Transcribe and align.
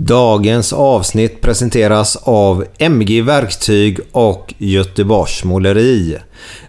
Dagens 0.00 0.72
avsnitt 0.72 1.40
presenteras 1.40 2.16
av 2.16 2.64
MG 2.78 3.22
Verktyg 3.22 4.00
och 4.12 4.54
Göteborgs 4.58 5.44
Måleri. 5.44 6.16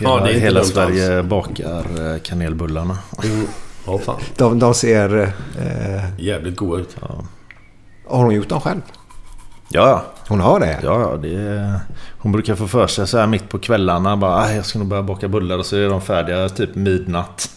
Ja, 0.00 0.20
det 0.24 0.30
är 0.34 0.40
Hela 0.40 0.64
Sverige 0.64 1.22
bakar 1.22 2.12
eh, 2.14 2.20
kanelbullarna. 2.22 2.98
Mm. 3.24 3.46
Ja, 3.86 3.98
fan. 3.98 4.20
De, 4.36 4.58
de 4.58 4.74
ser... 4.74 5.22
Eh, 5.58 6.04
Jävligt 6.18 6.56
goda 6.56 6.80
ut. 6.82 6.96
har 8.08 8.18
hon 8.24 8.34
gjort 8.34 8.48
dem 8.48 8.60
själv? 8.60 8.80
Ja, 9.68 9.88
ja. 9.88 10.04
Hon 10.28 10.40
har 10.40 10.60
det? 10.60 10.78
Ja, 10.82 11.00
ja, 11.00 11.16
det 11.16 11.34
är... 11.34 11.80
Hon 12.18 12.32
brukar 12.32 12.54
få 12.54 12.68
för 12.68 12.86
sig 12.86 13.06
så 13.06 13.18
här 13.18 13.26
mitt 13.26 13.48
på 13.48 13.58
kvällarna 13.58 14.16
bara 14.16 14.36
"Ah, 14.36 14.52
jag 14.52 14.64
ska 14.64 14.78
nog 14.78 14.88
börja 14.88 15.02
baka 15.02 15.28
bullar 15.28 15.58
och 15.58 15.66
så 15.66 15.76
är 15.76 15.88
de 15.88 16.00
färdiga 16.00 16.48
typ 16.48 16.74
midnatt. 16.74 17.50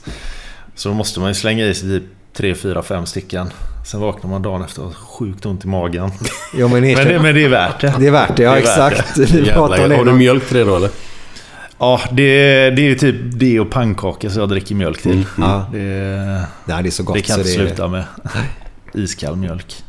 Så 0.75 0.89
då 0.89 0.95
måste 0.95 1.19
man 1.19 1.29
ju 1.29 1.33
slänga 1.35 1.65
i 1.65 1.73
sig 1.73 1.89
typ 1.99 2.03
3, 2.37 2.55
4, 2.55 2.81
5 2.83 3.05
stycken. 3.05 3.49
Sen 3.85 3.99
vaknar 3.99 4.29
man 4.29 4.41
dagen 4.41 4.61
efter 4.61 4.81
och 4.81 4.87
har 4.87 4.93
sjukt 4.93 5.45
ont 5.45 5.65
i 5.65 5.67
magen. 5.67 6.11
Jo, 6.53 6.67
men, 6.67 6.81
Men 6.81 7.07
det, 7.07 7.19
men 7.19 7.35
det 7.35 7.43
är 7.45 7.49
värt 7.49 7.81
det. 7.81 7.93
det 7.99 8.07
är 8.07 8.11
värt 8.11 8.37
det, 8.37 8.43
ja 8.43 8.51
Det 8.51 8.57
exakt. 8.59 9.15
det. 9.15 9.25
Vi 9.31 9.39
om 9.53 9.71
det 9.71 9.95
har 9.95 10.05
du 10.05 10.13
mjölk 10.13 10.47
till 10.47 10.57
det 10.57 10.63
då 10.63 10.75
eller? 10.75 10.89
Ja, 11.79 12.01
det, 12.11 12.69
det 12.69 12.81
är 12.91 12.95
typ 12.95 13.15
det 13.21 13.59
och 13.59 13.69
pannkakor 13.69 14.29
så 14.29 14.39
jag 14.39 14.49
dricker 14.49 14.75
mjölk 14.75 15.01
till. 15.01 15.25
Ja. 15.37 15.65
Det, 15.71 15.79
Nej, 16.65 16.83
det 16.83 16.89
är 16.89 16.91
så 16.91 17.03
gott 17.03 17.15
det 17.15 17.21
kan 17.21 17.35
så 17.35 17.39
inte 17.41 17.51
det 17.51 17.67
sluta 17.67 17.87
med 17.87 18.03
iskall 18.93 19.35
mjölk. 19.35 19.83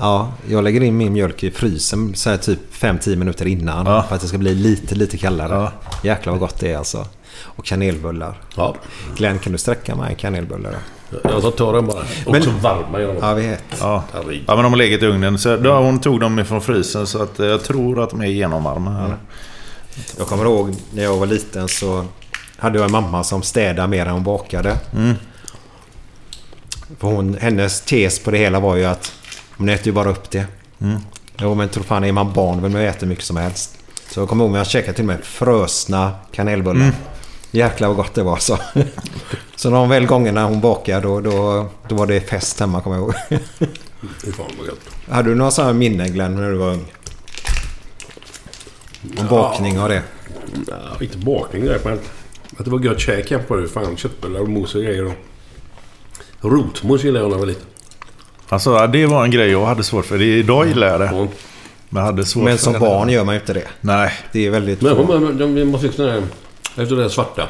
Ja, 0.00 0.32
jag 0.48 0.64
lägger 0.64 0.80
in 0.80 0.96
min 0.96 1.12
mjölk 1.12 1.42
i 1.44 1.50
frysen 1.50 2.14
så 2.14 2.30
här 2.30 2.36
typ 2.36 2.74
5-10 2.74 3.16
minuter 3.16 3.46
innan. 3.46 3.86
Ja. 3.86 4.04
För 4.08 4.14
att 4.14 4.20
det 4.20 4.28
ska 4.28 4.38
bli 4.38 4.54
lite, 4.54 4.94
lite 4.94 5.16
kallare. 5.16 5.54
Ja. 5.54 5.72
Jäklar 6.02 6.32
vad 6.32 6.40
gott 6.40 6.60
det 6.60 6.72
är 6.72 6.76
alltså. 6.76 7.06
Och 7.42 7.64
kanelbullar. 7.64 8.40
Ja. 8.56 8.76
Glenn, 9.16 9.38
kan 9.38 9.52
du 9.52 9.58
sträcka 9.58 9.94
mig 9.96 10.16
kanelbullar? 10.18 10.74
Då? 11.10 11.18
Jag 11.30 11.42
tar 11.42 11.50
ta 11.50 11.72
den 11.72 11.86
bara. 11.86 12.02
Och 12.26 12.32
Men- 12.32 12.42
så 12.42 12.50
varma 12.50 13.00
jag 13.00 13.08
dem. 13.08 13.18
Ja, 13.22 13.34
vi 13.34 13.46
vet. 13.46 13.64
Ja. 13.80 14.04
Ja, 14.12 14.54
men 14.54 14.62
de 14.62 14.72
har 14.72 14.76
legat 14.76 15.02
i 15.02 15.06
ugnen. 15.06 15.38
Så 15.38 15.56
då, 15.56 15.74
hon 15.74 16.00
tog 16.00 16.20
dem 16.20 16.38
ifrån 16.38 16.60
frysen 16.60 17.06
så 17.06 17.22
att 17.22 17.40
eh, 17.40 17.46
jag 17.46 17.64
tror 17.64 18.02
att 18.02 18.10
de 18.10 18.20
är 18.20 18.26
genomvarma. 18.26 18.90
Här. 18.90 19.16
Jag 20.18 20.26
kommer 20.26 20.44
ihåg 20.44 20.74
när 20.90 21.02
jag 21.02 21.16
var 21.16 21.26
liten 21.26 21.68
så 21.68 22.04
hade 22.56 22.78
jag 22.78 22.84
en 22.86 22.92
mamma 22.92 23.24
som 23.24 23.42
städade 23.42 23.88
mer 23.88 24.06
än 24.06 24.12
hon 24.12 24.24
bakade. 24.24 24.76
Mm. 24.94 25.14
För 26.98 27.08
hon, 27.08 27.36
hennes 27.40 27.80
tes 27.80 28.18
på 28.18 28.30
det 28.30 28.38
hela 28.38 28.60
var 28.60 28.76
ju 28.76 28.84
att 28.84 29.12
hon 29.56 29.68
äter 29.68 29.86
ju 29.86 29.92
bara 29.92 30.10
upp 30.10 30.30
det. 30.30 30.46
Mm. 30.80 30.98
Jo 31.38 31.54
men 31.54 31.68
tror 31.68 31.84
fan 31.84 32.04
är 32.04 32.12
man 32.12 32.32
barn 32.32 32.62
vill 32.62 32.72
man 32.72 32.80
äta 32.80 33.06
mycket 33.06 33.24
som 33.24 33.36
helst. 33.36 33.78
Så 34.10 34.20
jag 34.20 34.28
kommer 34.28 34.44
ihåg 34.44 34.52
när 34.52 34.58
jag 34.58 34.66
käkade 34.66 34.92
till 34.92 35.02
och 35.02 35.06
med 35.06 35.24
frösna 35.24 36.12
kanelbullar. 36.32 36.80
Mm. 36.80 36.94
Jäklar 37.50 37.88
vad 37.88 37.96
gott 37.96 38.14
det 38.14 38.22
var 38.22 38.36
så. 38.36 38.58
så 39.56 39.70
de 39.70 39.88
väl 39.88 40.06
gångerna 40.06 40.44
hon 40.44 40.60
bakade 40.60 41.00
då, 41.00 41.20
då, 41.20 41.66
då 41.88 41.94
var 41.94 42.06
det 42.06 42.20
fest 42.20 42.60
hemma 42.60 42.80
kommer 42.80 42.96
jag 42.96 43.02
ihåg. 43.04 43.14
Fy 44.24 44.32
fan 44.32 44.46
vad 44.58 44.66
gott. 44.66 44.80
Hade 45.08 45.28
du 45.28 45.34
några 45.34 45.50
sådana 45.50 45.72
minnen 45.72 46.12
Glenn 46.12 46.34
när 46.34 46.50
du 46.50 46.56
var 46.56 46.70
ung? 46.70 46.92
Om 49.18 49.26
bakning 49.30 49.80
och 49.80 49.88
det? 49.88 50.02
Ja, 50.68 50.74
inte 51.00 51.18
bakning 51.18 51.64
direkt 51.64 51.84
men 51.84 51.98
att 52.58 52.64
det 52.64 52.70
var 52.70 52.80
gött 52.80 53.00
käk 53.00 53.48
på 53.48 53.56
det. 53.56 53.68
Fan 53.68 53.96
köttbullar 53.96 54.40
och 54.40 54.48
mos 54.48 54.74
och 54.74 54.82
grejer. 54.82 55.14
Och 56.40 56.52
rotmos 56.52 57.04
gillade 57.04 57.24
jag 57.24 57.28
när 57.28 57.34
jag 57.36 57.40
var 57.40 57.46
liten. 57.46 57.66
Alltså, 58.48 58.86
det 58.86 59.06
var 59.06 59.24
en 59.24 59.30
grej 59.30 59.50
jag 59.50 59.66
hade 59.66 59.82
svårt 59.82 60.06
för. 60.06 60.18
Det, 60.18 60.24
idag 60.24 60.68
gillar 60.68 60.86
jag 60.86 61.00
det. 61.00 61.28
Men 61.88 62.02
hade 62.02 62.24
svårt 62.24 62.44
Men 62.44 62.56
för 62.56 62.64
som 62.64 62.72
det. 62.72 62.78
barn 62.78 63.08
gör 63.08 63.24
man 63.24 63.34
ju 63.34 63.40
inte 63.40 63.52
det. 63.52 63.68
Nej. 63.80 64.12
Det 64.32 64.46
är 64.46 64.50
väldigt... 64.50 64.80
Men 64.80 65.06
man, 65.06 65.70
man 65.70 65.80
fick 65.80 65.92
sån 65.92 66.08
här... 66.08 66.22
Efter 66.76 66.96
det 66.96 67.02
där 67.02 67.08
svarta. 67.08 67.48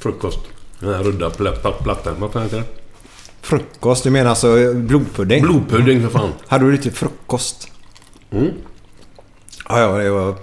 Frukost. 0.00 0.38
Den 0.80 0.94
här 0.94 1.02
rudda 1.02 1.28
pla- 1.28 1.82
plattan. 1.82 2.14
Vad 2.18 2.32
fan 2.32 2.42
heter 2.42 2.56
det? 2.56 2.64
Frukost? 3.40 4.04
Du 4.04 4.10
menar 4.10 4.30
alltså 4.30 4.74
blodpudding? 4.74 5.42
Blodpudding 5.42 6.02
för 6.02 6.08
fan. 6.08 6.32
Hade 6.46 6.64
du 6.64 6.72
riktigt 6.72 6.96
frukost? 6.96 7.68
Mm. 8.30 8.50
Ja, 9.68 9.80
ja, 9.80 9.98
det 9.98 10.10
var... 10.10 10.34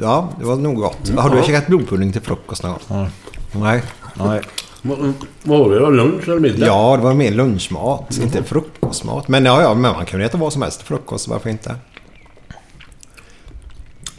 Ja, 0.00 0.32
det 0.38 0.44
var 0.44 0.56
nog 0.56 0.76
gott. 0.76 1.08
har 1.16 1.30
du 1.30 1.36
ja. 1.36 1.42
käkat 1.42 1.66
blodpudding 1.66 2.12
till 2.12 2.22
frukost 2.22 2.62
någon 2.62 2.78
gång? 2.88 3.10
Nej. 3.52 3.82
Nej. 4.14 4.40
Vad 5.42 5.58
var 5.58 5.70
det 5.70 5.78
då? 5.78 5.90
Lunch 5.90 6.28
eller 6.28 6.40
middag? 6.40 6.66
Ja, 6.66 6.96
det 6.96 7.02
var 7.02 7.14
mer 7.14 7.30
lunchmat, 7.30 8.18
inte 8.18 8.42
frukostmat. 8.42 9.28
Men 9.28 9.44
ja, 9.44 9.62
ja, 9.62 9.74
men 9.74 9.92
man 9.92 10.06
kunde 10.06 10.26
äta 10.26 10.38
vad 10.38 10.52
som 10.52 10.62
helst 10.62 10.78
till 10.78 10.86
frukost, 10.86 11.28
varför 11.28 11.50
inte? 11.50 11.76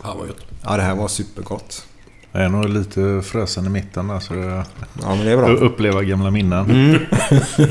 Ja, 0.03 0.15
vad 0.19 0.27
gött. 0.27 0.45
Ja, 0.63 0.77
det 0.77 0.83
här 0.83 0.95
var 0.95 1.07
supergott. 1.07 1.85
Jag 2.31 2.41
är 2.44 2.50
nog 2.50 2.69
lite 2.69 3.21
frösen 3.24 3.65
i 3.65 3.69
mitten 3.69 4.07
där 4.07 4.19
så 4.19 4.33
jag 4.35 4.63
Ja, 5.01 5.15
men 5.15 5.25
det 5.25 5.31
är 5.31 5.38
bra. 5.38 5.47
uppleva 5.50 6.03
gamla 6.03 6.31
minnen. 6.31 6.69
Mm. 6.71 7.00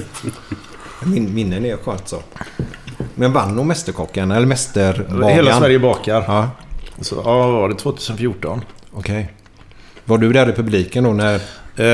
Min, 1.04 1.34
minnen 1.34 1.64
är 1.64 1.76
skönt 1.76 2.08
så. 2.08 2.22
Men 3.14 3.32
vann 3.32 3.56
nog 3.56 3.66
Mästerkocken? 3.66 4.30
Eller 4.30 4.46
Mästerbagaren? 4.46 5.34
Hela 5.36 5.58
Sverige 5.58 5.78
bakar. 5.78 6.24
Ja, 6.26 6.50
Så, 7.00 7.22
ja, 7.24 7.50
var 7.50 7.68
det 7.68 7.74
2014? 7.74 8.60
okej. 8.92 9.32
Var 10.04 10.18
du 10.18 10.32
där 10.32 10.48
i 10.48 10.52
publiken 10.52 11.04
då 11.04 11.12
när... 11.12 11.34
Eh, 11.78 11.84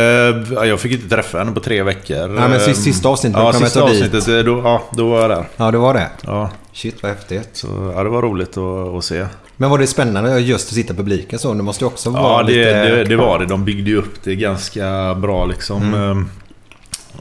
ja, 0.54 0.64
jag 0.66 0.80
fick 0.80 0.92
inte 0.92 1.08
träffa 1.16 1.38
henne 1.38 1.52
på 1.52 1.60
tre 1.60 1.82
veckor. 1.82 2.28
Nej, 2.28 2.48
men 2.48 2.60
sista- 2.60 2.82
sista 2.82 3.08
avsnittet 3.08 3.40
Ja, 3.42 3.52
sista 3.52 3.80
ta 3.80 3.88
dit. 3.88 4.02
avsnittet. 4.04 4.28
eh, 4.28 4.38
Då, 4.54 4.60
ja, 4.64 4.82
då 4.92 5.08
var 5.10 5.20
jag 5.20 5.30
där. 5.30 5.48
Ja, 5.56 5.70
det 5.70 5.78
var 5.78 5.94
det? 5.94 6.08
Ja, 6.26 6.50
Shit, 6.72 7.02
vad 7.02 7.12
häftigt. 7.12 7.48
så, 7.52 7.92
ja 7.96 8.02
det 8.02 8.08
var 8.10 8.22
roligt 8.22 8.56
att, 8.56 8.94
att 8.94 9.04
se. 9.04 9.26
Men 9.62 9.70
var 9.70 9.78
det 9.78 9.86
spännande 9.86 10.40
just 10.40 10.68
att 10.68 10.74
sitta 10.74 10.94
i 10.94 10.96
publiken 10.96 11.38
så? 11.38 11.54
Det 11.54 11.62
måste 11.62 11.84
ju 11.84 11.86
också 11.86 12.10
vara 12.10 12.22
Ja, 12.22 12.42
det, 12.42 12.52
lite... 12.52 12.96
det, 12.96 13.04
det 13.04 13.16
var 13.16 13.38
det. 13.38 13.46
De 13.46 13.64
byggde 13.64 13.90
ju 13.90 13.96
upp 13.96 14.22
det 14.22 14.36
ganska 14.36 15.14
bra 15.14 15.44
liksom. 15.46 15.82
Mm. 15.94 16.18
Eh, 16.18 16.24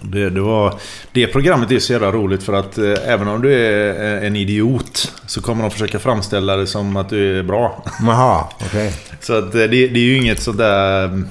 Det, 0.02 0.30
det, 0.30 0.42
var, 0.42 0.74
det 1.12 1.28
programmet 1.28 1.72
är 1.72 1.80
så 1.80 1.94
jävla 1.94 2.12
roligt 2.12 2.44
för 2.44 2.54
att 2.54 2.78
eh, 2.78 2.94
även 3.06 3.28
om 3.28 3.42
du 3.42 3.54
är 3.54 4.20
eh, 4.22 4.28
en 4.28 4.36
idiot 4.36 5.14
så 5.26 5.42
kommer 5.42 5.62
de 5.62 5.72
försöka 5.72 6.00
framställa 6.00 6.56
det 6.56 6.68
som 6.68 6.98
att 6.98 7.10
du 7.10 7.40
är 7.40 7.44
bra. 7.44 7.84
Jaha, 8.02 8.48
okej. 8.62 8.94
Så 9.20 9.34
att 9.34 9.56
eh, 9.56 9.60
det, 9.60 9.68
det 9.68 10.00
är 10.00 10.06
ju 10.06 10.18
inget 10.18 10.42
sådär... 10.42 11.24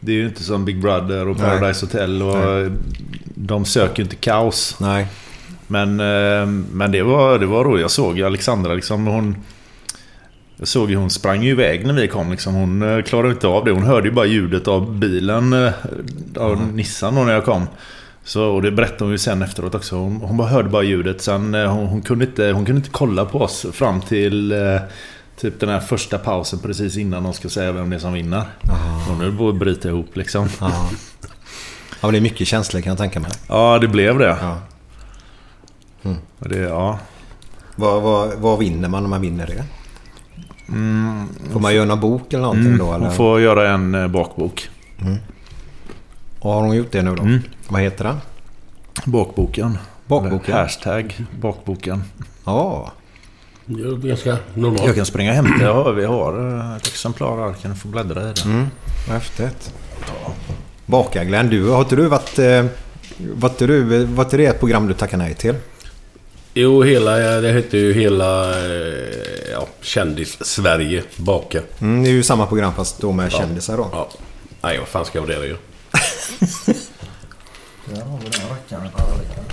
Det 0.00 0.12
är 0.12 0.16
ju 0.16 0.26
inte 0.26 0.42
som 0.42 0.64
Big 0.64 0.82
Brother 0.82 1.28
och 1.28 1.38
Nej. 1.38 1.46
Paradise 1.46 1.86
Hotel 1.86 2.22
och 2.22 2.70
de 3.24 3.64
söker 3.64 3.98
ju 3.98 4.02
inte 4.02 4.16
kaos. 4.16 4.76
Nej. 4.80 5.06
Men, 5.66 6.00
eh, 6.00 6.46
men 6.72 6.92
det, 6.92 7.02
var, 7.02 7.38
det 7.38 7.46
var 7.46 7.64
roligt. 7.64 7.82
Jag 7.82 7.90
såg 7.90 8.18
ju 8.18 8.26
Alexandra 8.26 8.74
liksom. 8.74 9.06
Hon, 9.06 9.36
jag 10.60 10.68
såg 10.68 10.90
ju 10.90 10.96
hon 10.96 11.10
sprang 11.10 11.42
ju 11.42 11.50
iväg 11.50 11.86
när 11.86 11.94
vi 11.94 12.08
kom. 12.08 12.30
Liksom. 12.30 12.54
Hon 12.54 12.82
eh, 12.82 13.02
klarade 13.02 13.32
inte 13.32 13.46
av 13.46 13.64
det. 13.64 13.70
Hon 13.70 13.82
hörde 13.82 14.08
ju 14.08 14.14
bara 14.14 14.26
ljudet 14.26 14.68
av 14.68 14.92
bilen. 14.98 15.52
eh, 15.52 15.72
Av 16.36 16.72
Nissan 16.74 17.14
då 17.14 17.24
när 17.24 17.32
jag 17.32 17.44
kom. 17.44 17.66
Så, 18.24 18.44
och 18.44 18.62
det 18.62 18.70
berättade 18.70 19.04
hon 19.04 19.10
ju 19.12 19.18
sen 19.18 19.42
efteråt 19.42 19.74
också. 19.74 19.96
Hon, 19.96 20.16
hon 20.16 20.36
bara 20.36 20.48
hörde 20.48 20.68
bara 20.68 20.82
ljudet. 20.82 21.22
Sen, 21.22 21.54
eh, 21.54 21.72
hon, 21.72 21.86
hon, 21.86 22.02
kunde 22.02 22.24
inte, 22.24 22.44
hon 22.50 22.64
kunde 22.64 22.78
inte 22.78 22.90
kolla 22.90 23.24
på 23.24 23.40
oss 23.40 23.66
fram 23.72 24.00
till 24.00 24.52
eh, 24.52 24.58
typ 25.40 25.60
den 25.60 25.68
här 25.68 25.80
första 25.80 26.18
pausen 26.18 26.58
precis 26.58 26.96
innan 26.96 27.22
de 27.22 27.32
ska 27.32 27.48
säga 27.48 27.72
vem 27.72 27.90
det 27.90 27.96
är 27.96 28.00
som 28.00 28.12
vinner. 28.12 28.42
Hon 29.08 29.20
höll 29.20 29.36
på 29.36 29.48
att 29.48 29.56
bryta 29.56 29.88
ihop 29.88 30.16
liksom. 30.16 30.48
Ja. 30.60 30.90
ja, 32.00 32.10
det 32.10 32.16
är 32.18 32.20
mycket 32.22 32.46
känslor 32.46 32.80
kan 32.80 32.90
jag 32.90 32.98
tänka 32.98 33.20
mig. 33.20 33.30
Ja, 33.48 33.78
det 33.78 33.88
blev 33.88 34.18
det. 34.18 34.36
Ja. 34.40 34.60
Och 36.38 36.48
det 36.48 36.58
ja. 36.58 36.98
Vad, 37.76 38.02
vad, 38.02 38.32
vad 38.38 38.58
vinner 38.58 38.88
man 38.88 39.04
om 39.04 39.10
man 39.10 39.20
vinner 39.20 39.46
det? 39.46 39.64
Får 41.52 41.60
man 41.60 41.74
göra 41.74 41.84
någon 41.84 42.00
bok 42.00 42.32
eller 42.32 42.42
någonting 42.42 42.78
då? 42.78 42.84
Eller? 42.84 42.96
Mm. 42.96 43.06
Hon 43.06 43.16
får 43.16 43.40
göra 43.40 43.70
en 43.70 43.94
eh, 43.94 44.08
bakbok. 44.08 44.68
Och 46.38 46.52
har 46.52 46.62
hon 46.62 46.76
gjort 46.76 46.92
det 46.92 47.02
nu 47.02 47.14
då? 47.16 47.22
Mm. 47.22 47.40
Vad 47.68 47.82
heter 47.82 48.04
det? 48.04 48.16
Bakboken. 49.04 49.78
Bakboken? 50.06 50.54
Eller 50.54 50.62
Hashtag 50.62 51.26
bakboken. 51.40 52.02
Ja. 52.44 52.92
Ganska 54.02 54.36
normalt. 54.54 54.86
Jag 54.86 54.94
kan 54.94 55.06
springa 55.06 55.32
hem 55.32 55.44
till 55.44 55.66
ja, 55.66 55.90
Vi 55.90 56.04
har 56.04 56.58
eh, 56.58 56.76
ett 56.76 56.86
exemplar 56.86 57.46
här. 57.46 57.54
Kan 57.54 57.70
du 57.70 57.76
få 57.76 57.88
bläddra 57.88 58.20
i 58.20 58.24
det? 58.24 58.44
Mm. 58.44 58.66
Vad 59.08 59.14
häftigt. 59.14 59.74
Baka-Glenn, 60.86 61.50
du, 61.50 61.70
har 61.70 61.80
inte 61.80 61.96
du 61.96 62.06
varit... 62.06 62.38
Var 63.34 63.48
inte 63.48 63.66
du, 63.66 64.04
var 64.04 64.24
inte 64.24 64.36
det 64.36 64.46
ett 64.46 64.60
program 64.60 64.86
du 64.86 64.94
tackade 64.94 65.22
nej 65.22 65.34
till? 65.34 65.54
Jo, 66.54 66.82
hela, 66.82 67.16
det 67.16 67.52
hette 67.52 67.78
ju 67.78 67.92
hela 67.92 68.50
eh, 68.50 69.50
ja, 69.52 69.66
Kändis-Sverige 69.80 71.02
baka. 71.16 71.60
Mm, 71.80 72.02
det 72.02 72.08
är 72.08 72.12
ju 72.12 72.22
samma 72.22 72.46
program 72.46 72.74
fast 72.74 73.00
då 73.00 73.12
med 73.12 73.32
kändisar 73.32 73.76
då. 73.76 73.88
Ja. 73.92 74.08
Nej, 74.62 74.78
vad 74.78 74.88
fan 74.88 75.04
ska 75.04 75.18
jag 75.18 75.28
med 75.28 75.40
det 75.40 75.46
göra? 75.46 75.58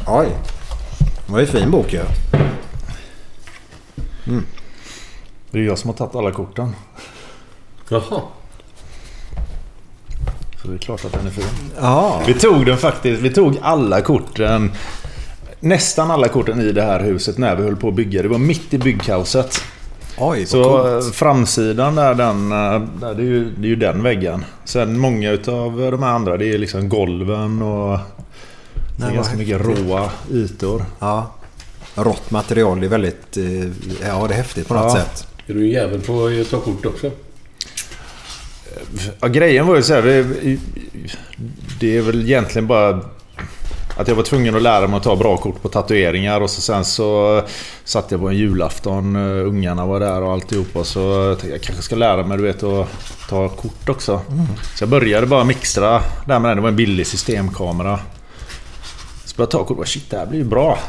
Oj. 0.08 0.28
Det 1.26 1.32
var 1.32 1.40
ju 1.40 1.46
en 1.46 1.52
fin 1.52 1.72
bok 1.72 1.94
ju. 1.94 2.02
Det 5.52 5.60
är 5.60 5.64
jag 5.64 5.78
som 5.78 5.90
har 5.90 5.98
tagit 5.98 6.16
alla 6.16 6.32
korten. 6.32 6.76
Jaha. 7.90 8.22
Så 10.62 10.68
det 10.68 10.74
är 10.74 10.78
klart 10.78 11.06
att 11.06 11.12
den 11.12 11.28
är 11.28 11.32
fin. 11.32 11.72
Ja. 11.82 12.22
Vi 12.28 12.34
tog 12.34 12.66
den 12.66 12.78
faktiskt. 12.78 13.22
Vi 13.22 13.30
tog 13.30 13.58
alla 13.62 14.02
korten. 14.02 14.72
Nästan 15.60 16.12
alla 16.12 16.28
korten 16.28 16.62
i 16.62 16.72
det 16.72 16.82
här 16.82 17.00
huset 17.00 17.38
när 17.38 17.56
vi 17.56 17.64
höll 17.64 17.76
på 17.76 17.88
att 17.88 17.94
bygga. 17.96 18.22
Det 18.22 18.28
var 18.28 18.38
mitt 18.38 18.74
i 18.74 18.78
byggkaoset. 18.78 19.62
Oj, 20.18 20.46
Så 20.46 20.64
coolt. 20.64 21.06
eh, 21.06 21.12
framsidan 21.12 21.96
där, 21.96 22.14
den, 22.16 22.52
eh, 22.52 22.82
där 23.02 23.14
det, 23.16 23.22
är 23.22 23.26
ju, 23.26 23.50
det 23.58 23.68
är 23.68 23.70
ju 23.70 23.76
den 23.76 24.04
väggen. 24.04 24.46
Sen 24.66 25.00
många 25.00 25.32
utav 25.32 25.78
de 25.92 26.04
här 26.04 26.10
andra, 26.10 26.38
det 26.38 26.54
är 26.54 26.58
liksom 26.58 26.90
golven 26.90 27.62
och... 27.62 28.00
Det 28.98 29.06
är 29.06 29.12
ganska 29.12 29.38
mycket 29.38 29.62
råa 29.62 30.10
ytor. 30.32 30.86
Ja. 31.00 31.32
Rått 31.96 32.32
material, 32.32 32.80
det 32.80 32.86
är 32.88 32.90
väldigt... 32.90 33.38
eh, 33.38 33.44
Ja, 34.08 34.26
det 34.28 34.34
är 34.34 34.38
häftigt 34.38 34.68
på 34.68 34.74
något 34.74 34.84
Ja. 34.84 34.96
sätt. 34.96 35.28
Är 35.48 35.54
du 35.54 35.62
en 35.64 35.70
jävel 35.70 36.02
på 36.02 36.26
att 36.42 36.50
ta 36.52 36.60
kort 36.60 36.86
också? 36.86 37.12
Ja, 39.20 39.28
grejen 39.28 39.68
var 39.68 39.76
ju 39.76 39.84
så 39.84 39.94
här, 39.94 40.02
Det 41.80 41.98
är 41.98 42.02
väl 42.02 42.22
egentligen 42.22 42.68
bara 42.68 43.02
att 43.98 44.08
jag 44.08 44.16
var 44.16 44.24
tvungen 44.24 44.56
att 44.56 44.62
lära 44.62 44.88
mig 44.88 44.98
att 44.98 45.04
ta 45.04 45.16
bra 45.16 45.38
kort 45.38 45.62
på 45.62 45.70
tatueringar 45.70 46.42
och 46.42 46.50
så 46.50 46.62
sen 46.62 46.86
så 46.86 47.42
satt 47.84 48.12
jag 48.12 48.20
på 48.20 48.30
en 48.30 48.38
julafton, 48.38 49.16
eh, 49.16 49.48
ungarna 49.48 49.86
var 49.86 50.00
där 50.00 50.22
och 50.22 50.32
alltihopa 50.32 50.84
så 50.84 51.00
jag 51.00 51.40
tänkte 51.40 51.56
jag 51.56 51.62
kanske 51.62 51.84
ska 51.84 51.96
lära 51.96 52.24
mig 52.24 52.38
du 52.38 52.44
vet 52.44 52.64
att 52.64 52.88
ta 53.30 53.50
kort 53.50 53.90
också. 53.90 54.22
Så 54.76 54.84
jag 54.84 54.90
började 54.90 55.28
bara 55.28 55.44
mixtra 55.44 56.02
där 56.26 56.40
med 56.40 56.50
den. 56.50 56.58
Det 56.58 56.62
var 56.62 56.70
en 56.70 56.76
billig 56.76 57.08
systemkamera. 57.08 58.00
Så 59.26 59.36
började 59.36 59.58
jag 59.58 59.62
ta 59.62 59.64
kort 59.64 59.80
och 59.80 59.88
shit 59.88 60.10
det 60.10 60.18
här 60.18 60.26
blir 60.26 60.40
ju 60.40 60.46
bra. 60.46 60.80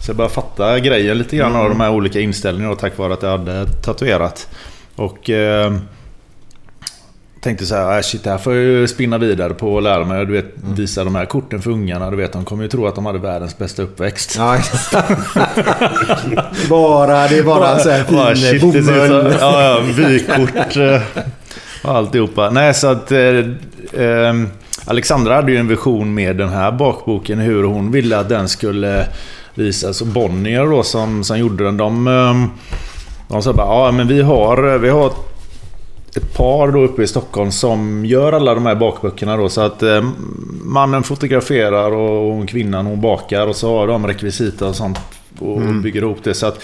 Så 0.00 0.10
jag 0.10 0.16
började 0.16 0.34
fatta 0.34 0.78
grejen 0.78 1.18
lite 1.18 1.36
grann 1.36 1.56
av 1.56 1.68
de 1.68 1.80
här 1.80 1.90
olika 1.90 2.20
inställningarna 2.20 2.74
tack 2.74 2.98
vare 2.98 3.14
att 3.14 3.22
jag 3.22 3.30
hade 3.30 3.66
tatuerat. 3.66 4.48
Och... 4.96 5.30
Eh, 5.30 5.72
tänkte 7.42 7.66
så 7.66 7.74
här, 7.74 7.96
äh, 7.96 8.02
shit 8.02 8.24
det 8.24 8.30
här 8.30 8.38
får 8.38 8.54
jag 8.54 8.62
ju 8.64 8.88
spinna 8.88 9.18
vidare 9.18 9.54
på 9.54 9.74
och 9.74 9.82
lära 9.82 10.04
mig. 10.04 10.26
Du 10.26 10.32
vet, 10.32 10.54
visa 10.76 11.04
de 11.04 11.14
här 11.14 11.24
korten 11.24 11.62
för 11.62 11.70
ungarna. 11.70 12.10
Du 12.10 12.16
vet, 12.16 12.32
de 12.32 12.44
kommer 12.44 12.62
ju 12.62 12.68
tro 12.68 12.86
att 12.86 12.94
de 12.94 13.06
hade 13.06 13.18
världens 13.18 13.58
bästa 13.58 13.82
uppväxt. 13.82 14.34
Ja. 14.38 14.56
bara, 16.68 17.28
det 17.28 17.38
är 17.38 17.42
bara 17.42 17.78
så 17.78 17.90
här 17.90 18.04
fin 18.04 18.36
shit, 18.36 18.72
det 18.72 18.82
ser 18.82 19.04
ut 19.04 19.10
bomull. 19.10 19.32
som- 19.32 19.40
Ja, 19.40 19.62
ja, 19.62 19.80
vykort 19.96 20.76
eh, 20.76 21.00
och 21.82 21.96
alltihopa. 21.96 22.50
Nej, 22.50 22.74
så 22.74 22.86
att... 22.86 23.12
Eh, 23.12 23.18
eh, 23.92 24.34
Alexandra 24.86 25.34
hade 25.34 25.52
ju 25.52 25.58
en 25.58 25.68
vision 25.68 26.14
med 26.14 26.36
den 26.36 26.48
här 26.48 26.72
bakboken. 26.72 27.38
Hur 27.38 27.64
hon 27.64 27.90
ville 27.90 28.18
att 28.18 28.28
den 28.28 28.48
skulle 28.48 29.06
visas. 29.54 30.00
Och 30.00 30.06
Bonnier 30.06 30.66
då 30.66 30.82
som, 30.82 31.24
som 31.24 31.38
gjorde 31.38 31.64
den, 31.64 31.76
de... 31.76 32.06
Eh, 32.08 32.44
de 33.28 33.42
sa 33.42 33.52
bara, 33.52 33.66
ja 33.86 33.92
men 33.92 34.08
vi 34.08 34.22
har, 34.22 34.78
vi 34.78 34.88
har 34.88 35.12
ett 36.16 36.34
par 36.34 36.72
då 36.72 36.80
uppe 36.80 37.02
i 37.02 37.06
Stockholm 37.06 37.52
som 37.52 38.04
gör 38.04 38.32
alla 38.32 38.54
de 38.54 38.66
här 38.66 38.74
bakböckerna 38.74 39.36
då. 39.36 39.48
Så 39.48 39.60
att 39.60 39.82
eh, 39.82 40.04
mannen 40.64 41.02
fotograferar 41.02 41.92
och 41.92 42.48
kvinnan 42.48 42.86
hon 42.86 43.00
bakar 43.00 43.46
och 43.46 43.56
så 43.56 43.78
har 43.78 43.86
de 43.86 44.06
rekvisita 44.06 44.68
och 44.68 44.76
sånt. 44.76 44.98
Och 45.38 45.60
bygger 45.60 46.02
ihop 46.02 46.18
det. 46.24 46.34
Så 46.34 46.46
att 46.46 46.62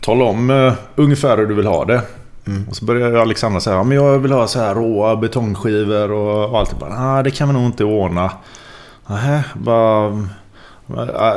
tala 0.00 0.24
om 0.24 0.50
uh, 0.50 0.72
ungefär 0.94 1.36
hur 1.36 1.46
du 1.46 1.54
vill 1.54 1.66
ha 1.66 1.84
det. 1.84 2.00
Och 2.68 2.76
så 2.76 2.84
börjar 2.84 3.12
Alexandra 3.12 3.60
säga, 3.60 3.76
ja, 3.76 3.82
men 3.82 3.96
jag 3.96 4.18
vill 4.18 4.32
ha 4.32 4.46
så 4.46 4.58
här 4.58 4.74
råa 4.74 5.16
betongskivor 5.16 6.12
och, 6.12 6.50
och 6.50 6.58
allt. 6.58 6.78
Bara, 6.78 7.22
det 7.22 7.30
kan 7.30 7.48
vi 7.48 7.54
nog 7.54 7.66
inte 7.66 7.84
ordna. 7.84 8.30
Nähä, 9.06 9.44
bara... 9.54 10.28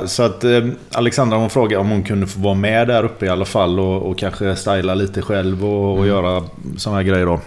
Så 0.06 0.24
att 0.24 0.44
eh, 0.44 0.66
Alexandra 0.92 1.38
hon 1.38 1.50
frågade 1.50 1.82
om 1.82 1.90
hon 1.90 2.04
kunde 2.04 2.28
få 2.28 2.40
vara 2.40 2.54
med 2.54 2.88
där 2.88 3.04
uppe 3.04 3.26
i 3.26 3.30
alla 3.30 3.46
fall 3.46 3.80
och, 3.80 4.10
och 4.10 4.18
kanske 4.18 4.56
styla 4.56 4.94
lite 4.94 5.22
själv 5.22 5.66
och, 5.66 5.98
och 5.98 6.08
göra 6.08 6.44
såna 6.78 6.96
här 6.96 7.04
grejer 7.04 7.26
då. 7.26 7.40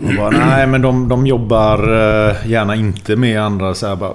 Hon 0.00 0.16
bara, 0.16 0.30
nej 0.30 0.66
men 0.66 0.82
de, 0.82 1.08
de 1.08 1.26
jobbar 1.26 1.78
eh, 1.78 2.50
gärna 2.50 2.76
inte 2.76 3.16
med 3.16 3.42
andra 3.42 3.74
så 3.74 3.86
här 3.86 3.96
bara. 3.96 4.14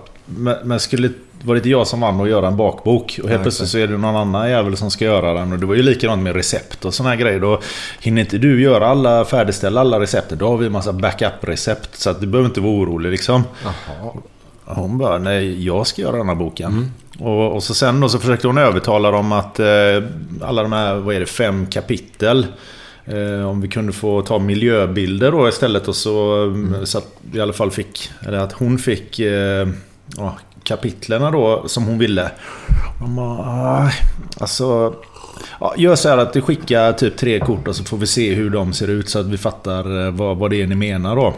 Men, 0.63 0.79
skulle 0.79 1.09
var 1.43 1.55
det 1.55 1.59
inte 1.59 1.69
jag 1.69 1.87
som 1.87 1.99
vann 1.99 2.21
att 2.21 2.29
göra 2.29 2.47
en 2.47 2.57
bakbok 2.57 3.19
och 3.23 3.29
helt 3.29 3.41
plötsligt 3.41 3.69
så 3.69 3.77
är 3.77 3.87
det 3.87 3.97
någon 3.97 4.15
annan 4.15 4.49
jävel 4.49 4.77
som 4.77 4.91
ska 4.91 5.05
göra 5.05 5.33
den. 5.33 5.51
Och 5.51 5.59
det 5.59 5.65
var 5.65 5.75
ju 5.75 5.81
likadant 5.81 6.23
med 6.23 6.35
recept 6.35 6.85
och 6.85 6.93
såna 6.93 7.09
här 7.09 7.15
grejer. 7.15 7.39
Då 7.39 7.61
hinner 8.01 8.21
inte 8.21 8.37
du 8.37 8.61
göra 8.61 8.87
alla, 8.87 9.25
färdigställa 9.25 9.81
alla 9.81 9.99
recept. 9.99 10.29
Då 10.29 10.47
har 10.47 10.57
vi 10.57 10.65
en 10.65 10.71
massa 10.71 10.93
backup-recept. 10.93 11.95
Så 11.95 12.09
att 12.09 12.21
du 12.21 12.27
behöver 12.27 12.49
inte 12.49 12.61
vara 12.61 12.73
orolig 12.73 13.11
liksom. 13.11 13.43
Hon 14.65 14.97
bara, 14.97 15.17
nej 15.17 15.65
jag 15.65 15.87
ska 15.87 16.01
göra 16.01 16.17
den 16.17 16.27
här 16.27 16.35
boken. 16.35 16.91
Och, 17.19 17.55
och 17.55 17.63
så 17.63 17.73
sen 17.73 17.99
då 17.99 18.09
så 18.09 18.19
försökte 18.19 18.47
hon 18.47 18.57
övertala 18.57 19.11
dem 19.11 19.31
att 19.31 19.59
eh, 19.59 19.67
alla 20.41 20.61
de 20.63 20.71
här, 20.71 20.95
vad 20.95 21.15
är 21.15 21.19
det, 21.19 21.25
fem 21.25 21.65
kapitel. 21.67 22.47
Eh, 23.05 23.49
om 23.49 23.61
vi 23.61 23.67
kunde 23.67 23.93
få 23.93 24.21
ta 24.21 24.39
miljöbilder 24.39 25.31
då 25.31 25.49
istället 25.49 25.87
och 25.87 25.95
så, 25.95 26.43
mm. 26.43 26.85
så 26.85 26.97
att 26.97 27.07
vi 27.31 27.37
i 27.37 27.41
alla 27.41 27.53
fall 27.53 27.71
fick, 27.71 28.09
eller 28.27 28.37
att 28.37 28.51
hon 28.53 28.77
fick 28.77 29.19
eh, 29.19 29.67
ja, 30.17 30.37
kapitlerna 30.63 31.31
då 31.31 31.63
som 31.67 31.83
hon 31.85 31.97
ville. 31.97 32.31
De 32.99 33.15
bara, 33.15 33.77
"Aj, 33.77 33.93
alltså... 34.39 34.93
Ja, 35.59 35.73
gör 35.77 35.95
så 35.95 36.09
här 36.09 36.17
att 36.17 36.33
du 36.33 36.41
skickar 36.41 36.93
typ 36.93 37.17
tre 37.17 37.39
kort 37.39 37.67
och 37.67 37.75
så 37.75 37.83
får 37.83 37.97
vi 37.97 38.07
se 38.07 38.33
hur 38.33 38.49
de 38.49 38.73
ser 38.73 38.87
ut 38.87 39.09
så 39.09 39.19
att 39.19 39.25
vi 39.25 39.37
fattar 39.37 40.05
eh, 40.05 40.11
vad, 40.11 40.37
vad 40.37 40.49
det 40.49 40.61
är 40.61 40.67
ni 40.67 40.75
menar 40.75 41.15
då. 41.15 41.33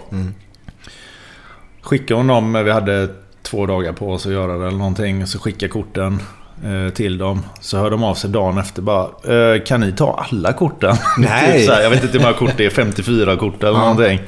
Skickade 1.88 2.20
hon 2.20 2.27
dem, 2.27 2.63
vi 2.65 2.72
hade 2.72 3.10
två 3.44 3.65
dagar 3.65 3.94
på 3.94 4.12
oss 4.12 4.25
att 4.25 4.32
göra 4.32 4.58
det 4.58 4.67
eller 4.67 4.77
någonting. 4.77 5.27
Så 5.27 5.39
skickade 5.39 5.72
korten 5.72 6.20
eh, 6.65 6.94
till 6.94 7.17
dem. 7.17 7.44
Så 7.62 7.77
hörde 7.77 7.89
de 7.89 8.03
av 8.03 8.15
sig 8.15 8.29
dagen 8.29 8.58
efter 8.58 8.82
bara 8.82 9.03
eh, 9.03 9.63
Kan 9.63 9.82
ni 9.82 9.91
ta 9.91 10.25
alla 10.32 10.53
korten? 10.53 10.96
Nej. 11.17 11.58
typ 11.58 11.65
så 11.65 11.74
här, 11.74 11.82
jag 11.82 11.89
vet 11.89 12.03
inte 12.03 12.17
hur 12.17 12.24
många 12.25 12.34
kort 12.34 12.53
det 12.58 12.65
är, 12.65 12.70
54 12.70 13.36
kort 13.36 13.63
eller 13.63 13.79
någonting. 13.79 14.20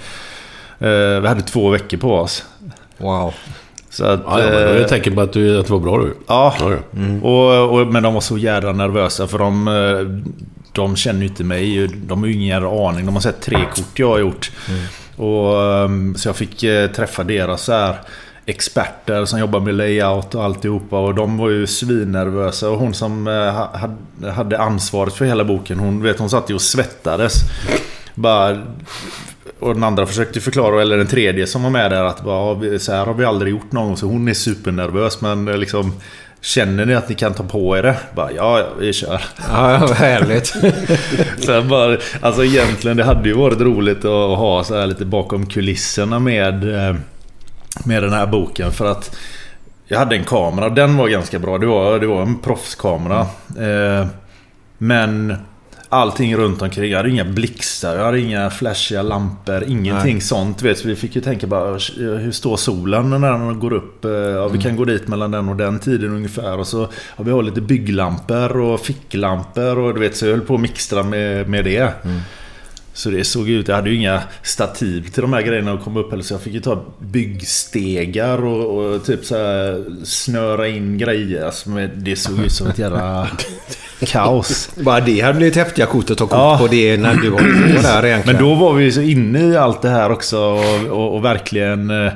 Eh, 0.80 1.22
vi 1.22 1.28
hade 1.28 1.42
två 1.42 1.70
veckor 1.70 1.98
på 1.98 2.16
oss. 2.16 2.46
Wow. 2.98 3.34
Så 3.90 4.06
att, 4.06 4.22
Ja, 4.26 4.40
ja, 4.40 4.46
är 4.46 4.52
det 4.52 4.76
eh, 4.76 4.82
ett 4.82 4.88
tecken 4.90 5.16
på 5.16 5.22
att, 5.22 5.34
du, 5.34 5.60
att 5.60 5.66
det 5.66 5.74
var 5.74 5.80
bra 5.80 5.98
du. 5.98 6.16
Ja, 6.28 6.56
Ja, 6.60 6.72
ja. 6.72 7.28
Och, 7.30 7.80
och, 7.80 7.88
men 7.88 8.04
de 8.04 8.14
var 8.14 8.22
så 8.22 8.38
jävla 8.38 8.72
nervösa 8.72 9.28
för 9.28 9.38
de, 9.38 9.68
eh, 9.68 10.22
de 10.72 10.96
känner 10.96 11.20
ju 11.22 11.28
inte 11.28 11.44
mig. 11.44 11.88
De 11.88 12.20
har 12.20 12.28
ju 12.28 12.34
ingen 12.34 12.48
jävla 12.48 12.88
aning. 12.90 13.06
De 13.06 13.16
har 13.16 13.22
sett 13.22 13.42
tre 13.42 13.58
kort 13.76 14.00
jag 14.00 14.10
har 14.10 14.20
gjort. 14.20 14.52
Och, 15.20 15.64
ehm, 15.64 16.16
så 16.16 16.28
jag 16.30 16.36
fick 16.36 16.64
eh, 16.64 16.92
träffa 16.92 17.24
deras 17.24 17.64
så 17.64 17.72
här 17.74 17.96
experter 18.46 19.26
som 19.26 19.40
jobbar 19.40 19.60
med 19.60 19.74
layout 19.76 20.36
och 20.36 20.44
alltihopa. 20.44 21.00
Och 21.00 21.16
de 21.16 21.38
var 21.38 21.50
ju 21.50 21.68
svinnervösa. 21.68 22.70
Och 22.70 22.78
hon 22.80 22.94
som 22.94 23.28
eh, 23.28 24.30
hade- 24.32 24.60
ansvaret 24.60 25.14
för 25.14 25.26
hela 25.26 25.44
boken, 25.44 25.80
hon, 25.80 26.04
vet, 26.04 26.20
hon 26.20 26.30
satt 26.30 26.50
ju 26.50 26.54
och 26.54 26.62
svettades. 26.62 27.34
Bara, 28.16 28.58
och 29.60 29.74
den 29.74 29.84
andra 29.84 30.06
försökte 30.06 30.40
förklara, 30.40 30.82
eller 30.82 30.98
den 30.98 31.08
tredje 31.08 31.48
som 31.48 31.64
var 31.64 31.70
med 31.70 31.92
där, 31.92 32.04
att 32.04 32.24
bara, 32.24 32.80
så 32.80 32.92
här 32.92 33.06
har 33.06 33.14
vi 33.14 33.26
aldrig 33.26 33.52
gjort 33.54 33.72
någon 33.72 33.88
gång. 33.88 33.98
Så 33.98 34.06
hon 34.06 34.28
är 34.28 34.34
supernervös, 34.34 35.22
men 35.22 35.48
eh, 35.48 35.58
liksom... 35.58 35.94
Känner 36.42 36.86
ni 36.86 36.96
att 36.96 37.10
ni 37.10 37.16
kan 37.16 37.34
ta 37.34 37.44
på 37.44 37.78
er 37.78 37.84
det? 37.84 37.98
Bara, 38.16 38.32
ja, 38.32 38.68
vi 38.80 38.94
kör. 38.94 39.22
Ja, 39.50 39.78
vad 39.82 39.92
härligt. 39.98 40.48
Sen 41.46 41.68
bara, 41.68 41.98
alltså 42.22 42.46
egentligen, 42.46 42.98
det 42.98 43.04
hade 43.04 43.30
ju 43.30 43.36
varit 43.36 43.62
roligt 43.62 44.06
att 44.06 44.38
ha 44.38 44.64
så 44.64 44.80
här 44.80 44.88
lite 44.88 45.06
bakom 45.06 45.46
kulisserna 45.46 46.20
med, 46.20 46.76
eh, 46.76 46.96
med 47.86 48.04
den 48.04 48.14
här 48.14 48.26
boken. 48.28 48.72
För 48.72 48.92
att 48.92 49.16
jag 49.88 50.00
hade 50.00 50.16
en 50.16 50.24
kamera, 50.24 50.70
den 50.70 50.98
var 50.98 51.08
ganska 51.08 51.40
bra. 51.40 51.58
Det 51.58 51.66
var, 51.66 52.00
det 52.00 52.08
var 52.08 52.22
en 52.22 52.40
proffskamera. 52.40 53.20
Eh, 53.60 54.08
Men 54.78 55.36
allting 55.90 56.36
runt 56.38 56.62
omkring. 56.62 56.92
Jag 56.92 56.98
hade 56.98 57.10
inga 57.10 57.26
blixtar, 57.26 57.96
jag 57.96 58.06
hade 58.06 58.20
inga 58.20 58.50
flashiga 58.50 59.02
lampor, 59.02 59.64
ingenting 59.68 60.14
Nej. 60.14 60.22
sånt. 60.22 60.62
Vet, 60.62 60.78
så 60.78 60.88
vi 60.88 60.96
fick 60.96 61.16
ju 61.16 61.22
tänka 61.22 61.48
bara, 61.48 61.72
hur 61.98 62.32
står 62.32 62.58
solen 62.58 63.10
när 63.10 63.32
den 63.32 63.60
går 63.60 63.74
upp? 63.74 64.06
Eh, 64.06 64.12
Ja, 64.12 64.48
vi 64.48 64.60
kan 64.60 64.76
gå 64.76 64.86
dit 64.86 65.08
mellan 65.08 65.32
den 65.32 65.50
och 65.50 65.56
den 65.56 65.80
tiden 65.80 66.12
ungefär. 66.12 66.58
Och 66.58 66.68
så 66.68 66.88
har 67.16 67.26
vi 67.26 67.32
har 67.32 67.44
lite 67.44 67.62
bygglampor 67.62 68.58
och 68.60 68.80
ficklampor 68.80 69.80
och 69.80 69.94
du 69.94 70.00
vet, 70.00 70.18
så 70.18 70.26
jag 70.26 70.32
höll 70.32 70.42
på 70.46 70.56
att 70.56 70.62
mixtra 70.62 71.04
med, 71.04 71.50
med 71.50 71.66
det. 71.66 71.94
Så 72.94 73.10
det 73.10 73.24
såg 73.24 73.50
ut, 73.50 73.68
jag 73.68 73.76
hade 73.76 73.90
ju 73.90 73.96
inga 73.96 74.22
stativ 74.44 75.10
till 75.12 75.22
de 75.22 75.34
här 75.34 75.42
grejerna 75.42 75.74
att 75.74 75.84
komma 75.84 76.00
upp 76.00 76.12
heller 76.12 76.24
så 76.24 76.34
jag 76.34 76.42
fick 76.42 76.54
ju 76.54 76.60
ta 76.60 76.84
byggstegar 77.00 78.46
och, 78.46 78.86
och 78.86 79.06
typ 79.06 79.26
så 79.26 79.36
här 79.38 79.84
snöra 80.06 80.68
in 80.68 80.98
grejer. 80.98 81.46
Alltså, 81.46 81.70
det 81.96 82.16
såg 82.16 82.40
ut 82.40 82.52
som 82.52 82.68
ett 82.68 82.80
jävla 82.80 83.28
kaos. 84.00 84.70
Bara 84.76 85.00
det 85.00 85.22
hade 85.22 85.34
blivit 85.38 85.56
häftiga 85.56 85.86
kort 85.86 86.10
att 86.10 86.18
ta 86.18 86.26
kort 86.28 86.38
Ja. 86.38 86.58
på 86.62 86.68
det 86.68 86.98
när 86.98 87.14
du 87.16 87.30
var 87.30 87.42
där 87.84 88.06
egentligen. 88.06 88.36
Men 88.42 88.46
då 88.50 88.56
var 88.56 88.74
vi 88.74 88.92
så 88.92 89.02
inne 89.02 89.40
i 89.40 89.58
allt 89.58 89.82
det 89.82 89.90
här 89.90 90.12
också 90.12 90.40
och, 90.40 90.84
och, 90.90 91.16
och 91.16 91.26
verkligen... 91.26 91.90
eh, 92.06 92.12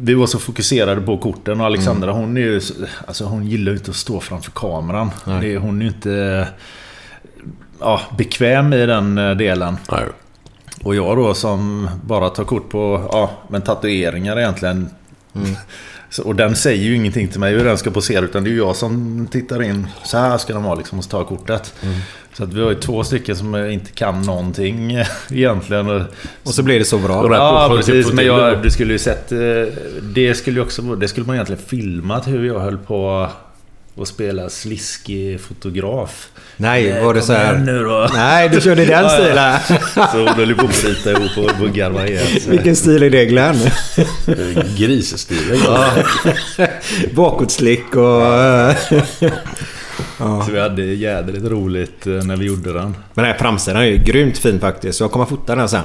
Vi 0.00 0.14
var 0.14 0.26
så 0.26 0.38
fokuserade 0.38 1.00
på 1.00 1.18
korten 1.18 1.60
och 1.60 1.66
Alexandra 1.66 2.12
hon 2.12 2.36
är 2.36 2.40
ju... 2.40 2.60
så- 2.60 2.74
Alltså 3.06 3.24
hon 3.24 3.46
gillar 3.46 3.72
ju 3.72 3.78
inte 3.78 3.90
att 3.90 3.96
stå 3.96 4.20
framför 4.20 4.50
kameran. 4.50 5.10
Det, 5.40 5.56
hon 5.56 5.78
är 5.78 5.82
ju 5.84 5.88
inte... 5.90 6.46
Ja, 7.80 8.00
bekväm 8.18 8.72
i 8.72 8.86
den 8.86 9.18
eh, 9.18 9.30
delen. 9.36 9.76
Nej. 9.92 10.02
Och 10.82 10.94
jag 10.94 11.16
då 11.16 11.34
som 11.34 11.88
bara 12.04 12.28
tar 12.28 12.44
kort 12.44 12.68
på 12.70 13.08
ja, 13.12 13.30
men 13.48 13.62
tatueringar 13.62 14.38
egentligen. 14.38 14.90
Så, 16.12 16.22
och 16.24 16.34
den 16.34 16.56
säger 16.56 16.84
ju 16.84 16.94
ingenting 16.96 17.28
till 17.28 17.40
mig 17.40 17.52
hur 17.52 17.64
den 17.64 17.78
ska 17.78 17.90
posera 17.90 18.24
utan 18.24 18.44
det 18.44 18.50
är 18.50 18.52
ju 18.52 18.58
jag 18.58 18.76
som 18.76 19.26
tittar 19.30 19.62
in. 19.62 19.86
Så 20.04 20.18
här 20.18 20.38
ska 20.38 20.52
den 20.52 20.62
vara 20.62 20.74
liksom 20.74 20.98
och 20.98 21.08
tar 21.08 21.24
kortet. 21.24 21.74
Så 22.32 22.44
att 22.44 22.52
vi 22.52 22.62
har 22.62 22.70
ju 22.70 22.74
två 22.76 23.04
stycken 23.04 23.36
som 23.36 23.56
inte 23.56 23.90
kan 23.90 24.22
någonting 24.22 24.98
egentligen. 25.30 25.88
Och, 26.44 26.54
så 26.54 26.62
blir 26.62 26.78
det 26.78 26.84
så 26.84 26.98
bra. 26.98 27.34
Ja, 27.36 27.66
på- 27.70 27.76
precis. 27.76 28.12
Men 28.12 28.26
jag, 28.26 28.62
du 28.62 28.70
skulle 28.70 28.92
ju 28.92 28.98
sett... 28.98 29.32
eh, 29.32 29.38
Det 30.02 30.34
skulle 30.34 30.56
ju 30.56 30.62
också... 30.62 30.82
Det 30.82 31.08
skulle 31.08 31.26
man 31.26 31.34
egentligen 31.36 31.62
filmat 31.66 32.28
hur 32.28 32.46
jag 32.46 32.60
höll 32.60 32.78
på 32.78 33.28
att 34.00 34.08
spela 34.08 34.48
sliskig 34.50 35.40
fotograf. 35.40 36.28
Nej, 36.60 37.04
var 37.04 37.14
det 37.14 37.22
så 37.22 37.32
här... 37.32 37.52
igen 37.54 37.64
nu 37.64 37.84
då. 37.84 38.08
Nej, 38.14 38.48
du 38.48 38.60
körde 38.60 38.84
den 38.84 38.90
Ja, 39.04 39.18
ja. 39.34 39.58
stilen. 39.60 39.80
Så 40.12 40.18
hon 40.18 40.28
höll 40.28 40.48
ju 40.48 40.54
på 40.54 40.66
att 40.66 40.82
bryta 40.82 41.10
ihop 41.10 41.60
och 41.60 41.76
ihjäl 42.06 42.40
sig. 42.40 42.50
Vilken 42.50 42.76
stil 42.76 43.02
är 43.02 43.10
det 43.10 43.24
Glenn? 43.24 43.56
Grisstilen. 44.76 45.58
Bakåtslick 47.14 47.96
och... 47.96 48.22
eh, 48.22 48.76
Så 50.46 50.52
vi 50.52 50.60
hade 50.60 50.82
jädrigt 50.82 51.44
roligt 51.44 52.06
eh, 52.06 52.12
när 52.12 52.36
vi 52.36 52.46
gjorde 52.46 52.72
den. 52.72 52.84
Men 52.84 53.24
den 53.24 53.24
här 53.24 53.38
framsidan 53.38 53.82
är 53.82 53.86
ju 53.86 53.96
grymt 53.96 54.38
fin 54.38 54.60
faktiskt. 54.60 55.00
Jag 55.00 55.10
kommer 55.10 55.26
fota 55.26 55.54
den 55.54 55.68
sen. 55.68 55.82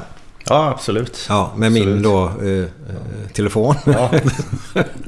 Ja, 0.50 0.70
absolut. 0.70 1.26
Ja, 1.30 1.54
med 1.56 1.72
min 1.72 2.02
då 2.02 2.24
eh, 2.44 2.50
eh, 2.50 2.66
telefon. 3.34 3.76
Ja. 3.86 4.12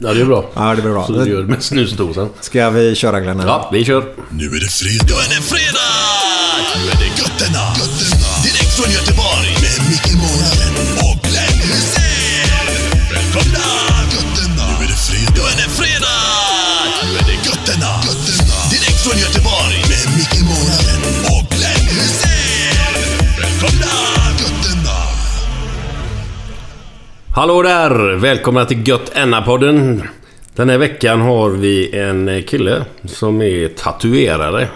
Ja, 0.01 0.13
det 0.13 0.21
är 0.21 0.25
bra. 0.25 0.45
ja, 0.55 0.75
det 0.75 0.81
blir 0.81 0.91
bra. 0.91 1.05
Så 1.07 1.11
du 1.13 1.29
gör 1.31 1.41
det 1.41 1.47
med 1.47 1.63
snusdosan. 1.63 2.29
Ska 2.41 2.69
vi 2.69 2.95
köra 2.95 3.19
Glenn? 3.19 3.39
Ja, 3.45 3.69
vi 3.73 3.85
kör. 3.85 4.03
Nu 4.29 4.45
är 4.45 4.59
det 4.65 4.71
fredag. 4.79 5.05
Nu 5.07 5.13
är 5.25 5.29
det 5.35 5.43
fredag! 5.53 5.93
Nu 6.75 6.81
är 6.91 6.97
det 7.03 7.11
Götterna. 7.21 7.63
Götterna. 7.81 8.29
Direkt 8.45 8.73
från 8.77 8.89
Göteborg. 8.97 9.49
Med 9.63 9.77
Micke 9.91 10.13
Månaden 10.23 10.73
och 11.07 11.17
Glenn 11.27 11.59
Hysén. 11.69 12.67
Välkomna! 13.13 13.67
Götterna. 14.15 14.63
Nu 14.79 14.83
är 14.85 14.89
det 14.93 14.99
fredag. 15.07 15.33
Nu 15.37 15.41
är 15.51 15.55
det 15.63 15.69
fredag! 15.79 16.21
Nu 17.05 17.09
är 17.19 17.25
det 17.31 17.37
Götterna. 17.49 17.91
Götterna. 18.07 18.55
Direkt 18.73 18.99
från 19.05 19.17
Göteborg. 19.25 19.77
Hallå 27.37 27.61
där! 27.61 28.15
Välkomna 28.15 28.65
till 28.65 28.87
Gött 28.87 29.11
Enna-podden. 29.13 30.03
Den 30.55 30.69
här 30.69 30.77
veckan 30.77 31.21
har 31.21 31.49
vi 31.49 31.99
en 31.99 32.43
kille 32.43 32.85
som 33.05 33.41
är 33.41 33.67
tatuerare. 33.67 34.67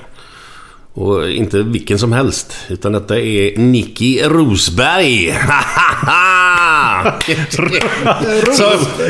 Och 0.93 1.29
inte 1.29 1.63
vilken 1.63 1.99
som 1.99 2.11
helst. 2.11 2.55
Utan 2.69 2.91
detta 2.91 3.19
är 3.19 3.57
Nicky 3.57 4.21
Rosberg. 4.23 5.29
så, 8.53 8.63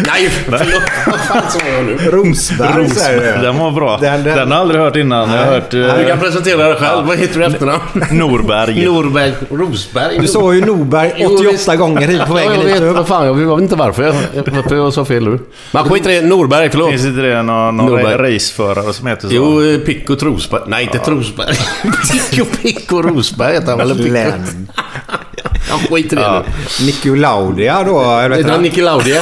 nej, 0.07 0.29
förlåt. 0.29 0.81
Vad 1.07 1.19
fan 1.19 1.51
sa 1.51 1.59
jag 1.75 1.85
nu? 1.85 1.97
Rosberg 2.11 2.89
säger 2.89 3.37
du. 3.37 3.41
Den 3.43 3.57
var 3.57 3.71
bra. 3.71 3.97
Den- 4.01 4.23
Den, 4.23 4.37
den- 4.37 4.51
har 4.51 4.57
jag 4.57 4.61
aldrig 4.61 4.81
hört 4.81 4.95
innan. 4.95 5.29
Jag 5.31 5.37
har 5.45 5.51
hört 5.51 5.69
Du 5.71 5.89
eh, 5.89 6.07
kan 6.07 6.19
presentera 6.19 6.67
dig 6.67 6.75
själv. 6.75 7.05
Vad 7.07 7.17
heter 7.17 7.39
du 7.39 7.45
efternamn? 7.45 7.81
Norberg. 8.11 8.85
Norberg 8.85 9.33
Rosberg. 9.49 10.19
Du 10.19 10.27
sa 10.27 10.53
ju 10.53 10.65
Norberg 10.65 11.13
Jo, 11.17 11.33
88 11.35 11.51
visst. 11.51 11.75
gånger 11.77 12.07
hit 12.07 12.25
på 12.27 12.33
vägen 12.33 12.51
ja, 12.51 12.57
jag 12.63 12.73
hit 12.73 12.81
vet, 12.81 12.93
vad 12.95 13.07
fan, 13.07 13.25
jag 13.25 13.33
vet 13.33 13.61
inte 13.61 13.75
varför 13.75 14.03
jag, 14.03 14.13
varför 14.53 14.75
jag 14.75 14.93
sa 14.93 15.05
fel 15.05 15.23
nu. 15.29 15.39
Men 15.71 15.83
skit 15.83 16.05
i 16.05 16.09
det. 16.09 16.21
Norberg, 16.21 16.69
förlåt. 16.69 16.89
Finns 16.89 17.05
inte 17.05 17.21
det 17.21 17.41
någon, 17.41 17.77
någon 17.77 18.03
raceförare 18.17 18.93
som 18.93 19.07
heter 19.07 19.27
så? 19.27 19.33
Jo, 19.35 19.63
eh, 19.63 19.77
Picco 19.77 20.15
Trosberg. 20.15 20.61
Nej, 20.67 20.83
inte 20.83 20.99
Trosberg. 20.99 21.55
Picco 22.31 22.45
Picco 22.61 23.01
Rosberg 23.01 23.53
heter 23.53 23.67
han 23.67 23.77
väl? 23.77 24.67
Ja, 25.69 25.77
skit 25.89 26.13
i 26.13 26.15
det 26.15 26.21
Ja. 26.21 26.43
nu. 26.79 26.85
Nicolaudia 26.85 27.83
då? 27.83 27.99
Eller 28.01 28.29
Heter 28.29 28.43
han 28.43 28.51
han? 28.51 28.61
Niki 28.61 28.81
Laudia? 28.81 29.21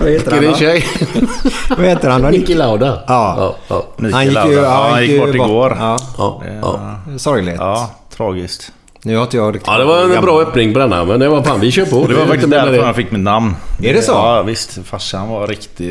Vad 0.00 0.08
heter 0.10 0.32
Är 0.32 0.36
han 0.36 0.44
då? 0.44 0.54
tjej? 0.56 0.84
Vad 1.76 1.86
heter 1.86 2.10
han 2.10 2.22
då? 2.22 2.28
Niki 2.28 2.54
Lauda? 2.54 2.98
Ja. 3.06 3.54
ja, 3.68 3.86
Han 4.12 4.24
gick 4.26 4.44
ju, 4.46 4.64
han 4.64 5.02
gick 5.06 5.20
bort 5.20 5.34
igår. 5.34 5.76
Ja, 5.80 5.98
ja, 6.18 6.42
ja. 6.62 7.18
sorgligt. 7.18 7.56
Ja, 7.58 7.90
tragiskt. 8.16 8.72
Nu 9.02 9.16
har 9.16 9.22
inte 9.22 9.36
jag 9.36 9.54
riktigt... 9.54 9.66
ja, 9.68 9.78
det 9.78 9.84
var 9.84 10.02
en 10.16 10.22
bra 10.22 10.40
öppning 10.40 10.72
på 10.72 10.78
denna, 10.78 11.04
men 11.04 11.20
det 11.20 11.28
var 11.28 11.42
fan, 11.42 11.60
vi 11.60 11.70
kör 11.70 11.86
på. 11.86 12.06
Det 12.06 12.14
var 12.14 12.26
faktiskt 12.26 12.50
därför 12.50 12.82
han 12.84 12.94
fick 12.94 13.10
mitt 13.10 13.20
namn. 13.20 13.56
Är 13.82 13.94
det 13.94 14.02
så? 14.02 14.12
Ja, 14.12 14.42
visst. 14.42 14.78
Farsan 14.86 15.28
var 15.28 15.46
riktig 15.46 15.88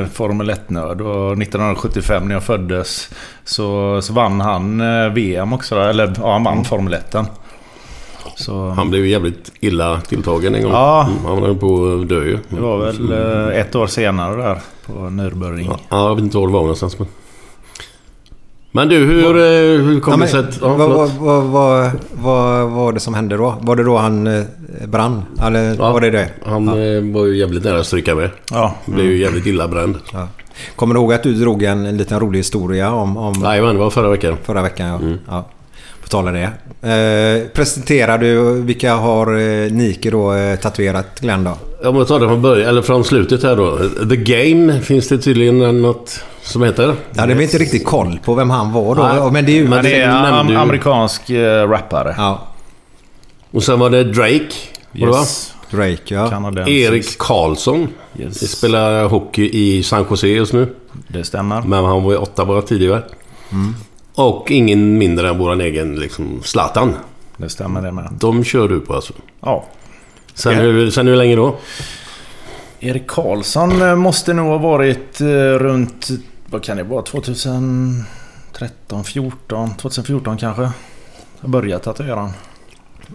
eh, 0.00 0.06
Formel 0.06 0.50
1-nörd. 0.50 1.00
Och 1.00 1.32
1975 1.42 2.28
när 2.28 2.34
jag 2.34 2.42
föddes 2.42 3.08
så, 3.44 3.98
så 4.02 4.12
vann 4.12 4.40
han 4.40 4.80
eh, 4.80 5.08
VM 5.12 5.52
också. 5.52 5.80
Eller 5.80 6.12
ja, 6.22 6.32
han 6.32 6.44
vann 6.44 6.64
Formel 6.64 6.94
1. 6.94 7.14
Så 8.36 8.68
Han 8.68 8.90
blev 8.90 9.06
jävligt 9.06 9.52
illa 9.60 10.00
tilltagen 10.00 10.54
en 10.54 10.62
gång. 10.62 10.72
Ja. 10.72 11.06
Mm, 11.10 11.24
Han 11.24 11.40
var 11.40 11.54
på 11.54 12.00
att 12.02 12.08
dö 12.08 12.24
ju. 12.24 12.38
det 12.48 12.60
var 12.60 12.78
väl 12.78 13.12
eh, 13.52 13.60
ett 13.60 13.74
år 13.76 13.86
senare 13.86 14.36
där 14.42 14.58
på 14.86 14.92
Nürburgring. 14.92 15.66
Ja, 15.88 16.08
jag 16.08 16.14
vet 16.14 16.24
inte 16.24 16.36
var 16.38 16.46
det 16.46 16.52
var 16.52 16.60
någonstans. 16.60 16.98
Men, 16.98 17.08
men 18.72 18.88
du, 18.88 18.96
hur, 18.96 19.36
eh, 19.36 19.84
hur 19.84 20.00
kom 20.00 20.10
Ja, 20.10 20.16
det 20.16 20.18
men, 20.20 20.28
sig 20.28 20.40
att... 20.40 20.58
Ja, 20.62 20.74
vad, 20.74 20.90
vad, 20.90 21.10
vad, 21.10 21.44
vad, 21.44 21.90
vad 22.12 22.70
var 22.70 22.92
det 22.92 23.00
som 23.00 23.14
hände 23.14 23.36
då? 23.36 23.54
Var 23.60 23.76
det 23.76 23.84
då 23.84 23.96
han 23.96 24.26
eh, 24.26 24.44
brann? 24.86 25.22
Eller 25.42 25.74
Ja, 25.78 25.92
var 25.92 26.00
det 26.00 26.10
det? 26.10 26.28
Han 26.44 26.66
var 27.12 27.26
ju 27.26 27.36
jävligt 27.38 27.64
nära 27.64 27.78
att 27.80 27.86
stryka 27.86 28.14
med. 28.14 28.30
Ja. 28.50 28.74
Blev 28.86 29.06
ju 29.06 29.18
jävligt 29.18 29.46
illa 29.46 29.68
bränd. 29.68 29.96
Kommer 30.76 30.94
du 30.94 31.00
ihåg 31.00 31.12
att 31.12 31.22
du 31.22 31.34
drog 31.34 31.62
en, 31.62 31.86
en 31.86 31.96
liten 31.96 32.20
rolig 32.20 32.38
historia 32.38 32.92
om, 32.92 33.16
om 33.16 33.34
Jajamän, 33.42 33.74
det 33.74 33.80
var 33.80 33.90
förra 33.90 34.08
veckan. 34.08 34.36
förra 34.44 34.62
veckan? 34.62 34.88
Ja. 34.88 34.94
Mm. 34.96 35.18
Ja. 36.10 36.18
På 36.18 36.24
tal 36.24 36.28
om 36.28 36.34
det. 36.34 36.50
Eh, 36.82 37.48
presenterar 37.48 38.18
du 38.18 38.62
vilka 38.62 38.94
har 38.94 39.26
eh, 39.38 39.72
Nike 39.72 40.10
då 40.10 40.34
eh, 40.34 40.56
tatuerat 40.56 41.20
Glenn 41.20 41.44
då? 41.44 41.88
Om 41.88 41.96
jag 41.96 42.08
tar 42.08 42.20
det 42.20 42.26
från 42.26 42.42
början, 42.42 42.68
eller 42.68 42.82
från 42.82 43.04
slutet 43.04 43.42
här 43.42 43.56
då. 43.56 43.78
The 44.08 44.16
Game 44.16 44.80
finns 44.80 45.08
det 45.08 45.18
tydligen 45.18 45.82
något 45.82 46.24
som 46.42 46.62
heter. 46.62 46.94
Jag 47.12 47.20
hade 47.20 47.34
väl 47.34 47.42
inte 47.42 47.58
riktigt 47.58 47.84
koll 47.84 48.18
på 48.24 48.34
vem 48.34 48.50
han 48.50 48.72
var 48.72 48.94
då. 48.94 49.02
Nej. 49.02 49.30
Men 49.32 49.46
det 49.46 49.52
är 49.52 49.54
ju... 49.54 49.68
Men 49.68 49.84
det 49.84 50.00
är 50.00 50.08
am 50.08 50.56
amerikansk 50.56 51.30
eh, 51.30 51.68
rappare. 51.68 52.14
Ja. 52.18 52.48
Och 53.50 53.62
sen 53.62 53.78
var 53.78 53.90
det 53.90 54.04
Drake. 54.04 54.48
Var 54.92 55.06
det 55.06 55.12
va? 55.12 55.18
Yes. 55.18 55.54
Drake, 55.70 56.14
ja. 56.14 56.30
Kanadensisk. 56.30 56.90
Erik 56.90 57.18
Karlsson. 57.18 57.88
Yes. 58.18 58.42
Vi 58.42 58.46
spelar 58.46 59.08
hockey 59.08 59.50
i 59.52 59.82
San 59.82 60.06
Jose 60.10 60.28
just 60.28 60.52
nu. 60.52 60.74
Det 61.08 61.24
stämmer. 61.24 61.62
Men 61.62 61.84
han 61.84 62.02
var 62.02 62.12
ju 62.12 62.18
åtta 62.18 62.44
bara 62.44 62.62
tidigare. 62.62 63.02
Och 64.18 64.50
ingen 64.50 64.98
mindre 64.98 65.28
än 65.28 65.38
våran 65.38 65.60
egen 65.60 65.96
liksom, 65.96 66.40
Zlatan. 66.44 66.94
Det 67.36 67.48
stämmer 67.48 67.82
det 67.82 67.92
med. 67.92 68.08
De 68.20 68.44
kör 68.44 68.68
du 68.68 68.80
på 68.80 68.94
alltså. 68.94 69.12
Ja. 69.40 69.64
Sen, 70.34 70.52
Ja. 70.54 70.60
hur, 70.60 70.90
sen 70.90 71.06
hur 71.06 71.16
länge 71.16 71.36
då? 71.36 71.56
Erik 72.80 73.06
Karlsson 73.06 73.82
eh, 73.82 73.96
måste 73.96 74.32
nog 74.32 74.46
ha 74.46 74.58
varit 74.58 75.20
eh, 75.20 75.26
runt... 75.58 76.08
Vad 76.50 76.64
kan 76.64 76.76
det 76.76 76.82
vara? 76.82 77.02
2013, 77.02 79.04
14? 79.04 79.74
2014 79.76 80.36
kanske? 80.36 80.70
Jag 81.40 81.50
började 81.50 81.84
tatuera 81.84 82.20
han. 82.20 82.30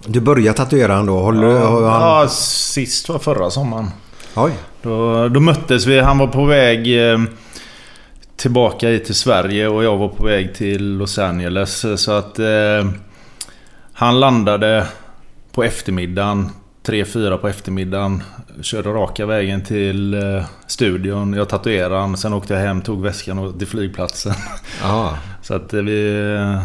Du 0.06 0.20
började 0.20 0.58
tatuera 0.58 0.94
han 0.96 1.06
då? 1.06 1.20
Håller 1.20 1.48
du... 1.48 1.54
har 1.58 1.90
han... 1.90 2.02
Ja, 2.22 2.28
sist 2.30 3.10
var 3.10 3.20
förra 3.20 3.50
sommaren. 3.50 3.90
Oj. 4.36 4.52
Då, 4.82 5.28
då 5.30 5.40
möttes 5.40 5.86
vi. 5.86 6.00
Han 6.00 6.18
var 6.18 6.28
på 6.28 6.46
väg 6.46 7.12
eh, 7.12 7.20
tillbaka 8.44 8.88
hit 8.90 9.06
till 9.06 9.16
Sverige 9.16 9.68
och 9.68 9.84
jag 9.84 9.98
var 9.98 10.08
på 10.08 10.24
väg 10.24 10.54
till 10.56 10.98
Los 10.98 11.20
Angeles. 11.20 11.86
Så 11.96 12.12
att 12.12 12.40
eh, 12.40 12.90
han 13.94 14.20
landade 14.20 14.88
på 15.52 15.64
eftermiddagen. 15.64 16.50
3-4 16.86 17.38
på 17.38 17.48
eftermiddagen. 17.48 18.24
Körde 18.62 18.90
raka 18.90 19.26
vägen 19.26 19.62
till 19.64 20.14
eh, 20.14 20.44
studion. 20.68 21.34
Jag 21.34 21.50
tatuerade 21.50 21.96
han. 21.96 22.18
Sen 22.18 22.34
åkte 22.34 22.54
jag 22.54 22.62
hem, 22.62 22.82
tog 22.82 23.02
väskan 23.04 23.40
och 23.40 23.60
till 23.60 23.68
flygplatsen. 23.68 24.34
Så 25.42 25.54
att 25.56 25.74
eh, 25.74 25.82
vi... 25.82 26.26
eh, 26.36 26.64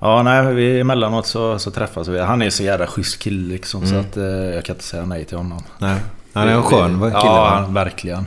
Ja, 0.00 0.22
nej, 0.22 0.54
vi 0.54 0.80
emellanåt 0.80 1.26
så, 1.26 1.58
så 1.58 1.70
träffas 1.70 2.08
vi. 2.08 2.18
Han 2.20 2.42
är 2.42 2.50
så 2.50 2.62
jävla 2.62 2.86
schysst 2.86 3.22
kille 3.22 3.48
liksom. 3.52 3.86
Så 3.86 3.94
att 3.96 4.16
eh, 4.16 4.24
jag 4.24 4.64
kan 4.64 4.74
inte 4.76 4.84
säga 4.84 5.04
nej 5.04 5.24
till 5.24 5.36
honom. 5.36 5.62
Nej. 5.78 6.00
Han 6.32 6.48
är 6.48 6.52
en 6.52 6.62
skön 6.62 6.98
kille. 7.00 7.10
Ja, 7.12 7.66
verkligen. 7.70 8.26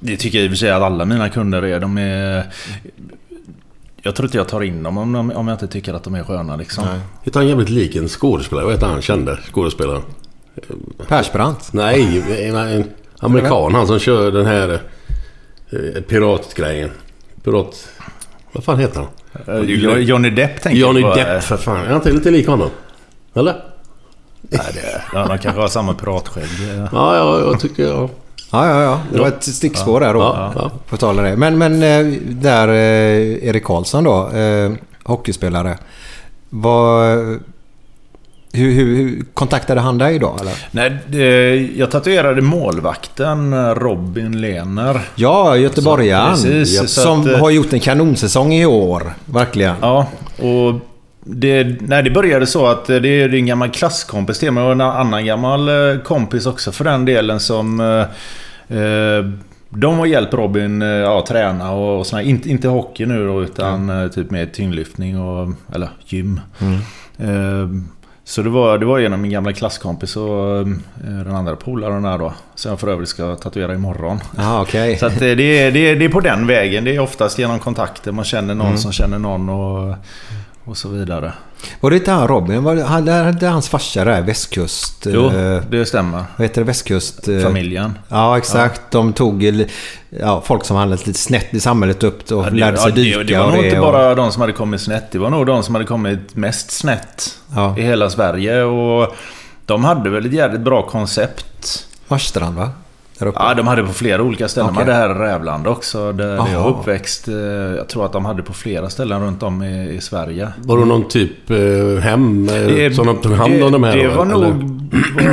Det 0.00 0.16
tycker 0.16 0.38
jag 0.38 0.44
i 0.44 0.48
och 0.48 0.50
för 0.52 0.56
sig 0.56 0.70
att 0.70 0.82
alla 0.82 1.04
mina 1.04 1.28
kunder 1.28 1.64
är. 1.64 1.80
De 1.80 1.98
är... 1.98 2.46
Jag 4.02 4.14
tror 4.14 4.26
inte 4.26 4.36
jag 4.38 4.48
tar 4.48 4.62
in 4.62 4.82
dem 4.82 4.98
om, 4.98 5.32
jag 5.48 5.54
inte 5.54 5.66
tycker 5.68 5.94
att 5.94 6.04
de 6.04 6.14
är 6.14 6.24
sköna 6.24 6.56
liksom. 6.56 6.84
Nej. 6.84 7.00
Heter 7.22 7.40
han 7.40 7.48
jävligt 7.48 7.68
lik 7.68 7.96
en 7.96 8.08
skådespelare? 8.08 8.64
Vad 8.64 8.74
heter 8.74 8.86
han 8.86 9.02
kände 9.02 9.38
skådespelaren? 9.52 10.02
Persbrandt. 11.08 11.72
Nej, 11.72 12.22
en, 12.48 12.56
en 12.56 12.84
amerikan. 13.20 13.74
Han 13.74 13.86
som 13.86 13.98
kör 13.98 14.32
den 14.32 14.46
här 14.46 14.80
eh, 15.70 16.02
piratgrejen. 16.02 16.90
Pirat... 17.44 17.88
Vad 18.52 18.64
fan 18.64 18.78
heter 18.78 19.00
han? 19.00 19.08
Eh, 19.56 19.64
Jo- 19.70 19.96
Johnny 19.96 20.30
Depp 20.30 20.62
tänker 20.62 20.80
Johnny 20.80 21.00
jag 21.00 21.12
på. 21.12 21.18
Depp 21.18 21.42
för 21.44 21.56
fan. 21.56 21.76
Är 21.76 21.86
han 21.86 21.94
inte 21.96 22.10
lite 22.12 22.30
lik 22.30 22.46
honom? 22.48 22.70
Eller? 23.34 23.64
Nej, 24.40 24.60
det, 24.74 25.02
ja, 25.12 25.26
de 25.26 25.38
kanske 25.38 25.60
har 25.60 25.68
samma 25.68 25.94
piratskägg. 25.94 26.44
Ja, 26.92 27.16
ja, 27.16 27.38
jag 27.40 27.60
tycker 27.60 27.82
jag... 27.82 28.10
Ja, 28.50 28.68
ja, 28.68 28.82
ja. 28.82 29.00
Det 29.12 29.18
var 29.18 29.28
ett 29.28 29.44
stickspår 29.44 30.00
där 30.00 30.14
då. 30.14 30.20
Ja, 30.20 30.52
ja. 30.54 30.70
På 30.88 30.96
tal 30.96 31.18
om 31.18 31.24
det. 31.24 31.36
Men, 31.36 31.58
men 31.58 31.82
eh, 31.82 32.20
där 32.28 32.68
eh, 32.68 33.48
Erik 33.48 33.64
Karlsson 33.64 34.04
då. 34.04 34.30
Eh, 34.30 34.72
hockeyspelare. 35.04 35.78
Vad... 36.50 37.08
Hur, 38.52 38.72
hur, 38.72 38.96
hur 38.96 39.24
kontaktade 39.34 39.80
han 39.80 39.98
dig 39.98 40.18
då? 40.18 40.36
Eller? 40.40 40.52
Nej, 40.70 40.96
det, 41.06 41.56
jag 41.76 41.90
tatuerade 41.90 42.42
målvakten 42.42 43.74
Robin 43.74 44.40
Lehner. 44.40 45.00
Ja, 45.14 45.56
göteborgaren. 45.56 46.42
Precis, 46.42 46.90
som 46.90 47.20
att, 47.20 47.40
har 47.40 47.50
gjort 47.50 47.72
en 47.72 47.80
kanonsäsong 47.80 48.54
i 48.54 48.66
år. 48.66 49.14
Verkligen. 49.24 49.74
Ja, 49.80 50.06
och 50.38 50.74
det, 51.24 51.76
nej, 51.80 52.02
det 52.02 52.10
började 52.10 52.46
så 52.46 52.66
att 52.66 52.90
eh, 52.90 52.96
det 52.96 53.08
är 53.08 53.34
en 53.34 53.46
gammal 53.46 53.70
klasskompis 53.70 54.38
till 54.38 54.52
mig 54.52 54.64
och 54.64 54.72
en 54.72 54.80
annan 54.80 55.24
gammal 55.26 55.68
eh, 55.68 56.00
kompis 56.02 56.46
också 56.46 56.72
för 56.72 56.84
den 56.84 57.04
delen 57.04 57.40
som... 57.40 57.80
Eh, 57.80 58.78
eh, 58.78 59.24
de 59.70 59.98
har 59.98 60.06
hjälpt 60.06 60.34
Robin 60.34 60.80
ja, 60.80 61.24
träna 61.28 61.70
och, 61.72 61.98
och 61.98 62.06
såna, 62.06 62.22
här. 62.22 62.28
inte, 62.28 62.50
inte 62.50 62.68
hockey 62.68 63.06
nu 63.06 63.26
då 63.26 63.42
utan 63.42 63.90
eh, 63.90 64.08
typ 64.08 64.30
med 64.30 64.52
tyngdlyftning 64.52 65.20
och... 65.20 65.52
Eller 65.74 65.88
gym. 66.06 66.40
Eh, 67.18 67.68
så 68.24 68.42
det 68.42 68.50
var, 68.50 68.78
det 68.78 68.86
var 68.86 68.98
genom 68.98 69.20
min 69.20 69.30
gamla 69.30 69.52
klasskompis 69.52 70.16
och 70.16 70.66
den 70.94 71.34
andra 71.34 71.56
polaren 71.56 72.02
där 72.02 72.18
då. 72.18 72.32
Som 72.54 72.70
jag 72.70 72.80
för 72.80 72.88
övrigt 72.88 73.08
ska 73.08 73.34
tatuera 73.36 73.74
imorgon. 73.74 74.20
Ja, 74.36 74.62
okej. 74.62 74.96
Så 74.96 75.06
att 75.06 75.18
det, 75.18 75.26
är, 75.26 75.36
det, 75.36 75.60
är, 75.88 75.96
det 75.96 76.04
är 76.04 76.08
på 76.08 76.20
den 76.20 76.46
vägen. 76.46 76.84
Det 76.84 76.96
är 76.96 77.00
oftast 77.00 77.38
genom 77.38 77.58
kontakter. 77.58 78.12
Man 78.12 78.24
känner 78.24 78.54
någon 78.54 78.66
Mm. 78.66 78.78
som 78.78 78.92
känner 78.92 79.18
någon 79.18 79.48
och, 79.48 79.94
och 80.68 80.76
så 80.76 80.88
vidare. 80.88 81.32
Var 81.80 81.90
det 81.90 81.96
inte 81.96 82.10
han 82.10 82.28
Robin? 82.28 82.64
Var 82.64 82.74
det, 82.76 82.82
han, 82.82 83.04
det 83.04 83.12
är 83.12 83.50
hans 83.50 83.68
farsa 83.68 84.04
där, 84.04 84.22
västkust... 84.22 85.06
Jo, 85.10 85.30
eh, 85.30 85.62
det 85.70 85.86
stämmer. 85.86 86.24
vad 86.36 86.44
heter 86.46 86.60
det? 86.60 86.66
Västkust... 86.66 87.28
eh, 87.28 87.38
Familjen. 87.40 87.98
Ja, 88.08 88.38
exakt. 88.38 88.80
De 88.90 89.12
tog 89.12 89.64
ja, 90.20 90.42
folk 90.46 90.64
som 90.64 90.76
handlat 90.76 91.06
lite 91.06 91.18
snett 91.18 91.54
i 91.54 91.60
samhället 91.60 92.02
upp 92.02 92.32
och 92.32 92.44
Ja, 92.46 92.50
lärde 92.50 92.76
sig 92.78 92.88
ja, 92.90 92.94
dyka. 92.94 93.18
det, 93.18 93.24
det 93.24 93.38
var 93.38 93.46
och 93.46 93.52
nog 93.52 93.64
inte 93.64 93.80
och- 93.80 93.92
bara 93.92 94.14
de 94.14 94.32
som 94.32 94.40
hade 94.40 94.52
kommit 94.52 94.80
snett. 94.80 95.10
Det 95.12 95.18
var 95.18 95.30
nog 95.30 95.46
de 95.46 95.62
som 95.62 95.74
hade 95.74 95.84
kommit 95.86 96.36
mest 96.36 96.70
snett 96.70 97.34
Ja. 97.54 97.78
i 97.78 97.82
hela 97.82 98.10
Sverige. 98.10 98.62
Och 98.62 99.14
de 99.66 99.84
hade 99.84 100.10
väl 100.10 100.26
ett 100.26 100.32
jävligt 100.32 100.60
bra 100.60 100.82
koncept. 100.86 101.86
Marstrand, 102.08 102.56
va? 102.56 102.70
Ja, 103.20 103.54
de 103.56 103.66
hade 103.66 103.82
på 103.82 103.92
flera 103.92 104.22
olika 104.22 104.48
ställen. 104.48 104.70
Okej. 104.70 104.84
De 104.86 104.92
hade 104.92 105.08
här 105.08 105.26
i 105.26 105.28
Rävlanda 105.28 105.70
också, 105.70 106.12
där 106.12 106.28
jag 106.30 106.38
Aha. 106.40 106.48
är 106.48 106.68
uppväxt. 106.68 107.28
Eh, 107.28 107.34
Jag 107.76 107.88
tror 107.88 108.04
att 108.06 108.12
de 108.12 108.24
hade 108.24 108.42
på 108.42 108.52
flera 108.52 108.90
ställen 108.90 109.22
runt 109.22 109.42
om 109.42 109.62
i, 109.62 109.90
i 109.90 110.00
Sverige. 110.00 110.48
Var 110.62 110.78
det 110.78 110.84
någon 110.84 111.08
typ 111.08 111.50
eh, 111.50 111.56
hem 112.02 112.48
eh, 112.48 112.54
Det- 112.54 112.94
som 112.94 113.06
de 113.06 113.16
tog 113.16 113.32
hand 113.32 113.62
om 113.62 113.72
de 113.72 113.84
här? 113.84 113.96
Det 113.96 114.08
var 114.08 114.26
eller? 114.26 114.34
nog, 114.34 114.80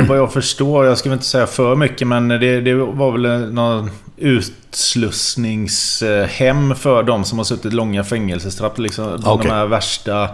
vad- 0.08 0.18
jag 0.18 0.32
förstår, 0.32 0.86
jag 0.86 0.98
ska 0.98 1.08
väl 1.08 1.16
inte 1.16 1.26
säga 1.26 1.46
för 1.46 1.76
mycket, 1.76 2.08
men 2.08 2.28
det, 2.28 2.60
det 2.60 2.74
var 2.74 3.12
väl 3.12 3.52
någon 3.54 3.90
utslussningshem 4.16 6.74
för 6.74 7.02
de 7.02 7.24
som 7.24 7.38
har 7.38 7.44
suttit 7.44 7.72
långa 7.72 8.04
fängelsestraff. 8.04 8.78
Liksom, 8.78 9.20
Okej. 9.24 9.48
De 9.48 9.54
här 9.54 9.66
värsta 9.66 10.28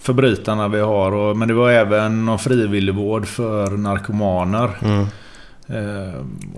förbrytarna 0.00 0.68
vi 0.68 0.80
har. 0.80 1.12
Och, 1.14 1.36
men 1.36 1.48
det 1.48 1.54
var 1.54 1.70
även 1.70 2.26
någon 2.26 2.38
frivilligvård 2.38 3.26
för 3.26 3.70
narkomaner. 3.70 4.64
Eh, 4.82 5.04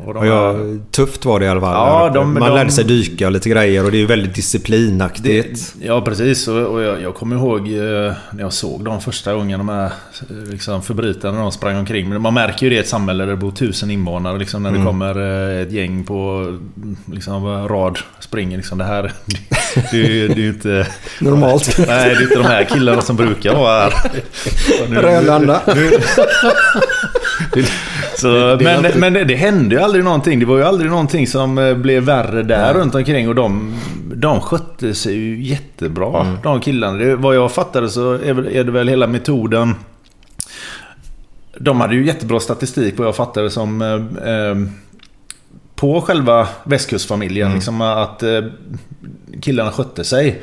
och 0.07 0.15
de 0.15 0.27
ja, 0.27 0.55
tufft 0.91 1.25
var 1.25 1.41
det 1.41 1.47
i 1.47 1.49
alla 1.49 1.61
fall. 1.61 1.73
Ja, 1.75 2.11
de- 2.15 2.33
Man 2.35 2.43
de- 2.49 2.55
lärde 2.55 2.71
sig 2.71 2.85
dyka 2.85 3.27
och 3.27 3.33
lite 3.33 3.49
grejer 3.49 3.85
och 3.85 3.93
det 3.93 4.03
är 4.03 4.07
väldigt 4.07 4.35
disciplinaktigt. 4.35 5.75
Det, 5.79 5.87
ja 5.87 6.01
precis 6.01 6.49
och, 6.49 6.57
och 6.57 6.83
jag, 6.83 7.03
jag 7.03 7.15
kommer 7.15 7.37
ihåg 7.37 7.61
eh, 7.69 8.13
när 8.33 8.41
jag 8.41 8.53
såg 8.53 8.85
dem 8.85 9.01
första 9.01 9.35
gången 9.35 9.59
de 9.59 9.69
här 9.69 9.85
eh, 9.85 10.51
liksom, 10.51 10.83
förbrytarna 10.83 11.41
de 11.41 11.53
sprang 11.53 11.77
omkring. 11.77 12.09
Men 12.09 12.23
man 12.23 12.35
märker 12.35 12.67
ju 12.67 12.71
det 12.71 12.77
i 12.77 12.79
ett 12.79 12.89
samhälle 12.89 13.25
där 13.25 13.31
det 13.31 13.37
bor 13.37 13.51
tusen 13.51 13.91
invånare. 13.91 14.39
Liksom, 14.39 14.63
när 14.63 14.73
det 14.73 14.85
kommer 14.85 15.21
eh, 15.57 15.61
ett 15.63 15.73
gäng 15.73 16.05
på 16.05 16.15
mm, 16.77 16.97
liksom, 17.13 17.69
rad 17.69 17.99
springer. 18.21 18.57
Liksom, 18.57 18.79
det 18.79 18.85
här 18.85 19.03
det, 19.75 20.29
det 20.29 20.33
är 20.33 20.37
ju 20.37 20.49
inte... 20.49 20.87
Normalt. 21.21 21.79
Nej, 21.87 21.87
det 22.15 22.17
är 22.17 22.23
inte 22.23 22.35
de 22.35 22.45
här 22.45 22.65
killarna 22.65 23.03
som 23.03 23.17
brukar 23.17 23.55
vara 23.55 23.81
här. 23.81 23.93
Rödlanda. 25.03 25.63
Så, 28.17 28.27
det 28.29 28.41
var 28.55 28.57
men, 28.65 28.87
inte- 28.87 28.99
men 28.99 29.13
det, 29.13 29.25
det 29.25 29.35
hände 29.37 29.75
ju 29.75 29.81
aldrig 29.81 30.05
någonting. 30.05 30.41
Det 30.41 30.47
var 30.47 30.57
ju 30.59 30.65
aldrig 30.65 30.91
någonting 30.91 31.27
som 31.27 31.59
eh, 31.59 31.75
blev 31.75 32.03
värre 32.03 32.43
där 32.43 32.75
runt 32.75 32.95
omkring. 32.95 33.29
Och 33.29 33.35
de, 33.35 33.79
de 34.15 34.41
skötte 34.41 34.95
sig 34.95 35.15
ju 35.15 35.43
jättebra, 35.43 36.21
Mm. 36.21 36.37
de 36.43 36.61
killarna. 36.61 36.99
Det, 36.99 37.17
vad 37.17 37.37
jag 37.37 37.53
fattade 37.53 37.89
så 37.89 38.13
är, 38.13 38.49
är 38.49 38.65
det 38.65 38.71
väl 38.73 38.89
hela 38.89 39.07
metoden. 39.07 39.75
De 41.59 41.81
hade 41.81 41.95
ju 41.95 42.07
jättebra 42.07 42.41
statistik 42.41 42.99
vad 42.99 43.07
jag 43.07 43.17
fattade 43.17 43.51
som... 43.51 43.83
Eh, 43.83 44.33
eh, 44.35 44.57
på 45.77 46.01
själva 46.01 46.49
västkustfamiljen. 46.65 47.47
Mm. 47.47 47.57
Liksom 47.57 47.81
att 47.81 48.23
eh, 48.23 48.45
killarna 49.43 49.71
skötte 49.73 50.05
sig. 50.05 50.43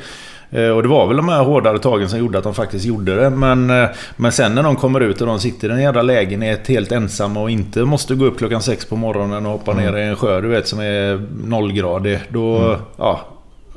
Eh, 0.50 0.68
Och 0.68 0.82
det 0.82 0.88
var 0.88 1.06
väl 1.06 1.16
de 1.16 1.28
här 1.28 1.44
hårdare 1.44 1.78
tagen 1.78 2.08
som 2.08 2.18
gjorde 2.18 2.38
att 2.38 2.44
de 2.44 2.54
faktiskt 2.54 2.84
gjorde 2.84 3.14
det. 3.14 3.30
Men, 3.30 3.70
eh, 3.70 3.88
men 4.16 4.32
sen 4.32 4.54
när 4.54 4.62
de 4.62 4.76
kommer 4.76 5.00
ut 5.00 5.20
och 5.20 5.26
de 5.26 5.40
sitter 5.40 5.68
i 5.68 5.72
en 5.72 5.82
jävla 5.82 6.02
lägenhet 6.02 6.68
helt 6.68 6.92
ensamma 6.92 7.40
och 7.40 7.50
inte 7.50 7.84
måste 7.84 8.14
gå 8.14 8.24
upp 8.24 8.38
klockan 8.38 8.62
sex 8.62 8.84
på 8.84 8.96
morgonen 8.96 9.46
och 9.46 9.52
hoppa 9.52 9.74
ner 9.74 9.96
i 9.96 10.02
en 10.02 10.16
sjö 10.16 10.40
du 10.40 10.48
vet 10.48 10.68
som 10.68 10.80
är 10.80 11.26
nollgradig. 11.44 12.18
Då, 12.28 12.76
ja, 12.96 13.20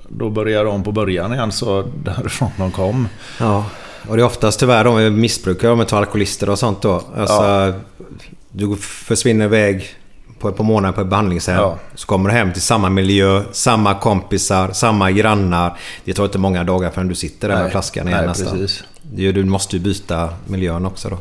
då 0.08 0.30
börjar 0.30 0.66
de 0.66 0.84
på 0.84 0.92
början 0.92 1.34
igen 1.34 1.52
så 1.52 1.84
därifrån 2.04 2.50
de 2.58 2.72
kom. 2.72 3.08
Ja. 3.40 3.66
Och 4.08 4.16
det 4.18 4.22
är 4.22 4.26
oftast 4.26 4.60
tyvärr 4.60 4.84
de 4.84 5.10
missbrukare, 5.22 5.76
de 5.76 5.86
tar 5.86 5.98
alkoholister 5.98 6.50
och 6.50 6.60
sånt 6.60 6.82
då. 6.82 7.02
Alltså, 7.18 7.74
Du 8.52 8.76
försvinner 8.78 9.46
iväg 9.46 9.86
på 10.42 10.50
ett 10.50 10.58
par 10.58 10.64
månader 10.64 10.94
på 10.94 11.02
ett 11.02 11.08
behandlingshem. 11.08 11.56
Ja. 11.56 11.76
Så 11.96 12.08
kommer 12.08 12.30
du 12.30 12.36
hem 12.36 12.54
till 12.54 12.62
samma 12.62 12.90
miljö, 12.90 13.42
samma 13.52 13.94
kompisar, 13.94 14.70
samma 14.72 15.12
grannar. 15.12 15.78
Det 16.06 16.14
tar 16.14 16.24
inte 16.26 16.38
många 16.38 16.64
dagar 16.64 16.90
förrän 16.90 17.08
du 17.08 17.16
sitter 17.16 17.48
där 17.48 17.56
med 17.56 17.64
Nej, 17.64 17.72
flaskan 17.72 18.08
igen 18.08 18.20
nej, 18.20 18.28
nästan. 18.28 18.58
precis. 18.58 18.84
Du 19.34 19.44
måste 19.46 19.76
ju 19.76 19.82
byta 19.82 20.30
miljön 20.48 20.86
också 20.86 21.10
då. 21.10 21.18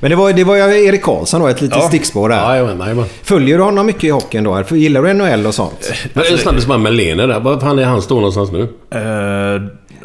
Men 0.00 0.10
det 0.10 0.16
var, 0.16 0.32
det 0.32 0.44
var 0.44 0.56
Erik 0.56 1.02
Karlsson 1.02 1.40
då, 1.40 1.46
ett 1.48 1.60
litet 1.60 1.78
Ja. 1.78 1.88
stickspår 1.88 2.28
där. 2.28 2.36
Jajamän, 2.54 2.78
jajamän. 2.80 3.04
Följer 3.22 3.58
du 3.58 3.64
honom 3.64 3.86
mycket 3.86 4.04
i 4.04 4.10
hockeyn 4.10 4.44
då? 4.44 4.54
Eller 4.56 4.76
Gillar 4.76 5.02
du 5.02 5.12
NHL 5.14 5.46
och 5.46 5.54
sånt? 5.54 5.92
En 6.30 6.38
snabbis 6.38 6.66
med 6.68 6.92
Lene 6.94 7.26
där. 7.26 7.40
Var 7.40 7.60
fan 7.60 7.78
är 7.78 7.84
han 7.84 8.02
står 8.02 8.16
någonstans 8.16 8.50
nu? 8.52 8.62
Eh, 8.90 9.62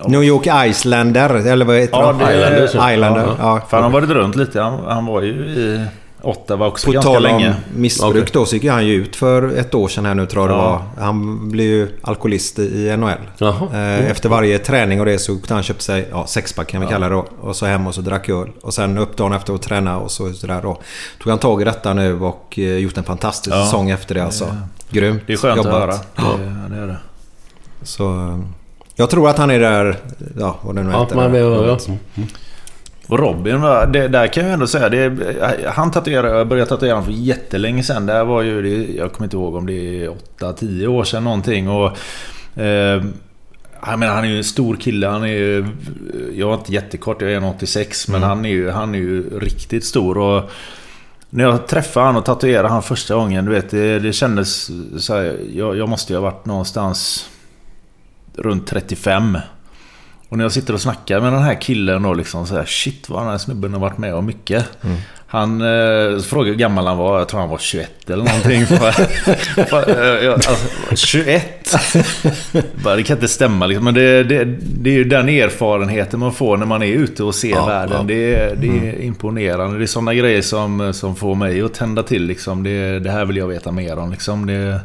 New 0.08 0.24
York 0.24 0.67
Islander, 0.69 1.30
eller 1.47 1.65
vad 1.65 1.76
heter 1.76 1.97
Ja, 1.97 2.12
de? 2.19 2.19
det- 2.26 2.36
Islander. 2.65 2.65
Islander, 2.93 3.21
Ja, 3.21 3.36
ja. 3.39 3.62
För 3.69 3.78
han 3.78 3.84
har 3.84 3.91
varit 4.02 4.10
runt 4.10 4.36
lite. 4.36 4.62
Han, 4.62 4.80
han 4.88 5.06
var 5.06 5.21
ju 5.21 5.32
i 5.32 5.86
Åtta 6.23 6.55
var 6.55 6.67
också 6.67 6.86
På 6.86 6.91
ganska 6.91 7.12
tal 7.12 7.25
om 7.25 7.31
länge. 7.31 7.55
missbruk 7.75 8.12
Okej. 8.15 8.25
då 8.34 8.45
så 8.45 8.55
gick 8.55 8.63
ju 8.63 8.69
han 8.71 8.86
ju 8.88 8.93
ut 8.93 9.15
för 9.15 9.57
ett 9.57 9.75
år 9.75 9.88
sedan 9.88 10.05
här 10.05 10.15
nu 10.15 10.25
tror 10.25 10.43
jag 10.49 10.57
det 10.60 10.63
Ja. 10.63 10.69
var. 10.95 11.03
Han 11.03 11.49
blev 11.51 11.67
ju 11.67 11.88
alkoholist 12.01 12.60
i 12.60 12.97
NHL. 12.97 13.17
Jaha. 13.38 13.67
Eh, 13.73 14.12
Efter 14.12 14.29
varje 14.29 14.60
träning 14.60 14.99
och 14.99 15.05
det 15.05 15.19
så 15.19 15.34
kunde 15.36 15.53
han 15.53 15.63
köpte 15.63 15.84
sig 15.84 16.07
ja, 16.12 16.27
sexpack 16.27 16.67
kan 16.67 16.81
vi 16.81 16.88
kalla 16.88 17.10
det 17.10 17.15
då. 17.15 17.25
Och 17.41 17.55
så 17.55 17.65
hem 17.65 17.88
och 17.88 17.95
så 17.95 18.01
drack 18.01 18.29
öl. 18.29 18.49
Och 18.62 18.73
sen 18.73 18.97
upp 18.97 19.17
dagen 19.17 19.34
efter 19.34 19.53
att 19.53 19.62
träna 19.62 19.97
och 19.99 20.12
så 20.12 20.34
sådär 20.34 20.60
då. 20.62 20.81
Tog 21.19 21.29
han 21.29 21.39
tag 21.39 21.62
i 21.62 21.65
detta 21.65 21.93
nu 21.93 22.19
och 22.21 22.60
eh, 22.60 22.77
gjort 22.77 22.97
en 22.97 23.03
fantastisk 23.03 23.55
Ja. 23.55 23.65
säsong 23.65 23.89
efter 23.89 24.15
det 24.15 24.23
alltså. 24.23 24.55
Grymt 24.89 25.23
Det 25.27 25.34
är 25.34 25.38
skönt 25.38 25.57
jobbat. 25.57 25.73
att 25.73 25.79
höra. 25.79 26.38
Det, 26.38 26.75
det 26.75 26.81
är 26.81 26.88
det. 26.88 26.97
Så 27.84 28.03
eh, 28.13 28.39
jag 28.95 29.10
tror 29.10 29.29
att 29.29 29.38
han 29.38 29.49
är 29.51 29.60
där, 29.60 29.97
ja 30.39 30.55
vad 30.62 30.75
det 30.75 30.84
nu 30.84 30.91
Ja, 30.91 31.03
heter. 31.03 31.15
man, 31.15 31.34
ja, 31.34 31.77
ja. 31.88 31.95
Och 33.08 33.20
Robin, 33.20 33.62
det, 33.92 34.08
där 34.08 34.28
kan 34.28 34.44
jag 34.44 34.54
ändå 34.54 34.68
säga. 34.68 34.90
Det, 34.90 35.12
han 35.68 35.92
tatuerade, 35.92 36.38
jag 36.38 36.48
började 36.48 36.70
tatuera 36.70 36.94
honom 36.94 37.06
för 37.06 37.12
jättelänge 37.12 37.84
sedan. 37.84 38.06
Det 38.06 38.14
här 38.14 38.26
var 38.26 38.42
ju, 38.42 38.62
det, 38.62 38.94
jag 38.94 39.14
kommer 39.14 39.26
inte 39.26 39.36
ihåg 39.36 39.56
om 39.56 39.66
det 39.66 40.04
är 40.04 40.10
8-10 40.40 40.88
år 40.88 41.04
sedan 41.04 41.24
någonting. 41.24 41.70
Och, 41.70 41.98
eh, 42.62 43.04
jag 43.86 44.00
menar, 44.00 44.14
han 44.16 44.24
är 44.24 44.30
ju 44.30 44.38
en 44.38 44.44
stor 44.44 44.76
kille. 44.76 45.08
Han 45.08 45.24
är 45.24 45.28
ju, 45.28 45.68
jag 46.34 46.50
är 46.50 46.54
inte 46.54 46.74
jättekort, 46.74 47.22
jag 47.22 47.32
är 47.32 47.40
1,86. 47.40 48.12
Men 48.12 48.24
han 48.24 48.46
är, 48.46 48.50
ju, 48.50 48.70
han 48.70 48.96
är 48.96 49.00
ju 49.00 49.40
riktigt 49.40 49.86
stor. 49.86 50.18
Och 50.18 50.52
när 51.30 51.44
jag 51.44 51.68
träffade 51.68 52.06
han 52.06 52.18
och 52.18 52.26
tatuerade 52.26 52.70
han 52.70 52.84
första 52.84 53.16
gången, 53.16 53.46
du 53.46 53.52
vet, 53.52 53.70
det, 53.70 54.00
det 54.00 54.14
kändes 54.14 54.72
så 54.98 55.16
här, 55.16 55.38
jag, 55.54 55.78
jag 55.78 55.90
måste 55.90 56.14
ju 56.14 56.20
ha 56.20 56.24
varit 56.24 56.46
någonstans 56.46 57.30
runt 58.36 58.68
35. 58.68 59.38
Och 60.32 60.38
när 60.38 60.46
jag 60.46 60.52
sitter 60.52 60.74
och 60.74 60.82
snackar 60.82 61.20
med 61.22 61.34
den 61.34 61.41
här 61.44 61.62
killen 61.62 62.04
då 62.04 62.13
liksom 62.13 62.48
så 62.48 62.56
här, 62.56 62.65
Shit 62.65 63.10
vad 63.10 63.22
den 63.22 63.30
här 63.30 63.38
snubben 63.38 63.74
har 63.74 63.80
varit 63.80 63.98
med 63.98 64.15
om 64.15 64.26
mycket. 64.26 64.65
Han 65.28 65.62
eh, 65.62 66.20
frågade 66.20 66.50
hur 66.52 66.56
gammal 66.58 66.88
han 66.88 66.98
var. 66.98 67.17
Jag 67.20 67.28
tror 67.28 67.39
han 67.39 67.50
var 67.50 67.58
21 67.58 68.10
eller 68.10 68.24
någonting. 68.24 68.65
För- 68.65 69.89
eh, 70.20 70.24
jag- 70.26 70.34
alltså, 70.34 70.56
21? 70.96 71.76
Bara, 72.84 72.96
det 72.96 73.04
kan 73.04 73.17
inte 73.17 73.28
stämma 73.28 73.65
liksom. 73.65 73.86
Men 73.86 73.94
det, 73.94 74.24
det, 74.24 74.44
det 74.62 74.89
är 74.89 74.94
ju 74.94 75.04
den 75.04 75.30
erfarenheten 75.30 76.20
man 76.20 76.34
får 76.34 76.58
när 76.58 76.65
man 76.65 76.84
är 76.84 76.88
ute 76.94 77.24
och 77.24 77.36
ser 77.36 77.50
Ja, 77.50 77.65
världen. 77.65 77.98
ja. 77.98 78.04
Det, 78.04 78.36
är- 78.36 78.56
det 78.56 78.67
är 78.67 79.02
imponerande. 79.02 79.78
Det 79.78 79.84
är 79.84 79.88
sådana 79.88 80.13
grejer 80.13 80.41
som, 80.41 80.94
som 80.94 81.15
får 81.15 81.36
mig 81.36 81.62
att 81.62 81.74
tända 81.74 82.04
till 82.04 82.24
liksom. 82.26 82.63
Det, 82.63 83.00
det 83.00 83.12
här 83.12 83.26
vill 83.26 83.38
jag 83.38 83.48
veta 83.48 83.72
mer 83.72 83.98
om 84.00 84.12
liksom. 84.12 84.46
Det, 84.46 84.80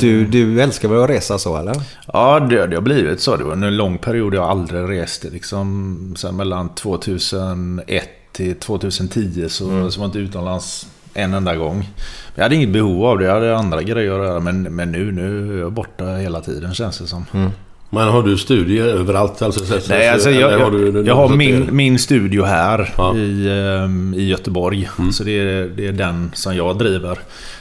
Du, 0.00 0.24
du 0.26 0.60
älskar 0.62 0.88
väl 0.88 1.02
att 1.02 1.10
resa 1.10 1.38
så 1.38 1.56
eller? 1.56 1.74
Ja, 2.12 2.40
det, 2.40 2.66
det 2.66 2.76
har 2.76 2.82
blivit 2.82 3.20
så. 3.20 3.36
Det 3.36 3.44
var 3.44 3.52
en 3.52 3.76
lång 3.76 3.98
period 3.98 4.34
jag 4.34 4.44
aldrig 4.44 4.88
reste. 5.00 5.30
Liksom, 5.30 6.14
sen 6.18 6.36
mellan 6.36 6.74
2001 6.74 8.08
till 8.32 8.54
2010 8.54 9.48
så, 9.48 9.68
Mm. 9.70 9.90
så 9.90 10.00
var 10.00 10.04
jag 10.06 10.08
inte 10.08 10.18
utomlands 10.18 10.86
en 11.14 11.34
enda 11.34 11.56
gång. 11.56 11.88
Jag 12.34 12.42
hade 12.42 12.54
inget 12.54 12.72
behov 12.72 13.04
av 13.04 13.18
det. 13.18 13.24
Jag 13.24 13.34
hade 13.34 13.56
andra 13.56 13.82
grejer 13.82 13.96
att 14.16 14.22
göra. 14.24 14.40
Men, 14.40 14.62
men 14.62 14.92
nu, 14.92 15.12
nu 15.12 15.56
är 15.56 15.60
jag 15.60 15.72
borta 15.72 16.04
hela 16.04 16.40
tiden 16.40 16.74
känns 16.74 16.98
det 16.98 17.06
som. 17.06 17.24
Mm. 17.32 17.50
Men 17.94 18.08
har 18.08 18.22
du 18.22 18.38
studier 18.38 18.84
överallt? 18.84 19.42
Alltså, 19.42 19.64
så, 19.64 19.78
Nej, 19.88 20.08
alltså 20.08 20.30
jag, 20.30 20.60
jag, 20.60 20.72
du- 20.72 21.04
jag 21.06 21.14
har 21.14 21.28
min, 21.36 21.76
min 21.76 21.98
studio 21.98 22.44
här 22.44 22.94
Ja. 22.96 23.10
Mm. 23.10 23.22
i, 23.22 23.48
ehm, 23.50 24.14
i 24.16 24.28
Göteborg. 24.28 24.88
Så 25.12 25.24
det 25.24 25.38
är, 25.40 25.68
det 25.76 25.86
är 25.88 25.92
den 25.92 26.30
som 26.34 26.56
jag 26.56 26.78
driver. 26.78 27.18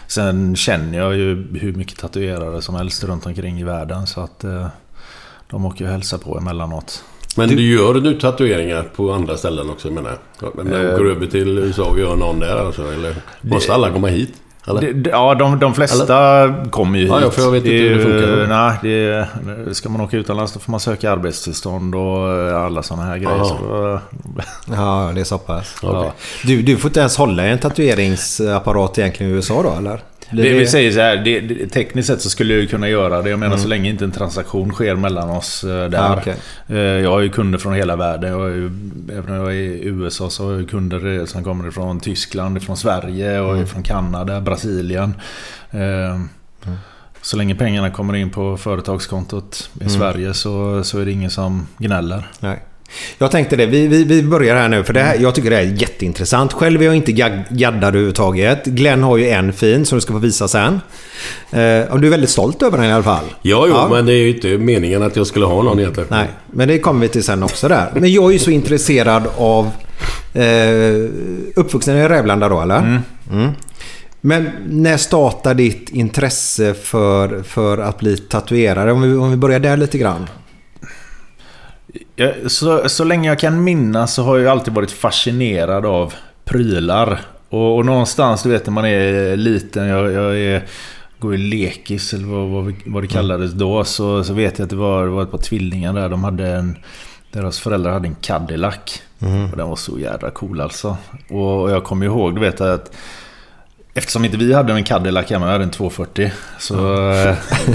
Sen 0.07 0.55
känner 0.55 0.97
jag 0.97 1.15
ju 1.17 1.47
hur 1.59 1.73
mycket 1.73 1.97
tatuerare 1.99 2.61
som 2.61 2.75
helst 2.75 3.03
runt 3.03 3.25
omkring 3.25 3.59
i 3.59 3.63
världen. 3.63 4.07
Så 4.07 4.21
att 4.21 4.43
eh, 4.43 4.67
de 5.49 5.65
åker 5.65 5.85
ju 5.85 5.91
hälsa 5.91 6.17
på 6.17 6.37
emellanåt. 6.37 7.03
Men 7.37 7.49
du 7.49 7.71
gör 7.75 7.93
du 7.93 8.19
tatueringar 8.19 8.83
på 8.95 9.11
andra 9.11 9.37
ställen 9.37 9.69
också 9.69 9.91
menar 9.91 10.17
jag? 10.41 10.51
Men 10.55 10.65
när 10.65 10.79
du 10.79 10.87
Eh, 10.89 10.93
åker 10.95 11.05
över 11.05 11.25
till 11.25 11.57
USA 11.57 11.83
och 11.83 11.99
gör 11.99 12.15
någon 12.15 12.39
där 12.39 12.65
alltså? 12.65 12.93
Eller 12.93 13.15
måste 13.41 13.73
alla 13.73 13.89
komma 13.91 14.07
hit? 14.07 14.33
Det, 14.65 14.93
det, 14.93 15.09
ja, 15.09 15.35
de, 15.35 15.59
de 15.59 15.73
flesta 15.73 16.55
kommer 16.69 16.99
ju 16.99 17.05
hit. 17.05 17.13
Ja, 17.21 17.31
för 17.31 17.41
jag 17.41 17.51
vet 17.51 17.65
inte 17.65 17.75
är 17.75 17.89
hur 17.89 17.97
det 17.97 18.03
funkar. 18.03 18.47
Nej, 18.47 19.27
det, 19.65 19.75
ska 19.75 19.89
man 19.89 20.01
åka 20.01 20.17
utomlands 20.17 20.53
då 20.53 20.59
får 20.59 20.71
man 20.71 20.79
söka 20.79 21.11
arbetstillstånd 21.11 21.95
och 21.95 22.29
eh, 22.29 22.65
alla 22.65 22.83
sådana 22.83 23.03
här 23.05 23.17
grejer. 23.17 23.43
Så, 23.43 23.99
Ja, 24.75 25.11
det 25.15 25.21
är 25.21 25.25
så 25.25 25.37
pass. 25.37 25.75
Okej. 25.83 26.11
Du, 26.43 26.61
du 26.61 26.77
får 26.77 26.89
inte 26.89 26.99
ens 26.99 27.17
hålla 27.17 27.43
en 27.43 27.59
tatueringsapparat 27.59 28.97
egentligen 28.97 29.31
i 29.31 29.35
USA 29.35 29.63
då 29.63 29.73
eller? 29.77 30.01
Blir 30.31 30.43
det, 30.53 30.59
vi 30.59 30.67
säger 30.67 30.91
så 30.91 30.99
här, 30.99 31.17
det, 31.17 31.39
det, 31.39 31.67
tekniskt 31.67 32.07
sett 32.07 32.21
så 32.21 32.29
skulle 32.29 32.53
jag 32.53 32.61
ju 32.61 32.67
kunna 32.67 32.89
göra 32.89 33.21
det. 33.21 33.29
Jag 33.29 33.39
menar 33.39 33.57
så 33.57 33.67
länge 33.67 33.89
inte 33.89 34.03
en 34.05 34.11
transaktion 34.11 34.71
sker 34.71 34.95
mellan 34.95 35.29
oss 35.29 35.63
eh, 35.63 35.69
där. 35.69 35.97
Ja, 35.97 36.17
okej. 36.21 36.35
Eh, 36.67 36.77
Jag 36.77 37.09
har 37.11 37.19
ju 37.19 37.29
kunder 37.29 37.59
från 37.59 37.73
hela 37.73 37.95
världen. 37.95 38.31
Jag 38.31 38.39
har 38.39 38.47
ju, 38.47 38.65
även 39.11 39.25
när 39.27 39.35
jag 39.37 39.47
är 39.51 39.53
i 39.53 39.85
USA 39.85 40.29
så 40.29 40.45
har 40.45 40.53
jag 40.59 40.69
kunder 40.69 41.25
som 41.25 41.43
kommer 41.43 41.71
från 41.71 41.99
Tyskland, 41.99 42.63
från 42.63 42.77
Sverige 42.77 43.39
och 43.39 43.69
från 43.69 43.83
Kanada, 43.83 44.41
Brasilien. 44.41 45.13
Eh, 45.71 46.19
Så 47.21 47.37
länge 47.37 47.55
pengarna 47.55 47.89
kommer 47.91 48.15
in 48.15 48.29
på 48.29 48.57
företagskontot 48.57 49.69
i 49.85 49.89
Sverige 49.89 50.33
så, 50.33 50.83
så 50.83 50.99
är 50.99 51.05
det 51.05 51.11
ingen 51.11 51.29
som 51.31 51.67
gnäller. 51.77 52.27
Nej. 52.39 52.59
Jag 53.17 53.31
tänkte 53.31 53.55
det, 53.55 53.65
vi, 53.65 53.87
vi, 53.87 54.03
vi 54.03 54.23
börjar 54.23 54.55
här 54.55 54.69
nu 54.69 54.83
för 54.83 54.93
det 54.93 54.99
här, 55.01 55.17
jag 55.19 55.35
tycker 55.35 55.49
det 55.49 55.55
här 55.55 55.63
är 55.63 55.67
jätteintressant. 55.81 56.53
Själv 56.53 56.81
är 56.81 56.85
jag 56.85 56.95
inte 56.95 57.11
gag- 57.11 57.43
gaddad 57.49 57.83
överhuvudtaget. 57.83 58.65
Glenn 58.65 59.03
har 59.03 59.17
ju 59.17 59.29
en 59.29 59.53
fin 59.53 59.85
som 59.85 59.97
du 59.97 60.01
ska 60.01 60.13
få 60.13 60.19
visa 60.19 60.47
sen. 60.47 60.73
Eh, 61.51 61.81
och 61.91 61.99
du 62.01 62.07
är 62.07 62.11
väldigt 62.11 62.29
stolt 62.29 62.61
över 62.61 62.77
den 62.77 62.87
i 62.87 62.91
alla 62.93 63.03
fall. 63.03 63.25
Ja, 63.41 63.65
jo, 63.67 63.73
Ja. 63.75 63.87
men 63.91 64.05
det 64.05 64.13
är 64.13 64.17
ju 64.17 64.35
inte 64.35 64.47
meningen 64.57 65.03
att 65.03 65.15
jag 65.15 65.27
skulle 65.27 65.45
ha 65.45 65.61
någon 65.63 65.79
egentligen. 65.79 66.07
Nej, 66.11 66.27
men 66.51 66.67
det 66.67 66.79
kommer 66.79 67.01
vi 67.01 67.07
till 67.07 67.23
sen 67.23 67.43
också 67.43 67.67
där. 67.67 67.91
Men 67.95 68.11
jag 68.13 68.25
är 68.25 68.31
ju 68.33 68.39
så 68.39 68.51
intresserad 68.51 69.23
av... 69.37 69.71
Eh, 70.33 71.09
uppvuxen 71.55 71.97
i 71.97 72.07
Rävlanda 72.07 72.49
då, 72.49 72.61
eller? 72.61 73.01
Mm. 73.31 73.51
Men 74.21 74.49
när 74.69 74.97
startar 74.97 75.53
ditt 75.53 75.89
intresse 75.89 76.73
för, 76.73 77.43
för 77.43 77.77
att 77.77 77.99
bli 77.99 78.17
tatuerare? 78.17 78.91
Om 78.91 79.01
vi, 79.01 79.15
om 79.15 79.29
vi 79.31 79.37
börjar 79.37 79.59
där 79.59 79.77
lite 79.77 79.97
grann. 79.97 80.27
Så, 82.47 82.89
så 82.89 83.03
länge 83.03 83.29
jag 83.29 83.39
kan 83.39 83.63
minnas 83.63 84.13
så 84.13 84.23
har 84.23 84.37
jag 84.37 84.51
alltid 84.51 84.73
varit 84.73 84.91
fascinerad 84.91 85.85
av 85.85 86.13
prylar. 86.45 87.21
Och, 87.49 87.75
och 87.75 87.85
någonstans, 87.85 88.43
du 88.43 88.49
vet 88.49 88.65
när 88.65 88.73
man 88.73 88.85
är 88.85 89.35
liten, 89.35 89.87
jag, 89.87 90.11
jag 90.11 90.39
är, 90.39 90.63
går 91.19 91.35
i 91.35 91.37
lekis 91.37 92.13
eller 92.13 92.25
vad, 92.25 92.49
vad, 92.49 92.73
vad 92.85 93.03
det 93.03 93.07
kallades 93.07 93.51
då. 93.51 93.83
Så, 93.83 94.23
så 94.23 94.33
vet 94.33 94.59
jag 94.59 94.63
att 94.63 94.69
det 94.69 94.75
var, 94.75 95.05
det 95.05 95.11
var 95.11 95.23
ett 95.23 95.31
par 95.31 95.37
tvillingar 95.37 95.93
där. 95.93 96.09
De 96.09 96.23
hade 96.23 96.47
en, 96.47 96.77
deras 97.31 97.59
föräldrar 97.59 97.91
hade 97.91 98.07
en 98.07 98.15
Cadillac. 98.21 99.01
Och 99.51 99.57
den 99.57 99.69
var 99.69 99.75
så 99.75 99.99
jävla 99.99 100.31
cool 100.31 100.61
alltså. 100.61 100.97
Och, 101.29 101.61
och 101.61 101.71
jag 101.71 101.83
kommer 101.83 102.05
ihåg, 102.05 102.35
du 102.35 102.41
vet 102.41 102.61
att 102.61 102.95
Eftersom 103.93 104.25
inte 104.25 104.37
vi 104.37 104.53
hade 104.53 104.73
en 104.73 104.83
Cadillac 104.83 105.29
hemma, 105.29 105.45
vi 105.45 105.51
hade 105.51 105.63
en 105.63 105.71
240. 105.71 106.31
Så, 106.59 106.75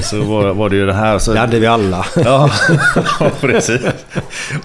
så 0.02 0.22
var, 0.22 0.54
var 0.54 0.68
det 0.68 0.76
ju 0.76 0.86
det 0.86 0.92
här. 0.92 1.18
Så, 1.18 1.32
Det 1.32 1.38
hade 1.38 1.58
vi 1.58 1.66
alla. 1.66 2.06
Ja, 2.24 2.50
precis. 3.40 3.80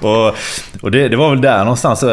Och, 0.02 0.36
och 0.82 0.92
det, 0.92 1.08
det 1.08 1.16
var 1.16 1.30
väl 1.30 1.42
där 1.42 1.60
någonstans. 1.60 2.04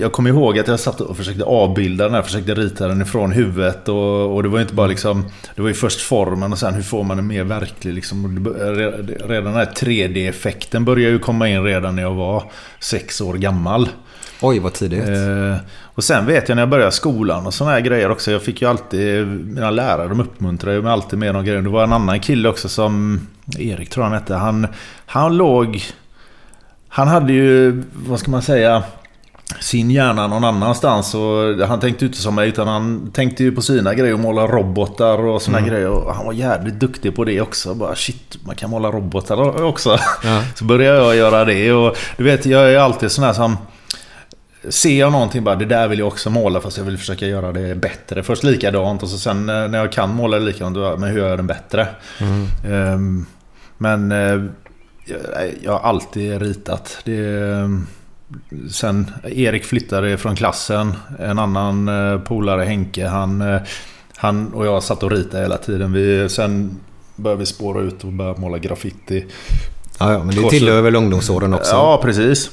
Jag 0.00 0.12
kommer 0.12 0.30
ihåg 0.30 0.58
att 0.58 0.68
jag 0.68 0.80
satt 0.80 1.00
och 1.00 1.16
försökte 1.16 1.44
avbilda 1.44 2.04
den 2.04 2.14
här, 2.14 2.22
försökte 2.22 2.54
rita 2.54 2.88
den 2.88 3.02
ifrån 3.02 3.32
huvudet. 3.32 3.88
Och, 3.88 4.34
och 4.34 4.42
det 4.42 4.48
var 4.48 4.58
ju 4.58 4.62
inte 4.62 4.74
bara 4.74 4.86
liksom... 4.86 5.24
Det 5.54 5.62
var 5.62 5.68
ju 5.68 5.74
först 5.74 6.00
formen 6.00 6.52
och 6.52 6.58
sen 6.58 6.74
hur 6.74 6.82
får 6.82 7.04
man 7.04 7.16
den 7.16 7.26
mer 7.26 7.44
verklig 7.44 7.94
liksom. 7.94 8.46
Redan 9.28 9.44
den 9.44 9.54
här 9.54 9.70
3D-effekten 9.76 10.84
började 10.84 11.12
ju 11.12 11.18
komma 11.18 11.48
in 11.48 11.64
redan 11.64 11.96
när 11.96 12.02
jag 12.02 12.14
var 12.14 12.44
sex 12.80 13.20
år 13.20 13.34
gammal. 13.34 13.88
Oj, 14.42 14.58
vad 14.58 14.72
tidigt. 14.72 15.08
Eh, 15.08 15.56
och 15.94 16.04
sen 16.04 16.26
vet 16.26 16.48
jag 16.48 16.56
när 16.56 16.62
jag 16.62 16.68
började 16.68 16.92
skolan 16.92 17.46
och 17.46 17.54
sådana 17.54 17.74
här 17.74 17.80
grejer 17.80 18.10
också. 18.10 18.30
Jag 18.30 18.42
fick 18.42 18.62
ju 18.62 18.68
alltid, 18.68 19.26
mina 19.26 19.70
lärare 19.70 20.08
de 20.08 20.20
uppmuntrade 20.20 20.82
mig 20.82 20.92
alltid 20.92 21.18
med 21.18 21.34
de 21.34 21.44
grejerna. 21.44 21.68
Det 21.68 21.72
var 21.72 21.84
en 21.84 21.92
annan 21.92 22.20
kille 22.20 22.48
också 22.48 22.68
som, 22.68 23.20
Erik 23.58 23.90
tror 23.90 24.04
han 24.04 24.12
hette. 24.12 24.34
Han, 24.34 24.66
han 25.06 25.36
låg, 25.36 25.82
han 26.88 27.08
hade 27.08 27.32
ju, 27.32 27.82
vad 27.92 28.18
ska 28.18 28.30
man 28.30 28.42
säga, 28.42 28.82
sin 29.60 29.90
hjärna 29.90 30.26
någon 30.26 30.44
annanstans. 30.44 31.14
Och 31.14 31.66
han 31.68 31.80
tänkte 31.80 32.04
inte 32.04 32.18
som 32.18 32.34
mig 32.34 32.48
utan 32.48 32.68
han 32.68 33.10
tänkte 33.10 33.44
ju 33.44 33.52
på 33.52 33.62
sina 33.62 33.94
grejer 33.94 34.14
och 34.14 34.20
måla 34.20 34.46
robotar 34.46 35.18
och 35.18 35.42
såna 35.42 35.60
grejer. 35.60 35.88
Och 35.88 36.14
han 36.14 36.26
var 36.26 36.32
jävligt 36.32 36.80
duktig 36.80 37.16
på 37.16 37.24
det 37.24 37.40
också. 37.40 37.74
Bara 37.74 37.94
shit, 37.94 38.38
man 38.46 38.56
kan 38.56 38.70
måla 38.70 38.90
robotar 38.90 39.62
också. 39.62 39.98
Så 40.54 40.64
började 40.64 40.98
jag 40.98 41.16
göra 41.16 41.44
det. 41.44 41.72
Och 41.72 41.96
du 42.16 42.24
vet, 42.24 42.46
jag 42.46 42.72
är 42.72 42.78
alltid 42.78 43.10
sån 43.10 43.24
här 43.24 43.32
som... 43.32 43.56
Ser 44.68 44.98
jag 44.98 45.12
någonting 45.12 45.44
bara, 45.44 45.56
det 45.56 45.64
där 45.64 45.88
vill 45.88 45.98
jag 45.98 46.08
också 46.08 46.30
måla 46.30 46.60
fast 46.60 46.76
jag 46.76 46.84
vill 46.84 46.98
försöka 46.98 47.26
göra 47.26 47.52
det 47.52 47.74
bättre. 47.74 48.22
Först 48.22 48.42
likadant 48.42 49.02
och 49.02 49.08
så 49.08 49.18
sen 49.18 49.48
eh, 49.48 49.68
när 49.68 49.78
jag 49.78 49.92
kan 49.92 50.14
måla 50.14 50.38
det 50.38 50.44
likadant, 50.44 50.74
då, 50.74 50.96
men 50.96 51.10
hur 51.10 51.18
gör 51.18 51.28
jag 51.28 51.38
den 51.38 51.46
bättre? 51.46 51.86
Ehm, 52.64 53.26
men 53.78 54.12
eh, 54.12 54.44
jag, 55.62 55.72
har 55.72 55.80
alltid 55.80 56.42
ritat. 56.42 56.98
Det, 57.04 57.40
ehm, 57.40 57.86
sen 58.70 59.10
Erik 59.24 59.64
flyttade 59.64 60.18
från 60.18 60.36
klassen. 60.36 60.92
En 61.18 61.38
annan 61.38 61.88
eh, 61.88 62.20
polare, 62.20 62.62
Henke, 62.62 63.06
han, 63.06 63.40
eh, 63.40 63.60
han 64.16 64.54
och 64.54 64.66
jag 64.66 64.82
satt 64.82 65.02
och 65.02 65.10
ritade 65.10 65.42
hela 65.42 65.56
tiden. 65.56 65.92
Vi, 65.92 66.28
sen 66.28 66.80
började 67.16 67.40
vi 67.40 67.46
spåra 67.46 67.82
ut 67.82 68.04
och 68.04 68.12
börja 68.12 68.36
måla 68.36 68.58
graffiti. 68.58 69.26
Ja, 69.98 70.12
ja, 70.12 70.24
men 70.24 70.36
det 70.36 70.50
tillhör 70.50 70.82
väl 70.82 70.96
ungdomsåren 70.96 71.54
också? 71.54 71.72
Ja, 71.72 72.00
precis. 72.02 72.50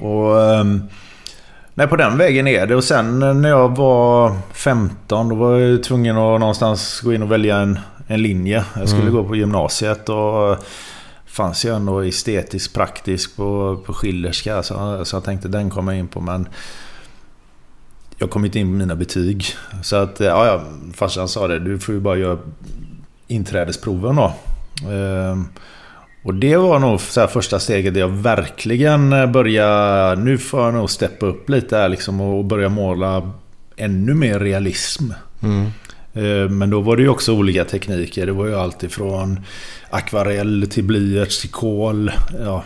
Och... 0.00 0.42
ehm, 0.42 0.82
Nej, 1.78 1.86
på 1.86 1.96
den 1.96 2.18
vägen 2.18 2.46
är 2.46 2.66
det. 2.66 2.76
Och 2.76 2.84
sen 2.84 3.18
när 3.18 3.48
jag 3.48 3.76
var 3.76 4.36
15 4.52 5.28
då 5.28 5.34
var 5.34 5.58
jag 5.58 5.82
tvungen 5.82 6.16
att 6.16 6.40
någonstans 6.40 7.00
gå 7.00 7.14
in 7.14 7.22
och 7.22 7.32
välja 7.32 7.56
en, 7.56 7.78
en 8.06 8.22
linje. 8.22 8.64
Jag 8.76 8.88
skulle 8.88 9.10
gå 9.10 9.24
på 9.24 9.36
gymnasiet 9.36 10.08
och 10.08 10.56
fanns 11.26 11.64
ju 11.64 11.74
ändå 11.74 12.00
estetisk 12.00 12.74
praktisk 12.74 13.36
på, 13.36 13.80
på 13.86 13.92
Schillerska. 13.92 14.62
Så, 14.62 15.04
så 15.04 15.16
jag 15.16 15.24
tänkte 15.24 15.48
den 15.48 15.70
kommer 15.70 15.92
jag 15.92 15.98
in 15.98 16.08
på. 16.08 16.20
Men 16.20 16.48
jag 18.18 18.30
kom 18.30 18.44
inte 18.44 18.58
in 18.58 18.66
på 18.66 18.72
mina 18.72 18.94
betyg. 18.94 19.46
Så 19.82 19.96
att, 19.96 20.20
ja, 20.20 20.46
ja 20.46 20.60
farsan 20.94 21.28
sa 21.28 21.48
det. 21.48 21.58
Du 21.58 21.78
får 21.78 21.94
ju 21.94 22.00
bara 22.00 22.16
göra 22.16 22.38
inträdesproven 23.26 24.16
då. 24.16 24.32
Ehm, 24.90 25.48
och 26.26 26.34
det 26.34 26.56
var 26.56 26.78
nog 26.78 27.00
så 27.00 27.26
första 27.26 27.58
steget 27.58 27.94
där 27.94 28.00
jag 28.00 28.08
verkligen 28.08 29.32
började... 29.32 30.22
Nu 30.22 30.38
får 30.38 30.60
jag 30.64 30.74
nog 30.74 30.90
steppa 30.90 31.26
upp 31.26 31.48
lite 31.48 31.76
här 31.76 31.88
liksom 31.88 32.20
och 32.20 32.44
börja 32.44 32.68
måla 32.68 33.32
ännu 33.76 34.14
mer 34.14 34.40
realism. 34.40 35.10
Ehm, 36.14 36.58
Men 36.58 36.70
då 36.70 36.80
var 36.80 36.96
det 36.96 37.02
ju 37.02 37.08
också 37.08 37.32
olika 37.32 37.64
tekniker. 37.64 38.26
Det 38.26 38.32
var 38.32 38.46
ju 38.46 38.54
allt 38.56 38.82
ifrån 38.82 39.40
akvarell 39.90 40.66
till 40.70 40.84
blyerts 40.84 41.40
till 41.40 41.50
kol. 41.50 42.10
Ja. 42.44 42.64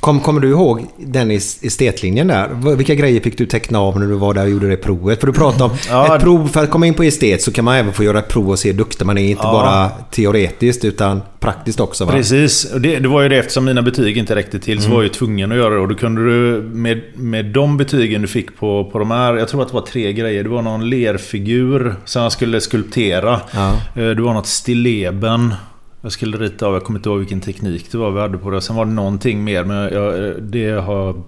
Kom, 0.00 0.20
kommer 0.20 0.40
du 0.40 0.48
ihåg 0.48 0.86
den 0.96 1.30
es- 1.30 1.58
estetlinjen 1.66 2.26
där? 2.26 2.74
Vilka 2.76 2.94
grejer 2.94 3.20
fick 3.20 3.38
du 3.38 3.46
teckna 3.46 3.78
av 3.80 4.00
när 4.00 4.06
du 4.06 4.14
var 4.14 4.34
där 4.34 4.42
och 4.42 4.50
gjorde 4.50 4.68
det 4.68 4.76
provet? 4.76 5.20
För 5.20 5.26
du 5.26 5.32
pratade 5.32 5.64
om 5.64 5.70
Ja. 5.88 6.16
ett 6.16 6.22
prov, 6.22 6.48
för 6.48 6.62
att 6.62 6.70
komma 6.70 6.86
in 6.86 6.94
på 6.94 7.02
estet 7.02 7.42
så 7.42 7.52
kan 7.52 7.64
man 7.64 7.74
även 7.76 7.92
få 7.92 8.04
göra 8.04 8.18
ett 8.18 8.28
prov 8.28 8.50
och 8.50 8.58
se 8.58 8.70
hur 8.70 8.78
duktig 8.78 9.06
man 9.06 9.18
är. 9.18 9.22
Inte 9.30 9.42
Ja. 9.44 9.52
bara 9.52 9.88
teoretiskt 10.10 10.84
utan 10.84 11.22
praktiskt 11.40 11.80
också 11.80 12.04
va? 12.04 12.12
Precis, 12.12 12.70
det, 12.78 12.98
det 12.98 13.08
var 13.08 13.22
ju 13.22 13.28
det 13.28 13.36
eftersom 13.38 13.64
mina 13.64 13.82
betyg 13.82 14.16
inte 14.18 14.34
räckte 14.34 14.58
till 14.58 14.82
så 14.82 14.88
var 14.88 14.96
jag 14.96 15.02
ju 15.02 15.08
tvungen 15.08 15.52
att 15.52 15.58
göra 15.58 15.74
det. 15.74 15.80
Och 15.80 15.88
då 15.88 15.94
kunde 15.94 16.24
du 16.24 16.62
med, 16.62 17.00
med 17.14 17.44
de 17.46 17.76
betygen 17.76 18.22
du 18.22 18.28
fick 18.28 18.56
på, 18.56 18.84
på 18.92 18.98
de 18.98 19.10
här, 19.10 19.36
jag 19.36 19.48
tror 19.48 19.62
att 19.62 19.68
det 19.68 19.74
var 19.74 19.80
tre 19.86 20.12
grejer. 20.12 20.42
Det 20.42 20.48
var 20.50 20.62
någon 20.62 20.90
lerfigur 20.90 21.94
som 22.04 22.22
jag 22.22 22.32
skulle 22.32 22.60
skulptera. 22.60 23.40
Ja. 23.54 23.70
Eh, 24.02 24.08
Det 24.08 24.22
var 24.22 24.34
något 24.34 24.46
stilleben. 24.46 25.54
Jag 26.00 26.12
skulle 26.12 26.36
rita 26.36 26.66
av, 26.66 26.74
jag 26.74 26.84
kommer 26.84 26.98
inte 26.98 27.08
ihåg 27.08 27.18
vilken 27.18 27.40
teknik 27.40 27.92
det 27.92 27.98
var 27.98 28.10
vi 28.10 28.20
hade 28.20 28.38
på 28.38 28.50
det. 28.50 28.60
Sen 28.60 28.76
var 28.76 28.84
det 28.84 28.90
någonting 28.90 29.44
mer, 29.44 29.64
men 29.64 29.76
jag, 29.76 30.34
det 30.42 30.70
har 30.70 31.06
jag 31.06 31.22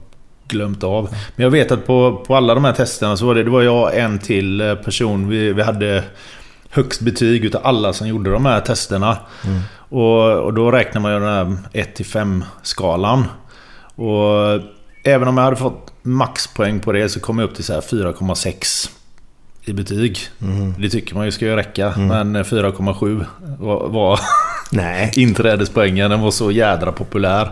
glömt 0.49 0.85
av. 0.85 1.09
Men 1.37 1.45
jag 1.45 1.51
vet 1.51 1.73
att 1.73 1.87
på, 1.87 2.25
på 2.27 2.37
alla 2.37 2.55
de 2.55 2.65
här 2.65 2.73
testerna 2.73 3.17
så 3.17 3.27
var 3.27 3.35
det, 3.35 3.45
det 3.45 3.51
var 3.51 3.63
jag 3.63 3.99
en 3.99 4.19
till 4.19 4.61
eh, 4.61 4.75
person. 4.75 5.29
Vi, 5.29 5.53
vi 5.53 5.63
hade 5.63 6.05
högst 6.71 7.01
betyg 7.01 7.45
utav 7.45 7.61
alla 7.65 7.93
som 7.93 8.09
gjorde 8.09 8.31
de 8.31 8.47
här 8.47 8.61
testerna. 8.61 9.19
Och, 9.75 10.33
och 10.33 10.55
då 10.55 10.71
räknar 10.71 11.01
man 11.01 11.13
ju 11.13 11.19
den 11.21 11.29
här 11.29 11.57
1-5 11.73 12.43
skalan. 12.63 13.25
Och 13.95 14.61
även 15.05 15.29
om 15.29 15.37
jag 15.37 15.45
hade 15.45 15.57
fått 15.57 15.93
maxpoäng 16.03 16.81
på 16.81 16.93
det 16.93 17.09
så 17.09 17.21
kom 17.21 17.39
jag 17.39 17.49
upp 17.49 17.55
till 17.55 17.65
så 17.65 17.73
här 17.73 17.81
4,6 17.81 18.91
i 19.65 19.73
betyg. 19.73 20.19
Det 20.79 20.89
tycker 20.89 21.15
man 21.15 21.25
ju 21.25 21.31
ska 21.31 21.45
ju 21.45 21.57
räcka. 21.57 21.95
Men 21.97 22.37
4,7 22.37 23.25
var, 23.59 23.89
var 23.89 24.21
Nej. 24.73 25.11
inträdespoängen. 25.17 26.11
Den 26.11 26.21
var 26.21 26.31
så 26.31 26.51
jädra 26.51 26.93
populär. 26.93 27.51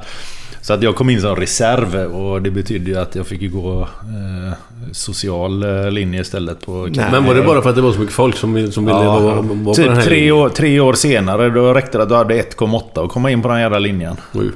Så 0.61 0.73
att 0.73 0.83
jag 0.83 0.97
kom 0.97 1.11
in 1.11 1.21
som 1.21 1.37
reserv 1.37 2.15
och 2.15 2.43
det 2.43 2.51
betydde 2.51 2.91
ju 2.91 2.99
att 2.99 3.15
jag 3.15 3.27
fick 3.27 3.53
gå 3.53 3.81
eh, 3.83 4.53
social 4.93 5.63
eh, 5.63 5.91
linje 5.91 6.21
istället 6.21 6.67
på 6.67 6.89
Nej. 6.93 7.07
Men 7.11 7.25
var 7.25 7.35
det 7.35 7.43
bara 7.43 7.63
för 7.63 7.71
att 7.71 7.77
det 7.77 7.83
var 7.83 7.93
så 7.93 8.01
mycket 8.01 8.15
folk 8.15 8.37
som, 8.37 8.73
som 8.73 8.87
ville 8.87 8.99
vara, 8.99 9.21
vara 9.21 9.37
på 9.37 9.43
den 9.43 9.75
Typ 9.75 9.89
här 9.89 10.03
tre 10.03 10.31
år, 10.31 10.49
tre 10.49 10.81
år 10.81 10.93
senare, 10.93 11.51
då 11.51 11.75
räckte 11.75 11.99
det 11.99 12.03
att 12.03 12.09
du 12.09 12.15
hade 12.15 12.35
1,8 12.35 12.99
och 12.99 13.11
komma 13.11 13.31
in 13.31 13.43
på 13.43 13.49
den 13.49 13.61
jävla 13.61 13.79
linjen. 13.79 14.17
Oj. 14.35 14.51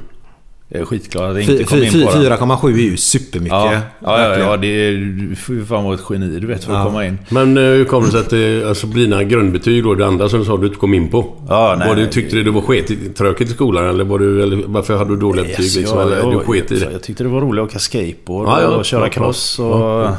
Jag 0.75 0.81
är 0.81 0.85
skitglad 0.85 1.29
att 1.29 1.35
jag 1.35 1.43
inte 1.59 1.63
kom 1.63 1.83
in 1.83 1.91
på 1.91 1.97
den. 1.97 2.31
4,7 2.31 2.73
är 2.73 2.77
ju 2.77 2.97
supermycket. 2.97 3.53
Ja, 3.57 3.73
ja, 3.99 4.19
ja, 4.29 4.37
ja 4.37 4.57
det 4.57 4.67
är, 4.67 5.65
fan 5.65 5.83
vara 5.83 5.93
ett 5.93 6.01
geni 6.09 6.39
du 6.39 6.47
vet 6.47 6.63
för 6.63 6.71
att 6.73 6.79
Ja. 6.79 6.85
komma 6.85 7.05
in. 7.05 7.17
Men 7.29 7.57
eh, 7.57 7.63
hur 7.63 7.85
kom 7.85 8.03
det 8.05 8.11
sig 8.11 8.19
att 8.19 8.29
det, 8.29 8.67
alltså 8.67 8.87
dina 8.87 9.23
grundbetyg 9.23 9.83
då, 9.83 9.95
det 9.95 10.05
andra 10.07 10.29
som 10.29 10.39
du 10.39 10.45
sa 10.45 10.57
du 10.57 10.65
inte 10.67 10.79
kom 10.79 10.93
in 10.93 11.09
på? 11.09 11.33
Ja, 11.49 11.75
nej, 11.79 11.87
var 11.87 11.95
du, 11.95 12.07
tyckte 12.07 12.35
du 12.35 12.43
det 12.43 12.51
var 12.51 12.61
sketigt, 12.61 13.15
tråkigt 13.15 13.49
i 13.49 13.53
skolan 13.53 13.89
eller, 13.89 14.03
var 14.03 14.19
du, 14.19 14.43
eller 14.43 14.63
varför 14.65 14.97
hade 14.97 15.09
du 15.09 15.17
dåliga 15.17 15.45
betyg? 15.45 15.65
Yes, 15.65 15.75
liksom, 15.75 15.97
jag, 15.97 16.07
eller 16.07 16.17
jag, 16.17 16.31
du 16.31 16.39
sket 16.39 16.71
i 16.71 16.79
det? 16.79 16.91
Jag 16.91 17.03
tyckte 17.03 17.23
det 17.23 17.29
var 17.29 17.41
roligt 17.41 17.61
att 17.63 17.69
åka 17.69 17.79
skateboard 17.79 18.47
Ja, 18.47 18.61
ja, 18.61 18.67
och 18.67 18.85
köra 18.85 19.05
ja, 19.05 19.09
cross 19.09 19.59
och 19.59 20.05
eh, 20.05 20.13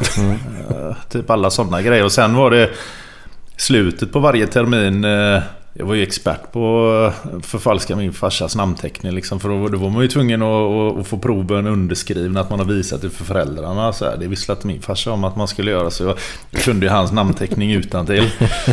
typ 1.10 1.30
alla 1.30 1.50
sådana 1.50 1.82
grejer. 1.82 2.04
Och 2.04 2.12
sen 2.12 2.34
var 2.36 2.50
det 2.50 2.70
slutet 3.56 4.12
på 4.12 4.18
varje 4.18 4.46
termin. 4.46 5.04
Jag 5.76 5.86
var 5.86 5.94
ju 5.94 6.02
expert 6.02 6.52
på 6.52 6.88
att 7.36 7.46
förfalska 7.46 7.96
min 7.96 8.12
farsas 8.12 8.56
namnteckning 8.56 9.12
liksom. 9.12 9.40
För 9.40 9.48
då, 9.48 9.68
då 9.68 9.78
var 9.78 9.90
man 9.90 10.02
ju 10.02 10.08
tvungen 10.08 10.42
att, 10.42 10.48
att, 10.48 10.98
att 10.98 11.06
få 11.06 11.18
proven 11.18 11.66
underskrivna, 11.66 12.40
att 12.40 12.50
man 12.50 12.58
har 12.58 12.66
visat 12.66 13.02
det 13.02 13.10
för 13.10 13.24
föräldrarna. 13.24 13.92
Så 13.92 14.04
här, 14.04 14.16
det 14.16 14.26
visste 14.26 14.52
att 14.52 14.64
min 14.64 14.82
farsa 14.82 15.12
om 15.12 15.24
att 15.24 15.36
man 15.36 15.48
skulle 15.48 15.70
göra. 15.70 15.90
Så 15.90 16.14
jag 16.50 16.62
kunde 16.62 16.86
ju 16.86 16.92
hans 16.92 17.12
namnteckning 17.12 17.72
utan 17.72 18.06
till. 18.06 18.30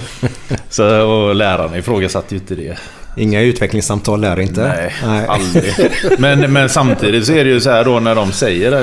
Så 0.70 1.08
och 1.08 1.36
lärarna 1.36 1.78
ifrågasatte 1.78 2.36
ju 2.36 2.42
inte 2.42 2.56
det. 2.56 2.78
Inga 3.18 3.42
utvecklingssamtal 3.42 4.22
där 4.22 4.40
inte. 4.40 4.92
Nej, 5.06 5.26
aldrig. 5.28 5.74
Men, 6.20 6.54
men 6.54 6.70
samtidigt 6.70 7.26
så 7.26 7.34
är 7.34 7.44
det 7.44 7.50
ju 7.50 7.60
så 7.60 7.70
här 7.70 7.84
då 7.84 8.00
när 8.00 8.16
de 8.16 8.32
säger 8.32 8.72
det 8.72 8.80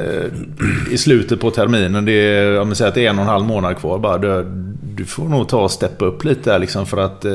eh, 0.00 0.92
i 0.92 0.98
slutet 0.98 1.40
på 1.40 1.50
terminen. 1.50 2.04
Det 2.04 2.12
är, 2.12 2.60
om 2.60 2.68
man 2.68 2.76
säger 2.76 2.88
att 2.88 2.94
det 2.94 3.06
är 3.06 3.10
en 3.10 3.18
och 3.18 3.24
en 3.24 3.30
halv 3.30 3.44
månad 3.44 3.76
kvar. 3.78 3.98
Bara, 3.98 4.44
du 5.00 5.06
får 5.06 5.24
nog 5.24 5.48
ta 5.48 5.60
och 5.60 5.70
steppa 5.70 6.04
upp 6.04 6.24
lite 6.24 6.50
där 6.50 6.58
liksom 6.58 6.86
för 6.86 6.96
att 6.96 7.24
eh, 7.24 7.32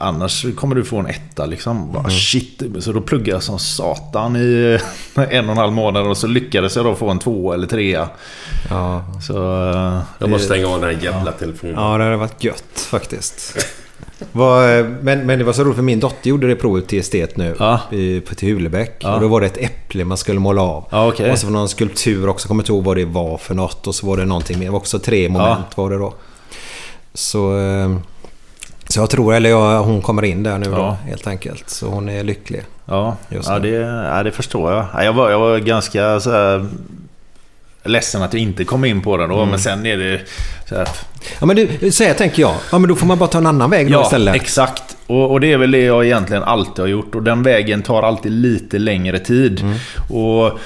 annars 0.00 0.46
kommer 0.56 0.74
du 0.74 0.84
få 0.84 0.98
en 0.98 1.06
etta 1.06 1.46
liksom. 1.46 1.92
Bara, 1.92 2.10
shit. 2.10 2.62
Så 2.80 2.92
då 2.92 3.00
pluggade 3.00 3.30
jag 3.30 3.42
som 3.42 3.58
satan 3.58 4.36
i 4.36 4.78
en 5.14 5.44
och 5.46 5.52
en 5.52 5.58
halv 5.58 5.72
månad 5.72 6.06
och 6.06 6.16
så 6.16 6.26
lyckades 6.26 6.76
jag 6.76 6.84
då 6.84 6.94
få 6.94 7.08
en 7.10 7.18
två 7.18 7.52
eller 7.52 7.66
trea. 7.66 8.08
Ja. 8.70 9.04
Så... 9.26 9.34
eh, 9.70 10.00
Jag 10.18 10.30
måste 10.30 10.46
stänga 10.46 10.68
av 10.68 10.80
den 10.80 10.90
här 10.96 11.04
jävla 11.04 11.32
telefonen. 11.32 11.74
ja, 11.78 11.98
det 11.98 12.04
hade 12.04 12.16
varit 12.16 12.44
gött 12.44 12.86
faktiskt. 12.90 13.66
Vad, 14.32 14.78
eh, 14.78 14.86
men, 15.00 15.26
men 15.26 15.38
det 15.38 15.44
var 15.44 15.52
så 15.52 15.64
roligt 15.64 15.76
för 15.76 15.82
min 15.82 16.00
dotter 16.00 16.28
gjorde 16.30 16.46
det 16.48 16.56
provet 16.56 16.88
till 16.88 16.98
estet 17.00 17.36
nu. 17.36 17.56
Ja. 17.58 17.80
I, 17.92 18.20
på, 18.20 18.34
till 18.34 18.54
Hulebäck. 18.54 18.96
Ja. 19.00 19.14
Och 19.14 19.20
då 19.20 19.28
var 19.28 19.40
det 19.40 19.46
ett 19.46 19.56
äpple 19.56 20.04
man 20.04 20.16
skulle 20.18 20.40
måla 20.40 20.62
av. 20.62 20.84
Ja, 20.90 21.08
okej. 21.08 21.32
Och 21.32 21.38
så 21.38 21.46
var 21.46 21.52
det 21.52 21.58
någon 21.58 21.68
skulptur 21.68 22.28
också. 22.28 22.48
Kommer 22.48 22.62
inte 22.62 22.72
ihåg 22.72 22.84
vad 22.84 22.96
det 22.96 23.04
var 23.04 23.38
för 23.38 23.54
något. 23.54 23.86
Och 23.86 23.94
så 23.94 24.06
var 24.06 24.16
det 24.16 24.24
någonting 24.24 24.58
mer. 24.58 24.66
Det 24.66 24.70
var 24.72 24.78
också 24.78 24.98
tre 24.98 25.28
moment 25.28 25.66
var 25.76 25.90
det 25.90 25.96
då. 25.98 26.14
Så... 27.14 27.58
eh, 27.58 27.96
Så 28.88 29.00
jag 29.00 29.10
tror, 29.10 29.34
eller 29.34 29.50
jag, 29.50 29.82
hon 29.82 30.02
kommer 30.02 30.24
in 30.24 30.42
där 30.42 30.58
nu 30.58 30.66
Ja. 30.70 30.76
då 30.76 30.96
helt 31.10 31.26
enkelt. 31.26 31.70
Så 31.70 31.86
hon 31.86 32.08
är 32.08 32.24
lycklig. 32.24 32.62
Ja, 32.86 33.16
Just 33.28 33.48
ja, 33.48 33.58
det. 33.58 33.68
ja 33.68 34.22
det 34.22 34.30
förstår 34.30 34.72
jag. 34.72 34.86
Ja, 34.94 35.04
Jag 35.04 35.12
var, 35.12 35.30
jag 35.30 35.38
var 35.38 35.58
ganska 35.58 36.20
så 36.20 36.30
här, 36.30 36.66
ledsen 37.84 38.22
att 38.22 38.32
jag 38.32 38.42
inte 38.42 38.64
kom 38.64 38.84
in 38.84 39.00
på 39.02 39.16
den 39.16 39.28
då. 39.30 39.44
Men 39.44 39.58
sen 39.58 39.86
är 39.86 39.96
det 39.96 40.20
så 40.68 40.74
här, 40.76 40.88
Ja 41.40 41.46
men 41.46 41.56
du, 41.56 41.90
så 41.92 42.04
här 42.04 42.14
tänker 42.14 42.42
jag. 42.42 42.54
Ja 42.72 42.78
men 42.78 42.88
då 42.88 42.94
får 42.96 43.06
man 43.06 43.18
bara 43.18 43.28
ta 43.28 43.38
en 43.38 43.46
annan 43.46 43.70
väg 43.70 43.86
då 43.86 43.92
Ja, 43.92 44.02
istället. 44.02 44.34
exakt. 44.34 44.96
Och, 45.06 45.30
och 45.30 45.40
det 45.40 45.52
är 45.52 45.58
väl 45.58 45.70
det 45.70 45.84
jag 45.84 46.04
egentligen 46.04 46.42
alltid 46.42 46.78
har 46.78 46.86
gjort. 46.86 47.14
Och 47.14 47.22
den 47.22 47.42
vägen 47.42 47.82
tar 47.82 48.02
alltid 48.02 48.32
lite 48.32 48.78
längre 48.78 49.18
tid. 49.18 49.60
Mm. 49.60 49.76
Och 50.20 50.58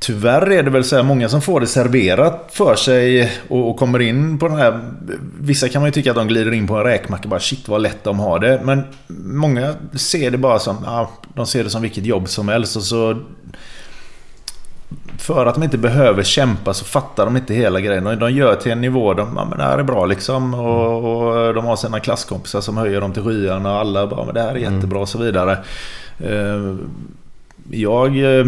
Tyvärr 0.00 0.52
är 0.52 0.62
det 0.62 0.70
väl 0.70 0.84
så 0.84 0.96
här 0.96 1.02
många 1.02 1.28
som 1.28 1.42
får 1.42 1.60
det 1.60 1.66
serverat 1.66 2.50
för 2.52 2.74
sig 2.74 3.32
och, 3.48 3.70
och 3.70 3.76
kommer 3.76 4.00
in 4.00 4.38
på 4.38 4.48
den 4.48 4.56
här... 4.56 4.80
Vissa 5.40 5.68
kan 5.68 5.82
man 5.82 5.88
ju 5.88 5.92
tycka 5.92 6.10
att 6.10 6.16
de 6.16 6.28
glider 6.28 6.52
in 6.52 6.66
på 6.66 6.76
en 6.76 6.84
räkmacka 6.84 7.22
och 7.22 7.30
bara 7.30 7.40
shit 7.40 7.68
vad 7.68 7.82
lätt 7.82 8.04
de 8.04 8.18
har 8.18 8.38
det. 8.38 8.60
Men 8.64 8.84
många 9.24 9.74
ser 9.94 10.30
det 10.30 10.38
bara 10.38 10.58
som... 10.58 10.76
Ja, 10.84 11.10
de 11.34 11.46
ser 11.46 11.64
det 11.64 11.70
som 11.70 11.82
vilket 11.82 12.04
jobb 12.04 12.28
som 12.28 12.48
helst 12.48 12.76
och 12.76 12.82
så... 12.82 13.18
För 15.18 15.46
att 15.46 15.54
de 15.54 15.62
inte 15.62 15.78
behöver 15.78 16.22
kämpa 16.22 16.74
så 16.74 16.84
fattar 16.84 17.24
de 17.24 17.36
inte 17.36 17.54
hela 17.54 17.80
grejen. 17.80 18.04
De, 18.04 18.18
de 18.18 18.30
gör 18.30 18.54
till 18.54 18.72
en 18.72 18.80
nivå, 18.80 19.14
de, 19.14 19.32
ja, 19.36 19.44
men 19.44 19.58
det 19.58 19.64
här 19.64 19.78
är 19.78 19.82
bra 19.82 20.06
liksom. 20.06 20.54
Och, 20.54 21.04
och 21.04 21.54
de 21.54 21.64
har 21.64 21.76
sina 21.76 22.00
klasskompisar 22.00 22.60
som 22.60 22.76
höjer 22.76 23.00
dem 23.00 23.12
till 23.12 23.22
skyarna 23.22 23.72
och 23.72 23.80
alla 23.80 24.06
bara, 24.06 24.24
men 24.24 24.34
det 24.34 24.42
här 24.42 24.54
är 24.54 24.56
jättebra 24.56 24.98
och 24.98 25.08
så 25.08 25.18
vidare. 25.18 25.58
Eh, 26.18 26.76
jag, 27.70 28.38
eh, 28.38 28.46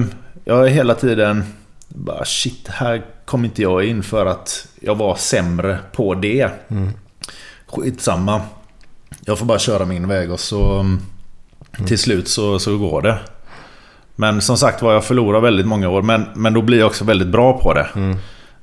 jag 0.50 0.66
är 0.66 0.70
hela 0.70 0.94
tiden 0.94 1.44
bara 1.88 2.24
shit, 2.24 2.68
här 2.68 3.02
kom 3.24 3.44
inte 3.44 3.62
jag 3.62 3.84
in 3.84 4.02
för 4.02 4.26
att 4.26 4.66
jag 4.80 4.94
var 4.94 5.14
sämre 5.16 5.78
på 5.92 6.14
det. 6.14 6.50
Skitsamma. 7.66 8.40
Jag 9.24 9.38
får 9.38 9.46
bara 9.46 9.58
köra 9.58 9.84
min 9.86 10.08
väg 10.08 10.32
och 10.32 10.40
så 10.40 10.86
till 11.86 11.98
slut 11.98 12.28
så, 12.28 12.58
så 12.58 12.78
går 12.78 13.02
det. 13.02 13.18
Men 14.16 14.40
som 14.40 14.56
sagt 14.56 14.82
var, 14.82 14.92
jag 14.92 15.04
förlorar 15.04 15.40
väldigt 15.40 15.66
många 15.66 15.88
år. 15.88 16.02
Men, 16.02 16.26
men 16.34 16.54
då 16.54 16.62
blir 16.62 16.78
jag 16.78 16.86
också 16.86 17.04
väldigt 17.04 17.28
bra 17.28 17.58
på 17.58 17.74
det. 17.74 17.86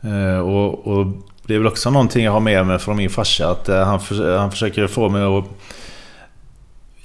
Eh, 0.01 0.39
och, 0.39 0.87
och 0.87 1.07
det 1.45 1.53
är 1.55 1.57
väl 1.57 1.67
också 1.67 1.89
någonting 1.89 2.25
jag 2.25 2.31
har 2.31 2.39
med 2.39 2.67
mig 2.67 2.79
från 2.79 2.97
min 2.97 3.09
farsa. 3.09 3.49
Att 3.51 3.69
eh, 3.69 3.83
han, 3.85 3.99
förs- 3.99 4.37
han 4.39 4.51
försöker 4.51 4.87
få 4.87 5.09
mig 5.09 5.23
att 5.23 5.45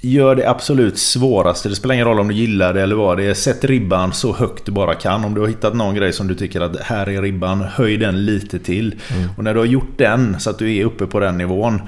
Gör 0.05 0.35
det 0.35 0.49
absolut 0.49 0.97
svåraste. 0.97 1.69
Det 1.69 1.75
spelar 1.75 1.95
ingen 1.95 2.07
roll 2.07 2.19
om 2.19 2.27
du 2.27 2.33
gillar 2.33 2.73
det 2.73 2.81
eller 2.81 2.95
vad 2.95 3.17
det 3.17 3.23
är. 3.23 3.33
Sätt 3.33 3.63
ribban 3.63 4.13
så 4.13 4.33
högt 4.33 4.65
du 4.65 4.71
bara 4.71 4.95
kan. 4.95 5.25
Om 5.25 5.33
du 5.33 5.41
har 5.41 5.47
hittat 5.47 5.75
någon 5.75 5.95
grej 5.95 6.13
som 6.13 6.27
du 6.27 6.35
tycker 6.35 6.61
att 6.61 6.79
här 6.81 7.09
är 7.09 7.21
ribban, 7.21 7.61
höj 7.61 7.97
den 7.97 8.25
lite 8.25 8.59
till. 8.59 8.95
Och 9.37 9.43
när 9.43 9.53
du 9.53 9.59
har 9.59 9.65
gjort 9.65 9.97
den 9.97 10.39
så 10.39 10.49
att 10.49 10.59
du 10.59 10.75
är 10.75 10.85
uppe 10.85 11.05
på 11.05 11.19
den 11.19 11.37
nivån. 11.37 11.81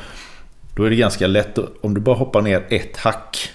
Då 0.76 0.84
är 0.84 0.90
det 0.90 0.96
ganska 0.96 1.28
lätt. 1.28 1.58
Om 1.82 1.94
du 1.94 2.02
bara 2.02 2.16
hoppar 2.16 2.42
ner 2.42 2.66
ett 2.70 2.98
hack. 2.98 3.52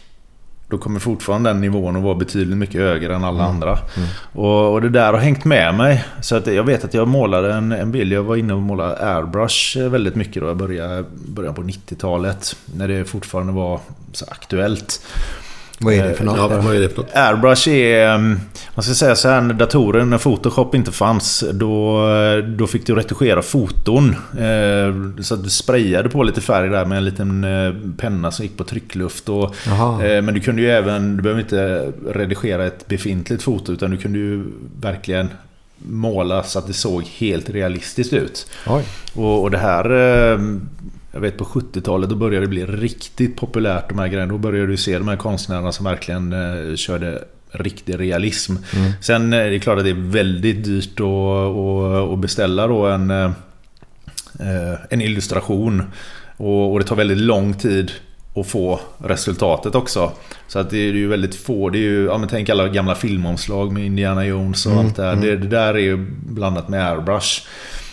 Då 0.71 0.79
kommer 0.79 1.01
fortfarande 1.01 1.51
den 1.51 1.61
nivån 1.61 1.97
att 1.97 2.03
vara 2.03 2.15
betydligt 2.15 2.59
mycket 2.59 2.81
högre 2.81 3.15
än 3.15 3.25
alla 3.25 3.45
andra. 3.45 3.79
Och, 4.33 4.73
och 4.73 4.83
det 4.83 4.89
där 4.89 5.13
har 5.13 5.21
hängt 5.21 5.45
med 5.45 5.75
mig. 5.75 6.05
Så 6.21 6.37
att 6.37 6.47
jag 6.47 6.65
vet 6.65 6.85
att 6.85 6.95
jag 6.95 7.09
målade 7.09 7.53
en, 7.53 7.73
en 7.73 7.93
bild. 7.93 8.13
Jag 8.13 8.23
var 8.23 8.37
inne 8.37 8.55
och 8.55 8.63
målade 8.63 8.97
airbrush 9.15 9.79
väldigt 9.79 10.15
mycket 10.15 10.43
då. 10.43 10.49
Jag 10.49 10.57
började 10.57 11.05
början 11.29 11.55
på 11.55 11.63
90-talet. 11.63 12.57
När 12.77 12.89
det 12.89 13.05
fortfarande 13.05 13.53
var 13.53 13.81
så 14.13 14.25
aktuellt. 14.29 15.07
Vad 15.83 15.95
är 15.95 16.05
det 16.09 16.15
för 16.15 16.25
något? 16.25 16.37
Ja, 16.37 16.49
vad 16.49 16.77
är 16.77 16.81
det 16.81 16.89
för 16.89 16.97
något? 16.97 17.11
Airbrush 17.15 17.69
är... 17.69 18.15
um, 18.15 18.41
Man 18.75 18.83
ska 18.83 18.95
säga 18.95 19.17
så 19.17 19.29
här, 19.29 19.41
när 19.41 19.55
datorer, 19.55 20.05
när 20.05 20.19
Photoshop 20.19 20.75
inte 20.75 20.93
fanns, 20.93 21.45
då, 21.53 22.03
då 22.59 22.67
fick 22.67 22.87
du 22.87 22.95
retuschera 22.95 23.43
foton. 23.43 24.09
Eh, 24.39 25.23
Så 25.23 25.35
att 25.35 25.45
du 25.45 25.51
sprayade 25.51 26.09
på 26.09 26.23
lite 26.23 26.41
färg 26.41 26.69
där 26.69 26.85
med 26.85 26.99
en 26.99 27.05
liten 27.05 27.45
eh, 27.45 27.75
penna 27.99 28.31
som 28.31 28.45
gick 28.45 28.57
på 28.57 28.65
tryckluft. 28.65 29.29
Och, 29.29 29.55
eh, 30.03 30.23
men 30.23 30.35
du 30.35 30.41
kunde 30.41 30.63
ju 30.63 30.71
även, 30.71 31.17
du 31.17 31.23
behöver 31.23 31.41
inte 31.41 31.93
redigera 32.13 32.67
ett 32.67 32.89
befintligt 32.89 33.43
foto, 33.43 33.73
utan 33.73 33.91
du 33.91 33.97
kunde 33.97 34.19
ju 34.19 34.45
verkligen 34.81 35.29
måla 35.89 36.43
så 36.43 36.59
att 36.59 36.67
det 36.67 36.73
såg 36.73 37.05
helt 37.19 37.51
realistiskt 37.51 38.13
ut. 38.13 38.47
Oj. 38.67 38.85
Och, 39.15 39.43
och 39.43 39.51
det 39.51 39.59
här... 39.59 39.91
Jag 41.13 41.21
vet 41.21 41.39
på 41.39 41.45
70-talet 41.45 42.11
då 42.11 42.17
började 42.17 42.47
det 42.47 42.51
bli 42.51 42.67
riktigt 42.67 43.37
populärt 43.37 43.89
de 43.89 43.99
här 43.99 44.09
grejerna. 44.09 44.33
Då 44.33 44.39
började 44.39 44.67
du 44.67 44.77
se 44.77 44.99
de 44.99 45.09
här 45.09 45.17
konstnärerna 45.17 45.73
som 45.73 45.85
verkligen 45.85 46.33
eh, 46.33 46.77
körde 46.77 47.25
riktig 47.53 48.01
realism. 48.01 48.55
Sen 49.01 49.33
eh, 49.33 49.39
är 49.39 49.51
det 49.51 49.59
klart 49.59 49.79
att 49.79 49.85
det 49.85 49.91
är 49.91 50.11
väldigt 50.11 50.65
dyrt 50.65 51.01
att, 51.01 52.13
att, 52.13 52.19
beställa 52.19 52.67
då 52.67 52.87
en, 52.87 53.11
eh, 53.11 53.31
eh, 54.41 54.79
en 54.91 55.01
illustration. 55.01 55.83
Och, 56.37 56.79
det 56.79 56.85
tar 56.85 56.97
väldigt 56.97 57.19
lång 57.19 57.55
tid 57.55 57.93
att 58.35 58.47
få 58.47 58.81
resultatet 58.99 59.75
också. 59.75 60.13
Så 60.49 60.59
att 60.59 60.71
det 60.71 60.79
är 60.79 60.93
ju 60.93 61.09
väldigt 61.09 61.35
få, 61.35 61.71
det 61.71 61.79
är 61.79 61.83
ju, 61.83 62.05
ja 62.05 62.19
men 62.19 62.29
tänk 62.29 62.49
alla 62.49 62.69
gamla 62.69 62.95
filmomslag 62.95 63.73
med 63.73 63.87
Indiana 63.87 64.27
Jones 64.27 64.67
och 64.67 64.73
allt 64.73 64.97
det 64.97 65.03
där. 65.03 65.17
Det, 65.17 65.37
det 65.37 65.49
där 65.49 65.75
är 65.75 65.79
ju 65.79 65.97
blandat 66.23 66.69
med 66.69 66.87
airbrush. 66.87 67.43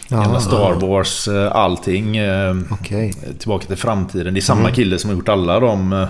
Gamla 0.09 0.33
Ja. 0.33 0.39
Star 0.39 0.73
Wars, 0.87 1.27
eh, 1.27 1.51
allting. 1.55 2.17
eh, 2.17 2.55
Okej. 2.71 3.13
Tillbaka 3.39 3.67
till 3.67 3.75
framtiden. 3.77 4.33
Det 4.33 4.39
är 4.39 4.41
samma 4.41 4.71
kille 4.71 4.97
som 4.99 5.09
har 5.09 5.17
gjort 5.17 5.29
alla 5.29 5.59
de... 5.59 5.93
eh, 5.93 6.07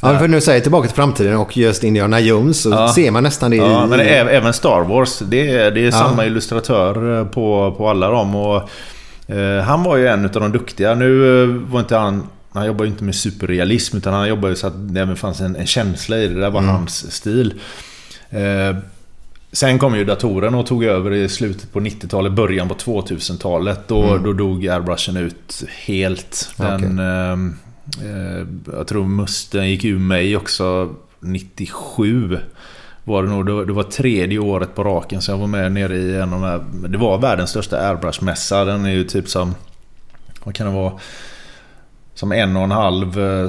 Ja, 0.00 0.18
för 0.18 0.28
nu 0.28 0.40
säger 0.40 0.60
tillbaka 0.60 0.88
till 0.88 0.96
framtiden 0.96 1.36
och 1.36 1.56
just 1.56 1.84
Indiana 1.84 2.20
Jones 2.20 2.62
så 2.62 2.70
Ja. 2.70 2.92
ser 2.94 3.10
man 3.10 3.22
nästan 3.22 3.50
det 3.50 3.56
Ja, 3.56 3.84
i... 3.84 3.88
men 3.88 4.00
även 4.00 4.52
Star 4.52 4.80
Wars. 4.84 5.18
Det 5.18 5.50
är, 5.50 5.70
det 5.70 5.86
är 5.86 5.90
samma 5.90 6.26
illustratör 6.26 7.24
på, 7.24 7.74
på 7.78 7.88
alla 7.88 8.08
dem. 8.10 8.34
Och, 8.34 8.56
eh, 9.34 9.62
han 9.62 9.82
var 9.82 9.96
ju 9.96 10.06
en 10.08 10.24
av 10.24 10.30
de 10.30 10.52
duktiga. 10.52 10.94
Nu 10.94 11.46
var 11.70 11.80
inte 11.80 11.96
han... 11.96 12.26
Han 12.52 12.66
jobbar 12.66 12.84
ju 12.84 12.90
inte 12.90 13.04
med 13.04 13.14
superrealism 13.14 13.96
utan 13.96 14.14
han 14.14 14.28
jobbar 14.28 14.48
ju 14.48 14.56
så 14.56 14.66
att 14.66 14.94
det 14.94 15.00
även 15.00 15.16
fanns 15.16 15.40
en, 15.40 15.56
en 15.56 15.66
känsla 15.66 16.16
i 16.18 16.28
det. 16.28 16.34
Det 16.34 16.40
där 16.40 16.50
var 16.50 16.60
hans 16.62 17.12
stil. 17.12 17.54
Eh, 18.30 18.76
sen 19.56 19.78
kom 19.78 19.96
ju 19.96 20.04
datorn 20.04 20.54
och 20.54 20.66
tog 20.66 20.84
över 20.84 21.12
i 21.12 21.28
slutet 21.28 21.72
på 21.72 21.80
90-talet, 21.80 22.32
början 22.32 22.68
på 22.68 22.74
2000-talet. 22.74 23.88
Då, 23.88 24.18
då 24.18 24.32
dog 24.32 24.68
airbrushen 24.68 25.16
ut 25.16 25.64
helt. 25.86 26.50
Den, 26.56 26.98
ehm, 26.98 27.56
eh, 28.02 28.46
jag 28.76 28.86
tror 28.86 29.04
musten 29.04 29.70
gick 29.70 29.84
ur 29.84 29.98
mig 29.98 30.36
också 30.36 30.94
97. 31.20 32.38
Var 33.04 33.22
det 33.22 33.28
nog. 33.28 33.66
Det 33.66 33.72
var 33.72 33.82
tredje 33.82 34.38
året 34.38 34.74
på 34.74 34.84
raken 34.84 35.22
så 35.22 35.32
jag 35.32 35.38
var 35.38 35.46
med 35.46 35.72
nere 35.72 35.96
i 35.96 36.16
en 36.16 36.32
av 36.32 36.40
de 36.40 36.42
här... 36.42 36.64
Det 36.88 36.98
var 36.98 37.18
världens 37.18 37.50
största 37.50 37.78
airbrushmässa. 37.78 38.64
Den 38.64 38.84
är 38.84 38.92
ju 38.92 39.04
typ 39.04 39.28
som... 39.28 39.54
Vad 40.44 40.54
kan 40.54 40.66
det 40.66 40.72
vara? 40.72 40.92
Som 42.16 42.32
en 42.32 42.56
och 42.56 42.62
en 42.62 42.70
halv 42.70 43.18
eh, 43.18 43.42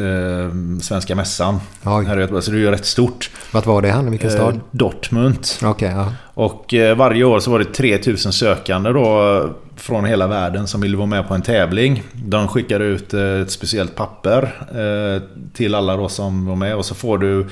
eh, 0.00 0.50
Svenska 0.82 1.14
mässan. 1.14 1.60
Oj. 1.84 2.04
Här 2.04 2.16
i 2.16 2.20
Göteborg. 2.20 2.42
Så 2.42 2.50
det 2.50 2.56
är 2.56 2.60
ju 2.60 2.70
rätt 2.70 2.86
stort. 2.86 3.30
Vart 3.52 3.66
var 3.66 3.82
det 3.82 3.90
han? 3.90 4.10
Vilken 4.10 4.30
Eh, 4.30 4.34
stad? 4.36 4.60
Dortmund. 4.70 5.38
Okej, 5.62 5.90
ja. 5.96 6.12
Och 6.34 6.74
eh, 6.74 6.96
varje 6.96 7.24
år 7.24 7.40
så 7.40 7.50
var 7.50 7.58
det 7.58 7.64
3000 7.64 8.32
sökande 8.32 8.90
då 8.90 9.36
eh, 9.44 9.50
från 9.76 10.04
hela 10.04 10.26
världen 10.26 10.66
som 10.66 10.80
ville 10.80 10.96
vara 10.96 11.06
med 11.06 11.28
på 11.28 11.34
en 11.34 11.42
tävling. 11.42 12.02
De 12.12 12.48
skickar 12.48 12.80
ut 12.80 13.14
eh, 13.14 13.22
ett 13.40 13.50
speciellt 13.50 13.94
papper 13.94 14.42
eh, 14.70 15.22
till 15.52 15.74
alla 15.74 15.96
då 15.96 16.08
som 16.08 16.46
var 16.46 16.56
med 16.56 16.76
och 16.76 16.84
så 16.84 16.94
får 16.94 17.18
du 17.18 17.46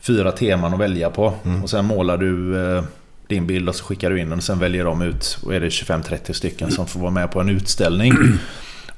fyra 0.00 0.32
teman 0.32 0.74
att 0.74 0.80
välja 0.80 1.10
på. 1.10 1.34
Och 1.62 1.70
sen 1.70 1.84
målar 1.84 2.16
du 2.16 2.62
eh, 2.76 2.82
din 3.28 3.46
bild 3.46 3.68
och 3.68 3.74
så 3.74 3.84
skickar 3.84 4.10
du 4.10 4.20
in 4.20 4.28
den 4.30 4.38
och 4.38 4.44
sen 4.44 4.58
väljer 4.58 4.84
de 4.84 5.02
ut, 5.02 5.38
och 5.44 5.54
är 5.54 5.60
det 5.60 5.68
25-30 5.68 6.32
stycken 6.32 6.70
som 6.70 6.86
får 6.86 7.00
vara 7.00 7.10
med 7.10 7.30
på 7.32 7.40
en 7.40 7.48
utställning. 7.48 8.12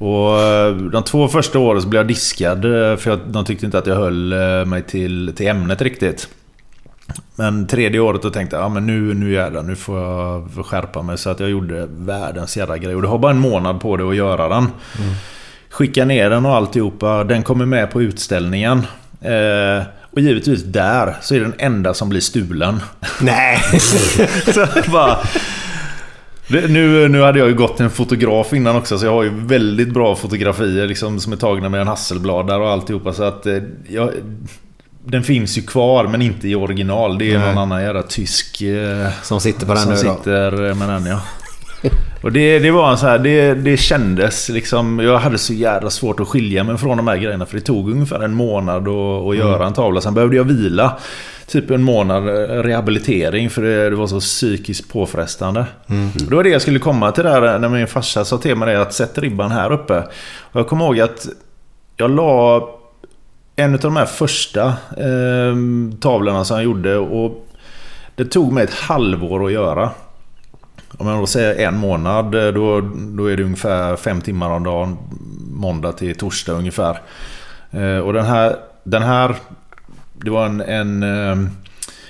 Och 0.01 0.41
eh, 0.41 0.75
de 0.75 1.03
två 1.03 1.29
första 1.29 1.59
åren 1.59 1.83
så 1.83 1.89
blev 1.89 2.01
jag 2.01 2.09
diskad 2.09 2.65
eh, 2.65 2.97
för 2.97 3.11
jag, 3.11 3.19
de 3.27 3.45
tyckte 3.45 3.67
inte 3.67 3.79
att 3.79 3.87
jag 3.87 3.97
höll 3.97 4.33
eh, 4.33 4.65
mig 4.65 4.83
till, 4.83 5.33
till 5.37 5.47
ämnet 5.47 5.83
riktigt. 5.83 6.29
Men 7.37 7.67
tredje 7.67 8.01
året 8.01 8.23
då 8.23 8.31
tänkte 8.31 8.57
jag, 8.57 8.65
ja 8.65 8.69
men 8.69 8.87
nu, 8.87 9.15
nu 9.15 9.33
jävlar, 9.33 9.63
nu 9.63 9.77
får 9.77 9.99
jag 9.99 10.67
skärpa 10.67 11.03
mig. 11.03 11.19
Så 11.19 11.31
att 11.31 11.41
jag 11.41 11.51
gjorde 11.51 11.87
världens 11.91 12.57
jävla 12.57 12.79
grej. 12.79 12.95
Och 12.95 13.03
du 13.03 13.09
har 13.09 13.19
bara 13.19 13.33
en 13.33 13.39
månad 13.39 13.81
på 13.81 13.97
dig 13.97 14.09
att 14.09 14.17
göra 14.17 14.49
den. 14.49 14.67
Skicka 15.71 16.05
ner 16.05 16.31
den 16.31 16.47
och 16.47 16.57
alltihopa. 16.57 17.25
Den 17.25 17.43
kommer 17.43 17.67
med 17.67 17.91
på 17.91 18.03
utställningen. 18.03 18.87
Eh, 19.21 19.83
och 20.11 20.21
givetvis 20.21 20.63
där 20.63 21.17
så 21.21 21.35
är 21.35 21.41
den 21.41 21.55
enda 21.59 21.95
som 21.95 22.09
blir 22.09 22.21
stulen. 22.21 22.81
Nej! 23.21 23.59
så 24.55 24.67
bara... 24.93 25.19
Det- 26.51 26.69
Nu, 26.69 27.09
nu 27.09 27.23
hade 27.23 27.39
jag 27.39 27.49
ju 27.49 27.55
gått 27.55 27.81
en 27.81 27.91
fotograf 27.91 28.53
innan 28.53 28.77
också 28.77 28.99
så 28.99 29.07
jag 29.07 29.13
har 29.13 29.23
ju 29.23 29.31
väldigt 29.35 29.89
bra 29.95 30.17
fotografier 30.17 30.87
liksom, 30.87 31.21
som 31.21 31.33
är 31.33 31.37
tagna 31.37 31.69
med 31.69 31.81
en 31.81 31.87
Hasselblad 31.89 32.47
där 32.47 32.61
och 32.61 32.71
alltihopa. 32.71 33.13
Så 33.13 33.23
att 33.23 33.47
eh, 33.47 33.57
jag, 33.89 34.11
den 35.05 35.23
finns 35.23 35.59
ju 35.59 35.63
kvar 35.63 36.07
men 36.07 36.23
inte 36.23 36.49
i 36.49 36.55
original. 36.55 37.19
Det 37.19 37.33
är 37.33 37.39
Nej. 37.39 37.49
någon 37.49 37.59
annan 37.59 37.83
jävla 37.83 38.03
tysk 38.03 38.63
eh, 38.63 39.09
Som 39.23 39.41
sitter 39.41 39.67
på 39.67 39.73
den 39.75 39.83
som 39.83 39.91
nu 39.93 39.97
då. 39.97 40.15
sitter 40.17 40.75
med 40.75 40.89
den 40.89 41.07
ja. 41.07 41.21
Och 42.23 42.33
det, 42.33 42.59
det 42.59 42.71
var 42.71 42.97
så 42.97 43.07
här, 43.07 43.19
det, 43.19 43.55
det 43.55 43.77
kändes 43.77 44.49
liksom... 44.49 44.99
Jag 44.99 45.19
hade 45.19 45.39
så 45.39 45.53
jävla 45.55 45.91
svårt 45.91 46.21
att 46.21 46.29
skilja 46.29 46.65
mig 46.65 46.79
från 46.79 46.97
de 46.97 47.09
här 47.09 47.17
grejerna. 47.17 47.47
För 47.47 47.55
det 47.57 47.63
tog 47.63 47.91
ungefär 47.91 48.21
en 48.21 48.35
månad 48.35 48.89
att, 48.89 49.27
att 49.29 49.37
göra 49.37 49.67
en 49.67 49.73
tavla. 49.73 50.01
Sen 50.01 50.15
behövde 50.15 50.37
jag 50.37 50.45
vila. 50.45 50.99
Typ 51.51 51.71
en 51.71 51.83
månad 51.83 52.29
eh, 52.29 52.63
rehabilitering 52.63 53.51
för 53.51 53.63
det, 53.63 53.91
det 53.91 53.97
var 53.97 54.07
så 54.07 54.21
psykiskt 54.21 54.93
påfrestande. 54.93 55.61
Och 56.25 56.31
det 56.31 56.37
var 56.37 56.43
det 56.43 56.51
jag 56.51 56.63
skulle 56.63 56.79
komma 56.79 57.13
till 57.13 57.25
där 57.25 57.59
när 57.59 57.69
min 57.69 57.87
farsa 57.87 58.25
sa 58.25 58.39
till 58.39 58.57
mig 58.57 58.75
det, 58.75 58.83
att 58.83 58.95
sätta 58.95 59.21
ribban 59.21 59.51
här 59.51 59.73
uppe. 59.73 59.99
Och 60.41 60.61
jag 60.61 60.69
kommer 60.69 60.85
ihåg 60.85 61.01
att 61.01 61.27
jag 61.97 62.11
la 62.11 62.69
en 63.57 63.75
av 63.75 63.81
de 63.81 63.97
här 63.97 64.07
första 64.07 64.67
eh, 64.97 65.55
tavlorna 66.01 66.45
som 66.45 66.57
jag 66.57 66.65
gjorde 66.65 66.97
och 66.97 67.47
det 68.15 68.25
tog 68.25 68.53
mig 68.53 68.65
ett 68.65 68.75
halvår 68.75 69.47
att 69.47 69.53
göra. 69.53 69.91
Om 70.99 71.07
jag 71.07 71.19
då 71.19 71.27
säger 71.27 71.69
en 71.69 71.77
månad, 71.77 72.35
eh, 72.35 72.53
då, 72.53 72.81
då 72.97 73.27
är 73.27 73.37
det 73.37 73.43
ungefär 73.43 73.97
fem 73.97 74.21
timmar 74.21 74.51
om 74.51 74.65
dagen. 74.65 74.97
Måndag 75.53 75.93
till 75.93 76.15
torsdag 76.15 76.53
ungefär. 76.53 77.01
Eh, 77.71 77.99
och 77.99 78.13
den 78.13 78.25
här, 78.25 78.57
den 78.85 79.03
här 79.03 79.37
det 80.25 80.31
var 80.31 80.47
en, 80.47 80.61
en 80.61 81.03
eh, 81.03 81.37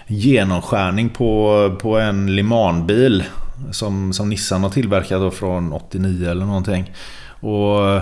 genomskärning 0.07 1.09
på, 1.09 1.77
på 1.83 1.99
en 1.99 2.37
Limanbil. 2.37 3.25
Som, 3.70 4.12
som 4.12 4.29
Nissan 4.29 4.62
har 4.62 4.70
tillverkat 4.70 5.20
då 5.20 5.31
från 5.31 5.73
89 5.73 6.31
eller 6.31 6.46
någonting. 6.46 6.92
Och 7.40 8.01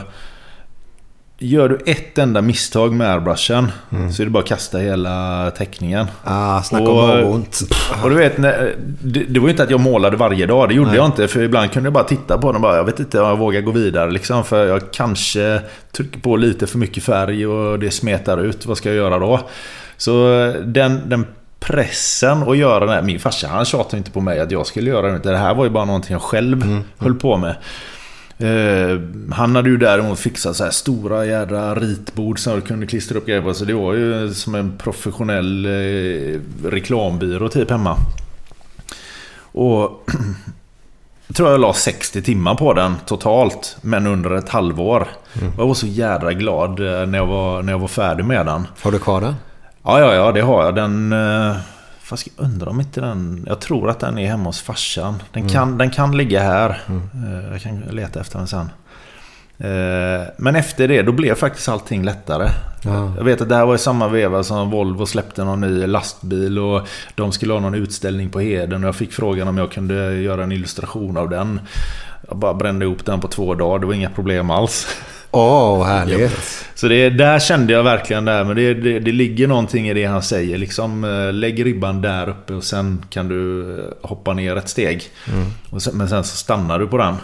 Gör 1.41 1.69
du 1.69 1.79
ett 1.87 2.19
enda 2.19 2.43
misstag 2.43 2.93
med 2.93 3.11
airbrushen 3.13 3.73
så 4.13 4.23
är 4.23 4.25
det 4.25 4.31
bara 4.31 4.43
att 4.43 4.49
kasta 4.49 4.79
hela 4.79 5.51
teckningen. 5.51 6.07
Ah, 6.25 6.63
snacka 6.63 6.85
om 6.91 6.97
Och- 6.99 7.11
avont. 7.11 7.61
Och 8.03 8.11
du 8.11 8.17
vet, 8.17 8.39
när, 8.39 8.75
det, 9.03 9.25
det 9.25 9.41
var 9.41 9.47
ju 9.47 9.51
inte 9.51 9.63
att 9.63 9.71
jag 9.71 9.81
målade 9.81 10.17
varje 10.17 10.47
dag. 10.47 10.69
Det 10.69 10.75
gjorde 10.75 10.97
jag 10.97 11.07
inte. 11.07 11.29
För 11.29 11.43
ibland 11.43 11.73
kunde 11.73 11.87
jag 11.87 11.93
bara 11.95 12.05
titta 12.05 12.39
på 12.39 12.47
den 12.47 12.55
och 12.57 12.61
bara, 12.63 12.77
jag 12.77 12.85
vet 12.85 13.01
inte 13.01 13.21
om 13.21 13.29
jag 13.29 13.37
vågar 13.39 13.61
gå 13.61 13.71
vidare. 13.71 14.11
Liksom, 14.11 14.45
för 14.45 14.67
jag 14.67 14.93
kanske 14.93 15.61
trycker 15.93 16.21
på 16.21 16.37
lite 16.37 16.67
för 16.67 16.79
mycket 16.79 17.03
färg 17.03 17.47
och 17.47 17.79
det 17.79 17.91
smetar 17.91 18.39
ut. 18.39 18.67
Vad 18.67 18.77
ska 18.77 18.89
jag 18.89 18.97
göra 18.97 19.19
då? 19.19 19.41
Så 19.99 20.29
den, 20.65 21.09
den 21.09 21.27
pressen 21.61 22.43
att 22.43 22.57
göra 22.57 22.87
det 22.87 22.93
här. 22.93 23.03
Min 23.03 23.21
farsa 23.21 23.49
han 23.49 23.65
tjatade 23.65 23.97
inte 23.97 24.11
på 24.11 24.21
mig 24.21 24.41
att 24.41 24.51
jag 24.51 24.67
skulle 24.67 24.91
göra 24.91 25.13
det. 25.13 25.19
Det 25.19 25.37
här 25.37 25.55
var 25.55 25.65
ju 25.65 25.71
bara 25.71 25.85
någonting 25.85 26.13
jag 26.13 26.23
själv 26.23 26.83
höll 26.99 27.15
på 27.15 27.37
med. 27.37 27.57
Eh, 28.39 29.01
han 29.33 29.57
hade 29.57 29.71
ju 29.71 29.77
däremot 29.77 30.19
fixat 30.19 30.57
så 30.57 30.65
här 30.65 30.71
stora 30.71 31.27
jädra 31.27 31.75
ritbord 31.75 32.39
som 32.39 32.53
jag 32.53 32.67
kunde 32.67 32.87
klistra 32.87 33.19
upp 33.19 33.27
grejer 33.27 33.43
på. 33.43 33.55
Så 33.55 33.65
det 33.65 33.75
var 33.75 33.95
ju 33.95 34.35
som 34.35 34.55
en 34.55 34.79
professionell 34.79 35.65
eh, 35.65 36.41
reklambyrå 36.65 37.49
typ 37.49 37.71
hemma. 37.71 37.97
Och 39.41 40.03
jag 41.27 41.35
tror 41.37 41.51
jag 41.51 41.61
la 41.61 41.75
60 41.75 42.23
timmar 42.23 42.55
på 42.55 42.73
den 42.73 42.95
totalt. 43.07 43.77
Men 43.81 44.07
under 44.07 44.31
ett 44.31 44.49
halvår. 44.49 45.09
Och 45.33 45.63
Jag 45.63 45.67
var 45.67 45.75
så 45.75 45.87
jädra 45.87 46.33
glad 46.33 46.81
eh, 46.81 47.07
när 47.07 47.19
jag 47.19 47.27
var, 47.27 47.63
när 47.63 47.73
jag 47.73 47.79
var 47.79 47.89
färdig 47.89 48.25
med 48.25 48.47
den. 48.47 48.67
Har 48.81 48.93
du 48.93 48.99
kvar 48.99 49.21
den? 49.21 49.35
Ja, 49.89 50.01
ja, 50.01 50.15
ja, 50.15 50.33
det 50.33 50.41
har 50.41 50.65
jag. 50.65 50.75
Den... 50.75 51.13
eh, 51.13 51.57
Fast 52.03 52.27
jag 52.37 52.45
undrar 52.45 52.69
om 52.69 52.81
inte 52.81 53.01
den... 53.01 53.45
Jag 53.49 53.61
tror 53.61 53.91
att 53.91 54.01
den 54.01 54.19
är 54.19 54.27
hemma 54.29 54.45
hos 54.45 54.63
farsan. 54.63 55.23
Den, 55.33 55.49
kan, 55.49 55.79
den 55.79 55.91
kan 55.91 56.17
ligga 56.17 56.43
här. 56.43 56.71
Eh, 56.89 57.53
Jag 57.53 57.63
kan 57.63 57.79
leta 57.81 58.21
efter 58.21 58.39
den 58.39 58.47
sen. 58.47 58.71
Eh, 59.59 60.27
Men 60.37 60.57
efter 60.57 60.89
det, 60.89 61.03
då 61.03 61.13
blev 61.13 61.35
faktiskt 61.35 61.69
allting 61.69 62.05
lättare. 62.05 62.49
Ja. 62.85 63.13
Jag 63.17 63.25
vet 63.25 63.41
att 63.41 63.49
det 63.49 63.55
här 63.57 63.67
var 63.67 63.75
i 63.75 63.79
samma 63.79 64.09
veva 64.09 64.43
som 64.43 64.71
Volvo 64.71 65.07
släppte 65.07 65.45
någon 65.45 65.61
ny 65.61 65.87
lastbil 65.87 66.59
och 66.59 66.89
de 67.15 67.33
skulle 67.33 67.53
ha 67.53 67.61
någon 67.61 67.75
utställning 67.75 68.31
på 68.31 68.41
Heden 68.41 68.85
och 68.85 68.89
jag 68.89 68.97
fick 68.97 69.13
frågan 69.13 69.49
om 69.49 69.59
jag 69.59 69.73
kunde 69.73 70.15
göra 70.15 70.43
en 70.43 70.53
illustration 70.53 71.17
av 71.17 71.29
den. 71.31 71.61
Jag 72.29 72.37
bara 72.37 72.55
brände 72.55 72.85
ihop 72.85 73.05
den 73.05 73.21
på 73.21 73.29
två 73.29 73.55
dagar, 73.55 73.79
det 73.79 73.87
var 73.87 73.95
inga 73.95 74.11
problem 74.11 74.51
alls. 74.51 74.87
Åh, 75.31 75.85
härligt. 75.87 76.39
Så 76.75 76.89
det, 76.89 77.11
där 77.11 77.39
kände 77.39 77.73
jag 77.73 77.83
verkligen 77.83 78.25
det 78.25 78.33
här, 78.33 78.45
men 78.45 78.57
det, 78.57 78.75
det, 78.75 78.99
det 79.01 79.13
ligger 79.13 79.49
någonting 79.49 79.89
i 79.89 79.95
det 79.95 80.05
han 80.05 80.23
säger. 80.23 80.59
Liksom, 80.59 81.05
eh, 81.05 81.33
lägg 81.33 81.67
ribban 81.67 82.01
där 82.03 82.29
uppe 82.29 82.53
och 82.55 82.65
sen 82.65 83.05
kan 83.11 83.29
du 83.29 83.71
eh, 83.79 84.09
hoppa 84.09 84.35
ner 84.35 84.57
ett 84.57 84.69
steg. 84.69 85.03
Och 85.71 85.83
sen, 85.83 85.97
men 85.97 86.09
sen 86.09 86.25
så 86.25 86.37
stannar 86.37 86.79
du 86.79 86.87
på 86.87 86.99
den. 86.99 87.15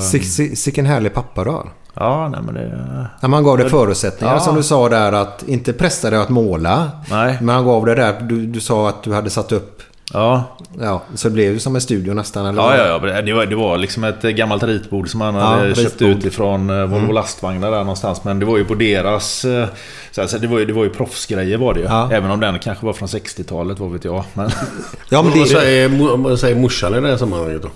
Sick- 0.00 0.22
sick- 0.24 0.56
Sicken 0.56 0.86
härlig 0.86 1.14
pappa 1.14 1.44
du 1.44 1.50
har. 1.50 1.68
ja, 1.94 2.28
nej 2.28 2.40
men 2.44 2.54
det... 2.54 3.06
När 3.22 3.28
man 3.28 3.44
gav 3.44 3.58
dig 3.58 3.68
förutsättningar 3.68 4.34
Ja. 4.34 4.40
som 4.40 4.56
du 4.56 4.62
sa 4.62 4.88
där 4.88 5.12
att 5.12 5.44
inte 5.48 5.72
pressa 5.72 6.10
dig 6.10 6.18
att 6.18 6.28
måla. 6.28 6.90
Nej. 7.10 7.38
Men 7.40 7.54
han 7.54 7.64
gav 7.64 7.86
dig 7.86 7.96
där, 7.96 8.20
du, 8.20 8.46
du 8.46 8.60
sa 8.60 8.88
att 8.88 9.02
du 9.02 9.14
hade 9.14 9.30
satt 9.30 9.52
upp, 9.52 9.82
Ja, 10.12 10.44
ja, 10.80 11.02
så 11.14 11.28
det 11.28 11.34
blev 11.34 11.52
ju 11.52 11.58
som 11.58 11.74
en 11.74 11.80
studio 11.80 12.14
nästan 12.14 12.46
eller? 12.46 12.62
Ja, 12.62 12.76
ja, 12.76 12.86
ja. 13.08 13.22
Det 13.22 13.32
var, 13.32 13.46
det 13.46 13.56
var 13.56 13.78
liksom 13.78 14.04
ett 14.04 14.22
gammalt 14.22 14.62
ritbord 14.62 15.08
som 15.08 15.20
han 15.20 15.34
Ja, 15.34 15.40
hade 15.40 15.74
köpt 15.74 16.00
ritbord. 16.02 16.18
ut 16.18 16.24
ifrån 16.24 16.70
eh, 16.70 16.86
Volvo 16.86 17.12
lastvagnar 17.12 17.70
där 17.70 17.78
någonstans. 17.78 18.24
Men 18.24 18.38
det 18.38 18.46
var 18.46 18.58
ju 18.58 18.64
på 18.64 18.74
deras... 18.74 19.44
eh, 19.44 19.66
Så 20.10 20.20
alltså, 20.22 20.38
det, 20.38 20.46
var 20.46 20.58
ju, 20.58 20.64
det 20.64 20.72
var 20.72 20.84
ju 20.84 20.90
proffsgrejer 20.90 21.58
var 21.58 21.74
det 21.74 21.80
ju. 21.80 21.86
Ja. 21.86 22.08
Även 22.12 22.30
om 22.30 22.40
den 22.40 22.58
kanske 22.58 22.86
var 22.86 22.92
från 22.92 23.08
60-talet, 23.08 23.78
vad 23.78 23.92
vet 23.92 24.04
jag. 24.04 24.24
Men, 24.34 24.50
Ja, 25.10 25.22
men 25.22 25.30
Vad 25.30 25.40
det, 25.40 25.46
säger, 25.46 25.88
mo- 25.88 26.22
vad 26.28 26.38
säger 26.38 26.56
morsan 26.56 26.94
i 26.94 27.00
det 27.00 27.08
här 27.08 27.16
sammanhanget 27.16 27.62
då? 27.62 27.68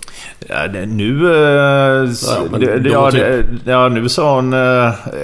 ja, 0.48 0.66
det, 0.68 0.86
nu... 0.86 1.26
eh, 1.34 2.10
Ja, 2.26 2.38
men 2.50 2.60
det, 2.60 2.78
det, 2.78 2.90
ja, 2.90 3.10
typ. 3.10 3.20
det, 3.64 3.70
ja, 3.72 3.88
nu 3.88 4.08
sa 4.08 4.34
hon... 4.34 4.52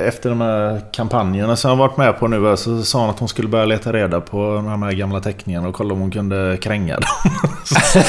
Efter 0.08 0.28
de 0.30 0.40
här 0.40 0.80
kampanjerna 0.92 1.56
som 1.56 1.68
jag 1.70 1.76
har 1.76 1.88
varit 1.88 1.96
med 1.96 2.18
på 2.18 2.28
nu. 2.28 2.56
Så 2.56 2.82
sa 2.82 3.00
hon 3.00 3.10
att 3.10 3.18
hon 3.18 3.28
skulle 3.28 3.48
börja 3.48 3.64
leta 3.64 3.92
reda 3.92 4.20
på 4.20 4.36
de 4.54 4.82
här 4.82 4.92
gamla 4.92 5.20
teckningarna 5.20 5.68
och 5.68 5.74
kolla 5.74 5.94
om 5.94 6.00
hon 6.00 6.10
kunde 6.10 6.58
kränga 6.62 6.93
dem. 7.00 7.32
så 7.64 8.00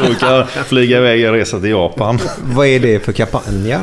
hon 0.00 0.14
kan 0.14 0.46
flyga 0.46 0.98
iväg 0.98 1.28
och 1.28 1.34
resa 1.34 1.60
till 1.60 1.70
Japan. 1.70 2.18
vad 2.44 2.66
är 2.66 2.80
det 2.80 3.04
för 3.04 3.12
kampanjer? 3.12 3.80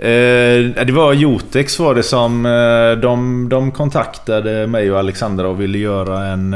Eh, 0.00 0.84
det 0.86 0.92
var 0.92 1.12
Jotex 1.12 1.78
var 1.78 1.94
det 1.94 2.02
som... 2.02 2.46
Eh, 2.46 3.00
de, 3.02 3.48
de 3.48 3.72
kontaktade 3.72 4.66
mig 4.66 4.92
och 4.92 4.98
Alexandra 4.98 5.48
och 5.48 5.60
ville 5.60 5.78
göra 5.78 6.26
en... 6.26 6.54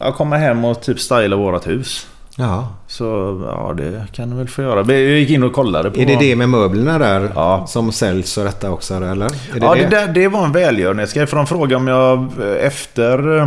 Eh, 0.00 0.12
komma 0.12 0.36
hem 0.36 0.64
och 0.64 0.82
typ 0.82 1.00
styla 1.00 1.36
vårat 1.36 1.66
hus. 1.66 2.06
Ja. 2.36 2.68
Så 2.86 3.04
ja, 3.46 3.74
det 3.76 4.06
kan 4.12 4.30
du 4.30 4.36
väl 4.36 4.48
få 4.48 4.62
göra. 4.62 4.92
Jag 4.92 5.18
gick 5.18 5.30
in 5.30 5.42
och 5.42 5.52
kollade 5.52 5.90
på... 5.90 6.00
Är 6.00 6.06
det 6.06 6.16
det 6.16 6.36
med 6.36 6.48
möblerna 6.48 6.98
där 6.98 7.30
Ja. 7.34 7.66
som 7.66 7.92
säljs 7.92 8.38
och 8.38 8.44
detta 8.44 8.70
också 8.70 8.94
eller? 8.94 9.28
Det 9.28 9.34
ja, 9.60 9.74
det? 9.74 9.80
det, 9.80 9.86
där, 9.86 10.08
det 10.08 10.28
var 10.28 10.44
en 10.44 10.52
välgörenhetsgrej. 10.52 11.26
För 11.26 11.36
de 11.36 11.46
frågade 11.46 11.76
om 11.76 11.88
jag 11.88 12.18
eh, 12.18 12.66
efter 12.66 13.38
eh, 13.38 13.46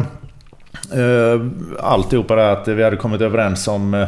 alltihopa 1.80 2.36
det 2.36 2.52
att 2.52 2.68
vi 2.68 2.84
hade 2.84 2.96
kommit 2.96 3.22
överens 3.22 3.68
om 3.68 3.94
eh, 3.94 4.08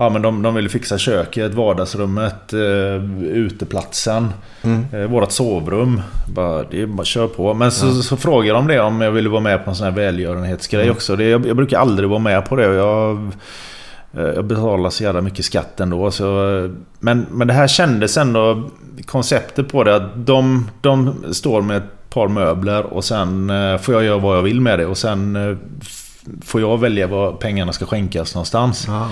Ja 0.00 0.08
men 0.08 0.22
de, 0.22 0.42
de 0.42 0.54
ville 0.54 0.68
fixa 0.68 0.98
köket, 0.98 1.54
vardagsrummet, 1.54 2.52
eh, 2.52 3.22
uteplatsen, 3.22 4.32
eh, 4.92 5.00
vårat 5.00 5.32
sovrum. 5.32 6.00
Bara, 6.34 6.62
det 6.62 6.82
är 6.82 6.86
bara 6.86 7.04
kör 7.04 7.26
på. 7.26 7.54
Men 7.54 7.72
så, 7.72 8.02
så 8.02 8.16
frågade 8.16 8.58
de 8.58 8.66
det 8.66 8.80
om 8.80 9.00
jag 9.00 9.12
ville 9.12 9.28
vara 9.28 9.40
med 9.40 9.64
på 9.64 9.70
en 9.70 9.76
sån 9.76 9.84
här 9.84 9.92
välgörenhetsgrej 9.92 10.90
också. 10.90 11.16
Det, 11.16 11.24
jag, 11.24 11.46
jag 11.46 11.56
brukar 11.56 11.78
aldrig 11.78 12.08
vara 12.08 12.18
med 12.18 12.44
på 12.44 12.56
det. 12.56 12.74
Jag, 12.74 13.30
eh, 14.16 14.22
jag 14.22 14.44
betalar 14.44 14.90
så 14.90 15.02
jävla 15.02 15.20
mycket 15.20 15.44
skatt 15.44 15.80
ändå. 15.80 16.10
Så, 16.10 16.58
eh, 16.58 16.70
men, 16.98 17.26
men 17.30 17.46
det 17.46 17.54
här 17.54 17.68
kändes 17.68 18.16
ändå... 18.16 18.70
Konceptet 19.06 19.68
på 19.68 19.84
det 19.84 19.96
att 19.96 20.26
de, 20.26 20.70
de 20.80 21.24
står 21.32 21.62
med 21.62 21.76
ett 21.76 22.10
par 22.10 22.28
möbler 22.28 22.82
och 22.82 23.04
sen 23.04 23.50
eh, 23.50 23.78
får 23.78 23.94
jag 23.94 24.04
göra 24.04 24.18
vad 24.18 24.36
jag 24.36 24.42
vill 24.42 24.60
med 24.60 24.78
det. 24.78 24.86
Och 24.86 24.98
sen 24.98 25.36
eh, 25.36 25.56
får 26.42 26.60
jag 26.60 26.78
välja 26.78 27.06
var 27.06 27.32
pengarna 27.32 27.72
ska 27.72 27.86
skänkas 27.86 28.34
någonstans. 28.34 28.88
Ah. 28.88 29.08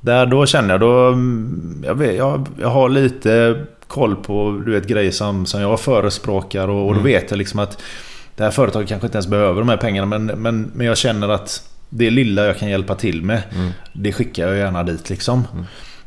Där 0.00 0.26
då 0.26 0.46
känner 0.46 0.70
jag 0.74 0.80
då... 0.80 1.06
mm, 1.08 1.84
Jag, 1.86 1.94
vet, 1.94 2.16
jag, 2.16 2.46
jag 2.60 2.68
har 2.68 2.88
lite 2.88 3.64
koll 3.86 4.16
på 4.16 4.62
du 4.66 4.72
vet, 4.72 4.86
grejer 4.86 5.10
som, 5.10 5.46
som 5.46 5.60
jag 5.60 5.80
förespråkar 5.80 6.68
och, 6.68 6.88
och 6.88 6.94
då 6.94 7.00
vet 7.00 7.30
jag 7.30 7.38
liksom 7.38 7.60
att 7.60 7.82
det 8.36 8.44
här 8.44 8.50
företaget 8.50 8.88
kanske 8.88 9.06
inte 9.06 9.16
ens 9.16 9.26
behöver 9.26 9.60
de 9.60 9.68
här 9.68 9.76
pengarna 9.76 10.06
men, 10.06 10.26
men, 10.26 10.70
men 10.74 10.86
jag 10.86 10.96
känner 10.98 11.28
att 11.28 11.70
det 11.88 12.10
lilla 12.10 12.44
jag 12.44 12.58
kan 12.58 12.68
hjälpa 12.68 12.94
till 12.94 13.22
med 13.22 13.42
det 13.92 14.12
skickar 14.12 14.48
jag 14.48 14.56
gärna 14.56 14.82
dit 14.82 15.10
liksom. 15.10 15.46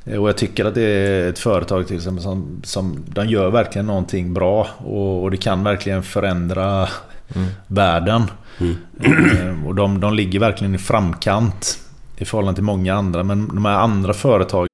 Eh, 0.05 0.17
Och 0.21 0.29
jag 0.29 0.37
tycker 0.37 0.65
att 0.65 0.75
det 0.75 0.81
är 0.83 1.29
ett 1.29 1.39
företag 1.39 1.87
till 1.87 1.95
exempel 1.95 2.23
som, 2.23 2.61
som 2.63 3.03
de 3.07 3.27
gör 3.27 3.49
verkligen 3.49 3.85
någonting 3.85 4.33
bra 4.33 4.67
och, 4.77 5.23
och 5.23 5.31
det 5.31 5.37
kan 5.37 5.63
verkligen 5.63 6.03
förändra 6.03 6.87
världen. 7.67 8.23
Mm. 8.59 9.67
Och 9.67 9.75
de, 9.75 9.99
de 9.99 10.13
ligger 10.13 10.39
verkligen 10.39 10.75
i 10.75 10.77
framkant 10.77 11.79
i 12.17 12.25
förhållande 12.25 12.55
till 12.55 12.63
många 12.63 12.93
andra. 12.95 13.23
Men 13.23 13.47
de 13.47 13.65
här 13.65 13.77
andra 13.77 14.13
företagen 14.13 14.67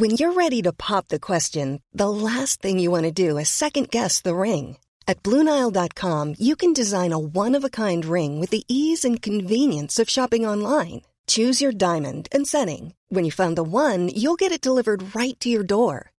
When 0.00 0.10
you're 0.10 0.34
ready 0.34 0.62
to 0.62 0.72
pop 0.72 1.08
the 1.08 1.18
question, 1.18 1.80
the 1.98 2.08
last 2.08 2.62
thing 2.62 2.78
you 2.78 2.90
want 2.90 3.16
to 3.16 3.28
do 3.28 3.36
is 3.38 3.48
second 3.48 3.88
guess 3.90 4.22
the 4.22 4.30
ring. 4.30 4.76
At 5.08 5.22
Bluenile.com, 5.22 6.34
you 6.38 6.54
can 6.54 6.72
design 6.72 7.12
a 7.12 7.18
one 7.18 7.56
of 7.56 7.64
a 7.64 7.70
kind 7.70 8.04
ring 8.04 8.40
with 8.40 8.50
the 8.50 8.62
ease 8.68 9.04
and 9.04 9.22
convenience 9.22 9.98
of 9.98 10.08
shopping 10.08 10.46
online. 10.46 11.00
Choose 11.26 11.60
your 11.64 11.72
diamond 11.72 12.28
and 12.30 12.46
setting. 12.46 12.94
When 13.08 13.24
you 13.24 13.32
find 13.32 13.56
the 13.56 13.64
one, 13.64 14.08
you'll 14.14 14.36
get 14.36 14.52
it 14.52 14.60
delivered 14.60 15.16
right 15.16 15.38
to 15.40 15.48
your 15.48 15.64
door. 15.64 16.12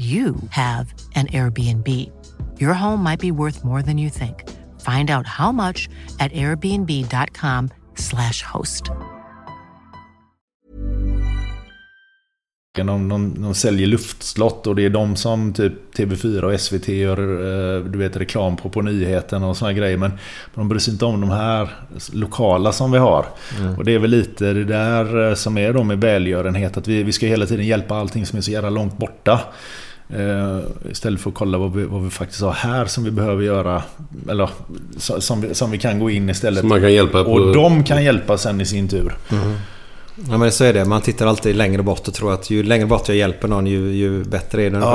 you 0.00 0.34
have 0.50 0.94
an 1.14 1.26
Airbnb. 1.26 2.10
Your 2.58 2.72
home 2.72 3.02
might 3.02 3.20
be 3.20 3.30
worth 3.30 3.62
more 3.64 3.82
than 3.82 3.98
you 3.98 4.10
think. 4.10 4.48
Find 4.80 5.10
out 5.10 5.26
how 5.26 5.52
much 5.52 5.90
at 6.18 6.32
airbnb.com/slash 6.32 8.42
host. 8.42 8.90
De, 12.76 13.08
de, 13.08 13.42
de 13.42 13.54
säljer 13.54 13.86
luftslott 13.86 14.66
och 14.66 14.76
det 14.76 14.84
är 14.84 14.90
de 14.90 15.16
som 15.16 15.52
typ 15.52 15.72
TV4 15.96 16.42
och 16.42 16.60
SVT 16.60 16.88
gör 16.88 17.18
eh, 17.18 17.84
du 17.84 17.98
vet, 17.98 18.16
reklam 18.16 18.56
på 18.56 18.70
på 18.70 18.82
nyheterna 18.82 19.48
och 19.48 19.56
såna 19.56 19.72
grejer. 19.72 19.96
Men 19.96 20.12
de 20.54 20.68
bryr 20.68 20.78
sig 20.78 20.92
inte 20.92 21.04
om 21.04 21.20
de 21.20 21.30
här 21.30 21.68
lokala 22.12 22.72
som 22.72 22.92
vi 22.92 22.98
har. 22.98 23.26
Och 23.78 23.84
det 23.84 23.94
är 23.94 23.98
väl 23.98 24.10
lite 24.10 24.52
det 24.52 24.64
där 24.64 25.28
eh, 25.28 25.34
som 25.34 25.58
är 25.58 25.72
då 25.72 25.82
med 25.82 26.00
välgörenhet. 26.00 26.76
Att 26.76 26.88
vi, 26.88 27.02
vi 27.02 27.12
ska 27.12 27.26
hela 27.26 27.46
tiden 27.46 27.66
hjälpa 27.66 27.94
allting 27.94 28.26
som 28.26 28.38
är 28.38 28.42
så 28.42 28.50
jävla 28.50 28.70
långt 28.70 28.98
borta. 28.98 29.40
Eh, 30.16 30.58
istället 30.90 31.20
för 31.20 31.30
att 31.30 31.36
kolla 31.36 31.58
vad 31.58 31.74
vi, 31.74 31.84
vad 31.84 32.02
vi 32.04 32.10
faktiskt 32.10 32.42
har 32.42 32.52
här 32.52 32.84
som 32.86 33.04
vi 33.04 33.10
behöver 33.10 33.42
göra. 33.42 33.82
Eller 34.28 34.50
som 34.98 35.40
vi, 35.40 35.54
som 35.54 35.70
vi 35.70 35.78
kan 35.78 35.98
gå 35.98 36.10
in 36.10 36.30
istället. 36.30 36.60
Som 36.60 36.68
man 36.68 36.80
kan 36.80 36.92
hjälpa 36.92 37.24
på- 37.24 37.30
Och 37.32 37.54
de 37.54 37.84
kan 37.84 38.04
hjälpa 38.04 38.38
sen 38.38 38.60
i 38.60 38.66
sin 38.66 38.88
tur. 38.88 39.12
Ja 40.30 40.38
men 40.38 40.52
så 40.52 40.64
är 40.64 40.72
det. 40.72 40.84
Man 40.84 41.00
tittar 41.00 41.26
alltid 41.26 41.56
längre 41.56 41.82
bort 41.82 42.08
och 42.08 42.14
tror 42.14 42.32
att 42.34 42.50
ju 42.50 42.62
längre 42.62 42.86
bort 42.86 43.08
jag 43.08 43.16
hjälper 43.16 43.48
någon 43.48 43.66
ju, 43.66 43.92
ju 43.92 44.24
bättre 44.24 44.62
är? 44.62 44.70
Men 44.70 44.80
det 44.80 44.86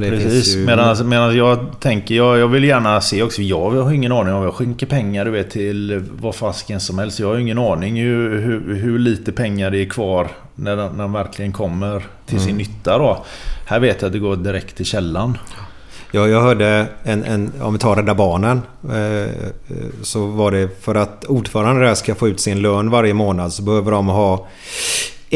precis. 0.00 0.56
ju... 0.56 0.66
Medan, 0.66 1.08
medan 1.08 1.36
jag 1.36 1.80
tänker, 1.80 2.14
jag, 2.14 2.38
jag 2.38 2.48
vill 2.48 2.64
gärna 2.64 3.00
se 3.00 3.22
också. 3.22 3.42
Jag 3.42 3.70
har 3.70 3.92
ingen 3.92 4.12
aning 4.12 4.34
om 4.34 4.42
jag 4.42 4.54
skänker 4.54 4.86
pengar 4.86 5.24
du 5.24 5.30
vet, 5.30 5.50
till 5.50 6.04
vad 6.20 6.34
fasken 6.34 6.80
som 6.80 6.98
helst. 6.98 7.18
Jag 7.18 7.28
har 7.28 7.38
ingen 7.38 7.58
aning 7.58 7.96
hur, 7.96 8.40
hur, 8.40 8.74
hur 8.74 8.98
lite 8.98 9.32
pengar 9.32 9.70
det 9.70 9.78
är 9.78 9.88
kvar 9.88 10.28
när 10.54 10.76
de, 10.76 10.92
när 10.96 11.04
de 11.04 11.12
verkligen 11.12 11.52
kommer 11.52 12.06
till 12.26 12.40
sin 12.40 12.48
Mm. 12.48 12.58
nytta. 12.58 12.98
Då. 12.98 13.24
Här 13.66 13.80
vet 13.80 14.02
jag 14.02 14.06
att 14.06 14.12
det 14.12 14.18
går 14.18 14.36
direkt 14.36 14.76
till 14.76 14.86
källan. 14.86 15.38
Ja, 16.12 16.28
jag 16.28 16.42
hörde 16.42 16.86
en, 17.02 17.24
en, 17.24 17.52
om 17.60 17.72
vi 17.72 17.78
tar 17.78 17.96
Rädda 17.96 18.14
Barnen. 18.14 18.62
Eh, 18.82 19.30
så 20.02 20.26
var 20.26 20.50
det 20.50 20.82
för 20.84 20.94
att 20.94 21.24
ordföranden 21.24 21.84
där 21.84 21.94
ska 21.94 22.14
få 22.14 22.28
ut 22.28 22.40
sin 22.40 22.62
lön 22.62 22.90
varje 22.90 23.14
månad 23.14 23.52
så 23.52 23.62
behöver 23.62 23.90
de 23.90 24.08
ha 24.08 24.46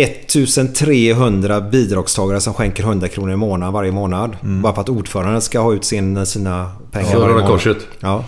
1300 0.02 1.60
bidragstagare 1.60 2.40
som 2.40 2.54
skänker 2.54 2.82
100 2.82 3.08
kronor 3.08 3.32
i 3.32 3.36
månaden 3.36 3.72
varje 3.72 3.92
månad. 3.92 4.36
Bara 4.40 4.74
för 4.74 4.80
att 4.80 4.88
ordföranden 4.88 5.40
ska 5.40 5.60
ha 5.60 5.72
ut 5.72 5.84
sin, 5.84 6.26
sina 6.26 6.70
pengar 6.92 7.06
varje 7.14 7.20
Röda 7.24 7.32
månad. 7.34 7.48
Korset. 7.48 7.76
Ja. 8.00 8.24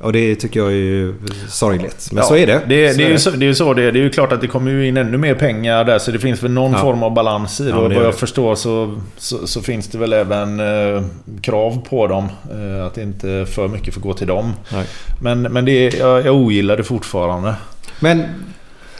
Och 0.00 0.12
det 0.12 0.34
tycker 0.34 0.60
jag 0.60 0.68
är 0.68 0.74
ju 0.76 1.14
sorgligt. 1.48 2.08
Men 2.12 2.22
Ja, 2.22 2.28
så 2.28 2.36
är 2.36 2.46
det. 2.46 2.60
Det, 2.68 2.92
Så 2.92 2.98
det, 2.98 3.04
är 3.04 3.08
ju 3.10 3.18
så, 3.18 3.30
det 3.30 3.44
är 3.44 3.46
ju 3.48 3.54
så 3.54 3.74
det 3.74 3.82
är. 3.82 3.92
Det 3.92 3.98
är 3.98 4.02
ju 4.02 4.10
klart 4.10 4.32
att 4.32 4.40
det 4.40 4.46
kommer 4.46 4.82
in 4.82 4.96
ännu 4.96 5.16
mer 5.18 5.34
pengar 5.34 5.84
där. 5.84 5.98
Så 5.98 6.10
det 6.10 6.18
finns 6.18 6.42
väl 6.42 6.50
någon 6.50 6.72
Ja. 6.72 6.78
form 6.78 7.02
av 7.02 7.14
balans 7.14 7.60
i 7.60 7.64
det. 7.64 7.70
Ja, 7.70 7.76
och 7.76 7.82
vad 7.82 7.92
jag 7.92 8.02
det. 8.04 8.12
förstår 8.12 8.54
så, 8.54 9.00
så, 9.16 9.46
så 9.46 9.62
finns 9.62 9.88
det 9.88 9.98
väl 9.98 10.12
även 10.12 10.60
eh, 10.60 11.02
krav 11.42 11.82
på 11.88 12.06
dem. 12.06 12.28
Eh, 12.52 12.86
att 12.86 12.98
inte 12.98 13.46
för 13.50 13.68
mycket 13.68 13.94
får 13.94 14.00
gå 14.00 14.12
till 14.14 14.26
dem. 14.26 14.52
Nej. 14.72 14.86
Men, 15.20 15.42
men 15.42 15.64
det 15.64 15.72
är, 15.72 15.98
jag, 15.98 16.26
jag 16.26 16.34
ogillar 16.34 16.76
det 16.76 16.84
fortfarande. 16.84 17.54
Men 18.00 18.22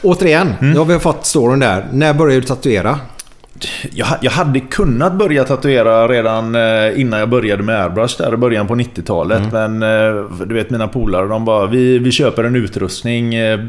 återigen, 0.07 0.53
Mm. 0.59 0.71
nu 0.73 0.77
har 0.79 0.85
vi 0.85 0.99
fått 0.99 1.25
storyn 1.25 1.59
där. 1.59 1.85
När 1.91 2.13
började 2.13 2.41
du 2.41 2.47
tatuera? 2.47 2.99
Jag, 3.91 4.07
jag 4.21 4.31
hade 4.31 4.59
kunnat 4.59 5.13
börja 5.13 5.43
tatuera 5.43 6.07
redan 6.07 6.55
eh, 6.55 7.01
innan 7.01 7.19
jag 7.19 7.29
började 7.29 7.63
med 7.63 7.83
airbrush 7.83 8.17
där 8.17 8.33
i 8.33 8.37
början 8.37 8.67
på 8.67 8.75
90-talet. 8.75 9.41
Men 9.51 9.83
eh, 9.83 10.23
du 10.47 10.53
vet 10.55 10.69
mina 10.69 10.87
polare 10.87 11.27
de 11.27 11.45
bara 11.45 11.65
vi, 11.67 11.99
vi 11.99 12.11
köper 12.11 12.43
en 12.43 12.55
utrustning 12.55 13.35
eh, 13.35 13.59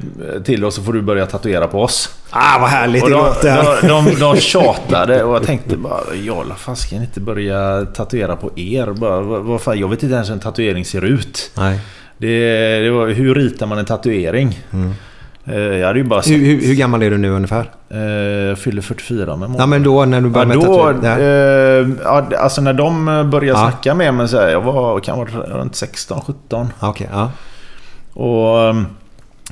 till 0.45 0.65
och 0.65 0.73
så 0.73 0.83
får 0.83 0.93
du 0.93 1.03
börja 1.03 1.27
tatuera 1.27 1.69
på 1.69 1.83
oss. 1.83 2.11
Ah, 2.31 2.59
vad 2.61 2.69
härligt 2.71 3.03
Och 3.03 3.09
det 3.11 3.15
de, 3.17 3.25
låter. 3.27 3.89
de, 3.89 3.89
de, 3.89 4.21
de 4.21 4.37
tjatade 4.37 5.23
och 5.25 5.35
jag 5.35 5.43
tänkte 5.43 5.77
bara 5.77 6.01
Jalla 6.25 6.55
fasken 6.55 7.03
inte 7.03 7.21
börja 7.21 7.85
tatuera 7.85 8.37
på 8.37 8.51
er. 8.59 8.87
Bara, 8.87 9.21
vad, 9.21 9.61
fan, 9.61 9.79
jag 9.79 9.89
vet 9.89 10.03
inte 10.03 10.15
ens 10.15 10.29
hur 10.29 10.35
en 10.35 10.41
tatuering 10.41 10.85
ser 10.85 11.05
ut. 11.05 11.51
Nej. 11.57 11.81
Det, 12.19 12.79
det 12.81 12.91
var, 12.91 13.07
hur 13.09 13.35
ritar 13.35 13.67
man 13.67 13.79
en 13.79 13.85
tatuering? 13.85 14.59
Eh, 14.73 14.79
Jag 15.55 15.87
hade 15.87 15.99
ju 15.99 16.05
bara 16.05 16.21
Hur, 16.21 16.39
hur, 16.39 16.67
hur 16.67 16.75
gammal 16.75 17.03
är 17.03 17.11
du 17.11 17.19
nu 17.19 17.31
ungefär? 17.31 17.71
Eh, 17.91 17.99
Jag 18.49 18.59
fyller 18.59 18.83
44 18.83 19.37
med 19.37 19.51
Ja 19.59 19.67
men 19.67 19.83
då 19.83 20.05
när 20.05 20.21
du 20.21 20.27
Ja, 20.27 20.33
började 20.33 20.49
med 20.49 20.57
då, 20.59 20.77
tatuering. 20.77 21.05
eh, 21.05 21.97
ja, 22.05 22.27
alltså 22.39 22.61
när 22.61 22.73
de 22.73 23.05
började 23.05 23.47
Ja. 23.47 23.71
snacka 23.71 23.95
med 23.95 24.15
mig 24.15 24.29
så 24.29 24.37
här, 24.41 24.49
jag 24.49 24.61
var 24.61 25.01
kan 25.01 25.19
vara 25.19 25.29
runt 25.29 25.77
16, 25.77 26.21
17. 26.27 26.73
Okej, 26.81 27.09
ja. 27.13 27.31
Och... 28.23 28.75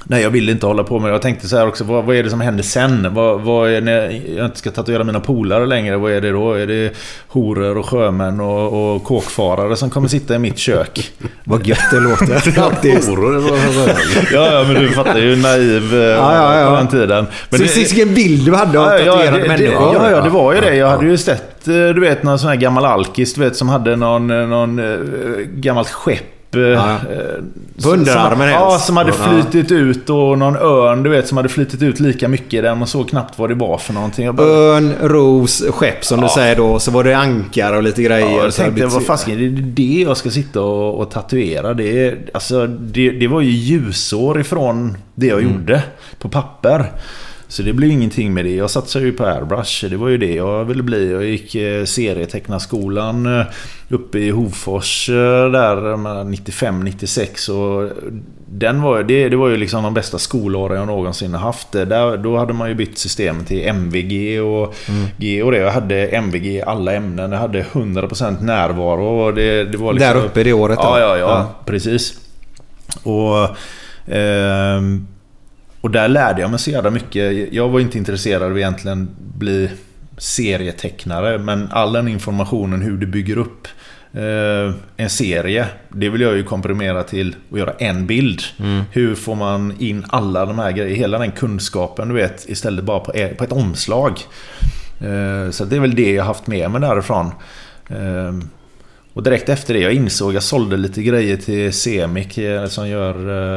Nej, 0.05 0.23
jag 0.23 0.31
ville 0.31 0.53
inte 0.53 0.67
hålla 0.67 0.85
på 0.85 0.99
med 0.99 1.11
det. 1.11 1.15
Jag 1.15 1.23
tänkte 1.23 1.49
så 1.49 1.57
här 1.57 1.67
också, 1.69 1.85
vad, 1.85 2.05
vad 2.05 2.17
är 2.17 2.23
det 2.23 2.31
som 2.31 2.41
händer 2.41 2.63
sen? 2.63 3.15
Vad, 3.15 3.41
vad 3.41 3.71
är 3.71 3.81
när 3.81 4.23
jag 4.37 4.47
inte 4.47 4.59
ska 4.59 4.71
tatuera 4.71 5.05
mina 5.05 5.21
polare 5.21 5.67
längre? 5.67 5.97
Vad 5.97 6.13
är 6.13 6.21
det 6.21 6.31
då? 6.31 6.53
Är 6.53 6.67
det 6.67 6.97
horor 7.29 7.79
och 7.79 7.87
sjömän 7.87 8.41
och, 8.41 8.95
och 8.95 9.05
kåkfarare 9.05 9.77
som 9.77 9.91
kommer 9.91 10.09
sitta 10.09 10.35
i 10.35 10.39
mitt 10.39 10.59
kök? 10.59 11.13
Vad 11.45 11.67
gött 11.67 11.91
det 11.91 12.01
låter 12.01 12.51
faktiskt. 12.51 13.09
Horor. 13.09 13.43
Ja, 14.33 14.53
ja, 14.53 14.65
men 14.73 14.83
du 14.83 14.89
fattar 14.89 15.19
ju 15.19 15.37
naiv 15.37 15.95
eh, 15.95 16.01
ja, 16.01 16.61
ja. 16.61 16.71
på 16.71 16.77
den 16.77 16.89
tiden. 16.89 17.27
Men 17.51 17.69
Så 17.69 17.79
vilken 17.79 18.15
bild 18.15 18.45
du 18.47 18.55
hade 18.55 18.79
av 18.79 18.87
Ja, 18.87 18.99
ja, 18.99 19.13
tatuerade 19.13 19.43
det, 19.43 19.49
människor. 19.49 19.95
ja, 19.95 20.11
ja, 20.11 20.21
det 20.21 20.31
var 20.31 20.55
ju 20.55 20.61
det. 20.61 20.77
Jag 20.77 20.89
hade 20.89 21.07
ju 21.07 21.17
sett, 21.19 21.69
eh, 21.69 21.75
du 21.75 22.01
vet, 22.01 22.23
någon 22.23 22.39
sån 22.39 22.49
här 22.49 22.57
gammal 22.57 22.85
alkis, 22.85 23.35
du 23.35 23.41
vet, 23.41 23.57
som 23.57 23.69
hade 23.69 23.97
någon, 23.97 24.31
eh, 24.31 24.47
någon 24.49 24.81
gammalt 25.55 25.89
skepp. 25.91 26.36
Eh, 26.55 26.61
Ja. 26.61 26.91
eh, 26.93 26.99
På 27.77 27.83
som- 27.83 27.93
underarmen 27.93 28.49
Ja, 28.49 28.71
helst. 28.71 28.87
som 28.87 28.97
hade 28.97 29.13
Ja. 29.19 29.43
flytit 29.43 29.71
ut 29.73 30.11
och 30.11 30.39
någon 30.39 30.57
örn, 30.57 31.03
du 31.03 31.11
vet, 31.11 31.29
som 31.29 31.37
hade 31.37 31.49
flytit 31.49 31.83
ut 31.83 32.01
lika 32.01 32.29
mycket 32.29 32.55
i 32.55 32.61
den. 32.61 32.79
Man 32.79 32.89
såg 32.89 33.09
knappt 33.11 33.39
vad 33.39 33.49
det 33.51 33.55
var 33.55 33.79
för 33.79 33.93
någonting. 33.93 34.37
Bara, 34.37 34.47
Örn, 34.47 34.95
ros, 35.03 35.63
skepp 35.71 36.05
som 36.05 36.21
du 36.21 36.29
säger 36.29 36.57
då. 36.57 36.79
Så 36.79 36.91
var 36.91 37.05
det 37.05 37.15
ankar 37.17 37.73
och 37.73 37.83
lite 37.83 38.03
grejer. 38.03 38.31
Ja, 38.37 38.43
jag 38.45 38.55
tänkte, 38.55 38.87
vad 38.87 39.05
fasken, 39.07 39.39
det 39.39 39.45
är 39.47 39.51
det 39.51 40.03
jag 40.03 40.17
ska 40.17 40.31
sitta 40.31 40.61
och, 40.61 41.01
och 41.01 41.11
tatuera. 41.11 41.75
Det, 41.75 42.07
är, 42.07 42.19
alltså, 42.35 42.67
det, 42.67 43.11
det 43.11 43.29
var 43.29 43.41
ju 43.41 43.51
ljusår 43.51 44.41
ifrån 44.41 44.97
det 45.15 45.27
jag 45.27 45.43
gjorde 45.43 45.83
på 46.19 46.29
papper. 46.29 46.93
Så 47.49 47.63
det 47.63 47.73
blev 47.73 47.91
ingenting 47.91 48.35
med 48.35 48.45
det. 48.45 48.55
Jag 48.55 48.71
satsade 48.71 49.05
ju 49.05 49.13
på 49.13 49.27
airbrush. 49.27 49.85
Det 49.91 49.97
var 49.97 50.09
ju 50.09 50.19
det 50.19 50.35
jag 50.35 50.65
ville 50.65 50.83
bli. 50.83 51.13
Jag 51.13 51.25
gick 51.25 51.55
eh, 51.55 51.85
serietecknarskolan 51.85 53.39
eh, 53.41 53.47
uppe 53.89 54.19
i 54.19 54.31
Hofors 54.31 55.09
eh, 55.09 55.51
där 55.51 55.77
95-96. 56.25 57.51
Och 57.51 57.91
den 58.49 58.83
var, 58.83 59.03
det, 59.03 59.29
det 59.29 59.37
var 59.37 59.49
ju 59.49 59.57
liksom 59.57 59.83
de 59.83 59.95
bästa 59.95 60.19
skolåren 60.19 60.79
jag 60.79 60.87
någonsin 60.87 61.35
haft. 61.35 61.75
Eh, 61.75 61.83
Där, 61.83 62.17
då 62.17 62.37
hade 62.39 62.53
man 62.53 62.69
ju 62.69 62.75
bytt 62.75 62.99
system 62.99 63.45
till 63.45 63.69
MVG 63.69 64.41
och 64.43 64.75
G 65.19 65.43
och 65.43 65.53
det. 65.53 65.59
Jag 65.59 65.71
hade 65.73 66.07
MVG 66.07 66.47
i 66.47 66.63
alla 66.63 66.93
ämnen. 66.95 67.33
Jag 67.33 67.39
hade 67.39 67.63
100% 67.63 68.43
närvaro. 68.43 69.33
Det, 69.33 69.65
det 69.65 69.79
var 69.79 69.93
liksom, 69.93 70.13
Där 70.15 70.25
uppe 70.27 70.43
det 70.43 70.53
året 70.53 70.77
då? 70.79 70.83
Ja, 70.85 71.01
ja, 71.01 71.17
ja, 71.19 71.29
Ja. 71.29 71.55
Precis. 71.67 72.15
Och... 73.03 73.57
ehm, 74.15 75.07
och 75.87 75.93
där 75.93 76.09
lärde 76.09 76.41
jag 76.41 76.51
mig 76.51 76.59
så 76.59 76.71
jävla 76.71 76.91
mycket. 76.91 77.53
Jag 77.53 77.69
var 77.69 77.81
inte 77.81 77.99
intresserad 77.99 78.43
av 78.43 78.59
egentligen 78.59 79.09
bli 79.19 79.71
serietecknare. 80.19 81.39
Men 81.39 81.69
all 81.73 81.93
den 81.93 82.09
informationen 82.09 82.83
hur 82.83 82.97
du 82.97 83.07
bygger 83.07 83.39
upp 83.39 83.69
eh, 84.13 84.75
en 84.97 85.11
serie. 85.11 85.67
Det 85.89 86.09
vill 86.09 86.21
jag 86.21 86.37
ju 86.37 86.43
komprimera 86.43 87.03
till 87.03 87.37
att 87.53 87.59
göra 87.59 87.73
en 87.79 88.07
bild. 88.07 88.43
Hur 88.93 89.15
får 89.15 89.35
man 89.35 89.75
in 89.79 90.05
alla 90.09 90.47
de 90.47 90.59
här 90.59 90.73
grejerna, 90.73 90.97
hela 90.97 91.19
den 91.19 91.33
kunskapen 91.33 92.09
du 92.09 92.15
vet 92.15 92.49
istället 92.49 92.85
bara 92.85 93.01
på, 93.01 93.13
på 93.39 93.45
ett 93.45 93.53
omslag. 93.53 94.19
Eh, 95.01 95.51
så 95.51 95.65
det 95.65 95.77
är 95.77 95.81
väl 95.81 95.95
det 95.95 96.13
jag 96.13 96.25
haft 96.25 96.47
med 96.47 96.71
mig 96.71 96.81
därifrån. 96.81 97.31
Och 99.17 99.23
direkt 99.23 99.49
efter 99.49 99.75
det, 99.75 99.81
jag 99.81 99.93
insåg, 99.93 100.35
jag 100.35 100.43
sålde 100.43 100.77
lite 100.77 101.03
grejer 101.03 101.37
till 101.37 101.73
Semik 101.73 102.39
eh, 102.39 102.67
som 102.67 102.89
gör 102.89 103.15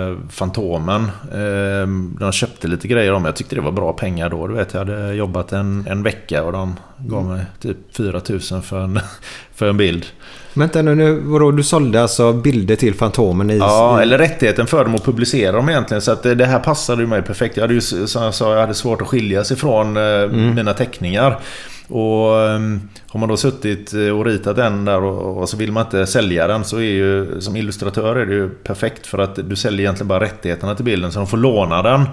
eh, 0.10 0.18
Fantomen. 0.30 1.04
Eh, 1.32 1.88
de 2.20 2.32
köpte 2.32 2.68
lite 2.68 2.88
grejer 2.88 3.14
om 3.14 3.26
Jag 3.26 3.36
tyckte 3.36 3.56
det 3.56 3.62
var 3.62 3.72
bra 3.72 3.94
pengar 3.94 4.30
då. 4.30 4.48
Du 4.48 4.54
vet, 4.54 4.74
jag 4.74 4.80
hade 4.80 5.14
jobbat 5.14 5.52
en, 5.52 5.88
en 5.90 6.04
vecka 6.04 6.44
och 6.44 6.52
de 6.52 6.76
gav 6.98 7.26
mig 7.26 7.46
typ 7.62 7.78
4000 7.92 8.62
för 8.62 8.80
en, 8.80 9.00
för 9.56 9.70
en 9.70 9.78
bild. 9.78 10.06
Vänta 10.54 10.82
nu, 10.82 10.96
nu 10.96 11.20
vadå, 11.20 11.52
du 11.52 11.64
sålde 11.64 12.02
alltså 12.02 12.34
bilder 12.34 12.76
till 12.76 12.96
Fantomen 12.96 13.50
i... 13.50 13.58
Ja, 13.58 14.02
eller 14.02 14.18
rättigheten 14.18 14.68
för 14.68 14.84
dem 14.86 14.96
att 14.96 15.06
publicera 15.06 15.52
dem 15.52 15.70
egentligen. 15.70 16.02
Så 16.02 16.12
att 16.12 16.24
det 16.24 16.46
här 16.46 16.60
passade 16.60 17.02
ju 17.02 17.08
mig 17.08 17.22
perfekt. 17.22 17.58
Jag 17.58 17.64
hade 17.64 17.74
ju, 17.74 17.82
som 17.82 18.24
jag 18.24 18.34
sa, 18.34 18.54
jag 18.54 18.62
hade 18.62 18.74
svårt 18.74 19.02
att 19.02 19.08
skilja 19.08 19.44
sig 19.44 19.58
från 19.58 19.98
eh, 19.98 20.28
mina 20.32 20.74
teckningar. 20.74 21.40
Och 21.90 22.40
ehm, 22.42 22.90
har 23.08 23.20
man 23.20 23.30
då 23.30 23.38
suttit 23.38 23.94
eh, 23.94 24.10
och 24.20 24.26
ritat 24.26 24.56
den 24.56 24.86
där 24.86 25.04
och 25.04 25.50
så 25.50 25.58
vill 25.58 25.72
man 25.72 25.86
inte 25.86 26.08
sälja 26.08 26.48
den 26.48 26.64
så 26.64 26.78
är 26.78 26.82
ju 26.82 27.42
som 27.42 27.56
illustratör 27.56 28.16
är 28.16 28.26
det 28.26 28.34
ju 28.34 28.50
perfekt 28.50 29.08
för 29.08 29.18
att 29.18 29.50
du 29.50 29.56
säljer 29.56 29.80
egentligen 29.80 30.08
bara 30.08 30.20
rättigheterna 30.20 30.76
till 30.76 30.86
bilden 30.86 31.12
så 31.12 31.20
de 31.20 31.28
får 31.28 31.38
låna 31.38 31.82
den. 31.82 32.06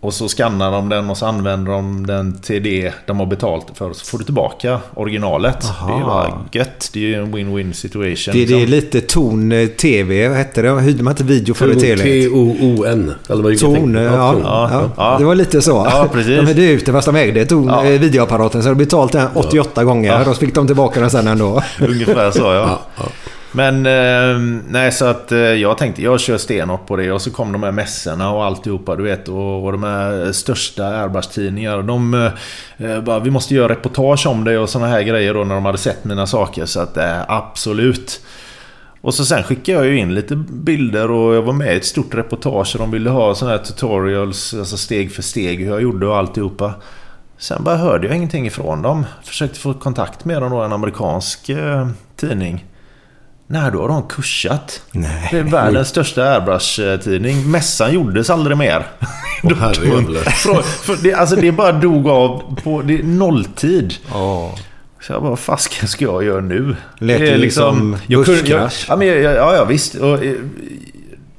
Och 0.00 0.14
så 0.14 0.28
skannar 0.28 0.72
de 0.72 0.88
den 0.88 1.10
och 1.10 1.16
så 1.16 1.26
använder 1.26 1.72
de 1.72 2.06
den 2.06 2.38
till 2.40 2.62
det 2.62 2.92
de 3.06 3.18
har 3.18 3.26
betalt 3.26 3.66
för. 3.74 3.92
Så 3.92 4.04
får 4.06 4.18
du 4.18 4.24
tillbaka 4.24 4.80
originalet. 4.94 5.60
Det 5.86 5.92
är 5.92 5.98
ju 5.98 6.04
bara 6.04 6.32
gött. 6.52 6.90
Det 6.92 6.98
är 6.98 7.02
ju 7.02 7.14
en 7.14 7.34
win-win 7.34 7.72
situation. 7.72 8.34
Det, 8.34 8.44
det 8.44 8.54
är 8.54 8.66
liksom. 8.66 8.70
lite 8.70 9.00
Ton 9.00 9.52
eh, 9.52 9.66
TV, 9.66 10.28
vad 10.28 10.36
hette 10.38 10.62
det? 10.62 10.80
Hyrde 10.80 11.02
man 11.02 11.10
inte 11.12 11.24
video 11.24 11.54
för 11.54 11.72
i 11.76 11.80
tele? 11.80 12.02
T-O-O-N. 12.02 13.12
Ton, 13.60 13.94
ja. 13.94 15.16
Det 15.18 15.24
var 15.24 15.34
lite 15.34 15.62
så. 15.62 15.86
Ja, 15.90 16.08
precis. 16.12 16.36
De 16.36 16.46
hyrde 16.46 16.62
ut 16.70 16.86
det 16.86 16.92
fast 16.92 17.06
de 17.06 17.16
ägde 17.16 17.46
ton, 17.46 17.66
Ja. 17.66 17.84
eh, 17.84 18.00
videoapparaten. 18.00 18.62
Så 18.62 18.68
de 18.68 18.74
betalt 18.74 19.12
den 19.12 19.28
88 19.34 19.84
gånger. 19.84 20.12
Ja. 20.12 20.20
Och 20.20 20.34
så 20.36 20.40
fick 20.40 20.54
de 20.54 20.66
tillbaka 20.66 21.00
den 21.00 21.10
sen 21.10 21.26
ändå. 21.26 21.62
Ungefär 21.80 22.30
så 22.30 22.40
ja. 22.40 22.80
Men 23.52 23.86
eh, 23.86 24.38
nej 24.68 24.92
så 24.92 25.04
att 25.04 25.32
eh, 25.32 25.38
jag 25.38 25.78
tänkte 25.78 26.02
jag 26.02 26.20
kör 26.20 26.38
stenhårt 26.38 26.86
på 26.86 26.96
det 26.96 27.12
och 27.12 27.22
så 27.22 27.30
kom 27.30 27.52
de 27.52 27.62
här 27.62 27.72
mässorna 27.72 28.30
och 28.30 28.44
alltihopa 28.44 28.96
du 28.96 29.02
vet 29.02 29.28
och, 29.28 29.64
och 29.64 29.72
de 29.72 29.82
här 29.82 30.32
största 30.32 30.86
airbrush-tidningar 30.86 31.82
de 31.82 32.14
eh, 32.14 32.90
eh, 32.90 33.00
bara 33.00 33.18
vi 33.18 33.30
måste 33.30 33.54
göra 33.54 33.68
reportage 33.68 34.26
om 34.26 34.44
det 34.44 34.58
och 34.58 34.68
sådana 34.68 34.88
här 34.88 35.02
grejer 35.02 35.34
då 35.34 35.44
när 35.44 35.54
de 35.54 35.64
hade 35.64 35.78
sett 35.78 36.04
mina 36.04 36.26
saker 36.26 36.66
så 36.66 36.80
att 36.80 36.96
eh, 36.96 37.20
absolut. 37.28 38.20
Och 39.00 39.14
så 39.14 39.24
sen 39.24 39.42
skickade 39.42 39.78
jag 39.78 39.86
ju 39.86 39.98
in 39.98 40.14
lite 40.14 40.36
bilder 40.36 41.10
och 41.10 41.34
jag 41.34 41.42
var 41.42 41.52
med 41.52 41.74
i 41.74 41.76
ett 41.76 41.84
stort 41.84 42.14
reportage 42.14 42.74
och 42.74 42.80
de 42.80 42.90
ville 42.90 43.10
ha 43.10 43.34
sådana 43.34 43.56
här 43.56 43.64
tutorials, 43.64 44.54
alltså 44.54 44.76
steg 44.76 45.12
för 45.12 45.22
steg 45.22 45.58
hur 45.58 45.70
jag 45.70 45.82
gjorde 45.82 46.06
och 46.06 46.16
alltihopa. 46.16 46.74
Sen 47.38 47.64
bara 47.64 47.76
hörde 47.76 48.06
jag 48.06 48.16
ingenting 48.16 48.46
ifrån 48.46 48.82
dem. 48.82 49.06
Försökte 49.22 49.58
få 49.58 49.74
kontakt 49.74 50.24
med 50.24 50.42
dem 50.42 50.50
då, 50.50 50.62
en 50.62 50.72
amerikansk 50.72 51.48
eh, 51.48 51.88
tidning. 52.16 52.64
Nej, 53.50 53.70
då 53.72 53.80
har 53.80 53.88
de 53.88 54.02
kursat. 54.08 54.82
Nej. 54.92 55.28
Det 55.30 55.38
är 55.38 55.42
världens 55.42 55.88
största 55.88 56.22
airbrush-tidning. 56.24 57.50
Mässan 57.50 57.94
gjordes 57.94 58.30
aldrig 58.30 58.56
mer. 58.56 58.86
Från- 60.30 60.62
för 60.62 61.02
det, 61.02 61.14
alltså 61.14 61.36
det 61.36 61.52
bara 61.52 61.72
dog 61.72 62.08
av 62.08 62.56
på 62.64 62.82
det 62.82 63.02
nolltid. 63.04 63.94
Ja. 64.12 64.54
Så 65.00 65.12
jag 65.12 65.22
bara, 65.22 65.30
vad 65.30 65.38
fasken 65.38 65.88
ska 65.88 66.04
jag 66.04 66.24
göra 66.24 66.40
nu? 66.40 66.76
Lät 66.98 67.18
Det 67.18 67.30
är 67.30 67.38
liksom 67.38 67.96
börskrasch. 68.08 68.86
ja, 68.88 68.96
men, 68.96 69.06
ja, 69.08 69.54
ja, 69.56 69.64
visst. 69.64 69.94
Och, 69.94 70.24
eh, 70.24 70.32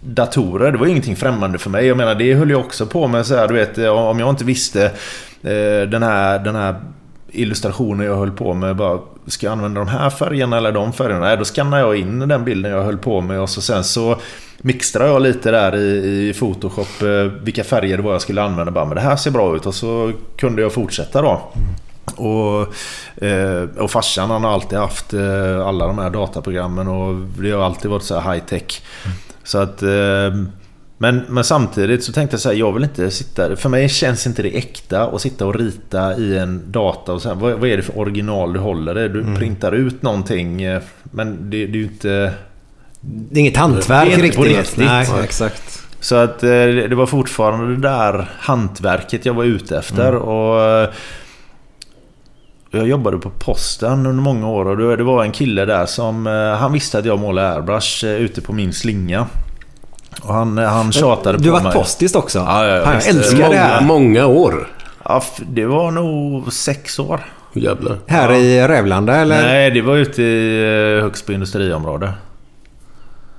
datorer, 0.02 0.72
det 0.72 0.78
var 0.78 0.88
ingenting 0.88 1.16
främmande 1.16 1.58
för 1.58 1.70
mig. 1.70 1.86
Jag 1.86 1.98
menar, 1.98 2.16
det 2.16 2.34
höll 2.34 2.50
jag 2.50 2.60
också 2.60 2.86
på 2.86 3.08
med. 3.08 3.26
Så 3.26 3.36
här, 3.36 3.48
du 3.48 3.54
vet, 3.54 3.78
eh, 3.78 3.88
om 3.90 4.20
jag 4.20 4.30
inte 4.30 4.44
visste 4.46 4.84
eh, 5.44 5.90
den, 5.92 6.04
här, 6.04 6.40
den 6.40 6.56
här 6.56 6.76
illustrationen 7.32 8.06
jag 8.06 8.16
höll 8.16 8.32
på 8.32 8.54
med. 8.54 8.76
Bara, 8.76 9.00
ska 9.30 9.46
jag 9.46 9.52
använda 9.52 9.80
de 9.80 9.88
här 9.88 10.10
färgerna 10.10 10.58
eller 10.58 10.72
de 10.72 10.94
färgerna? 10.94 11.20
Nej, 11.20 11.38
då 11.38 11.46
skannar 11.46 11.80
jag 11.80 11.96
in 11.96 12.20
den 12.20 12.46
bilden 12.46 12.72
jag 12.72 12.84
höll 12.84 12.98
på 12.98 13.22
med. 13.22 13.40
Och 13.40 13.50
så 13.50 13.62
sen 13.62 13.84
så 13.84 14.18
mixtrar 14.58 15.08
jag 15.08 15.22
lite 15.22 15.52
där 15.52 15.76
i, 15.76 16.30
i 16.30 16.34
Photoshop 16.34 17.02
eh, 17.02 17.44
vilka 17.44 17.64
färger 17.64 17.98
det 17.98 18.04
var 18.04 18.12
jag 18.12 18.22
skulle 18.22 18.42
använda. 18.42 18.72
Bara, 18.72 18.86
men 18.86 18.96
det 18.96 19.02
här 19.02 19.16
ser 19.16 19.32
bra 19.32 19.56
ut. 19.56 19.66
Och 19.66 19.76
så 19.76 20.12
kunde 20.38 20.62
jag 20.62 20.74
fortsätta 20.74 21.22
då. 21.22 21.42
Och, 22.16 22.74
eh, 23.24 23.64
och 23.78 23.92
farsan 23.92 24.30
han 24.30 24.44
har 24.44 24.54
alltid 24.54 24.80
haft 24.80 25.14
eh, 25.14 25.68
alla 25.68 25.88
de 25.88 25.98
här 25.98 26.10
dataprogrammen 26.10 26.88
och 26.88 27.16
det 27.16 27.52
har 27.52 27.64
alltid 27.64 27.92
varit 27.92 28.04
så 28.04 28.20
här 28.20 28.34
high 28.34 28.46
tech. 28.46 28.82
Så 29.44 29.58
att... 29.58 29.84
Eh, 29.84 30.34
men, 31.02 31.22
men 31.30 31.44
samtidigt 31.44 32.04
så 32.04 32.12
tänkte 32.14 32.34
jag 32.34 32.42
så 32.42 32.50
här, 32.50 32.56
jag 32.56 32.72
vill 32.72 32.84
inte 32.84 33.12
sitta... 33.12 33.56
För 33.56 33.70
mig 33.70 33.90
känns 33.90 34.28
inte 34.28 34.42
det 34.44 34.58
äkta 34.58 35.04
att 35.08 35.22
sitta 35.22 35.46
och 35.46 35.56
rita 35.56 36.18
i 36.18 36.38
en 36.38 36.62
data 36.72 37.14
och 37.14 37.22
så 37.22 37.30
här, 37.30 37.36
vad, 37.36 37.54
vad 37.60 37.70
är 37.70 37.78
det 37.78 37.84
för 37.84 38.00
original 38.00 38.54
du 38.54 38.60
håller 38.60 38.94
det? 38.94 39.08
Du 39.10 39.36
printar 39.36 39.72
ut 39.72 40.02
någonting 40.02 40.62
eh, 40.62 40.82
men 41.04 41.50
det, 41.50 41.66
det 41.66 41.78
är 41.78 41.82
ju 41.82 41.84
inte... 41.84 42.34
Det 43.02 43.36
är 43.36 43.40
inget 43.40 43.58
hantverk 43.58 43.88
Det 44.08 44.14
är 44.14 44.26
inte 44.26 44.38
riktigt. 44.42 44.78
Nej, 44.86 45.08
exakt. 45.24 45.84
Så 46.00 46.16
att 46.16 46.44
eh, 46.44 46.50
det 46.90 46.96
var 46.96 47.06
fortfarande 47.06 47.76
det 47.76 47.82
där 47.82 48.30
hantverket 48.40 49.26
jag 49.26 49.34
var 49.34 49.44
ute 49.44 49.78
efter. 49.78 50.16
Och 50.16 50.62
eh, 50.64 50.90
jag 52.72 52.88
jobbade 52.88 53.18
på 53.18 53.30
posten 53.30 54.06
under 54.06 54.24
många 54.24 54.48
år 54.50 54.66
och 54.68 54.98
det- 54.98 55.04
var 55.04 55.24
en 55.24 55.32
kille 55.32 55.66
där 55.66 55.86
som... 55.86 56.26
Han 56.60 56.74
visste 56.74 56.98
att 57.00 57.06
jag 57.06 57.20
målade 57.20 57.50
airbrush 57.56 58.06
ute 58.06 58.42
på 58.42 58.54
min 58.54 58.74
slinga. 58.74 59.28
Och 60.22 60.34
han, 60.34 60.58
han 60.58 60.92
tjatade 60.92 61.38
Du 61.38 61.50
på 61.50 61.56
mig. 61.56 61.64
varit 61.64 61.74
postist 61.76 62.16
också? 62.16 62.40
Ja, 62.40 62.68
ja, 62.68 62.76
ja, 62.76 62.84
Fan, 62.84 62.94
jag 62.94 63.08
älskar 63.08 63.38
det 63.38 63.44
Många, 63.48 63.58
här. 63.64 63.82
många 63.82 64.26
år. 64.26 64.68
Ja, 65.06 65.24
det 65.50 65.66
var 65.66 65.92
nog 65.92 66.54
sex 66.54 67.00
år. 67.00 67.20
Jävlar. 67.54 67.98
Här 68.08 68.34
i 68.34 68.68
Rävlanda 68.68 69.16
eller? 69.16 69.44
Nej, 69.44 69.72
det 69.72 69.82
var 69.82 69.96
ute 69.96 70.24
i 70.24 70.96
eh, 70.98 71.04
Högsby 71.04 71.34
industriområde. 71.34 72.14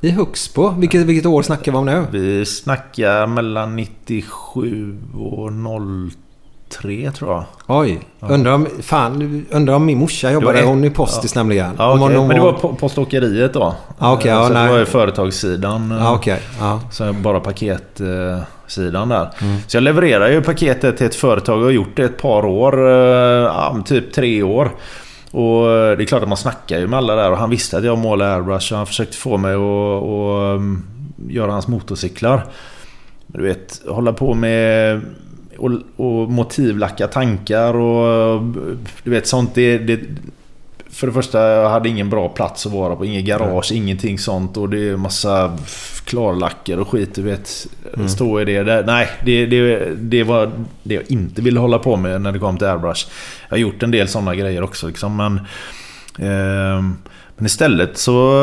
I 0.01 0.11
Huxbo? 0.11 0.69
Vilket, 0.79 1.01
vilket 1.01 1.27
år 1.27 1.43
snackar 1.43 1.73
vi 1.73 1.79
om 1.79 1.87
nu? 1.87 2.05
Vi 2.11 2.47
snackar 2.47 3.27
mellan 3.27 3.77
97 3.77 4.97
och 5.15 5.53
03 5.53 6.17
tror 6.71 7.33
jag. 7.33 7.45
Oj. 7.67 8.01
Undrar 8.21 8.53
om, 8.53 8.67
fan, 8.83 9.47
undrar 9.51 9.75
om 9.75 9.85
min 9.87 9.99
morsa 9.99 10.31
jobbade. 10.33 10.59
ett- 10.59 10.67
Hon 10.67 10.85
är 10.85 10.91
postis 10.91 11.35
nämligen. 11.35 11.75
Ja, 11.79 11.93
Om 11.93 12.03
okej. 12.03 12.17
hon 12.17 12.27
Men 12.29 12.37
det 12.37 12.43
var 12.43 12.53
på- 12.53 12.75
poståkeriet 12.75 13.53
då. 13.53 13.75
Ja, 13.99 14.13
okej, 14.13 14.31
ja, 14.31 14.47
så 14.47 14.53
nej. 14.53 14.65
det 14.67 14.71
var 14.73 14.79
ju 14.79 14.85
företagssidan. 14.85 15.95
Ja, 16.01 16.15
okej. 16.15 16.41
Ja. 16.61 16.81
Så 16.91 17.13
bara 17.13 17.41
paketsidan 17.41 19.09
där. 19.09 19.31
Mm. 19.43 19.57
Så 19.67 19.77
jag 19.77 19.83
levererar 19.83 20.29
ju 20.31 20.43
paketet 20.43 20.97
till 20.97 21.07
ett 21.07 21.15
företag 21.15 21.59
och 21.59 21.65
har 21.65 21.71
gjort 21.71 21.97
det 21.97 22.05
ett 22.05 22.19
par 22.23 22.45
år. 22.47 22.89
eh, 22.91 22.95
Ja, 23.45 23.77
typ 23.85 24.13
tre 24.13 24.43
år. 24.43 24.71
Och 25.33 25.65
det 25.97 26.03
är 26.03 26.07
klart 26.07 26.23
att 26.23 26.29
man 26.29 26.39
snackar 26.39 26.79
ju 26.79 26.87
med 26.87 26.97
alla 26.99 27.15
där 27.15 27.31
och 27.31 27.39
han 27.39 27.51
visste 27.51 27.77
att 27.79 27.85
jag 27.85 27.99
målade 27.99 28.35
airbrush 28.35 28.73
och 28.73 28.77
han 28.79 28.87
försökte 28.87 29.17
få 29.17 29.37
mig 29.37 29.55
att 29.55 29.61
um, 30.57 30.87
göra 31.29 31.53
hans 31.53 31.69
motorcyklar. 31.69 32.45
Men 33.27 33.43
du 33.43 33.49
vet, 33.49 33.81
hålla 33.89 34.13
på 34.13 34.35
med 34.35 35.01
och, 35.61 35.71
och 35.97 36.31
motivlacka 36.31 37.07
tankar 37.07 37.75
och 37.75 38.43
du 39.03 39.11
vet 39.11 39.27
sånt. 39.27 39.55
Det, 39.55 39.79
det, 39.79 40.01
för 40.91 41.07
det 41.07 41.13
första, 41.13 41.49
jag 41.49 41.71
hade 41.71 41.89
ingen 41.89 42.11
bra 42.11 42.29
plats 42.29 42.67
att 42.67 42.73
vara 42.73 42.97
på. 42.97 43.05
Inget 43.05 43.25
garage, 43.25 43.73
ingenting 43.73 44.19
sånt. 44.19 44.57
Och 44.57 44.69
det 44.69 44.89
är 44.89 44.97
massa 44.97 45.59
klarlacker 46.05 46.79
och 46.79 46.89
skit, 46.89 47.15
du 47.15 47.23
vet. 47.23 47.67
Stå 48.09 48.41
i 48.41 48.45
det. 48.45 48.63
där. 48.63 48.85
Nej, 48.85 49.09
det, 49.25 49.47
det, 49.47 49.95
det 49.95 50.23
var 50.23 50.51
det 50.83 50.95
jag 50.95 51.11
inte 51.11 51.43
ville 51.43 51.61
hålla 51.61 51.79
på 51.79 51.97
med 51.97 52.21
när 52.23 52.33
det 52.33 52.39
kom 52.39 52.59
till 52.59 52.67
airbrush. 52.67 53.07
Jag 53.49 53.57
har 53.57 53.61
gjort 53.61 53.83
en 53.83 53.91
del 53.91 54.09
sådana 54.09 54.35
grejer 54.35 54.63
också 54.63 54.87
liksom, 54.87 55.17
men... 55.17 55.41
ehm, 56.19 56.97
men 57.37 57.47
istället 57.47 57.99
så... 57.99 58.43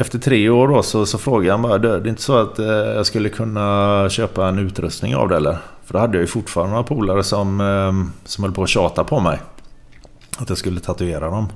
Efter 0.00 0.18
tre 0.18 0.48
år 0.48 0.68
då 0.68 0.82
så, 0.82 1.06
så 1.06 1.18
frågade 1.18 1.50
han 1.52 1.62
bara 1.62 1.78
"Du, 1.78 1.88
Det 1.88 1.94
är 1.94 2.08
inte 2.08 2.22
så 2.22 2.36
att 2.36 2.58
eh, 2.58 2.66
jag 2.66 3.06
skulle 3.06 3.28
kunna 3.28 4.08
köpa 4.10 4.48
en 4.48 4.58
utrustning 4.58 5.16
av 5.16 5.28
det 5.28 5.36
eller? 5.36 5.56
För 5.84 5.92
då 5.92 5.98
hade 5.98 6.16
jag 6.16 6.20
ju 6.20 6.26
fortfarande 6.26 6.70
några 6.70 6.82
polare 6.84 7.22
som, 7.22 7.60
eh, 7.60 8.26
som 8.28 8.44
höll 8.44 8.52
på 8.52 8.62
att 8.62 8.68
tjata 8.68 9.04
på 9.04 9.20
mig. 9.20 9.38
Att 10.38 10.48
jag 10.48 10.58
skulle 10.58 10.80
tatuera 10.80 11.30
dem. 11.30 11.48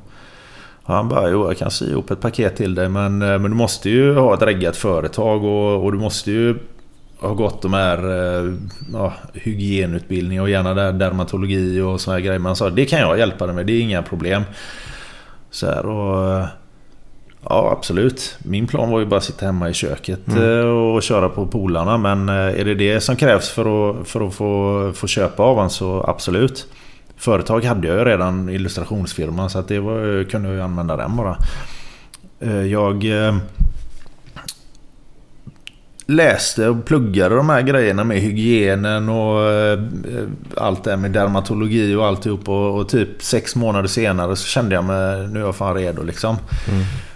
Och 0.82 0.94
han 0.94 1.08
bara, 1.08 1.30
jo 1.30 1.46
jag 1.46 1.58
kan 1.58 1.70
sy 1.70 1.90
ihop 1.90 2.10
ett 2.10 2.20
paket 2.20 2.56
till 2.56 2.74
dig 2.74 2.88
men, 2.88 3.22
eh, 3.22 3.28
men 3.28 3.42
du 3.42 3.56
måste 3.56 3.90
ju 3.90 4.14
ha 4.14 4.34
ett 4.34 4.42
reggat 4.42 4.76
företag 4.76 5.44
och, 5.44 5.84
och 5.84 5.92
du 5.92 5.98
måste 5.98 6.30
ju 6.30 6.58
ha 7.20 7.34
gått 7.34 7.62
de 7.62 7.72
här 7.72 7.98
eh, 7.98 8.52
ja, 8.92 9.12
hygienutbildningar 9.32 10.42
och 10.42 10.50
gärna 10.50 10.74
där 10.74 10.92
dermatologi 10.92 11.80
och 11.80 12.00
såna 12.00 12.16
här 12.16 12.24
grejer. 12.24 12.38
Men 12.38 12.46
han 12.46 12.56
sa, 12.56 12.70
det 12.70 12.84
kan 12.84 12.98
jag 12.98 13.18
hjälpa 13.18 13.46
dig 13.46 13.54
med, 13.54 13.66
det 13.66 13.72
är 13.72 13.80
inga 13.80 14.02
problem. 14.02 14.42
Så 15.50 15.66
här, 15.66 15.86
och... 15.86 16.38
Eh, 16.38 16.46
Ja, 17.48 17.72
absolut. 17.78 18.36
Min 18.38 18.66
plan 18.66 18.90
var 18.90 19.00
ju 19.00 19.06
bara 19.06 19.16
att 19.16 19.24
sitta 19.24 19.46
hemma 19.46 19.68
i 19.70 19.74
köket 19.74 20.28
eh, 20.28 20.58
och 20.68 21.02
köra 21.02 21.28
på 21.28 21.46
polarna. 21.46 21.98
Men 21.98 22.28
eh, 22.28 22.34
är 22.60 22.64
det 22.64 22.74
det 22.74 23.00
som 23.00 23.16
krävs 23.16 23.48
för 23.48 23.90
att, 24.00 24.08
för 24.08 24.26
att 24.26 24.34
få, 24.34 24.92
få 24.94 25.06
köpa 25.06 25.42
av 25.42 25.54
honom 25.54 25.70
så 25.70 26.04
absolut. 26.08 26.66
Företag 27.16 27.64
hade 27.64 27.88
jag 27.88 27.98
ju 27.98 28.04
redan, 28.04 28.48
illustrationsfirman, 28.48 29.50
så 29.50 29.58
att 29.58 29.68
det 29.68 29.80
var, 29.80 30.24
kunde 30.30 30.48
jag 30.48 30.54
ju 30.56 30.62
använda 30.62 30.96
den 30.96 31.16
bara. 31.16 31.36
Eh, 32.40 32.62
Jag 32.66 33.04
läste 36.06 36.68
och 36.68 36.84
pluggade 36.84 37.36
de 37.36 37.48
här 37.48 37.62
grejerna 37.62 38.04
med 38.04 38.18
hygienen 38.20 39.08
och 39.08 39.40
allt 40.56 40.84
det 40.84 40.90
här 40.90 40.96
med 40.96 41.10
dermatologi 41.10 41.94
och 41.94 42.06
alltihop. 42.06 42.48
Och, 42.48 42.78
och 42.78 42.88
typ 42.88 43.22
sex 43.22 43.56
månader 43.56 43.88
senare 43.88 44.36
så 44.36 44.46
kände 44.46 44.74
jag 44.74 44.84
mig, 44.84 45.28
nu 45.28 45.40
är 45.40 45.44
jag 45.44 45.56
fan 45.56 45.74
redo 45.74 46.02
liksom. 46.02 46.36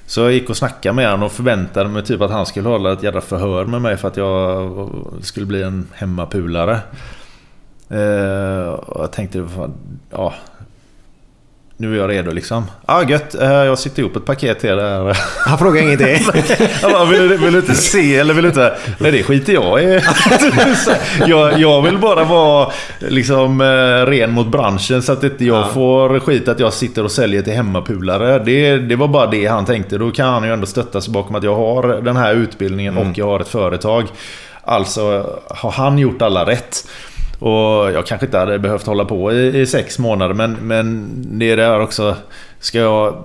Så 0.09 0.21
jag 0.21 0.33
gick 0.33 0.51
och 0.51 0.57
snackade 0.57 0.95
med 0.95 1.11
honom 1.11 1.23
och 1.27 1.33
förväntade 1.33 1.89
mig 1.89 2.05
typ 2.05 2.21
att 2.21 2.31
han 2.31 2.47
skulle 2.47 2.69
hålla 2.69 2.93
ett 2.93 3.03
jävla 3.03 3.21
förhör 3.21 3.65
med 3.65 3.83
mig 3.83 3.97
för 3.97 4.09
att 4.09 4.17
jag 4.17 4.91
skulle 5.21 5.47
bli 5.47 5.63
en 5.63 5.89
hemmapulare. 5.95 6.81
Eh, 7.89 8.69
och 8.69 9.03
jag 9.03 9.13
tänkte, 9.13 9.49
fan, 9.49 9.75
ja... 10.11 10.35
Nu 11.81 11.95
är 11.95 11.99
jag 11.99 12.11
redo 12.11 12.31
liksom. 12.31 12.65
Ja, 12.87 12.95
ah, 12.95 13.03
gött. 13.09 13.35
Eh, 13.35 13.51
jag 13.51 13.79
sitter 13.79 14.01
ihop 14.01 14.17
ett 14.17 14.25
paket 14.25 14.61
till 14.61 14.79
här. 14.79 15.19
Han 15.47 15.59
frågar 15.59 15.83
ingenting. 15.83 16.27
Bara, 16.83 17.05
vill, 17.05 17.29
vill 17.29 17.53
du 17.53 17.59
inte 17.59 17.75
se 17.75 18.17
eller 18.17 18.35
vill 18.35 18.43
du 18.43 18.49
inte... 18.49 18.79
Nej, 18.99 19.13
det 19.13 19.23
skiter 19.23 19.53
jag 19.53 19.83
i. 19.83 20.01
Jag, 21.27 21.61
jag 21.61 21.83
vill 21.83 21.99
bara 21.99 22.25
vara 22.25 22.73
liksom 22.99 23.61
eh, 23.61 24.07
ren 24.07 24.31
mot 24.31 24.47
branschen 24.47 25.03
så 25.03 25.13
att 25.13 25.25
inte 25.25 25.45
jag 25.45 25.73
får 25.73 26.21
skit 26.21 26.49
att 26.49 26.61
jag 26.61 26.73
sitter 26.73 27.05
och 27.05 27.13
säljer 27.13 27.43
till 27.43 27.53
hemmapulare. 27.53 28.39
Det, 28.39 28.77
det 28.77 28.97
var 28.97 29.09
bara 29.09 29.27
det 29.27 29.47
han 29.47 29.65
tänkte. 29.65 29.99
Då 29.99 30.11
kan 30.11 30.29
han 30.29 30.45
ju 30.45 30.53
ändå 30.53 30.67
stötta 30.67 31.01
sig 31.01 31.13
bakom 31.13 31.35
att 31.35 31.43
jag 31.43 31.57
har 31.57 32.01
den 32.03 32.17
här 32.17 32.35
utbildningen 32.35 32.99
och 32.99 33.19
jag 33.19 33.27
har 33.27 33.41
ett 33.41 33.49
företag. 33.49 34.07
Alltså 34.63 35.27
har 35.49 35.71
han 35.71 35.99
gjort 35.99 36.23
alla 36.23 36.47
rätt. 36.47 36.85
Och 37.39 37.93
jag 37.93 38.07
kanske 38.07 38.27
inte 38.27 38.39
hade 38.39 38.59
behövt 38.59 38.87
hålla 38.87 39.05
på 39.05 39.33
i, 39.33 39.61
i 39.61 39.67
sex 39.67 39.99
månader 39.99 40.35
men, 40.35 40.53
men 40.53 41.09
det 41.39 41.51
är 41.51 41.57
det 41.57 41.65
här 41.65 41.81
också. 41.81 42.17
Ska 42.61 42.79
jag 42.79 43.25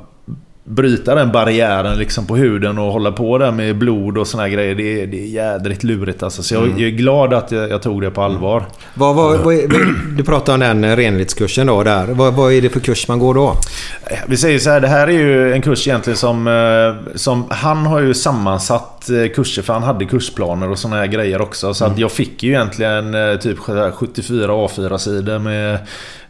bryta 0.66 1.16
den 1.16 1.32
barriären 1.32 1.98
liksom 1.98 2.26
på 2.26 2.36
huden 2.36 2.78
och 2.78 2.92
hålla 2.92 3.12
på 3.12 3.38
där 3.38 3.52
med 3.52 3.78
blod 3.78 4.18
och 4.18 4.28
såna 4.28 4.44
här 4.44 4.50
grejer. 4.50 4.76
Det 4.76 5.02
är, 5.02 5.08
det 5.08 5.20
är 5.20 5.28
jädrigt 5.28 5.84
lurigt 5.84 6.24
alltså. 6.24 6.44
Så 6.44 6.54
jag, 6.54 6.68
jag 6.68 6.82
är 6.82 6.90
glad 6.90 7.34
att 7.34 7.52
jag, 7.52 7.70
jag 7.70 7.82
tog 7.82 8.02
det 8.02 8.12
på 8.12 8.22
allvar. 8.22 8.66
vad, 8.94 9.16
vad, 9.16 9.40
vad 9.40 9.54
är, 9.54 9.68
du 10.18 10.24
pratar 10.24 10.54
om 10.54 10.60
den 10.60 10.96
renlighetskursen 10.96 11.68
då 11.68 11.84
där. 11.84 12.08
Vad, 12.08 12.34
vad 12.34 12.54
är 12.54 12.62
det 12.62 12.70
för 12.70 12.80
kurs 12.80 13.08
man 13.08 13.20
går 13.20 13.34
då? 13.34 13.56
Vi 14.28 14.38
säger 14.38 14.60
så 14.60 14.70
här, 14.70 14.82
det 14.82 14.88
här 14.88 15.08
är 15.08 15.12
ju 15.12 15.54
en 15.54 15.62
kurs 15.62 15.88
egentligen 15.88 16.18
som... 16.18 16.48
eh, 16.48 17.14
som 17.16 17.46
han 17.50 17.86
har 17.86 18.00
ju 18.00 18.14
sammansatt 18.14 19.10
eh, 19.10 19.32
kurser 19.36 19.62
för 19.62 19.74
han 19.74 19.84
hade 19.84 20.06
kursplaner 20.06 20.70
och 20.70 20.80
såna 20.80 20.96
här 20.96 21.08
grejer 21.08 21.42
också. 21.42 21.74
Så 21.74 21.86
att 21.86 21.98
jag 21.98 22.12
fick 22.12 22.44
ju 22.44 22.50
egentligen 22.50 23.14
eh, 23.14 23.36
typ 23.36 23.60
74 23.60 24.54
A4-sidor 24.54 25.40
med 25.40 25.80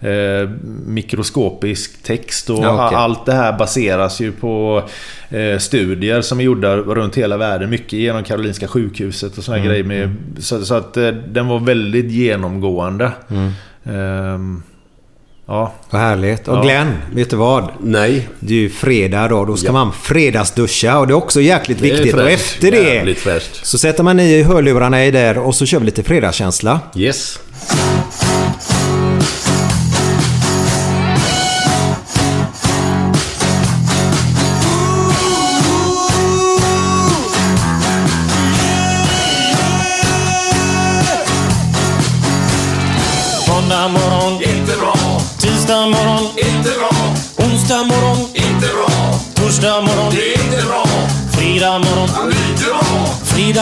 eh, 0.04 0.50
mikroskopisk 0.86 2.04
text. 2.04 2.50
Och 2.50 2.60
Ja, 2.64 2.86
okej. 2.88 2.98
allt 2.98 3.26
det 3.26 3.34
här 3.34 3.58
baseras 3.58 4.20
ju 4.22 4.32
på 4.32 4.84
eh, 5.30 5.58
studier 5.60 6.22
som 6.22 6.40
är 6.40 6.44
gjorda 6.44 6.76
runt 6.78 7.16
hela 7.18 7.38
världen. 7.38 7.70
Mycket 7.70 7.94
genom 7.94 8.24
Karolinska 8.24 8.68
sjukhuset 8.68 9.38
och 9.38 9.44
såna 9.44 9.58
här 9.58 9.66
grejer. 9.66 9.84
Med, 9.84 10.16
så, 10.40 10.66
så 10.66 10.76
att 10.76 10.98
eh, 10.98 11.08
den 11.08 11.48
var 11.48 11.60
väldigt 11.60 12.12
genomgående. 12.12 13.12
Ehm, 13.86 14.64
Ja. 15.48 15.74
Vad 15.90 16.02
härligt. 16.02 16.48
Och 16.48 16.58
Ja. 16.58 16.62
Glenn, 16.64 16.92
vet 17.14 17.30
du 17.30 17.36
vad? 17.36 17.68
Nej. 17.82 18.30
Det 18.40 18.54
är 18.54 18.58
ju 18.58 18.70
fredag 18.70 19.28
då. 19.28 19.46
Då 19.46 19.56
ska 19.58 19.68
Ja. 19.68 19.72
man 19.72 19.92
fredagsduscha 19.94 21.00
och 21.00 21.08
det 21.08 21.14
är 21.14 21.16
också 21.16 21.42
jäkligt 21.42 21.80
Det 21.80 21.88
är 21.90 21.92
viktigt. 21.94 22.14
Och 22.14 22.20
fräscht. 22.20 22.54
efter 22.56 22.72
det 22.72 23.42
så 23.64 23.78
sätter 23.78 24.04
man 24.04 24.20
i 24.20 24.44
hörlurarna 24.44 25.06
i 25.06 25.12
där 25.12 25.38
och 25.38 25.56
så 25.56 25.66
kör 25.66 25.80
vi 25.80 25.86
lite 25.86 26.04
fredagskänsla. 26.04 26.80
Yes. 26.96 27.40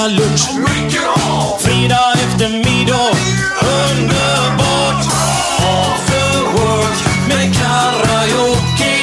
Fredag 0.02 0.18
lunch. 0.18 0.49
Fredag 1.60 2.14
eftermiddag, 2.14 3.12
underbart. 3.62 5.06
After 5.60 6.41
work 6.54 6.97
med 7.28 7.56
karaoke. 7.56 8.93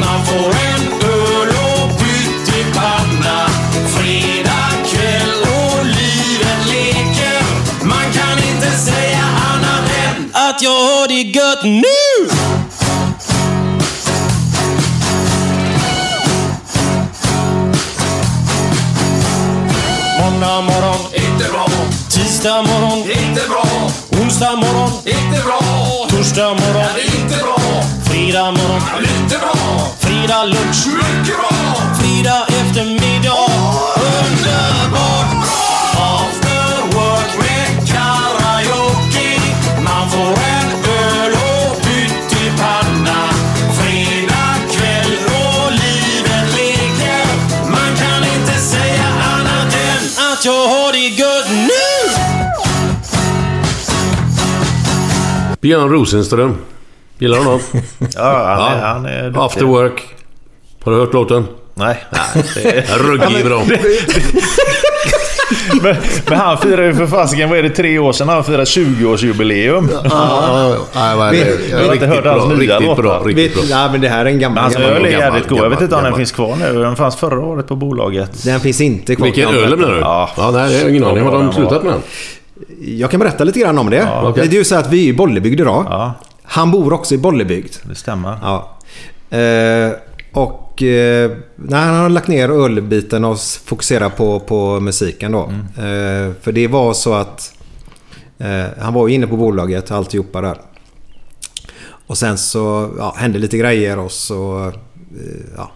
Man 0.00 0.26
får 0.26 0.50
en 0.68 0.82
öl 1.10 1.48
och 1.48 1.98
pyttipanna. 1.98 3.48
Fredag 3.96 4.72
kväll 4.86 5.42
och 5.42 5.84
livet 5.84 6.66
leker. 6.66 7.42
Man 7.84 8.12
kan 8.12 8.38
inte 8.38 8.70
säga 8.76 9.24
annat 9.52 9.90
än 10.06 10.30
att 10.32 10.62
jag 10.62 10.70
har 10.70 11.08
det 11.08 11.22
gött 11.22 11.64
nu! 11.64 12.01
Tisdag 22.42 22.62
morgon, 22.62 22.98
inte 22.98 23.48
bra. 23.48 23.90
Onsdag 24.22 24.56
morgon, 24.56 24.90
inte 25.06 25.42
bra. 25.44 25.60
Torsdag 26.08 26.48
morgon, 26.48 26.86
inte 27.16 27.36
bra. 27.36 27.58
Fredag 28.04 28.50
morgon, 28.50 28.82
lite 29.00 29.38
bra. 29.38 29.54
Fredag 29.98 30.44
lunch, 30.44 30.86
mycket 30.86 31.36
bra. 31.36 31.50
Fredag 32.00 32.46
eftermiddag, 32.48 33.11
Björn 55.62 55.88
Rosenström. 55.88 56.54
Gillar 57.18 57.38
du 57.38 57.44
honom? 57.44 57.60
Ja, 58.16 58.54
han 58.58 58.78
är, 58.78 58.82
han 58.86 59.06
är 59.06 59.22
duktig. 59.24 59.40
After 59.40 59.64
Work. 59.64 60.02
Har 60.84 60.92
du 60.92 60.98
hört 60.98 61.12
låten? 61.12 61.46
Nej. 61.74 62.04
det 62.54 62.64
är- 62.78 62.98
Ruggig 62.98 63.44
bra. 63.44 63.62
men, 65.82 65.96
men 66.28 66.38
han 66.38 66.58
firar 66.58 66.82
ju 66.84 66.94
för 66.94 67.06
fasiken, 67.06 67.50
vad 67.50 67.58
är 67.58 67.62
det, 67.62 67.70
tre 67.70 67.98
år 67.98 68.12
sedan 68.12 68.28
han 68.28 68.44
firade 68.44 68.64
20-årsjubileum. 68.64 69.88
Ja, 70.04 70.76
ja, 70.94 71.28
är 71.28 71.32
det? 71.32 71.38
Vet- 71.44 71.70
Jag 71.70 71.76
har 71.76 71.82
inte 71.82 71.92
Riktigt 71.94 72.08
hört 72.08 72.22
bra, 72.22 72.32
hans 72.38 72.58
nya 72.58 72.58
riktigt 72.58 72.86
låtar. 72.88 73.02
bra, 73.02 73.22
riktigt 73.26 73.54
bra. 73.54 73.62
nej, 73.70 73.88
men 73.92 74.00
det 74.00 74.08
här 74.08 74.20
är 74.20 74.24
en 74.30 74.38
gammal... 74.38 74.62
Hans 74.62 74.76
öl 74.76 75.04
är 75.04 75.08
jävligt 75.10 75.48
god. 75.48 75.58
Jag 75.58 75.70
vet 75.70 75.80
inte 75.80 75.96
om 75.96 76.04
den 76.04 76.14
finns 76.16 76.32
kvar 76.32 76.56
nu. 76.56 76.82
Den 76.82 76.96
fanns 76.96 77.16
förra 77.16 77.40
året 77.40 77.68
på 77.68 77.76
bolaget. 77.76 78.44
Den 78.44 78.60
finns 78.60 78.80
inte 78.80 79.16
kvar. 79.16 79.24
Vilken 79.26 79.48
öl 79.54 79.76
menar 79.76 79.92
du? 79.94 80.00
Ja. 80.00 80.30
Ja, 80.36 80.50
nej, 80.50 80.74
jag 80.76 80.82
har 80.82 80.88
ingen 80.90 81.04
aning. 81.04 81.24
Har 81.24 81.32
de 81.32 81.52
slutat 81.52 81.82
med 81.82 81.92
den? 81.92 82.02
Jag 82.86 83.10
kan 83.10 83.20
berätta 83.20 83.44
lite 83.44 83.58
grann 83.60 83.78
om 83.78 83.90
det. 83.90 84.08
okej. 84.22 84.48
Det 84.48 84.56
är 84.56 84.58
ju 84.58 84.64
så 84.64 84.74
att 84.76 84.92
vi 84.92 85.04
är 85.04 85.08
i 85.08 85.12
Bollebygd 85.12 85.60
idag. 85.60 85.86
Ja, 85.90 86.12
Han 86.42 86.70
bor 86.70 86.92
också 86.92 87.14
i 87.14 87.18
Bollebygd. 87.18 87.74
det 87.82 87.94
stämmer. 87.94 88.38
Ja. 88.42 88.78
Eh, 89.38 89.92
och 90.32 90.82
eh, 90.82 91.30
nej, 91.56 91.80
han 91.80 91.94
har 91.94 92.08
lagt 92.08 92.28
ner 92.28 92.48
ölbiten 92.48 93.24
och 93.24 93.38
fokuserar 93.64 94.08
på, 94.08 94.40
på 94.40 94.80
musiken 94.80 95.32
då. 95.32 95.42
Eh, 95.76 96.32
för 96.40 96.52
det 96.52 96.68
var 96.68 96.92
så 96.92 97.14
att 97.14 97.54
eh, 98.38 98.64
han 98.80 98.94
var 98.94 99.08
ju 99.08 99.14
inne 99.14 99.26
på 99.26 99.36
bolaget 99.36 99.90
och 99.90 99.96
alltihopa 99.96 100.40
där. 100.40 100.58
Och 102.06 102.18
sen 102.18 102.38
så 102.38 102.90
ja, 102.98 103.14
hände 103.18 103.38
lite 103.38 103.58
grejer 103.58 103.98
och 103.98 104.12
så... 104.12 104.66
Eh, 104.66 104.72
ja. 105.56 105.70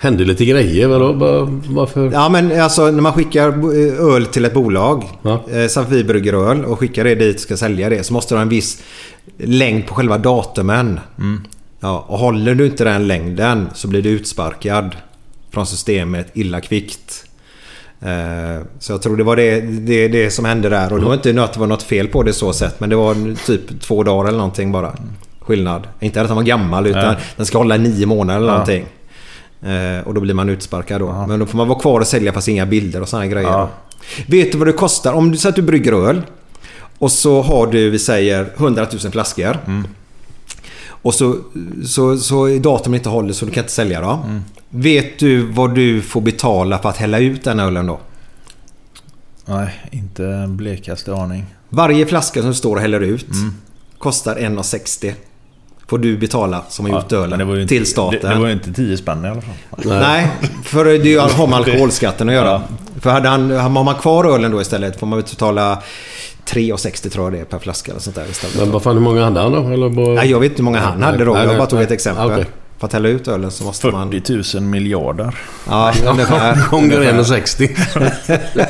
Hände 0.00 0.24
lite 0.24 0.44
grejer. 0.44 0.88
Vadå? 0.88 1.12
Var- 1.12 1.60
Varför? 1.74 2.10
ja 2.12 2.28
men 2.28 2.60
alltså 2.60 2.90
när 2.90 3.02
man 3.02 3.12
skickar 3.12 3.74
öl 4.14 4.26
till 4.26 4.44
ett 4.44 4.54
bolag. 4.54 5.04
Ja. 5.22 5.44
Eh, 5.52 5.66
så 5.66 5.80
att 5.80 5.90
vi 5.90 6.04
brygger 6.04 6.32
öl 6.50 6.64
och 6.64 6.78
skickar 6.78 7.04
det 7.04 7.14
dit 7.14 7.34
och 7.36 7.40
ska 7.42 7.56
sälja 7.56 7.88
det. 7.88 8.04
Så 8.06 8.12
måste 8.12 8.34
det 8.34 8.38
ha 8.38 8.42
en 8.42 8.48
viss 8.48 8.82
längd 9.38 9.86
på 9.86 9.94
själva 9.94 10.18
datumen. 10.18 11.00
Ja, 11.80 12.04
och 12.08 12.18
håller 12.18 12.54
du 12.54 12.66
inte 12.66 12.84
den 12.84 13.06
längden 13.06 13.68
så 13.74 13.88
blir 13.88 14.02
du 14.02 14.08
utsparkad 14.10 14.96
från 15.50 15.66
systemet 15.66 16.26
illa 16.34 16.60
kvickt. 16.60 17.24
Eh, 18.00 18.62
Så 18.78 18.92
jag 18.92 19.02
tror 19.02 19.16
det 19.16 19.24
var 19.24 19.36
det, 19.36 19.60
det, 19.60 20.08
det 20.08 20.30
som 20.30 20.44
hände 20.44 20.68
där. 20.68 20.92
Och 20.92 21.00
det 21.00 21.06
var 21.06 21.14
inte 21.14 21.42
att 21.44 21.52
det 21.52 21.60
var 21.60 21.66
något 21.66 21.82
fel 21.82 22.08
på 22.08 22.22
det 22.22 22.32
så 22.32 22.52
sett. 22.52 22.80
Men 22.80 22.90
det 22.90 22.96
var 22.96 23.46
typ 23.46 23.80
två 23.80 24.02
dagar 24.02 24.28
eller 24.28 24.38
någonting 24.38 24.72
bara. 24.72 24.92
Skillnad. 25.40 25.86
Inte 26.00 26.20
att 26.20 26.28
han 26.28 26.36
var 26.36 26.44
gammal 26.44 26.86
utan 26.86 27.06
Nej. 27.06 27.16
den 27.36 27.46
ska 27.46 27.58
hålla 27.58 27.76
i 27.76 27.78
nio 27.78 28.06
månader 28.06 28.38
eller 28.38 28.48
Ja. 28.48 28.52
någonting. 28.52 28.86
Eh, 29.62 30.06
Och 30.06 30.14
då 30.14 30.20
blir 30.20 30.34
man 30.34 30.48
utsparkad 30.48 31.00
då. 31.00 31.24
Men 31.28 31.38
då 31.40 31.46
får 31.46 31.56
man 31.56 31.68
vara 31.68 31.78
kvar 31.78 32.00
och 32.00 32.06
sälja 32.06 32.32
fast 32.32 32.48
inga 32.48 32.66
bilder 32.66 33.00
och 33.02 33.08
sådana 33.08 33.26
grejer. 33.26 33.48
Ja. 33.50 33.70
Vet 34.26 34.52
du 34.52 34.58
vad 34.58 34.68
det 34.68 34.72
kostar? 34.72 35.12
Om 35.12 35.30
du 35.30 35.38
säger 35.38 35.48
att 35.52 35.56
du 35.56 35.62
brygger 35.62 35.92
öl. 35.92 36.22
Och 36.98 37.12
så 37.12 37.42
har 37.42 37.66
du, 37.66 37.90
vi 37.90 37.98
säger 37.98 38.52
100 38.56 38.86
000 39.02 39.12
flaskor. 39.12 39.56
Och 41.02 41.14
så, 41.14 41.36
så, 41.86 42.16
så 42.18 42.44
är 42.44 42.58
datumen 42.58 42.98
inte 43.00 43.08
håller 43.08 43.32
så 43.32 43.44
du 43.44 43.50
kan 43.52 43.62
inte 43.64 43.72
sälja 43.72 44.00
dem. 44.00 44.42
Vet 44.70 45.18
du 45.18 45.42
vad 45.42 45.74
du 45.74 46.02
får 46.02 46.20
betala 46.20 46.78
för 46.78 46.88
att 46.88 46.96
hälla 46.96 47.18
ut 47.18 47.44
den 47.44 47.60
ölen 47.60 47.86
då? 47.86 47.98
Nej, 49.44 49.88
inte 49.92 50.44
blekaste 50.48 51.14
aning. 51.14 51.46
Varje 51.68 52.06
flaska 52.06 52.40
som 52.40 52.48
du 52.50 52.54
står 52.54 52.74
och 52.76 52.82
häller 52.82 53.00
ut 53.00 53.26
kostar 53.98 54.36
1,60. 54.36 55.12
Får 55.88 55.98
du 55.98 56.16
betala 56.16 56.62
som 56.68 56.84
har 56.86 56.92
gjort 56.92 57.10
men 57.10 57.20
ölen 57.20 57.38
det 57.38 57.44
var 57.44 57.54
ju 57.54 57.62
inte, 57.62 57.74
till 57.74 57.86
staten. 57.86 58.18
Det, 58.22 58.28
det 58.28 58.40
var 58.40 58.46
ju 58.46 58.52
inte 58.52 58.72
10 58.72 58.96
spänn 58.96 59.24
i 59.24 59.28
alla 59.28 59.40
fall. 59.40 59.54
Nej, 59.84 60.28
för 60.64 60.84
det 60.84 61.16
har 61.16 61.46
med 61.46 61.56
alkoholskatten 61.58 62.28
att 62.28 62.34
göra. 62.34 62.62
För 63.00 63.10
hade 63.10 63.28
han, 63.28 63.50
har 63.50 63.84
man 63.84 63.94
kvar 63.94 64.24
ölen 64.24 64.50
då 64.50 64.60
istället 64.60 65.00
får 65.00 65.06
man 65.06 65.18
betala 65.18 65.82
3,60 66.46 67.08
tror 67.08 67.26
jag 67.26 67.32
det 67.32 67.40
är 67.40 67.44
per 67.44 67.58
flaska 67.58 67.90
eller 67.90 68.00
sånt 68.00 68.16
där 68.16 68.26
istället. 68.30 68.56
Men 68.56 68.70
vad 68.70 68.82
fan, 68.82 68.94
hur 68.94 69.02
många 69.02 69.24
hade 69.24 69.40
han 69.40 69.52
då? 69.52 69.68
Eller 69.72 69.88
bara... 69.88 70.14
Nej, 70.14 70.30
jag 70.30 70.40
vet 70.40 70.50
inte 70.50 70.62
hur 70.62 70.64
många 70.64 70.80
han 70.80 71.02
hade 71.02 71.24
då. 71.24 71.32
Nej, 71.32 71.42
Jag 71.42 71.48
nej, 71.48 71.58
bara 71.58 71.66
tog 71.66 71.76
nej. 71.78 71.86
ett 71.86 71.92
exempel. 71.92 72.26
Okej. 72.32 72.44
För 72.78 72.86
att 72.86 72.92
hälla 72.92 73.08
ut 73.08 73.28
ölen 73.28 73.50
så 73.50 73.64
måste 73.64 73.86
man... 73.86 74.10
40 74.10 74.56
000 74.56 74.62
miljarder. 74.62 75.34
Ja, 75.68 75.92
ungefär. 76.06 76.58
Gånger 76.70 76.96
ungefär. 76.96 77.36
1,60. 77.36 78.08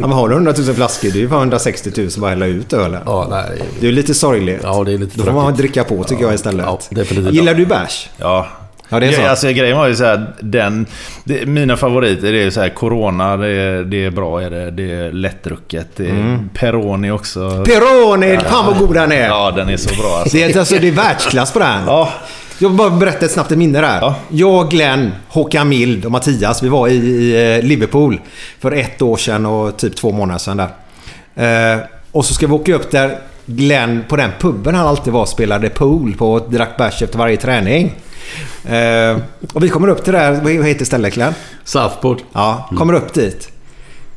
Ja, 0.00 0.06
men 0.06 0.12
har 0.12 0.28
du 0.28 0.34
100 0.34 0.54
000 0.58 0.74
flaskor, 0.74 1.10
det 1.10 1.18
är 1.18 1.20
ju 1.20 1.28
bara 1.28 1.40
160 1.40 1.90
000 1.96 2.08
bara 2.18 2.30
hälla 2.30 2.46
ut 2.46 2.72
ölen. 2.72 3.02
Ja, 3.06 3.26
nej. 3.30 3.62
Det 3.80 3.86
är 3.86 3.90
ju 3.90 3.96
lite 3.96 4.14
sorgligt. 4.14 4.60
Ja, 4.62 4.84
det 4.84 4.92
är 4.92 4.98
lite 4.98 5.18
Då 5.18 5.24
får 5.24 5.32
man 5.32 5.54
dricka 5.54 5.84
på 5.84 6.04
tycker 6.04 6.24
jag 6.24 6.34
istället. 6.34 6.66
Ja, 6.66 6.78
definitivt. 6.90 7.34
Gillar 7.34 7.54
du 7.54 7.66
bärs? 7.66 8.08
Ja. 8.16 8.46
Ja, 8.92 9.00
det 9.00 9.06
är 9.06 9.12
så. 9.12 9.20
Ja, 9.20 9.28
alltså, 9.30 9.48
grejen 9.48 9.76
var 9.76 9.86
ju 9.86 9.96
så 9.96 10.04
här, 10.04 10.34
den, 10.40 10.86
det, 11.24 11.46
mina 11.46 11.76
favoriter 11.76 12.32
det 12.32 12.42
är 12.42 12.50
så 12.50 12.60
här, 12.60 12.68
Corona, 12.68 13.36
det 13.36 13.48
är, 13.48 13.82
det 13.84 14.04
är 14.04 14.10
bra. 14.10 14.42
Är 14.42 14.50
det, 14.50 14.70
det 14.70 14.92
är 14.92 15.12
lättdrucket. 15.12 15.86
Det 15.96 16.06
är 16.06 16.10
Mm. 16.10 16.48
Peroni 16.54 17.10
också. 17.10 17.64
Peroni! 17.64 18.38
Fan 18.38 18.66
vad 18.66 18.78
god 18.78 18.94
den 18.94 19.12
är! 19.12 19.26
Ja, 19.26 19.50
den 19.56 19.68
är 19.68 19.76
så 19.76 19.94
bra 20.02 20.16
alltså. 20.18 20.36
Det 20.36 20.42
är, 20.42 20.58
alltså, 20.58 20.74
det 20.80 20.88
är 20.88 20.92
världsklass 20.92 21.52
på 21.52 21.58
den. 21.58 21.82
Ja, 21.86 22.12
Jag 22.62 22.68
vill 22.68 22.78
bara 22.78 22.90
berätta 22.90 23.24
ett 23.24 23.32
snabbt 23.32 23.50
minne 23.50 23.80
där. 23.80 23.98
Ja. 24.00 24.16
Jag, 24.28 24.70
Glenn, 24.70 25.12
Håkan 25.28 25.68
Mild 25.68 26.04
och 26.04 26.10
Mattias, 26.10 26.62
vi 26.62 26.68
var 26.68 26.88
i, 26.88 26.94
i 26.94 27.56
eh, 27.56 27.62
Liverpool 27.62 28.20
för 28.58 28.72
ett 28.72 29.02
år 29.02 29.16
sedan 29.16 29.46
och 29.46 29.76
typ 29.76 29.96
två 29.96 30.12
månader 30.12 30.38
sedan 30.38 30.56
där. 30.56 31.74
Eh, 31.74 31.80
och 32.12 32.24
så 32.24 32.34
ska 32.34 32.46
vi 32.46 32.52
åka 32.52 32.74
upp 32.74 32.90
där 32.90 33.18
Glenn, 33.46 34.04
på 34.08 34.16
den 34.16 34.30
puben 34.40 34.74
han 34.74 34.86
alltid 34.86 35.12
var, 35.12 35.26
spelade 35.26 35.68
pool 35.68 36.14
på 36.14 36.32
och 36.32 36.50
drack 36.50 36.76
bärs 36.76 37.02
efter 37.02 37.18
varje 37.18 37.36
träning. 37.36 37.94
Eh, 38.64 39.16
och 39.54 39.64
vi 39.64 39.68
kommer 39.68 39.88
upp 39.88 40.04
till 40.04 40.12
det 40.12 40.18
här, 40.18 40.32
vad 40.32 40.66
heter 40.66 40.84
stället 40.84 41.14
Glenn? 41.14 41.34
Southport. 41.64 42.24
Ja, 42.32 42.70
kommer 42.76 42.92
upp 42.92 43.14
dit. 43.14 43.48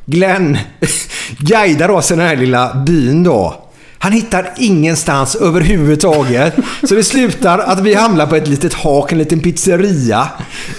Glenn 0.06 0.58
guidar 1.38 1.88
oss 1.88 2.10
i 2.10 2.14
den 2.14 2.26
här 2.26 2.36
lilla 2.36 2.74
byn 2.74 3.22
då. 3.22 3.63
Han 4.04 4.12
hittar 4.12 4.50
ingenstans 4.56 5.34
överhuvudtaget. 5.36 6.54
Så 6.88 6.94
det 6.94 7.04
slutar 7.04 7.58
att 7.58 7.80
vi 7.80 7.94
hamnar 7.94 8.26
på 8.26 8.36
ett 8.36 8.48
litet 8.48 8.74
hak, 8.74 9.12
en 9.12 9.18
liten 9.18 9.40
pizzeria. 9.40 10.28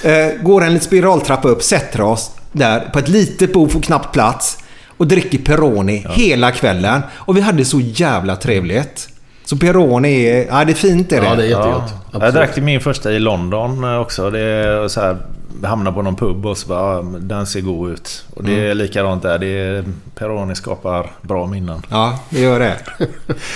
Eh, 0.04 0.42
går 0.42 0.64
en 0.64 0.74
liten 0.74 0.88
spiraltrappa 0.88 1.48
upp, 1.48 1.64
sätter 1.64 2.02
oss 2.02 2.32
där 2.52 2.80
på 2.80 3.00
ett 3.00 3.08
litet 3.08 3.54
bord, 3.54 3.72
får 3.72 3.80
knappt 3.80 4.14
plats. 4.14 4.58
Och 4.98 5.08
dricker 5.08 5.38
Peroni 5.38 6.06
hela 6.10 6.52
kvällen. 6.52 7.02
Och 7.14 7.38
vi 7.38 7.42
hade 7.42 7.66
så 7.66 7.80
jävla 7.80 8.36
trevligt. 8.36 9.10
Så 9.46 9.58
Peroni 9.58 10.26
är... 10.26 10.46
Ja, 10.46 10.66
det 10.66 10.72
är 10.72 10.76
fint 10.76 11.12
är 11.12 11.22
det. 11.22 11.28
Ja, 11.28 11.36
det 11.36 11.44
är 11.44 11.48
jättegott. 11.48 11.94
Ja. 12.12 12.20
Jag 12.26 12.34
drack 12.34 12.58
min 12.58 12.82
första 12.82 13.12
i 13.12 13.20
London 13.20 13.84
eh, 13.84 14.00
också. 14.00 14.30
Det 14.30 14.40
är 14.40 14.88
så 14.88 15.02
här, 15.02 15.18
vi 15.62 15.68
hamnade 15.68 15.94
på 15.96 16.02
någon 16.02 16.16
pub 16.16 16.46
och 16.46 16.58
så 16.58 16.68
bara, 16.68 16.96
ja, 16.96 17.02
men 17.02 17.28
den 17.28 17.46
ser 17.48 17.62
god 17.62 17.92
ut. 17.92 18.26
Och 18.34 18.44
det 18.44 18.52
är 18.54 18.66
Mm. 18.66 18.78
likadant 18.78 19.24
där. 19.24 19.38
Det 19.40 19.48
är, 19.48 19.84
Peroni 20.16 20.56
skapar 20.56 21.12
bra 21.22 21.48
minnen. 21.48 21.82
Ja, 21.90 22.20
det 22.30 22.40
gör 22.40 22.60
det. 22.60 22.78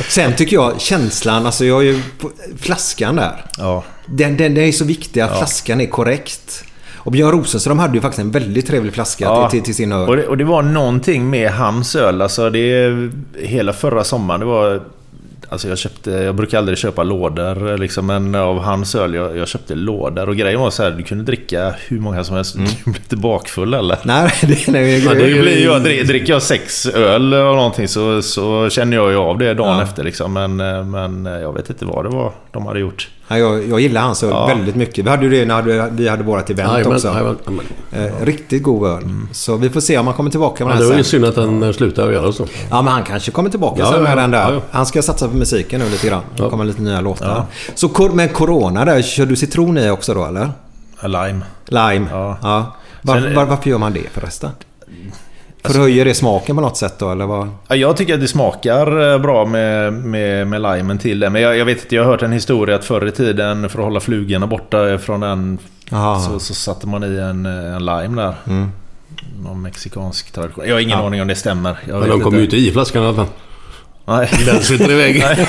Sen 0.10 0.36
tycker 0.36 0.56
jag 0.56 0.82
känslan, 0.82 1.46
alltså 1.46 1.66
jag 1.66 1.80
är 1.80 1.84
ju 1.86 2.02
på 2.20 2.32
flaskan 2.58 3.16
där. 3.16 3.46
Ja. 3.58 3.84
Den, 4.06 4.38
den, 4.38 4.54
den 4.54 4.64
är 4.64 4.72
så 4.72 4.86
viktig 4.86 5.22
att 5.22 5.38
flaskan 5.38 5.82
är 5.82 5.86
korrekt. 5.86 6.64
Och 6.96 7.12
Björn 7.12 7.32
Rosenström 7.32 7.80
hade 7.80 7.94
ju 7.96 8.02
faktiskt 8.02 8.20
en 8.20 8.32
väldigt 8.32 8.68
trevlig 8.68 8.94
flaska 8.94 9.26
Ja. 9.26 9.50
till, 9.50 9.60
till, 9.60 9.66
till 9.66 9.76
sin 9.76 9.92
öl. 9.92 10.10
Och 10.10 10.16
det, 10.16 10.28
och 10.28 10.38
det 10.38 10.44
var 10.44 10.62
någonting 10.62 11.30
med 11.30 11.52
hans 11.52 11.96
öl. 11.96 12.22
Alltså 12.22 12.50
det, 12.50 12.96
hela 13.40 13.74
förra 13.74 14.04
sommaren, 14.04 14.40
det 14.40 14.46
var... 14.46 14.82
Alltså 15.52 15.68
jag 15.70 15.78
köpte, 15.78 16.12
jag 16.12 16.36
brukar 16.36 16.58
aldrig 16.58 16.78
köpa 16.78 17.04
lådor 17.04 17.78
liksom, 17.78 18.06
men 18.06 18.36
av 18.36 18.60
hans 18.60 18.96
öl, 18.96 19.14
jag, 19.14 19.38
jag 19.38 19.48
köpte 19.48 19.76
lådor. 19.76 20.30
Och 20.30 20.36
grejen 20.36 20.60
var 20.60 20.70
så 20.70 20.84
här, 20.84 20.92
du 20.92 21.04
kunde 21.04 21.24
dricka 21.24 21.76
hur 21.88 22.00
många 22.00 22.24
som 22.24 22.36
helst. 22.36 22.56
Du 22.56 22.62
blev 22.62 22.96
inte 22.96 23.16
bakfull 23.16 23.74
eller? 23.74 23.98
Nej, 24.04 24.32
det, 24.42 24.48
det, 24.48 24.72
det, 24.72 25.00
det 25.14 25.42
blir 25.42 25.70
dri- 25.80 26.04
dricker 26.04 26.34
jag 26.34 26.42
sex 26.42 26.86
öl 26.86 27.34
och 27.34 27.56
någonting 27.56 27.88
så, 27.88 28.22
så 28.22 28.70
känner 28.70 28.98
jag 28.98 29.12
ju 29.12 29.18
av 29.18 29.38
det 29.38 29.54
dagen 29.54 29.78
Ja. 29.78 29.84
efter 29.84 30.04
liksom. 30.04 30.34
Men, 30.34 30.60
eh, 30.60 30.84
men 30.86 31.26
jag 31.26 31.54
vet 31.54 31.70
inte 31.70 31.86
vad 31.86 32.06
det 32.06 32.10
var 32.10 32.32
de 32.52 32.66
hade 32.66 32.80
gjort. 32.80 33.10
Ja, 33.32 33.38
jag, 33.38 33.68
jag 33.70 33.80
gillar 33.80 34.02
hans 34.02 34.24
öl 34.24 34.30
Ja. 34.30 34.46
väldigt 34.48 34.76
mycket. 34.76 35.06
Vi 35.06 35.10
hade 35.10 35.24
ju 35.26 35.30
det 35.30 35.46
när 35.46 35.90
vi 35.92 36.08
hade 36.10 36.24
vårat 36.24 36.50
event 36.50 36.72
Jajamän, 36.72 36.96
också. 36.96 37.08
jajamän, 37.08 37.38
jajamän. 37.92 38.14
Eh, 38.20 38.26
riktigt 38.26 38.64
god 38.64 38.88
öl. 38.90 39.04
Så 39.32 39.56
vi 39.58 39.70
får 39.70 39.82
se 39.82 39.98
om 39.98 40.08
han 40.08 40.16
kommer 40.16 40.30
tillbaka 40.32 40.66
med 40.66 40.72
Ja, 40.72 40.76
det 40.76 40.82
den 40.84 40.90
var 40.90 40.98
ju 40.98 41.04
sen. 41.04 41.10
synd 41.12 41.26
att 41.26 41.36
den 41.36 41.64
eh, 41.64 41.72
slutade 41.72 42.14
göra 42.14 42.32
så. 42.32 42.46
Ja, 42.70 42.82
men 42.82 42.94
han 42.94 43.04
kanske 43.04 43.32
kommer 43.32 43.50
tillbaka 43.50 43.80
Ja, 43.82 43.92
sen 43.92 44.04
med 44.04 44.12
ja, 44.12 44.16
den 44.16 44.32
där. 44.32 44.42
ja, 44.42 44.54
ja. 44.54 44.62
Han 44.72 44.86
ska 44.86 45.02
satsa 45.02 45.28
på 45.28 45.38
musiken 45.38 45.80
nu 45.80 45.90
lite 45.90 46.08
grann. 46.08 46.22
Det 46.38 46.50
kommer 46.50 46.66
lite 46.66 46.82
nya 46.82 47.02
låtar. 47.02 47.28
Ja. 47.28 47.46
Så 47.76 48.10
med 48.14 48.34
Corona 48.34 48.86
där, 48.86 49.02
kör 49.02 49.26
du 49.26 49.36
citron 49.36 49.78
i 49.78 49.90
också 49.90 50.14
då 50.14 50.26
eller? 50.26 50.50
Lime. 51.04 51.42
Lime? 51.66 52.06
Ja. 52.12 52.38
Var, 53.02 53.20
Sen- 53.22 53.36
var, 53.36 53.46
varför 53.46 53.70
gör 53.70 53.78
man 53.78 53.94
det 53.94 54.04
förresten? 54.14 54.50
Förhöjer 55.64 56.06
det 56.06 56.14
smaken 56.14 56.56
på 56.56 56.62
något 56.62 56.78
sätt 56.78 57.00
då 57.00 57.12
eller 57.12 57.26
vad? 57.26 57.50
Ja, 57.68 57.76
jag 57.76 57.98
tycker 57.98 58.14
att 58.14 58.20
det 58.22 58.28
smakar 58.28 59.12
eh, 59.14 59.20
bra 59.20 59.46
med, 59.46 59.94
med, 59.94 60.48
med 60.48 60.62
limen 60.62 60.98
till 60.98 61.20
det. 61.20 61.30
Men 61.30 61.42
jag, 61.42 61.58
jag 61.58 61.66
vet 61.66 61.84
inte, 61.84 61.96
jag 61.96 62.04
har 62.04 62.12
hört 62.12 62.22
en 62.22 62.32
historia 62.32 62.76
att 62.76 62.86
förr 62.86 63.08
i 63.08 63.12
tiden 63.12 63.70
för 63.70 63.80
att 63.80 63.86
hålla 63.86 64.00
flugorna 64.00 64.48
borta 64.48 64.98
från 64.98 65.20
den 65.20 65.58
så, 66.28 66.40
så 66.40 66.54
satte 66.54 66.88
man 66.88 67.04
i 67.04 67.18
en, 67.18 67.46
eh, 67.46 67.76
en 67.76 67.86
lime 67.86 68.22
där. 68.22 68.34
Mm. 68.48 68.72
Någon 69.44 69.62
mexikansk 69.62 70.32
tradition. 70.32 70.64
Jag 70.68 70.76
har 70.76 70.80
ingen 70.80 71.00
Ja. 71.00 71.06
aning 71.08 71.22
om 71.22 71.28
det 71.28 71.36
stämmer. 71.36 71.78
Jag 71.88 72.00
Men 72.00 72.10
de 72.10 72.22
kom 72.22 72.36
ju 72.36 72.44
inte. 72.44 72.58
i 72.58 72.72
flaskan 72.72 73.04
i 73.04 73.06
alla 73.06 73.16
fall. 73.16 73.28
Nej. 74.06 74.30
Den 74.46 74.62
sitter 74.64 74.92
iväg. 74.92 75.20
Nej, 75.20 75.48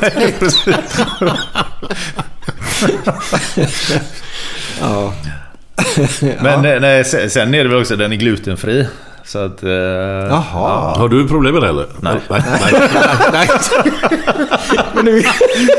nej, 0.00 0.34
precis. 0.38 0.68
Ja. 4.80 5.12
Men 6.42 6.64
eh, 6.64 6.80
nej, 6.80 7.04
sen, 7.04 7.30
sen 7.30 7.54
är 7.54 7.62
det 7.64 7.70
väl 7.70 7.80
också 7.80 7.96
den 7.96 8.12
är 8.12 8.16
glutenfri. 8.16 8.86
Så 9.28 9.38
att... 9.38 9.62
Eh, 9.62 9.70
Jaha. 9.70 10.94
Har 10.98 11.08
du 11.08 11.28
problem 11.28 11.54
med 11.54 11.62
det 11.62 11.68
eller? 11.68 11.86
Nej. 12.00 12.14
nej, 12.30 12.42
nej. 12.60 12.88
Nej. 13.32 13.48
Men 14.94 15.04
nu... 15.04 15.22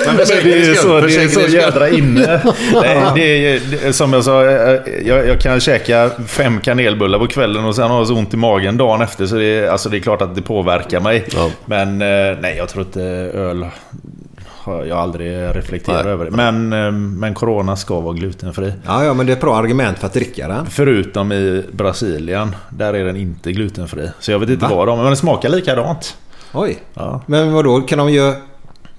Men 0.06 0.26
så, 0.26 0.34
det 0.44 0.54
är 0.54 0.76
så 0.76 1.02
Försäkringens 1.02 1.54
jädra 1.54 1.90
inne. 1.90 2.42
Nej, 2.74 3.04
det 3.16 3.48
är, 3.48 3.62
det 3.72 3.88
är, 3.88 3.92
som 3.92 4.14
jag 4.14 4.24
sa, 4.24 4.46
eh, 4.46 4.80
jag, 5.06 5.28
jag 5.28 5.42
kan 5.42 5.60
käka 5.60 6.10
fem 6.28 6.62
kanelbullar 6.62 7.20
på 7.20 7.28
kvällen 7.28 7.66
och 7.66 7.76
sen 7.76 7.92
ha 7.92 8.06
så 8.06 8.16
ont 8.16 8.34
i 8.34 8.38
magen 8.38 8.78
dagen 8.78 9.02
efter. 9.02 9.26
Så 9.26 9.36
det 9.36 9.46
är, 9.46 9.68
alltså 9.68 9.90
det 9.90 9.98
är 9.98 10.02
klart 10.02 10.22
att 10.22 10.36
det 10.36 10.42
påverkar 10.42 11.00
mig. 11.00 11.26
Ja. 11.36 11.50
Men 11.66 12.02
eh, 12.02 12.38
nej, 12.42 12.56
jag 12.58 12.70
tror 12.70 12.86
inte 12.86 13.02
öl... 13.34 13.66
har 14.64 14.86
Jag 14.86 14.98
aldrig 14.98 15.56
reflekterat 15.56 16.04
Nej. 16.04 16.14
över 16.14 16.26
det. 16.26 16.32
Men, 16.32 16.74
eh, 16.74 16.92
men 16.92 17.34
Corona 17.34 17.76
ska 17.76 18.00
vara 18.00 18.14
glutenfri. 18.14 18.74
Ja, 18.86 19.04
ja, 19.04 19.14
men 19.14 19.26
det 19.26 19.32
är 19.32 19.36
ett 19.36 19.42
bra 19.42 19.56
argument 19.58 20.00
för 20.00 20.08
att 20.08 20.14
dricka 20.14 20.48
den. 20.48 20.66
Förutom 20.66 21.32
i 21.32 21.64
Brasilien. 21.72 22.56
Där 22.70 22.94
är 22.94 23.06
den 23.06 23.16
inte 23.18 23.52
glutenfri. 23.52 24.10
Så 24.20 24.32
jag 24.32 24.40
vet 24.40 24.50
inte 24.50 24.66
Va? 24.66 24.76
vad 24.76 24.88
de... 24.88 24.98
Men 24.98 25.06
den 25.06 25.16
smakar 25.18 25.50
likadant. 25.50 26.18
Oj. 26.54 26.80
Ja. 26.94 27.22
Men 27.26 27.54
vad 27.54 27.66
då 27.66 27.82
kan 27.82 27.98
de 27.98 28.10
göra... 28.12 28.36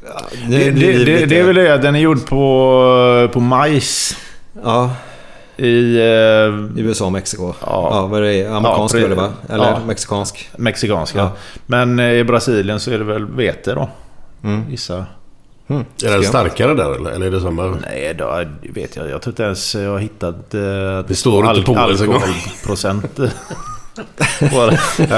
Ja, 0.04 0.20
Det, 0.48 0.70
det, 0.70 1.04
det, 1.04 1.26
det 1.26 1.38
är 1.38 1.44
väl 1.44 1.54
det 1.54 1.78
den 1.78 1.94
är 1.94 2.00
gjord 2.00 2.26
på, 2.26 3.28
på 3.32 3.40
majs. 3.40 4.16
Ja, 4.64 4.90
I 5.56 5.96
eh, 5.98 6.04
USA 6.76 7.06
och 7.06 7.12
Mexiko. 7.12 7.46
Ja. 7.60 7.88
Ja, 7.92 8.06
vad 8.06 8.18
är 8.20 8.24
det? 8.24 8.46
Amerikansk 8.46 8.94
Ja, 8.94 8.98
är 9.00 9.08
det 9.08 9.14
va? 9.14 9.28
Eller 9.48 9.64
ja. 9.64 9.78
mexikansk? 9.86 10.50
mexikanska. 10.56 11.18
Ja. 11.18 11.32
Men 11.66 11.98
eh, 11.98 12.12
i 12.12 12.24
Brasilien 12.24 12.80
så 12.80 12.90
är 12.90 12.98
det 12.98 13.04
väl 13.04 13.26
vete 13.26 13.74
då. 13.74 13.88
Mm. 14.44 14.70
Gissa. 14.70 15.06
Mm. 15.70 15.84
Är 16.04 16.10
den 16.10 16.24
starkare 16.24 16.74
där 16.74 16.94
eller? 16.96 17.10
Eller 17.10 17.26
är 17.26 17.30
det 17.30 17.40
samma? 17.40 17.62
Nej, 17.66 18.14
då 18.18 18.44
vet 18.74 18.96
jag. 18.96 19.10
Jag 19.10 19.22
tror 19.22 19.32
inte 19.32 19.42
ens 19.42 19.74
jag 19.74 19.90
har 19.90 19.98
hittat... 19.98 20.54
Eh, 20.54 20.60
Det 21.08 21.14
står 21.14 21.50
inte 21.56 21.62
på 21.62 21.72
ens 21.78 22.00
en 22.00 22.06
gång. 22.06 22.16
alkoholprocent. 22.16 23.18
Ja, 24.40 24.70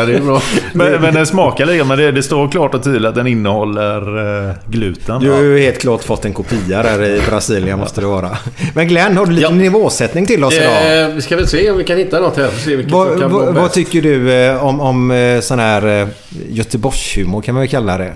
det 0.07 0.15
är 0.15 0.21
bra. 0.21 0.43
men, 0.75 1.01
men 1.03 1.15
den 1.15 1.27
smakar 1.27 1.67
lika. 1.67 1.85
Men 1.85 1.99
det, 1.99 2.13
det 2.13 2.23
står 2.23 2.49
klart 2.49 2.75
och 2.75 2.85
tydligt 2.85 3.09
att 3.09 3.15
den 3.15 3.27
innehåller 3.27 4.19
eh, 4.49 4.55
gluten. 4.69 5.21
Du 5.21 5.31
har 5.31 5.41
ju 5.43 5.59
helt 5.59 5.81
klart 5.81 6.05
fått 6.05 6.25
en 6.25 6.33
kopia 6.33 6.83
där 6.83 7.05
i 7.05 7.21
Brasilien 7.29 7.79
måste 7.79 8.01
det 8.01 8.07
vara. 8.07 8.39
Men 8.75 8.89
Glenn, 8.89 9.17
har 9.17 9.27
du 9.27 9.33
lite 9.33 9.43
Ja. 9.47 9.51
nivåsättning 9.51 10.27
till 10.27 10.45
oss 10.45 10.55
idag? 10.55 11.03
Eh, 11.03 11.09
vi 11.15 11.23
ska 11.23 11.37
väl 11.37 11.47
se 11.49 11.71
om 11.71 11.79
vi 11.79 11.85
kan 11.85 11.97
hitta 11.99 12.21
något 12.21 12.37
här. 12.37 12.51
Se 12.51 12.77
vilket 12.77 12.93
Vad, 12.93 13.21
kan 13.21 13.33
vara 13.33 13.51
vad, 13.51 13.73
tycker 13.73 14.03
du 14.03 14.33
eh, 14.33 14.65
om, 14.65 14.81
om 14.81 15.11
eh, 15.11 15.41
sån 15.41 15.59
här 15.59 16.09
Göteborgshumor 16.49 17.43
kan 17.43 17.55
man 17.55 17.61
väl 17.63 17.71
kalla 17.71 17.99
det? 17.99 18.13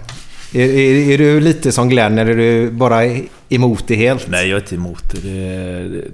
Är, 0.55 0.61
är, 0.69 1.11
är 1.11 1.19
du 1.19 1.41
lite 1.41 1.73
som 1.73 1.89
Glenn 1.89 2.19
eller 2.19 2.33
är 2.33 2.37
du 2.37 2.71
bara 2.71 3.03
emot 3.49 3.85
det 3.87 3.95
helt? 3.95 4.29
Nej, 4.29 4.49
jag 4.49 4.57
är 4.57 4.61
inte 4.61 4.75
emot 4.75 5.03
det. 5.13 5.21
det, 5.21 5.89
det 5.89 6.05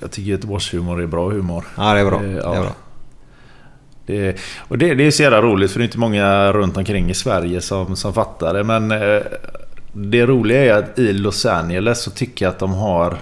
jag 0.00 0.10
tycker 0.10 0.30
Göteborgshumor 0.30 1.02
är 1.02 1.06
bra 1.06 1.28
humor. 1.30 1.64
Ja, 1.76 1.94
det 1.94 2.00
är 2.00 2.04
bra. 2.04 2.16
Eh, 2.24 2.30
Det 2.30 2.40
ja. 2.44 2.54
är 2.54 2.60
bra. 2.60 2.74
Det, 4.06 4.36
och 4.58 4.78
det, 4.78 4.94
det 4.94 5.06
är 5.06 5.10
så 5.10 5.22
jävla 5.22 5.42
roligt 5.42 5.70
för 5.70 5.78
det 5.78 5.82
är 5.82 5.86
inte 5.86 5.98
många 5.98 6.52
runt 6.52 6.76
omkring 6.76 7.10
i 7.10 7.14
Sverige 7.14 7.60
som, 7.60 7.96
som 7.96 8.14
fattar 8.14 8.54
det. 8.54 8.64
Men 8.64 8.90
eh, 8.90 9.22
det 9.92 10.26
roliga 10.26 10.64
är 10.64 10.72
att 10.78 10.98
i 10.98 11.12
Los 11.12 11.46
Angeles 11.46 12.02
så 12.02 12.10
tycker 12.10 12.44
jag 12.44 12.50
att 12.52 12.58
de 12.58 12.72
har 12.72 13.18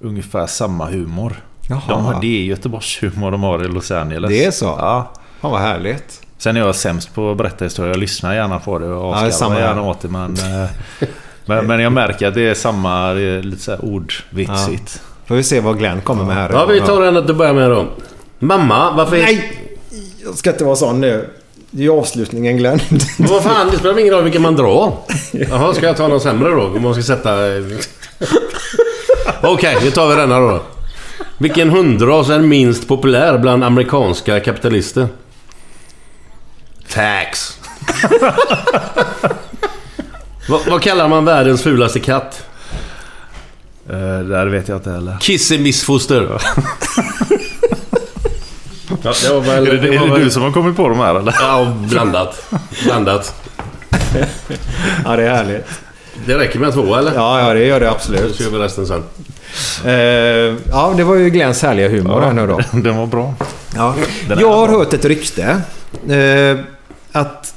ungefär 0.00 0.46
samma 0.46 0.86
humor. 0.90 1.32
Jaha. 1.68 1.82
De 1.88 2.04
har, 2.04 2.20
det 2.20 2.40
är 2.40 2.44
Göteborgshumor 2.44 3.30
de 3.30 3.42
har 3.42 3.64
i 3.64 3.68
Los 3.68 3.90
Angeles. 3.90 4.30
Det 4.30 4.44
är 4.44 4.50
så? 4.50 4.64
Ja. 4.64 5.12
Fan 5.40 5.50
vad 5.50 5.60
härligt. 5.60 6.20
Sen 6.38 6.56
är 6.56 6.60
jag 6.60 6.74
sämst 6.74 7.14
på 7.14 7.30
att 7.30 7.36
berätta 7.36 7.64
historier. 7.64 7.92
Jag 7.92 8.00
lyssnar 8.00 8.34
gärna 8.34 8.58
på 8.58 8.78
det 8.78 8.86
och 8.86 9.14
Ja, 9.14 9.26
avskallar 9.26 9.54
här. 9.54 9.60
gärna 9.62 9.82
åt 9.82 10.00
det. 10.00 10.08
Men, 10.08 10.34
eh, 10.36 10.68
men, 11.46 11.66
men 11.66 11.80
jag 11.80 11.92
märker 11.92 12.28
att 12.28 12.34
det 12.34 12.48
är 12.48 12.54
samma, 12.54 13.12
det 13.14 13.22
är 13.22 13.42
lite 13.42 13.62
så 13.62 13.70
här 13.70 13.84
ordvitsigt. 13.84 15.02
Får 15.26 15.34
vi 15.34 15.42
se 15.42 15.60
vad 15.60 15.78
Glenn 15.78 16.00
kommer 16.00 16.24
med 16.24 16.36
här. 16.36 16.50
Ja, 16.52 16.66
vi 16.66 16.80
tar 16.80 17.02
den 17.02 17.16
att 17.16 17.26
du 17.26 17.34
börjar 17.34 17.54
med 17.54 17.70
då. 17.70 17.86
Mamma, 18.38 18.92
varför... 18.96 19.16
Nej! 19.16 19.60
Jag 20.24 20.34
ska 20.34 20.50
inte 20.50 20.64
vara 20.64 20.76
sån 20.76 21.00
nu. 21.00 21.28
Det 21.70 21.80
är 21.80 21.84
ju 21.84 21.90
avslutningen 21.92 22.56
Glenn. 22.56 22.80
Men 23.18 23.28
vad 23.28 23.42
fan, 23.42 23.70
det 23.70 23.78
spelar 23.78 23.98
ingen 23.98 24.14
roll 24.14 24.24
vilken 24.24 24.42
man 24.42 24.56
drar. 24.56 24.92
Jaha, 25.32 25.74
ska 25.74 25.86
jag 25.86 25.96
ta 25.96 26.08
någon 26.08 26.20
sämre 26.20 26.50
då? 26.50 26.62
Om 26.62 26.82
man 26.82 26.94
ska 26.94 27.02
sätta... 27.02 27.30
Okej, 29.42 29.76
nu 29.84 29.90
tar 29.90 30.08
vi 30.08 30.14
denna 30.14 30.38
då. 30.40 30.62
Vilken 31.38 31.70
hundras 31.70 32.30
är 32.30 32.38
minst 32.38 32.88
populär 32.88 33.38
bland 33.38 33.64
amerikanska 33.64 34.40
kapitalister? 34.40 35.08
Tax. 36.94 37.58
vad, 40.48 40.60
vad 40.66 40.82
kallar 40.82 41.08
man 41.08 41.24
världens 41.24 41.62
fulaste 41.62 42.00
katt? 42.00 42.46
Eh, 43.90 44.18
där 44.18 44.46
vet 44.46 44.68
jag 44.68 44.78
inte 44.78 44.90
heller. 44.90 45.16
Kissemissfoster. 45.20 46.40
Ja, 49.02 49.12
det 49.22 49.30
var 49.34 49.40
väl, 49.40 49.66
Är 49.68 49.72
det, 49.72 49.94
är 49.94 49.98
var 49.98 50.06
det 50.06 50.12
väl- 50.12 50.24
du 50.24 50.30
som 50.30 50.42
har 50.42 50.52
kommit 50.52 50.76
på 50.76 50.88
de 50.88 50.98
här 50.98 51.14
eller? 51.14 51.34
Ja, 51.40 51.72
blandat. 51.90 52.46
Blandat. 52.84 53.34
ja, 55.04 55.16
det 55.16 55.22
är 55.26 55.34
härligt. 55.34 55.66
Det 56.26 56.38
räcker 56.38 56.58
med 56.58 56.72
två 56.72 56.94
eller? 56.96 57.14
Ja, 57.14 57.40
ja, 57.48 57.54
det 57.54 57.64
gör 57.64 57.80
det 57.80 57.86
Så 57.86 57.92
absolut. 57.94 58.40
gör 58.40 58.50
vi 58.50 58.58
resten 58.58 58.86
sen. 58.86 59.02
Eh, 59.84 59.92
ja, 60.70 60.94
det 60.96 61.04
var 61.04 61.14
ju 61.14 61.30
Glenns 61.30 61.62
härliga 61.62 61.88
humor 61.88 62.20
här 62.20 62.32
nu 62.32 62.46
då. 62.46 62.60
Den 62.78 62.96
var 62.96 63.06
bra. 63.06 63.34
Ja. 63.76 63.94
Den 64.28 64.38
är 64.38 64.42
Jag 64.42 64.52
har 64.52 64.68
bra. 64.68 64.78
hört 64.78 64.92
ett 64.92 65.04
rykte. 65.04 65.42
Eh, 66.08 66.58
att 67.14 67.54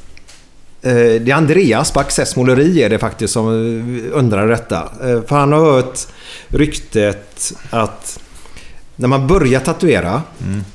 eh, 0.81 0.93
det 0.93 1.31
är 1.31 1.33
Andreas 1.33 1.91
på 1.91 1.99
Access 1.99 2.35
Måleri 2.35 2.83
är 2.83 2.89
det 2.89 2.99
faktiskt 2.99 3.33
som 3.33 3.47
eh, 3.47 4.17
undrar 4.17 4.47
detta. 4.47 4.89
Eh, 5.03 5.21
för 5.21 5.35
han 5.35 5.51
har 5.51 5.59
hört 5.59 5.99
ryktet 6.47 7.53
att 7.69 8.19
när 8.95 9.07
man 9.07 9.27
börjar 9.27 9.59
tatuera 9.59 10.21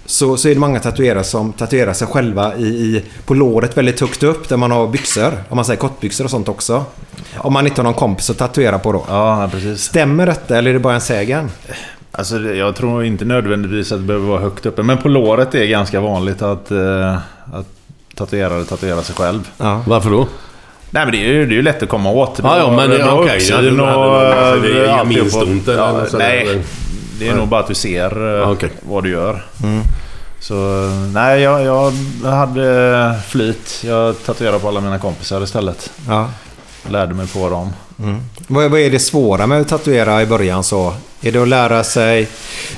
så, 0.06 0.36
så 0.36 0.48
är 0.48 0.54
det 0.54 0.60
många 0.60 0.80
tatuerare 0.80 1.24
som 1.24 1.52
tatuerar 1.52 1.92
sig 1.92 2.06
själva 2.06 2.56
i, 2.56 2.66
i, 2.66 3.04
på 3.26 3.34
låret 3.34 3.76
väldigt 3.76 4.00
högt 4.00 4.22
upp 4.22 4.48
där 4.48 4.56
man 4.56 4.70
har 4.70 4.88
byxor. 4.88 5.32
Om 5.48 5.56
man 5.56 5.64
säger 5.64 5.80
kortbyxor 5.80 6.24
och 6.24 6.30
sånt 6.30 6.48
också. 6.48 6.84
Om 7.36 7.52
man 7.52 7.66
inte 7.66 7.80
har 7.80 7.84
någon 7.84 7.94
kompis 7.94 8.30
att 8.30 8.38
tatuera 8.38 8.78
på 8.78 8.92
då. 8.92 9.04
Ja, 9.08 9.48
precis. 9.52 9.82
Stämmer 9.82 10.26
detta 10.26 10.58
eller 10.58 10.70
är 10.70 10.74
det 10.74 10.80
bara 10.80 10.94
en 10.94 11.00
sägen? 11.00 11.50
Alltså, 12.14 12.40
jag 12.40 12.76
tror 12.76 13.04
inte 13.04 13.24
nödvändigtvis 13.24 13.92
att 13.92 13.98
det 13.98 14.04
behöver 14.04 14.28
vara 14.28 14.40
högt 14.40 14.66
uppe. 14.66 14.82
Men 14.82 14.98
på 14.98 15.08
låret 15.08 15.54
är 15.54 15.58
det 15.58 15.66
ganska 15.66 16.00
vanligt 16.00 16.42
att, 16.42 16.70
eh, 16.70 17.14
att 17.14 17.22
tatuerare 18.26 18.64
tatuerar 18.64 19.02
sig 19.02 19.14
själv. 19.14 19.48
Ja. 19.58 19.82
Varför 19.86 20.10
då? 20.10 20.28
Nej 20.90 21.04
men 21.04 21.12
det 21.12 21.18
är 21.18 21.26
ju, 21.28 21.46
det 21.46 21.52
är 21.54 21.56
ju 21.56 21.62
lätt 21.62 21.82
att 21.82 21.88
komma 21.88 22.10
åt. 22.10 22.40
Ja, 22.42 22.58
ja, 22.58 22.70
men 22.76 22.90
det- 22.90 23.10
okej, 23.10 23.36
uppsyn 23.36 23.56
jag 23.56 23.86
hade- 23.86 23.96
och... 23.96 24.34
hade- 24.44 24.60
det 24.60 24.80
är 24.80 24.84
inga 24.94 25.04
minstont 25.04 25.68
eller 25.68 25.78
ja, 25.78 26.06
sådär, 26.06 26.28
Nej, 26.28 26.40
eller? 26.42 26.62
det 27.18 27.28
är 27.28 27.34
nog 27.34 27.48
bara 27.48 27.60
att 27.60 27.66
du 27.68 27.74
ser 27.74 28.40
eh, 28.42 28.50
okej. 28.50 28.70
vad 28.82 29.04
du 29.04 29.10
gör. 29.10 29.44
Så 30.40 30.54
nej, 31.14 31.40
jag, 31.40 31.64
jag 31.64 31.92
hade 32.30 33.14
flyt. 33.28 33.82
Jag 33.84 34.24
tatuerade 34.24 34.58
på 34.58 34.68
alla 34.68 34.80
mina 34.80 34.98
kompisar 34.98 35.42
istället. 35.44 35.90
Ja. 36.08 36.28
Lärde 36.90 37.14
mig 37.14 37.26
på 37.26 37.48
dem. 37.48 37.72
Vad, 38.46 38.70
vad 38.70 38.80
är 38.80 38.90
det 38.90 38.98
svåra 38.98 39.46
med 39.46 39.60
att 39.60 39.68
tatuera 39.68 40.22
i 40.22 40.26
början 40.26 40.64
så? 40.64 40.94
Är 41.22 41.32
det 41.32 41.42
att 41.42 41.48
lära 41.48 41.84
sig... 41.84 42.26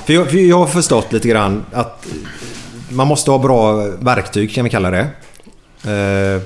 För 0.05 0.13
jag, 0.13 0.29
för 0.29 0.37
jag 0.37 0.57
har 0.57 0.67
förstått 0.67 1.13
lite 1.13 1.27
grann 1.27 1.65
att 1.73 2.05
man 2.89 3.07
måste 3.07 3.31
ha 3.31 3.37
bra 3.37 3.73
verktyg 3.99 4.55
kan 4.55 4.63
vi 4.63 4.69
kalla 4.69 4.91
det. 4.91 5.07
Eh, 5.87 6.41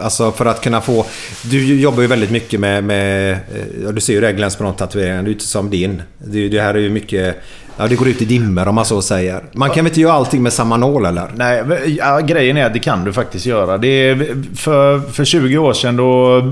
alltså 0.00 0.32
för 0.32 0.46
att 0.46 0.60
kunna 0.60 0.80
få... 0.80 1.06
Du 1.42 1.80
jobbar 1.80 2.02
ju 2.02 2.06
väldigt 2.06 2.30
mycket 2.30 2.60
med... 2.60 2.84
med 2.84 3.32
eh, 3.32 3.88
du 3.92 4.00
ser 4.00 4.12
ju 4.12 4.20
det 4.20 4.32
de 4.58 4.74
tatueringarna. 4.74 5.22
Det 5.22 5.26
är 5.26 5.28
ju 5.28 5.32
inte 5.32 5.44
som 5.44 5.70
din. 5.70 6.02
Det, 6.18 6.48
det 6.48 6.60
här 6.60 6.74
är 6.74 6.78
ju 6.78 6.90
mycket... 6.90 7.36
Ja, 7.80 7.88
det 7.88 7.96
går 7.96 8.08
ut 8.08 8.22
i 8.22 8.24
dimmer 8.24 8.68
om 8.68 8.74
man 8.74 8.84
så 8.84 9.02
säger. 9.02 9.42
Man 9.52 9.68
kan 9.70 9.84
väl 9.84 9.90
inte 9.90 10.00
göra 10.00 10.12
allting 10.12 10.42
med 10.42 10.52
samma 10.52 10.76
nål 10.76 11.06
eller? 11.06 11.30
Nej, 11.34 11.64
ja, 11.98 12.20
grejen 12.20 12.56
är 12.56 12.66
att 12.66 12.72
det 12.72 12.78
kan 12.78 13.04
du 13.04 13.12
faktiskt 13.12 13.46
göra. 13.46 13.78
Det 13.78 13.88
är, 13.88 14.36
för, 14.56 15.00
för 15.00 15.24
20 15.24 15.58
år 15.58 15.72
sedan 15.72 15.96
då, 15.96 16.42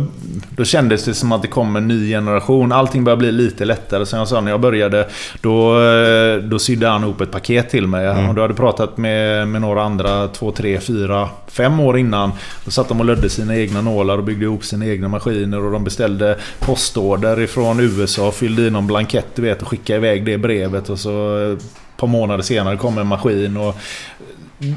då 0.56 0.64
kändes 0.64 1.04
det 1.04 1.14
som 1.14 1.32
att 1.32 1.42
det 1.42 1.48
kom 1.48 1.76
en 1.76 1.88
ny 1.88 2.08
generation. 2.08 2.72
Allting 2.72 3.04
börjar 3.04 3.16
bli 3.16 3.32
lite 3.32 3.64
lättare. 3.64 4.06
Som 4.06 4.18
jag 4.18 4.28
sa 4.28 4.40
när 4.40 4.50
jag 4.50 4.60
började, 4.60 5.08
då, 5.40 5.82
eh, 5.82 6.36
då 6.36 6.58
sydde 6.58 6.88
han 6.88 7.02
ihop 7.02 7.20
ett 7.20 7.30
paket 7.30 7.70
till 7.70 7.86
mig. 7.86 8.08
Och 8.28 8.34
du 8.34 8.40
hade 8.40 8.54
pratat 8.54 8.96
med, 8.96 9.48
med 9.48 9.60
några 9.60 9.82
andra 9.82 10.28
två, 10.28 10.50
tre, 10.50 10.80
fyra, 10.80 11.28
fem 11.48 11.80
år 11.80 11.98
innan. 11.98 12.32
Då 12.64 12.70
satt 12.70 12.88
de 12.88 12.95
och 13.00 13.06
lödde 13.06 13.30
sina 13.30 13.56
egna 13.56 13.80
nålar 13.80 14.18
och 14.18 14.24
byggde 14.24 14.44
ihop 14.44 14.64
sina 14.64 14.86
egna 14.86 15.08
maskiner. 15.08 15.64
Och 15.64 15.72
de 15.72 15.84
beställde 15.84 16.38
postorder 16.60 17.40
ifrån 17.40 17.80
USA, 17.80 18.30
fyllde 18.30 18.62
i 18.62 18.70
någon 18.70 18.86
blankett 18.86 19.26
du 19.34 19.42
vet 19.42 19.62
och 19.62 19.68
skickade 19.68 19.98
iväg 19.98 20.24
det 20.24 20.38
brevet. 20.38 20.90
Och 20.90 20.98
så 20.98 21.38
eh, 21.38 21.52
ett 21.52 21.64
par 21.96 22.06
månader 22.06 22.42
senare 22.42 22.76
kom 22.76 22.98
en 22.98 23.06
maskin. 23.06 23.56
Och 23.56 23.76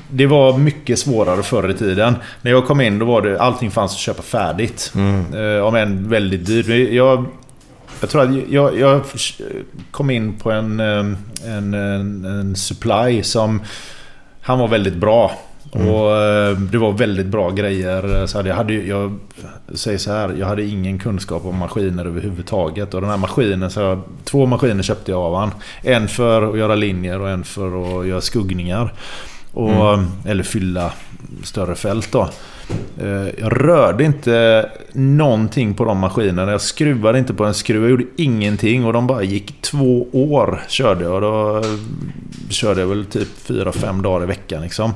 det 0.10 0.26
var 0.26 0.58
mycket 0.58 1.00
svårare 1.00 1.44
förr 1.44 1.70
i 1.70 1.74
tiden. 1.74 2.16
När 2.42 2.52
jag 2.52 2.66
kom 2.66 2.82
in 2.82 3.00
då 3.00 3.06
var 3.06 3.22
det 3.22 3.42
allting 3.42 3.72
fanns 3.72 3.92
att 3.92 3.98
köpa 3.98 4.22
färdigt. 4.22 4.94
Eh, 5.36 5.66
om 5.66 5.76
än 5.76 6.10
väldigt 6.10 6.46
dyrt. 6.46 6.68
Jag, 6.94 7.26
jag 8.02 8.10
tror 8.10 8.22
att 8.22 8.50
jag, 8.50 8.80
jag 8.80 9.02
kom 9.92 10.10
in 10.10 10.34
på 10.34 10.52
en, 10.52 10.80
eh, 10.80 11.06
en, 11.46 11.74
en, 11.74 12.26
en 12.26 12.56
supply 12.56 13.24
som... 13.24 13.62
Han 14.42 14.60
var 14.60 14.68
väldigt 14.68 14.96
bra. 14.96 15.32
Och 15.72 16.16
eh, 16.16 16.58
det 16.58 16.78
var 16.78 16.92
väldigt 16.92 17.26
bra 17.26 17.50
grejer. 17.50 18.26
Så 18.26 18.42
jag, 18.46 18.56
hade, 18.56 18.74
jag 18.74 19.20
säger 19.74 19.98
så 19.98 20.12
här, 20.12 20.36
jag 20.40 20.48
hade 20.48 20.64
ingen 20.64 21.00
kunskap 21.00 21.46
om 21.46 21.56
maskiner 21.58 22.06
överhuvudtaget. 22.06 22.94
Och 22.94 23.02
den 23.02 23.10
här 23.10 23.18
maskinen, 23.18 23.72
så 23.72 23.80
jag, 23.80 24.02
två 24.24 24.46
maskiner 24.46 24.84
köpte 24.84 25.12
jag 25.12 25.22
av 25.22 25.36
han. 25.36 25.52
En 25.84 26.08
för 26.08 26.52
att 26.52 26.58
göra 26.58 26.76
linjer 26.76 27.22
och 27.22 27.30
en 27.30 27.44
för 27.44 28.00
att 28.02 28.08
göra 28.08 28.22
skuggningar. 28.22 28.94
Och, 29.54 29.70
Eller 30.26 30.44
fylla 30.44 30.92
större 31.44 31.76
fält 31.76 32.12
då. 32.12 32.30
Eh, 33.02 33.28
Jag 33.40 33.64
rörde 33.68 34.04
inte 34.04 34.70
någonting 34.94 35.74
på 35.74 35.86
de 35.86 35.98
maskinerna. 35.98 36.52
Jag 36.52 36.62
skruvade 36.62 37.20
inte 37.20 37.34
på 37.34 37.46
en 37.46 37.54
skruv. 37.54 37.82
Jag 37.82 37.92
gjorde 37.92 38.06
ingenting. 38.18 38.86
Och 38.86 38.94
de 38.94 39.08
bara 39.08 39.24
gick 39.24 39.62
två 39.62 40.08
år 40.12 40.62
körde 40.68 41.04
jag. 41.04 41.14
Och 41.14 41.22
då 41.22 41.58
eh, 41.58 41.64
körde 42.50 42.82
jag 42.82 42.88
väl 42.88 43.06
typ 43.06 43.28
4-5 43.48 44.02
dagar 44.02 44.24
i 44.24 44.28
veckan 44.28 44.62
liksom. 44.62 44.94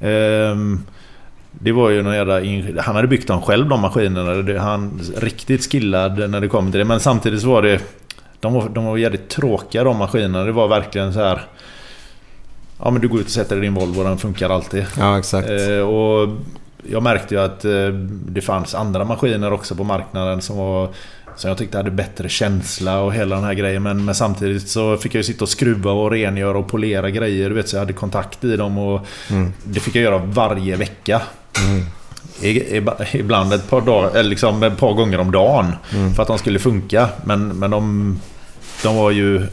Ehm, 0.00 0.82
Det 1.52 1.72
var 1.72 1.90
ju 1.90 2.02
någon 2.02 2.14
jävla... 2.14 2.40
Han 2.82 2.96
hade 2.96 3.08
byggt 3.08 3.28
dem 3.28 3.42
själv 3.42 3.68
de 3.68 3.80
maskinerna. 3.80 4.60
Han 4.60 5.00
riktigt 5.16 5.70
skillad 5.72 6.30
när 6.30 6.40
det 6.40 6.48
kom 6.48 6.70
till 6.70 6.78
det. 6.78 6.84
Men 6.84 7.00
samtidigt 7.00 7.40
så 7.40 7.48
var 7.48 7.62
det... 7.62 7.80
De 8.40 8.52
var, 8.52 8.68
de 8.68 8.84
var 8.84 8.96
jävligt 8.96 9.28
tråkiga 9.28 9.84
de 9.84 9.96
maskinerna. 9.96 10.44
Det 10.44 10.52
var 10.52 10.68
verkligen 10.68 11.12
så 11.12 11.20
här... 11.20 11.40
Ja 12.82 12.90
men 12.90 13.00
du 13.02 13.08
går 13.08 13.20
ut 13.20 13.26
och 13.26 13.32
sätter 13.32 13.56
dig 13.56 13.64
i 13.64 13.66
din 13.66 13.74
Volvo, 13.74 14.04
den 14.04 14.18
funkar 14.18 14.50
alltid. 14.50 14.86
Ja, 14.98 15.18
exakt. 15.18 15.48
Eh, 15.50 15.78
och 15.78 16.28
jag 16.90 17.02
märkte 17.02 17.34
ju 17.34 17.40
att 17.40 17.64
eh, 17.64 17.88
det 18.28 18.40
fanns 18.40 18.74
andra 18.74 19.04
maskiner 19.04 19.52
också 19.52 19.74
på 19.74 19.84
marknaden 19.84 20.40
som 20.40 20.56
var 20.56 20.88
som 21.40 21.48
jag 21.48 21.58
tyckte 21.58 21.76
hade 21.76 21.90
bättre 21.90 22.28
känsla 22.28 23.00
och 23.00 23.14
hela 23.14 23.36
den 23.36 23.44
här 23.44 23.54
grejen. 23.54 23.82
Men, 23.82 24.04
men 24.04 24.14
samtidigt 24.14 24.68
så 24.68 24.96
fick 24.96 25.14
jag 25.14 25.18
ju 25.18 25.24
sitta 25.24 25.44
och 25.44 25.48
skruva 25.48 25.92
och 25.92 26.10
rengöra 26.10 26.58
och 26.58 26.68
polera 26.68 27.10
grejer. 27.10 27.48
Du 27.48 27.54
vet, 27.54 27.68
så 27.68 27.76
jag 27.76 27.80
hade 27.80 27.92
kontakt 27.92 28.44
i 28.44 28.56
dem 28.56 28.78
och 28.78 29.06
det 29.64 29.80
fick 29.80 29.96
jag 29.96 30.02
göra 30.02 30.18
varje 30.18 30.76
vecka. 30.76 31.22
I, 32.40 32.82
ibland 33.12 33.52
ett 33.52 33.70
par, 33.70 33.80
dagar, 33.80 34.10
eller 34.10 34.30
liksom 34.30 34.62
ett 34.62 34.78
par 34.78 34.92
gånger 34.92 35.20
om 35.20 35.32
dagen. 35.32 35.72
För 36.14 36.22
att 36.22 36.28
de 36.28 36.38
skulle 36.38 36.58
funka. 36.58 37.08
Men, 37.24 37.48
men 37.48 37.70
de, 37.70 38.18
de 38.82 38.96
var 38.96 39.10
ju 39.10 39.46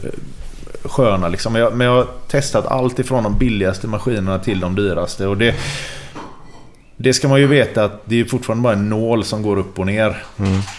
sköna 0.84 1.28
liksom. 1.28 1.52
Men 1.52 1.62
jag, 1.62 1.74
men 1.76 1.86
jag 1.86 1.94
har 1.94 2.06
testat 2.28 2.66
allt 2.66 2.98
ifrån 2.98 3.22
de 3.22 3.38
billigaste 3.38 3.86
maskinerna 3.86 4.38
till 4.38 4.60
de 4.60 4.74
dyraste. 4.74 5.26
Och 5.26 5.36
det, 5.36 5.54
det 7.00 7.12
ska 7.14 7.28
man 7.28 7.40
ju 7.40 7.46
veta 7.46 7.84
att 7.84 8.02
det 8.04 8.20
är 8.20 8.24
fortfarande 8.24 8.62
bara 8.62 8.72
en 8.72 8.88
nål 8.88 9.24
som 9.24 9.42
går 9.42 9.58
upp 9.58 9.78
och 9.78 9.86
ner. 9.86 10.16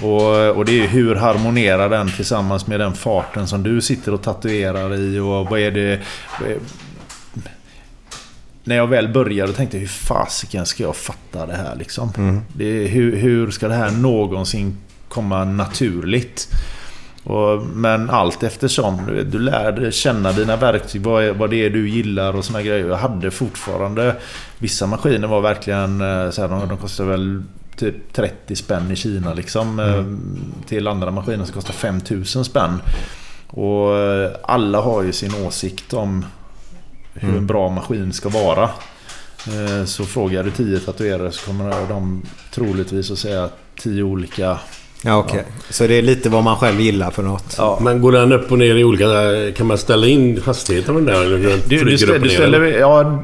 Och, 0.02 0.58
och 0.58 0.66
det 0.66 0.84
är 0.84 0.88
hur 0.88 1.16
harmonerar 1.16 1.90
den 1.90 2.12
tillsammans 2.12 2.68
med 2.68 2.80
den 2.80 2.94
farten 2.94 3.48
som 3.48 3.64
du 3.64 3.82
sitter 3.82 4.14
och 4.14 4.22
tatuerar 4.22 4.96
i 4.96 5.20
och 5.20 5.46
vad 5.50 5.60
är 5.60 5.72
det... 5.72 6.00
vad 6.42 6.50
är- 6.52 6.58
När 8.64 8.76
jag 8.76 8.88
väl 8.88 9.08
började 9.08 9.54
tänkte 9.54 9.78
jag 9.78 9.82
hur 9.82 9.88
fasiken 9.88 10.66
ska 10.66 10.84
jag 10.84 10.96
fatta 10.96 11.46
det 11.46 11.56
här 11.56 11.76
liksom? 11.76 12.12
Det 12.54 12.66
är, 12.66 12.88
hur, 12.88 13.16
hur 13.16 13.52
ska 13.52 13.68
det 13.68 13.74
här 13.76 13.92
någonsin 13.92 14.78
komma 15.10 15.46
naturligt? 15.46 16.48
Och, 17.24 17.62
men 17.62 18.10
allt 18.10 18.44
eftersom 18.44 19.06
du, 19.08 19.14
vet, 19.14 19.32
du 19.32 19.40
lär 19.40 19.92
känna 19.92 20.32
dina 20.32 20.56
verktyg, 20.56 21.02
vad, 21.02 21.24
är, 21.24 21.32
vad 21.34 21.50
det 21.50 21.66
är 21.66 21.70
du 21.70 21.90
gillar 21.90 22.36
och 22.36 22.46
såna 22.46 22.62
grejer. 22.62 22.88
Jag 22.88 22.98
hade 22.98 23.32
fortfarande... 23.32 24.16
Vissa 24.58 24.88
maskiner 24.88 25.28
var 25.28 25.42
verkligen 25.42 26.02
eh, 26.02 26.30
så 26.30 26.42
här, 26.42 26.48
de, 26.50 26.68
de 26.68 26.78
kostar 26.78 27.04
väl 27.06 27.44
typ 27.78 28.14
30 28.14 28.56
spänn 28.56 28.92
i 28.92 28.96
Kina 28.96 29.34
liksom. 29.34 29.80
eh, 29.80 30.06
Till 30.68 30.88
andra 30.88 31.12
maskiner 31.12 31.46
som 31.46 31.54
kostar 31.54 31.74
5000 31.74 32.46
spänn. 32.46 32.82
Och 33.48 33.98
eh, 33.98 34.32
alla 34.44 34.82
har 34.82 35.04
ju 35.04 35.12
sin 35.14 35.34
åsikt 35.46 35.94
om 35.94 36.26
hur 37.14 37.38
en 37.38 37.48
bra 37.48 37.70
maskin 37.70 38.14
ska 38.14 38.30
vara. 38.30 38.64
Eh, 39.48 39.86
Så 39.86 40.04
frågar 40.06 40.44
du 40.44 40.52
10 40.52 40.80
tatuerare 40.80 41.32
så 41.32 41.46
kommer 41.46 41.88
de 41.90 42.22
troligtvis 42.54 43.12
att 43.12 43.20
säga 43.20 43.50
10 43.80 44.04
olika 44.04 44.60
Ja, 45.02 45.18
okej. 45.18 45.44
Så 45.70 45.88
det 45.88 45.94
är 45.94 46.02
lite 46.02 46.30
vad 46.30 46.44
man 46.44 46.56
själv 46.56 46.82
gillar 46.82 47.12
för 47.12 47.24
något. 47.24 47.60
Men 47.82 48.02
går 48.02 48.12
den 48.12 48.32
upp 48.32 48.52
och 48.52 48.58
ner 48.58 48.76
i 48.76 48.84
olika... 48.84 49.06
Kan 49.58 49.68
man 49.68 49.78
ställa 49.78 50.08
in 50.08 50.42
hastigheten 50.46 50.94
på 50.94 51.00
den 51.00 51.06
där? 51.06 51.30
Den 51.30 51.62
Du, 51.68 51.84
du, 51.84 51.98
ställer, 51.98 52.20
du 52.20 52.30
ställer, 52.30 52.62
eller? 52.62 52.80
ja, 52.80 53.24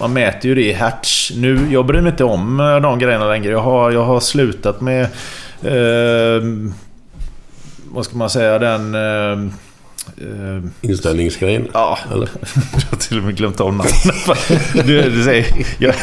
man 0.00 0.12
mäter 0.12 0.48
ju 0.48 0.54
det 0.54 0.62
i 0.64 0.72
hertz. 0.72 1.32
Nu, 1.36 1.68
jag 1.70 1.86
bryr 1.86 2.00
mig 2.00 2.10
inte 2.10 2.24
om 2.24 2.60
eh, 2.60 2.76
de 2.80 2.98
grejerna 2.98 3.28
längre. 3.28 3.52
Jag 3.52 3.60
har, 3.62 3.90
jag 3.90 4.04
har 4.04 4.20
slutat 4.20 4.80
med... 4.80 5.02
Eh, 5.62 6.42
vad 7.94 8.04
ska 8.04 8.16
man 8.16 8.30
säga? 8.30 8.58
Den... 8.58 8.94
Eh, 8.94 9.32
eh, 10.16 10.62
Inställningsgrejen? 10.80 11.68
Ja, 11.72 11.98
Eller? 12.12 12.28
jag 12.74 12.82
har 12.90 12.96
till 12.96 13.18
och 13.18 13.24
med 13.24 13.36
glömt 13.36 13.60
av 13.60 13.66
namnet. 13.74 13.94
du, 14.86 15.10
du 15.10 15.24
säger, 15.24 15.46
jag, 15.78 15.94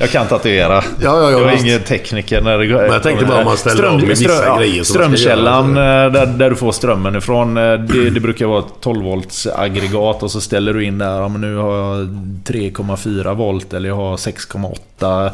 jag 0.00 0.10
kan 0.10 0.26
tatuera. 0.26 0.74
Ja, 0.74 0.82
ja, 1.00 1.20
ja, 1.20 1.30
jag 1.30 1.52
är 1.52 1.60
ingen 1.60 1.80
tekniker 1.80 2.40
när 2.40 2.58
det 2.58 2.66
går... 2.66 2.76
Men 2.76 2.92
jag 2.92 3.02
tänkte 3.02 3.24
bara 3.26 3.38
om 3.38 3.44
man 3.44 3.56
ställer 3.56 3.88
om 3.88 3.96
med 3.96 4.08
vissa 4.08 4.58
grejer 4.58 4.82
som 4.82 4.94
Strömkällan, 4.94 5.68
eh, 5.76 5.82
där, 6.12 6.26
där 6.26 6.50
du 6.50 6.56
får 6.56 6.72
strömmen 6.72 7.16
ifrån. 7.16 7.56
eh, 7.56 7.62
Det, 7.72 8.10
det 8.10 8.20
brukar 8.20 8.46
vara 8.46 8.58
ett 8.58 8.72
12 8.80 9.04
volts 9.04 9.46
aggregat 9.56 10.22
och 10.22 10.30
så 10.30 10.40
ställer 10.40 10.72
du 10.74 10.84
in 10.84 10.98
där. 10.98 11.20
Ja, 11.20 11.28
men 11.28 11.40
nu 11.40 11.56
har 11.56 11.76
jag 11.76 12.06
3,4 12.44 13.34
volt 13.34 13.72
eller 13.74 13.88
jag 13.88 13.96
har 13.96 14.16
6,8 14.16 15.30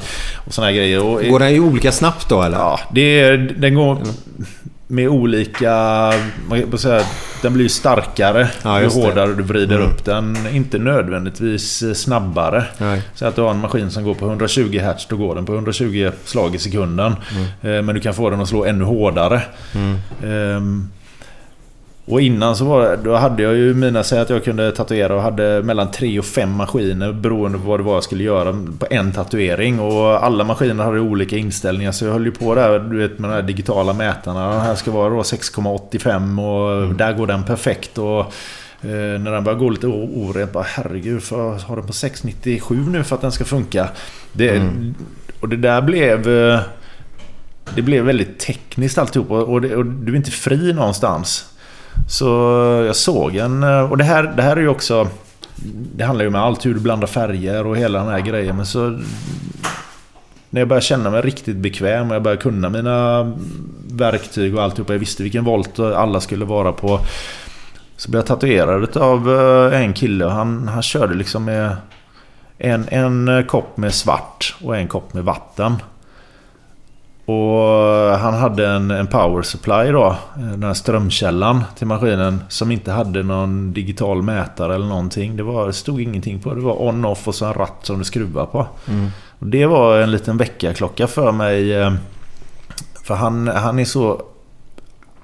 och 0.47 0.55
såna 0.55 0.67
här 0.67 0.75
grejer. 0.75 1.03
Och, 1.05 1.23
Går 1.25 1.39
den 1.39 1.53
ju 1.55 1.61
olika 1.61 1.93
snabbt 1.93 2.29
då 2.29 2.43
eller? 2.43 2.59
Ja, 2.59 2.81
det 2.93 3.21
är, 3.21 3.37
den 3.59 3.75
går 3.75 3.99
med 4.87 5.09
olika... 5.09 5.73
Man 6.49 6.63
kan 6.71 6.79
säga, 6.79 7.03
den 7.43 7.55
blir 7.55 7.69
starkare 7.69 8.49
Ja, 8.63 8.81
ju 8.81 8.89
hårdare 8.89 9.35
du 9.35 9.43
vrider 9.43 9.77
Mm. 9.77 9.89
upp 9.91 10.05
den. 10.05 10.37
Inte 10.53 10.79
nödvändigtvis 10.79 11.85
snabbare. 12.03 12.65
Nej. 12.79 13.03
Så 13.15 13.27
att 13.27 13.37
du 13.37 13.43
har 13.43 13.51
en 13.51 13.61
maskin 13.61 13.91
som 13.91 14.05
går 14.05 14.15
på 14.15 14.27
120 14.27 14.79
Hz, 14.79 15.07
då 15.09 15.17
går 15.17 15.35
den 15.35 15.47
på 15.47 15.55
120 15.55 16.11
slag 16.25 16.55
i 16.55 16.59
sekunden. 16.59 17.13
Eh, 17.63 17.83
Men 17.83 17.87
du 17.87 18.01
kan 18.01 18.15
få 18.15 18.31
den 18.31 18.41
att 18.41 18.49
slå 18.49 18.65
ännu 18.65 18.85
hårdare. 18.85 19.43
Ehm, 20.25 20.89
och 22.09 22.21
innan 22.21 22.57
så 22.57 22.65
var 22.65 22.97
då 22.97 23.15
hade 23.17 23.43
jag 23.43 23.55
ju 23.57 23.75
mina, 23.75 24.03
säg 24.03 24.19
att 24.19 24.31
jag 24.31 24.45
kunde 24.45 24.73
tatuera 24.73 25.15
och 25.15 25.23
hade 25.23 25.63
mellan 25.63 25.91
3 25.91 26.19
och 26.19 26.25
5 26.25 26.51
maskiner 26.53 27.13
beroende 27.13 27.59
på 27.59 27.65
vad 27.65 27.81
det 27.81 27.85
var 27.85 27.95
jag 27.95 28.03
skulle 28.05 28.25
göra 28.25 28.53
på 28.79 28.87
en 28.91 29.13
tatuering. 29.13 29.81
Och 29.81 30.25
alla 30.25 30.45
maskiner 30.45 30.85
hade 30.85 31.01
olika 31.01 31.37
inställningar 31.37 31.93
så 31.93 32.05
jag 32.05 32.13
höll 32.13 32.25
ju 32.25 32.33
på 32.33 32.55
där 32.55 32.79
du 32.79 32.99
vet 32.99 33.19
med 33.19 33.31
de 33.31 33.35
här 33.35 33.43
digitala 33.43 33.93
mätarna. 33.93 34.51
Den 34.53 34.61
här 34.61 34.75
ska 34.75 34.91
vara 34.91 35.09
då 35.11 35.23
6,85 35.23 36.41
och 36.89 36.95
där 36.95 37.13
går 37.13 37.27
den 37.27 37.45
perfekt. 37.45 37.99
Och 37.99 38.19
eh, 38.81 39.21
när 39.21 39.33
den 39.33 39.45
börjar 39.45 39.59
gå 39.59 39.71
lite 39.71 39.87
orent, 39.87 40.53
bara 40.53 40.65
herregud, 40.69 41.23
för 41.23 41.59
har 41.59 41.77
den 41.77 41.87
på 41.87 41.93
6,97 41.93 42.91
nu 42.91 43.05
för 43.05 43.15
att 43.17 43.23
den 43.23 43.33
ska 43.33 43.45
funka? 43.45 43.89
Det, 44.33 44.63
och 45.41 45.49
det 45.49 45.57
där 45.57 45.83
blev... 45.83 46.29
eh, 46.29 46.61
Det 47.75 47.83
blev 47.83 48.05
väldigt 48.05 48.39
tekniskt 48.39 48.99
alltihop 48.99 49.31
och, 49.31 49.43
och, 49.53 49.61
det, 49.61 49.77
och 49.77 49.87
du 49.87 50.13
är 50.13 50.17
inte 50.17 50.31
fri 50.31 50.73
någonstans. 50.73 51.45
Så 52.09 52.27
jag 52.87 52.97
såg 52.97 53.37
en... 53.37 53.63
Eh, 53.63 53.91
och 53.91 53.99
det 53.99 54.05
här, 54.05 54.23
det 54.37 54.43
här 54.43 54.57
är 54.57 54.61
ju 54.61 54.69
också... 54.69 55.09
Det 55.95 56.05
handlar 56.05 56.25
ju 56.25 56.29
om 56.29 56.35
allt, 56.35 56.67
hur 56.67 56.75
du 56.75 56.81
blandar 56.81 57.07
färger 57.07 57.67
och 57.67 57.77
hela 57.77 57.99
den 57.99 58.09
här 58.09 58.21
grejen. 58.21 58.57
Men 58.57 58.67
så... 58.67 58.99
När 60.51 60.61
jag 60.61 60.69
började 60.69 60.87
känna 60.87 61.11
mig 61.11 61.21
riktigt 61.21 61.57
bekväm 61.57 62.09
och 62.09 62.15
jag 62.15 62.23
började 62.23 62.43
kunna 62.43 62.69
mina 62.69 63.33
verktyg 63.91 64.57
och 64.57 64.63
alltihopa. 64.63 64.93
Jag 64.93 65.01
visste 65.01 65.23
vilken 65.23 65.45
volt 65.45 65.79
alla 65.79 66.21
skulle 66.21 66.45
vara 66.45 66.73
på. 66.73 67.01
Så 67.97 68.11
blev 68.11 68.19
jag 68.19 68.27
tatuerad 68.27 68.97
av 68.97 69.35
eh, 69.35 69.83
en 69.83 69.93
kille 69.93 70.25
och 70.25 70.33
han, 70.33 70.69
han 70.69 70.83
körde 70.83 71.15
liksom 71.15 71.45
med 71.45 71.77
en, 72.59 72.85
en 72.89 73.29
eh, 73.29 73.45
kopp 73.45 73.77
med 73.77 73.95
svart 73.95 74.57
och 74.65 74.77
en 74.77 74.89
kopp 74.89 75.15
med 75.15 75.25
vatten. 75.25 75.75
Och 77.27 78.19
han 78.19 78.35
hade 78.35 78.69
en, 78.69 78.91
en 78.91 79.07
power 79.07 79.43
supply 79.43 79.93
då, 79.93 80.17
den 80.35 80.63
här 80.63 80.75
strömkällan 80.75 81.65
till 81.79 81.87
maskinen 81.87 82.41
som 82.49 82.73
inte 82.73 82.93
hade 82.93 83.23
någon 83.23 83.73
digital 83.73 84.23
mätare 84.23 84.75
eller 84.75 84.87
någonting. 84.87 85.37
Det, 85.37 85.43
var, 85.43 85.67
det 85.67 85.73
stod 85.73 86.01
ingenting 86.01 86.39
på. 86.41 86.55
Det 86.55 86.61
var 86.61 86.83
on-off 86.83 87.29
och 87.29 87.35
så 87.35 87.47
en 87.47 87.55
ratt 87.55 87.77
som 87.83 87.99
du 87.99 88.05
skruvar 88.05 88.47
på. 88.47 88.67
Mm. 88.89 89.09
Och 89.39 89.47
det 89.47 89.67
var 89.67 89.99
en 89.99 90.11
liten 90.11 90.37
väckarklocka 90.37 91.07
för 91.07 91.33
mig. 91.33 91.75
eh, 91.75 91.93
För 93.05 93.15
han, 93.15 93.49
han 93.49 93.79
är 93.79 93.85
så... 93.85 94.23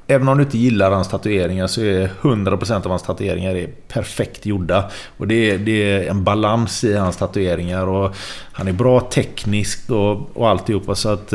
Även 0.07 0.29
om 0.29 0.39
du 0.39 0.45
inte 0.45 0.59
gillar 0.59 0.91
hans 0.91 1.09
tatueringar 1.09 1.67
så 1.67 1.81
är 1.81 2.11
100% 2.23 2.75
av 2.77 2.89
hans 2.89 3.03
tatueringar 3.03 3.55
är 3.55 3.67
perfekt 3.89 4.47
gjorda. 4.47 4.91
Och 5.17 5.29
det 5.29 5.51
är, 5.51 5.59
det 5.59 5.93
är 5.93 6.11
en 6.11 6.25
balans 6.25 6.85
i 6.85 6.97
hans 6.97 7.17
tatueringar. 7.17 7.87
Och 7.87 8.15
han 8.53 8.69
är 8.69 8.73
bra 8.73 9.01
tekniskt 9.01 9.91
och, 9.91 10.37
och 10.37 10.49
alltihopa. 10.49 10.95
Så 10.95 11.09
att... 11.09 11.33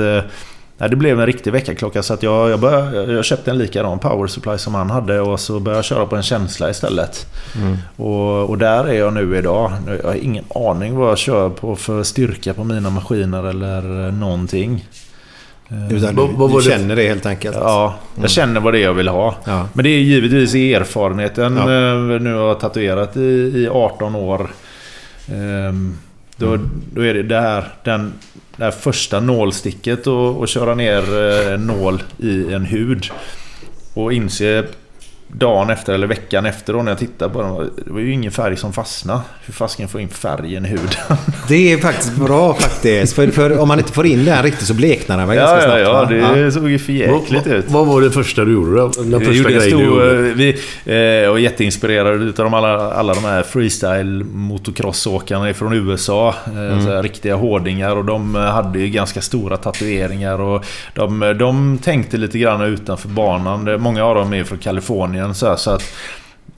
Nej, 0.80 0.90
det 0.90 0.96
blev 0.96 1.20
en 1.20 1.26
riktig 1.26 1.52
väckarklocka 1.54 2.04
så 2.04 2.14
att 2.14 2.24
jag, 2.24 2.50
jag, 2.50 2.60
började, 2.60 3.14
jag 3.14 3.26
köpte 3.26 3.52
en 3.52 3.58
likadan 3.58 4.00
power 4.00 4.28
supply 4.28 4.58
som 4.58 4.76
han 4.76 4.90
hade 4.90 5.20
och 5.22 5.40
så 5.40 5.60
började 5.60 5.78
jag 5.78 5.86
köra 5.86 6.06
på 6.06 6.16
en 6.16 6.24
känsla 6.24 6.70
istället. 6.70 7.26
Mm. 7.62 7.78
Och, 7.96 8.50
och 8.50 8.58
där 8.58 8.84
är 8.86 8.94
jag 8.94 9.14
nu 9.14 9.38
idag. 9.38 9.72
Jag 10.04 10.10
har 10.10 10.16
ingen 10.16 10.44
aning 10.56 10.96
vad 10.96 11.10
jag 11.10 11.18
kör 11.18 11.50
på 11.50 11.76
för 11.76 12.04
styrka 12.04 12.54
på 12.54 12.64
mina 12.64 12.90
maskiner 12.90 13.44
eller 13.50 14.12
någonting. 14.12 14.88
Utan 15.92 16.16
du, 16.16 16.28
Vad- 16.36 16.58
du 16.58 16.62
känner 16.70 16.96
det 16.96 17.08
helt 17.08 17.26
enkelt. 17.26 17.56
Ja, 17.60 17.96
jag 18.22 18.30
känner 18.30 18.60
vad 18.62 18.74
det 18.74 18.80
är 18.80 18.84
jag 18.84 18.94
vill 18.94 19.08
ha. 19.08 19.36
Ja. 19.46 19.68
Men 19.74 19.84
det 19.84 19.90
är 19.90 20.00
givetvis 20.00 20.56
erfarenheten. 20.56 21.58
Ja. 21.58 21.62
eh, 21.64 22.22
Nu 22.22 22.34
har 22.34 22.48
jag 22.48 22.60
tatuerat 22.60 23.18
i, 23.18 23.20
i 23.56 23.68
18 23.72 24.16
år. 24.16 24.48
Ehm, 25.34 25.98
Då, 26.38 26.58
då 26.94 27.06
är 27.06 27.14
det 27.14 27.40
här, 27.42 27.68
den, 27.84 28.14
det 28.58 28.64
här 28.64 28.72
första 28.72 29.20
nålsticket 29.20 30.08
och, 30.08 30.38
och 30.38 30.47
köra 30.47 30.76
ner 30.76 31.18
eh, 31.18 31.53
en 31.53 31.68
nål 31.68 32.03
i 32.18 32.53
en 32.53 32.66
hud. 32.66 33.05
Och 33.93 34.14
inse 34.14 34.64
dagen 35.28 35.70
efter 35.70 35.94
eller 35.94 36.08
veckan 36.08 36.46
efter 36.46 36.74
då 36.74 36.82
när 36.82 36.92
jag 36.92 37.00
tittar 37.00 37.30
på 37.30 37.42
den. 37.42 37.70
Det 37.86 37.92
var 37.94 38.00
ju 38.00 38.12
ingen 38.14 38.32
färg 38.32 38.58
som 38.58 38.74
fastnade. 38.74 39.22
Hur 39.46 39.54
fasken 39.54 39.88
få 39.88 40.00
in 40.00 40.10
färgen 40.10 40.66
i 40.66 40.70
huden? 40.70 40.88
Det 41.48 41.74
är 41.74 41.78
faktiskt 41.78 42.16
bra 42.16 42.54
faktiskt. 42.54 43.14
För, 43.14 43.28
för 43.28 43.60
om 43.60 43.68
man 43.68 43.80
inte 43.80 43.92
får 43.92 44.06
in 44.06 44.26
den 44.26 44.44
riktigt 44.44 44.68
så 44.68 44.74
bleknar 44.74 45.18
den 45.18 45.28
väl 45.28 45.38
Ja, 45.38 45.44
ganska 45.46 45.80
ja, 45.80 45.92
snabbt 46.06 46.12
ja. 46.22 46.28
va? 46.30 46.36
Det 46.36 46.52
såg 46.52 46.70
ju 46.70 46.80
för 46.80 46.94
jäkligt 46.94 47.48
vad, 47.48 47.56
ut. 47.56 47.66
vad 47.72 47.88
var 47.88 48.02
det 48.02 48.12
första 48.12 48.46
du 48.46 48.54
gjorde 48.54 48.76
då? 48.78 48.88
Den 48.88 49.12
Jag 49.12 49.20
första 49.26 49.34
gjorde 49.34 49.54
en 49.54 49.60
grejen 49.60 49.78
du 49.78 49.86
stor, 49.86 50.06
gjorde? 50.06 50.30
eh, 50.30 50.36
vi, 50.36 50.60
eh, 50.86 50.96
jag 50.96 51.32
var 51.32 51.38
jätteinspirerad 51.38 52.22
utav 52.22 52.46
de 52.46 52.54
alla, 52.54 52.92
alla 52.94 53.14
de 53.14 53.24
här 53.24 53.44
freestyle 53.44 54.24
motocrossåkarna 54.24 55.54
från 55.54 55.74
USA. 55.74 56.28
Eh, 56.46 56.86
så 56.86 56.92
här, 56.92 57.04
riktiga 57.04 57.36
hårdingar 57.36 57.96
och 57.96 58.06
de 58.06 58.36
eh, 58.36 58.42
hade 58.42 58.80
ju 58.80 58.90
ganska 58.90 59.22
stora 59.22 59.58
tatueringar. 59.58 60.42
Och 60.42 60.66
de, 60.94 61.24
eh, 61.24 61.30
de 61.30 61.78
tänkte 61.78 62.18
lite 62.18 62.40
grann 62.40 62.62
utanför 62.62 63.10
banan. 63.10 63.82
Många 63.82 64.04
av 64.06 64.16
dem 64.16 64.34
är 64.34 64.44
från 64.44 64.58
Kalifornien. 64.58 65.16
Så, 65.34 65.47
här, 65.47 65.55
så 65.55 65.72
att 65.72 65.84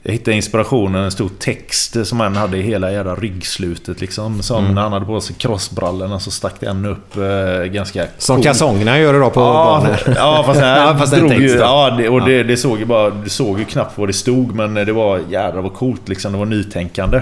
jag 0.02 0.12
hittade 0.12 0.36
inspirationen, 0.36 1.04
en 1.04 1.10
stor 1.10 1.30
text 1.38 2.06
som 2.06 2.20
han 2.20 2.36
hade 2.36 2.56
i 2.58 2.62
hela 2.62 2.92
jävla 2.92 3.14
ryggslutet. 3.14 4.00
Liksom, 4.00 4.42
som 4.42 4.74
när 4.74 4.82
han 4.82 4.92
hade 4.92 5.06
på 5.06 5.20
sig 5.20 5.36
crossbrallorna 5.38 6.20
så 6.20 6.30
stack 6.30 6.60
den 6.60 6.86
upp 6.86 7.16
eh, 7.16 7.64
ganska 7.64 8.04
Som 8.18 8.42
kalsongerna 8.42 8.98
gör 8.98 9.14
idag 9.14 9.34
på 9.34 9.40
Ja, 9.40 9.80
banor. 9.82 10.16
ja 10.16 10.42
fast, 10.46 10.60
här 10.60 10.86
Ja, 10.86 10.98
fast 10.98 11.14
drog 11.14 11.32
ju, 11.32 11.48
ja, 11.48 11.94
det, 11.98 12.08
och 12.08 12.20
Ja. 12.20 12.24
det, 12.24 12.42
det 12.42 12.56
såg 12.56 12.78
ju 12.78 12.84
bara, 12.84 13.10
det 13.10 13.30
såg 13.30 13.58
ju 13.58 13.64
knappt 13.64 13.98
vad 13.98 14.08
det 14.08 14.12
stod 14.12 14.54
men 14.54 14.74
det 14.74 14.92
var 14.92 15.20
jädrar 15.30 15.62
vad 15.62 15.74
coolt 15.74 16.08
liksom. 16.08 16.32
Det 16.32 16.38
var 16.38 16.46
nytänkande. 16.46 17.20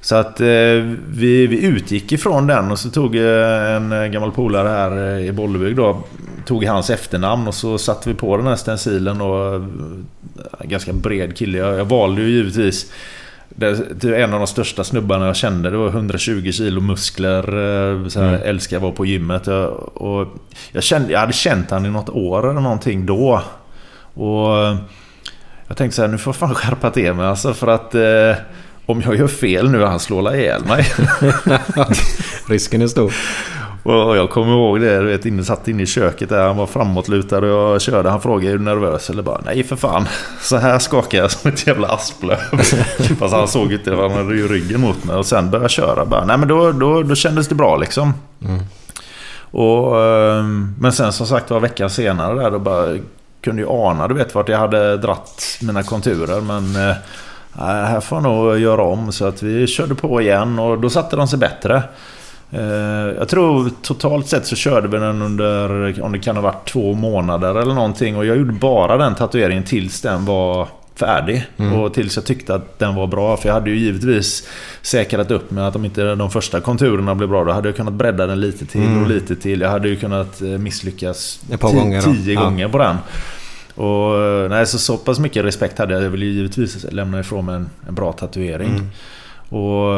Så 0.00 0.16
att 0.16 0.40
eh, 0.40 0.46
vi, 1.08 1.46
vi 1.46 1.64
utgick 1.64 2.12
ifrån 2.12 2.46
den 2.46 2.70
och 2.70 2.78
så 2.78 2.90
tog 2.90 3.16
eh, 3.16 3.74
en 3.74 4.12
gammal 4.12 4.32
polare 4.32 4.68
här 4.68 5.16
eh, 5.16 5.26
i 5.26 5.32
Bollebygd 5.32 5.76
då 5.76 6.02
Tog 6.46 6.64
hans 6.64 6.90
efternamn 6.90 7.48
och 7.48 7.54
så 7.54 7.78
satte 7.78 8.08
vi 8.08 8.14
på 8.14 8.36
den 8.36 8.46
här 8.46 8.56
stencilen 8.56 9.20
och... 9.20 9.62
Ganska 10.60 10.92
bred 10.92 11.36
kille. 11.36 11.58
Jag, 11.58 11.78
jag 11.78 11.84
valde 11.84 12.22
ju 12.22 12.28
givetvis 12.30 12.92
det, 13.48 14.00
det 14.00 14.08
är 14.16 14.20
en 14.24 14.32
av 14.34 14.38
de 14.40 14.46
största 14.46 14.84
snubbarna 14.84 15.26
jag 15.26 15.36
kände. 15.36 15.70
Det 15.70 15.76
var 15.76 15.88
120 15.88 16.50
kilo 16.52 16.80
muskler. 16.80 17.38
eh, 18.02 18.08
Så 18.08 18.20
här, 18.20 18.28
Mm. 18.28 18.40
Älskar 18.44 18.76
att 18.76 18.82
vara 18.82 18.92
på 18.92 19.06
gymmet. 19.06 19.46
Jag, 19.46 19.96
och 20.02 20.28
jag, 20.72 20.82
kände, 20.82 21.12
jag 21.12 21.20
hade 21.20 21.32
känt 21.32 21.70
han 21.70 21.86
i 21.86 21.90
något 21.90 22.08
år 22.08 22.50
eller 22.50 22.60
någonting 22.60 23.06
då. 23.06 23.42
Och 24.14 24.58
eh, 24.58 24.76
jag 25.68 25.76
tänkte 25.76 25.96
så 25.96 26.02
här, 26.02 26.08
nu 26.08 26.18
får 26.18 26.30
jag 26.30 26.36
fan 26.36 26.54
skärpa 26.54 26.90
till 26.90 27.12
mig 27.14 27.26
alltså 27.26 27.54
för 27.54 27.66
att... 27.66 27.94
Eh, 27.94 28.44
om 28.86 29.00
jag 29.04 29.16
gör 29.16 29.26
fel 29.28 29.70
nu, 29.70 29.82
han 29.84 30.00
slår 30.00 30.34
ihjäl 30.34 30.64
mig. 30.64 30.86
Risken 32.48 32.82
är 32.82 32.86
stor. 32.86 33.14
Och 33.84 34.16
jag 34.16 34.30
kommer 34.30 34.52
ihåg 34.52 34.80
det, 34.80 34.98
du 34.98 35.06
vet, 35.06 35.26
inne, 35.26 35.44
satt 35.44 35.68
inne 35.68 35.82
i 35.82 35.86
köket 35.86 36.28
där, 36.28 36.46
han 36.46 36.56
var 36.56 36.66
framåtlutad 36.66 37.38
och 37.38 37.46
jag 37.46 37.80
körde. 37.80 38.10
Han 38.10 38.20
frågade, 38.20 38.52
är 38.52 38.58
du 38.58 38.64
nervös? 38.64 39.10
Eller 39.10 39.22
bara, 39.22 39.40
nej 39.44 39.64
för 39.64 39.76
fan. 39.76 40.06
Så 40.40 40.56
här 40.56 40.78
skakar 40.78 41.18
jag 41.18 41.30
som 41.30 41.50
ett 41.50 41.66
jävla 41.66 41.88
asplöv. 41.88 42.36
Fast 43.18 43.34
han 43.34 43.48
såg 43.48 43.72
inte 43.72 43.90
det, 43.90 43.96
han 43.96 44.10
hade 44.10 44.34
ju 44.34 44.48
ryggen 44.48 44.80
mot 44.80 45.04
mig. 45.04 45.16
Och 45.16 45.26
sen 45.26 45.50
började 45.50 45.64
jag 45.64 45.70
köra 45.70 46.04
bara, 46.04 46.24
nej 46.24 46.38
men 46.38 46.48
då, 46.48 46.72
då, 46.72 47.02
då 47.02 47.14
kändes 47.14 47.48
det 47.48 47.54
bra 47.54 47.76
liksom. 47.76 48.14
Och, 49.50 50.02
ehm, 50.02 50.74
men 50.80 50.92
sen 50.92 51.12
som 51.12 51.26
sagt 51.26 51.50
var 51.50 51.60
veckan 51.60 51.90
senare 51.90 52.42
där, 52.42 52.50
då 52.50 52.58
bara 52.58 52.98
kunde 53.40 53.62
ju 53.62 53.68
ana, 53.68 54.08
du 54.08 54.14
vet 54.14 54.34
vart 54.34 54.48
jag 54.48 54.58
hade 54.58 54.96
dratt 54.96 55.42
mina 55.62 55.82
konturer. 55.82 56.40
Men 56.40 56.72
nej, 56.72 57.84
här 57.86 58.00
får 58.00 58.16
jag 58.16 58.22
nog 58.22 58.58
göra 58.58 58.82
om. 58.82 59.12
Så 59.12 59.26
att 59.26 59.42
vi 59.42 59.66
körde 59.66 59.94
på 59.94 60.20
igen 60.20 60.58
och 60.58 60.78
då 60.78 60.90
satte 60.90 61.16
de 61.16 61.28
sig 61.28 61.38
bättre. 61.38 61.82
Eh, 62.54 63.14
Jag 63.18 63.28
tror 63.28 63.70
totalt 63.82 64.26
sett 64.28 64.46
så 64.46 64.56
körde 64.56 64.88
vi 64.88 64.98
den 64.98 65.22
under, 65.22 66.02
om 66.02 66.12
det 66.12 66.18
kan 66.18 66.36
ha 66.36 66.42
varit 66.42 66.68
två 66.68 66.92
månader 66.94 67.54
eller 67.62 67.74
någonting. 67.74 68.16
Och 68.16 68.26
jag 68.26 68.36
gjorde 68.36 68.52
bara 68.52 68.96
den 68.96 69.14
tatueringen 69.14 69.64
tills 69.64 70.00
den 70.00 70.24
var 70.24 70.68
färdig. 70.96 71.46
Och 71.76 71.94
tills 71.94 72.16
jag 72.16 72.24
tyckte 72.24 72.54
att 72.54 72.78
den 72.78 72.94
var 72.94 73.06
bra. 73.06 73.36
För 73.36 73.48
jag 73.48 73.54
hade 73.54 73.70
ju 73.70 73.76
givetvis 73.76 74.48
säkrat 74.82 75.30
upp 75.30 75.50
med 75.50 75.68
att 75.68 75.76
om 75.76 75.84
inte 75.84 76.14
de 76.14 76.30
första 76.30 76.60
konturerna 76.60 77.14
blev 77.14 77.28
bra, 77.28 77.44
då 77.44 77.52
hade 77.52 77.68
jag 77.68 77.76
kunnat 77.76 77.94
bredda 77.94 78.26
den 78.26 78.40
lite 78.40 78.66
till 78.66 78.98
och 79.02 79.08
lite 79.08 79.36
till. 79.36 79.60
Jag 79.60 79.70
hade 79.70 79.88
ju 79.88 79.96
kunnat 79.96 80.40
eh, 80.42 80.48
misslyckas 80.48 81.40
gånger 81.60 82.02
då. 82.02 82.12
tio 82.14 82.34
Ja. 82.34 82.40
gånger 82.44 82.68
på 82.68 82.78
den. 82.78 82.96
Och 83.74 84.22
eh, 84.22 84.48
nej, 84.50 84.66
så, 84.66 84.78
så 84.78 84.96
pass 84.96 85.18
mycket 85.18 85.44
respekt 85.44 85.78
hade 85.78 85.94
jag. 85.94 86.02
Jag 86.02 86.10
ville 86.10 86.26
givetvis 86.26 86.86
lämna 86.92 87.20
ifrån 87.20 87.44
mig 87.44 87.54
en, 87.54 87.70
en 87.88 87.94
bra 87.94 88.12
tatuering. 88.12 88.68
Mm. 88.68 88.86
Och 89.62 89.94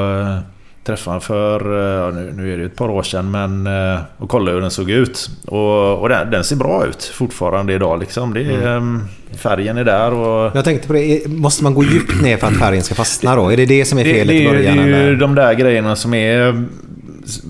träffade 0.86 1.14
han 1.14 1.20
för, 1.20 1.78
eh, 1.78 2.04
ja, 2.04 2.10
nu, 2.10 2.32
nu 2.36 2.52
är 2.52 2.56
det 2.58 2.64
ett 2.64 2.76
par 2.76 2.88
år 2.90 3.02
sedan, 3.02 3.30
men 3.30 3.66
eh, 3.66 4.00
och 4.18 4.28
kollade 4.28 4.52
hur 4.54 4.60
den 4.60 4.70
såg 4.70 4.90
ut. 4.90 5.30
Och, 5.46 5.98
och 6.00 6.08
den, 6.08 6.30
den 6.30 6.44
ser 6.44 6.56
bra 6.56 6.86
ut 6.86 7.04
fortfarande 7.04 7.72
idag 7.72 8.00
liksom. 8.00 8.34
Det 8.34 8.40
Mm. 8.42 8.96
eh, 8.96 9.02
Färgen 9.38 9.76
är 9.78 9.84
där 9.84 10.12
och... 10.12 10.50
Jag 10.56 10.64
tänkte 10.64 10.86
på 10.86 10.92
det, 10.92 11.22
måste 11.28 11.64
man 11.64 11.74
gå 11.74 11.84
djupt 11.84 12.22
ner 12.22 12.36
för 12.36 12.46
att 12.46 12.56
färgen 12.56 12.82
ska 12.82 12.94
fastna 12.94 13.36
då? 13.36 13.52
Är 13.52 13.56
det 13.56 13.66
det 13.66 13.84
som 13.84 13.98
är 13.98 14.04
felet 14.04 14.26
det, 14.28 14.34
i 14.34 14.38
ju- 14.42 14.44
det 14.48 14.50
början? 14.56 14.78
är 14.78 14.86
ju 14.86 14.94
eller? 14.94 15.16
de 15.16 15.34
där 15.34 15.54
grejerna 15.54 15.96
som 15.96 16.14
är... 16.14 16.64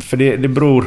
För 0.00 0.16
det, 0.16 0.36
det 0.36 0.48
beror... 0.48 0.84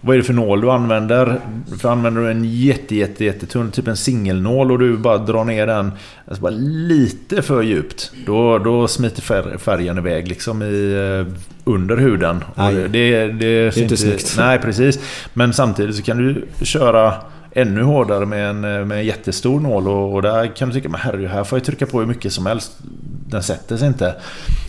Vad 0.00 0.14
är 0.14 0.18
det 0.18 0.24
för 0.24 0.32
nål 0.32 0.60
du 0.60 0.70
använder? 0.70 1.40
För 1.80 1.88
använder 1.88 2.22
du 2.22 2.30
en 2.30 2.44
jätte, 2.44 2.96
jätte, 2.96 3.24
jättetunn, 3.24 3.70
typ 3.70 3.88
en 3.88 3.96
singelnål 3.96 4.72
och 4.72 4.78
du 4.78 4.96
bara 4.96 5.18
drar 5.18 5.44
ner 5.44 5.66
den 5.66 5.92
alltså 6.26 6.42
bara 6.42 6.52
lite 6.88 7.42
för 7.42 7.62
djupt. 7.62 8.12
Då, 8.26 8.58
då 8.58 8.88
smiter 8.88 9.22
fär, 9.22 9.58
färgen 9.58 9.98
iväg 9.98 10.28
liksom 10.28 10.62
i, 10.62 10.92
eh, 10.92 11.34
under 11.64 11.96
huden. 11.96 12.44
Det, 12.56 12.88
det, 12.88 13.32
det, 13.32 13.74
ser 13.74 13.82
inte 13.82 13.96
snyggt. 13.96 14.34
Nej, 14.38 14.58
precis. 14.58 14.98
Men 15.34 15.52
samtidigt 15.52 15.96
så 15.96 16.02
kan 16.02 16.16
du 16.18 16.46
köra 16.62 17.14
ännu 17.52 17.82
hårdare 17.82 18.26
med 18.26 18.50
en, 18.50 18.60
med 18.60 18.92
en 18.98 19.04
jättestor 19.04 19.60
nål 19.60 19.88
och, 19.88 20.14
och 20.14 20.22
där 20.22 20.56
kan 20.56 20.68
du 20.68 20.74
tycka 20.74 20.88
men 20.88 21.00
herregud, 21.00 21.30
här 21.30 21.44
får 21.44 21.58
jag 21.58 21.66
trycka 21.66 21.86
på 21.86 22.00
hur 22.00 22.06
mycket 22.06 22.32
som 22.32 22.46
helst. 22.46 22.72
Den 23.28 23.42
sätter 23.42 23.76
sig 23.76 23.88
inte. 23.88 24.14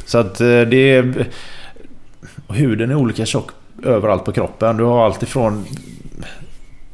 Så 0.05 0.17
att 0.17 0.41
eh, 0.41 0.61
det 0.61 0.95
är... 0.95 1.27
och 2.47 2.55
Huden 2.55 2.91
är 2.91 2.95
olika 2.95 3.25
tjock 3.25 3.51
överallt 3.83 4.25
på 4.25 4.31
kroppen. 4.31 4.77
Du 4.77 4.83
har 4.83 5.05
allt 5.05 5.23
ifrån 5.23 5.65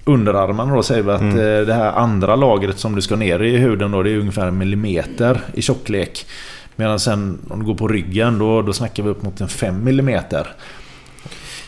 underarmarna 0.05 0.75
då 0.75 0.83
säger 0.83 1.03
vi 1.03 1.11
att 1.11 1.21
Mm. 1.21 1.39
eh, 1.39 1.65
det 1.65 1.73
här 1.73 1.91
andra 1.91 2.35
lagret 2.35 2.79
som 2.79 2.95
du 2.95 3.01
ska 3.01 3.15
ner 3.15 3.41
i 3.43 3.57
huden 3.57 3.91
då 3.91 4.03
det 4.03 4.11
är 4.11 4.17
ungefär 4.17 4.47
en 4.47 4.57
millimeter 4.57 5.41
i 5.53 5.61
tjocklek. 5.61 6.25
Medan 6.75 6.99
sen 6.99 7.39
om 7.49 7.59
du 7.59 7.65
går 7.65 7.75
på 7.75 7.87
ryggen 7.87 8.39
då, 8.39 8.61
då 8.61 8.73
snackar 8.73 9.03
vi 9.03 9.09
upp 9.09 9.23
mot 9.23 9.41
en 9.41 9.47
5 9.47 9.83
millimeter. 9.83 10.47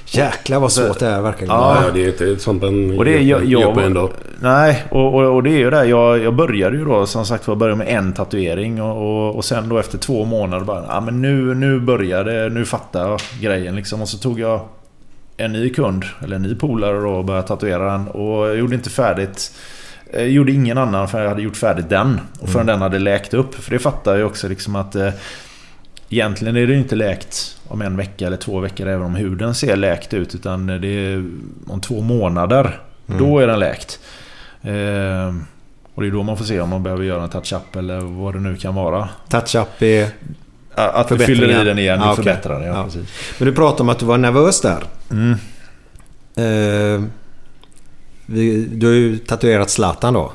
Jäklar 0.07 0.59
vad 0.59 0.71
svårt 0.71 0.99
det 0.99 1.07
är 1.07 1.21
verkligen. 1.21 1.53
Ja, 1.53 1.77
det 1.93 2.03
är 2.03 2.07
inte 2.07 2.39
sånt 2.39 2.61
man 2.61 2.97
Och 2.97 3.05
det 3.05 3.17
är 3.17 3.21
jag, 3.21 3.45
gör 3.45 3.73
på 3.73 3.79
en 3.79 3.93
dag. 3.93 4.09
Nej, 4.41 4.83
och, 4.89 5.15
och, 5.15 5.35
och 5.35 5.43
det 5.43 5.49
är 5.49 5.57
ju 5.57 5.69
det. 5.69 5.85
Jag, 5.85 6.19
jag 6.19 6.35
började 6.35 6.77
ju 6.77 6.85
då 6.85 7.05
som 7.05 7.25
sagt 7.25 7.47
var 7.47 7.55
började 7.55 7.77
med 7.77 7.87
en 7.87 8.13
tatuering 8.13 8.81
och, 8.81 8.97
och, 9.27 9.35
och 9.35 9.45
sen 9.45 9.69
då 9.69 9.77
efter 9.77 9.97
två 9.97 10.25
månader 10.25 10.65
bara 10.65 10.83
ja, 10.87 11.01
men 11.01 11.21
nu, 11.21 11.55
nu 11.55 11.79
började 11.79 12.49
Nu 12.49 12.65
fattar 12.65 13.09
jag 13.09 13.19
grejen 13.41 13.75
liksom. 13.75 14.01
Och 14.01 14.09
så 14.09 14.17
tog 14.17 14.39
jag 14.39 14.59
en 15.37 15.53
ny 15.53 15.69
kund, 15.69 16.03
eller 16.23 16.35
en 16.35 16.41
ny 16.41 16.55
polare 16.55 16.99
då 16.99 17.09
och 17.09 17.25
började 17.25 17.47
tatuera 17.47 17.91
den. 17.91 18.07
Och 18.07 18.47
jag 18.47 18.57
gjorde 18.57 18.75
inte 18.75 18.89
färdigt 18.89 19.51
jag 20.13 20.29
gjorde 20.29 20.51
ingen 20.51 20.77
annan 20.77 21.07
för 21.07 21.21
jag 21.21 21.29
hade 21.29 21.41
gjort 21.41 21.57
färdigt 21.57 21.89
den. 21.89 22.19
Och 22.39 22.49
förrän 22.49 22.65
den 22.65 22.81
hade 22.81 22.99
läkt 22.99 23.33
upp. 23.33 23.55
För 23.55 23.71
det 23.71 23.79
fattar 23.79 24.11
jag 24.11 24.19
ju 24.19 24.25
också 24.25 24.47
liksom 24.47 24.75
att 24.75 24.95
eh, 24.95 25.09
Egentligen 26.09 26.57
är 26.57 26.67
det 26.67 26.75
inte 26.75 26.95
läkt 26.95 27.57
om 27.67 27.81
en 27.81 27.97
vecka 27.97 28.27
eller 28.27 28.37
två 28.37 28.59
veckor 28.59 28.87
även 28.87 29.05
om 29.05 29.15
huden 29.15 29.55
ser 29.55 29.75
läkt 29.75 30.13
ut. 30.13 30.35
Utan 30.35 30.67
det 30.67 30.87
är 30.87 31.29
om 31.67 31.81
två 31.81 32.01
månader. 32.01 32.79
Mm. 33.07 33.19
Då 33.19 33.39
är 33.39 33.47
den 33.47 33.59
läkt. 33.59 33.99
Eh, 34.61 35.35
och 35.95 36.01
det 36.01 36.07
är 36.07 36.11
då 36.11 36.23
man 36.23 36.37
får 36.37 36.45
se 36.45 36.61
om 36.61 36.69
man 36.69 36.83
behöver 36.83 37.03
göra 37.03 37.23
en 37.23 37.29
touch-up 37.29 37.75
eller 37.75 37.99
vad 37.99 38.33
det 38.33 38.39
nu 38.39 38.55
kan 38.55 38.75
vara. 38.75 39.09
Touch-up 39.29 39.81
är... 39.81 40.07
Att 40.75 41.07
Förbättringar. 41.07 41.41
fyller 41.47 41.61
i 41.61 41.65
den 41.65 41.79
igen, 41.79 41.99
vi 41.99 42.05
Ah, 42.05 42.11
okej. 42.11 42.23
förbättrar 42.23 42.59
den. 42.59 42.67
Ja, 42.67 42.87
Ja. 42.95 43.01
Men 43.37 43.47
du 43.47 43.53
pratade 43.55 43.81
om 43.81 43.89
att 43.89 43.99
du 43.99 44.05
var 44.05 44.17
nervös 44.17 44.61
där. 44.61 44.83
Mm. 45.11 45.31
Eh, 46.37 47.03
vi, 48.25 48.65
du 48.65 48.85
har 48.87 48.93
ju 48.93 49.17
tatuerat 49.17 49.69
Zlatan 49.69 50.13
då. 50.13 50.31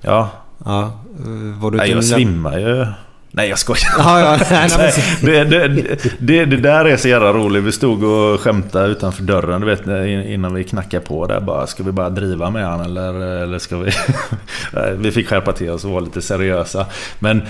Ja. 0.00 0.28
Ja. 0.64 0.82
eh, 1.24 1.60
Var 1.60 1.70
du 1.70 1.76
Nej, 1.78 1.90
jag 1.90 2.04
svimmar 2.04 2.58
ju. 2.58 2.86
Nej 3.34 3.48
jag 3.48 3.58
skojar. 3.58 3.92
Ja, 3.98 4.20
ja, 4.20 4.38
nej, 4.50 4.68
nej, 4.78 4.92
men- 5.22 5.22
Nej, 5.32 5.44
det, 5.44 5.68
det, 5.68 5.98
det, 6.18 6.44
det 6.44 6.56
där 6.56 6.84
är 6.84 6.96
så 6.96 7.08
jävla 7.08 7.32
roligt. 7.32 7.64
Vi 7.64 7.72
stod 7.72 8.02
och 8.04 8.40
skämtade 8.40 8.88
utanför 8.88 9.22
dörren 9.22 9.60
du 9.60 9.66
vet, 9.66 9.86
innan 10.26 10.54
vi 10.54 10.64
knackade 10.64 11.06
på 11.06 11.26
där. 11.26 11.40
Bara, 11.40 11.66
ska 11.66 11.82
vi 11.82 11.92
bara 11.92 12.10
driva 12.10 12.50
med 12.50 12.66
han 12.66 12.80
eller, 12.80 13.14
eller 13.14 13.58
ska 13.58 13.76
vi... 13.78 13.90
Vi 14.96 15.12
fick 15.12 15.28
skärpa 15.28 15.52
till 15.52 15.70
oss 15.70 15.84
och 15.84 15.90
vara 15.90 16.00
lite 16.00 16.22
seriösa. 16.22 16.86
Men 17.18 17.42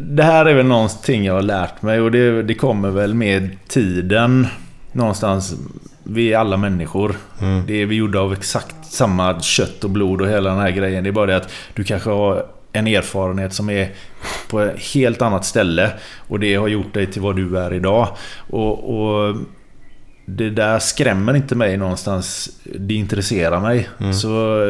det 0.00 0.22
här 0.22 0.46
är 0.46 0.54
väl 0.54 0.66
någonting 0.66 1.24
jag 1.24 1.34
har 1.34 1.42
lärt 1.42 1.82
mig 1.82 2.00
och 2.00 2.10
det, 2.10 2.42
det 2.42 2.54
kommer 2.54 2.90
väl 2.90 3.14
med 3.14 3.50
tiden. 3.68 4.46
Någonstans. 4.92 5.54
Vi 6.02 6.32
är 6.32 6.38
alla 6.38 6.56
människor. 6.56 7.16
Mm. 7.40 7.66
Det 7.66 7.82
är 7.82 7.86
vi 7.86 7.94
gjorda 7.94 8.20
av 8.20 8.32
exakt 8.32 8.84
samma 8.84 9.40
kött 9.40 9.84
och 9.84 9.90
blod 9.90 10.20
och 10.20 10.28
hela 10.28 10.50
den 10.50 10.58
här 10.58 10.70
grejen. 10.70 11.04
Det 11.04 11.10
är 11.10 11.12
bara 11.12 11.26
det 11.26 11.36
att 11.36 11.52
du 11.74 11.84
kanske 11.84 12.10
har 12.10 12.46
en 12.72 12.86
erfarenhet 12.86 13.52
som 13.52 13.70
är 13.70 13.90
på 14.50 14.60
ett 14.60 14.80
helt 14.94 15.22
annat 15.22 15.44
ställe. 15.44 15.90
Och 16.16 16.40
det 16.40 16.54
har 16.54 16.68
gjort 16.68 16.94
dig 16.94 17.06
till 17.06 17.22
vad 17.22 17.36
du 17.36 17.58
är 17.58 17.74
idag. 17.74 18.08
Och, 18.50 19.00
och 19.00 19.36
det 20.26 20.50
där 20.50 20.78
skrämmer 20.78 21.36
inte 21.36 21.54
mig 21.54 21.76
någonstans. 21.76 22.50
Det 22.78 22.94
intresserar 22.94 23.60
mig. 23.60 23.88
Mm. 23.98 24.12
Så 24.12 24.62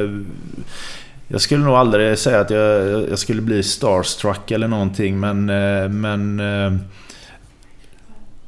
jag 1.33 1.41
skulle 1.41 1.65
nog 1.65 1.75
aldrig 1.75 2.19
säga 2.19 2.41
att 2.41 2.51
jag, 2.51 2.85
jag 3.11 3.19
skulle 3.19 3.43
bli 3.43 3.63
starstruck 3.63 4.51
eller 4.51 4.69
någonting. 4.69 5.21
Men, 5.21 5.51
eh, 5.51 5.89
men 5.89 6.41
eh, 6.41 6.73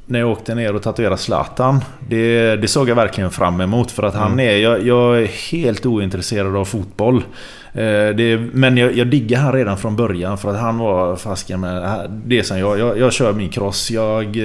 när 0.05 0.19
jag 0.19 0.31
åkte 0.31 0.55
ner 0.55 0.75
och 0.75 0.81
tatuerade 0.81 1.17
Zlatan. 1.17 1.81
Det, 2.09 2.55
det 2.55 2.67
såg 2.67 2.89
jag 2.89 2.95
verkligen 2.95 3.31
fram 3.31 3.61
emot. 3.61 3.91
För 3.91 4.03
att 4.03 4.15
han 4.15 4.39
är... 4.39 4.57
Jag, 4.57 4.87
jag 4.87 5.21
är 5.21 5.25
helt 5.51 5.85
ointresserad 5.85 6.55
av 6.55 6.65
fotboll. 6.65 7.23
Eh, 7.73 8.09
det, 8.15 8.49
men 8.53 8.77
jag, 8.77 8.97
jag 8.97 9.07
diggar 9.07 9.39
han 9.39 9.53
redan 9.53 9.77
från 9.77 9.95
början. 9.95 10.37
För 10.37 10.49
att 10.49 10.59
han 10.59 10.77
var 10.77 11.15
fasken 11.15 11.59
med... 11.59 12.05
Det 12.25 12.43
som 12.43 12.59
jag, 12.59 12.79
jag, 12.79 12.97
jag 12.97 13.13
kör 13.13 13.33
min 13.33 13.49
cross. 13.49 13.91
Jag 13.91 14.37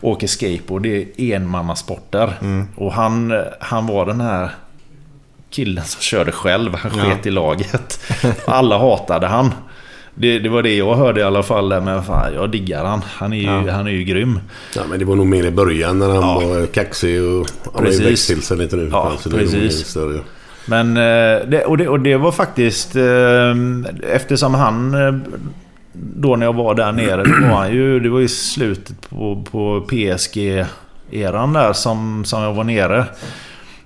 åker 0.00 0.26
skateboard. 0.26 0.82
Det 0.82 1.20
är 1.20 1.36
enmannasporter. 1.36 2.32
Och 2.74 2.92
han, 2.92 3.42
han 3.60 3.86
var 3.86 4.06
den 4.06 4.20
här 4.20 4.50
killen 5.56 5.84
som 5.84 6.00
körde 6.00 6.32
själv. 6.32 6.74
Han 6.74 6.92
Ja. 6.98 7.04
sket 7.04 7.26
i 7.26 7.30
laget. 7.30 8.00
Alla 8.46 8.78
hatade 8.78 9.26
han. 9.26 9.50
Det, 10.14 10.38
det 10.38 10.48
var 10.48 10.62
det 10.62 10.74
jag 10.76 10.94
hörde 10.94 11.20
i 11.20 11.22
alla 11.22 11.42
fall. 11.42 11.68
där, 11.68 11.80
Men 11.80 12.02
fan, 12.02 12.34
jag 12.34 12.50
diggar 12.50 12.84
han. 12.84 13.02
Han 13.04 13.32
är 13.32 13.36
ju, 13.36 13.44
Ja. 13.66 13.72
han 13.72 13.86
är 13.86 13.90
ju 13.90 14.04
grym. 14.04 14.40
Ja, 14.76 14.82
men 14.90 14.98
det 14.98 15.04
var 15.04 15.16
nog 15.16 15.26
mer 15.26 15.44
i 15.44 15.50
början 15.50 15.98
när 15.98 16.08
han 16.08 16.14
Ja. 16.22 16.34
var 16.48 16.66
kaxig 16.66 17.22
och 17.22 17.46
han 17.74 17.84
har 17.84 17.92
ju 17.92 18.04
växt 18.04 18.26
till 18.28 18.42
sig 18.42 18.56
lite 18.56 18.76
nu. 18.76 18.88
Ja, 18.92 19.12
så 19.18 19.28
det 19.28 19.36
är 19.36 19.40
nog 19.42 19.50
precis. 19.52 19.86
större. 19.86 20.20
Men 20.68 20.96
eh, 20.96 21.48
det, 21.48 21.64
och, 21.66 21.78
det, 21.78 21.88
och 21.88 22.00
det 22.00 22.16
var 22.16 22.32
faktiskt 22.32 22.96
eh, 22.96 24.12
eftersom 24.14 24.54
han 24.54 24.94
eh, 24.94 25.14
då 25.92 26.36
när 26.36 26.46
jag 26.46 26.52
var 26.54 26.74
där 26.74 26.92
nere, 26.92 27.24
då 27.24 27.48
var 27.48 27.56
han 27.56 27.72
ju, 27.72 28.00
det 28.00 28.08
var 28.08 28.20
ju 28.20 28.28
slutet 28.28 29.10
på, 29.10 29.44
på 29.50 29.86
PSG-eran 29.88 31.52
där 31.52 31.72
som, 31.72 32.24
som 32.24 32.42
jag 32.42 32.52
var 32.54 32.64
nere. 32.64 33.04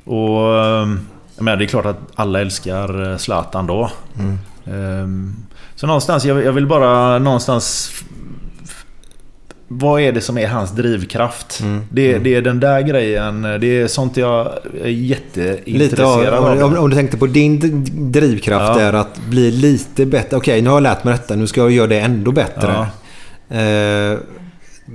Och 0.05 0.87
jag 1.41 1.45
menar, 1.45 1.57
det 1.59 1.65
är 1.65 1.67
klart 1.67 1.87
att 1.87 1.99
alla 2.15 2.41
älskar 2.41 3.11
eh, 3.11 3.17
Zlatan 3.17 3.67
då. 3.67 3.91
Eh, 4.67 5.07
Så 5.75 5.87
någonstans, 5.87 6.25
jag, 6.25 6.45
jag 6.45 6.53
vill 6.53 6.67
bara 6.67 7.19
någonstans 7.19 7.93
vad 9.69 10.01
är 10.01 10.13
det 10.13 10.21
som 10.21 10.39
är 10.39 10.49
hans 10.49 10.71
drivkraft? 10.71 11.63
Det, 11.93 12.19
det 12.19 12.35
är 12.35 12.43
den 12.43 12.61
där 12.61 12.81
grejen. 12.81 13.43
Det 13.43 13.67
är 13.81 13.87
sånt 13.87 14.17
jag 14.17 14.53
är 14.85 14.89
jätteintresserad 14.89 16.35
av, 16.35 16.45
av. 16.47 16.63
om, 16.63 16.77
om 16.79 16.91
du 16.91 16.97
tänkte 16.97 17.17
på 17.17 17.27
din 17.27 17.85
drivkraft 18.13 18.81
Ja. 18.81 18.81
är 18.81 18.93
att 18.93 19.19
bli 19.29 19.51
lite 19.51 20.07
bättre. 20.07 20.37
Okej, 20.37 20.63
nu 20.63 20.69
har 20.69 20.77
jag 20.77 20.83
lärt 20.83 21.05
mig 21.05 21.13
detta. 21.15 21.37
Nu 21.37 21.47
ska 21.47 21.61
jag 21.61 21.71
göra 21.71 21.87
det 21.87 22.01
ändå 22.01 22.33
bättre. 22.33 22.87
Eh, 23.51 24.19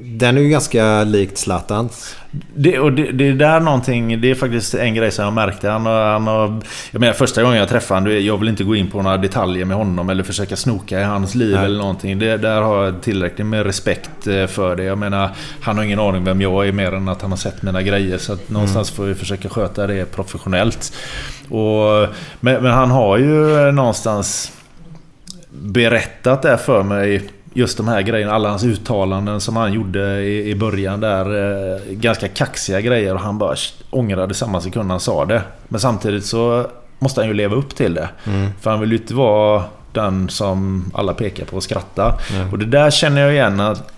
den 0.03 0.37
är 0.37 0.41
ju 0.41 0.49
ganska 0.49 1.03
likt 1.03 1.37
Zlatans. 1.37 2.15
Det, 2.55 2.79
och 2.79 2.93
det, 2.93 3.11
det 3.11 3.27
är 3.27 3.33
där 3.33 3.59
någonting, 3.59 4.21
det 4.21 4.31
är 4.31 4.35
faktiskt 4.35 4.75
en 4.75 4.95
grej 4.95 5.11
som 5.11 5.25
jag 5.25 5.33
märkte. 5.33 5.69
Han, 5.69 5.85
han 5.85 6.61
jag 6.91 6.99
menar 6.99 7.13
första 7.13 7.43
gången 7.43 7.57
jag 7.57 7.69
träffade 7.69 7.99
honom, 8.01 8.25
jag 8.25 8.37
vill 8.37 8.49
inte 8.49 8.63
gå 8.63 8.75
in 8.75 8.91
på 8.91 9.01
några 9.01 9.17
detaljer 9.17 9.65
med 9.65 9.77
honom 9.77 10.09
eller 10.09 10.23
försöka 10.23 10.55
snoka 10.55 10.99
i 10.99 11.03
hans 11.03 11.35
liv 11.35 11.55
Nej. 11.55 11.65
eller 11.65 11.77
någonting. 11.77 12.19
Det, 12.19 12.37
där 12.37 12.61
har 12.61 12.85
jag 12.85 13.01
tillräckligt 13.01 13.47
med 13.47 13.65
respekt 13.65 14.27
eh, 14.27 14.47
för 14.47 14.75
det. 14.75 14.83
Jag 14.83 14.97
menar, 14.97 15.29
han 15.61 15.77
har 15.77 15.83
ingen 15.83 15.99
aning 15.99 16.23
vem 16.23 16.41
jag 16.41 16.67
är 16.67 16.71
mer 16.71 16.91
än 16.91 17.09
att 17.09 17.21
han 17.21 17.31
har 17.31 17.37
sett 17.37 17.61
mina 17.61 17.81
grejer. 17.81 18.17
Så 18.17 18.33
att 18.33 18.49
någonstans 18.49 18.91
får 18.91 19.03
vi 19.03 19.15
försöka 19.15 19.49
sköta 19.49 19.87
det 19.87 20.15
professionellt. 20.15 20.93
Och, 21.49 22.07
men, 22.39 22.63
men 22.63 22.71
han 22.71 22.91
har 22.91 23.17
ju 23.17 23.71
någonstans 23.71 24.51
berättat 25.49 26.41
det 26.41 26.57
för 26.57 26.83
mig. 26.83 27.29
Just 27.57 27.77
de 27.77 27.87
här 27.87 28.01
grejerna, 28.01 28.33
alla 28.33 28.49
hans 28.49 28.63
uttalanden 28.63 29.41
som 29.41 29.55
han 29.55 29.73
gjorde 29.73 30.21
i, 30.23 30.49
i 30.49 30.55
början 30.55 30.99
där. 30.99 31.25
Eh, 31.75 31.81
ganska 31.91 32.27
kaxiga 32.27 32.81
grejer 32.81 33.13
och 33.13 33.19
han 33.19 33.37
bara 33.37 33.55
ångrade 33.89 34.33
samma 34.33 34.61
sekund 34.61 34.91
han 34.91 34.99
sa 34.99 35.25
det. 35.25 35.41
Men 35.67 35.79
samtidigt 35.79 36.25
så 36.25 36.67
måste 36.99 37.21
han 37.21 37.27
ju 37.27 37.33
leva 37.33 37.55
upp 37.55 37.75
till 37.75 37.93
det. 37.93 38.09
För 38.61 38.69
han 38.71 38.79
vill 38.79 38.91
ju 38.91 38.97
inte 38.97 39.13
vara 39.13 39.63
den 39.93 40.29
som 40.29 40.91
alla 40.93 41.13
pekar 41.13 41.45
på 41.45 41.55
och 41.55 41.63
skrattar. 41.63 42.13
Och 42.51 42.59
det 42.59 42.65
där 42.65 42.91
känner 42.91 43.21
jag 43.21 43.33
igen 43.33 43.59
att 43.59 43.91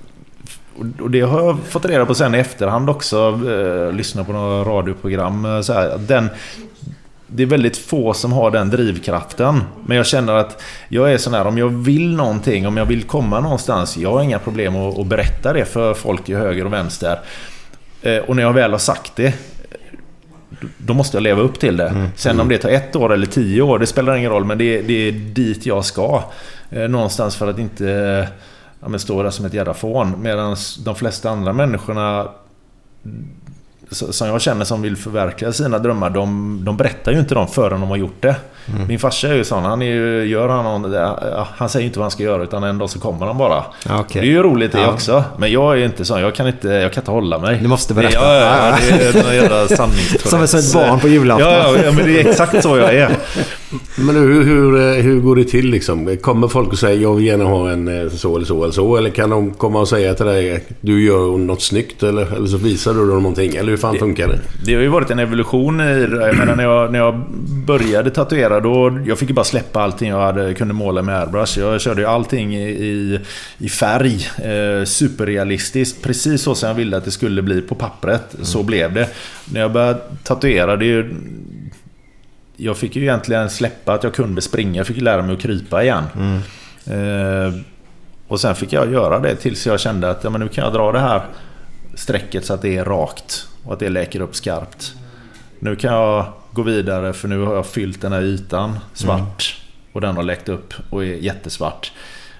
och 0.99 1.11
det 1.11 1.21
har 1.21 1.41
jag 1.45 1.57
fått 1.69 1.85
reda 1.85 2.05
på 2.05 2.15
sen 2.15 2.35
i 2.35 2.37
efterhand 2.37 2.89
också. 2.89 3.39
Eh, 3.49 3.93
lyssna 3.95 4.23
på 4.23 4.31
några 4.31 4.63
radioprogram. 4.63 5.45
eh, 5.45 5.61
Så 5.61 5.73
här, 5.73 5.97
den, 5.97 6.29
det 7.27 7.43
är 7.43 7.47
väldigt 7.47 7.77
få 7.77 8.13
som 8.13 8.33
har 8.33 8.51
den 8.51 8.69
drivkraften. 8.69 9.61
Men 9.85 9.97
jag 9.97 10.05
känner 10.05 10.33
att 10.33 10.61
jag 10.89 11.13
är 11.13 11.17
sån 11.17 11.33
här, 11.33 11.47
om 11.47 11.57
jag 11.57 11.69
vill 11.69 12.15
någonting, 12.15 12.67
om 12.67 12.77
jag 12.77 12.85
vill 12.85 13.03
komma 13.03 13.39
någonstans. 13.39 13.97
Jag 13.97 14.11
har 14.11 14.21
inga 14.21 14.39
problem 14.39 14.75
att, 14.75 14.99
att 14.99 15.07
berätta 15.07 15.53
det 15.53 15.65
för 15.65 15.93
folk 15.93 16.25
till 16.25 16.35
höger 16.35 16.65
och 16.65 16.73
vänster. 16.73 17.19
Eh, 18.01 18.17
Och 18.17 18.35
när 18.35 18.43
jag 18.43 18.53
väl 18.53 18.71
har 18.71 18.79
sagt 18.79 19.15
det, 19.15 19.33
då 20.77 20.93
måste 20.93 21.17
jag 21.17 21.21
leva 21.23 21.41
upp 21.41 21.59
till 21.59 21.77
det. 21.77 22.09
Sen 22.15 22.39
om 22.39 22.49
det 22.49 22.57
tar 22.57 22.69
ett 22.69 22.95
år 22.95 23.13
eller 23.13 23.25
tio 23.27 23.61
år, 23.61 23.79
det 23.79 23.85
spelar 23.87 24.15
ingen 24.15 24.31
roll. 24.31 24.45
Men 24.45 24.57
det, 24.57 24.81
det 24.81 24.93
är 25.07 25.11
dit 25.11 25.65
jag 25.65 25.85
ska. 25.85 26.23
Eh, 26.69 26.87
Någonstans 26.89 27.35
för 27.35 27.47
att 27.47 27.59
inte 27.59 27.91
eh, 27.91 28.91
ja, 28.91 28.99
stå 28.99 29.23
där 29.23 29.29
som 29.29 29.45
ett 29.45 29.53
jävla 29.53 29.73
fån. 29.73 30.13
Medan 30.21 30.55
de 30.85 30.95
flesta 30.95 31.29
andra 31.29 31.53
människorna 31.53 32.27
som 33.91 34.27
jag 34.27 34.41
känner 34.41 34.65
som 34.65 34.81
vill 34.81 34.95
förverkliga 34.97 35.51
sina 35.51 35.79
drömmar, 35.79 36.09
de, 36.09 36.59
de 36.63 36.77
berättar 36.77 37.11
ju 37.11 37.19
inte 37.19 37.35
dem 37.35 37.47
förrän 37.47 37.79
de 37.81 37.89
har 37.89 37.97
gjort 37.97 38.21
det. 38.21 38.35
Min 38.87 38.99
farsa 38.99 39.27
är 39.27 39.33
ju 39.35 39.43
sån, 39.43 39.63
han 39.63 39.81
är 39.81 39.85
ju, 39.85 40.25
gör 40.25 40.49
han 40.49 40.63
någon, 40.81 40.95
han 41.57 41.69
säger 41.69 41.85
inte 41.85 41.99
vad 41.99 42.03
han 42.03 42.11
ska 42.11 42.23
göra 42.23 42.43
utan 42.43 42.63
en 42.63 42.77
dag 42.77 42.89
så 42.89 42.99
kommer 42.99 43.25
han 43.25 43.37
bara. 43.37 43.63
Okej. 43.89 44.21
Det 44.21 44.27
är 44.27 44.31
ju 44.31 44.43
roligt 44.43 44.71
det 44.71 44.79
Ja. 44.81 44.93
också. 44.93 45.23
Men 45.37 45.51
jag 45.51 45.79
är 45.81 45.85
inte 45.85 46.05
sån, 46.05 46.21
jag 46.21 46.35
kan 46.35 46.47
inte, 46.47 46.67
jag 46.67 46.93
kan 46.93 47.01
inte 47.01 47.11
hålla 47.11 47.39
mig. 47.39 47.59
Du 47.61 47.67
måste 47.67 47.93
berätta. 47.93 48.13
Ja, 48.15 48.35
ja, 48.35 48.77
ja, 48.89 48.97
det 48.97 49.19
är 49.19 49.23
någon 49.23 49.35
jävla. 49.35 49.67
Som 49.77 49.89
ett- 49.89 50.27
som 50.29 50.43
ett 50.43 50.73
barn 50.73 50.99
på 50.99 51.07
julafton. 51.07 51.47
Ja, 51.51 51.75
ja, 51.85 51.91
men 51.91 52.05
det 52.05 52.21
är 52.21 52.29
exakt 52.29 52.63
så 52.63 52.77
jag 52.77 52.93
är. 52.95 53.09
Men 53.97 54.15
hur, 54.15 54.43
hur, 54.43 55.01
hur 55.01 55.19
går 55.19 55.35
det 55.35 55.43
till 55.43 55.69
liksom? 55.69 56.17
Kommer 56.21 56.47
folk 56.47 56.71
och 56.71 56.79
säger 56.79 57.01
jag 57.01 57.13
vill 57.15 57.25
gärna 57.25 57.43
ha 57.43 57.69
en 57.71 57.87
eh, 58.03 58.09
så 58.09 58.35
eller 58.35 58.45
så 58.45 58.63
eller 58.63 58.73
så? 58.73 58.97
Eller 58.97 59.09
kan 59.09 59.29
de 59.29 59.51
komma 59.53 59.79
och 59.79 59.87
säga 59.87 60.13
till 60.13 60.25
dig 60.25 60.63
du 60.81 61.05
gör 61.05 61.37
något 61.37 61.61
snyggt 61.61 62.03
eller, 62.03 62.35
eller 62.35 62.47
så 62.47 62.57
visar 62.57 62.93
du 62.93 62.99
dem 62.99 63.09
någonting? 63.23 63.55
Eller 63.55 63.76
hur 63.77 63.81
fan 63.81 63.99
funkar 63.99 64.27
det? 64.27 64.39
Det 64.65 64.75
har 64.75 64.81
ju 64.81 64.87
varit 64.87 65.11
en 65.11 65.19
evolution 65.19 65.81
i 65.81 66.05
det. 66.07 66.27
Jag 66.27 66.37
menar, 66.37 66.55
när, 66.55 66.63
jag, 66.63 66.91
när 66.91 66.99
jag 66.99 67.25
började 67.65 68.09
tatuera 68.09 68.59
då... 68.59 68.99
Jag 69.05 69.19
fick 69.19 69.29
ju 69.29 69.35
bara 69.35 69.45
släppa 69.45 69.81
allting 69.81 70.09
jag 70.09 70.21
hade, 70.21 70.53
kunde 70.53 70.73
måla 70.73 71.01
med 71.01 71.19
airbrush. 71.19 71.59
Jag 71.59 71.81
körde 71.81 72.01
ju 72.01 72.07
allting 72.07 72.55
i, 72.55 72.69
i, 72.69 73.19
i 73.57 73.69
färg. 73.69 74.27
Eh, 74.37 74.85
superrealistiskt. 74.85 76.03
Precis 76.03 76.41
så 76.41 76.55
som 76.55 76.67
jag 76.67 76.75
ville 76.75 76.97
att 76.97 77.05
det 77.05 77.11
skulle 77.11 77.41
bli 77.41 77.61
på 77.61 77.75
pappret. 77.75 78.35
Så 78.41 78.63
blev 78.63 78.93
det. 78.93 79.09
När 79.53 79.61
jag 79.61 79.71
började 79.71 79.99
tatuera, 80.23 80.75
det 80.75 80.85
är 80.85 80.87
ju... 80.87 81.15
Jag 82.57 82.77
fick 82.77 82.95
ju 82.95 83.01
egentligen 83.01 83.49
släppa 83.49 83.93
att 83.93 84.03
jag 84.03 84.13
kunde 84.13 84.41
springa. 84.41 84.77
Jag 84.77 84.87
fick 84.87 85.01
lära 85.01 85.21
mig 85.21 85.35
att 85.35 85.41
krypa 85.41 85.83
igen. 85.83 86.03
Eh, 86.85 87.53
och 88.27 88.39
sen 88.39 88.55
fick 88.55 88.73
jag 88.73 88.91
göra 88.91 89.19
det 89.19 89.35
tills 89.35 89.67
jag 89.67 89.79
kände 89.79 90.09
att 90.09 90.23
ja, 90.23 90.29
men 90.29 90.41
nu 90.41 90.47
kan 90.47 90.63
jag 90.63 90.73
dra 90.73 90.91
det 90.91 90.99
här 90.99 91.21
strecket 91.97 92.45
så 92.45 92.53
att 92.53 92.61
det 92.61 92.77
är 92.77 92.85
rakt 92.85 93.47
och 93.63 93.73
att 93.73 93.79
det 93.79 93.89
läker 93.89 94.21
upp 94.21 94.35
skarpt. 94.35 94.93
Nu 95.59 95.75
kan 95.75 95.93
jag 95.93 96.25
gå 96.51 96.61
vidare 96.61 97.13
för 97.13 97.27
nu 97.27 97.39
har 97.39 97.55
jag 97.55 97.65
fyllt 97.65 98.01
den 98.01 98.11
här 98.11 98.21
ytan 98.21 98.79
svart 98.93 99.61
och 99.93 100.01
den 100.01 100.15
har 100.15 100.23
läckt 100.23 100.49
upp 100.49 100.73
och 100.89 101.03
är 101.03 101.07
jättesvart. 101.07 101.91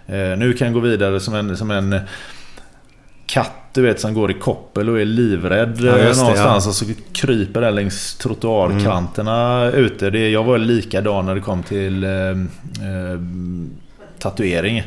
Eh, 0.07 0.38
nu 0.38 0.53
kan 0.53 0.67
jag 0.67 0.73
gå 0.73 0.79
vidare 0.79 1.19
som 1.19 1.35
en, 1.35 1.57
som 1.57 1.71
en 1.71 1.99
katt 3.25 3.51
du 3.73 3.81
vet 3.81 3.99
som 3.99 4.13
går 4.13 4.31
i 4.31 4.34
koppel 4.34 4.89
och 4.89 5.01
är 5.01 5.05
livrädd 5.05 5.77
Ja, 5.81 5.91
det, 5.91 6.17
någonstans 6.17 6.67
och 6.67 6.73
så 6.73 6.85
kryper 7.11 7.61
den 7.61 7.75
längs 7.75 8.15
trottoarkanterna 8.15 9.71
ute. 9.71 10.09
Det, 10.09 10.29
jag 10.29 10.43
var 10.43 10.57
likadan 10.57 11.25
när 11.25 11.35
det 11.35 11.41
kom 11.41 11.63
till 11.63 12.03
eh, 12.03 12.11
eh, 12.11 13.19
tatuering. 14.19 14.84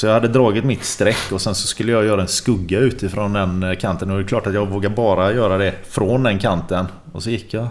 Så 0.00 0.06
jag 0.06 0.14
hade 0.14 0.28
dragit 0.28 0.64
mitt 0.64 0.84
streck 0.84 1.32
och 1.32 1.40
sen 1.40 1.54
så 1.54 1.66
skulle 1.66 1.92
jag 1.92 2.04
göra 2.04 2.20
en 2.22 2.28
skugga 2.28 2.78
utifrån 2.78 3.32
den 3.32 3.62
eh, 3.62 3.74
kanten. 3.78 4.10
Och 4.10 4.16
det 4.16 4.22
är 4.24 4.28
klart 4.28 4.46
att 4.46 4.54
jag 4.54 4.66
vågar 4.66 4.90
bara 4.90 5.32
göra 5.32 5.58
det 5.58 5.74
från 5.90 6.22
den 6.22 6.38
kanten. 6.38 6.86
Och 7.12 7.22
så 7.22 7.30
gick 7.30 7.54
jag 7.54 7.68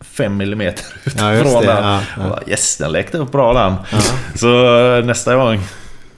5 0.00 0.36
millimeter 0.36 0.84
Ja, 1.18 1.32
just 1.32 1.42
utifrån 1.44 1.62
det. 1.62 1.66
den. 1.72 1.84
Ja, 1.84 2.00
ja. 2.16 2.28
bara, 2.28 2.40
yes, 2.46 2.76
den 2.76 2.92
läckte 2.92 3.18
upp 3.18 3.32
bra 3.32 3.52
den. 3.52 3.74
Så 4.34 4.76
eh, 4.96 5.04
nästa 5.04 5.36
gång, 5.36 5.60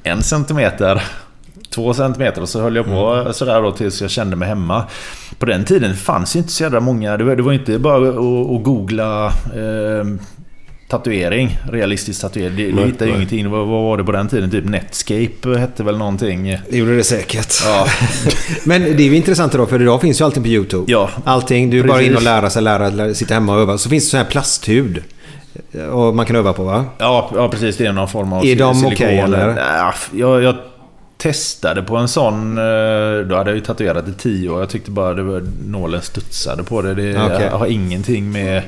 en 0.02 0.22
centimeter. 0.22 1.02
Två 1.70 1.94
centimeter 1.94 2.42
och 2.42 2.48
så 2.48 2.60
höll 2.60 2.76
jag 2.76 2.84
på 2.84 3.14
Mm. 3.14 3.32
sådär 3.32 3.62
då 3.62 3.72
tills 3.72 4.00
jag 4.00 4.10
kände 4.10 4.36
mig 4.36 4.48
hemma. 4.48 4.84
På 5.38 5.46
den 5.46 5.64
tiden 5.64 5.96
fanns 5.96 6.36
ju 6.36 6.40
inte 6.40 6.52
så 6.52 6.62
jävla 6.62 6.80
många. 6.80 7.16
Det 7.16 7.24
var, 7.24 7.36
det 7.36 7.42
var 7.42 7.52
inte 7.52 7.78
bara 7.78 8.08
att 8.08 8.62
googla 8.64 9.26
eh, 9.54 10.04
tatuering. 10.88 11.58
Realistisk 11.72 12.20
tatuering. 12.20 12.56
Du 12.56 12.72
Nej, 12.72 12.84
hittade 12.86 13.10
ju 13.10 13.16
ingenting. 13.16 13.50
Vad, 13.50 13.66
vad 13.66 13.82
var 13.82 13.96
det 13.96 14.04
på 14.04 14.12
den 14.12 14.28
tiden? 14.28 14.50
Typ 14.50 14.64
Netscape 14.64 15.58
hette 15.58 15.82
väl 15.82 15.98
någonting. 15.98 16.58
Det 16.70 16.76
gjorde 16.76 16.96
det 16.96 17.04
säkert. 17.04 17.54
Ja. 17.64 17.86
Men 18.64 18.82
det 18.82 19.02
är 19.02 19.06
ju 19.08 19.16
intressant 19.16 19.52
då, 19.52 19.66
för 19.66 19.82
idag 19.82 20.00
finns 20.00 20.20
ju 20.20 20.24
allting 20.24 20.42
på 20.42 20.48
YouTube. 20.48 20.92
Ja. 20.92 21.10
Allting. 21.24 21.70
Du 21.70 21.80
är 21.80 21.84
bara 21.84 22.02
in 22.02 22.16
och 22.16 22.22
lära 22.22 22.50
sig, 22.50 22.62
lära, 22.62 22.88
lära, 22.88 23.14
sitta 23.14 23.34
hemma 23.34 23.54
och 23.54 23.60
öva. 23.60 23.78
Så 23.78 23.88
finns 23.88 24.04
det 24.04 24.10
sån 24.10 24.18
här 24.18 24.26
plasthud. 24.26 25.02
Och 25.92 26.14
man 26.16 26.26
kan 26.26 26.36
öva 26.36 26.52
på 26.52 26.64
va? 26.64 26.84
Ja, 26.98 27.30
ja 27.34 27.48
precis. 27.48 27.76
Det 27.76 27.86
är 27.86 27.92
någon 27.92 28.08
form 28.08 28.32
av 28.32 28.46
Är 28.46 28.56
de 28.56 28.86
okej, 28.86 29.18
eller? 29.18 29.48
Ja, 29.56 29.94
jag, 30.12 30.42
jag 30.42 30.56
testade 31.16 31.82
på 31.82 31.96
en 31.96 32.08
sån... 32.08 32.58
eh, 32.58 32.64
Då 33.28 33.36
hade 33.36 33.50
jag 33.50 33.54
ju 33.54 33.60
tatuerat 33.60 34.08
i 34.08 34.12
tio 34.12 34.48
år. 34.48 34.60
Jag 34.60 34.68
tyckte 34.68 34.90
bara 34.90 35.14
det 35.14 35.22
var, 35.22 35.42
nålen 35.66 36.02
studsade 36.02 36.62
på 36.62 36.82
det. 36.82 36.94
Det 36.94 37.22
Okej. 37.24 37.48
har 37.48 37.66
ingenting 37.66 38.30
med 38.32 38.56
eh, 38.56 38.62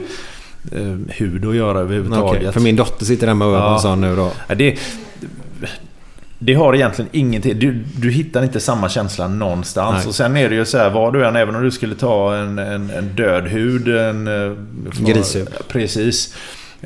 hud 1.08 1.46
att 1.46 1.56
göra 1.56 1.78
överhuvudtaget. 1.78 2.40
Okej, 2.40 2.52
För 2.52 2.60
min 2.60 2.76
dotter 2.76 3.04
sitter 3.04 3.26
hemma 3.26 3.46
och 3.46 3.50
övar 3.50 3.68
på 3.68 3.74
en 3.74 3.80
sån 3.80 4.00
nu 4.00 4.16
då. 4.16 4.32
Ja, 4.48 4.54
det, 4.54 4.78
det 6.38 6.54
har 6.54 6.74
egentligen 6.74 7.08
ingenting. 7.12 7.58
Du, 7.58 7.84
du 7.96 8.10
hittar 8.10 8.42
inte 8.42 8.60
samma 8.60 8.88
känsla 8.88 9.28
någonstans. 9.28 9.96
Nej. 9.96 10.08
Och 10.08 10.14
sen 10.14 10.36
är 10.36 10.48
det 10.48 10.54
ju 10.54 10.64
så 10.64 10.78
här, 10.78 10.90
vad 10.90 11.12
du 11.12 11.26
än, 11.26 11.36
även 11.36 11.56
om 11.56 11.62
du 11.62 11.70
skulle 11.70 11.94
ta 11.94 12.34
en, 12.34 12.58
en, 12.58 12.90
en 12.90 13.08
död 13.16 13.46
hud. 13.46 13.88
En, 13.88 14.26
eh, 14.26 14.52
Grishud. 15.06 15.48
Precis. 15.68 16.34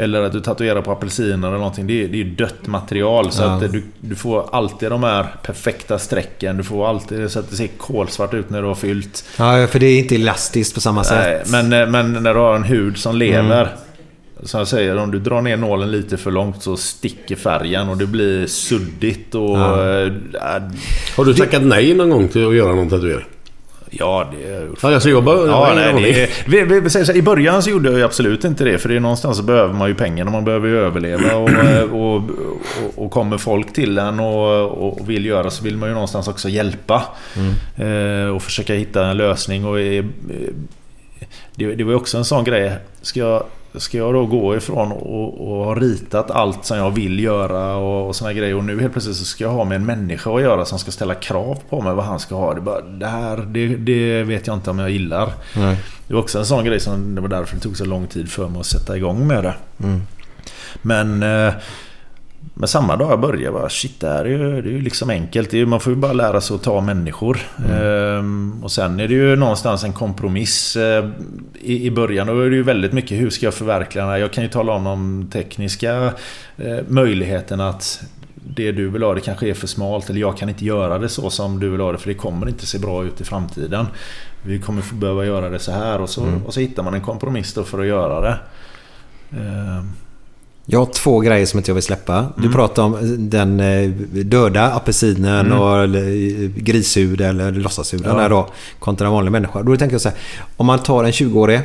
Eller 0.01 0.23
att 0.23 0.33
du 0.33 0.41
tatuerar 0.41 0.83
på 0.83 0.93
apelsiner 0.93 1.49
eller 1.49 1.59
någonting. 1.59 1.87
Det 1.87 2.05
är, 2.05 2.09
det 2.09 2.15
är 2.15 2.25
ju 2.25 2.31
dött 2.35 2.67
material. 2.67 3.33
Så 3.33 3.43
Ja. 3.43 3.49
att 3.49 3.73
du, 3.73 3.83
du 4.01 4.15
får 4.15 4.49
alltid 4.53 4.91
de 4.91 5.03
här 5.03 5.27
perfekta 5.43 5.99
strecken. 5.99 6.57
Du 6.57 6.63
får 6.63 6.89
alltid 6.89 7.31
så 7.31 7.39
att 7.39 7.51
det 7.51 7.57
ser 7.57 7.67
kolsvart 7.67 8.35
ut 8.35 8.51
när 8.51 8.63
du 8.63 8.69
har 8.69 8.75
fyllt. 8.75 9.25
Ja, 9.39 9.67
för 9.67 9.79
det 9.79 9.87
är 9.87 9.99
inte 9.99 10.15
elastiskt 10.15 10.75
på 10.75 10.81
samma 10.81 11.03
Nej, 11.11 11.45
sätt. 11.45 11.51
men, 11.53 11.73
eh, 11.73 11.89
men 11.89 12.13
när 12.23 12.35
du 12.35 12.41
har 12.41 12.57
en 12.57 12.65
hud 12.65 12.99
som 12.99 13.17
lever. 13.17 13.61
Mm. 13.63 13.75
Som 14.43 14.59
jag 14.59 14.69
säger, 14.69 14.97
om 14.97 15.11
du 15.11 15.19
drar 15.19 15.43
ner 15.43 15.57
nålen 15.57 15.91
lite 15.91 16.17
för 16.17 16.31
långt 16.31 16.63
så 16.63 16.77
sticker 16.77 17.37
färgen 17.37 17.89
och 17.89 17.97
det 17.97 18.07
blir 18.07 18.47
suddigt 18.47 19.35
och... 19.35 19.59
Ja. 19.59 20.01
eh, 20.01 20.13
Har 21.17 21.25
du 21.25 21.35
tackat 21.35 21.63
nej 21.63 21.95
någon 21.95 22.11
gång 22.11 22.29
till 22.29 22.47
att 22.47 22.55
göra 22.55 22.75
någon 22.75 22.89
tatuering? 22.89 23.25
Ja, 23.91 24.33
det 24.33 24.45
har 24.45 24.61
jag 24.61 24.67
gjort. 24.67 24.79
Ja, 24.83 24.95
alltså 24.95 25.11
jag 25.11 25.25
bara... 25.25 25.47
Ja, 25.47 25.73
nej, 25.75 26.13
det, 26.13 26.31
vi, 26.47 26.65
vi, 26.65 26.81
vi 26.81 26.91
säger 26.91 27.07
så 27.07 27.13
här, 27.13 27.19
I 27.19 27.23
början 27.23 27.63
så 27.63 27.71
gjorde 27.71 27.89
jag 27.89 27.99
ju 27.99 28.05
absolut 28.05 28.45
inte 28.45 28.65
det. 28.65 28.79
För 28.79 28.89
det 28.89 28.97
är 28.97 29.01
någonstans 29.01 29.37
så 29.37 29.43
behöver 29.43 29.75
man 29.75 29.89
ju 29.89 29.95
pengarna. 29.95 30.31
Man 30.31 30.45
behöver 30.45 30.69
ju 30.69 30.79
överleva. 30.79 31.37
Och, 31.37 31.51
eh, 31.65 31.83
och, 31.83 32.17
och, 32.17 32.25
och 33.05 33.11
kommer 33.11 33.39
folk 33.39 33.73
till 33.73 33.99
en 33.99 34.21
och, 34.21 34.89
och 34.89 35.11
vill 35.11 35.27
göra 35.27 35.51
så 35.51 35.65
vill 35.65 35.77
man 35.77 35.89
ju 35.89 35.93
någonstans 35.93 36.29
också 36.29 36.49
hjälpa. 36.49 37.03
Eh, 37.77 38.35
och 38.35 38.43
försöka 38.43 38.75
hitta 38.75 39.07
en 39.07 39.17
lösning. 39.17 39.65
Och, 39.65 39.81
eh, 39.81 40.05
det, 41.55 41.75
det 41.75 41.85
var 41.85 41.93
ju 41.93 41.97
också 41.97 42.19
en 42.19 42.25
sån 42.25 42.45
grej. 42.45 42.73
Ska 43.03 43.21
jag, 43.21 43.43
ska 43.75 43.99
jag 43.99 44.15
då 44.15 44.27
gå 44.27 44.57
ifrån 44.57 44.93
och, 44.93 45.49
och 45.49 45.65
ha 45.65 45.75
ritat 45.75 46.31
allt 46.31 46.65
som 46.65 46.77
jag 46.77 46.91
vill 46.91 47.21
göra 47.21 47.77
och, 47.77 48.09
och 48.09 48.17
såna 48.17 48.33
grejer. 48.33 48.55
Och 48.55 48.65
nu 48.65 48.81
helt 48.81 48.93
plötsligt 48.93 49.17
så 49.17 49.25
ska 49.25 49.45
jag 49.45 49.51
ha 49.51 49.65
med 49.65 49.77
en 49.77 49.87
människa 49.87 50.37
att 50.37 50.43
göra 50.43 50.65
som 50.65 50.79
ska 50.79 50.91
ställa 50.91 51.15
krav 51.15 51.59
på 51.69 51.81
mig 51.81 51.95
vad 51.95 52.05
han 52.05 52.21
ska 52.21 52.35
ha. 52.35 52.55
Det, 52.55 52.61
bara, 52.61 52.81
det 52.81 53.07
här 53.07 53.37
det, 53.37 53.77
det 53.77 54.23
vet 54.23 54.47
jag 54.47 54.57
inte 54.57 54.71
om 54.71 54.79
jag 54.79 54.91
gillar. 54.91 55.33
Nej. 55.57 55.77
Det 56.07 56.15
var 56.15 56.21
också 56.21 56.39
en 56.39 56.47
sån 56.47 56.65
grej 56.65 56.81
som 56.81 57.15
det 57.15 57.21
var 57.21 57.29
därför 57.29 57.57
det 57.57 57.63
tog 57.63 57.77
så 57.77 57.85
lång 57.85 58.07
tid 58.07 58.31
för 58.31 58.49
mig 58.49 58.61
att 58.61 58.67
sätta 58.67 58.97
igång 58.97 59.27
med 59.27 59.45
det. 59.45 59.55
Mm. 59.83 60.03
Men, 60.83 61.23
eh, 61.23 61.55
men 62.61 62.69
samma 62.69 62.97
dag 62.97 63.11
jag 63.13 63.21
började 63.21 63.53
bara 63.53 63.69
shit 63.69 64.01
det 64.01 64.09
här 64.09 64.25
är 64.25 64.29
ju, 64.29 64.63
det 64.63 64.69
är 64.69 64.73
ju 64.73 64.83
liksom 64.83 65.11
enkelt. 65.11 65.55
Är, 65.55 65.67
man 65.67 65.81
får 65.81 65.93
ju 65.93 65.97
bara 65.99 66.13
lära 66.13 66.41
sig 66.41 66.55
att 66.55 66.63
ta 66.63 66.81
människor. 66.81 67.39
Ehm, 67.73 68.61
och 68.63 68.73
sen 68.73 69.01
är 69.01 69.09
det 69.09 69.15
ju 69.15 69.37
någonstans 69.37 69.85
en 69.85 69.93
kompromiss. 69.93 70.77
Eh, 70.77 71.09
i, 71.61 71.87
I 71.87 71.91
början 71.91 72.27
då 72.27 72.41
är 72.41 72.51
det 72.51 72.57
ju 72.57 72.63
väldigt 72.63 72.93
mycket 72.93 73.19
hur 73.21 73.31
ska 73.31 73.47
jag 73.47 73.55
förverkliga 73.55 74.05
det 74.05 74.11
här? 74.11 74.19
Jag 74.19 74.33
kan 74.33 74.45
ju 74.45 74.51
tala 74.51 74.73
om 74.73 74.85
de 74.85 75.29
tekniska 75.33 76.13
eh, 76.57 76.79
möjligheterna 76.89 77.69
att 77.69 78.03
det 78.35 78.73
du 78.73 78.89
vill 78.89 79.03
ha 79.03 79.15
det 79.15 79.21
kanske 79.21 79.49
är 79.49 79.55
för 79.55 79.67
smalt 79.67 80.11
eller 80.11 80.21
jag 80.21 80.37
kan 80.37 80.49
inte 80.49 80.65
göra 80.65 80.99
det 80.99 81.09
så 81.09 81.31
som 81.31 81.61
du 81.61 81.69
vill 81.71 81.81
ha 81.81 81.93
det 81.93 81.99
för 81.99 82.09
det 82.09 82.15
kommer 82.15 82.49
inte 82.49 82.67
se 82.67 82.79
bra 82.79 83.05
ut 83.05 83.21
i 83.21 83.25
framtiden. 83.25 83.87
Vi 84.43 84.59
kommer 84.59 84.83
behöva 84.95 85.25
göra 85.27 85.49
det 85.49 85.59
så 85.59 85.73
här 85.73 86.01
och 86.01 86.11
så, 86.11 86.23
Mm. 86.23 86.47
och 86.47 86.55
så 86.55 86.61
hittar 86.61 86.83
man 86.83 86.95
en 86.95 87.01
kompromiss 87.01 87.55
då 87.55 87.65
för 87.65 87.79
att 87.81 87.87
göra 87.87 88.21
det. 88.21 88.37
Ehm, 89.37 89.91
Jag 90.73 90.79
har 90.79 90.87
två 90.87 91.21
grejer 91.21 91.47
som 91.47 91.59
inte 91.59 91.71
jag 91.71 91.75
vill 91.75 91.83
släppa. 91.83 92.27
Du 92.37 92.43
Mm. 92.43 92.53
pratar 92.55 92.83
om 92.83 92.97
den 93.31 93.61
eh, 93.61 93.89
döda 94.25 94.73
apelsinen 94.73 95.47
Mm. 95.47 95.59
och 95.59 95.83
eller, 95.83 96.01
eh, 96.09 96.51
grishud 96.57 97.21
eller 97.21 97.53
låtsashuden 97.53 98.13
Ja. 98.17 98.23
där 98.23 98.29
då. 98.29 98.49
Kontra 98.79 99.07
en 99.07 99.13
vanlig 99.13 99.33
människa. 99.33 99.63
Då 99.63 99.77
tänker 99.77 99.95
jag 99.95 100.01
så 100.01 100.09
här. 100.09 100.19
Om 100.57 100.67
man 100.67 100.79
tar 100.79 101.05
en 101.05 101.13
20-årig 101.13 101.61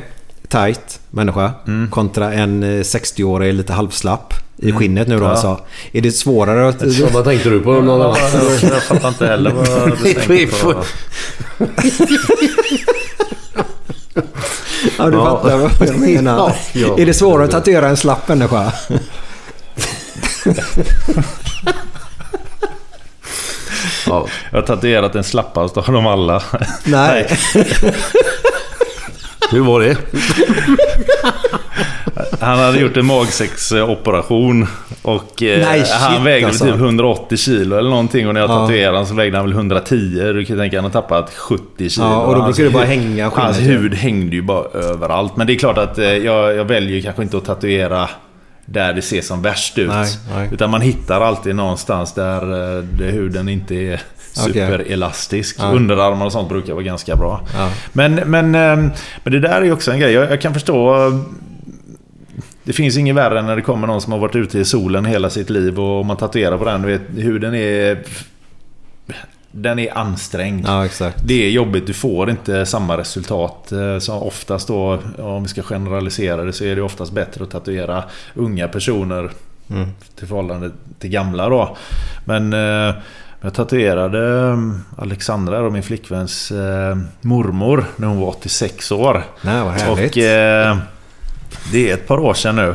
tight 0.48 1.00
människa 1.10 1.50
Mm. 1.66 1.90
kontra 1.90 2.32
en 2.32 2.62
eh, 2.62 2.82
60-årig 2.82 3.54
lite 3.54 3.72
halvslapp 3.72 4.34
i 4.56 4.64
Mm. 4.68 4.78
skinnet 4.78 5.08
nu 5.08 5.16
då 5.18 5.24
Ja. 5.24 5.28
alltså. 5.30 5.60
Är 5.92 6.00
det 6.00 6.12
svårare 6.12 6.68
att... 6.68 6.92
Så, 6.94 7.06
vad 7.12 7.24
tänkte 7.24 7.50
du 7.50 7.60
på? 7.60 7.72
Någon 7.72 8.00
annan? 8.02 8.16
jag, 8.62 8.82
fattar 8.82 9.08
inte 9.08 9.26
heller 9.26 9.50
vad 9.52 9.64
du 9.88 9.96
tänker 10.14 10.62
på. 10.62 10.74
Ja, 14.98 15.04
du 15.10 15.16
Ja. 15.16 15.24
fattar 15.24 15.56
vad 15.58 15.88
jag 15.88 15.98
menar. 16.00 16.36
Ja, 16.38 16.56
ja. 16.72 16.98
Är 16.98 17.06
det 17.06 17.14
svårare 17.14 17.44
att 17.44 17.50
tatuera 17.50 17.88
en 17.88 17.96
slapp 17.96 18.28
människa? 18.28 18.72
Ja. 24.06 24.26
Jag 24.50 24.58
har 24.58 24.66
tatuerat 24.66 25.14
en 25.14 25.24
slappaste 25.24 25.80
av 25.80 25.92
dem 25.92 26.06
alla. 26.06 26.42
Nej. 26.84 27.38
Hur 29.50 29.60
var 29.60 29.80
det? 29.80 29.96
Han 32.40 32.58
hade 32.58 32.78
gjort 32.80 32.96
en 32.96 33.06
magsäcksoperation. 33.06 34.66
Och 35.02 35.42
eh, 35.42 35.66
Nej, 35.66 35.80
shit, 35.84 35.92
han 35.92 36.24
vägde 36.24 36.46
alltså. 36.48 36.64
typ 36.64 36.74
130 36.74 37.36
kilo 37.36 37.76
eller 37.76 37.90
någonting. 37.90 38.28
Och 38.28 38.34
när 38.34 38.40
jag 38.40 38.50
Ja. 38.50 38.54
tatuerade 38.54 38.96
honom 38.96 39.06
så 39.06 39.14
vägde 39.14 39.36
han 39.38 39.46
väl 39.46 39.52
110. 39.56 40.32
Du 40.32 40.44
kan 40.44 40.58
tänka 40.58 40.78
att 40.78 40.84
han 40.84 40.92
har 40.92 41.02
tappat 41.02 41.30
70 41.34 41.88
kilo. 41.90 42.06
Ja, 42.06 42.16
och 42.16 42.34
då 42.36 42.42
brukar 42.42 42.64
det 42.64 42.70
bara 42.70 42.84
hänga 42.84 43.30
skinnet 43.30 43.44
Hans 43.44 43.58
ju. 43.58 43.62
hud 43.62 43.94
hängde 43.94 44.36
ju 44.36 44.42
bara 44.42 44.64
överallt. 44.80 45.36
Men 45.36 45.46
det 45.46 45.52
är 45.52 45.58
klart 45.58 45.78
att 45.78 45.98
eh, 45.98 46.04
jag, 46.04 46.56
jag 46.56 46.64
väljer 46.64 47.02
kanske 47.02 47.22
inte 47.22 47.36
att 47.36 47.44
tatuera 47.44 48.08
där 48.66 48.92
det 48.92 49.02
ser 49.02 49.20
som 49.22 49.42
värst 49.42 49.78
ut. 49.78 49.88
Nej, 49.88 50.06
nej. 50.36 50.48
Utan 50.52 50.70
man 50.70 50.80
hittar 50.80 51.20
alltid 51.20 51.56
någonstans 51.56 52.14
där, 52.14 52.42
eh, 52.42 52.82
där 52.82 53.10
huden 53.10 53.48
inte 53.48 53.74
är 53.74 54.00
superelastisk. 54.32 55.56
Ja. 55.58 55.64
Underarmar 55.70 56.26
och 56.26 56.32
sånt 56.32 56.48
brukar 56.48 56.72
vara 56.72 56.82
ganska 56.84 57.16
bra. 57.16 57.40
Ja. 57.56 57.68
Men, 57.92 58.14
men, 58.14 58.50
men 58.50 58.92
det 59.24 59.40
där 59.40 59.62
är 59.62 59.72
också 59.72 59.90
en 59.92 60.00
grej. 60.00 60.12
Jag, 60.12 60.30
jag 60.30 60.40
kan 60.40 60.54
förstå... 60.54 60.96
Det 62.66 62.72
finns 62.72 62.96
inget 62.96 63.16
värre 63.16 63.38
än 63.38 63.46
när 63.46 63.56
det 63.56 63.62
kommer 63.62 63.86
någon 63.86 64.00
som 64.00 64.12
har 64.12 64.18
varit 64.18 64.36
ute 64.36 64.58
i 64.58 64.64
solen 64.64 65.04
hela 65.04 65.30
sitt 65.30 65.50
liv 65.50 65.80
och 65.80 66.06
man 66.06 66.16
tatuerar 66.16 66.58
på 66.58 66.64
den. 66.64 66.82
Du 66.82 66.88
vet, 66.88 67.02
huden 67.16 67.54
är... 67.54 67.98
den 69.50 69.78
är 69.78 69.98
ansträngd. 69.98 70.66
Ja. 70.68 70.88
Det 71.24 71.46
är 71.46 71.50
jobbigt, 71.50 71.86
du 71.86 71.92
får 71.94 72.30
inte 72.30 72.66
samma 72.66 72.96
resultat. 72.96 73.72
eh, 73.72 73.98
Så 73.98 74.14
oftast 74.14 74.68
då, 74.68 74.98
om 75.18 75.42
vi 75.42 75.48
ska 75.48 75.62
generalisera 75.62 76.42
det, 76.44 76.52
så 76.52 76.64
är 76.64 76.76
det 76.76 76.82
oftast 76.82 77.12
bättre 77.12 77.44
att 77.44 77.50
tatuera 77.50 78.04
unga 78.34 78.68
personer 78.68 79.30
Mm. 79.70 79.88
till 80.18 80.28
förhållande 80.28 80.70
till 80.98 81.10
gamla 81.10 81.48
då. 81.48 81.76
Men 82.24 82.52
eh, 82.52 82.94
jag 83.40 83.54
tatuerade 83.54 84.48
eh, 84.48 84.58
Alexandra, 85.02 85.60
då, 85.60 85.70
min 85.70 85.82
flickväns 85.82 86.50
eh, 86.50 86.96
mormor, 87.20 87.84
när 87.96 88.08
hon 88.08 88.20
var 88.20 88.28
86 88.28 88.92
år. 88.92 89.22
Nej, 89.42 89.62
vad 89.64 89.72
härligt. 89.72 90.10
Och 90.16 90.18
eh, 90.18 90.76
det 91.72 91.90
är 91.90 91.94
ett 91.94 92.06
par 92.06 92.18
år 92.18 92.34
sedan 92.34 92.56
nu. 92.56 92.74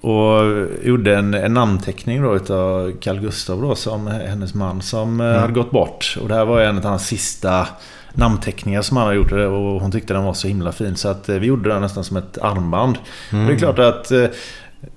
Och 0.00 0.66
gjorde 0.82 1.16
en, 1.16 1.34
en 1.34 1.54
namnteckning 1.54 2.22
då 2.22 2.36
utav 2.36 2.92
Carl 3.00 3.20
Gustav 3.20 3.62
då, 3.62 3.74
som 3.74 4.06
hennes 4.06 4.54
man 4.54 4.82
som 4.82 5.20
eh, 5.20 5.26
Mm. 5.26 5.40
hade 5.40 5.52
gått 5.52 5.70
bort. 5.70 6.16
Och 6.22 6.28
det 6.28 6.34
här 6.34 6.44
var 6.44 6.60
en 6.60 6.76
av 6.78 6.84
hans 6.84 7.06
sista 7.06 7.68
namnteckningar 8.12 8.82
som 8.82 8.96
han 8.96 9.06
hade 9.06 9.16
gjort 9.18 9.32
och 9.32 9.80
hon 9.80 9.92
tyckte 9.92 10.14
den 10.14 10.24
var 10.24 10.34
så 10.34 10.48
himla 10.48 10.72
fin 10.72 10.96
så 10.96 11.08
att 11.08 11.28
eh, 11.28 11.36
vi 11.36 11.46
gjorde 11.46 11.68
den 11.68 11.82
nästan 11.82 12.04
som 12.04 12.16
ett 12.16 12.38
armband. 12.38 12.98
Mm. 13.32 13.46
Det 13.46 13.52
är 13.52 13.58
klart 13.58 13.78
att 13.78 14.10
eh, 14.10 14.24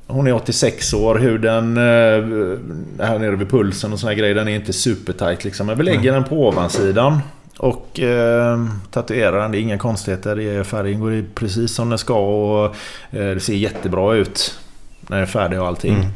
hon 0.08 0.28
är 0.28 0.34
86 0.34 0.94
år, 0.94 1.16
huden 1.16 1.78
här 1.78 3.20
nere 3.20 3.36
vid 3.36 3.50
pulsen 3.50 3.94
och 3.94 4.00
såna 4.00 4.12
här 4.12 4.18
grejer, 4.20 4.36
den 4.36 4.48
är 4.48 4.56
inte 4.56 4.74
supertight 4.74 5.44
liksom. 5.44 5.68
Men 5.68 5.78
vi 5.78 5.84
lägger 5.84 6.12
den 6.14 6.24
på 6.24 6.48
ovansidan. 6.48 7.20
Och 7.60 8.00
eh, 8.00 8.66
tatuerar 8.92 9.42
den, 9.42 9.52
det 9.52 9.58
är 9.58 9.62
inga 9.62 9.78
konstigheter. 9.78 10.64
Färgen 10.64 11.00
går 11.00 11.14
i 11.14 11.26
precis 11.36 11.72
som 11.76 11.90
den 11.90 11.98
ska 11.98 12.16
och 12.16 12.66
eh, 13.12 13.30
det 13.34 13.40
ser 13.40 13.54
jättebra 13.54 14.16
ut. 14.16 14.60
När 15.02 15.18
den 15.18 15.24
är 15.24 15.32
färdig 15.32 15.62
och 15.62 15.68
allting. 15.68 15.94
Mm. 15.94 16.12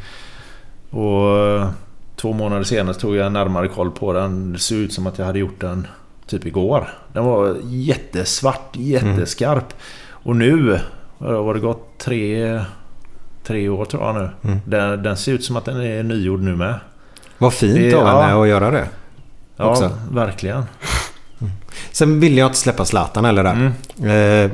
Och 0.90 1.38
eh, 1.38 1.70
två 2.16 2.34
månader 2.34 2.64
senare 2.64 2.94
tog 2.94 3.16
jag 3.16 3.32
närmare 3.32 3.68
koll 3.68 3.92
på 3.92 4.14
den. 4.14 4.54
Det 4.54 4.60
såg 4.60 4.78
ut 4.78 4.94
som 4.94 5.08
att 5.08 5.18
jag 5.18 5.26
hade 5.26 5.40
gjort 5.40 5.62
den 5.62 5.88
typ 6.28 6.46
igår. 6.46 6.90
Den 7.14 7.26
var 7.26 7.58
jättesvart, 7.64 8.70
jätteskarp. 8.74 9.74
Och 10.10 10.36
nu, 10.36 10.80
vad 11.18 11.46
har 11.46 11.54
det 11.54 11.60
gått? 11.60 11.98
Tre, 11.98 12.62
tre 13.44 13.70
år 13.70 13.86
tror 13.86 14.04
jag 14.04 14.16
nu. 14.16 14.30
Mm. 14.44 14.60
Den, 14.66 15.04
den 15.04 15.18
ser 15.18 15.32
ut 15.32 15.44
som 15.44 15.56
att 15.56 15.66
den 15.66 15.82
är 15.82 16.04
nygjord 16.04 16.42
nu 16.42 16.56
med. 16.56 16.80
Vad 17.38 17.54
fint 17.54 17.94
av 17.94 18.08
ja. 18.08 18.22
henne 18.22 18.42
att 18.42 18.48
göra 18.48 18.72
det. 18.72 18.88
Ja, 19.56 19.66
Också. 19.66 19.92
Sen 21.92 22.20
vill 22.20 22.38
jag 22.38 22.48
inte 22.48 22.58
släppa 22.58 22.86
Zlatan 22.86 23.26
eller 23.26 23.44
där. 23.44 23.72
Mm. 24.02 24.46
Eh, 24.46 24.52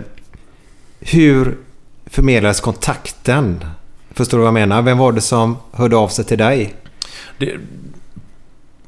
hur 1.00 1.58
förmedlades 2.06 2.62
kontakten? 2.62 3.66
Förstår 4.12 4.38
du 4.38 4.42
vad 4.42 4.48
jag 4.48 4.54
menar? 4.54 4.82
Vem 4.82 4.98
var 4.98 5.12
det 5.12 5.22
som 5.22 5.58
hörde 5.72 5.96
av 5.96 6.08
sig 6.08 6.26
till 6.26 6.38
dig? 6.38 6.76
Det, 7.38 7.58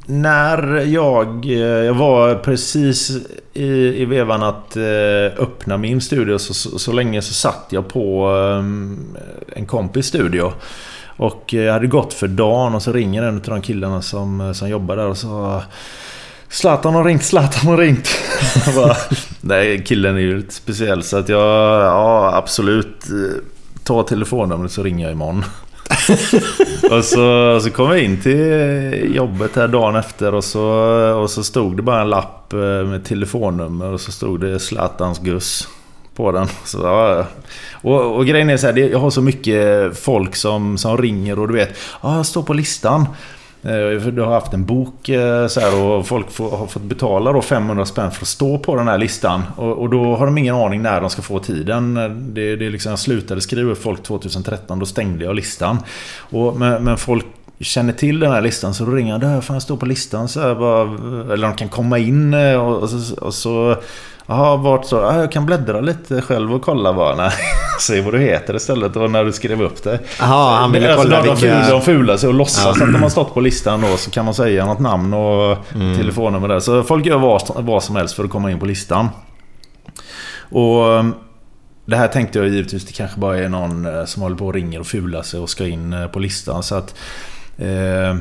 när 0.05 0.85
jag, 0.85 1.45
eh, 1.45 1.59
jag 1.59 1.93
var 1.93 2.35
precis 2.35 3.11
i, 3.53 4.01
i 4.01 4.05
vevan 4.05 4.43
att 4.43 4.75
eh, 4.77 5.43
öppna 5.43 5.77
min 5.77 6.01
studio 6.01 6.37
så, 6.37 6.53
så, 6.53 6.79
så 6.79 6.91
länge 6.91 7.21
så 7.21 7.33
satt 7.33 7.67
jag 7.69 7.87
på 7.87 8.29
eh, 8.37 9.57
en 9.57 9.65
kompis 9.65 10.05
studio. 10.05 10.53
Och 11.17 11.53
jag 11.53 11.73
hade 11.73 11.87
gått 11.87 12.13
för 12.13 12.27
dagen 12.27 12.75
och 12.75 12.81
så 12.81 12.91
ringer 12.91 13.23
en 13.23 13.35
av 13.35 13.41
de 13.41 13.61
killarna 13.61 14.01
som, 14.01 14.53
som 14.55 14.69
jobbar 14.69 14.95
där 14.95 15.07
och 15.07 15.17
så 15.17 15.61
Zlatan 16.51 16.93
har 16.93 17.03
ringt, 17.03 17.23
Zlatan 17.23 17.67
har 17.67 17.77
ringt. 17.77 18.09
Bara, 18.75 18.95
Nej, 19.41 19.83
killen 19.83 20.15
är 20.15 20.19
ju 20.19 20.37
lite 20.37 20.53
speciell 20.53 21.03
så 21.03 21.17
att 21.17 21.29
jag, 21.29 21.41
ja 21.85 22.31
absolut. 22.35 23.09
Eh, 23.09 23.41
ta 23.83 24.03
telefonnumret 24.03 24.71
så 24.71 24.83
ringer 24.83 25.05
jag 25.05 25.11
imorgon. 25.11 25.43
och 26.97 27.05
så, 27.05 27.59
så 27.63 27.69
kom 27.69 27.89
jag 27.89 27.99
in 27.99 28.21
till 28.21 29.15
jobbet 29.15 29.55
här 29.55 29.67
dagen 29.67 29.95
efter 29.95 30.33
och 30.33 30.43
så, 30.43 30.63
och 31.21 31.29
så 31.29 31.43
stod 31.43 31.77
det 31.77 31.81
bara 31.81 32.01
en 32.01 32.09
lapp 32.09 32.53
eh, 32.53 32.59
med 32.59 33.05
telefonnummer 33.05 33.85
och 33.85 34.01
så 34.01 34.11
stod 34.11 34.39
det 34.39 34.59
Zlatans 34.59 35.19
Guss 35.19 35.67
på 36.15 36.31
den. 36.31 36.47
Så, 36.65 36.77
ja. 36.77 37.25
och, 37.73 38.15
och 38.15 38.25
grejen 38.25 38.49
är 38.49 38.57
så 38.57 38.67
här, 38.67 38.77
jag 38.77 38.99
har 38.99 39.09
så 39.09 39.21
mycket 39.21 39.97
folk 39.99 40.35
som, 40.35 40.77
som 40.77 40.97
ringer 40.97 41.39
och 41.39 41.47
du 41.47 41.53
vet, 41.53 41.77
ja 42.01 42.15
jag 42.15 42.25
står 42.25 42.43
på 42.43 42.53
listan. 42.53 43.05
Eh, 43.63 44.07
du 44.07 44.21
har 44.21 44.31
haft 44.31 44.53
en 44.53 44.65
bok 44.65 45.09
eh, 45.09 45.47
så 45.47 45.59
här, 45.59 45.81
och 45.81 46.07
folk 46.07 46.31
får, 46.31 46.57
har 46.57 46.67
fått 46.67 46.83
betala 46.83 47.31
då 47.31 47.41
500 47.41 47.85
spänn 47.85 48.11
för 48.11 48.21
att 48.21 48.27
stå 48.27 48.57
på 48.57 48.75
den 48.75 48.87
här 48.87 48.97
listan. 48.97 49.43
Och, 49.55 49.77
och 49.77 49.89
då 49.89 50.15
har 50.15 50.25
de 50.25 50.37
ingen 50.37 50.55
aning 50.55 50.81
när 50.81 51.01
de 51.01 51.09
ska 51.09 51.21
få 51.21 51.39
tiden. 51.39 51.93
Det, 52.33 52.55
det 52.55 52.65
är 52.65 52.69
liksom, 52.69 52.89
jag 52.89 52.99
slutade 52.99 53.41
skriva 53.41 53.71
upp 53.71 53.83
folk 53.83 54.03
2013, 54.03 54.79
då 54.79 54.85
stängde 54.85 55.25
jag 55.25 55.35
listan. 55.35 55.77
Och, 56.19 56.59
men, 56.59 56.83
men 56.83 56.97
folk 56.97 57.25
känner 57.61 57.93
till 57.93 58.19
den 58.19 58.31
här 58.31 58.41
listan 58.41 58.73
så 58.73 58.85
då 58.85 58.91
ringer 58.91 59.11
jag. 59.11 59.21
"Där, 59.21 59.41
Får 59.41 59.55
jag 59.55 59.63
stå 59.63 59.77
på 59.77 59.85
listan? 59.85 60.27
Så 60.27 60.39
här, 60.41 60.55
bara, 60.55 60.81
eller 61.33 61.47
de 61.47 61.55
kan 61.55 61.69
komma 61.69 61.97
in 61.97 62.33
eh, 62.33 62.55
och, 62.55 62.77
och 62.83 62.89
så... 62.89 63.15
Och 63.15 63.33
så 63.33 63.75
Jaha, 64.27 64.55
vart 64.57 64.85
så? 64.85 65.01
Ah, 65.01 65.19
jag 65.19 65.31
kan 65.31 65.45
bläddra 65.45 65.81
lite 65.81 66.21
själv 66.21 66.53
och 66.53 66.61
kolla 66.61 66.93
bara. 66.93 67.15
Nej, 67.23 67.31
se 67.79 68.01
vad 68.01 68.13
du 68.13 68.19
heter 68.19 68.55
istället 68.55 68.95
och 68.95 69.11
när 69.11 69.25
du 69.25 69.31
skrev 69.31 69.61
upp 69.61 69.83
det. 69.83 69.99
Jaha, 70.19 70.59
han 70.59 70.71
ville 70.71 70.87
Alltså, 70.93 71.03
kolla 71.07 71.21
de, 71.21 71.27
de, 71.27 71.35
vilka- 71.35 71.61
ful- 71.61 71.69
de 71.71 71.81
fular 71.81 72.17
sig 72.17 72.27
och 72.29 72.33
låtsas 72.35 72.65
att 72.81 72.93
de 72.93 73.03
har 73.03 73.09
stått 73.09 73.33
på 73.33 73.41
listan 73.41 73.81
då 73.81 73.97
så 73.97 74.11
kan 74.11 74.25
man 74.25 74.33
säga 74.33 74.65
något 74.65 74.79
namn 74.79 75.13
och 75.13 75.57
Mm. 75.75 75.97
telefonnummer 75.97 76.47
där. 76.47 76.59
Så 76.59 76.83
folk 76.83 77.05
gör 77.05 77.17
vad, 77.19 77.41
vad 77.55 77.83
som 77.83 77.95
helst 77.95 78.15
för 78.15 78.23
att 78.23 78.29
komma 78.29 78.51
in 78.51 78.59
på 78.59 78.65
listan. 78.65 79.09
Och 80.51 80.85
um, 80.85 81.15
det 81.85 81.95
här 81.95 82.07
tänkte 82.07 82.39
jag 82.39 82.47
givetvis 82.47 82.85
det 82.85 82.93
kanske 82.93 83.19
bara 83.19 83.37
är 83.37 83.49
någon 83.49 83.85
eh, 83.85 84.05
som 84.05 84.21
håller 84.23 84.35
på 84.35 84.45
och 84.47 84.53
ringer 84.53 84.79
och 84.79 84.87
fular 84.87 85.21
sig 85.21 85.39
och 85.39 85.49
ska 85.49 85.67
in 85.67 85.93
eh, 85.93 86.07
på 86.07 86.19
listan. 86.19 86.63
Så 86.63 86.75
att 86.75 86.95
eh, 87.61 88.17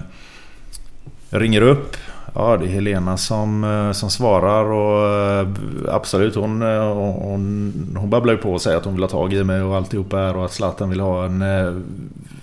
jag 1.31 1.43
ringer 1.43 1.62
upp. 1.62 1.97
Ja, 2.35 2.57
det 2.57 2.65
är 2.67 2.69
Helena 2.69 3.17
som, 3.17 3.65
eh, 3.65 3.93
som 3.93 4.11
svarar 4.11 4.65
och 4.65 5.09
eh, 5.41 5.49
absolut 5.89 6.35
hon, 6.35 6.62
eh, 6.62 6.95
hon, 6.95 7.73
hon 7.97 8.11
babblar 8.11 8.33
ju 8.33 8.39
på 8.39 8.53
och 8.53 8.62
säger 8.62 8.77
att 8.77 8.85
hon 8.85 8.95
vill 8.95 9.03
ha 9.03 9.09
tag 9.09 9.33
i 9.33 9.45
mig 9.45 9.62
och 9.62 9.77
alltihopa 9.77 10.17
här 10.17 10.37
och 10.37 10.45
att 10.45 10.53
Zlatan 10.53 10.91
vill 10.91 11.01
ha 11.01 11.25
en, 11.25 11.45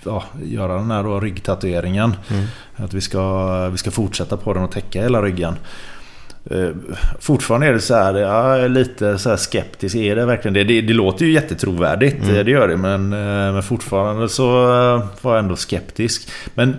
ja, 0.04 0.24
göra 0.44 0.74
den 0.74 0.90
här 0.90 1.02
då 1.02 1.20
ryggtatueringen. 1.20 2.14
Mm. 2.30 2.44
Att 2.76 2.94
vi 2.94 3.00
ska, 3.00 3.68
vi 3.68 3.78
ska 3.78 3.90
fortsätta 3.90 4.36
på 4.36 4.54
den 4.54 4.62
och 4.62 4.70
täcka 4.70 5.02
hela 5.02 5.22
ryggen. 5.22 5.54
Fortfarande 7.20 7.66
är 7.66 7.72
det 7.72 7.80
så 7.80 7.94
här, 7.94 8.14
jag 8.14 8.60
är 8.60 8.68
lite 8.68 9.18
så 9.18 9.36
skeptisk. 9.36 9.96
Är 9.96 10.16
det 10.16 10.26
verkligen 10.26 10.54
det? 10.54 10.64
Det, 10.64 10.80
det 10.80 10.92
låter 10.92 11.24
ju 11.24 11.32
jättetrovärdigt, 11.32 12.22
Mm. 12.22 12.44
det 12.44 12.50
gör 12.50 12.68
det. 12.68 12.76
Men, 12.76 13.08
men 13.08 13.62
fortfarande 13.62 14.28
så 14.28 14.46
var 15.20 15.34
jag 15.34 15.38
ändå 15.38 15.56
skeptisk. 15.56 16.30
Men 16.54 16.76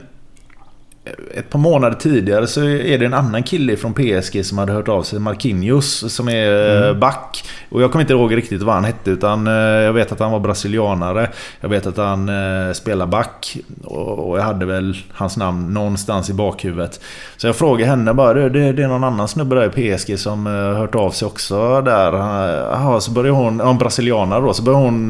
ett 1.33 1.49
par 1.49 1.59
månader 1.59 1.95
tidigare 1.97 2.47
så 2.47 2.63
är 2.63 2.97
det 2.97 3.05
en 3.05 3.13
annan 3.13 3.43
kille 3.43 3.77
från 3.77 3.93
PSG 3.93 4.45
som 4.45 4.57
hade 4.57 4.71
hört 4.73 4.87
av 4.87 5.03
sig. 5.03 5.19
Marquinhos 5.19 6.13
som 6.13 6.29
är 6.29 6.75
eh, 6.77 6.87
Mm. 6.89 6.99
back. 6.99 7.43
Och 7.69 7.81
jag 7.81 7.91
kommer 7.91 8.01
inte 8.03 8.13
ihåg 8.13 8.35
riktigt 8.37 8.61
vad 8.61 8.75
han 8.75 8.83
hette 8.83 9.11
utan 9.11 9.47
eh, 9.47 9.53
jag 9.53 9.93
vet 9.93 10.11
att 10.11 10.19
han 10.19 10.31
var 10.31 10.39
brasilianare. 10.39 11.29
Jag 11.61 11.69
vet 11.69 11.87
att 11.87 11.97
han 11.97 12.29
eh, 12.29 12.73
spelar 12.73 13.05
back. 13.05 13.57
Och, 13.83 14.37
jag 14.37 14.43
hade 14.43 14.65
väl 14.65 14.97
hans 15.13 15.37
namn 15.37 15.73
någonstans 15.73 16.29
i 16.29 16.33
bakhuvudet. 16.33 17.01
Så 17.37 17.47
jag 17.47 17.55
frågade 17.55 17.89
henne 17.89 18.13
bara, 18.13 18.33
"Du, 18.33 18.49
det, 18.49 18.71
det 18.71 18.83
är 18.83 18.87
någon 18.87 19.03
annan 19.03 19.27
snubbe 19.27 19.55
där 19.55 19.79
i 19.79 19.95
PSG 19.97 20.19
som 20.19 20.45
hört 20.77 20.95
av 20.95 21.11
sig 21.11 21.25
också 21.25 21.81
där. 21.81 22.13
Jaha, 22.13 22.99
så 23.01 23.11
började 23.11 23.37
hon, 23.37 23.61
en 23.61 23.77
brasilianare 23.77 24.41
då, 24.41 24.53
så 24.53 24.63
började 24.63 24.83
hon 24.85 25.07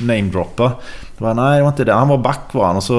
namedroppa. 0.00 0.72
Nej 1.18 1.56
det 1.56 1.62
var 1.62 1.68
inte 1.68 1.84
det, 1.84 1.92
han 1.92 2.08
var 2.08 2.18
back 2.18 2.40
var 2.52 2.66
han. 2.66 2.76
Och 2.76 2.82
så, 2.82 2.94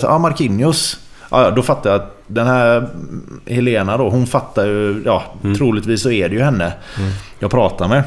så 0.00 0.06
ja 0.06 0.18
Marquinhos. 0.18 0.96
Ja, 1.30 1.50
då 1.50 1.62
fattar 1.62 1.90
jag 1.90 2.00
att 2.00 2.16
den 2.26 2.46
här 2.46 2.88
Helena 3.46 3.96
då, 3.96 4.08
hon 4.10 4.26
fattar 4.26 4.66
ju, 4.66 5.02
ja 5.04 5.22
troligtvis 5.58 6.02
så 6.02 6.10
är 6.10 6.28
det 6.28 6.34
ju 6.34 6.42
henne 6.42 6.72
jag 7.38 7.50
pratar 7.50 7.88
med. 7.88 8.02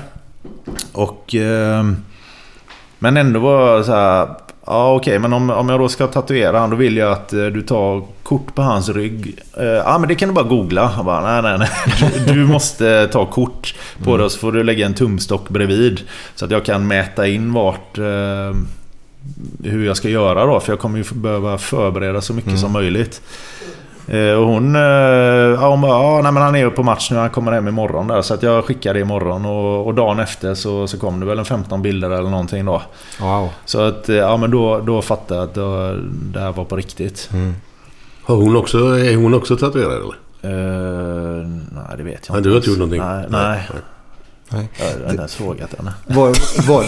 Och... 0.94 1.36
Eh, 1.36 1.84
men 3.00 3.18
ändå 3.18 3.40
var 3.40 3.76
jag 3.76 3.86
så 3.86 3.92
här, 3.92 4.28
ja 4.66 4.94
okej 4.96 5.20
men 5.20 5.34
om, 5.34 5.50
om 5.50 5.70
jag 5.70 5.80
då 5.80 5.90
ska 5.90 6.08
tatuera 6.08 6.60
han 6.60 6.70
då 6.70 6.76
vill 6.76 6.98
jag 6.98 7.12
att 7.12 7.34
eh, 7.34 7.46
du 7.46 7.62
tar 7.62 8.02
kort 8.24 8.56
på 8.56 8.62
hans 8.62 8.90
rygg. 8.90 9.40
Eh, 9.58 9.66
Ja 9.66 9.98
men 10.00 10.10
det 10.10 10.16
kan 10.16 10.30
du 10.30 10.36
bara 10.36 10.46
googla. 10.46 10.92
Jag 10.96 11.06
bara, 11.06 11.42
nej 11.42 11.58
nej 11.58 11.58
nej. 11.60 11.70
Du, 12.28 12.34
du 12.34 12.48
måste 12.48 13.08
ta 13.08 13.26
kort 13.26 13.76
på 14.04 14.18
det 14.18 14.24
och 14.24 14.32
så 14.32 14.40
får 14.40 14.52
du 14.52 14.64
lägga 14.64 14.86
en 14.86 14.94
tumstock 14.94 15.50
bredvid. 15.50 16.02
Så 16.36 16.46
att 16.46 16.52
jag 16.52 16.66
kan 16.66 16.88
mäta 16.88 17.28
in 17.28 17.54
vart... 17.54 17.98
Hur 19.64 19.86
jag 19.86 19.98
ska 19.98 20.10
göra 20.10 20.46
då. 20.46 20.60
För 20.60 20.72
jag 20.72 20.80
kommer 20.80 20.98
ju 20.98 21.04
behöva 21.14 21.58
förbereda 21.58 22.22
så 22.22 22.34
mycket 22.34 22.60
som 22.60 22.72
möjligt. 22.72 23.22
Eh, 24.08 24.32
Och 24.34 24.46
hon, 24.48 24.76
eh, 24.76 24.82
ja, 24.82 25.70
hon 25.70 25.82
bara, 25.82 25.92
ja, 26.04 26.20
nej, 26.24 26.32
men 26.32 26.44
han 26.44 26.56
är 26.56 26.60
ju 26.60 26.70
på 26.70 26.84
match 26.84 27.12
nu, 27.12 27.18
han 27.18 27.30
kommer 27.30 27.52
hem 27.52 27.68
imorgon 27.68 28.08
där. 28.08 28.22
Så 28.22 28.34
att 28.34 28.44
jag 28.44 28.66
skickade 28.66 29.00
det 29.00 29.02
imorgon 29.02 29.46
och, 29.46 29.88
och 29.88 29.94
dagen 29.94 30.20
efter 30.20 30.54
så, 30.54 30.88
så 30.88 31.00
kom 31.00 31.20
det 31.20 31.26
väl 31.26 31.40
en 31.40 31.46
15 31.46 31.82
bilder 31.82 32.10
eller 32.10 32.30
någonting 32.30 32.66
då. 32.66 32.82
Wow. 33.22 33.50
Så 33.66 33.82
att, 33.82 34.10
eh, 34.10 34.16
ja 34.16 34.38
men 34.38 34.52
då, 34.52 34.80
då 34.80 35.02
fattade 35.02 35.40
jag 35.40 35.50
att 35.50 35.54
då, 35.56 35.96
det 36.34 36.40
här 36.40 36.52
var 36.52 36.66
på 36.66 36.76
riktigt. 36.76 37.30
Har 38.24 38.36
hon 38.36 38.56
också, 38.56 38.78
är 38.78 39.16
hon 39.16 39.34
också 39.34 39.58
tatuerad 39.58 39.92
eller? 40.02 40.16
Eh, 40.46 41.48
nej, 41.72 41.98
det 41.98 42.04
vet 42.04 42.28
jag 42.28 42.38
inte. 42.38 42.50
du 42.50 42.54
har 42.54 42.58
inte 42.58 42.70
gjort 42.70 42.80
någonting? 42.80 43.02
Nej, 43.02 43.26
nej. 43.30 43.68
Nej. 43.70 43.82
Jag 44.80 44.86
har 44.86 45.10
inte 45.10 45.16
ens 45.16 45.36
frågat 45.36 45.74
henne. 45.78 45.94
Var, 46.08 46.34
var, 46.68 46.86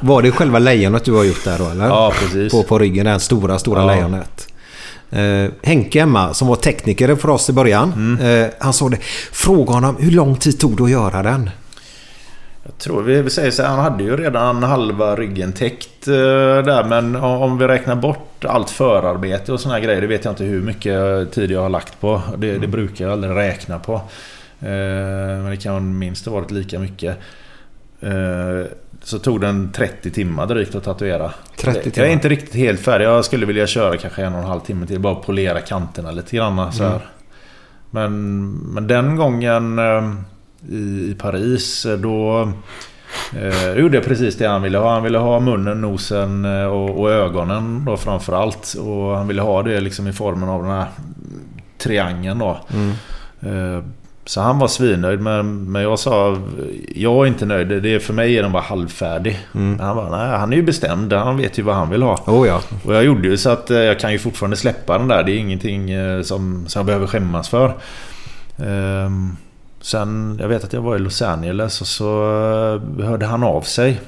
var 0.00 0.22
det 0.22 0.30
själva 0.30 0.58
lejonet 0.58 1.04
du 1.04 1.12
har 1.12 1.24
gjort 1.24 1.44
där 1.44 1.58
då 1.58 1.68
eller? 1.68 1.86
Ja, 1.86 2.12
precis. 2.20 2.52
På, 2.52 2.62
på 2.62 2.78
ryggen, 2.78 3.04
det 3.04 3.10
här 3.10 3.18
stora, 3.18 3.58
stora 3.58 3.80
Ja. 3.80 3.86
lejonet. 3.94 4.46
Eh, 5.10 5.52
Henke 5.62 6.00
hemma, 6.00 6.34
som 6.34 6.48
var 6.48 6.56
tekniker 6.56 7.14
för 7.16 7.28
oss 7.30 7.50
i 7.50 7.52
början. 7.52 8.18
Eh, 8.22 8.46
han 8.58 8.72
sa 8.72 8.88
det. 8.88 8.98
Fråga 9.32 9.72
honom, 9.72 9.96
hur 9.98 10.10
lång 10.10 10.36
tid 10.36 10.60
tog 10.60 10.76
det 10.76 10.82
att 10.84 10.90
göra 10.90 11.22
den? 11.22 11.50
Jag 12.64 12.78
tror 12.78 13.02
vi, 13.02 13.30
säger 13.30 13.50
så 13.50 13.62
här, 13.62 13.70
han 13.70 13.78
hade 13.78 14.04
ju 14.04 14.16
redan 14.16 14.62
halva 14.62 15.16
ryggen 15.16 15.52
täckt 15.52 16.08
eh, 16.08 16.14
där. 16.14 16.84
Men 16.84 17.16
om, 17.16 17.58
vi 17.58 17.66
räknar 17.66 17.94
bort 17.96 18.44
allt 18.44 18.70
förarbete 18.70 19.52
och 19.52 19.60
såna 19.60 19.74
här 19.74 19.80
grejer. 19.80 20.00
Det 20.00 20.06
vet 20.06 20.24
jag 20.24 20.32
inte 20.32 20.44
hur 20.44 20.62
mycket 20.62 21.32
tid 21.32 21.50
jag 21.50 21.62
har 21.62 21.68
lagt 21.68 22.00
på. 22.00 22.22
Det, 22.38 22.58
det 22.58 22.66
brukar 22.66 23.04
jag 23.04 23.12
aldrig 23.12 23.36
räkna 23.36 23.78
på. 23.78 24.00
Eh, 24.60 25.42
men 25.42 25.50
det 25.50 25.56
kan 25.56 25.98
minst 25.98 26.26
ha 26.26 26.32
varit 26.32 26.50
lika 26.50 26.78
mycket. 26.78 27.18
Eh, 28.00 28.64
så 29.02 29.18
tog 29.18 29.40
den 29.40 29.72
30 29.72 30.10
timmar 30.10 30.46
drygt 30.46 30.74
att 30.74 30.84
tatuera. 30.84 31.32
30 31.56 31.78
Jag 31.78 31.86
är 31.86 31.90
timmar. 31.90 32.08
inte 32.08 32.28
riktigt 32.28 32.54
helt 32.54 32.80
färdig. 32.80 33.06
Jag 33.06 33.24
skulle 33.24 33.46
vilja 33.46 33.66
köra 33.66 33.96
kanske 33.96 34.24
en 34.24 34.32
och 34.34 34.40
en 34.40 34.46
halv 34.46 34.60
timme 34.60 34.86
till. 34.86 35.00
Bara 35.00 35.14
polera 35.14 35.60
kanterna 35.60 36.10
lite 36.10 36.36
grann. 36.36 36.72
Så 36.72 36.82
här. 36.82 36.90
Mm. 36.90 37.02
Men, 37.90 38.50
men 38.50 38.86
den 38.86 39.16
gången 39.16 39.78
eh, 39.78 40.12
i, 40.74 41.16
Paris 41.18 41.86
då 41.98 42.52
eh, 43.36 43.78
gjorde 43.78 43.96
jag 43.96 44.04
precis 44.04 44.36
det 44.36 44.46
han 44.46 44.62
ville 44.62 44.78
ha. 44.78 44.92
Han 44.92 45.02
ville 45.02 45.18
ha 45.18 45.40
munnen, 45.40 45.80
nosen 45.80 46.44
och, 46.44 47.00
och 47.00 47.10
ögonen 47.10 47.84
då 47.84 47.96
framförallt. 47.96 48.74
Och 48.74 49.16
han 49.16 49.28
ville 49.28 49.42
ha 49.42 49.62
det 49.62 49.80
liksom 49.80 50.06
i 50.08 50.12
formen 50.12 50.48
av 50.48 50.62
den 50.62 50.72
här 50.72 50.86
triangeln 51.78 52.38
då. 52.38 52.58
Mm. 52.72 52.90
Eh, 53.40 53.82
Så 54.30 54.40
han 54.40 54.58
var 54.58 54.68
svinnöjd 54.68 55.20
men, 55.20 55.72
men 55.72 55.82
jag 55.82 55.98
sa 55.98 56.36
Jag 56.94 57.12
är 57.22 57.26
inte 57.26 57.46
nöjd. 57.46 57.68
Det 57.82 57.94
är 57.94 57.98
för 57.98 58.12
mig 58.14 58.38
är 58.38 58.42
den 58.42 58.52
bara 58.52 58.62
halvfärdig. 58.62 59.38
Men 59.52 59.80
han 59.80 59.96
bara, 59.96 60.10
nej 60.26 60.38
han 60.38 60.52
är 60.52 60.56
ju 60.56 60.62
bestämd. 60.62 61.12
Han 61.12 61.36
vet 61.36 61.58
ju 61.58 61.62
vad 61.62 61.74
han 61.74 61.90
vill 61.90 62.02
ha. 62.02 62.18
Oh 62.26 62.46
ja. 62.48 62.60
Och 62.84 62.94
jag 62.94 63.04
gjorde 63.04 63.28
ju 63.28 63.36
så 63.36 63.50
att 63.50 63.70
eh, 63.70 63.78
jag 63.78 64.00
kan 64.00 64.12
ju 64.12 64.18
fortfarande 64.18 64.56
släppa 64.56 64.98
den 64.98 65.08
där. 65.08 65.22
Det 65.24 65.32
är 65.32 65.38
ingenting 65.38 65.90
eh, 65.90 66.22
som, 66.22 66.64
som 66.68 66.78
jag 66.80 66.86
behöver 66.86 67.06
skämmas 67.06 67.48
för. 67.48 67.72
Ehm, 68.58 69.36
Sen, 69.82 70.38
jag 70.42 70.48
vet 70.48 70.64
att 70.64 70.72
jag 70.72 70.80
var 70.80 70.96
i 70.96 70.98
Los 70.98 71.22
Angeles 71.22 71.80
och 71.80 71.86
så 71.86 72.22
eh, 72.98 73.04
hörde 73.06 73.26
han 73.26 73.42
av 73.42 73.62
sig. 73.62 74.00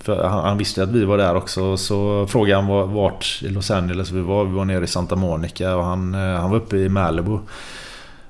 För 0.00 0.24
han, 0.28 0.44
han 0.44 0.58
visste 0.58 0.82
att 0.82 0.88
vi 0.88 1.04
var 1.04 1.18
där 1.18 1.36
också. 1.36 1.76
Så 1.76 2.26
frågade 2.28 2.60
han 2.60 2.66
var- 2.66 2.86
vart 2.86 3.40
i 3.42 3.48
Los 3.48 3.70
Angeles 3.70 4.10
vi 4.10 4.20
var. 4.20 4.44
Vi 4.44 4.52
var 4.54 4.64
nere 4.64 4.84
i 4.84 4.86
Santa 4.86 5.16
Monica 5.16 5.76
och 5.76 5.84
han, 5.84 6.14
han 6.14 6.50
var 6.50 6.56
uppe 6.56 6.76
i 6.76 6.88
Malibu. 6.88 7.38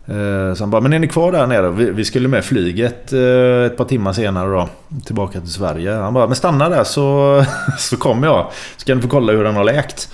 Eh, 0.08 0.54
Så 0.54 0.62
han 0.62 0.70
bara, 0.70 0.80
men 0.80 0.92
är 0.92 0.98
ni 0.98 1.08
kvar 1.08 1.32
där 1.32 1.46
nere? 1.46 1.70
Vi, 1.70 2.04
skulle 2.04 2.28
med 2.28 2.44
flyget 2.44 3.12
eh, 3.12 3.64
ett 3.66 3.76
par 3.76 3.84
timmar 3.84 4.12
senare 4.12 4.50
då. 4.50 4.68
Tillbaka 5.04 5.40
till 5.40 5.52
Sverige. 5.52 5.92
Han 5.92 6.14
bara, 6.14 6.26
men 6.26 6.36
stanna 6.36 6.68
där 6.68 6.84
så, 6.84 7.44
så 7.78 7.96
kommer 7.96 8.26
jag. 8.26 8.46
Så 8.76 8.86
kan 8.86 8.96
du 8.96 9.02
få 9.02 9.08
kolla 9.08 9.32
hur 9.32 9.44
den 9.44 9.56
har 9.56 9.64
läkt. 9.64 10.08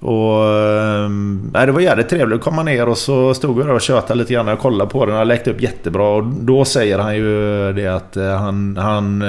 Och 0.00 0.44
eh, 0.44 1.08
nej, 1.52 1.66
det 1.66 1.72
var 1.72 1.80
jävligt 1.80 2.08
trevligt. 2.08 2.38
Då 2.40 2.44
kom 2.44 2.54
han 2.56 2.64
ner 2.66 2.88
och 2.88 2.98
så 2.98 3.34
stod 3.34 3.56
vi 3.58 3.62
där 3.64 3.72
och 3.72 3.80
tjötade 3.80 4.18
lite 4.18 4.32
grann. 4.32 4.46
Jag 4.46 4.58
kollade 4.58 4.90
på 4.90 4.98
den. 5.00 5.08
Den 5.08 5.18
har 5.18 5.24
läkt 5.24 5.48
upp 5.48 5.60
jättebra. 5.62 6.08
Och 6.08 6.24
då 6.24 6.64
säger 6.64 6.98
han 6.98 7.16
ju 7.16 7.72
det 7.72 7.86
att 7.86 8.16
han... 8.38 8.76
han 8.76 9.24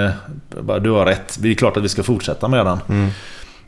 bara, 0.61 0.79
du 0.79 0.89
har 0.89 1.05
rätt. 1.05 1.37
Det 1.39 1.49
är 1.51 1.53
klart 1.55 1.77
att 1.77 1.83
vi 1.83 1.89
ska 1.89 2.03
fortsätta 2.03 2.47
med 2.47 2.65
den. 2.65 2.79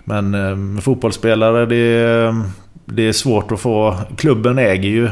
Men 0.03 0.33
eh, 0.33 0.55
med 0.55 0.83
fotbollsspelare, 0.83 1.65
det, 1.65 2.35
det 2.85 3.07
är 3.07 3.13
svårt 3.13 3.51
att 3.51 3.59
få... 3.59 3.95
Klubben 4.17 4.57
äger 4.57 4.89
ju 4.89 5.09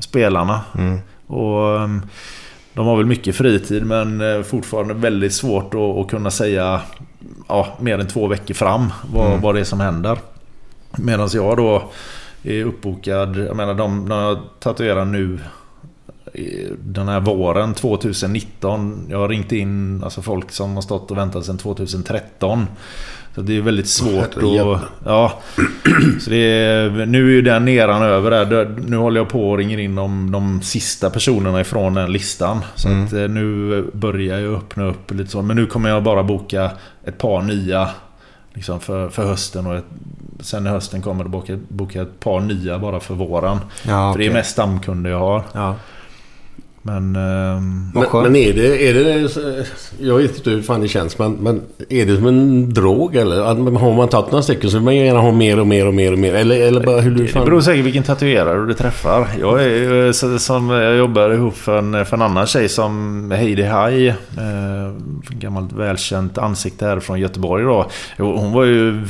spelarna. 0.00 0.60
Och 1.26 1.80
eh, 1.80 1.88
de 2.74 2.86
har 2.86 2.96
väl 2.96 3.06
mycket 3.06 3.36
fritid 3.36 3.86
men 3.86 4.20
eh, 4.20 4.42
fortfarande 4.42 4.94
väldigt 4.94 5.32
svårt 5.34 5.74
att, 5.74 6.10
kunna 6.10 6.30
säga 6.30 6.80
ja, 7.48 7.68
mer 7.80 7.98
än 7.98 8.06
två 8.06 8.26
veckor 8.26 8.54
fram 8.54 8.92
vad, 9.12 9.26
Mm. 9.26 9.40
vad 9.40 9.54
det 9.54 9.60
är 9.60 9.64
som 9.64 9.80
händer. 9.80 10.18
Medan 10.98 11.28
jag 11.32 11.56
då 11.56 11.90
är 12.42 12.64
uppbokad. 12.64 13.36
Jag 13.36 13.56
menar 13.56 13.74
de, 13.74 14.04
när 14.04 14.22
jag 14.22 14.38
tatuerar 14.60 15.04
nu 15.04 15.38
den 16.78 17.08
här 17.08 17.20
våren 17.20 17.74
2019. 17.74 19.06
Jag 19.10 19.18
har 19.18 19.28
ringt 19.28 19.52
in 19.52 20.04
alltså 20.04 20.22
folk 20.22 20.52
som 20.52 20.74
har 20.74 20.82
stått 20.82 21.10
och 21.10 21.16
väntat 21.16 21.44
sedan 21.44 21.58
2013. 21.58 22.66
Så 23.34 23.40
det 23.40 23.56
är 23.56 23.60
väldigt 23.60 23.88
svårt 23.88 24.36
att... 24.36 24.42
Ja. 25.04 25.32
Så 26.20 26.30
det 26.30 26.36
är, 26.36 27.06
nu 27.06 27.26
är 27.26 27.30
ju 27.30 27.42
den 27.42 27.68
eran 27.68 28.02
över 28.02 28.30
där. 28.30 28.76
Nu 28.86 28.96
håller 28.96 29.20
jag 29.20 29.28
på 29.28 29.50
och 29.50 29.58
ringer 29.58 29.78
in 29.78 29.94
de, 29.94 30.32
de 30.32 30.62
sista 30.62 31.10
personerna 31.10 31.60
ifrån 31.60 31.94
den 31.94 32.12
listan. 32.12 32.60
Så 32.74 32.88
att 32.88 33.12
eh, 33.12 33.28
nu 33.28 33.82
börjar 33.92 34.38
jag 34.38 34.54
öppna 34.54 34.84
upp 34.84 35.10
lite 35.10 35.30
så. 35.30 35.42
Men 35.42 35.56
nu 35.56 35.66
kommer 35.66 35.88
jag 35.88 36.02
bara 36.02 36.22
boka 36.22 36.70
ett 37.04 37.18
par 37.18 37.42
nya 37.42 37.88
liksom 38.54 38.80
för, 38.80 39.08
för 39.08 39.26
hösten. 39.26 39.66
Och 39.66 39.74
ett, 39.74 39.84
sen 40.40 40.66
i 40.66 40.70
hösten 40.70 41.02
kommer 41.02 41.24
jag 41.24 41.30
boka, 41.30 41.58
boka 41.68 42.02
ett 42.02 42.20
par 42.20 42.40
nya 42.40 42.78
bara 42.78 43.00
för 43.00 43.14
våren. 43.14 43.58
Ja, 43.86 44.12
För 44.12 44.18
det 44.18 44.26
är 44.26 44.32
mest 44.32 44.50
stamkunder 44.50 45.10
jag 45.10 45.18
har. 45.18 45.42
Ja. 45.52 45.74
Men... 46.86 47.12
Vad 47.94 48.12
Men, 48.14 48.22
men 48.22 48.36
är 48.36 48.52
det... 48.52 48.88
Är 48.88 48.94
det 48.94 49.28
jag 49.98 50.16
vet 50.16 50.36
inte 50.36 50.50
hur 50.50 50.62
fan 50.62 50.80
det 50.80 50.88
känns, 50.88 51.18
men, 51.18 51.32
men 51.32 51.62
är 51.88 52.06
det 52.06 52.16
som 52.16 52.26
en 52.26 52.74
drog 52.74 53.16
eller? 53.16 53.40
Att 53.40 53.58
Har 53.80 53.96
man 53.96 54.08
tagit 54.08 54.30
några 54.32 54.42
stycken 54.42 54.70
så 54.70 54.76
vill 54.76 54.84
man 54.84 54.96
gärna 54.96 55.20
ha 55.20 55.32
mer 55.32 55.60
och 55.60 55.66
mer 55.66 55.86
och 55.86 55.94
mer 55.94 56.12
och 56.12 56.18
mer. 56.18 56.34
Eller, 56.34 56.60
eller 56.66 56.80
bara 56.86 57.00
hur 57.00 57.10
du 57.10 57.22
Det 57.22 57.28
fan... 57.28 57.44
beror 57.44 57.60
säkert 57.60 57.84
vilken 57.84 58.02
tatuerare 58.02 58.66
du 58.66 58.74
träffar. 58.74 59.28
Jag, 59.40 59.64
är, 59.64 60.12
så- 60.12 60.38
som, 60.38 60.70
jag 60.70 60.96
jobbar 60.96 61.30
ihop 61.30 61.56
för 61.56 61.78
en, 61.78 62.06
för 62.06 62.16
en 62.16 62.22
annan 62.22 62.46
tjej 62.46 62.68
som 62.68 63.30
Heidi 63.30 63.62
Haj. 63.62 64.08
Eh, 64.08 64.14
gammalt 65.30 65.72
välkänt 65.72 66.38
ansikte 66.38 66.86
här 66.86 67.00
från 67.00 67.20
Göteborg 67.20 67.64
då. 67.64 67.90
Hon 68.18 68.52
var 68.52 68.64
ju... 68.64 69.00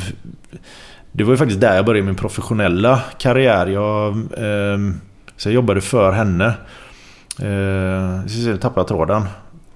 Det 1.13 1.25
var 1.25 1.31
ju 1.31 1.37
faktiskt 1.37 1.61
där 1.61 1.77
jag 1.77 1.85
började 1.85 2.07
min 2.07 2.15
professionella 2.15 3.01
karriär. 3.19 3.67
Jag, 3.67 4.09
ehm, 4.39 4.95
så 5.37 5.49
jag 5.49 5.55
jobbade 5.55 5.81
för 5.81 6.13
henne. 6.13 6.53
Eh, 7.43 8.49
jag 8.49 8.61
tappade 8.61 8.89
tråden. 8.89 9.23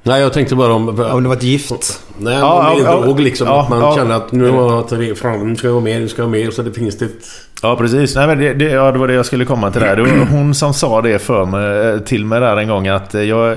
Nej, 0.03 0.21
jag 0.21 0.33
tänkte 0.33 0.55
bara 0.55 0.73
om... 0.73 0.89
Om 0.89 1.23
det 1.23 1.29
var 1.29 1.37
ett 1.37 1.43
gift. 1.43 2.01
Nej, 2.19 2.39
Ja, 2.39 2.71
om 2.71 2.77
det 2.77 2.83
är 2.83 2.87
ja, 2.87 3.01
drog 3.01 3.21
liksom. 3.21 3.47
ja, 3.47 3.63
att 3.63 3.69
man 3.69 3.81
ja. 3.81 3.95
känner 3.97 4.15
att 4.15 4.33
nu 4.33 4.51
har 4.51 4.73
jag 4.73 4.89
tagit 4.89 5.19
fram, 5.19 5.49
nu 5.49 5.57
ska 5.57 5.67
jag 5.67 5.75
ha 5.75 5.81
mer, 5.81 6.01
nu 6.01 6.09
ska 6.09 6.23
jag 6.23 6.27
ha 6.27 6.33
mer. 6.33 6.51
Så 6.51 6.63
det 6.63 6.73
finns 6.73 6.99
det 6.99 7.05
ett... 7.05 7.25
Ja 7.63 7.77
precis. 7.77 8.15
Nej, 8.17 8.27
men 8.27 8.39
det, 8.39 8.55
det, 8.55 8.65
ja, 8.65 8.93
det 8.93 8.99
var 8.99 9.09
det 9.09 9.15
jag 9.15 9.27
skulle 9.27 9.45
komma 9.45 9.71
till 9.71 9.81
där. 9.81 9.97
Det 9.97 10.03
var 10.03 10.27
hon 10.31 10.55
som 10.55 10.75
sa 10.75 11.03
det 11.03 11.19
för 11.19 11.45
mig, 11.45 12.05
till 12.05 12.25
mig 12.25 12.41
där 12.41 12.57
en 12.57 12.69
gång 12.69 12.89
att 12.89 13.15
jag... 13.15 13.57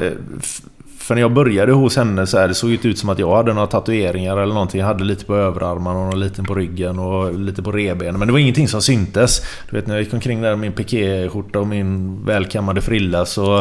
För 1.02 1.16
när 1.16 1.22
jag 1.22 1.34
började 1.34 1.72
hos 1.72 1.98
henne 1.98 2.28
så 2.28 2.38
här, 2.38 2.48
det 2.48 2.54
såg 2.54 2.70
det 2.70 2.74
inte 2.74 2.88
ut 2.88 2.98
som 3.00 3.10
att 3.10 3.20
jag 3.20 3.36
hade 3.36 3.54
några 3.54 3.68
tatueringar 3.68 4.38
eller 4.38 4.54
någonting. 4.54 4.80
Jag 4.80 4.88
hade 4.88 5.04
lite 5.04 5.26
på 5.26 5.36
överarmarna 5.36 6.00
och 6.00 6.06
någon 6.06 6.20
liten 6.20 6.46
på 6.46 6.56
ryggen 6.56 7.00
och 7.00 7.40
lite 7.40 7.64
på 7.64 7.72
revbenen. 7.72 8.20
Men 8.20 8.28
det 8.28 8.32
var 8.32 8.40
ingenting 8.40 8.68
som 8.68 8.82
syntes. 8.82 9.42
Du 9.70 9.76
vet 9.78 9.88
när 9.88 9.96
jag 9.96 10.04
gick 10.04 10.14
omkring 10.14 10.42
där 10.42 10.50
med 10.50 10.60
min 10.60 10.72
pikéskjorta 10.72 11.60
och 11.60 11.68
min 11.68 12.20
välkammade 12.26 12.82
frilla 12.82 13.26
så... 13.26 13.58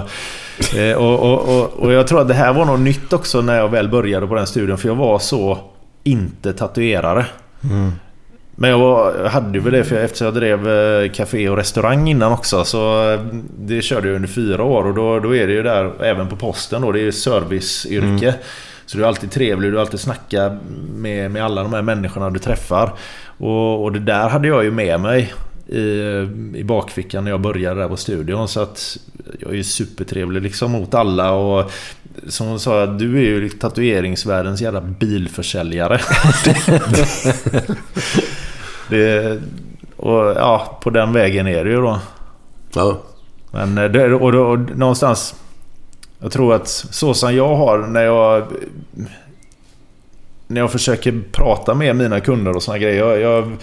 eh, 0.77 0.97
Och, 0.97 1.21
och, 1.33 1.59
och, 1.61 1.73
och 1.73 1.93
jag 1.93 2.07
tror 2.07 2.21
att 2.21 2.29
det 2.29 2.35
här 2.35 2.53
var 2.53 2.65
något 2.65 2.81
nytt 2.81 3.13
också 3.13 3.41
när 3.41 3.57
jag 3.57 3.69
väl 3.69 3.89
började 3.89 4.27
på 4.27 4.35
den 4.35 4.47
studien. 4.47 4.79
För 4.79 4.89
jag 4.89 4.95
var 4.97 5.19
så 5.19 5.59
inte 6.05 6.53
tatuerare. 6.53 7.27
Mm. 7.71 7.93
Men 8.61 8.71
jag, 8.71 8.79
var, 8.79 9.25
hade 9.25 9.59
ju 9.59 9.65
väl 9.65 9.73
det 9.73 9.85
för 9.85 9.95
jag, 9.97 10.05
eftersom 10.05 10.25
jag 10.25 10.35
drev 10.35 10.69
eh, 10.69 11.11
café 11.13 11.49
och 11.49 11.57
restaurang 11.57 12.09
innan 12.09 12.33
också. 12.33 12.65
Så 12.65 13.13
eh, 13.13 13.21
det 13.59 13.83
körde 13.83 14.09
jag 14.09 14.17
under 14.17 14.29
fyra 14.29 14.65
år 14.65 14.87
och 14.87 14.95
då, 14.95 15.21
då 15.21 15.37
är 15.37 15.47
det 15.47 15.53
ju 15.53 15.63
där 15.63 16.05
även 16.05 16.29
på 16.29 16.37
posten 16.37 16.83
då. 16.83 16.93
Det 16.93 17.01
är 17.01 17.03
ju 17.03 17.13
serviceyrke. 17.13 18.35
Så 18.87 18.99
du 18.99 19.05
är 19.05 19.09
alltid 19.09 19.31
trevlig, 19.31 19.73
du 19.73 19.77
är 19.77 19.81
alltid 19.81 20.01
snacka 20.01 20.59
med, 20.95 21.31
med 21.31 21.45
alla 21.45 21.63
de 21.63 21.73
här 21.73 21.83
människorna 21.83 22.31
du 22.31 22.39
träffar. 22.39 22.93
Och, 23.39 23.85
och 23.85 23.93
det 23.93 23.99
där 23.99 24.29
hade 24.29 24.49
jag 24.49 24.65
ju 24.65 24.71
med 24.71 25.01
mig 25.01 25.35
i, 25.67 25.81
i 26.55 26.65
bakfickan 26.65 27.25
när 27.25 27.31
jag 27.31 27.41
började 27.41 27.81
där 27.81 27.89
på 27.89 27.97
studion. 27.97 28.49
Så 28.49 28.61
att 28.61 28.97
jag 29.39 29.51
är 29.51 29.57
ju 29.57 29.65
supertrevlig 29.65 30.43
liksom 30.43 30.71
mot 30.71 30.95
alla. 30.95 31.33
Och 31.33 31.71
som 32.29 32.47
hon 32.47 32.61
sa, 32.61 32.87
du 32.87 33.17
är 33.17 33.23
ju 33.23 33.49
tatueringsvärldens 33.49 34.61
jävla 34.61 34.81
bilförsäljare. 34.81 36.01
det, 38.91 39.41
och 39.97 40.25
ja, 40.37 40.79
på 40.83 40.91
den 40.91 41.13
vägen 41.13 41.47
är 41.47 41.65
det 41.65 41.71
ju 41.71 41.77
då. 41.81 41.99
Ja. 42.75 42.99
Men 43.51 43.79
eh, 43.79 43.85
det, 43.85 44.15
och, 44.15 44.33
då- 44.33 44.47
och 44.47 44.59
någonstans... 44.59 45.35
Jag 46.23 46.33
tror 46.33 46.55
att 46.55 46.69
så 46.69 47.15
som 47.15 47.35
jag 47.37 47.57
har 47.57 47.79
när 47.79 48.03
jag... 48.03 48.43
När 50.47 50.61
jag 50.61 50.73
försöker 50.73 51.21
prata 51.33 51.75
med 51.75 51.97
mina 51.97 52.21
kunder 52.21 52.57
och 52.57 52.63
såna 52.63 52.79
grejer. 52.79 52.99
Jag, 53.07 53.21
jag, 53.21 53.57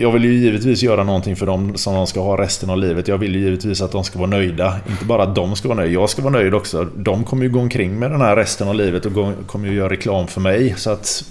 jag 0.00 0.12
vill 0.12 0.24
ju 0.24 0.32
givetvis 0.32 0.82
göra 0.82 1.04
någonting 1.04 1.36
för 1.36 1.46
dem 1.46 1.76
som 1.76 1.94
de 1.94 2.06
ska 2.06 2.20
ha 2.20 2.38
resten 2.38 2.70
av 2.70 2.78
livet. 2.78 3.08
Jag 3.08 3.18
vill 3.18 3.34
ju 3.34 3.40
givetvis 3.40 3.82
att 3.82 3.92
de 3.92 4.04
ska 4.04 4.18
vara 4.18 4.30
nöjda. 4.30 4.76
Inte 4.90 5.04
bara 5.04 5.22
att 5.22 5.34
de 5.34 5.56
ska 5.56 5.68
vara 5.68 5.78
nöjda, 5.78 5.92
jag 5.92 6.10
ska 6.10 6.22
vara 6.22 6.32
nöjd 6.32 6.54
också. 6.54 6.84
De 6.84 7.24
kommer 7.24 7.42
ju 7.42 7.50
gå 7.50 7.60
omkring 7.60 7.98
med 7.98 8.10
den 8.10 8.20
här 8.20 8.36
resten 8.36 8.68
av 8.68 8.74
livet 8.74 9.06
och 9.06 9.12
gå, 9.12 9.32
kommer 9.46 9.68
ju 9.68 9.74
göra 9.74 9.90
reklam 9.90 10.26
för 10.26 10.40
mig. 10.40 10.74
Så 10.76 10.90
att 10.90 11.24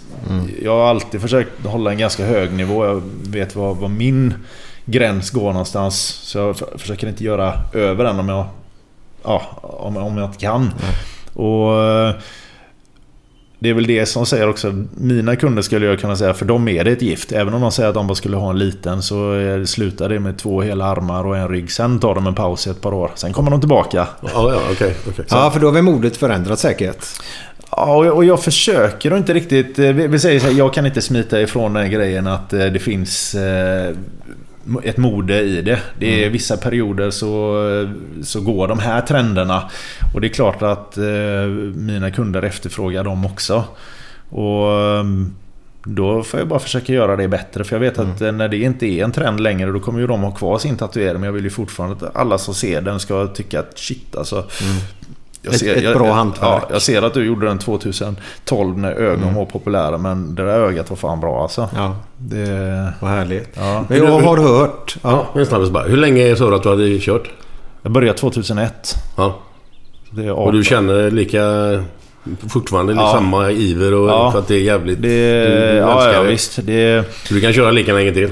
jag 0.64 0.72
har 0.72 0.90
alltid 0.90 1.22
försökt 1.22 1.66
hålla 1.66 1.92
en 1.92 1.98
ganska 1.98 2.26
hög 2.26 2.54
nivå. 2.54 2.86
Jag 2.86 3.02
vet 3.28 3.56
vad, 3.56 3.78
vad 3.78 3.92
min 3.92 4.34
gräns 4.86 5.30
går 5.30 5.52
någonstans. 5.52 5.96
Så 6.06 6.38
jag 6.38 6.58
försöker 6.76 7.08
inte 7.08 7.24
göra 7.24 7.54
över 7.74 8.04
den 8.04 8.20
om 8.20 8.30
jag, 8.30 8.46
ja, 9.24 9.42
om, 9.62 9.98
om 9.98 10.18
jag 10.18 10.28
inte 10.28 10.38
kan. 10.38 10.70
Och 11.34 11.84
eh, 11.84 12.16
det 13.60 13.70
är 13.70 13.74
väl 13.74 13.88
det 13.88 14.06
som 14.06 14.26
säger 14.26 14.50
också, 14.50 14.84
mina 14.98 15.36
kunder 15.36 15.62
skulle 15.62 15.86
jag 15.86 16.00
kunna 16.00 16.16
säga, 16.16 16.34
för 16.34 16.46
dem 16.46 16.68
är 16.68 16.84
det 16.84 16.92
ett 16.92 17.02
gift. 17.02 17.32
Även 17.32 17.54
om 17.54 17.62
de 17.62 17.72
säger 17.72 17.90
att 17.90 17.96
de 17.96 18.08
bara 18.08 18.16
skulle 18.16 18.38
ha 18.38 18.50
en 18.50 18.60
liten 18.60 19.02
så 19.02 19.34
slutar 19.66 20.10
det 20.10 20.20
med 20.20 20.38
två 20.38 20.62
hela 20.62 20.86
armar 20.86 21.24
och 21.28 21.38
en 21.38 21.48
rygg. 21.50 21.72
Sen 21.72 22.00
tar 22.00 22.16
de 22.16 22.28
en 22.28 22.36
paus 22.36 22.68
i 22.68 22.70
ett 22.70 22.82
par 22.82 22.94
år. 22.94 23.12
Sen 23.16 23.34
kommer 23.34 23.52
de 23.52 23.60
tillbaka. 23.60 24.08
Ja, 24.22 24.30
ja, 24.34 24.60
okej. 24.72 24.96
okej. 25.10 25.26
Ja, 25.30 25.52
för 25.52 25.60
då 25.60 25.68
har 25.68 25.72
vi 25.74 25.82
modet 25.82 26.18
förändrat 26.18 26.60
säkert. 26.60 27.06
Ja, 27.72 28.12
och 28.12 28.26
jag- 28.26 28.44
försöker 28.44 29.12
och 29.12 29.18
inte 29.18 29.34
riktigt... 29.34 29.80
eh, 29.80 29.86
Vi 29.92 30.08
vi 30.08 30.20
säger 30.20 30.40
så 30.40 30.48
här, 30.48 30.54
jag 30.54 30.74
kan 30.74 30.86
inte 30.86 31.02
smita 31.02 31.42
ifrån 31.42 31.74
den 31.74 31.92
grejen 31.92 32.28
att 32.28 32.54
eh, 32.54 32.66
det 32.66 32.80
finns 32.80 33.36
eh, 33.36 33.96
ett 34.84 34.98
mode 34.98 35.42
i 35.42 35.62
det. 35.62 35.80
Det 36.00 36.26
är 36.26 36.30
vissa 36.30 36.58
perioder 36.58 37.12
så, 37.12 37.64
så 38.24 38.42
går 38.42 38.68
de 38.68 38.80
här 38.80 39.02
trenderna. 39.02 39.70
Och 40.14 40.22
det 40.22 40.28
är 40.28 40.34
klart 40.34 40.62
att 40.62 40.98
eh, 40.98 41.48
mina 41.76 42.12
kunder 42.12 42.42
efterfrågar 42.42 43.04
dem 43.04 43.26
också. 43.26 43.64
Och 44.30 44.72
ehm, 44.72 45.36
då 45.84 46.24
får 46.24 46.40
jag 46.40 46.48
bara 46.48 46.60
försöka 46.60 46.94
göra 46.94 47.16
det 47.16 47.28
bättre. 47.28 47.64
För 47.64 47.76
jag 47.76 47.80
vet 47.80 48.00
att 48.00 48.22
eh, 48.22 48.32
när 48.32 48.48
det 48.48 48.58
inte 48.58 48.86
är 48.86 49.04
en 49.04 49.12
trend 49.12 49.40
längre 49.40 49.72
då 49.72 49.80
kommer 49.80 50.00
ju 50.00 50.08
de 50.08 50.22
ha 50.22 50.32
kvar 50.32 50.58
sin 50.58 50.78
tatuering. 50.78 51.20
Men 51.20 51.24
jag 51.24 51.34
vill 51.34 51.44
ju 51.44 51.50
fortfarande 51.50 52.08
att 52.08 52.16
alla 52.16 52.38
som 52.38 52.54
ser 52.54 52.82
den 52.82 53.00
ska 53.00 53.28
tycka 53.28 53.60
att 53.60 53.78
shit 53.78 54.16
alltså. 54.16 54.46
Jag 55.52 55.78
Ett- 55.78 55.84
ett 55.84 55.94
bra 55.98 56.14
hantverk. 56.14 56.64
Ja, 56.64 56.68
jag 56.72 56.82
ser 56.82 57.02
att 57.02 57.14
du 57.14 57.26
gjorde 57.26 57.48
den 57.48 57.58
2012 57.60 58.78
när 58.78 58.92
ögon 58.92 59.34
var 59.36 59.46
populära. 59.46 59.98
Men 59.98 60.36
det 60.36 60.44
där 60.46 60.60
ögat 60.60 60.90
var 60.90 60.98
fan 60.98 61.20
bra 61.20 61.42
alltså. 61.42 61.70
Ja, 61.76 61.96
Det, 62.18 62.94
vad 63.00 63.12
härligt. 63.12 63.50
ja. 63.54 63.86
Men 63.90 63.98
jag 63.98 64.20
har 64.20 64.38
hört... 64.38 64.98
Ja, 65.04 65.10
Ja, 65.12 65.26
men 65.34 65.46
snabbast 65.46 65.72
bara. 65.72 65.84
Hur 65.84 65.98
länge 65.98 66.36
sa 66.36 66.50
du 66.50 66.56
att 66.56 66.64
du 66.64 66.70
hade 66.70 67.00
kört? 67.00 67.30
Jag 67.82 67.92
började 67.92 68.18
2001. 68.18 68.94
Ja. 69.18 69.40
Det 70.12 70.26
är 70.26 70.32
Och 70.32 70.52
du 70.52 70.58
18. 70.60 70.64
känner 70.64 71.12
lika... 71.12 71.42
Fortfarande 72.50 72.94
Ja. 72.94 73.12
samma 73.14 73.52
iver 73.52 73.94
och 73.94 74.10
Ja. 74.10 74.32
för 74.32 74.40
att 74.40 74.48
det 74.48 74.56
är 74.56 74.60
jävligt... 74.62 75.02
Det, 75.02 75.44
du, 75.44 75.56
du 75.72 75.78
ja, 75.78 76.14
ja, 76.14 76.22
det. 76.24 76.30
visst. 76.30 76.60
Det, 76.64 77.06
Så 77.24 77.34
du 77.34 77.42
kan 77.42 77.54
köra 77.54 77.72
lika 77.72 77.94
länge 77.94 78.14
till? 78.14 78.30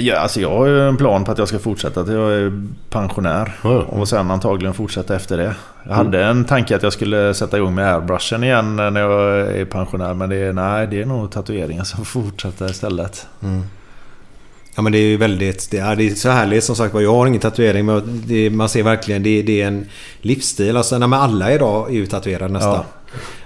Ja, 0.00 0.18
alltså 0.18 0.40
jag 0.40 0.50
har 0.50 0.66
ju 0.66 0.88
en 0.88 0.96
plan 0.96 1.24
på 1.24 1.32
att 1.32 1.38
jag 1.38 1.48
ska 1.48 1.58
fortsätta 1.58 2.04
till 2.04 2.14
jag 2.14 2.32
är 2.32 2.62
pensionär. 2.90 3.52
Ja. 3.62 3.82
Och 3.82 4.08
sen 4.08 4.30
antagligen 4.30 4.74
fortsätta 4.74 5.16
efter 5.16 5.36
det. 5.36 5.54
Jag 5.86 5.94
hade 5.94 6.24
en 6.24 6.44
tanke 6.44 6.76
att 6.76 6.82
jag 6.82 6.92
skulle 6.92 7.34
sätta 7.34 7.56
igång 7.56 7.74
med 7.74 7.94
airbrushen 7.94 8.44
igen 8.44 8.76
när 8.76 9.00
jag 9.00 9.40
är 9.56 9.64
pensionär. 9.64 10.14
Men 10.14 10.28
det 10.28 10.36
är, 10.36 10.52
nej, 10.52 10.86
det 10.86 11.02
är 11.02 11.06
nog 11.06 11.30
tatueringen 11.30 11.84
som 11.84 11.98
får 12.04 12.22
fortsätta 12.22 12.66
istället. 12.66 13.26
Ja 14.74 14.82
men 14.82 14.92
det 14.92 14.98
är 14.98 15.06
ju 15.06 15.16
väldigt... 15.16 15.70
Det 15.70 15.78
är, 15.78 15.96
det 15.96 16.06
är 16.06 16.14
så 16.14 16.28
härligt 16.28 16.64
som 16.64 16.76
sagt 16.76 16.94
var. 16.94 17.00
Jag 17.00 17.14
har 17.14 17.26
ingen 17.26 17.40
tatuering 17.40 17.86
men 17.86 18.22
det, 18.26 18.50
man 18.50 18.68
ser 18.68 18.82
verkligen 18.82 19.22
det, 19.22 19.42
det 19.42 19.62
är 19.62 19.66
en 19.66 19.86
livsstil. 20.20 20.76
Alltså 20.76 20.98
nej, 20.98 21.08
men 21.08 21.20
alla 21.20 21.52
idag 21.52 21.90
är 21.90 21.94
ju 21.94 22.06
tatuerade 22.06 22.52
nästan. 22.52 22.74
Ja. 22.74 22.84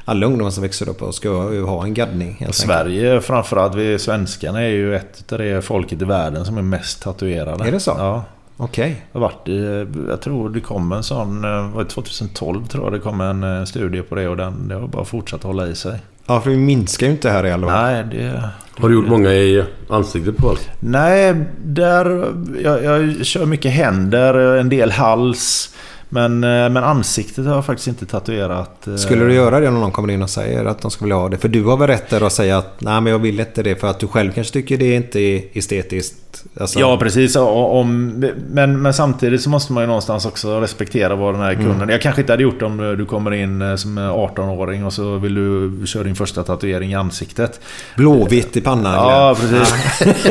Alla 0.04 0.26
ungdomar 0.26 0.50
som 0.50 0.62
växer 0.62 0.88
upp 0.88 1.02
och 1.02 1.14
ska 1.14 1.28
ju 1.28 1.64
ha 1.64 1.84
en 1.84 1.94
gaddning. 1.94 2.46
Sverige 2.50 3.20
framförallt, 3.20 3.74
vi 3.74 3.98
svenskarna 3.98 4.62
är 4.62 4.68
ju 4.68 4.96
ett 4.96 5.32
av 5.32 5.38
de 5.38 5.62
folket 5.62 6.02
i 6.02 6.04
världen 6.04 6.44
som 6.44 6.58
är 6.58 6.62
mest 6.62 7.02
tatuerade. 7.02 7.68
Är 7.68 7.72
det 7.72 7.80
så? 7.80 7.94
Ja. 7.98 8.24
Okej. 8.56 9.06
Jag 9.12 9.20
har 9.20 9.28
varit 9.28 9.48
i, 9.48 9.86
jag 10.08 10.20
tror 10.20 10.50
det 10.50 10.60
kom 10.60 10.92
en 10.92 11.02
sån, 11.02 11.44
eh, 11.44 11.70
var 11.70 11.84
det 11.84 11.90
2012 11.90 12.66
tror 12.66 12.84
jag 12.84 12.92
det 12.92 12.98
kom 12.98 13.20
en 13.20 13.42
eh, 13.42 13.64
studie 13.64 14.02
på 14.02 14.14
det 14.14 14.28
och 14.28 14.36
den, 14.36 14.68
det 14.68 14.74
har 14.74 14.86
bara 14.86 15.04
fortsatt 15.04 15.42
hålla 15.42 15.66
i 15.66 15.74
sig. 15.74 15.98
Ja 16.26 16.40
för 16.40 16.50
vi 16.50 16.56
minskar 16.56 17.06
ju 17.06 17.12
inte 17.12 17.30
här 17.30 17.46
i 17.46 17.52
alla 17.52 17.66
fall. 17.66 17.82
Nej, 17.82 18.04
det... 18.10 18.50
Har 18.78 18.88
du 18.88 18.94
gjort 18.94 19.08
många 19.08 19.32
i 19.32 19.64
ansiktet 19.88 20.36
på 20.36 20.42
folk? 20.42 20.70
Nej, 20.80 21.34
där... 21.64 22.32
Jag, 22.62 22.84
jag 22.84 23.26
kör 23.26 23.46
mycket 23.46 23.72
händer, 23.72 24.34
en 24.34 24.68
del 24.68 24.90
hals. 24.90 25.74
Men, 26.14 26.44
eh, 26.44 26.48
men 26.70 26.76
ansiktet 26.76 27.46
har 27.46 27.54
jag 27.54 27.66
faktiskt 27.66 27.88
inte 27.88 28.06
tatuerat. 28.06 28.86
eh. 28.86 28.94
Skulle 28.96 29.24
du 29.24 29.34
göra 29.34 29.60
det 29.60 29.68
om 29.68 29.74
någon 29.74 29.90
kommer 29.92 30.10
in 30.12 30.22
och 30.22 30.30
säger 30.30 30.64
att 30.64 30.82
de 30.82 30.90
skulle 30.90 31.06
vilja 31.06 31.16
ha 31.16 31.28
det? 31.28 31.36
För 31.38 31.48
du 31.48 31.64
har 31.64 31.76
väl 31.76 31.86
rätt 31.88 32.10
där 32.10 32.26
att 32.26 32.32
säga 32.32 32.58
att 32.58 32.80
nej 32.80 33.00
men 33.00 33.12
jag 33.12 33.18
vill 33.18 33.40
inte 33.40 33.62
det 33.62 33.80
för 33.80 33.88
att 33.88 33.98
du 34.00 34.06
själv 34.06 34.32
kanske 34.32 34.52
tycker 34.52 34.76
det 34.78 34.94
inte 34.94 35.20
är 35.20 35.42
estetiskt. 35.52 36.16
Alltså, 36.60 36.80
Ja 36.80 36.96
precis, 36.96 37.36
om, 37.36 38.08
men, 38.50 38.82
men 38.82 38.94
samtidigt 38.94 39.42
så 39.42 39.50
måste 39.50 39.72
man 39.72 39.82
ju 39.82 39.86
någonstans 39.86 40.26
också 40.26 40.60
respektera 40.60 41.14
vad 41.14 41.34
den 41.34 41.42
här 41.42 41.54
kunden... 41.54 41.74
Mm. 41.76 41.88
Jag 41.88 42.02
kanske 42.02 42.20
inte 42.20 42.32
hade 42.32 42.42
gjort 42.42 42.58
det 42.58 42.64
om 42.66 42.76
du 42.98 43.04
kommer 43.06 43.32
in 43.34 43.62
eh, 43.62 43.76
som 43.76 43.98
18-åring 43.98 44.84
och 44.86 44.92
så 44.92 45.16
vill 45.16 45.34
du 45.34 45.86
köra 45.86 46.02
din 46.02 46.14
första 46.16 46.42
tatuering 46.42 46.90
i 46.92 46.94
ansiktet. 46.94 47.60
Blåvitt 47.96 48.56
i 48.56 48.60
pannan. 48.60 48.92
Ja, 48.94 49.36
precis. 49.40 49.74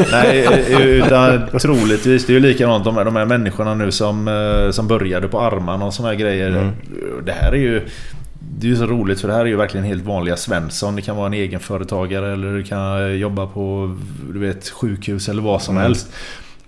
Nej, 0.12 0.48
utan 0.80 1.42
troligtvis. 1.62 2.26
Det 2.26 2.32
är 2.32 2.36
ju 2.36 2.40
likadant 2.40 2.84
de, 2.86 2.98
här- 2.98 3.06
de 3.06 3.16
här 3.16 3.26
människorna 3.26 3.74
nu 3.76 3.92
som, 3.92 4.70
som 4.72 4.88
började 4.88 5.28
på 5.28 5.40
armarna 5.74 5.86
och 5.86 5.94
såna 5.94 6.10
här 6.10 6.16
grejer. 6.16 6.72
Det 7.26 7.32
här 7.32 7.52
är 7.52 7.58
ju... 7.58 7.88
Det 8.58 8.68
är 8.68 8.70
ju 8.70 8.76
så 8.76 8.86
roligt 8.86 9.22
för 9.22 9.28
det 9.28 9.34
här 9.34 9.42
är 9.42 9.46
ju 9.46 9.56
verkligen 9.56 9.86
helt 9.86 10.04
vanliga 10.06 10.38
Svensson. 10.38 10.96
Det 10.96 11.02
kan 11.02 11.16
vara 11.16 11.28
en 11.28 11.34
egenföretagare 11.34 12.34
eller 12.34 12.54
du 12.54 12.64
kan 12.64 13.18
jobba 13.20 13.48
på 13.48 13.96
du 14.34 14.40
vet, 14.40 14.70
sjukhus 14.70 15.30
eller 15.30 15.42
vad 15.42 15.62
som 15.62 15.78
helst. 15.78 16.08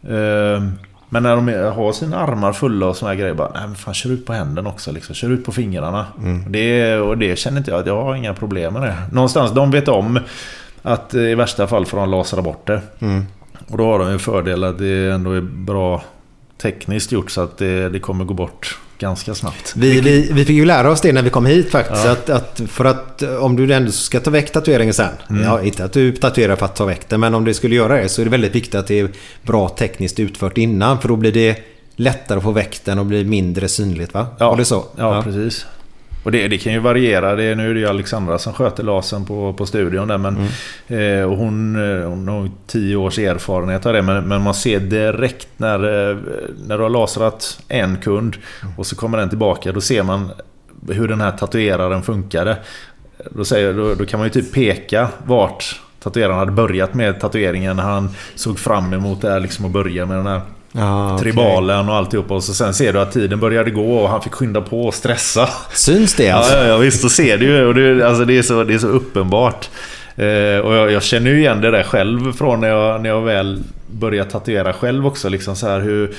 Eh, 0.03 0.63
Men 1.09 1.23
när 1.23 1.35
de 1.35 1.47
har 1.75 1.91
sina 1.91 2.17
armar 2.17 2.53
fulla 2.53 2.85
och 2.85 2.97
såna 2.97 3.11
här 3.11 3.17
grejer 3.19 3.33
bara 3.33 3.51
Nej 3.53 3.61
men 3.67 3.75
fan 3.75 3.93
kör 3.93 4.09
ut 4.09 4.25
på 4.25 4.33
händerna 4.33 4.69
också 4.69 4.91
liksom. 4.91 5.15
Kör 5.15 5.29
ut 5.29 5.45
på 5.45 5.51
fingrarna. 5.51 6.05
Det, 6.47 6.95
och 6.97 7.17
det 7.17 7.39
känner 7.39 7.57
inte 7.57 7.71
jag 7.71 7.79
att 7.79 7.87
jag 7.87 8.03
har 8.03 8.15
inga 8.15 8.33
problem 8.33 8.73
med 8.73 8.81
det. 8.81 8.95
Någonstans, 9.11 9.51
de 9.51 9.71
vet 9.71 9.87
om 9.87 10.19
att 10.81 11.13
eh, 11.13 11.21
i 11.21 11.35
värsta 11.35 11.67
fall 11.67 11.85
får 11.85 11.97
de 11.97 12.09
lasra 12.09 12.41
bort 12.41 12.67
det. 12.67 12.81
Och 13.67 13.77
då 13.77 13.85
har 13.85 13.99
de 13.99 14.07
en 14.07 14.19
fördel 14.19 14.63
att 14.63 14.77
det 14.77 15.11
ändå 15.11 15.31
är 15.31 15.41
bra 15.41 16.03
tekniskt 16.61 17.11
gjort 17.11 17.31
så 17.31 17.41
att 17.41 17.57
det, 17.57 17.89
det 17.89 17.99
kommer 17.99 18.25
gå 18.25 18.33
bort 18.33 18.79
ganska 18.99 19.35
snabbt. 19.35 19.73
Vi, 19.75 20.01
vi, 20.01 20.29
vi 20.31 20.45
fick 20.45 20.55
ju 20.55 20.65
lära 20.65 20.91
oss 20.91 21.01
det 21.01 21.13
när 21.13 21.21
vi 21.21 21.29
kom 21.29 21.45
hit 21.45 21.71
faktiskt. 21.71 22.05
Ja. 22.05 22.11
Att, 22.11 22.29
att 22.29 22.61
för 22.67 22.85
att 22.85 23.23
om 23.23 23.55
du 23.55 23.73
ändå 23.73 23.91
ska 23.91 24.19
ta 24.19 24.29
väck 24.31 24.51
tatueringen 24.51 24.93
sen. 24.93 25.09
Mm. 25.29 25.43
Ja, 25.43 25.61
inte 25.61 25.85
att 25.85 25.93
du 25.93 26.11
tatuerar 26.11 26.55
för 26.55 26.65
att 26.65 26.75
ta 26.75 26.85
väck 26.85 27.09
den. 27.09 27.19
Men 27.19 27.35
om 27.35 27.45
du 27.45 27.53
skulle 27.53 27.75
göra 27.75 27.97
det 28.01 28.09
så 28.09 28.21
är 28.21 28.25
det 28.25 28.31
väldigt 28.31 28.55
viktigt 28.55 28.75
att 28.75 28.87
det 28.87 28.99
är 28.99 29.09
bra 29.41 29.69
tekniskt 29.69 30.19
utfört 30.19 30.57
innan. 30.57 31.01
För 31.01 31.07
då 31.07 31.15
blir 31.15 31.31
det 31.31 31.63
lättare 31.95 32.37
att 32.37 32.43
få 32.43 32.51
väck 32.51 32.81
den 32.83 32.99
och 32.99 33.05
blir 33.05 33.25
mindre 33.25 33.67
synligt 33.67 34.13
va? 34.13 34.27
Ja, 34.37 34.49
Var 34.49 34.57
det 34.57 34.65
så? 34.65 34.85
Ja, 34.97 35.21
precis. 35.23 35.65
Och 36.25 36.31
det, 36.31 36.47
det 36.47 36.57
kan 36.57 36.73
ju 36.73 36.79
variera. 36.79 37.35
Det, 37.35 37.43
är- 37.43 37.55
nu 37.55 37.69
är 37.69 37.73
det 37.73 37.79
ju 37.79 37.87
Alexandra 37.87 38.37
som 38.37 38.53
sköter 38.53 38.83
lasern 38.83 39.25
på, 39.25 39.53
på 39.53 39.65
studion 39.65 40.07
där. 40.07 40.17
Men, 40.17 40.37
Mm. 40.87 41.19
eh, 41.21 41.31
och 41.31 41.37
hon, 41.37 41.75
eh, 42.01 42.07
hon 42.09 42.27
har 42.27 42.49
tio 42.67 42.95
års 42.95 43.19
erfarenhet 43.19 43.85
av 43.85 43.93
det. 43.93 44.01
Men, 44.01 44.23
men 44.27 44.41
man 44.41 44.53
ser 44.53 44.79
direkt 44.79 45.47
när, 45.57 46.09
eh, 46.09 46.17
när 46.67 46.77
du 46.77 46.83
har 46.83 46.89
lasrat 46.89 47.59
en 47.67 47.97
kund 47.97 48.35
och 48.77 48.85
så 48.87 48.95
kommer 48.95 49.17
den 49.17 49.29
tillbaka. 49.29 49.71
Då 49.71 49.81
ser 49.81 50.03
man 50.03 50.31
hur 50.89 51.07
den 51.07 51.21
här 51.21 51.31
tatueraren 51.31 52.03
funkade. 52.03 52.57
Då, 53.31 53.45
säger, 53.45 53.73
då, 53.73 53.95
då 53.95 54.05
kan 54.05 54.19
man 54.19 54.27
ju 54.27 54.31
typ 54.41 54.53
peka 54.53 55.07
vart 55.25 55.81
tatueraren 56.03 56.37
hade 56.39 56.51
börjat 56.51 56.93
med 56.93 57.19
tatueringen. 57.19 57.75
När 57.75 57.83
han 57.83 58.09
såg 58.35 58.59
fram 58.59 58.93
emot 58.93 59.21
det 59.21 59.29
här 59.29 59.39
liksom 59.39 59.65
att 59.65 59.71
börja 59.71 60.05
med 60.05 60.17
den 60.17 60.27
här 60.27 60.41
Okej. 60.77 61.23
tribalen 61.23 61.89
och 61.89 61.95
alltihopa. 61.95 62.33
Och 62.33 62.43
så 62.43 62.53
sen 62.53 62.73
ser 62.73 62.93
du 62.93 62.99
att 62.99 63.11
tiden 63.11 63.39
började 63.39 63.71
gå 63.71 63.97
och 63.97 64.09
han 64.09 64.21
fick 64.21 64.33
skynda 64.33 64.61
på 64.61 64.85
och 64.85 64.93
stressa. 64.93 65.49
Syns 65.73 66.13
det 66.13 66.29
alltså? 66.29 66.57
ja, 66.57 66.65
ja 66.65 66.77
visst, 66.77 67.01
så 67.01 67.09
ser 67.09 67.37
du 67.37 67.45
ju. 67.45 67.65
Och 67.65 67.75
det, 67.75 68.07
alltså, 68.07 68.25
det, 68.25 68.37
är 68.37 68.41
så, 68.41 68.63
det 68.63 68.73
är 68.73 68.77
så 68.77 68.87
uppenbart. 68.87 69.69
Eh, 70.15 70.59
och 70.59 70.75
jag, 70.75 70.91
jag 70.91 71.03
känner 71.03 71.31
ju 71.31 71.39
igen 71.39 71.61
det 71.61 71.71
där 71.71 71.83
själv 71.83 72.33
från 72.33 72.61
när 72.61 72.67
jag, 72.67 73.01
när 73.01 73.09
jag 73.09 73.21
väl 73.21 73.63
började 73.87 74.29
tatuera 74.29 74.73
själv 74.73 75.07
också. 75.07 75.29
Liksom 75.29 75.55
så 75.55 75.67
här 75.67 75.79
hur, 75.79 76.15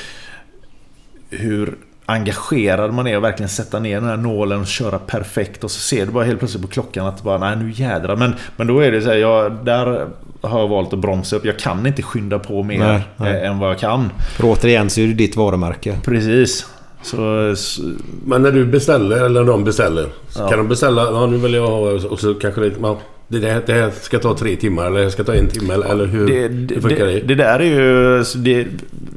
hur 1.30 1.74
engagerad 2.06 2.92
man 2.94 3.06
är 3.06 3.16
och 3.16 3.24
verkligen 3.24 3.48
sätta 3.48 3.78
ner 3.78 4.00
den 4.00 4.08
här 4.08 4.16
nålen 4.16 4.60
och 4.60 4.66
köra 4.66 4.98
perfekt. 4.98 5.64
Och 5.64 5.70
så 5.70 5.80
ser 5.80 6.06
du 6.06 6.12
bara 6.12 6.24
helt 6.24 6.38
plötsligt 6.38 6.62
på 6.62 6.68
klockan 6.68 7.06
att 7.06 7.22
bara, 7.22 7.38
nej 7.38 7.56
nu 7.56 7.70
jädrar. 7.74 8.16
Men, 8.16 8.34
men 8.56 8.66
då 8.66 8.80
är 8.80 8.92
det 8.92 9.02
så 9.02 9.08
här, 9.08 9.16
jag, 9.16 9.52
där 9.64 10.06
har 10.40 10.60
jag 10.60 10.68
valt 10.68 10.92
att 10.92 10.98
bromsa 10.98 11.36
upp. 11.36 11.44
Jag 11.44 11.58
kan 11.58 11.86
inte 11.86 12.02
skynda 12.02 12.38
på 12.38 12.62
mer 12.62 12.78
Nej, 12.78 13.02
nej. 13.16 13.36
eh, 13.42 13.50
än 13.50 13.58
vad 13.58 13.70
jag 13.70 13.78
kan. 13.78 14.10
För 14.36 14.44
återigen 14.46 14.90
så 14.90 15.00
är 15.00 15.06
det 15.06 15.14
ditt 15.14 15.36
varumärke. 15.36 15.98
Precis. 16.04 16.66
Så, 17.02 17.52
så 17.56 17.82
Men 18.24 18.42
när 18.42 18.52
du 18.52 18.64
beställer, 18.66 19.24
eller 19.24 19.44
de 19.44 19.64
beställer. 19.64 20.06
Så 20.28 20.42
Ja. 20.42 20.48
kan 20.48 20.58
de 20.58 20.68
beställa, 20.68 21.02
ja 21.02 21.26
nu 21.26 21.36
vill 21.36 21.54
jag 21.54 21.66
ha 21.66 21.78
och 21.90 22.20
så 22.20 22.34
kanske 22.34 22.60
det, 22.60 22.72
ja, 22.82 22.98
det, 23.28 23.38
där, 23.38 23.62
det 23.66 23.72
här 23.72 23.90
ska 23.90 24.18
ta 24.18 24.36
tre 24.36 24.56
timmar 24.56 24.86
eller 24.86 25.00
det 25.00 25.10
ska 25.10 25.24
ta 25.24 25.34
en 25.34 25.48
timme 25.48 25.74
eller, 25.74 25.86
eller 25.86 26.06
hur, 26.06 26.26
det, 26.26 26.74
hur 26.74 26.80
funkar 26.80 27.06
det, 27.06 27.12
det? 27.12 27.20
det 27.20 27.34
där 27.34 27.60
är 27.60 27.64
ju... 27.64 28.24
Det, 28.36 28.66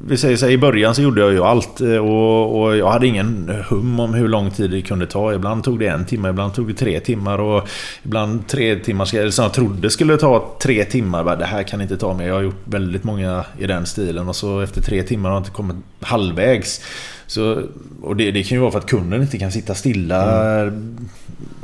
vi 0.07 0.17
säger 0.17 0.37
så 0.37 0.45
här, 0.45 0.53
i 0.53 0.57
början 0.57 0.95
så 0.95 1.01
gjorde 1.01 1.21
jag 1.21 1.31
ju 1.31 1.43
allt 1.43 1.81
eh, 1.81 1.97
och, 1.97 2.61
och 2.61 2.77
jag 2.77 2.89
hade 2.89 3.07
ingen 3.07 3.55
hum 3.69 3.99
om 3.99 4.13
hur 4.13 4.27
lång 4.27 4.51
tid 4.51 4.71
det 4.71 4.81
kunde 4.81 5.07
ta. 5.07 5.33
Ibland 5.33 5.63
tog 5.63 5.79
det 5.79 5.87
en 5.87 6.05
timme, 6.05 6.29
ibland 6.29 6.53
tog 6.53 6.67
det 6.67 6.73
tre 6.73 6.99
timmar 6.99 7.39
och 7.39 7.67
ibland 8.03 8.47
tre 8.47 8.75
timmar, 8.75 9.15
eller 9.15 9.31
som 9.31 9.43
jag 9.43 9.53
trodde 9.53 9.89
skulle 9.89 10.17
ta 10.17 10.57
tre 10.61 10.85
timmar. 10.85 11.23
Bara, 11.23 11.35
det 11.35 11.45
här 11.45 11.63
kan 11.63 11.81
inte 11.81 11.97
ta 11.97 12.13
mer. 12.13 12.27
Jag 12.27 12.35
har 12.35 12.41
gjort 12.41 12.61
väldigt 12.65 13.03
många 13.03 13.45
i 13.59 13.67
den 13.67 13.85
stilen 13.85 14.29
och 14.29 14.35
så 14.35 14.61
efter 14.61 14.81
tre 14.81 15.03
timmar 15.03 15.29
har 15.29 15.35
jag 15.35 15.41
inte 15.41 15.51
kommit 15.51 15.75
halvvägs. 16.01 16.81
Så, 17.29 17.63
och 18.01 18.15
det, 18.15 18.31
det 18.31 18.43
kan 18.43 18.55
ju 18.55 18.61
vara 18.61 18.71
för 18.71 18.79
att 18.79 18.89
kunden 18.89 19.21
inte 19.21 19.37
kan 19.37 19.51
sitta 19.51 19.75
stilla. 19.75 20.63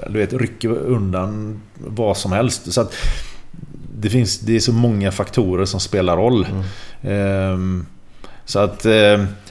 Du 0.07 0.19
vet, 0.19 0.33
rycka 0.33 0.69
undan 0.69 1.61
vad 1.77 2.17
som 2.17 2.31
helst. 2.31 2.73
Så 2.73 2.81
att, 2.81 2.95
det, 3.97 4.09
finns, 4.09 4.39
det 4.39 4.55
är 4.55 4.59
så 4.59 4.73
många 4.73 5.11
faktorer 5.11 5.65
som 5.65 5.79
spelar 5.79 6.17
roll. 6.17 6.47
Ehm, 7.01 7.85
så 8.45 8.59
att... 8.59 8.85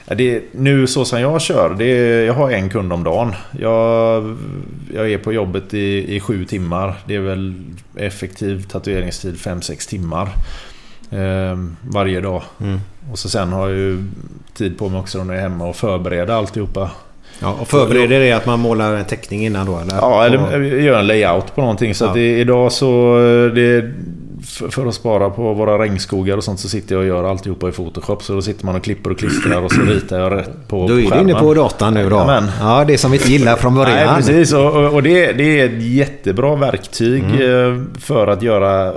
Ja, 0.07 0.15
det, 0.15 0.43
nu 0.51 0.87
så 0.87 1.05
som 1.05 1.21
jag 1.21 1.41
kör, 1.41 1.75
det, 1.77 2.25
jag 2.25 2.33
har 2.33 2.51
en 2.51 2.69
kund 2.69 2.93
om 2.93 3.03
dagen. 3.03 3.33
Jag, 3.59 4.37
jag 4.93 5.11
är 5.11 5.17
på 5.17 5.33
jobbet 5.33 5.73
i, 5.73 6.15
i 6.15 6.19
sju 6.19 6.45
timmar. 6.45 6.95
Det 7.05 7.15
är 7.15 7.19
väl 7.19 7.53
effektiv 7.95 8.63
tatueringstid 8.63 9.35
5-6 9.35 9.89
timmar. 9.89 10.29
Eh, 11.09 11.57
varje 11.81 12.21
dag. 12.21 12.43
Mm. 12.61 12.79
Och 13.11 13.19
så 13.19 13.29
sen 13.29 13.51
har 13.53 13.67
jag 13.69 13.77
ju 13.77 14.03
tid 14.53 14.77
på 14.77 14.89
mig 14.89 14.99
också 14.99 15.23
när 15.23 15.33
jag 15.33 15.43
är 15.43 15.49
hemma 15.49 15.67
och 15.67 15.75
förbereda 15.75 16.35
alltihopa. 16.35 16.89
Ja, 17.39 17.55
och 17.61 17.67
förbereder 17.67 18.19
det 18.19 18.31
att 18.31 18.45
man 18.45 18.59
målar 18.59 18.93
en 18.95 19.05
teckning 19.05 19.45
innan 19.45 19.65
då? 19.65 19.79
Eller? 19.79 19.95
Ja, 19.95 20.25
eller 20.25 20.61
gör 20.61 20.99
en 20.99 21.07
layout 21.07 21.55
på 21.55 21.61
någonting. 21.61 21.95
Så 21.95 22.05
Ja. 22.05 22.11
det, 22.13 22.39
idag 22.39 22.71
så... 22.71 23.15
Det, 23.55 23.91
för, 24.69 24.85
att 24.87 24.93
spara 24.93 25.29
på 25.29 25.53
våra 25.53 25.77
regnskogar 25.83 26.37
och 26.37 26.43
sånt 26.43 26.59
så 26.59 26.69
sitter 26.69 26.95
jag 26.95 27.01
och 27.01 27.07
gör 27.07 27.23
alltihopa 27.29 27.69
i 27.69 27.71
Photoshop. 27.71 28.23
Så 28.23 28.33
då 28.33 28.41
sitter 28.41 28.65
man 28.65 28.75
och 28.75 28.83
klipper 28.83 29.11
och 29.11 29.19
klistrar 29.19 29.61
och 29.61 29.71
så 29.71 29.81
ritar 29.87 30.19
jag 30.19 30.31
rätt 30.33 30.67
på 30.67 30.87
Då 30.87 30.93
är 30.93 30.97
du 30.97 31.07
skärmen. 31.09 31.29
inne 31.29 31.39
på 31.39 31.53
datan 31.53 31.93
nu 31.93 32.09
då. 32.09 32.15
Jajamän. 32.15 32.51
Ja, 32.59 32.83
det 32.87 32.97
som 32.97 33.11
vi 33.11 33.17
inte 33.17 33.31
gillar 33.31 33.55
från 33.55 33.75
början. 33.75 33.95
Nej, 33.95 34.15
precis. 34.15 34.53
Och, 34.53 34.75
och, 34.75 34.93
och 34.93 35.03
det, 35.03 35.31
det 35.31 35.59
är 35.59 35.65
ett 35.65 35.81
jättebra 35.83 36.55
verktyg 36.55 37.23
Mm. 37.23 37.73
eh, 37.75 37.99
för 37.99 38.27
att 38.27 38.41
göra... 38.41 38.93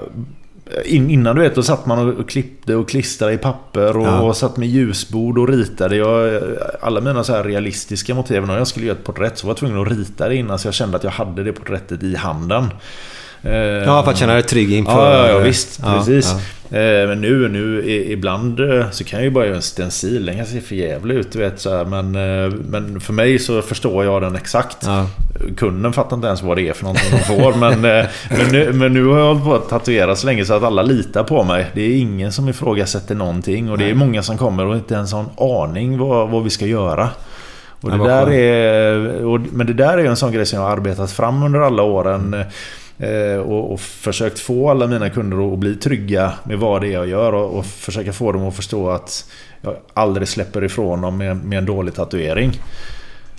In, 0.85 1.11
innan 1.11 1.37
du 1.37 1.43
vet, 1.43 1.55
då 1.55 1.63
satt 1.63 1.87
man 1.87 2.17
och 2.19 2.29
klippte 2.29 2.75
och 2.75 2.89
klistrade 2.89 3.33
i 3.33 3.39
papper 3.39 3.97
och, 3.97 4.07
Ja. 4.07 4.35
satt 4.35 4.57
med 4.57 4.69
ljusbord 4.69 5.39
och 5.39 5.49
ritade. 5.49 5.97
Jag, 5.97 6.43
alla 6.81 7.01
mina 7.01 7.25
så 7.25 7.33
här 7.33 7.45
realistiska 7.45 8.15
motiv, 8.15 8.47
när 8.47 8.59
jag 8.59 8.67
skulle 8.67 8.87
göra 8.87 8.97
ett 8.99 9.05
porträtt 9.05 9.39
så 9.39 9.47
var 9.47 9.51
jag 9.51 9.57
tvungen 9.59 9.83
att 9.83 9.89
rita 9.89 10.29
det 10.29 10.37
innan 10.37 10.59
så 10.59 10.67
jag 10.67 10.75
kände 10.75 10.97
att 10.97 11.05
jag 11.05 11.11
hade 11.11 11.45
det 11.45 11.53
porträttet 11.53 12.03
i 12.03 12.17
handen. 12.17 12.71
Ja, 13.85 14.03
för 14.03 14.11
att 14.11 14.19
känna 14.19 14.33
dig 14.35 14.43
trygg 14.43 14.73
inför... 14.73 15.13
Ja, 15.13 15.27
ja, 15.27 15.33
ja 15.33 15.39
visst. 15.39 15.81
Ja, 15.83 15.95
precis. 15.99 16.33
ja. 16.33 16.41
Eh, 16.71 17.09
Men 17.09 17.21
nu, 17.21 17.49
nu 17.49 17.91
ibland 17.91 18.61
eh, 18.61 18.91
så 18.91 19.05
kan 19.05 19.19
jag 19.19 19.25
ju 19.25 19.31
bara 19.31 19.45
göra 19.47 19.57
en 19.57 19.63
stencil. 19.63 20.27
Den 20.27 20.37
kan 20.37 20.47
se 20.47 20.61
för 20.61 20.75
jävlig 20.75 21.15
ut, 21.15 21.33
du 21.33 21.39
vet. 21.39 21.61
Så 21.61 21.77
här. 21.77 21.85
Men, 21.85 22.15
eh, 22.15 22.53
men 22.71 23.01
för 23.01 23.13
mig 23.13 23.39
så 23.39 23.63
förstår 23.63 24.05
jag 24.05 24.23
den 24.23 24.37
exakt. 24.37 24.77
Ja. 24.87 25.07
Kunden 25.57 25.93
fattar 25.93 26.17
inte 26.17 26.27
ens 26.27 26.43
vad 26.43 26.57
det 26.57 26.69
är 26.69 26.73
för 26.73 26.85
någonting 26.85 27.11
de 27.11 27.19
får. 27.19 27.55
men, 27.59 27.81
men, 27.81 28.07
nu, 28.53 28.73
men 28.73 28.93
nu 28.93 29.05
har 29.05 29.19
jag 29.19 29.27
hållit 29.27 29.45
på 29.45 29.55
att 29.55 29.69
tatuera 29.69 30.17
så 30.17 30.27
länge 30.27 30.45
så 30.45 30.55
att 30.55 30.63
alla 30.63 30.83
litar 30.83 31.25
på 31.25 31.45
mig. 31.45 31.67
Det 31.75 31.81
är 31.83 31.97
ingen 31.99 32.33
som 32.33 32.49
ifrågasätter 32.49 33.15
någonting. 33.15 33.71
Och 33.71 33.79
det 33.79 33.91
är 33.91 33.95
många 33.95 34.23
som 34.23 34.39
kommer 34.39 34.67
och 34.67 34.77
inte 34.77 34.95
ens 34.95 35.13
har 35.13 35.21
en 35.21 35.29
aning 35.39 35.99
vad, 35.99 36.31
vad 36.31 36.45
vi 36.45 36.51
ska 36.51 36.67
göra. 36.67 37.09
Och 37.81 37.89
Ja, 37.91 37.93
det 37.93 37.99
vad 37.99 38.09
där 38.09 38.31
är, 38.33 39.25
och, 39.25 39.41
men 39.53 39.67
det 39.67 39.73
där 39.73 39.93
är 39.93 39.99
ju 39.99 40.07
en 40.07 40.17
sån 40.17 40.33
grej 40.33 40.47
som 40.47 40.59
jag 40.59 40.67
har 40.67 40.73
arbetat 40.73 41.13
fram 41.13 41.43
under 41.43 41.61
alla 41.61 41.83
åren. 41.83 42.35
eh, 42.35 42.47
Och, 43.47 43.73
och 43.73 43.81
försökt 43.81 44.39
få 44.39 44.71
alla 44.71 44.87
mina 44.87 45.11
kunder 45.11 45.53
att 45.53 45.59
bli 45.59 45.75
trygga 45.75 46.33
med 46.45 46.59
vad 46.59 46.81
det 46.81 46.89
är 46.89 46.93
jag 46.93 47.09
gör. 47.09 47.33
Och, 47.33 47.59
och 47.59 47.67
försöka 47.67 48.13
få 48.13 48.33
dem 48.33 48.49
att 48.49 48.57
förstå 48.57 48.91
att 48.91 49.25
jag 49.61 49.77
aldrig 49.95 50.29
släpper 50.29 50.65
ifrån 50.65 51.01
dem 51.01 51.19
med, 51.19 51.45
med 51.45 51.59
en 51.59 51.67
dålig 51.67 51.95
tatuering. 51.95 52.53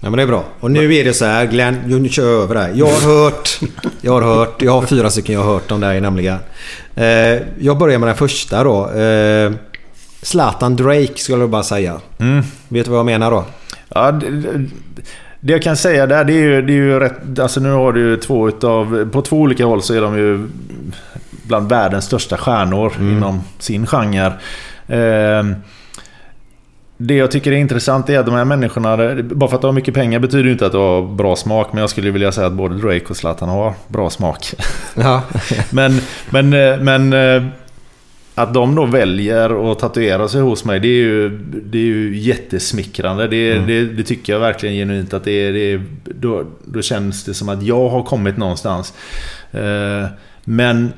Ja 0.02 0.10
men 0.10 0.18
det 0.18 0.23
är 0.23 0.27
bra. 0.27 0.44
Och 0.60 0.72
nu 0.72 0.95
är 0.95 1.03
det 1.03 1.14
så 1.14 1.26
här 1.26 1.45
Glenn, 1.45 1.76
nu 1.86 2.10
kör 2.10 2.31
jag 2.31 2.44
över 2.44 2.56
det 2.56 2.61
här. 2.61 2.73
Jag 2.76 2.86
har 2.86 3.23
hört, 3.23 3.60
jag 4.02 4.11
har 4.11 4.22
hört, 4.22 4.61
jag 4.61 4.72
har 4.72 4.81
fyra 4.81 5.10
stycken 5.10 5.36
jag 5.36 5.44
har 5.44 5.53
hört 5.53 5.72
om 5.72 5.80
dig 5.80 6.02
nämligen. 6.02 6.38
Eh, 6.95 7.41
jag 7.60 7.77
börjar 7.77 7.99
med 7.99 8.10
den 8.10 8.15
första 8.15 8.64
då. 8.64 8.90
Eh, 8.91 9.52
Zlatan 10.22 10.76
Drake 10.76 11.14
skulle 11.15 11.40
jag 11.40 11.49
bara 11.49 11.64
säga. 11.64 12.02
Mm. 12.18 12.44
Vet 12.68 12.86
du 12.86 12.91
vad 12.91 12.99
jag 12.99 13.06
menar 13.06 13.31
då? 13.31 13.45
Ja, 13.90 14.11
det, 14.11 14.65
det- 15.40 15.52
jag 15.53 15.61
kan 15.61 15.78
säga 15.78 16.07
där, 16.07 16.24
det 16.24 16.34
är 16.34 16.41
ju, 16.44 16.61
det 16.61 16.74
är 16.74 16.76
ju 16.76 16.99
rätt... 16.99 17.40
Alltså 17.40 17.60
nu 17.60 17.72
har 17.72 17.94
du 17.94 17.99
ju 17.99 18.18
två 18.18 18.48
utav... 18.48 19.10
På 19.11 19.22
två 19.22 19.38
olika 19.38 19.66
håll 19.66 19.82
så 19.82 19.94
är 19.94 20.02
de 20.02 20.18
ju 20.18 20.48
bland 21.48 21.70
världens 21.70 22.06
största 22.06 22.38
stjärnor 22.38 22.94
inom 22.99 23.41
sin 23.60 23.88
genre. 23.88 24.34
Ehm, 24.88 25.56
det 26.98 27.14
jag 27.16 27.32
tycker 27.32 27.52
är 27.52 27.56
intressant 27.56 28.10
är 28.10 28.20
att 28.20 28.26
de 28.26 28.36
här 28.36 28.45
människorna, 28.45 28.98
bara 29.24 29.49
för 29.49 29.56
att 29.56 29.61
de 29.61 29.68
har 29.68 29.74
mycket 29.74 29.94
pengar 29.94 30.20
betyder 30.20 30.44
ju 30.44 30.52
inte 30.52 30.66
att 30.66 30.72
de 30.72 30.82
har 30.82 31.02
bra 31.16 31.36
smak. 31.36 31.68
Men 31.74 31.82
jag 31.82 31.90
skulle 31.90 32.11
vilja 32.11 32.32
säga 32.32 32.48
att 32.48 32.53
både 32.53 32.76
Drake 32.78 33.06
och 33.10 33.18
Zlatan 33.18 33.49
har 33.49 33.74
bra 33.88 34.10
smak. 34.10 34.53
Ja. 34.95 35.22
Men, 35.72 36.02
men, 36.30 36.53
eh, 36.53 36.80
men 36.80 37.14
eh, 37.14 37.44
att 38.41 38.53
de 38.53 38.76
då 38.76 38.86
väljer 38.86 39.72
att 39.72 39.80
tatuera 39.80 40.28
sig 40.28 40.41
hos 40.41 40.66
mig, 40.66 40.80
det 40.80 40.88
är 40.88 41.03
ju, 41.03 41.30
det 41.66 41.78
är 41.78 41.84
ju 41.84 42.18
jättesmickrande. 42.18 43.28
Det, 43.28 43.52
Mm. 43.52 43.68
det, 43.68 43.86
det 43.86 44.03
tycker 44.03 44.34
jag 44.34 44.40
verkligen 44.40 44.76
genuint 44.76 45.14
att 45.14 45.24
det 45.24 45.32
är... 45.32 45.53
Det 45.53 45.82
då, 46.03 46.44
då 46.66 46.82
känns 46.82 47.24
det 47.24 47.34
som 47.34 47.49
att 47.49 47.64
jag 47.64 47.90
har 47.90 48.03
kommit 48.03 48.38
någonstans. 48.38 48.94
Eh, 49.52 50.06
Men 50.44 50.94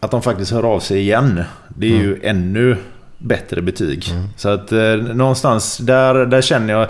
att 0.00 0.10
de 0.10 0.22
faktiskt 0.22 0.52
hör 0.52 0.62
av 0.62 0.80
sig 0.80 0.98
igen, 1.00 1.42
det 1.68 1.86
är 1.86 2.02
ju 2.02 2.20
ännu 2.22 2.76
bättre 3.18 3.62
betyg. 3.62 4.04
Så 4.36 4.48
att 4.48 4.72
eh, 4.72 4.94
någonstans 4.96 5.78
där, 5.78 6.26
där 6.26 6.40
känner 6.40 6.74
jag... 6.74 6.88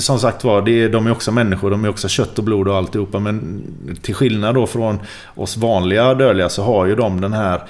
Som 0.00 0.18
sagt 0.18 0.44
var, 0.44 0.62
det 0.62 0.82
är, 0.82 0.88
de 0.88 1.06
är 1.06 1.10
också 1.10 1.32
människor, 1.32 1.70
de 1.70 1.84
är 1.84 1.88
också 1.88 2.08
kött 2.08 2.38
och 2.38 2.44
blod 2.44 2.68
och 2.68 2.76
alltihopa. 2.76 3.18
Men 3.18 3.62
till 4.02 4.14
skillnad 4.14 4.54
då 4.54 4.66
från 4.66 4.98
oss 5.34 5.56
vanliga 5.56 6.14
dödliga 6.14 6.48
så 6.48 6.62
har 6.62 6.86
ju 6.86 6.94
de 6.94 7.20
den 7.20 7.32
här 7.32 7.60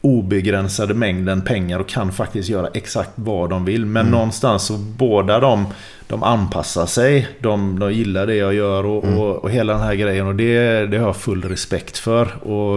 obegränsade 0.00 0.94
mängden 0.94 1.42
pengar 1.42 1.78
och 1.78 1.88
kan 1.88 2.12
faktiskt 2.12 2.48
göra 2.48 2.68
exakt 2.74 3.10
vad 3.14 3.50
de 3.50 3.64
vill. 3.64 3.86
Men 3.86 4.06
någonstans 4.06 4.62
så 4.62 4.72
båda 4.76 5.40
de, 5.40 5.66
de 6.06 6.22
anpassar 6.22 6.86
sig. 6.86 7.28
De, 7.40 7.78
de 7.78 7.92
gillar 7.92 8.26
det 8.26 8.34
jag 8.34 8.54
gör 8.54 8.86
och, 8.86 9.04
och, 9.04 9.36
och 9.44 9.50
hela 9.50 9.72
den 9.72 9.82
här 9.82 9.94
grejen. 9.94 10.26
Och 10.26 10.34
det, 10.34 10.86
det 10.86 10.98
har 10.98 11.06
jag 11.06 11.16
full 11.16 11.42
respekt 11.44 11.98
för. 11.98 12.44
Och, 12.48 12.76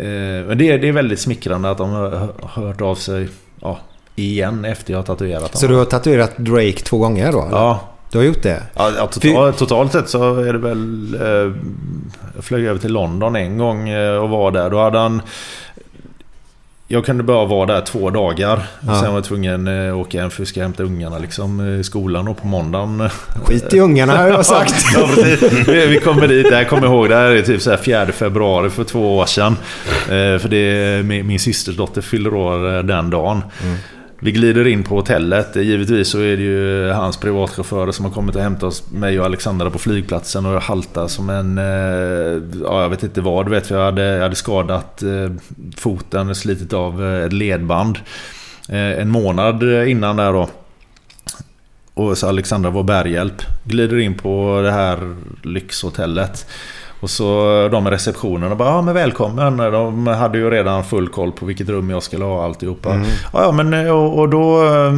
eh, 0.00 0.46
men 0.46 0.58
det, 0.58 0.70
är- 0.70 0.78
det 0.78 0.88
är 0.88 0.92
väldigt 0.92 1.20
smickrande 1.20 1.70
att 1.70 1.78
de 1.78 1.90
har 1.90 2.28
hört 2.42 2.80
av 2.80 2.94
sig 2.94 3.28
ja, 3.60 3.78
igen 4.16 4.64
efter 4.64 4.92
jag 4.92 4.98
har 4.98 5.04
tatuerat 5.04 5.56
Så 5.56 5.66
dem. 5.66 5.72
du 5.72 5.78
har 5.78 5.84
tatuerat 5.84 6.36
Drake 6.36 6.72
två 6.72 6.98
gånger 6.98 7.32
då? 7.32 7.40
eller? 7.42 7.56
Ja. 7.56 7.80
Du 8.12 8.18
har 8.18 8.24
gjort 8.24 8.42
det? 8.42 8.62
Ja, 8.74 8.90
ja, 8.96 9.06
total, 9.06 9.52
totalt 9.52 9.92
sett 9.92 10.08
så 10.08 10.34
är 10.40 10.52
det 10.52 10.58
väl... 10.58 11.14
Eh, 11.14 11.52
jag 12.34 12.44
flög 12.44 12.64
över 12.64 12.80
till 12.80 12.92
London 12.92 13.36
en 13.36 13.58
gång 13.58 13.88
eh, 13.88 14.16
och 14.16 14.28
var 14.28 14.50
där. 14.50 14.70
Då 14.70 14.80
hade 14.82 14.98
han... 14.98 15.22
Jag 16.90 17.04
kunde 17.04 17.22
bara 17.22 17.44
vara 17.44 17.66
där 17.66 17.80
två 17.80 18.10
dagar. 18.10 18.66
Ja. 18.80 19.00
Sen 19.00 19.08
var 19.08 19.14
jag 19.14 19.24
tvungen 19.24 19.68
att 19.68 19.88
eh, 19.88 19.98
åka 19.98 20.20
hem 20.20 20.30
för 20.30 20.42
att 20.42 20.48
ska 20.48 20.62
hämta 20.62 20.82
ungarna 20.82 21.18
liksom, 21.18 21.60
eh, 21.60 21.80
i 21.80 21.84
skolan 21.84 22.28
och 22.28 22.36
på 22.36 22.46
måndagen. 22.46 23.08
Skit 23.44 23.74
i 23.74 23.80
ungarna 23.80 24.16
har 24.16 24.28
jag 24.28 24.46
sagt. 24.46 24.74
ja. 24.94 25.08
Vi 25.66 26.00
kommer 26.04 26.28
dit, 26.28 26.46
jag 26.50 26.68
kommer 26.68 26.86
ihåg 26.86 27.08
det 27.08 27.14
här 27.14 27.30
är 27.30 27.42
typ 27.42 27.62
så 27.62 27.70
här 27.70 27.76
4 27.76 28.06
februari 28.06 28.70
för 28.70 28.84
två 28.84 29.16
år 29.18 29.26
sedan. 29.26 29.56
Eh, 30.02 30.38
För 30.38 30.48
det, 30.48 31.02
min, 31.04 31.26
min 31.26 31.40
systers 31.40 31.76
dotter 31.76 32.00
fyller 32.00 32.34
år 32.34 32.76
eh, 32.76 32.82
den 32.82 33.10
dagen. 33.10 33.42
Vi 34.20 34.32
glider 34.32 34.66
in 34.66 34.84
på 34.84 34.94
hotellet. 34.94 35.56
Eh, 35.56 35.62
givetvis 35.62 36.08
så 36.08 36.18
är 36.18 36.36
det 36.36 36.42
ju 36.42 36.88
eh, 36.88 36.96
hans 36.96 37.16
privatchaufförer 37.16 37.92
som 37.92 38.04
har 38.04 38.12
kommit 38.12 38.36
och 38.36 38.42
hämtat 38.42 38.62
oss, 38.62 38.90
mig 38.90 39.20
och 39.20 39.26
Alexandra 39.26 39.70
på 39.70 39.78
flygplatsen 39.78 40.46
och 40.46 40.54
jag 40.54 40.60
haltar 40.60 41.08
som 41.08 41.30
en... 41.30 41.58
Eh, 41.58 42.64
ja, 42.64 42.82
jag 42.82 42.88
vet 42.88 43.02
inte 43.02 43.20
vad. 43.20 43.46
Du 43.46 43.50
vet, 43.50 43.66
för 43.66 43.74
jag 43.74 43.84
hade, 43.84 44.02
jag 44.02 44.22
hade 44.22 44.34
skadat 44.34 45.02
foten, 45.76 46.34
slitit 46.34 46.72
av 46.72 47.04
ett 47.04 47.32
ledband. 47.32 47.98
En 48.68 49.08
månad 49.08 49.62
innan 49.88 50.16
där 50.16 50.32
då. 50.32 50.48
Och 51.94 52.18
så 52.18 52.28
Alexandra 52.28 52.70
var 52.70 52.82
bärhjälp. 52.82 53.42
Glider 53.64 53.98
in 53.98 54.14
på 54.14 54.60
det 54.62 54.70
här 54.70 55.16
lyxhotellet. 55.42 56.46
Och 57.00 57.10
så 57.10 57.68
de 57.72 57.86
i 57.86 57.90
receptionen 57.90 58.50
och 58.50 58.56
bara 58.56 58.68
ja 58.68 58.82
men 58.82 58.94
välkommen. 58.94 59.56
De 59.56 60.06
hade 60.06 60.38
ju 60.38 60.50
redan 60.50 60.84
full 60.84 61.08
koll 61.08 61.32
på 61.32 61.46
vilket 61.46 61.68
rum 61.68 61.90
jag 61.90 62.02
skulle 62.02 62.24
ha 62.24 62.44
alltihopa. 62.44 62.90
Mm. 62.92 63.06
Ja, 63.32 63.42
ja 63.42 63.52
men 63.52 63.90
och, 63.90 64.18
och 64.18 64.28
då... 64.28 64.64
eh, 64.66 64.92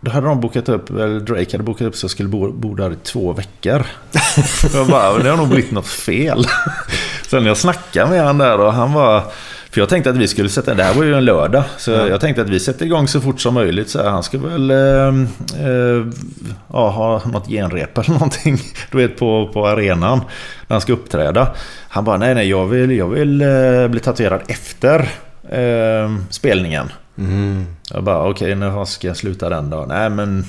Då 0.00 0.10
hade 0.10 0.26
de 0.26 0.40
bokat 0.40 0.68
upp, 0.68 0.90
eller 0.90 1.20
Drake 1.20 1.46
hade 1.52 1.64
bokat 1.64 1.86
upp 1.86 1.96
så 1.96 2.04
jag 2.04 2.10
skulle 2.10 2.28
bo, 2.28 2.52
bo 2.52 2.74
där 2.74 2.92
i 2.92 2.96
två 2.96 3.32
veckor. 3.32 3.86
jag 4.74 4.86
bara, 4.86 5.18
det 5.18 5.30
har 5.30 5.36
nog 5.36 5.48
blivit 5.48 5.70
något 5.70 5.86
fel. 5.86 6.46
Sen 7.28 7.46
jag 7.46 7.56
snackade 7.56 8.10
med 8.10 8.24
han 8.24 8.38
där 8.38 8.60
och 8.60 8.72
han 8.72 8.92
var... 8.92 9.22
För 9.70 9.80
jag 9.80 9.88
tänkte 9.88 10.10
att 10.10 10.16
vi 10.16 10.28
skulle 10.28 10.48
sätta, 10.48 10.74
det 10.74 10.82
här 10.82 10.94
var 10.94 11.04
ju 11.04 11.14
en 11.14 11.24
lördag. 11.24 11.64
Så 11.78 11.90
Ja. 11.90 12.06
jag 12.08 12.20
tänkte 12.20 12.42
att 12.42 12.48
vi 12.48 12.60
sätter 12.60 12.86
igång 12.86 13.08
så 13.08 13.20
fort 13.20 13.40
som 13.40 13.54
möjligt. 13.54 13.90
Så 13.90 14.02
här, 14.02 14.10
han 14.10 14.22
ska 14.22 14.38
väl 14.38 14.70
eh, 14.70 15.08
eh, 15.66 16.06
ja, 16.72 16.88
ha 16.90 17.22
något 17.32 17.48
genrep 17.48 17.98
eller 17.98 18.10
någonting. 18.12 18.58
Du 18.90 18.98
vet 18.98 19.18
på, 19.18 19.50
på 19.52 19.66
arenan. 19.68 20.18
När 20.66 20.74
han 20.74 20.80
ska 20.80 20.92
uppträda. 20.92 21.48
Han 21.88 22.04
bara, 22.04 22.16
nej 22.16 22.34
nej 22.34 22.48
jag 22.48 22.66
vill, 22.66 22.90
jag 22.90 23.08
vill 23.08 23.42
eh, 23.42 23.88
bli 23.88 24.00
tatuerad 24.00 24.40
efter 24.48 24.98
eh, 25.50 26.16
spelningen. 26.30 26.92
Mm. 27.18 27.66
Jag 27.94 28.04
bara, 28.04 28.28
okej 28.28 28.54
när 28.54 28.84
ska 28.84 29.06
jag 29.06 29.16
sluta 29.16 29.48
den 29.48 29.70
då? 29.70 29.84
Nej 29.88 30.10
men 30.10 30.44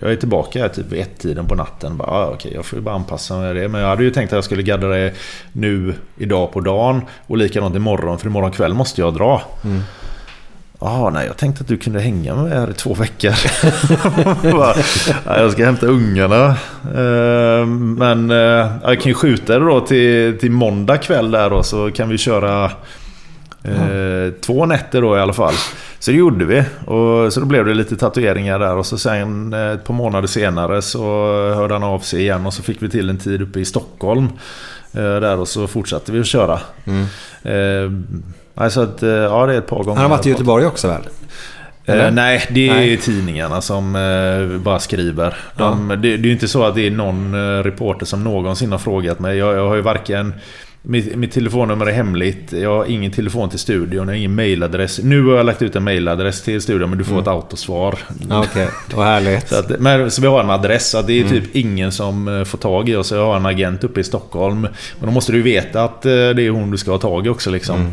jag 0.00 0.12
är 0.12 0.16
tillbaka 0.16 0.60
här 0.62 0.68
typ 0.68 0.92
vid 0.92 1.00
ett-tiden 1.00 1.46
på 1.46 1.54
natten. 1.54 1.96
Bara, 1.96 2.10
ah, 2.10 2.26
okej, 2.34 2.52
jag 2.54 2.64
får 2.64 2.78
ju 2.78 2.84
bara 2.84 2.94
anpassa 2.94 3.36
mig 3.38 3.54
det. 3.54 3.68
Men 3.68 3.80
jag 3.80 3.88
hade 3.88 4.04
ju 4.04 4.10
tänkt 4.10 4.32
att 4.32 4.36
jag 4.36 4.44
skulle 4.44 4.62
gadda 4.62 4.88
det 4.88 5.12
nu, 5.52 5.94
idag 6.16 6.52
på 6.52 6.60
dagen. 6.60 7.00
Och 7.26 7.36
likadant 7.36 7.76
imorgon, 7.76 8.18
för 8.18 8.26
imorgon 8.26 8.50
kväll 8.52 8.74
måste 8.74 9.00
jag 9.00 9.14
dra. 9.14 9.42
Mm. 9.64 9.80
Ja, 10.82 11.10
nej, 11.10 11.26
jag 11.26 11.36
tänkte 11.36 11.62
att 11.62 11.68
du 11.68 11.76
kunde 11.76 12.00
hänga 12.00 12.34
med 12.34 12.52
här 12.52 12.70
i 12.70 12.74
två 12.74 12.94
veckor. 12.94 13.32
Bara, 14.56 14.74
"Ja, 15.26 15.38
jag 15.40 15.52
ska 15.52 15.64
hämta 15.64 15.86
ungarna. 15.86 16.46
Eh, 16.94 17.66
Men 17.66 18.30
eh, 18.30 18.36
jag 18.82 19.00
kan 19.00 19.10
ju 19.10 19.14
skjuta 19.14 19.58
det 19.58 19.64
då 19.64 19.80
till, 19.80 20.38
till 20.38 20.50
måndag 20.50 20.96
kväll 20.98 21.30
där 21.30 21.50
då, 21.50 21.62
så 21.62 21.90
kan 21.90 22.08
vi 22.08 22.18
köra 22.18 22.70
Eh, 23.62 24.32
två 24.40 24.66
nätter 24.66 25.02
då 25.02 25.16
i 25.16 25.20
alla 25.20 25.32
fall. 25.32 25.54
Så 25.98 26.10
det 26.10 26.16
gjorde 26.16 26.44
vi. 26.44 26.64
Och, 26.86 27.32
så 27.32 27.40
då 27.40 27.46
blev 27.46 27.64
det 27.64 27.74
lite 27.74 27.96
tatueringar 27.96 28.58
där. 28.58 28.76
Och 28.76 28.86
så 28.86 28.98
sen 28.98 29.52
eh, 29.52 29.70
ett 29.70 29.84
par 29.84 29.94
månader 29.94 30.28
senare 30.28 30.82
så 30.82 31.02
hörde 31.54 31.74
han 31.74 31.82
av 31.82 31.98
sig 31.98 32.20
igen. 32.20 32.46
Och 32.46 32.54
så 32.54 32.62
fick 32.62 32.82
vi 32.82 32.88
till 32.88 33.10
en 33.10 33.18
tid 33.18 33.42
uppe 33.42 33.60
i 33.60 33.64
Stockholm. 33.64 34.28
Eh, 34.92 35.02
där 35.02 35.38
och 35.38 35.48
så 35.48 35.66
fortsatte 35.66 36.12
vi 36.12 36.20
att 36.20 36.26
köra. 36.26 36.60
Mm. 36.84 37.04
Eh, 37.42 37.92
alltså 38.62 38.80
att, 38.80 39.02
ja, 39.02 39.46
det 39.46 39.54
är 39.54 39.58
ett 39.58 39.66
par 39.66 39.84
gånger. 39.84 40.00
Han 40.00 40.10
har 40.10 40.16
varit 40.16 40.26
i. 40.26 40.30
Göteborg 40.30 40.66
också 40.66 40.88
väl? 40.88 41.02
Eh, 41.84 42.10
nej, 42.10 42.46
det 42.50 42.68
är 42.68 42.74
Nej. 42.74 42.96
tidningarna 42.96 43.60
som 43.60 43.96
eh, 43.96 44.58
bara 44.58 44.78
skriver. 44.78 45.36
De, 45.56 45.88
det, 45.88 45.96
det 45.96 46.08
är 46.08 46.18
ju 46.18 46.32
inte 46.32 46.48
så 46.48 46.64
att 46.64 46.74
det 46.74 46.86
är 46.86 46.90
någon 46.90 47.34
reporter 47.62 48.06
som 48.06 48.24
någonsin 48.24 48.72
har 48.72 48.78
frågat 48.78 49.18
mig. 49.18 49.38
Jag, 49.38 49.56
jag 49.56 49.68
har 49.68 49.74
ju 49.74 49.82
varken... 49.82 50.34
Mitt, 50.82 51.16
mitt 51.16 51.32
telefonnummer 51.32 51.86
är 51.86 51.92
hemligt. 51.92 52.52
Jag 52.52 52.76
har 52.76 52.84
ingen 52.84 53.12
telefon 53.12 53.50
till 53.50 53.58
studion. 53.58 53.92
Jag 53.98 54.06
har 54.06 54.12
ingen 54.12 54.34
mailadress. 54.34 55.00
Nu 55.02 55.24
har 55.26 55.36
jag 55.36 55.46
lagt 55.46 55.62
ut 55.62 55.76
en 55.76 55.84
mailadress 55.84 56.42
till 56.42 56.60
studion 56.60 56.88
men 56.90 56.98
du 56.98 57.04
får 57.04 57.12
Mm. 57.12 57.22
ett 57.22 57.28
autosvar. 57.28 57.98
Okej, 58.30 58.68
vad 58.94 59.06
härligt. 59.06 59.48
Så, 59.48 59.58
att, 59.58 59.80
men, 59.80 60.10
så 60.10 60.22
vi 60.22 60.28
har 60.28 60.40
en 60.40 60.50
adress. 60.50 60.90
Så 60.90 61.02
det 61.02 61.12
är 61.12 61.20
Mm. 61.24 61.30
typ 61.32 61.56
ingen 61.56 61.92
som 61.92 62.28
eh, 62.28 62.44
får 62.44 62.58
tag 62.58 62.88
i 62.88 62.96
oss. 62.96 63.12
Jag 63.12 63.26
har 63.26 63.36
en 63.36 63.46
agent 63.46 63.84
uppe 63.84 64.00
i 64.00 64.04
Stockholm. 64.04 64.60
Men 64.60 65.06
då 65.08 65.10
måste 65.10 65.32
du 65.32 65.38
ju 65.38 65.44
veta 65.44 65.84
att 65.84 66.06
eh, 66.06 66.10
det 66.12 66.42
är 66.42 66.50
hon 66.50 66.70
du 66.70 66.78
ska 66.78 66.90
ha 66.90 66.98
tag 66.98 67.26
i 67.26 67.28
också 67.28 67.50
liksom. 67.50 67.76
Mm. 67.80 67.92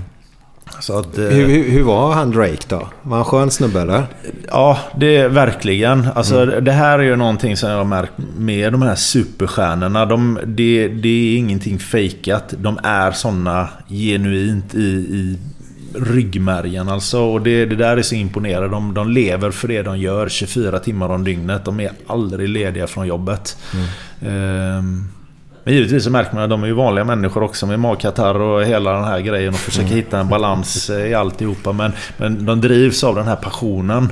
Att, 0.89 1.17
eh, 1.17 1.23
Hur, 1.25 1.47
hur, 1.47 1.69
hur 1.69 1.83
var 1.83 2.13
han 2.13 2.31
Drake 2.31 2.57
då? 2.67 2.87
Var 3.01 3.15
han 3.17 3.25
skön 3.25 3.51
snubbe 3.51 3.81
eller? 3.81 4.03
Ja, 4.47 4.77
det 4.99 5.17
är 5.17 5.29
verkligen. 5.29 6.07
Alltså, 6.15 6.41
Mm. 6.43 6.63
Det 6.63 6.71
här 6.71 6.99
är 6.99 7.03
ju 7.03 7.15
någonting 7.15 7.57
som 7.57 7.69
jag 7.69 7.77
har 7.77 7.85
märkt 7.85 8.13
med 8.37 8.71
de 8.73 8.81
här 8.81 8.95
superstjärnorna. 8.95 10.05
De, 10.05 10.39
det, 10.45 10.87
det 10.87 11.09
är 11.09 11.37
ingenting 11.37 11.79
fejkat. 11.79 12.53
De 12.57 12.79
är 12.83 13.11
såna 13.11 13.69
genuint 13.89 14.75
i, 14.75 14.79
i 14.87 15.37
ryggmärgen 15.95 16.89
alltså. 16.89 17.19
Och 17.19 17.41
det, 17.41 17.65
det 17.65 17.75
där 17.75 17.97
är 17.97 18.01
så 18.01 18.15
imponerande. 18.15 18.67
De, 18.69 18.93
de 18.93 19.09
lever 19.09 19.51
för 19.51 19.67
det 19.67 19.81
de 19.81 19.97
gör 19.99 20.29
24 20.29 20.79
timmar 20.79 21.09
om 21.09 21.23
dygnet. 21.23 21.65
De 21.65 21.79
är 21.79 21.91
aldrig 22.07 22.49
lediga 22.49 22.87
från 22.87 23.07
jobbet. 23.07 23.57
Ehm, 24.21 25.07
men 25.67 25.75
givetvis 25.75 26.03
så 26.03 26.09
märker 26.11 26.35
man 26.35 26.43
att 26.43 26.49
de 26.49 26.63
är 26.63 26.67
ju 26.67 26.73
vanliga 26.73 27.05
människor 27.05 27.43
också 27.43 27.65
med 27.65 27.79
magkatarr 27.79 28.39
och 28.41 28.63
hela 28.63 28.91
den 28.93 29.03
här 29.03 29.19
grejen 29.19 29.53
och 29.53 29.59
försöker 29.59 29.89
hitta 29.95 30.19
en 30.19 30.27
balans 30.29 30.89
eh, 30.89 31.05
i 31.07 31.13
alltihopa. 31.13 31.71
Men, 31.71 31.91
men 32.17 32.45
de 32.45 32.61
drivs 32.61 33.03
av 33.03 33.15
den 33.15 33.27
här 33.27 33.35
passionen. 33.35 34.09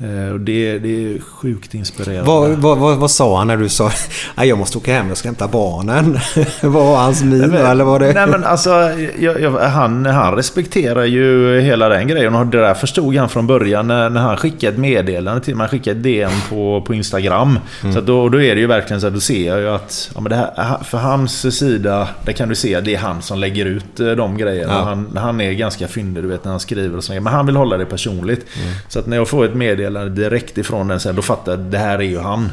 Eh, 0.00 0.32
Och 0.34 0.40
det, 0.40 0.78
det 0.78 0.88
är 1.14 1.20
sjukt 1.20 1.74
inspirerande. 1.74 2.22
Vad, 2.30 2.50
vad, 2.50 2.78
vad, 2.78 2.96
vad 2.98 3.10
sa 3.10 3.38
han 3.38 3.46
när 3.46 3.56
du 3.56 3.68
sa 3.68 3.90
"Nej, 4.34 4.48
jag 4.48 4.58
måste 4.58 4.78
åka 4.78 4.92
hem 4.94 5.10
och 5.10 5.18
ska 5.18 5.28
hämta 5.28 5.48
barnen? 5.48 6.18
vad 6.62 6.72
var 6.72 6.96
hans 6.96 7.22
min 7.22 7.54
eller 7.54 7.84
var 7.84 7.98
det... 8.00 8.12
Nej 8.12 8.26
men 8.26 8.44
alltså, 8.44 8.70
jag, 9.18 9.40
jag, 9.40 9.50
han, 9.50 10.06
han 10.06 10.34
respekterar 10.34 11.04
ju 11.04 11.60
hela 11.60 11.88
den 11.88 12.08
grejen. 12.08 12.34
Och 12.34 12.46
det 12.46 12.58
där 12.60 12.74
förstod 12.74 13.16
han 13.16 13.28
från 13.28 13.46
början 13.46 13.86
när, 13.86 14.10
när 14.10 14.20
han 14.20 14.36
skickade 14.36 14.72
ett 14.72 14.78
meddelande 14.78 15.40
till 15.40 15.54
mig. 15.56 15.64
Han 15.64 15.70
skickade 15.70 15.96
ett 15.96 16.02
DM 16.02 16.30
på, 16.50 16.84
på 16.86 16.94
Instagram. 16.94 17.58
Mm. 17.82 17.92
Så 17.92 17.98
att 17.98 18.06
då, 18.06 18.28
då 18.28 18.42
är 18.42 18.54
det 18.54 18.60
ju 18.60 18.66
verkligen 18.66 19.00
så 19.00 19.06
att 19.06 19.14
då 19.14 19.20
ser 19.20 19.46
jag 19.46 19.58
ju 19.60 19.68
att 19.68 20.10
ja, 20.14 20.20
men 20.20 20.30
det 20.30 20.36
här, 20.36 20.75
för 20.84 20.98
hans 20.98 21.56
sida, 21.58 22.08
där 22.24 22.32
kan 22.32 22.48
du 22.48 22.54
se 22.54 22.74
att 22.74 22.84
det 22.84 22.94
är 22.94 22.98
han 22.98 23.22
som 23.22 23.38
lägger 23.38 23.66
ut 23.66 24.00
eh, 24.00 24.10
de 24.10 24.36
grejerna. 24.36 24.72
Ja. 24.72 24.82
Han, 24.82 25.16
han 25.16 25.40
är 25.40 25.52
ganska 25.52 25.88
fyndig 25.88 26.24
du 26.24 26.28
vet 26.28 26.44
när 26.44 26.50
han 26.50 26.60
skriver 26.60 26.96
och 26.96 27.04
så. 27.04 27.12
Men 27.12 27.26
han 27.26 27.46
vill 27.46 27.56
hålla 27.56 27.76
det 27.76 27.84
personligt. 27.86 28.46
Så 28.88 28.98
att 28.98 29.06
när 29.06 29.16
jag 29.16 29.28
får 29.28 29.44
ett 29.44 29.54
meddelande 29.54 30.22
direkt 30.22 30.58
ifrån 30.58 30.88
den 30.88 31.00
sen, 31.00 31.16
då 31.16 31.22
fattar 31.22 31.52
jag 31.52 31.60
det 31.60 31.78
här 31.78 31.98
är 31.98 32.02
ju 32.02 32.18
han. 32.18 32.52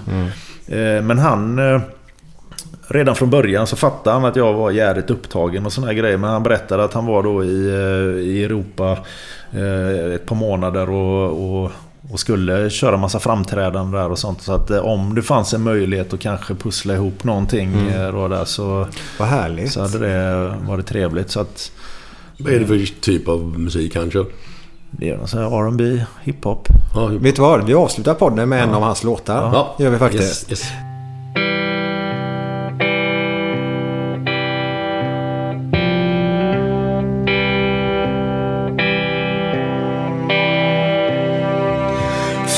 Eh, 0.68 1.02
Men 1.04 1.20
han... 1.20 1.60
eh, 1.60 1.82
Redan 2.88 3.16
från 3.16 3.30
början 3.30 3.68
så 3.68 3.76
fattade 3.76 4.16
han 4.16 4.26
att 4.26 4.36
jag 4.36 4.54
var 4.54 4.72
jävligt 4.72 5.10
upptagen 5.10 5.66
och 5.66 5.74
såna 5.74 5.88
här 5.88 5.94
grejer. 5.94 6.18
Men 6.18 6.30
han 6.30 6.44
berättade 6.44 6.84
att 6.84 6.94
han 6.94 7.06
var 7.06 7.24
då 7.24 7.44
i, 7.44 7.70
i 8.24 8.44
Europa 8.44 8.98
ett 10.16 10.26
par 10.26 10.36
månader 10.36 10.90
och, 10.90 11.64
och, 11.64 11.72
och 12.12 12.20
skulle 12.20 12.70
köra 12.70 12.98
massa 12.98 13.20
framträdanden 13.20 13.92
där 13.92 14.12
och 14.12 14.20
sånt. 14.20 14.42
Så 14.42 14.54
att 14.54 14.70
eh, 14.70 14.80
om 14.80 15.16
det 15.16 15.22
fanns 15.22 15.54
en 15.54 15.62
möjlighet 15.64 16.14
att 16.14 16.20
kanske 16.20 16.56
pussla 16.56 16.94
ihop 16.94 17.24
någonting 17.24 17.74
Mm. 17.74 17.88
eh, 18.02 18.12
då 18.12 18.28
där 18.28 18.46
så, 18.46 18.88
Vad 19.20 19.28
härligt. 19.28 19.72
så 19.72 19.82
hade 19.82 20.00
det 20.00 20.54
varit 20.68 20.86
trevligt. 20.88 21.32
Så 21.32 21.40
att 21.40 21.72
Vad 22.38 22.54
är 22.54 22.60
det 22.60 22.66
för 22.66 23.02
typ 23.02 23.28
av 23.28 23.60
musik 23.60 23.96
han 23.96 24.12
kör? 24.12 24.26
det 24.92 25.10
är 25.10 25.18
någon 25.18 25.28
sån 25.28 25.40
här 25.40 25.68
R&B, 25.68 26.04
hiphop. 26.24 26.68
Ja, 26.96 27.08
hur- 27.08 27.20
Vet 27.20 27.36
du 27.36 27.42
vad? 27.42 27.66
Vi 27.66 27.74
avslutar 27.74 28.14
podden 28.14 28.50
med 28.50 28.64
en 28.64 28.74
av 28.74 28.82
hans 28.82 29.04
låtar. 29.04 29.36
ja. 29.54 29.76
gör 29.80 29.90
vi 29.90 29.98
faktiskt. 29.98 30.52
Yes, 30.52 30.62
yes. 30.62 30.72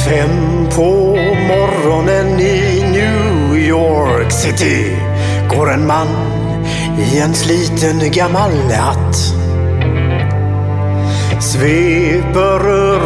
Fem 0.05 0.67
på 0.75 1.15
morgonen 1.47 2.39
i 2.39 2.83
New 2.91 3.57
York 3.57 4.31
City 4.31 4.97
går 5.49 5.71
en 5.73 5.87
man 5.87 6.07
i 6.97 7.19
en 7.19 7.33
sliten 7.33 8.11
gammal 8.11 8.51
hatt. 8.71 9.15
Sveper 11.41 12.59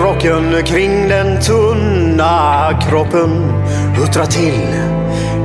rocken 0.03 0.65
kring 0.65 1.07
den 1.09 1.41
tunna 1.41 2.79
kroppen, 2.89 3.53
huttrar 3.95 4.25
till. 4.25 4.67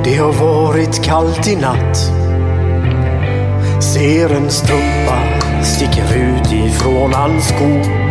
Det 0.03 0.15
har 0.15 0.33
varit 0.33 1.03
kallt 1.03 1.47
i 1.47 1.55
natt. 1.55 1.97
Ser 3.83 4.35
en 4.35 4.49
strumpa 4.49 5.19
sticker 5.63 6.15
ut 6.15 6.51
ifrån 6.51 7.13
hans 7.13 7.47
sko 7.47 8.05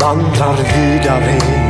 vandrar 0.00 0.56
vidare 0.56 1.69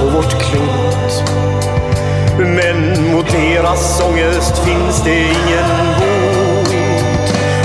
på 0.00 0.06
vårt 0.06 0.42
klot. 0.42 1.24
Men 2.38 3.10
mot 3.12 3.30
deras 3.30 4.00
ångest 4.00 4.58
finns 4.64 5.04
det 5.04 5.18
ingen 5.18 5.68
bot. 5.98 6.68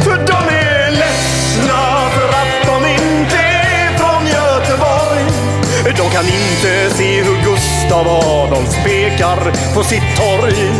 För 0.03 0.17
de 0.27 0.55
är 0.55 0.91
ledsna 0.91 2.09
för 2.15 2.29
att 2.29 2.65
de 2.65 2.89
inte 2.89 3.37
är 3.37 3.97
från 3.97 4.27
Göteborg. 4.27 5.25
De 5.97 6.09
kan 6.09 6.25
inte 6.25 6.95
se 6.95 7.23
hur 7.23 7.37
Gustav 7.43 8.07
Adolf 8.07 8.83
pekar 8.83 9.73
på 9.75 9.83
sitt 9.83 10.15
torg. 10.17 10.71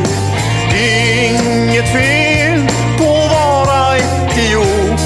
Det 0.72 1.02
är 1.02 1.30
inget 1.30 1.92
fel 1.92 2.68
på 2.98 3.04
att 3.04 3.32
vara 3.32 3.98
etiop. 3.98 5.00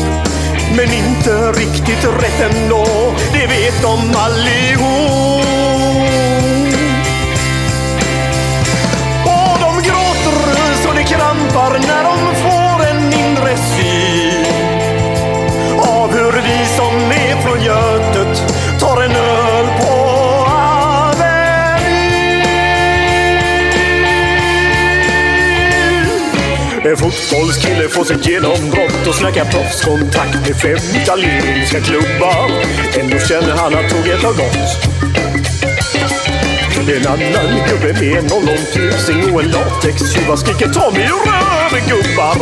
Men 0.76 0.94
inte 0.94 1.52
riktigt 1.52 2.06
rätt 2.22 2.52
ändå, 2.52 2.86
det 3.34 3.48
vet 3.48 3.82
de 3.82 4.16
allihop. 4.16 5.29
Det 11.54 11.88
när 11.88 12.04
de 12.04 12.36
får 12.36 12.86
en 12.90 13.14
inre 13.14 13.58
syn 13.58 14.46
av 15.78 16.12
hur 16.12 16.32
vi 16.32 16.66
som 16.78 16.96
är 17.12 17.42
från 17.42 17.62
Götet 17.64 18.44
tar 18.80 19.02
en 19.02 19.12
öl 19.12 19.66
på 19.82 19.94
Avenyn. 20.50 21.30
En 26.84 26.98
fotbollskille 26.98 27.90
får 27.90 28.04
sitt 28.04 28.28
genombrott 28.28 29.08
och 29.08 29.16
snackar 29.16 29.46
proffskontakt 29.46 30.48
med 30.48 30.58
fem 30.62 31.02
italienska 31.02 31.80
klubbar. 31.82 32.52
Ändå 33.00 33.20
känner 33.20 33.56
han 33.56 33.74
att 33.76 33.90
tåget 33.90 34.24
har 34.24 34.34
gått. 34.34 34.99
En 36.96 37.08
annan 37.08 37.68
gubbe 37.68 37.94
med 37.94 38.18
en 38.18 38.32
ollontusing 38.32 39.34
och 39.34 39.42
en 39.44 39.52
latextjuva 39.52 40.38
skriker 40.38 40.68
ta 40.74 40.92
mig 40.92 41.10
röven 41.26 41.88
gubbar. 41.88 42.36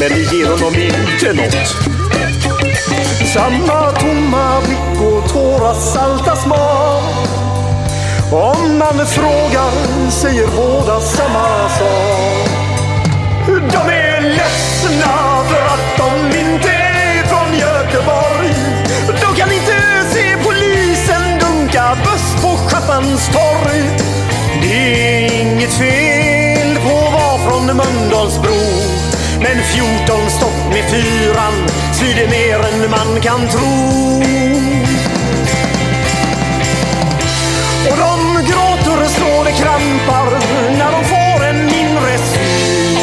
Men 0.00 0.08
det 0.08 0.32
ger 0.32 0.46
honom 0.46 0.74
inte 0.74 1.32
något. 1.32 1.68
Samma 3.34 3.90
tomma 3.90 4.60
blick 4.60 5.00
och 5.00 5.32
tårar 5.32 5.74
salta 5.74 6.36
smak. 6.36 7.28
Om 8.32 8.78
man 8.78 9.06
frågar 9.06 10.10
säger 10.10 10.46
båda 10.46 11.00
samma 11.00 11.68
sak. 11.68 12.48
De 13.46 13.92
är 13.92 14.20
ledsna 14.20 15.44
för 15.48 15.62
att 15.66 15.96
de 15.98 16.38
inte 16.38 16.68
är 16.68 17.22
från 17.22 17.58
Göteborg. 17.58 18.79
Norrmalmstorg. 23.00 23.82
Det 24.62 24.72
är 24.74 25.42
inget 25.42 25.72
fel 25.72 26.76
på 26.76 27.06
att 27.06 27.12
vara 27.12 27.38
från 27.38 27.76
Mölndalsbro. 27.76 28.60
Men 29.42 29.62
14 29.62 30.30
stopp 30.30 30.72
med 30.72 30.90
fyran 30.90 31.68
svider 31.92 32.28
mer 32.28 32.58
än 32.58 32.90
man 32.90 33.20
kan 33.20 33.48
tro. 33.48 34.22
Och 37.90 37.96
de 37.98 38.42
gråter 38.46 39.04
och 39.04 39.10
slår 39.10 39.44
det 39.44 39.52
krampar 39.52 40.30
när 40.78 40.92
de 40.92 41.04
får 41.04 41.44
en 41.46 41.66
mindre 41.66 42.18
syn. 42.18 42.98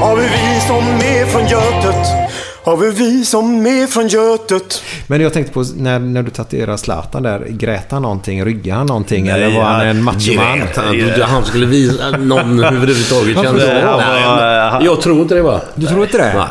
Har 0.00 0.16
vi 0.16 0.60
som 0.66 0.84
är 0.84 1.26
från 1.26 1.46
Götet? 1.46 2.06
Har 2.64 2.76
vi 2.76 3.24
som 3.24 3.66
är 3.66 3.86
från 3.86 4.08
Götet? 4.08 4.82
Men 5.06 5.20
jag 5.20 5.32
tänkte 5.32 5.52
på 5.52 5.64
när, 5.76 5.98
när 5.98 6.22
du 6.22 6.30
tatuerade 6.30 6.78
Zlatan 6.78 7.22
där. 7.22 7.46
Grät 7.48 7.90
han 7.90 8.02
någonting? 8.02 8.44
Ryggade 8.44 8.78
han 8.78 8.86
någonting? 8.86 9.24
Nej, 9.24 9.42
eller 9.42 9.56
var 9.56 9.64
han 9.64 9.86
en 9.86 10.02
machoman? 10.02 10.60
han? 10.60 10.68
Trodde 10.98 11.24
han 11.24 11.44
skulle 11.44 11.66
visa 11.66 12.10
någon 12.10 12.64
överhuvudtaget 12.64 13.34
kände? 13.42 13.96
Nej, 13.96 14.72
men 14.72 14.84
Jag 14.84 15.00
tror 15.00 15.22
inte 15.22 15.34
det 15.34 15.42
va? 15.42 15.60
Du 15.74 15.86
tror 15.86 16.02
inte 16.02 16.18
det? 16.18 16.32
Nej. 16.36 16.46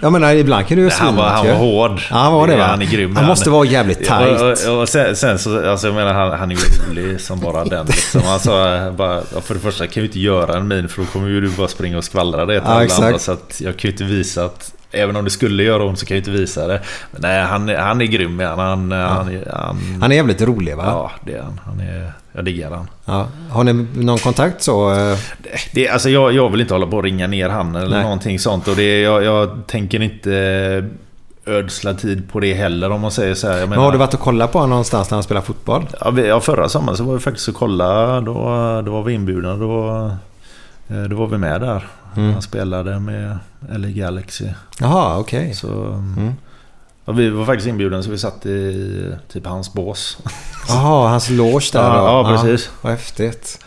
Jag 0.00 0.12
menar, 0.12 0.34
ibland 0.34 0.66
kan 0.66 0.76
du 0.76 0.82
ju 0.82 0.90
Han 0.90 1.16
var, 1.16 1.28
han 1.28 1.46
var 1.46 1.54
hård. 1.54 2.00
Ja, 2.10 2.16
han 2.16 2.32
var 2.32 2.46
det 2.46 2.56
va? 2.56 2.64
Han 2.64 2.82
är 2.82 2.86
grym. 2.86 3.16
Han 3.16 3.26
måste 3.26 3.50
vara 3.50 3.64
jävligt 3.66 3.98
tight. 3.98 4.40
Och, 4.40 4.74
och, 4.74 4.80
och 4.80 4.88
sen, 4.88 5.16
sen 5.16 5.38
så, 5.38 5.70
alltså 5.70 5.86
jag 5.86 5.94
menar 5.94 6.14
han, 6.14 6.38
han 6.38 6.50
är 6.50 6.54
ju 6.54 6.60
rolig 6.88 7.20
som 7.20 7.40
bara 7.40 7.64
den 7.64 7.86
liksom. 7.86 8.20
Alltså, 8.26 8.50
bara, 8.96 9.22
ja, 9.34 9.40
för 9.40 9.54
det 9.54 9.60
första 9.60 9.86
kan 9.86 10.02
ju 10.02 10.06
inte 10.06 10.20
göra 10.20 10.56
en 10.56 10.68
min 10.68 10.88
för 10.88 11.00
då 11.02 11.06
kommer 11.08 11.28
ju 11.28 11.40
du 11.40 11.48
bara 11.50 11.68
springa 11.68 11.98
och 11.98 12.04
skvallra 12.04 12.46
det 12.46 12.60
till 12.60 12.62
Ja, 12.68 12.72
alla 12.74 12.84
exakt. 12.84 13.02
andra. 13.02 13.18
Så 13.18 13.32
att 13.32 13.60
jag 13.60 13.76
kan 13.76 13.88
ju 13.88 13.92
inte 13.92 14.04
visa 14.04 14.44
att 14.44 14.72
Även 14.94 15.16
om 15.16 15.24
det 15.24 15.30
skulle 15.30 15.62
göra 15.62 15.84
ont 15.84 15.98
så 15.98 16.06
kan 16.06 16.14
jag 16.16 16.20
inte 16.20 16.30
visa 16.30 16.66
det. 16.66 16.80
Men 17.12 17.20
nej, 17.22 17.42
han, 17.42 17.68
är- 17.68 17.76
han 17.78 18.00
är 18.00 18.04
grym. 18.06 18.40
Han, 18.40 18.58
han, 18.58 18.92
han, 18.92 19.38
han, 19.52 19.76
Han 20.00 20.12
är 20.12 20.16
jävligt 20.16 20.42
rolig 20.42 20.76
va? 20.76 20.84
Ja, 20.86 21.10
det 21.26 21.32
är 21.34 21.42
han. 21.42 21.60
han 21.66 21.80
är, 21.80 22.12
jag 22.32 22.44
diggar 22.44 22.70
han. 22.70 22.90
Ja. 23.04 23.26
Har 23.50 23.64
ni 23.64 23.72
någon 23.94 24.18
kontakt 24.18 24.62
så? 24.62 24.92
eh? 24.92 25.18
Det, 25.72 25.88
alltså 25.88 26.10
jag, 26.10 26.32
jag 26.32 26.50
vill 26.50 26.60
inte 26.60 26.74
hålla 26.74 26.86
på 26.86 26.96
och 26.96 27.02
ringa 27.02 27.26
ner 27.26 27.48
han 27.48 27.76
eller 27.76 27.88
Nej. 27.96 28.02
någonting 28.02 28.38
sånt. 28.38 28.68
Och 28.68 28.76
det, 28.76 29.00
jag, 29.00 29.24
jag 29.24 29.66
tänker 29.66 30.02
inte 30.02 30.84
ödsla 31.46 31.94
tid 31.94 32.32
på 32.32 32.40
det 32.40 32.54
heller 32.54 32.90
om 32.90 33.00
man 33.00 33.10
säger 33.10 33.34
så 33.34 33.48
här. 33.48 33.58
Jag 33.58 33.68
Men 33.68 33.78
har 33.78 33.92
du 33.92 33.98
varit 33.98 34.14
och 34.14 34.20
kollat 34.20 34.52
på 34.52 34.58
honom 34.58 34.70
någonstans 34.70 35.10
när 35.10 35.16
han 35.16 35.22
spelar 35.22 35.40
fotboll? 35.40 35.86
Ja, 36.00 36.20
ja, 36.20 36.40
förra 36.40 36.68
sommaren 36.68 36.96
så 36.96 37.04
var 37.04 37.14
vi 37.14 37.20
faktiskt 37.20 37.48
och 37.48 37.54
kolla. 37.54 38.20
Då, 38.20 38.32
då 38.86 38.92
var 38.92 39.02
vi 39.02 39.12
inbjudna. 39.12 39.56
Då, 39.56 39.88
eh, 39.88 40.12
då 41.10 41.16
var 41.16 41.26
vi 41.26 41.38
med 41.38 41.60
där. 41.60 41.86
Mm. 42.16 42.32
Han 42.32 42.42
spelade 42.42 43.00
med 43.00 43.38
LA 43.68 43.88
Galaxy. 43.88 44.44
Jaha, 44.80 45.18
okej. 45.18 45.54
Så, 45.54 46.02
ja, 47.04 47.12
vi 47.12 47.30
var 47.30 47.44
faktiskt 47.44 47.68
inbjudna 47.68 48.02
så 48.02 48.10
vi 48.10 48.18
satt 48.18 48.46
i 48.46 49.12
typ 49.32 49.46
hans 49.46 49.72
bås. 49.72 50.18
Jaha, 50.68 51.08
hans 51.08 51.30
loge 51.30 51.70
där 51.72 51.80
Ja, 51.82 52.22
då. 52.24 52.32
ja, 52.32 52.42
precis. 52.42 52.70
Vad 52.82 52.92
häftigt. 52.92 53.58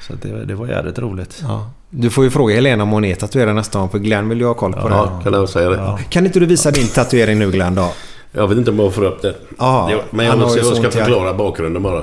Så 0.00 0.12
det, 0.22 0.44
det 0.44 0.54
var 0.54 0.66
jävligt 0.66 0.98
roligt. 0.98 1.40
Ja. 1.42 1.70
Du 1.90 2.10
får 2.10 2.24
ju 2.24 2.30
fråga 2.30 2.54
Helena 2.54 2.82
om 2.82 2.90
hon 2.90 3.04
är 3.04 3.14
tatuerad 3.14 3.54
nästa 3.54 3.78
gång 3.78 3.88
för 3.88 3.98
Glenn 3.98 4.28
vill 4.28 4.38
ju 4.40 4.46
ha 4.46 4.54
koll 4.54 4.72
på 4.72 4.88
det. 4.88 4.94
Ja, 4.94 5.20
kan 5.24 5.32
jag 5.32 5.48
säga 5.48 5.68
det. 5.70 5.76
Ja. 5.76 5.98
Kan 6.08 6.26
inte 6.26 6.40
du 6.40 6.46
visa 6.46 6.70
din 6.70 6.88
tatuering 6.88 7.38
nu 7.38 7.50
Glenn 7.50 7.74
då? 7.74 7.92
Jag 8.32 8.48
vet 8.48 8.58
inte 8.58 8.70
om 8.70 8.78
jag 8.78 8.94
får 8.94 9.04
upp 9.04 9.22
det. 9.22 9.34
Ja, 9.58 9.88
Det- 9.92 10.16
men 10.16 10.26
jag, 10.26 10.38
jag 10.38 10.50
så 10.64 10.74
ska 10.74 10.90
förklara 10.90 11.34
bakgrunden 11.34 11.82
bara. 11.82 11.98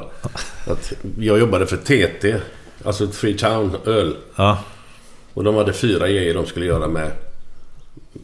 Att 0.68 0.94
jag 1.20 1.40
jobbade 1.40 1.68
för 1.68 1.78
TT. 1.78 2.36
Alltså 2.84 3.08
Freetown 3.08 3.76
Öl. 3.86 4.16
Ja. 4.36 4.58
Och 5.34 5.44
de 5.44 5.56
hade 5.56 5.74
fyra 5.74 6.08
grejer 6.08 6.34
de 6.34 6.46
skulle 6.46 6.66
göra 6.66 6.88
med... 6.88 7.12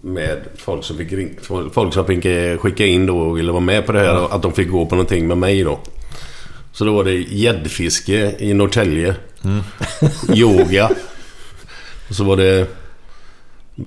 Med 0.01 0.43
folk 0.55 0.84
som 0.84 0.97
fick, 0.97 1.45
folk 1.73 1.93
som 1.93 2.05
fick 2.05 2.25
eh, 2.25 2.57
skicka 2.57 2.85
in 2.85 3.05
då 3.05 3.19
och 3.19 3.38
ville 3.38 3.51
vara 3.51 3.61
med 3.61 3.85
på 3.85 3.91
det 3.91 3.99
här. 3.99 4.35
Att 4.35 4.41
de 4.41 4.53
fick 4.53 4.69
gå 4.69 4.85
på 4.85 4.95
någonting 4.95 5.27
med 5.27 5.38
mig 5.38 5.63
då. 5.63 5.80
Så 6.71 6.85
då 6.85 6.93
var 6.93 7.03
det 7.03 7.13
gäddfiske 7.13 8.35
i 8.39 8.53
Norrtälje. 8.53 9.15
Yoga. 10.34 10.89
Och 12.09 12.15
så 12.15 12.23
var 12.23 12.38
det... 12.38 12.67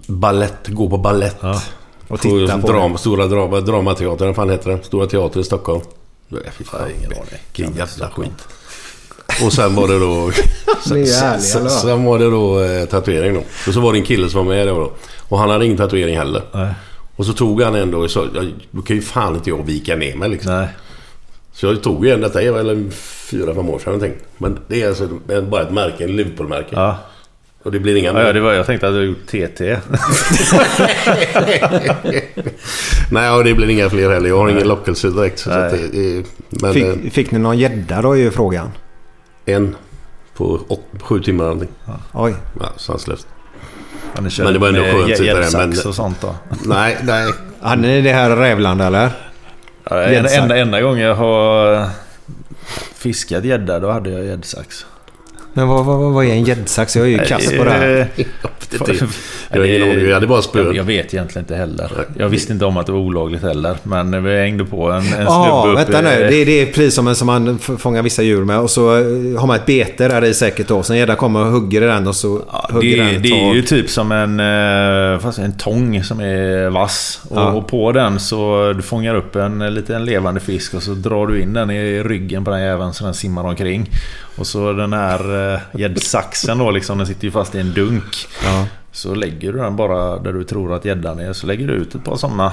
Ballett, 0.06 0.68
gå 0.68 0.90
på 0.90 0.98
ballett. 0.98 1.36
Och 2.08 2.20
titta 2.20 2.58
på 2.58 2.66
drama, 2.66 2.98
Stora 2.98 3.26
drama, 3.26 3.60
Dramateatern, 3.60 4.26
vad 4.26 4.36
fan 4.36 4.50
heter 4.50 4.70
den? 4.70 4.82
Stora 4.82 5.06
Teatern 5.06 5.40
i 5.40 5.44
Stockholm. 5.44 5.80
Nej, 6.28 6.42
fy 6.52 6.64
fan, 6.64 6.90
ingen 6.98 7.12
aning. 7.12 7.24
Vilken 7.56 7.76
jävla 7.76 8.10
skit. 8.10 8.48
Och 9.44 9.52
sen 9.52 9.74
var 9.74 9.88
det 9.88 9.98
då... 9.98 10.30
Sen, 10.88 11.06
sen, 11.40 11.70
sen 11.70 12.04
var 12.04 12.18
det 12.18 12.30
då 12.30 12.60
eh, 12.62 12.84
tatuering 12.84 13.34
då. 13.34 13.40
Och 13.66 13.74
så 13.74 13.80
var 13.80 13.92
det 13.92 13.98
en 13.98 14.04
kille 14.04 14.28
som 14.28 14.46
var 14.46 14.54
med 14.54 14.66
då. 14.66 14.92
Och 15.28 15.38
han 15.38 15.50
hade 15.50 15.64
ingen 15.64 15.76
tatuering 15.76 16.16
heller. 16.18 16.42
Nej. 16.52 16.74
Och 17.16 17.26
så 17.26 17.32
tog 17.32 17.62
han 17.62 17.74
en 17.74 17.90
då 17.90 17.98
och 17.98 18.10
sa... 18.10 18.26
"Ja, 18.34 18.42
Då 18.70 18.82
kan 18.82 18.96
ju 18.96 19.02
fan 19.02 19.34
inte 19.34 19.50
jag 19.50 19.66
vika 19.66 19.96
ner 19.96 20.16
mig 20.16 20.28
liksom. 20.28 20.52
Nej. 20.52 20.68
Så 21.52 21.66
jag 21.66 21.82
tog 21.82 22.06
ju 22.06 22.12
en, 22.12 22.20
detta 22.20 22.42
är 22.42 22.50
väl 22.50 22.90
fyra, 23.30 23.54
fem 23.54 23.68
år 23.68 23.78
sedan 23.78 23.92
någonting. 23.92 24.14
Men 24.38 24.58
det 24.68 24.82
är 24.82 24.88
alltså 24.88 25.08
bara 25.50 25.62
ett 25.62 25.72
märke, 25.72 26.04
en 26.04 26.16
Liverpool-märke. 26.16 26.68
Ja. 26.70 26.96
Och 27.62 27.72
det 27.72 27.78
blir 27.78 27.96
inga 27.96 28.12
Ja, 28.12 28.22
ja, 28.26 28.32
det 28.32 28.40
var, 28.40 28.52
jag 28.52 28.66
tänkte 28.66 28.86
att 28.88 28.92
du 28.94 28.96
hade 28.96 29.06
gjort 29.08 29.26
TT. 29.26 29.76
Nej, 33.10 33.30
och 33.30 33.44
det 33.44 33.54
blir 33.54 33.68
inga 33.70 33.90
fler 33.90 34.10
heller. 34.10 34.28
Jag 34.28 34.38
har 34.38 34.48
ingen 34.48 34.68
lockelse 34.68 35.08
direkt. 35.10 35.38
Så 35.38 35.50
Nej. 35.50 35.66
att 35.66 35.72
men 36.62 36.70
eh, 36.70 36.72
Fick, 36.94 37.12
fick 37.12 37.30
ni 37.30 37.38
någon 37.38 37.58
gädda 37.58 38.02
då 38.02 38.12
är 38.12 38.16
ju 38.16 38.30
frågan. 38.30 38.70
En 39.46 39.76
på 40.36 40.60
åt, 40.68 40.80
sju 41.02 41.20
timmar 41.20 41.44
eller 41.44 41.54
någonting. 41.54 41.76
Oj. 42.12 42.34
Ja, 42.60 42.66
sanslöst. 42.76 43.26
Men 44.14 44.52
det 44.52 44.58
var 44.58 44.68
ändå 44.68 44.80
skönt 44.82 45.12
att 45.12 45.18
sitta 45.18 45.40
där, 45.40 45.58
men- 45.66 45.86
och 45.88 45.94
sånt 45.94 46.20
då. 46.20 46.34
Nej, 46.64 46.98
nej. 47.02 47.32
Hade 47.60 47.82
ni 47.82 48.00
det 48.00 48.12
här 48.12 48.36
Rävland 48.36 48.82
eller? 48.82 49.10
Ja, 49.90 50.02
enda, 50.04 50.56
enda 50.56 50.80
gången 50.80 51.00
jag 51.06 51.14
har 51.14 51.88
fiskat 52.94 53.44
gädda, 53.44 53.80
då 53.80 53.90
hade 53.90 54.10
jag 54.10 54.24
gäddsax. 54.24 54.86
Men 55.56 55.68
vad, 55.68 55.84
vad, 55.84 56.12
vad 56.12 56.24
är 56.24 56.30
en 56.30 56.44
gäddsax? 56.44 56.96
Jag 56.96 57.06
är 57.06 57.10
ju 57.10 57.18
kass 57.18 57.52
på 57.58 57.64
det 57.64 57.70
här. 57.70 58.08
Det, 58.70 58.78
det, 58.86 59.00
jag 59.52 59.58
har 59.60 59.64
ingen 59.66 59.82
aning. 59.82 60.06
Jag 60.06 60.14
hade 60.14 60.26
bara 60.26 60.42
spön. 60.42 60.74
jag 60.74 60.84
vet 60.84 61.14
egentligen 61.14 61.44
inte 61.44 61.56
heller. 61.56 61.90
Jag 62.18 62.28
visste 62.28 62.52
inte 62.52 62.64
om 62.64 62.76
att 62.76 62.86
det 62.86 62.92
var 62.92 62.98
olagligt 62.98 63.42
heller. 63.42 63.76
Men 63.82 64.24
vi 64.24 64.36
hängde 64.38 64.64
på 64.64 64.90
en, 64.90 64.98
en 64.98 65.24
Ja, 65.24 65.62
snubbe 65.62 65.72
upp 65.82 65.88
vänta 65.88 66.00
nu. 66.00 66.26
Det 66.28 66.42
är, 66.42 66.46
det 66.46 66.62
är 66.62 66.66
precis 66.66 66.94
som 66.94 67.08
en 67.08 67.14
som 67.16 67.26
man 67.26 67.58
fångar 67.58 68.02
vissa 68.02 68.22
djur 68.22 68.44
med. 68.44 68.58
Och 68.58 68.70
så 68.70 68.96
eh, 68.96 69.40
har 69.40 69.46
man 69.46 69.56
ett 69.56 69.66
bete 69.66 70.08
där 70.08 70.24
i 70.24 70.34
säkert 70.34 70.68
då. 70.68 70.82
Sen 70.82 70.96
gädda 70.96 71.14
kommer 71.14 71.40
och 71.40 71.52
hugger 71.52 71.82
i 71.82 71.86
den 71.86 72.08
och 72.08 72.16
så 72.16 72.42
Ja, 72.52 72.68
hugger 72.72 72.96
det, 73.04 73.12
den 73.12 73.22
det 73.22 73.28
är 73.28 73.54
ju 73.54 73.62
typ 73.62 73.90
som 73.90 74.12
en, 74.12 74.40
eh, 74.40 75.44
en 75.44 75.52
tång 75.58 76.02
som 76.04 76.20
är 76.20 76.70
vass. 76.70 77.20
Och, 77.28 77.36
Ja. 77.36 77.52
och 77.52 77.68
på 77.68 77.92
den 77.92 78.20
så 78.20 78.72
du 78.76 78.82
fångar 78.82 79.14
upp 79.14 79.36
en 79.36 79.74
liten 79.74 80.04
levande 80.04 80.40
fisk 80.40 80.74
och 80.74 80.82
så 80.82 80.90
drar 80.90 81.26
du 81.26 81.40
in 81.40 81.52
den 81.52 81.70
i 81.70 82.02
ryggen 82.02 82.44
på 82.44 82.50
den 82.50 82.60
jäveln 82.62 82.92
så 82.94 83.04
den 83.04 83.14
simmar 83.14 83.44
omkring. 83.44 83.90
Och 84.36 84.46
så 84.46 84.72
den 84.72 84.92
här 84.92 85.18
gäddsaxen 85.72 86.58
då 86.58 86.70
liksom, 86.70 86.98
den 86.98 87.06
sitter 87.06 87.24
ju 87.24 87.30
fast 87.30 87.54
i 87.54 87.60
en 87.60 87.72
dunk. 87.72 88.26
Ja. 88.44 88.66
Så 88.92 89.14
lägger 89.14 89.52
du 89.52 89.58
den 89.58 89.76
bara 89.76 90.18
där 90.18 90.32
du 90.32 90.44
tror 90.44 90.74
att 90.74 90.84
gäddan 90.84 91.20
är. 91.20 91.32
Så 91.32 91.46
lägger 91.46 91.66
du 91.66 91.72
ut 91.72 91.94
ett 91.94 92.04
par 92.04 92.16
sådana 92.16 92.52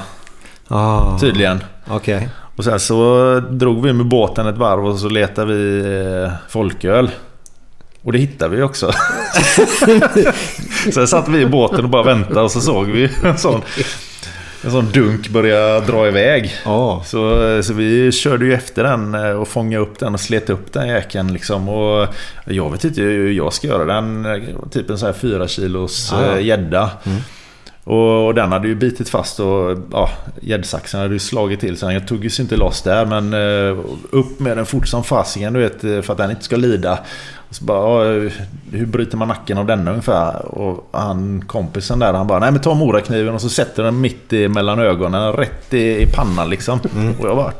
Ah, 0.67 1.19
tydligen. 1.19 1.63
Okej. 1.87 2.29
Och 2.55 2.63
sen 2.63 2.79
så 2.79 3.39
drog 3.49 3.81
vi 3.81 3.93
med 3.93 4.05
båten 4.05 4.47
ett 4.47 4.57
varv 4.57 4.85
och 4.85 4.99
så 4.99 5.09
letade 5.09 5.53
vi 5.53 5.79
eh, 6.23 6.31
folköl. 6.49 7.11
Och 8.01 8.11
det 8.11 8.19
hittade 8.19 8.55
vi 8.55 8.61
också. 8.61 8.91
sen 10.93 11.07
satt 11.07 11.27
vi 11.27 11.41
i 11.41 11.45
båten 11.45 11.83
och 11.83 11.89
bara 11.89 12.03
väntade 12.03 12.41
och 12.41 12.51
så 12.51 12.61
såg 12.61 12.85
vi 12.85 13.09
en 13.23 13.37
sån, 13.37 13.61
en 14.65 14.71
sån 14.71 14.91
dunk 14.91 15.29
börja 15.29 15.79
dra 15.79 16.07
iväg. 16.07 16.51
Ja. 16.65 17.01
Så, 17.05 17.19
så 17.63 17.73
vi 17.73 18.11
körde 18.11 18.45
ju 18.45 18.53
efter 18.53 18.83
den 18.83 19.15
eh, 19.15 19.29
och 19.29 19.47
fångade 19.47 19.83
upp 19.83 19.99
den 19.99 20.13
och 20.13 20.19
slet 20.19 20.49
upp 20.49 20.73
den 20.73 20.87
jäkeln 20.87 21.33
liksom. 21.33 21.69
Och 21.69 22.07
jag 22.45 22.71
vet 22.71 22.83
inte 22.83 23.01
hur 23.01 23.31
jag 23.31 23.53
ska 23.53 23.67
göra 23.67 23.85
den. 23.85 24.27
Typ 24.71 24.89
en 24.89 24.97
sån 24.97 25.05
här 25.05 25.13
fyra 25.13 25.47
kilos 25.47 26.09
Ja, 26.11 26.25
ja. 26.25 26.37
eh, 26.37 26.45
gädda. 26.45 26.89
Och, 27.83 28.25
och 28.25 28.33
den 28.33 28.51
hade 28.51 28.67
ju 28.67 28.75
bitit 28.75 29.09
fast 29.09 29.39
och 29.39 29.77
ja, 29.91 30.09
gäddsaxen 30.41 31.01
hade 31.01 31.13
ju 31.13 31.19
slagit 31.19 31.59
till 31.59 31.77
så 31.77 31.91
jag 31.91 32.07
tog 32.07 32.25
ju 32.25 32.43
inte 32.43 32.57
loss 32.57 32.81
där 32.81 33.05
men 33.05 33.33
eh, 33.33 33.85
upp 34.09 34.39
med 34.39 34.57
den 34.57 34.65
fort 34.65 34.87
som 34.87 35.03
fasiken 35.03 35.53
du 35.53 35.59
vet 35.59 35.83
eh, 35.83 36.01
för 36.01 36.11
att 36.11 36.17
den 36.17 36.29
inte 36.29 36.43
ska 36.43 36.55
lida. 36.55 36.99
Och 37.49 37.55
så 37.55 37.65
bara, 37.65 38.03
ja, 38.03 38.29
hur 38.71 38.85
bryter 38.85 39.17
man 39.17 39.27
nacken 39.27 39.57
av 39.57 39.65
denna 39.65 39.91
ungefär? 39.91 40.45
Och 40.45 40.89
han 40.91 41.43
kompisen 41.47 41.99
där 41.99 42.13
han 42.13 42.27
bara, 42.27 42.39
nej 42.39 42.51
men 42.51 42.61
ta 42.61 42.73
morakniven 42.73 43.33
och 43.33 43.41
så 43.41 43.49
sätter 43.49 43.83
den 43.83 44.01
mitt 44.01 44.33
i 44.33 44.47
mellan 44.47 44.79
ögonen, 44.79 45.33
rätt 45.33 45.73
i, 45.73 46.01
i 46.01 46.05
pannan 46.05 46.49
liksom. 46.49 46.79
Och 47.19 47.27
jag 47.27 47.35
bara, 47.35 47.53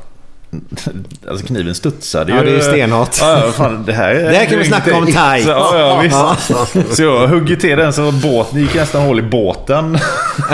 Alltså 1.30 1.46
kniven 1.46 1.76
studsade 1.76 2.32
ju. 2.32 2.38
Ja, 2.38 2.44
det 2.44 2.56
är 2.56 2.60
stenhårt. 2.60 3.18
Ja, 3.22 3.42
ja, 3.46 3.52
fan, 3.52 3.84
det 3.86 3.94
här, 3.94 4.14
Det 4.14 4.38
här 4.38 4.46
kan 4.46 4.60
vi 4.60 4.66
snacka 4.66 4.98
om 4.98 5.06
thai. 5.06 5.44
Så, 5.44 5.50
ja, 5.50 5.80
ja, 5.80 6.02
visst. 6.02 6.96
Så 6.96 7.04
jag 7.04 7.28
hugger 7.28 7.56
till 7.56 7.78
den 7.78 7.94
så 7.94 8.12
båten 8.12 8.60
gick 8.60 8.76
nästan 8.76 9.02
hål 9.02 9.20
i 9.20 9.22
båten. 9.22 9.98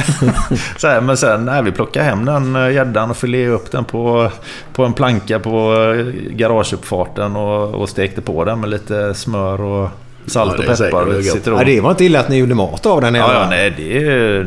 så 0.78 0.88
här, 0.88 1.02
men 1.02 1.18
sen 1.18 1.46
när 1.46 1.62
vi 1.62 1.72
plockade 1.72 2.06
hem 2.06 2.26
den 2.26 2.56
eh, 2.56 2.72
gäddan 2.72 3.10
och 3.10 3.18
filerade 3.18 3.56
upp 3.56 3.72
den 3.72 3.86
på, 3.86 4.32
på 4.74 4.86
en 4.86 4.94
planka 4.94 5.40
på 5.40 5.74
eh, 5.74 6.06
garageuppfarten 6.32 7.36
och, 7.36 7.76
och 7.82 7.90
stekte 7.90 8.22
på 8.22 8.46
den 8.46 8.60
med 8.60 8.70
lite 8.70 9.14
smör 9.14 9.62
och 9.62 9.90
salt 10.26 10.54
Ja, 10.66 10.72
och 10.72 10.78
säkert 10.78 10.92
peppar 10.92 11.18
och 11.18 11.24
citron. 11.24 11.58
Ja, 11.58 11.64
det 11.64 11.82
var 11.82 11.92
inte 11.92 12.06
illa 12.06 12.20
att 12.20 12.30
ni 12.30 12.38
gjorde 12.38 12.56
mat 12.56 12.86
av 12.86 13.02
den 13.02 13.16
Ja, 13.16 13.34
ja, 13.34 13.48
nej, 13.50 13.74
det, 13.78 14.44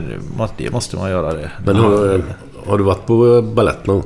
det 0.57 0.71
måste 0.71 0.97
man 0.97 1.11
göra 1.11 1.35
det. 1.35 1.51
Men 1.65 1.77
har, 1.77 2.21
har 2.67 2.79
du 2.79 2.85
varit 2.85 3.07
på 3.07 3.43
balett 3.43 3.87
någon? 3.87 4.03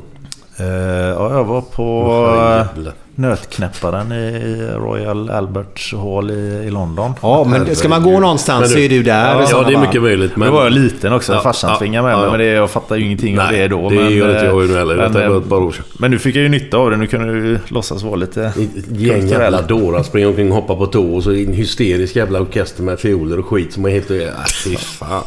Eh, 0.58 0.66
ja, 0.66 1.32
jag 1.34 1.44
var 1.44 1.60
på... 1.60 2.10
Herrejävlar. 2.38 2.92
nötknäpparen 3.14 4.12
i 4.12 4.68
Royal 4.74 5.30
Albert 5.30 5.92
Hall 5.94 6.30
i, 6.30 6.34
i 6.66 6.70
London. 6.70 7.12
Ja, 7.22 7.44
men 7.44 7.76
ska 7.76 7.88
man 7.88 8.02
gå 8.02 8.20
någonstans 8.20 8.60
Men 8.60 8.68
så 8.68 8.76
du- 8.76 8.84
är 8.84 8.88
det 8.88 8.94
ju 8.94 9.02
där. 9.02 9.40
Ja, 9.40 9.46
sådana 9.46 9.68
det 9.68 9.74
är 9.74 9.80
mycket 9.80 10.02
möjligt. 10.02 10.36
Men... 10.36 10.48
Då 10.48 10.54
var 10.54 10.62
jag 10.64 10.72
liten 10.72 11.12
också. 11.12 11.32
Ja, 11.32 11.40
Farsan 11.40 11.70
ja, 11.70 11.78
tvingade 11.78 12.02
med 12.08 12.12
ja, 12.12 12.16
mig. 12.16 12.24
ja. 12.24 12.30
Men 12.30 12.40
det, 12.40 12.46
jag 12.46 12.70
fattar 12.70 12.96
ju 12.96 13.04
ingenting 13.04 13.40
av 13.40 13.46
Nej, 13.46 13.60
det 13.60 13.68
då. 13.68 13.88
det 13.90 13.94
men, 13.94 14.16
gör 14.16 14.30
inte 14.30 14.44
jag 14.46 14.62
eh, 14.62 14.68
ju 14.70 14.76
heller. 14.76 14.96
Men, 14.96 15.16
eh, 15.16 15.36
ett 15.36 15.48
par 15.48 15.56
år 15.56 15.72
sedan. 15.72 15.84
men 15.98 16.10
nu 16.10 16.18
fick 16.18 16.36
jag 16.36 16.42
ju 16.42 16.48
nytta 16.48 16.76
av 16.76 16.90
det. 16.90 16.96
Nu 16.96 17.06
kunde 17.06 17.32
du 17.32 17.58
låtsas 17.68 18.02
vara 18.02 18.16
lite 18.16 18.52
Gäng 18.90 19.26
jävla 19.26 19.62
dårar 19.62 20.02
springer 20.02 20.28
omkring 20.28 20.48
och 20.52 20.54
hoppar 20.56 20.76
på 20.76 20.86
tå 20.86 21.14
och 21.14 21.22
så 21.22 21.32
en 21.32 21.52
hysterisk 21.52 22.16
jävla 22.16 22.40
orkester 22.40 22.82
med 22.82 23.00
fioler 23.00 23.38
och 23.38 23.46
skit 23.46 23.72
som 23.72 23.84
är 23.84 23.90
helt... 23.90 24.10
Äh, 24.10 24.16
fy 24.64 24.76
fan. 24.76 25.22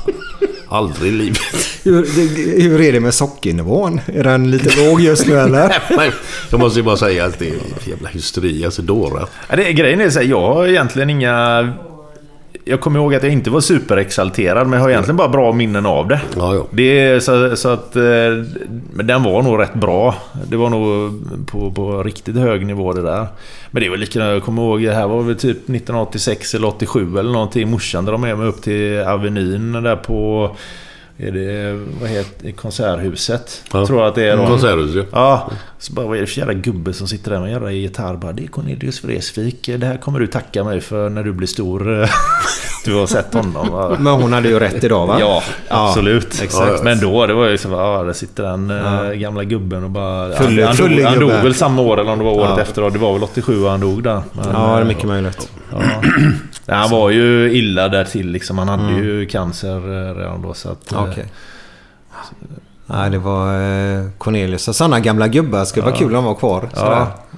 Aldrig 0.70 1.14
i 1.14 1.16
livet. 1.16 1.40
Hur, 1.84 2.02
det, 2.02 2.64
hur 2.64 2.82
är 2.82 2.92
det 2.92 3.00
med 3.00 3.14
sockernivån? 3.14 4.02
Är 4.06 4.24
den 4.24 4.52
lite 4.52 4.86
låg 4.86 5.02
just 5.02 5.28
nu 5.28 5.40
eller? 5.40 5.84
Men 5.98 6.12
jag 6.50 6.60
måste 6.60 6.80
ju 6.80 6.84
bara 6.84 6.98
säga 6.98 7.26
att 7.26 7.40
det 7.40 7.48
är 7.50 7.56
jävla 7.86 8.10
hysteri. 8.10 8.66
Alltså 8.66 8.82
dårar. 8.82 9.28
Ja, 9.50 9.56
det, 9.56 9.74
grejen 9.74 10.02
är 10.02 10.10
så 10.10 10.20
här, 10.20 10.26
jag 10.26 10.54
har 10.54 10.68
egentligen 10.68 11.10
inga... 11.10 11.74
Jag 12.66 12.82
kommer 12.82 13.00
ihåg 13.00 13.16
att 13.16 13.24
jag 13.24 13.32
inte 13.32 13.50
var 13.50 13.62
superexalterad, 13.62 14.68
men 14.68 14.78
jag 14.78 14.84
har 14.86 14.90
egentligen 14.90 15.18
bara 15.18 15.28
bra 15.30 15.52
minnen 15.52 15.86
av 15.86 16.08
det. 16.08 16.22
Ja, 16.38 16.56
ja. 16.56 16.66
Det 16.72 17.24
så, 17.24 17.56
så 17.56 17.70
att... 17.70 17.96
eh, 17.96 18.02
Men 18.94 19.08
den 19.08 19.24
var 19.24 19.42
nog 19.42 19.60
rätt 19.60 19.74
bra. 19.74 20.16
Det 20.48 20.58
var 20.58 20.70
nog 20.70 21.12
på, 21.48 21.72
på 21.72 22.04
riktigt 22.04 22.36
hög 22.36 22.66
nivå 22.66 22.94
det 22.94 23.02
där. 23.02 23.28
Men 23.72 23.84
det 23.84 23.90
var 23.90 23.98
likadant, 23.98 24.32
jag 24.34 24.44
kommer 24.44 24.62
ihåg, 24.62 24.82
det 24.82 24.94
här 24.94 25.08
var 25.08 25.22
väl 25.22 25.36
typ 25.36 25.58
1986 25.58 26.54
eller 26.56 26.68
87 26.68 27.18
eller 27.20 27.32
någonting. 27.32 27.70
Morsan 27.72 28.06
drar 28.06 28.18
med 28.18 28.38
mig 28.38 28.48
upp 28.48 28.62
till 28.62 29.00
Avenyn 29.08 29.72
där 29.72 29.96
på... 29.96 30.52
Är 31.22 31.32
det, 31.32 31.80
vad 32.02 32.10
heter 32.10 32.32
det, 32.46 32.52
Konserthuset? 32.52 33.64
Ja. 33.74 33.86
Tror 33.86 34.00
jag 34.00 34.08
att 34.08 34.16
det 34.16 34.30
är. 34.30 34.38
då. 34.38 34.48
Konserthus, 34.48 34.96
ja. 34.96 35.04
Ja, 35.12 35.52
så 35.80 35.94
bara 35.94 36.06
vad 36.08 36.18
är 36.18 36.22
det 36.22 36.28
för 36.28 36.40
jävla 36.40 36.54
gubbe 36.54 36.94
som 36.94 37.08
sitter 37.08 37.32
där 37.32 37.40
med 37.40 37.48
en 37.48 37.54
jävla 37.54 37.72
gitarr? 37.72 38.16
Bara, 38.16 38.32
det 38.34 38.44
är 38.44 38.48
Cornelius 38.48 39.04
Vreeswijk. 39.04 39.70
Det 39.80 39.86
här 39.86 39.98
kommer 39.98 40.20
du 40.20 40.28
tacka 40.28 40.64
mig 40.64 40.82
för 40.82 41.10
när 41.10 41.24
du 41.24 41.32
blir 41.34 41.48
stor. 41.48 42.06
Du 42.86 42.96
har 42.96 43.08
sett 43.08 43.34
honom 43.34 43.72
va? 43.72 43.96
Men 44.00 44.14
hon 44.14 44.34
hade 44.34 44.48
ju 44.50 44.60
rätt 44.60 44.84
idag 44.84 45.08
va? 45.08 45.18
Ja, 45.20 45.44
absolut. 45.68 46.42
exakt. 46.44 46.84
Men 46.84 47.00
då, 47.00 47.26
det 47.28 47.34
var 47.34 47.48
ju 47.48 47.58
så 47.58 47.70
ja, 47.70 48.04
där 48.04 48.14
sitter 48.14 48.44
den 48.44 48.70
eh, 48.72 49.12
gamla 49.12 49.44
gubben 49.44 49.84
och 49.84 49.90
bara... 49.90 50.30
Full- 50.34 50.58
han, 50.60 50.68
han, 50.68 50.76
full 50.76 50.96
dog, 50.96 51.06
han 51.06 51.20
dog 51.20 51.30
väl 51.30 51.54
samma 51.54 51.82
år 51.82 52.00
eller 52.00 52.12
om 52.12 52.18
det 52.20 52.26
var 52.26 52.32
året 52.32 52.50
Ja. 52.56 52.62
efter. 52.62 52.82
då. 52.82 52.90
Det 52.90 53.00
var 53.00 53.14
väl 53.14 53.24
87 53.24 53.66
han 53.66 53.80
dog 53.80 54.04
där. 54.04 54.22
Men, 54.34 54.46
Ja, 54.54 54.76
det 54.76 54.82
är 54.82 54.86
mycket 54.86 55.04
möjligt. 55.08 55.52
Ja. 55.72 55.78
Nej, 56.70 56.78
han 56.80 56.90
var 56.90 57.10
ju 57.10 57.52
illa 57.54 57.88
där 57.88 58.04
till 58.04 58.32
liksom. 58.32 58.58
Han 58.58 58.70
hade 58.70 58.94
ju 58.94 59.26
cancer 59.26 59.76
eh, 60.10 60.16
redan 60.16 60.42
då. 60.42 60.54
Så 60.54 60.70
att, 60.70 60.92
eh, 60.92 61.04
Okej. 61.10 61.26
Nej, 62.86 63.10
det 63.10 63.18
var 63.18 63.54
eh, 63.62 64.06
Cornelius 64.18 64.68
och 64.68 64.76
sådana 64.76 65.00
gamla 65.00 65.28
gubbar. 65.28 65.66
Skulle 65.66 65.86
vara 65.86 65.96
kul 65.96 66.08
om 66.08 66.14
de 66.14 66.24
var 66.24 66.36
kvar. 66.36 66.70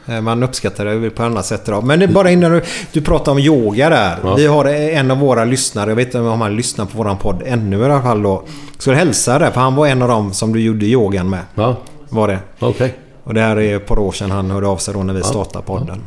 Eh, 0.08 0.22
Man 0.22 0.44
uppskattar 0.44 0.86
det 0.86 1.10
på 1.10 1.24
andra 1.24 1.44
sätt 1.44 1.68
idag. 1.68 1.84
Men 1.84 2.00
det 2.00 2.08
bara 2.08 2.32
innan 2.32 2.52
du, 2.52 2.62
du 2.92 3.02
pratar 3.02 3.32
om 3.32 3.40
yoga 3.40 3.90
där. 3.90 4.18
Ja. 4.24 4.36
Vi 4.36 4.46
har 4.48 4.66
en 4.66 5.12
av 5.12 5.18
våra 5.20 5.46
lyssnare, 5.46 5.90
jag 5.90 5.96
vet 5.96 6.08
inte 6.08 6.20
om 6.20 6.42
han 6.42 6.56
lyssnar 6.56 6.86
på 6.86 6.98
våran 6.98 7.18
podd 7.18 7.42
ännu 7.46 7.80
i 7.82 7.86
alla 7.86 8.02
fall 8.02 8.22
då. 8.24 8.44
Du 8.86 8.94
hälsa 8.94 9.40
det? 9.40 9.52
För 9.52 9.62
han 9.62 9.76
var 9.76 9.88
en 9.88 10.02
av 10.02 10.08
dem 10.08 10.34
som 10.34 10.54
du 10.54 10.60
gjorde 10.62 10.86
yogan 10.86 11.30
med. 11.30 11.42
Ja, 11.56 11.78
Var 12.10 12.28
det. 12.28 12.40
okej. 12.60 12.96
Och 13.24 13.34
det 13.34 13.42
här 13.42 13.60
är 13.60 13.76
ett 13.76 13.86
par 13.86 14.00
år 14.00 14.12
sedan 14.12 14.32
han 14.32 14.52
hörde 14.52 14.68
av 14.68 14.78
sig 14.78 14.94
då 14.94 15.04
när 15.04 15.14
vi 15.14 15.24
startade 15.24 15.66
podden. 15.66 16.02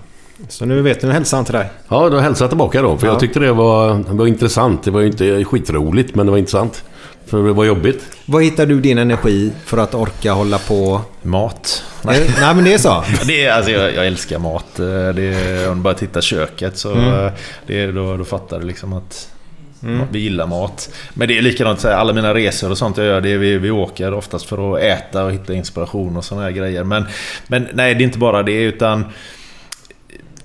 Så 0.48 0.64
nu 0.66 0.82
vet 0.82 1.00
du, 1.00 1.06
nu 1.06 1.12
hälsar 1.12 1.36
han 1.38 1.44
till 1.44 1.54
dig. 1.54 1.66
Ja, 1.88 2.08
då 2.08 2.18
hälsar 2.18 2.44
jag 2.44 2.50
tillbaka 2.50 2.82
då. 2.82 2.98
För 2.98 3.06
Ja. 3.06 3.12
jag 3.12 3.20
tyckte 3.20 3.40
det 3.40 3.52
var, 3.52 3.94
det 3.94 4.12
var 4.14 4.26
intressant. 4.26 4.82
Det 4.84 4.90
var 4.90 5.00
ju 5.00 5.06
inte 5.06 5.44
skitroligt, 5.44 6.14
men 6.14 6.26
det 6.26 6.32
var 6.32 6.38
intressant. 6.38 6.84
För 7.26 7.42
det 7.42 7.52
var 7.52 7.64
jobbigt. 7.64 8.02
Var 8.26 8.40
hittar 8.40 8.66
du 8.66 8.80
din 8.80 8.98
energi 8.98 9.52
för 9.64 9.78
att 9.78 9.94
orka 9.94 10.32
hålla 10.32 10.58
på? 10.58 11.00
Mat. 11.22 11.82
Nej, 12.02 12.30
Nej 12.40 12.54
men 12.54 12.64
det 12.64 12.74
är 12.74 12.78
så. 12.78 13.04
Det 13.26 13.44
är, 13.44 13.52
alltså, 13.52 13.70
jag, 13.70 13.94
jag 13.94 14.06
älskar 14.06 14.38
mat. 14.38 14.78
Eh, 14.78 14.86
Det 14.86 15.34
är, 15.34 15.70
om 15.70 15.76
du 15.76 15.82
bara 15.82 15.94
tittar 15.94 16.20
köket 16.20 16.78
så 16.78 16.92
Mm. 16.92 17.26
eh, 17.26 17.32
det 17.66 17.80
är, 17.82 17.92
då, 17.92 18.16
då 18.16 18.24
fattar 18.24 18.60
du 18.60 18.66
liksom 18.66 18.92
att 18.92 19.28
vi 20.10 20.18
gillar 20.18 20.46
mat. 20.46 20.90
Men 21.14 21.28
det 21.28 21.38
är 21.38 21.42
likadant, 21.42 21.80
så 21.80 21.88
här, 21.88 21.94
alla 21.94 22.12
mina 22.12 22.34
resor 22.34 22.70
och 22.70 22.78
sånt 22.78 22.96
jag 22.96 23.06
gör, 23.06 23.20
det 23.20 23.32
är 23.32 23.38
vi, 23.38 23.58
vi 23.58 23.70
åker 23.70 24.14
oftast 24.14 24.46
för 24.46 24.74
att 24.76 24.80
äta 24.82 25.24
och 25.24 25.32
hitta 25.32 25.54
inspiration 25.54 26.16
och 26.16 26.24
sådana 26.24 26.44
här 26.44 26.50
grejer. 26.52 26.84
Men, 26.84 27.04
men 27.46 27.68
nej, 27.72 27.94
det 27.94 28.02
är 28.02 28.04
inte 28.04 28.18
bara 28.18 28.42
det 28.42 28.62
utan 28.62 29.04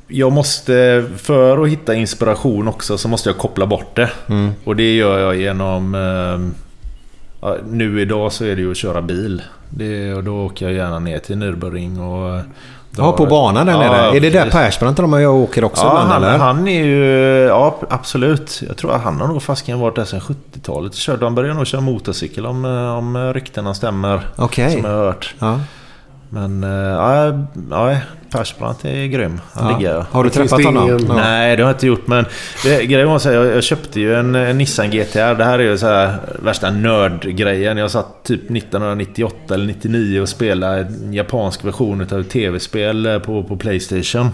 jag 0.10 0.31
måste, 0.31 1.06
för 1.18 1.64
att 1.64 1.69
hitta 1.69 1.95
inspiration 1.95 2.68
också, 2.68 2.98
så 2.98 3.07
måste 3.07 3.30
jag 3.30 3.38
koppla 3.38 3.65
bort 3.65 3.95
det. 3.95 4.10
Mm. 4.27 4.52
Och 4.64 4.76
det 4.76 4.95
gör 4.95 5.19
jag 5.19 5.36
genom... 5.36 5.95
Eh, 5.95 7.49
nu 7.69 8.02
idag 8.02 8.31
så 8.31 8.45
är 8.45 8.56
det 8.56 8.61
ju 8.61 8.72
att 8.72 8.77
köra 8.77 9.02
bil. 9.02 9.41
Det, 9.69 10.14
och 10.14 10.23
då 10.23 10.45
åker 10.45 10.65
jag 10.65 10.76
gärna 10.76 10.99
ner 10.99 11.19
till 11.19 11.36
Nürburgring 11.36 11.99
och... 11.99 12.41
Ja, 12.98 13.11
på 13.11 13.26
banan 13.26 13.65
där 13.65 13.73
Ja, 13.73 13.80
nere. 13.80 14.18
Är 14.18 14.19
det 14.19 14.30
där. 14.30 14.49
Persbrandt 14.49 14.98
de 14.98 15.14
jag 15.14 15.36
åker 15.36 15.64
också 15.64 15.84
Ja, 15.86 15.90
ibland 15.90 16.10
han, 16.10 16.23
eller? 16.23 16.38
han 16.38 16.68
är 16.68 16.84
ju... 16.86 17.06
Ja, 17.48 17.80
absolut. 17.90 18.64
Jag 18.68 18.77
tror 18.77 18.91
att 18.95 19.02
han 19.03 19.22
har 19.22 19.27
nog 19.27 19.44
fasken 19.44 19.80
varit 19.80 19.95
där 19.95 20.06
sedan 20.06 20.19
70-talet. 20.19 20.94
Körde, 20.94 21.26
han 21.26 21.36
började 21.36 21.53
nog 21.53 21.68
köra 21.68 21.81
motorcykel 21.81 22.45
om, 22.45 22.65
om 22.65 23.34
ryktena 23.34 23.73
stämmer. 23.73 24.22
Okej. 24.36 24.72
Som 24.72 24.86
jag 24.86 24.91
har 24.91 25.06
hört. 25.06 25.36
Ja. 25.40 25.60
Men 26.30 26.64
eh, 26.64 26.69
ja, 26.69 27.34
ja, 27.69 27.97
Persbrandt 28.31 28.85
är 28.85 29.06
grym. 29.06 29.41
Han 29.53 29.72
Ja. 29.72 29.77
ligger. 29.77 30.06
Har 30.11 30.23
du 30.23 30.30
träffat 30.30 30.64
honom? 30.65 30.99
Ja. 31.07 31.14
Nej, 31.15 31.56
det 31.57 31.64
har 31.64 31.69
jag 31.69 31.76
inte 31.76 31.88
gjort. 31.88 32.07
Men 32.07 32.26
det, 32.64 32.85
grejen 32.85 33.07
var 33.10 33.19
så 33.19 33.30
här, 33.30 33.35
jag, 33.35 33.45
jag 33.45 33.64
köpte 33.64 33.99
ju 33.99 34.15
en, 34.15 34.35
en 34.35 34.57
Nissan 34.57 34.89
GTR. 34.91 35.35
Det 35.35 35.43
här 35.45 35.60
är 35.60 35.64
ju 35.64 35.77
så 35.77 35.88
här 35.88 36.18
värsta 36.43 36.72
nördgrejen. 36.72 37.77
Jag 37.77 37.91
satt 37.91 38.23
typ 38.23 38.41
1998 38.43 39.53
eller 39.53 39.65
99 39.65 40.22
och 40.22 40.30
spelade 40.30 40.80
en 40.81 41.14
japansk 41.14 41.65
version 41.65 42.01
av 42.11 42.19
ett 42.19 42.30
tv-spel 42.30 43.06
eh, 43.06 43.19
på, 43.19 43.43
på 43.43 43.57
Playstation. 43.57 44.30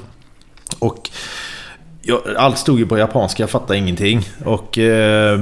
Och 0.79 1.09
jag, 2.01 2.19
allt 2.37 2.57
stod 2.57 2.79
ju 2.79 2.85
på 2.85 2.97
japanska, 2.97 3.43
jag 3.43 3.49
fattade 3.49 3.79
ingenting. 3.79 4.21
Och 4.43 4.77
eh, 4.77 5.39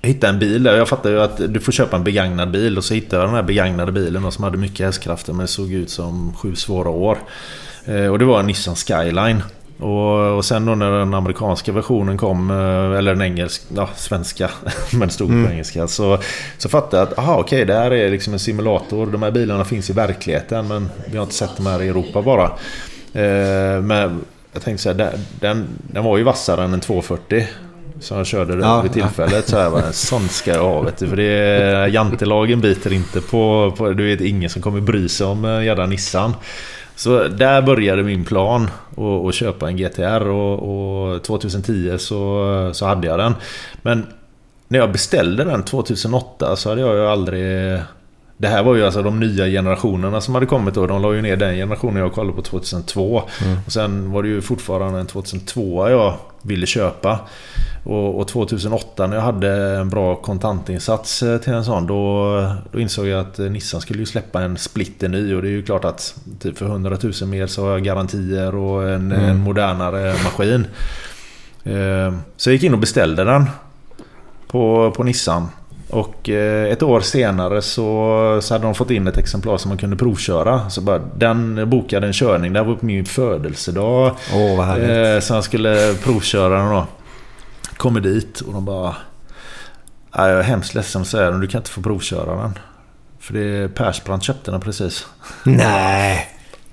jag 0.00 0.08
hittade 0.08 0.32
en 0.32 0.38
bil 0.38 0.62
där. 0.62 0.76
Jag 0.76 0.88
fattade 0.88 1.14
ju 1.14 1.20
att 1.20 1.54
du 1.54 1.60
får 1.60 1.72
köpa 1.72 1.96
en 1.96 2.04
begagnad 2.04 2.50
bil. 2.50 2.78
Och 2.78 2.84
så 2.84 2.94
hittade 2.94 3.22
jag 3.22 3.28
den 3.28 3.34
här 3.34 3.42
begagnade 3.42 3.92
bilen 3.92 4.32
som 4.32 4.44
hade 4.44 4.58
mycket 4.58 4.86
hästkrafter 4.86 5.32
men 5.32 5.48
såg 5.48 5.72
ut 5.72 5.90
som 5.90 6.34
sju 6.36 6.54
svåra 6.54 6.88
år. 6.88 7.18
Eh, 7.84 8.06
och 8.06 8.18
det 8.18 8.24
var 8.24 8.40
en 8.40 8.46
Nissan 8.46 8.76
Skyline. 8.76 9.42
Och, 9.78 10.36
och 10.36 10.44
sen 10.44 10.66
då 10.66 10.74
när 10.74 10.90
den 10.90 11.14
amerikanska 11.14 11.72
versionen 11.72 12.18
kom, 12.18 12.50
eh, 12.50 12.98
eller 12.98 13.14
den 13.14 13.22
engelska, 13.22 13.64
ja 13.76 13.88
svenska, 13.96 14.50
men 14.92 15.10
stod 15.10 15.28
på 15.28 15.50
engelska. 15.50 15.88
Så, 15.88 16.18
så 16.58 16.68
fattade 16.68 16.96
jag 16.96 17.08
att, 17.08 17.18
aha 17.18 17.36
okej 17.36 17.64
det 17.64 17.74
här 17.74 17.90
är 17.90 18.10
liksom 18.10 18.32
en 18.32 18.38
simulator. 18.38 19.06
De 19.06 19.22
här 19.22 19.30
bilarna 19.30 19.64
finns 19.64 19.90
i 19.90 19.92
verkligheten 19.92 20.68
men 20.68 20.90
vi 21.06 21.16
har 21.16 21.22
inte 21.22 21.34
sett 21.34 21.56
dem 21.56 21.66
här 21.66 21.82
i 21.82 21.88
Europa 21.88 22.22
bara. 22.22 22.44
Eh, 23.12 23.82
men 23.82 24.20
jag 24.52 24.62
tänkte 24.62 24.82
så 24.82 24.88
här, 24.88 24.96
den, 24.96 25.10
den, 25.40 25.68
den 25.92 26.04
var 26.04 26.18
ju 26.18 26.24
vassare 26.24 26.64
än 26.64 26.72
en 26.72 26.80
240. 26.80 27.46
Som 28.00 28.16
jag 28.16 28.26
körde 28.26 28.54
Ja, 28.54 28.80
vid 28.82 28.92
tillfället. 28.92 29.48
Så 29.48 29.56
här, 29.56 29.70
bara, 29.70 29.82
en 29.82 29.92
sån 29.92 30.28
ska 30.28 30.50
jag 30.50 30.62
ha 30.62 30.80
vet 30.80 30.98
du. 30.98 31.08
För 31.08 31.16
det 31.16 31.24
är, 31.24 31.86
jantelagen 31.86 32.60
biter 32.60 32.92
inte 32.92 33.20
på, 33.20 33.74
på... 33.76 33.92
Du 33.92 34.06
vet 34.06 34.20
ingen 34.20 34.50
som 34.50 34.62
kommer 34.62 34.80
bry 34.80 35.08
sig 35.08 35.26
om 35.26 35.44
en 35.44 35.64
jävla 35.64 35.86
Nissan. 35.86 36.34
Så 36.96 37.28
där 37.28 37.62
började 37.62 38.02
min 38.02 38.24
plan 38.24 38.70
att, 39.28 39.34
köpa 39.34 39.68
en 39.68 39.76
GTR 39.76 40.28
och, 40.28 41.12
och 41.12 41.22
2010 41.22 41.98
så, 41.98 42.70
så 42.74 42.86
hade 42.86 43.06
jag 43.06 43.18
den. 43.18 43.34
Men 43.82 44.06
när 44.68 44.78
jag 44.78 44.92
beställde 44.92 45.44
den 45.44 45.62
2008 45.62 46.56
så 46.56 46.68
hade 46.68 46.80
jag 46.80 46.94
ju 46.94 47.06
aldrig... 47.06 47.78
Det 48.36 48.48
här 48.48 48.62
var 48.62 48.74
ju 48.74 48.84
alltså 48.84 49.02
de 49.02 49.20
nya 49.20 49.46
generationerna 49.46 50.20
som 50.20 50.34
hade 50.34 50.46
kommit 50.46 50.74
då. 50.74 50.86
De 50.86 51.02
la 51.02 51.14
ju 51.14 51.22
ner 51.22 51.36
den 51.36 51.54
generationen 51.54 51.96
jag 51.96 52.12
kollade 52.12 52.36
på 52.36 52.42
2002. 52.42 53.22
Och 53.66 53.72
sen 53.72 54.12
var 54.12 54.22
det 54.22 54.28
ju 54.28 54.40
fortfarande 54.40 55.00
en 55.00 55.06
2002 55.06 55.90
jag 55.90 56.14
ville 56.42 56.66
köpa. 56.66 57.18
Och, 57.84 58.20
och 58.20 58.28
2008 58.28 59.06
när 59.06 59.16
jag 59.16 59.22
hade 59.22 59.50
en 59.78 59.88
bra 59.88 60.16
kontantinsats 60.16 61.22
eh, 61.22 61.38
till 61.38 61.52
en 61.52 61.64
sån 61.64 61.86
då, 61.86 62.30
då 62.72 62.80
insåg 62.80 63.06
jag 63.06 63.20
att 63.20 63.38
eh, 63.38 63.44
Nissan 63.46 63.80
skulle 63.80 63.98
ju 63.98 64.06
släppa 64.06 64.42
en 64.42 64.56
splitter 64.56 65.08
ny 65.08 65.34
och 65.34 65.42
det 65.42 65.48
är 65.48 65.52
ju 65.52 65.62
klart 65.62 65.84
att 65.84 66.14
typ 66.40 66.58
för 66.58 66.66
100 66.66 66.96
000 67.02 67.12
mer 67.28 67.46
så 67.46 67.64
har 67.64 67.70
jag 67.70 67.84
garantier 67.84 68.54
och 68.54 68.88
en, 68.90 69.12
en 69.12 69.38
modernare 69.38 70.14
maskin. 70.24 70.66
Eh, 71.64 72.14
Så 72.36 72.50
jag 72.50 72.54
gick 72.54 72.62
in 72.62 72.72
och 72.74 72.78
beställde 72.80 73.24
den 73.24 73.44
på, 74.48 74.92
på 74.96 75.02
Nissan. 75.04 75.48
Och 75.90 76.28
ett 76.28 76.82
år 76.82 77.00
senare 77.00 77.62
så, 77.62 78.38
så 78.42 78.54
hade 78.54 78.64
de 78.64 78.74
fått 78.74 78.90
in 78.90 79.06
ett 79.06 79.18
exemplar 79.18 79.56
som 79.56 79.68
man 79.68 79.78
kunde 79.78 79.96
provköra. 79.96 80.70
Så 80.70 80.80
bara, 80.80 80.98
den 81.16 81.70
bokade 81.70 82.06
en 82.06 82.12
körning. 82.12 82.52
Det 82.52 82.62
var 82.62 82.74
på 82.74 82.86
min 82.86 83.04
födelsedag. 83.04 84.12
Åh, 84.34 84.56
vad 84.56 84.66
härligt. 84.66 85.24
Så 85.24 85.34
han 85.34 85.42
skulle 85.42 85.94
provköra 86.04 86.58
den 86.62 86.70
då. 86.70 86.86
Kommer 87.80 88.00
dit 88.00 88.40
och 88.40 88.52
de 88.52 88.64
bara... 88.64 88.94
"Nej, 90.16 90.30
Jag 90.30 90.38
är 90.38 90.42
hemskt 90.42 90.74
ledsen 90.74 91.02
att 91.02 91.08
säga 91.08 91.30
det, 91.30 91.40
du 91.40 91.46
kan 91.46 91.58
inte 91.60 91.70
få 91.70 91.82
provköra 91.82 92.42
den. 92.42 92.58
För 93.20 93.34
det 93.34 93.40
är 93.40 93.68
Persbrandt 93.68 94.24
köpte 94.24 94.50
den 94.50 94.60
precis. 94.60 95.06
Nej. 95.42 96.28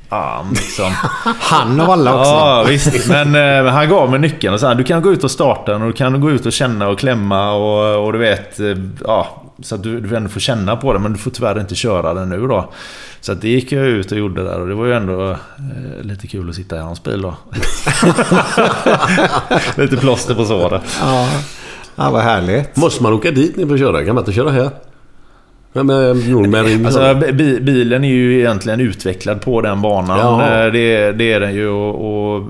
Ja, 0.09 0.45
liksom. 0.51 0.91
Han 1.39 1.79
av 1.81 1.89
alla 1.89 2.19
också. 2.19 2.31
Ja, 2.31 2.65
visst. 2.67 3.07
Men 3.09 3.35
eh, 3.65 3.71
han 3.73 3.89
gav 3.89 4.11
mig 4.11 4.19
nyckeln 4.19 4.53
och 4.53 4.59
sa 4.59 4.73
du 4.73 4.84
kan 4.84 5.01
gå 5.01 5.11
ut 5.11 5.23
och 5.23 5.31
starta 5.31 5.71
den 5.71 5.81
och 5.81 5.88
du 5.88 5.93
kan 5.93 6.21
gå 6.21 6.31
ut 6.31 6.45
och 6.45 6.51
känna 6.53 6.88
och 6.88 6.99
klämma 6.99 7.51
och, 7.51 8.05
och 8.05 8.13
du 8.13 8.19
vet... 8.19 8.59
Eh, 8.59 8.77
ja, 9.05 9.43
så 9.61 9.75
att 9.75 9.84
du, 9.84 9.99
du 9.99 10.15
ändå 10.15 10.29
får 10.29 10.39
känna 10.39 10.75
på 10.75 10.93
det 10.93 10.99
men 10.99 11.13
du 11.13 11.19
får 11.19 11.31
tyvärr 11.31 11.59
inte 11.59 11.75
köra 11.75 12.13
den 12.13 12.29
nu 12.29 12.47
då. 12.47 12.73
Så 13.21 13.31
att 13.31 13.41
det 13.41 13.49
gick 13.49 13.71
jag 13.71 13.85
ut 13.88 14.11
och 14.11 14.17
gjorde 14.17 14.43
där 14.43 14.59
och 14.61 14.67
det 14.67 14.73
var 14.75 14.85
ju 14.85 14.93
ändå 14.93 15.31
eh, 15.31 15.38
lite 16.01 16.27
kul 16.27 16.49
att 16.49 16.55
sitta 16.55 16.75
i 16.75 16.79
hans 16.79 17.03
bil 17.03 17.21
då. 17.21 17.35
lite 19.77 19.97
plåster 19.97 20.35
på 20.35 20.45
såret. 20.45 20.81
Ja. 21.01 21.27
ja, 21.95 22.09
vad 22.11 22.21
härligt. 22.21 22.75
Måste 22.75 23.03
man 23.03 23.13
åka 23.13 23.31
dit 23.31 23.55
ner 23.57 23.65
för 23.65 23.73
att 23.73 23.79
köra? 23.79 24.05
Kan 24.05 24.15
man 24.15 24.21
inte 24.21 24.31
köra 24.34 24.51
här? 24.51 24.69
Ja, 25.73 25.84
men, 25.84 26.31
Nordberg, 26.31 26.85
Alltså, 26.85 27.15
bi- 27.34 27.59
bilen 27.61 28.03
är 28.03 28.07
ju 28.09 28.39
egentligen 28.39 28.79
utvecklad 28.79 29.41
på 29.41 29.61
den 29.61 29.81
banan. 29.81 30.19
Ja. 30.19 30.43
Eh, 30.65 30.71
Det, 30.71 31.11
det 31.11 31.34
är 31.34 31.39
den 31.39 31.53
ju 31.55 31.67
och, 31.69 32.35
och 32.35 32.41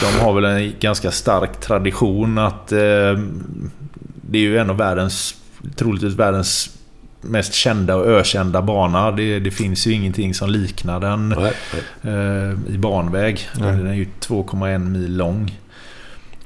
de 0.00 0.24
har 0.24 0.32
väl 0.32 0.44
en 0.44 0.72
ganska 0.80 1.10
stark 1.10 1.60
tradition 1.60 2.38
att 2.38 2.72
eh, 2.72 2.78
det 4.30 4.38
är 4.38 4.42
ju 4.42 4.58
en 4.58 4.70
av 4.70 4.76
världens, 4.76 5.34
troligtvis 5.76 6.14
världens 6.14 6.70
mest 7.20 7.54
kända 7.54 7.96
och 7.96 8.06
ökända 8.06 8.62
bana. 8.62 9.10
Det, 9.10 9.38
det 9.38 9.50
finns 9.50 9.86
ju 9.86 9.92
ingenting 9.92 10.34
som 10.34 10.50
liknar 10.50 11.00
den 11.00 11.28
Nej, 11.28 11.52
eh, 12.02 12.74
i 12.74 12.78
banväg. 12.78 13.48
Den 13.58 13.86
är 13.86 13.94
ju 13.94 14.06
2,1 14.20 14.78
mil 14.78 15.16
lång. 15.16 15.58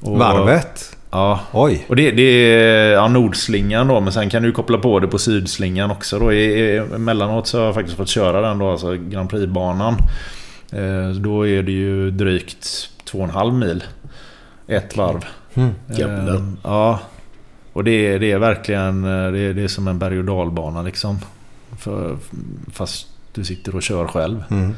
Och- 0.01 0.19
Varvet? 0.19 0.97
Ja. 1.11 1.41
Oj. 1.53 1.87
Och 1.89 1.97
det, 1.97 2.11
det 2.11 2.23
är 2.23 2.93
ja, 2.93 3.09
nordslingan 3.09 3.89
då, 3.89 4.01
men 4.01 4.13
sen 4.13 4.31
kan 4.31 4.43
du 4.43 4.53
koppla 4.53 4.79
på 4.79 5.01
det 5.01 5.07
på 5.07 5.19
sydslingan 5.19 5.91
också 5.91 6.19
då. 6.19 6.31
Emellanåt 6.31 7.47
så 7.47 7.59
har 7.59 7.65
jag 7.65 7.75
faktiskt 7.75 7.97
fått 7.97 8.09
köra 8.09 8.41
den 8.41 8.59
då, 8.59 8.71
alltså 8.71 8.95
Grand 8.97 9.31
Prix-banan. 9.31 9.95
Eh, 10.73 11.09
då 11.11 11.47
är 11.47 11.63
det 11.63 11.73
ju 11.73 12.11
drygt 12.11 12.91
2,5 13.11 13.53
mil. 13.59 13.85
Ett 14.67 14.97
varv. 14.97 15.25
Mm. 15.55 15.71
Eh, 15.89 16.41
ja. 16.63 17.01
Och 17.73 17.85
det, 17.85 17.91
är- 18.07 18.19
det 18.19 18.33
är 18.33 18.39
verkligen 18.39 19.05
eh, 19.05 19.33
det 19.33 19.39
är, 19.39 19.55
det 19.55 19.63
är 19.63 19.69
som 19.69 19.89
en 19.89 19.99
berg 19.99 20.19
och 20.19 20.25
dalbana 20.25 20.83
liksom. 20.83 21.19
För, 21.79 22.17
fast 22.73 23.07
du 23.33 23.45
sitter 23.45 23.77
och 23.77 23.83
kör 23.83 24.07
själv. 24.07 24.45
Mm. 24.51 24.75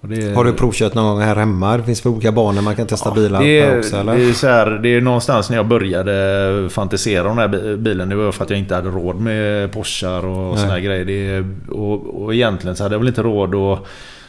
Och 0.00 0.12
är- 0.12 0.34
Har 0.34 0.44
du 0.44 0.52
provkört 0.52 0.94
någon 0.94 1.04
gång 1.06 1.20
här 1.20 1.36
hemma? 1.36 1.76
Det 1.76 1.82
finns 1.82 2.00
för 2.00 2.10
olika 2.10 2.32
banor 2.32 2.62
man 2.62 2.76
kan 2.76 2.86
testa 2.86 3.10
bilar 3.14 3.42
det 3.42 3.62
på 3.66 3.72
är, 3.72 3.78
också 3.78 3.96
eller? 3.96 4.16
Det 4.16 4.24
är, 4.28 4.32
så 4.32 4.46
här, 4.46 4.70
det 4.70 4.88
är 4.88 5.00
någonstans 5.00 5.50
när 5.50 5.56
jag 5.56 5.66
började 5.66 6.68
fantisera 6.70 7.30
om 7.30 7.36
den 7.36 7.50
här 7.50 7.58
bi- 7.60 7.76
bilen. 7.76 8.08
Det 8.08 8.14
var 8.16 8.32
för 8.32 8.44
att 8.44 8.50
jag 8.50 8.58
inte 8.58 8.74
hade 8.74 8.88
råd 8.88 9.20
med 9.20 9.72
Porschar 9.72 10.24
och 10.26 10.48
Nej. 10.54 10.58
såna 10.58 10.72
här 10.72 10.80
grejer. 10.80 11.04
Det 11.04 11.30
är, 11.30 11.44
och, 11.70 12.22
och 12.22 12.34
egentligen 12.34 12.76
så 12.76 12.82
hade 12.82 12.94
jag 12.94 12.98
väl 13.00 13.08
inte 13.08 13.22
råd 13.22 13.54
att 13.54 13.78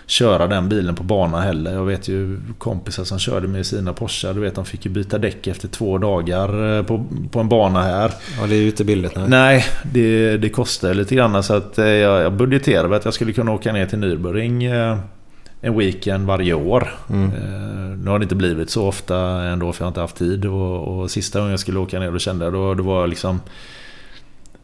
köra 0.06 0.48
den 0.48 0.70
bilen 0.70 0.96
på 0.96 1.04
bana 1.04 1.42
heller. 1.42 1.74
Jag 1.74 1.86
vet 1.86 2.08
ju 2.08 2.40
kompisar 2.58 3.04
som 3.04 3.20
körde 3.20 3.48
med 3.48 3.66
sina 3.66 3.94
Porschar. 3.94 4.34
Du 4.34 4.40
vet 4.40 4.56
de 4.56 4.66
fick 4.66 4.86
ju 4.86 4.92
byta 4.92 5.18
däck 5.18 5.48
efter 5.48 5.68
två 5.68 5.98
dagar 5.98 6.78
eh, 6.78 6.84
på, 6.84 7.06
på 7.32 7.40
en 7.40 7.50
bana 7.50 7.82
här. 7.82 8.12
Ja, 8.40 8.48
det 8.48 8.56
är 8.56 8.60
ju 8.60 8.66
inte 8.66 8.84
billigt. 8.84 9.16
Nej. 9.16 9.28
Nej, 9.28 9.66
det, 9.92 10.38
det 10.38 10.50
kostar 10.50 10.94
lite 10.94 11.16
grann. 11.16 11.44
Så 11.44 11.54
att 11.54 11.78
eh, 11.78 11.86
jag, 11.86 12.22
jag 12.22 12.34
budgeterade 12.34 12.96
att 12.96 13.06
jag 13.06 13.14
skulle 13.14 13.34
kunna 13.34 13.52
åka 13.52 13.74
ner 13.74 13.86
till 13.86 14.00
Nürburgring 14.00 14.64
eh, 14.92 14.98
en 15.62 15.78
weekend 15.78 16.28
varje 16.28 16.54
år. 16.54 16.96
Mm. 17.10 17.30
Nu 18.04 18.12
har 18.12 18.20
det 18.20 18.24
inte 18.24 18.36
blivit 18.36 18.70
så 18.70 18.88
ofta 18.88 19.18
ändå 19.44 19.74
för 19.74 19.82
jag 19.82 19.86
har 19.86 19.92
inte 19.92 20.02
haft 20.02 20.18
tid. 20.18 20.46
Och, 20.46 21.00
och 21.00 21.12
sista 21.12 21.40
gången 21.40 21.52
jag 21.52 21.60
skulle 21.60 21.80
åka 21.80 22.00
ner 22.00 22.12
då 22.12 22.20
kände 22.20 22.46
jag 22.46 22.54
då, 22.54 22.74
då 22.74 22.84
var 22.84 23.00
jag 23.00 23.10
liksom 23.10 23.40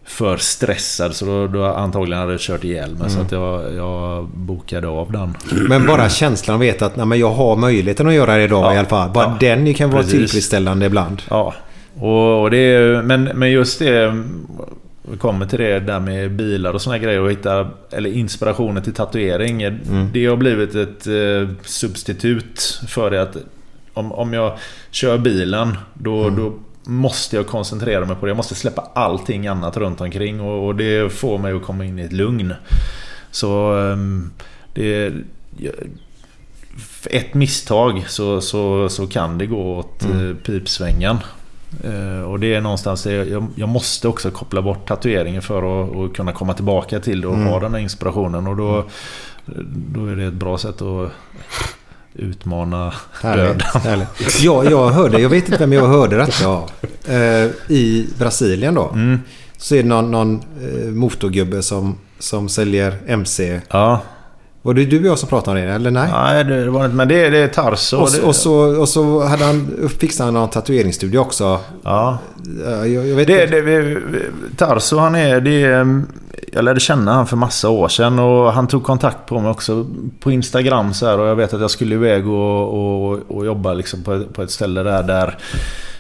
för 0.10 0.38
stressad 0.38 1.16
så 1.16 1.26
då, 1.26 1.48
då 1.48 1.66
antagligen 1.66 2.20
hade 2.20 2.32
jag 2.34 2.42
kört 2.42 2.64
ihjäl 2.64 2.96
mig. 2.96 3.10
Så 3.10 3.16
Mm. 3.16 3.26
att 3.26 3.32
jag, 3.32 3.74
jag 3.74 4.28
bokade 4.28 4.88
av 4.88 5.12
den. 5.12 5.34
Men 5.70 5.86
bara 5.86 6.10
känslan 6.10 6.56
att 6.56 6.62
veta 6.62 6.86
att 6.86 6.96
nej, 6.96 7.06
men 7.06 7.20
jag 7.20 7.32
har 7.32 7.56
möjligheten 7.56 8.08
att 8.08 8.14
göra 8.14 8.36
det 8.38 8.44
idag 8.44 8.64
Ja. 8.66 8.74
i 8.76 8.78
alla 8.78 8.88
fall. 8.88 9.10
Bara 9.10 9.26
Ja. 9.26 9.38
den 9.56 9.74
kan 9.74 9.90
vara 9.90 10.02
Precis. 10.02 10.18
tillfredsställande 10.20 10.86
ibland. 10.86 11.22
Ja, 11.30 11.54
och, 12.00 12.42
och 12.42 12.52
det 12.52 12.58
är, 12.58 13.02
men, 13.02 13.24
men 13.24 13.52
just 13.52 13.80
det... 13.80 14.24
Vi 15.12 15.18
kommer 15.18 15.46
till 15.46 15.60
det 15.60 15.80
där 15.80 16.00
med 16.00 16.32
bilar 16.32 16.74
och 16.74 16.82
såna 16.82 16.98
grejer 16.98 17.22
och 17.22 17.32
hitta 17.32 17.68
eller 17.92 18.10
inspirationen 18.14 18.84
till 18.84 18.94
tatuering. 18.94 19.62
Mm. 19.64 20.10
Det 20.14 20.26
har 20.26 20.36
blivit 20.36 20.76
ett 20.76 21.08
eh, 21.08 21.56
substitut 21.66 22.82
för 22.88 23.12
det 23.12 23.22
att 23.22 23.38
om, 23.94 24.12
om 24.12 24.34
jag 24.34 24.54
kör 24.92 25.18
bilen 25.18 25.78
då, 25.94 26.24
Mm. 26.24 26.36
då 26.36 26.54
måste 26.90 27.36
jag 27.36 27.48
koncentrera 27.48 28.06
mig 28.06 28.16
på 28.16 28.26
det. 28.26 28.30
Jag 28.30 28.38
måste 28.38 28.56
släppa 28.56 28.82
allting 28.96 29.48
annat 29.48 29.78
runt 29.78 30.02
omkring 30.02 30.42
och, 30.42 30.68
och 30.68 30.76
det 30.76 31.14
får 31.14 31.38
mig 31.38 31.54
att 31.54 31.64
komma 31.64 31.86
in 31.86 32.00
i 32.00 32.02
ett 32.02 32.14
lugn. 32.14 32.54
Så 33.32 33.74
ehm, 33.74 34.32
det... 34.74 35.14
ett 37.10 37.34
misstag 37.34 38.06
så, 38.08 38.42
så, 38.42 38.90
så 38.90 39.08
kan 39.08 39.38
det 39.38 39.46
gå 39.46 39.78
åt 39.78 40.04
Mm. 40.04 40.30
eh, 40.30 40.36
pipsvängen. 40.36 41.18
Eh, 41.84 42.22
och 42.22 42.40
det 42.40 42.54
är 42.54 42.62
någonstans 42.62 43.06
jag, 43.06 43.46
jag 43.56 43.70
måste 43.70 44.08
också 44.08 44.32
koppla 44.32 44.62
bort 44.62 44.88
tatueringen 44.88 45.42
för 45.42 45.58
att, 45.84 45.96
att 45.96 46.16
kunna 46.16 46.32
komma 46.32 46.54
tillbaka 46.54 47.00
till 47.00 47.22
det 47.22 47.28
och 47.28 47.34
Mm. 47.34 47.48
ha 47.48 47.60
den 47.60 47.74
här 47.74 47.82
inspirationen. 47.82 48.48
Och 48.48 48.58
då, 48.58 48.86
då 49.94 50.06
är 50.06 50.16
det 50.16 50.26
ett 50.26 50.34
bra 50.34 50.58
sätt 50.58 50.82
att 50.82 51.12
utmana 52.20 52.94
Härligt. 53.22 53.46
döden. 53.46 53.82
härligt. 53.84 54.42
Ja, 54.42 54.64
jag 54.64 54.90
hörde, 54.90 55.22
jag 55.22 55.30
vet 55.30 55.46
inte 55.46 55.60
vem 55.60 55.74
jag 55.74 55.88
hörde 55.88 56.18
detta 56.18 56.48
av. 56.48 56.70
Eh, 57.08 57.48
I 57.68 58.08
Brasilien 58.18 58.76
då. 58.76 58.90
Mm. 58.94 59.20
Så 59.58 59.76
är 59.76 59.84
det 59.84 59.90
någon, 59.90 60.12
någon 60.12 60.36
eh, 60.36 60.90
motorgubbe 60.92 61.62
som, 61.62 61.98
som 62.20 62.50
säljer 62.50 62.98
MC. 63.08 63.62
Ja. 63.70 64.02
Var 64.62 64.74
det 64.74 64.86
du 64.86 65.00
och 65.00 65.06
jag 65.06 65.20
som 65.20 65.30
pratade 65.30 65.62
om 65.62 65.68
det 65.68 65.74
eller 65.74 65.92
nej? 65.92 66.10
Nej, 66.12 66.44
det 66.44 66.70
var 66.70 66.86
inte... 66.86 66.96
Men 66.96 67.08
det, 67.08 67.30
det 67.30 67.38
är 67.38 67.48
Tarso. 67.48 67.98
Och, 67.98 68.10
och, 68.24 68.36
så, 68.36 68.54
och 68.80 68.90
så 68.90 69.24
hade 69.24 69.46
han, 69.46 69.90
fixade 70.00 70.28
han 70.28 70.34
någon 70.34 70.50
tatueringsstudio 70.50 71.20
också. 71.20 71.60
Ja. 71.84 72.18
Jag, 72.64 72.90
jag 72.90 73.16
vet 73.16 73.28
Det, 73.28 73.44
inte. 73.44 73.62
det, 73.62 74.02
Tarso 74.58 74.98
han 74.98 75.16
är... 75.16 75.42
Det 75.42 75.64
är 75.64 76.04
jag 76.52 76.66
lärde 76.66 76.80
känna 76.80 77.14
han 77.14 77.28
för 77.28 77.38
massa 77.38 77.70
år 77.70 77.88
sedan 77.88 78.20
och 78.20 78.54
han 78.54 78.68
tog 78.68 78.84
kontakt 78.84 79.26
på 79.26 79.40
mig 79.40 79.52
också 79.52 79.88
på 80.20 80.32
Instagram 80.32 80.94
så 80.94 81.06
här 81.06 81.20
och 81.20 81.28
jag 81.28 81.36
vet 81.36 81.54
att 81.54 81.62
jag 81.62 81.72
skulle 81.72 81.96
iväg 81.96 82.28
och, 82.28 83.10
och, 83.10 83.20
och 83.28 83.46
jobba 83.46 83.74
liksom 83.74 84.04
på, 84.04 84.24
på 84.34 84.42
ett 84.44 84.52
ställe 84.52 84.84
där 84.84 85.04
där 85.04 85.38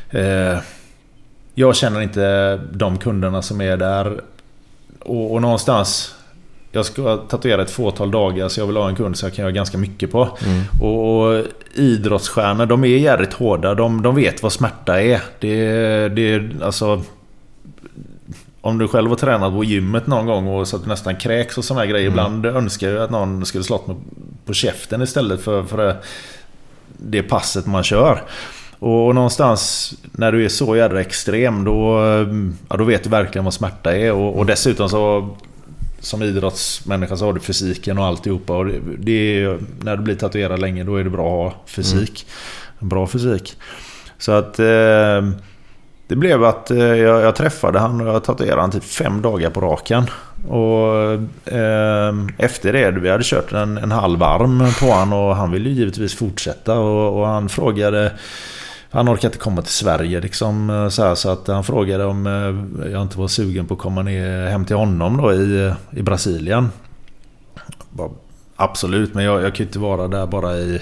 eh, 0.09 0.59
jag 1.53 1.75
känner 1.75 2.01
inte 2.01 2.55
de 2.71 2.97
kunderna 2.97 3.41
som 3.41 3.61
är 3.61 3.77
där 3.77 4.21
och, 4.99 5.33
och 5.33 5.41
någonstans 5.41 6.15
jag 6.71 6.85
ska 6.85 7.17
tatuera 7.17 7.61
ett 7.61 7.71
fåtal 7.71 8.11
dagar 8.11 8.49
så 8.49 8.59
jag 8.59 8.67
vill 8.67 8.77
ha 8.77 8.89
en 8.89 8.95
kund 8.95 9.17
så 9.17 9.25
jag 9.25 9.33
kan 9.33 9.43
göra 9.43 9.51
ganska 9.51 9.77
mycket 9.77 10.11
på. 10.11 10.37
Mm. 10.45 10.63
Och, 10.81 11.27
och 11.27 11.45
idrottsstjärnor, 11.73 12.65
de 12.65 12.83
är 12.83 12.87
jävligt 12.87 13.33
hårda. 13.33 13.75
De, 13.75 14.01
de 14.01 14.15
vet 14.15 14.43
vad 14.43 14.53
smärta 14.53 15.01
är. 15.01 15.21
Det, 15.39 16.09
det 16.09 16.33
är 16.33 16.55
alltså... 16.63 17.01
Om 18.61 18.77
du 18.77 18.87
själv 18.87 19.09
har 19.09 19.15
tränat 19.15 19.53
på 19.53 19.63
gymmet 19.63 20.07
någon 20.07 20.25
gång 20.25 20.47
och 20.47 20.67
så 20.67 20.75
att 20.75 20.83
du 20.83 20.89
nästan 20.89 21.15
kräks 21.15 21.57
och 21.57 21.65
sådana 21.65 21.85
grejer. 21.85 22.07
Mm. 22.07 22.13
Ibland 22.13 22.45
önskar 22.45 22.89
jag 22.89 23.03
att 23.03 23.09
någon 23.09 23.45
skulle 23.45 23.63
slått 23.63 23.87
mig 23.87 23.95
på 24.45 24.53
käften 24.53 25.01
istället 25.01 25.41
för, 25.41 25.63
för 25.63 25.77
det, 25.77 25.97
det 26.97 27.23
passet 27.23 27.65
man 27.65 27.83
kör. 27.83 28.23
Och, 28.79 29.15
någonstans 29.15 29.93
när 30.11 30.31
du 30.31 30.45
är 30.45 30.49
så 30.49 30.75
jävla 30.75 31.01
extrem 31.01 31.63
då, 31.63 31.99
ja, 32.69 32.77
då 32.77 32.83
vet 32.83 33.03
du 33.03 33.09
verkligen 33.09 33.45
vad 33.45 33.53
smärta 33.53 33.95
är. 33.95 34.11
Och, 34.11 34.37
och 34.37 34.45
dessutom 34.45 34.89
så 34.89 35.29
som 35.99 36.23
idrottsmänniska 36.23 37.17
så 37.17 37.25
har 37.25 37.33
du 37.33 37.39
fysiken 37.39 37.97
och 37.97 38.05
alltihopa. 38.05 38.57
Och 38.57 38.65
det, 38.65 38.79
det 38.97 39.43
är, 39.43 39.59
när 39.81 39.97
du 39.97 40.03
blir 40.03 40.15
tatuerad 40.15 40.59
länge 40.59 40.83
då 40.83 40.95
är 40.95 41.03
det 41.03 41.09
bra 41.09 41.47
att 41.47 41.53
ha 41.53 41.61
fysik. 41.65 42.27
En 42.79 42.89
bra 42.89 43.07
fysik. 43.07 43.57
Så 44.17 44.31
att 44.31 44.59
eh, 44.59 45.29
det 46.07 46.15
blev 46.15 46.43
att 46.43 46.71
eh, 46.71 46.77
jag, 46.77 47.21
jag 47.21 47.35
träffade 47.35 47.79
han 47.79 48.01
och 48.01 48.07
jag 48.07 48.23
tatuerade 48.23 48.61
han 48.61 48.71
typ 48.71 48.83
fem 48.83 49.21
dagar 49.21 49.49
på 49.49 49.61
raken. 49.61 50.03
Och 50.47 51.11
eh, 51.53 52.13
efter 52.37 52.73
det, 52.73 52.91
vi 52.91 53.09
hade 53.09 53.23
kört 53.23 53.53
en, 53.53 53.77
en 53.77 53.91
halv 53.91 54.23
arm 54.23 54.63
på 54.79 54.91
han 54.91 55.13
och 55.13 55.35
han 55.35 55.51
ville 55.51 55.69
ju 55.69 55.75
givetvis 55.75 56.15
fortsätta. 56.15 56.79
Och, 56.79 57.19
och 57.19 57.27
han 57.27 57.49
frågade 57.49 58.11
han 58.91 59.09
orkade 59.09 59.27
inte 59.27 59.37
komma 59.37 59.61
till 59.61 59.73
Sverige 59.73 60.21
liksom 60.21 60.69
eh, 60.69 60.89
så, 60.89 61.03
här, 61.03 61.15
så 61.15 61.29
att 61.29 61.47
han 61.47 61.63
frågade 61.63 62.05
om 62.05 62.27
eh, 62.27 62.91
jag 62.91 63.01
inte 63.01 63.19
var 63.19 63.27
sugen 63.27 63.65
på 63.65 63.73
att 63.73 63.79
komma 63.79 64.01
ner 64.01 64.47
hem 64.47 64.65
till 64.65 64.75
honom 64.75 65.17
då 65.17 65.33
i, 65.33 65.65
eh, 65.65 65.73
i 65.99 66.01
Brasilien. 66.01 66.69
Bara, 67.89 68.09
Absolut, 68.55 69.13
men 69.13 69.23
jag, 69.23 69.41
jag 69.41 69.55
kan 69.55 69.57
ju 69.57 69.65
inte 69.65 69.79
vara 69.79 70.07
där 70.07 70.27
bara 70.27 70.57
i 70.57 70.81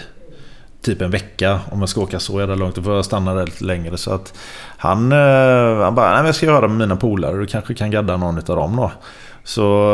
typ 0.81 1.01
en 1.01 1.11
vecka 1.11 1.59
om 1.71 1.79
jag 1.79 1.89
ska 1.89 2.01
åka 2.01 2.19
så 2.19 2.39
jävla 2.39 2.55
långt. 2.55 2.75
Då 2.75 2.81
får 2.81 2.95
jag 2.95 3.05
stanna 3.05 3.33
där 3.33 3.45
lite 3.45 3.63
längre. 3.63 3.97
Så 3.97 4.11
att 4.11 4.33
han, 4.77 5.11
han 5.81 5.95
bara, 5.95 6.09
nej 6.09 6.17
men 6.17 6.25
jag 6.25 6.35
ska 6.35 6.45
göra 6.45 6.67
med 6.67 6.77
mina 6.77 6.95
polare. 6.95 7.37
Du 7.37 7.45
kanske 7.45 7.73
kan 7.73 7.91
gadda 7.91 8.17
någon 8.17 8.37
av 8.37 8.43
dem 8.43 8.75
då. 8.75 8.91
Så 9.43 9.89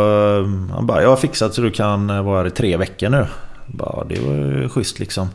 han 0.73 0.88
bara, 0.88 1.02
jag 1.02 1.10
har 1.10 1.15
fixat 1.15 1.53
så 1.53 1.61
du 1.61 1.72
kan 1.72 2.26
vara 2.26 2.38
här 2.38 2.48
i 2.48 2.52
tre 2.52 2.77
veckor 2.77 3.10
nu. 3.10 3.18
Jag 3.18 3.76
Bara, 3.76 4.03
det 4.03 4.19
var 4.19 4.34
ju 4.34 4.69
schysst 4.69 4.99
liksom. 4.99 5.30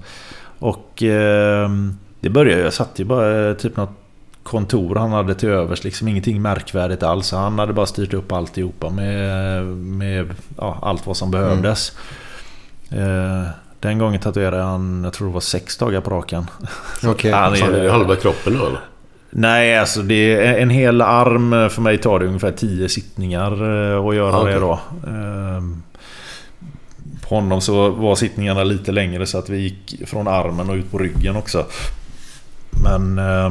Och 0.59 1.03
eh, 1.03 1.69
det 2.20 2.31
började 2.31 2.62
jag 2.62 2.73
satt 2.73 2.99
ju 2.99 3.05
bara 3.05 3.49
eh, 3.49 3.55
typ 3.55 3.77
något 3.77 3.90
kontor 4.43 4.95
han 4.95 5.12
hade 5.12 5.35
till 5.35 5.49
övers. 5.49 5.85
Liksom 5.85 6.09
ingenting 6.09 6.43
märkvärdigt 6.43 7.03
alls. 7.03 7.32
Han 7.32 7.59
hade 7.59 7.73
bara 7.73 7.86
styrt 7.86 8.15
upp 8.15 8.32
alltihopa 8.32 8.90
med, 8.90 9.65
med 9.66 10.35
ja, 10.57 10.78
allt 10.82 11.07
vad 11.07 11.16
som 11.16 11.31
behövdes. 11.31 11.93
Eh, 12.90 13.49
den 13.81 13.99
gången 13.99 14.20
tatuerade 14.20 14.62
han, 14.62 15.05
jag 15.05 15.12
tror 15.12 15.28
det 15.28 15.35
var 15.35 15.40
sex 15.40 15.77
dagar 15.77 16.01
på 16.01 16.11
raken. 16.11 16.47
Okej. 17.07 17.32
Han 17.32 17.57
Fan, 17.57 17.74
är 17.74 17.78
det 17.78 17.85
är, 17.85 17.90
halva 17.90 18.16
kroppen 18.16 18.59
då 18.59 18.66
eller? 18.66 18.81
Nej, 19.31 19.78
alltså 19.78 20.03
det 20.03 20.47
är 20.47 20.59
en 20.59 20.70
hel 20.70 21.03
arm 21.03 21.70
för 21.70 21.82
mig 21.82 21.99
tar 21.99 22.19
det 22.19 22.27
ungefär 22.27 22.53
10 22.53 22.89
sittningar 22.89 23.53
eh, 23.53 24.07
att 24.07 24.15
göra 24.15 24.40
Okej. 24.40 24.53
det 24.53 24.61
då. 24.61 24.81
Ehm, 25.07 25.82
På 27.28 27.35
honom 27.35 27.61
så 27.61 27.90
var 27.90 28.15
sittningarna 28.15 28.65
lite 28.65 28.93
längre 28.93 29.27
så 29.27 29.39
att 29.39 29.49
vi 29.49 29.59
gick 29.59 30.09
från 30.09 30.28
armen 30.28 30.70
och 30.70 30.77
ut 30.77 30.90
på 30.90 30.99
ryggen 30.99 31.36
också. 31.36 31.66
Men 32.83 33.19
eh, 33.19 33.51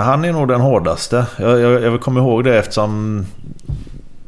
han 0.00 0.24
är 0.24 0.32
nog 0.32 0.48
den 0.48 0.60
hårdaste. 0.60 1.26
Jag, 1.38 1.60
jag, 1.60 1.82
jag 1.82 2.00
kommer 2.00 2.20
ihåg 2.20 2.44
det 2.44 2.58
eftersom 2.58 3.24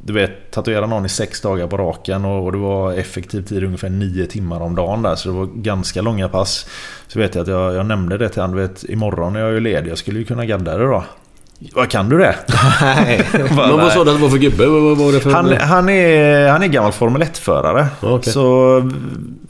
du 0.04 0.12
vet, 0.12 0.50
tatuera 0.50 0.86
någon 0.86 1.06
i 1.06 1.08
sex 1.08 1.40
dagar 1.40 1.66
på 1.66 1.76
raken 1.76 2.24
och, 2.24 2.44
och 2.44 2.52
det 2.52 2.58
var 2.58 2.92
effektiv 2.92 3.42
tid 3.42 3.64
ungefär 3.64 3.88
nio 3.88 4.26
timmar 4.26 4.60
om 4.60 4.74
dagen 4.74 5.02
där. 5.02 5.14
Så 5.14 5.28
det 5.28 5.34
var 5.34 5.46
ganska 5.46 6.02
långa 6.02 6.28
pass. 6.28 6.66
Så 7.06 7.18
vet 7.18 7.34
jag 7.34 7.42
att 7.42 7.48
jag, 7.48 7.74
jag 7.74 7.86
nämnde 7.86 8.18
det 8.18 8.28
till 8.28 8.42
honom. 8.42 8.56
Du 8.56 8.62
vet, 8.62 8.84
imorgon 8.84 9.36
är 9.36 9.40
jag 9.40 9.52
ju 9.52 9.60
ledig. 9.60 9.90
Jag 9.90 9.98
skulle 9.98 10.18
ju 10.18 10.24
kunna 10.24 10.46
gadda 10.46 10.78
det 10.78 10.84
då. 10.84 11.04
Vad 11.74 11.90
kan 11.90 12.08
du 12.08 12.18
det? 12.18 12.36
Nej. 12.80 13.28
Bara, 13.56 13.66
Men 13.66 13.76
vad 13.76 13.92
sa 13.92 14.04
du 14.04 14.10
att 14.10 14.16
det 14.16 14.22
var 14.22 14.30
för 14.30 14.38
gubbe? 14.38 14.66
Vad 14.66 14.98
var 14.98 15.12
det 15.12 15.20
för... 15.20 15.30
han, 15.30 15.52
han, 15.52 15.88
är, 15.88 16.48
han 16.48 16.62
är 16.62 16.66
gammal 16.66 16.92
Formel 16.92 17.22
1-förare. 17.22 17.86
Okej. 18.00 18.32
Så 18.32 18.90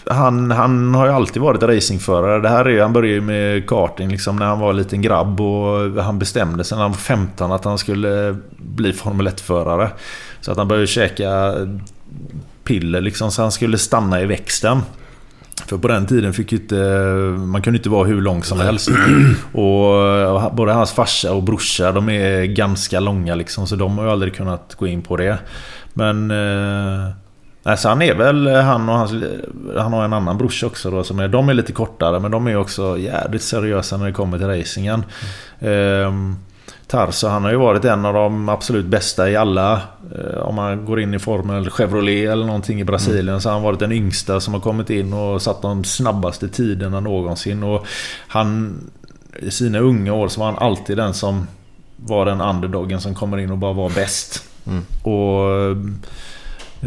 han, 0.07 0.51
han 0.51 0.95
har 0.95 1.07
ju 1.07 1.13
alltid 1.13 1.43
varit 1.43 1.63
racingförare. 1.63 2.41
Det 2.41 2.49
här 2.49 2.69
är, 2.69 2.83
han 2.83 2.93
började 2.93 3.15
ju 3.15 3.21
med 3.21 3.69
karting 3.69 4.09
liksom 4.09 4.37
när 4.37 4.47
han 4.47 4.61
var 4.61 4.71
en 4.71 4.77
liten 4.77 5.03
grabb. 5.03 5.41
Och 5.41 6.03
han 6.05 6.19
bestämde 6.19 6.65
sig 6.65 6.77
när 6.77 6.83
han 6.83 6.93
var 6.93 6.99
15 6.99 7.53
att 7.53 7.65
han 7.65 7.79
skulle 7.79 8.37
bli 8.57 8.93
Formel 8.93 9.29
1-förare. 9.29 9.91
Så 10.41 10.51
att 10.53 10.59
han 10.59 10.69
började 10.69 10.87
käka 10.87 11.55
piller 12.65 13.01
liksom 13.01 13.31
så 13.31 13.43
han 13.43 13.53
skulle 13.53 13.79
stanna 13.79 14.21
i 14.21 14.27
växten. 14.27 14.83
För 15.67 15.79
på 15.79 15.89
den 15.89 16.07
tiden 16.07 16.33
fick 16.33 16.53
ju 16.53 16.59
inte, 16.59 16.75
man 17.39 17.63
kunde 17.63 17.77
inte 17.77 17.89
vara 17.89 18.05
hur 18.05 18.21
lång 18.21 18.43
som 18.43 18.61
helst. 18.61 18.89
Och 19.53 20.53
både 20.53 20.73
hans 20.73 20.93
farsa 20.93 21.33
och 21.33 21.43
brorsa, 21.43 21.93
de 21.93 22.09
är 22.09 22.45
ganska 22.45 23.01
långa 23.01 23.35
liksom. 23.35 23.67
Så 23.67 23.77
de 23.77 23.99
har 23.99 24.05
ju 24.05 24.11
aldrig 24.11 24.35
kunnat 24.35 24.75
gå 24.75 24.87
in 24.87 25.03
på 25.03 25.17
det. 25.17 25.39
Men... 25.93 26.31
Eh, 26.31 27.09
alltså 27.63 27.89
han 27.89 28.03
är 28.03 28.15
väl, 28.15 28.49
han 28.49 28.89
och 28.89 28.95
hans... 28.95 29.13
Han 29.77 29.93
har 29.93 30.05
en 30.05 30.13
annan 30.13 30.39
brorsa 30.39 30.67
också 30.67 30.91
då, 30.91 31.05
som 31.05 31.19
är, 31.19 31.29
de 31.29 31.49
är 31.49 31.55
lite 31.55 31.73
kortare. 31.73 32.21
Men 32.21 32.31
de 32.31 32.47
är 32.47 32.57
också 32.57 32.99
jävligt 32.99 33.43
seriösa 33.43 33.97
när 33.97 34.07
det 34.07 34.13
kommer 34.13 34.39
till 34.39 34.47
racingen. 34.47 35.05
Ehm, 35.61 36.37
Tarso, 36.93 37.29
han 37.29 37.45
har 37.45 37.51
ju 37.51 37.57
varit 37.57 37.85
en 37.85 38.05
av 38.05 38.15
de 38.15 38.49
absolut 38.49 38.87
bästa 38.87 39.31
i 39.31 39.37
alla. 39.37 39.81
Eh, 40.15 40.39
om 40.39 40.55
man 40.55 40.85
går 40.85 41.01
in 41.01 41.15
i 41.15 41.19
Formel 41.19 41.71
Chevrolet 41.71 42.31
eller 42.31 42.47
någonting 42.47 42.81
i 42.81 42.85
Brasilien 42.85 43.41
så 43.41 43.49
har 43.49 43.55
han 43.55 43.63
varit 43.63 43.79
den 43.79 43.93
yngsta 43.93 44.41
som 44.41 44.55
har 44.55 44.61
kommit 44.61 44.91
in 44.91 45.13
och 45.13 45.43
satt 45.43 45.63
de 45.63 45.85
snabbaste 45.85 46.49
tiderna 46.49 47.01
någonsin. 47.01 47.63
Och 47.63 47.87
han, 48.29 48.81
i 49.39 49.51
sina 49.51 49.79
unga 49.79 50.13
år 50.13 50.29
så 50.29 50.41
var 50.41 50.47
han 50.47 50.59
alltid 50.59 50.97
den 50.97 51.15
som 51.15 51.47
var 51.97 52.27
den 52.27 52.41
underdogen 52.41 53.01
som 53.01 53.15
kommer 53.15 53.39
in 53.39 53.51
och 53.51 53.59
bara 53.59 53.73
var 53.73 53.91
bäst. 53.91 54.45
Och... 55.03 55.51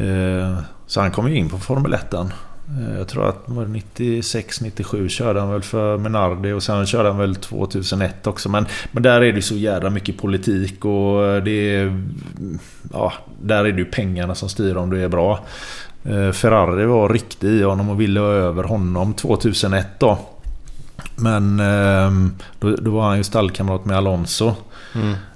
Eh, 0.01 0.59
så 0.87 1.01
han 1.01 1.11
kom 1.11 1.29
ju 1.29 1.37
in 1.37 1.49
på 1.49 1.57
Formel 1.57 1.93
1. 1.93 2.13
Eh, 2.69 2.97
Jag 2.97 3.07
tror 3.07 3.29
att 3.29 3.43
var 3.45 3.65
det 3.65 3.79
96-97 3.97 5.07
körde 5.07 5.39
han 5.39 5.51
väl 5.51 5.61
för 5.61 5.97
Menardi 5.97 6.51
och 6.51 6.63
sen 6.63 6.85
körde 6.85 7.09
han 7.09 7.17
väl 7.17 7.35
2001 7.35 8.27
också. 8.27 8.49
Men, 8.49 8.65
men 8.91 9.03
där 9.03 9.21
är 9.23 9.33
det 9.33 9.41
så 9.41 9.55
jävla 9.55 9.89
mycket 9.89 10.17
politik 10.17 10.85
och 10.85 11.43
det 11.43 11.75
är... 11.75 12.03
Ja, 12.93 13.13
där 13.41 13.65
är 13.65 13.71
det 13.71 13.77
ju 13.79 13.85
pengarna 13.85 14.35
som 14.35 14.49
styr 14.49 14.75
om 14.77 14.89
du 14.89 15.03
är 15.03 15.07
bra. 15.09 15.39
Eh, 16.03 16.31
Ferrari 16.31 16.85
var 16.85 17.09
riktig 17.09 17.47
i 17.47 17.63
honom 17.63 17.89
och 17.89 18.01
ville 18.01 18.19
ha 18.19 18.27
över 18.27 18.63
honom 18.63 19.13
2001 19.13 19.87
då. 19.99 20.17
Men 21.15 21.59
ehm, 21.59 22.35
då, 22.59 22.75
då 22.75 22.91
var 22.91 23.07
han 23.07 23.17
ju 23.17 23.23
stallkamrat 23.23 23.85
med 23.85 23.97
Alonso. 23.97 24.53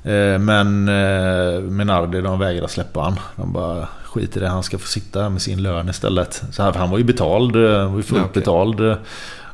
Eh, 0.04 0.40
Men 0.40 0.88
eh, 0.88 1.62
Menardi 1.62 2.22
de 2.22 2.40
vägrade 2.40 2.68
släppa 2.68 3.00
han. 3.02 3.20
De 3.36 3.54
bara 3.54 3.88
skit 4.10 4.38
i 4.38 4.40
det, 4.40 4.48
han 4.48 4.64
ska 4.64 4.78
få 4.78 4.88
sitta 4.88 5.30
med 5.30 5.42
sin 5.42 5.64
lön 5.64 5.90
istället. 5.90 6.44
Så 6.52 6.64
han, 6.64 6.76
han 6.76 6.90
var 6.90 6.98
ju 6.98 7.04
betald, 7.04 7.56
eh, 7.56 7.90
var 7.92 7.98
ju 7.98 8.04
fullt 8.04 8.22
okej. 8.26 8.42
betald. 8.42 8.80
eh, 8.82 8.96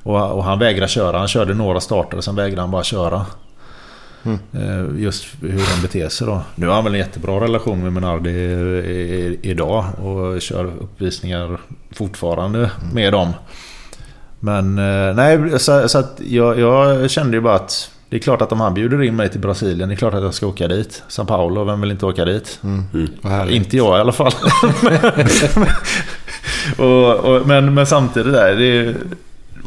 Och, 0.03 0.31
och 0.31 0.43
han 0.43 0.59
vägrade 0.59 0.87
köra. 0.87 1.17
Han 1.17 1.27
körde 1.27 1.53
några 1.53 1.79
starter, 1.79 2.21
sen 2.21 2.35
vägrade 2.35 2.61
han 2.61 2.71
bara 2.71 2.83
köra. 2.83 3.25
Eh, 4.53 5.01
Just 5.01 5.25
hur 5.41 5.75
de 5.75 5.81
beter 5.81 6.09
sig 6.09 6.27
då. 6.27 6.41
Nu 6.55 6.67
har 6.67 6.73
han 6.75 6.83
väl 6.83 6.93
en 6.93 6.99
jättebra 6.99 7.39
relation 7.41 7.83
med 7.83 7.93
Menardi 7.93 9.39
idag 9.41 9.85
och 10.03 10.41
kör 10.41 10.65
uppvisningar 10.65 11.57
fortfarande 11.91 12.71
med 12.93 13.13
dem. 13.13 13.33
Men 14.39 14.75
nej, 15.15 15.59
så, 15.59 15.89
så 15.89 15.97
att 15.99 16.21
jag, 16.27 16.59
jag 16.59 17.09
kände 17.11 17.37
ju 17.37 17.41
bara 17.41 17.55
att 17.55 17.91
det 18.15 18.19
är 18.19 18.21
klart 18.21 18.41
att 18.41 18.51
om 18.51 18.59
han 18.59 18.73
bjuder 18.73 19.03
in 19.03 19.15
mig 19.15 19.29
till 19.29 19.39
Brasilien, 19.39 19.89
det 19.89 19.95
är 19.95 19.97
klart 19.97 20.13
att 20.13 20.23
jag 20.23 20.33
ska 20.33 20.47
åka 20.47 20.67
dit. 20.67 21.03
São 21.09 21.25
Paulo, 21.25 21.63
vem 21.63 21.81
vill 21.81 21.91
inte 21.91 22.05
åka 22.05 22.25
dit? 22.25 22.59
Vad 23.21 23.33
härligt. 23.33 23.55
Inte 23.55 23.77
jag 23.77 23.97
i 23.97 24.01
alla 24.01 24.11
fall. 24.11 24.31
och, 26.77 27.15
och, 27.15 27.47
men, 27.47 27.73
men 27.73 27.85
samtidigt 27.85 28.33
där, 28.33 28.55
det 28.55 28.65
är, 28.65 28.95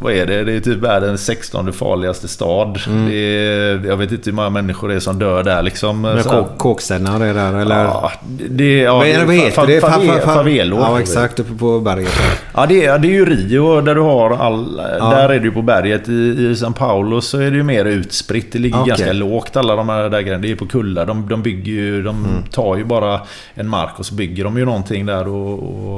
vad 0.01 0.13
är 0.13 0.25
det? 0.25 0.43
Det 0.43 0.53
är 0.53 0.59
typ 0.59 0.77
världens 0.77 1.25
16 1.25 1.73
farligaste 1.73 2.27
stad. 2.27 2.79
Det 3.09 3.15
är, 3.15 3.85
jag 3.87 3.97
vet 3.97 4.11
inte 4.11 4.29
hur 4.29 4.35
många 4.35 4.49
människor 4.49 4.87
det 4.89 4.95
är 4.95 4.99
som 4.99 5.19
dör 5.19 5.43
där 5.43 5.61
liksom. 5.63 6.01
Med 6.01 6.23
Så 6.23 6.29
här. 6.29 6.39
kåk- 6.41 6.57
kåkstäderna 6.57 7.25
är 7.27 7.33
där 7.33 7.53
eller? 7.61 7.83
Ja, 7.83 8.11
det, 8.49 8.77
ja, 8.79 9.05
är 9.05 9.25
vad 9.25 9.35
heter 9.35 9.67
det? 9.67 9.79
fa- 9.79 9.89
Fa- 9.89 9.99
fa- 10.01 10.19
fa- 10.21 10.33
Favelor. 10.35 10.79
Ja 10.79 10.99
exakt, 10.99 11.39
uppe 11.39 11.53
på 11.53 11.79
berget. 11.79 12.11
Ja, 12.55 12.65
det 12.65 12.85
är, 12.85 12.99
det 12.99 13.07
är 13.07 13.11
ju 13.11 13.25
Rio 13.25 13.81
där 13.81 13.95
du 13.95 14.01
har 14.01 14.31
all... 14.31 14.75
Där 14.99 15.29
är 15.29 15.39
du 15.39 15.51
på 15.51 15.61
berget. 15.61 16.09
I, 16.09 16.11
I 16.11 16.53
São 16.53 16.73
Paulo 16.73 17.21
så 17.21 17.37
är 17.39 17.51
det 17.51 17.57
ju 17.57 17.63
mer 17.63 17.85
utspritt. 17.85 18.51
Det 18.51 18.59
ligger 18.59 18.79
Okej. 18.81 18.89
ganska 18.89 19.13
lågt 19.13 19.55
alla 19.57 19.75
de 19.75 19.89
här 19.89 20.09
där 20.09 20.21
grejerna. 20.21 20.41
Det 20.41 20.51
är 20.51 20.55
på 20.55 20.65
kullar. 20.67 21.05
De, 21.05 21.29
de 21.29 21.41
bygger 21.41 21.71
ju... 21.73 22.03
De 22.03 22.15
Mm. 22.19 22.43
tar 22.51 22.75
ju 22.77 22.83
bara 22.83 23.21
en 23.53 23.67
mark 23.67 23.99
och 23.99 24.05
så 24.05 24.13
bygger 24.15 24.43
de 24.43 24.57
ju 24.57 24.65
någonting 24.65 25.05
där 25.05 25.27
och... 25.27 25.53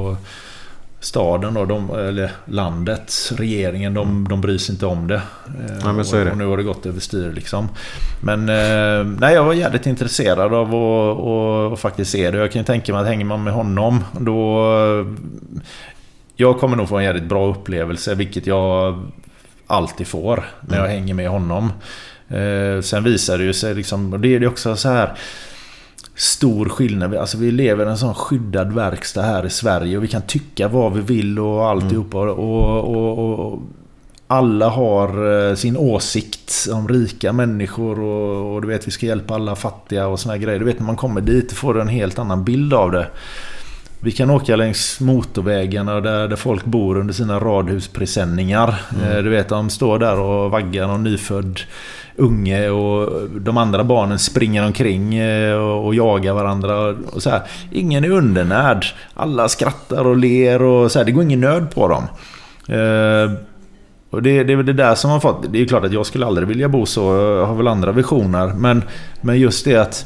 och 0.09 0.15
Staden 1.03 1.53
då, 1.53 1.65
de, 1.65 1.89
eller 1.95 2.31
landet, 2.45 3.31
regeringen, 3.37 3.93
de, 3.93 4.27
de 4.29 4.41
bryr 4.41 4.57
sig 4.57 4.73
inte 4.75 4.85
om 4.85 5.07
det. 5.07 5.15
Eh, 5.15 5.77
Ja, 5.83 5.93
men 5.93 6.05
så 6.05 6.15
är 6.17 6.25
det. 6.25 6.31
Och 6.31 6.37
nu 6.37 6.45
har 6.45 6.57
det 6.57 6.63
gått 6.63 6.85
överstyr 6.85 7.31
liksom. 7.31 7.69
Men 8.23 8.49
eh, 8.49 9.05
nej, 9.19 9.33
jag 9.33 9.43
var 9.43 9.53
jävligt 9.53 9.85
intresserad 9.85 10.53
av 10.53 10.67
att 10.67 10.73
och, 10.73 11.71
och 11.71 11.79
faktiskt 11.79 12.11
se 12.11 12.31
det. 12.31 12.37
Jag 12.37 12.51
kan 12.51 12.61
ju 12.61 12.65
tänka 12.65 12.93
mig 12.93 13.01
att 13.01 13.07
hänger 13.07 13.25
man 13.25 13.43
med 13.43 13.53
honom 13.53 14.03
då... 14.19 14.65
Jag 16.35 16.59
kommer 16.59 16.77
nog 16.77 16.89
få 16.89 16.97
en 16.97 17.03
jävligt 17.03 17.29
bra 17.29 17.47
upplevelse, 17.47 18.15
vilket 18.15 18.47
jag 18.47 18.99
alltid 19.67 20.07
får 20.07 20.43
när 20.61 20.77
jag 20.77 20.87
hänger 20.87 21.13
med 21.13 21.29
honom. 21.29 21.73
Eh, 22.29 22.81
sen 22.81 23.03
visar 23.03 23.37
det 23.37 23.43
ju 23.43 23.53
sig 23.53 23.75
liksom, 23.75 24.13
och 24.13 24.19
det 24.19 24.35
är 24.35 24.39
ju 24.39 24.47
också 24.47 24.75
så 24.75 24.89
här 24.89 25.13
stor 26.15 26.69
skillnad. 26.69 27.15
Alltså 27.15 27.37
vi 27.37 27.51
lever 27.51 27.85
i 27.85 27.89
en 27.89 27.97
sån 27.97 28.13
skyddad 28.15 28.73
verkstad 28.73 29.21
här 29.21 29.45
i 29.45 29.49
Sverige 29.49 29.97
och 29.97 30.03
vi 30.03 30.07
kan 30.07 30.21
tycka 30.21 30.67
vad 30.67 30.93
vi 30.93 31.01
vill 31.01 31.39
och 31.39 31.65
alltihopa. 31.69 32.17
Och, 32.17 32.29
och, 32.39 32.95
och, 32.95 33.53
och 33.53 33.59
alla 34.27 34.69
har 34.69 35.31
eh, 35.49 35.55
sin 35.55 35.77
åsikt 35.77 36.67
om 36.73 36.87
rika 36.87 37.33
människor 37.33 37.99
och, 37.99 38.55
och 38.55 38.61
du 38.61 38.67
vet 38.67 38.87
vi 38.87 38.91
ska 38.91 39.05
hjälpa 39.05 39.35
alla 39.35 39.55
fattiga 39.55 40.07
och 40.07 40.19
såna 40.19 40.33
här 40.33 40.41
grejer. 40.41 40.59
Du 40.59 40.65
vet 40.65 40.79
när 40.79 40.85
man 40.85 40.95
kommer 40.95 41.21
dit 41.21 41.51
får 41.51 41.73
du 41.73 41.81
en 41.81 41.87
helt 41.87 42.19
annan 42.19 42.43
bild 42.43 42.73
av 42.73 42.91
det. 42.91 43.07
Vi 44.03 44.11
kan 44.11 44.29
åka 44.29 44.55
längs 44.55 44.99
motorvägarna 44.99 46.01
där, 46.01 46.27
där 46.27 46.35
folk 46.35 46.65
bor 46.65 46.97
under 46.97 47.13
sina 47.13 47.39
radhuspresenningar. 47.39 48.81
Eh, 49.03 49.17
Du 49.17 49.29
vet, 49.29 49.49
de 49.49 49.69
står 49.69 49.99
där 49.99 50.19
och 50.19 50.51
vaggar 50.51 50.87
någon 50.87 51.03
nyfödd 51.03 51.59
unge 52.21 52.69
och 52.69 53.29
de 53.41 53.57
andra 53.57 53.83
barnen 53.83 54.19
springer 54.19 54.65
omkring 54.65 55.15
eh, 55.15 55.55
och, 55.55 55.95
jagar 55.95 56.33
varandra. 56.33 56.87
Och 56.87 57.23
så 57.23 57.29
här. 57.29 57.41
Ingen 57.71 58.03
är 58.03 58.09
undernärd. 58.09 58.85
Alla 59.13 59.49
skrattar 59.49 60.07
och 60.07 60.17
ler 60.17 60.61
och 60.61 60.91
så 60.91 60.99
här. 60.99 61.05
Det 61.05 61.11
går 61.11 61.23
ingen 61.23 61.39
nöd 61.39 61.75
på 61.75 61.87
dem. 61.87 62.03
Eh, 62.67 63.31
och 64.09 64.23
det, 64.23 64.43
det 64.43 64.53
är 64.53 64.57
väl 64.57 64.65
det 64.65 64.73
där 64.73 64.95
som 64.95 65.11
har 65.11 65.19
fått... 65.19 65.45
Det 65.53 65.61
är 65.61 65.65
klart 65.65 65.83
att 65.83 65.93
jag 65.93 66.05
skulle 66.05 66.25
aldrig 66.25 66.47
vilja 66.47 66.69
bo 66.69 66.85
så. 66.85 67.01
Jag 67.15 67.45
har 67.45 67.55
väl 67.55 67.67
andra 67.67 67.91
visioner. 67.91 68.47
Men, 68.47 68.83
men 69.21 69.39
just 69.39 69.65
det 69.65 69.75
att... 69.75 70.05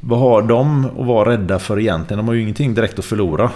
Vad 0.00 0.18
har 0.18 0.42
de 0.42 0.84
att 0.84 1.06
vara 1.06 1.30
rädda 1.30 1.58
för 1.58 1.80
egentligen? 1.80 2.18
De 2.18 2.28
har 2.28 2.34
ju 2.34 2.42
ingenting 2.42 2.74
direkt 2.74 2.98
att 2.98 3.04
förlora. 3.04 3.50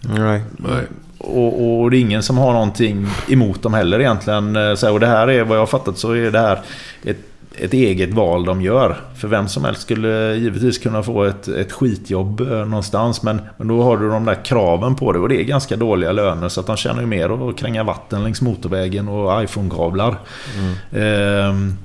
Nej. 0.00 0.42
Nej. 0.56 0.84
Och, 1.18 1.80
och 1.80 1.90
det 1.90 1.96
är 1.96 2.00
ingen 2.00 2.22
som 2.22 2.38
har 2.38 2.52
någonting 2.52 3.06
emot 3.28 3.62
dem 3.62 3.74
heller 3.74 4.00
egentligen. 4.00 4.56
Eh, 4.56 4.74
Så, 4.74 4.92
och 4.92 5.00
det 5.00 5.06
här 5.06 5.30
är, 5.30 5.44
vad 5.44 5.56
jag 5.56 5.62
har 5.62 5.66
fattat 5.66 5.98
så 5.98 6.12
är 6.12 6.30
det 6.30 6.38
här 6.38 6.58
ett, 7.04 7.18
ett 7.58 7.72
eget 7.72 8.14
val 8.14 8.44
de 8.44 8.62
gör. 8.62 8.96
För 9.16 9.28
vem 9.28 9.48
som 9.48 9.64
helst 9.64 9.80
skulle 9.80 10.34
givetvis 10.34 10.78
kunna 10.78 11.02
få 11.02 11.24
ett, 11.24 11.48
ett 11.48 11.72
skitjobb 11.72 12.40
eh, 12.40 12.46
någonstans. 12.48 13.22
Men, 13.22 13.40
men 13.56 13.68
då 13.68 13.82
har 13.82 13.96
du 13.96 14.08
de 14.08 14.24
där 14.24 14.44
kraven 14.44 14.94
på 14.94 15.12
det 15.12 15.18
och 15.18 15.28
det 15.28 15.40
är 15.40 15.44
ganska 15.44 15.76
dåliga 15.76 16.12
löner. 16.12 16.48
Så 16.48 16.60
att 16.60 16.66
de 16.66 16.76
tjänar 16.76 17.00
ju 17.00 17.06
mer 17.06 17.48
att 17.48 17.56
kränga 17.56 17.84
vatten 17.84 18.22
längs 18.24 18.42
motorvägen 18.42 19.08
och 19.08 19.42
iPhone-kablar. 19.42 20.14
Ehm, 20.96 21.76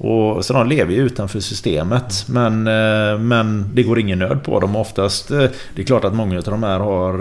Och, 0.00 0.44
så 0.44 0.52
de 0.52 0.66
lever 0.68 0.92
ju 0.94 1.00
utanför 1.02 1.40
systemet. 1.40 2.24
Men, 2.28 2.66
eh, 2.66 3.18
men 3.18 3.70
det 3.74 3.82
går 3.82 3.98
ingen 3.98 4.18
nöd 4.18 4.42
på 4.44 4.60
dem. 4.60 4.76
Oftast, 4.76 5.30
eh, 5.30 5.38
det 5.74 5.82
är 5.82 5.86
klart 5.86 6.04
att 6.04 6.14
många 6.14 6.36
av 6.38 6.42
de 6.44 6.62
här 6.62 6.78
har 6.78 7.12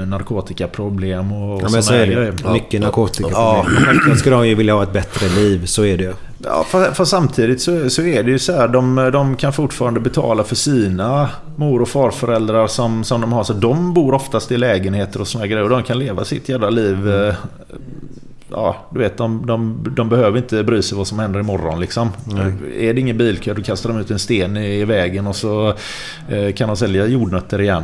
eh, 0.00 0.06
narkotikaproblem 0.06 1.32
och, 1.32 1.62
Ja, 1.62 1.68
men 1.72 1.82
så 1.82 1.94
är 1.94 2.06
det. 2.06 2.12
grejer. 2.14 2.34
Mycket 2.52 2.80
narkotikaproblem. 2.80 3.42
Ja. 3.42 3.64
Självklart 3.86 4.18
ska 4.18 4.30
de 4.30 4.48
ju 4.48 4.54
vilja 4.54 4.74
ha 4.74 4.82
ett 4.82 4.92
bättre 4.92 5.28
liv. 5.28 5.66
Så 5.66 5.84
är 5.84 5.96
det 5.98 6.04
ju. 6.04 6.12
Ja, 6.44 6.64
för, 6.68 6.84
för 6.90 7.04
samtidigt 7.04 7.60
så, 7.62 7.90
så 7.90 8.02
är 8.02 8.22
det 8.22 8.30
ju 8.30 8.38
så 8.38 8.52
här. 8.52 8.68
De, 8.68 9.10
de 9.12 9.36
kan 9.36 9.52
fortfarande 9.52 10.00
betala 10.00 10.44
för 10.44 10.56
sina 10.56 11.28
mor 11.56 11.82
och 11.82 11.88
farföräldrar 11.88 12.66
som, 12.66 13.04
som 13.04 13.20
de 13.20 13.32
har. 13.32 13.44
Så 13.44 13.52
de 13.52 13.94
bor 13.94 14.14
oftast 14.14 14.52
i 14.52 14.56
lägenheter 14.56 15.20
och 15.20 15.28
såna 15.28 15.46
grejer. 15.46 15.62
Och 15.62 15.70
de 15.70 15.82
kan 15.82 15.98
leva 15.98 16.24
sitt 16.24 16.48
jävla 16.48 16.70
liv. 16.70 17.08
eh, 17.14 17.34
Ja, 18.56 18.76
du 18.90 18.98
vet, 18.98 19.16
de, 19.16 19.46
de, 19.46 19.86
de 19.96 20.08
behöver 20.08 20.38
inte 20.38 20.64
bry 20.64 20.82
sig 20.82 20.98
vad 20.98 21.06
som 21.06 21.18
händer 21.18 21.40
imorgon 21.40 21.80
liksom. 21.80 22.10
Är 22.78 22.94
det 22.94 23.00
ingen 23.00 23.18
bilkö, 23.18 23.54
då 23.54 23.62
kastar 23.62 23.90
de 23.90 23.98
ut 23.98 24.10
en 24.10 24.18
sten 24.18 24.56
i, 24.56 24.80
i 24.80 24.84
vägen 24.84 25.26
och 25.26 25.36
så 25.36 25.74
eh, 26.28 26.52
kan 26.54 26.68
de 26.68 26.76
sälja 26.76 27.06
jordnötter 27.06 27.60
igen. 27.60 27.82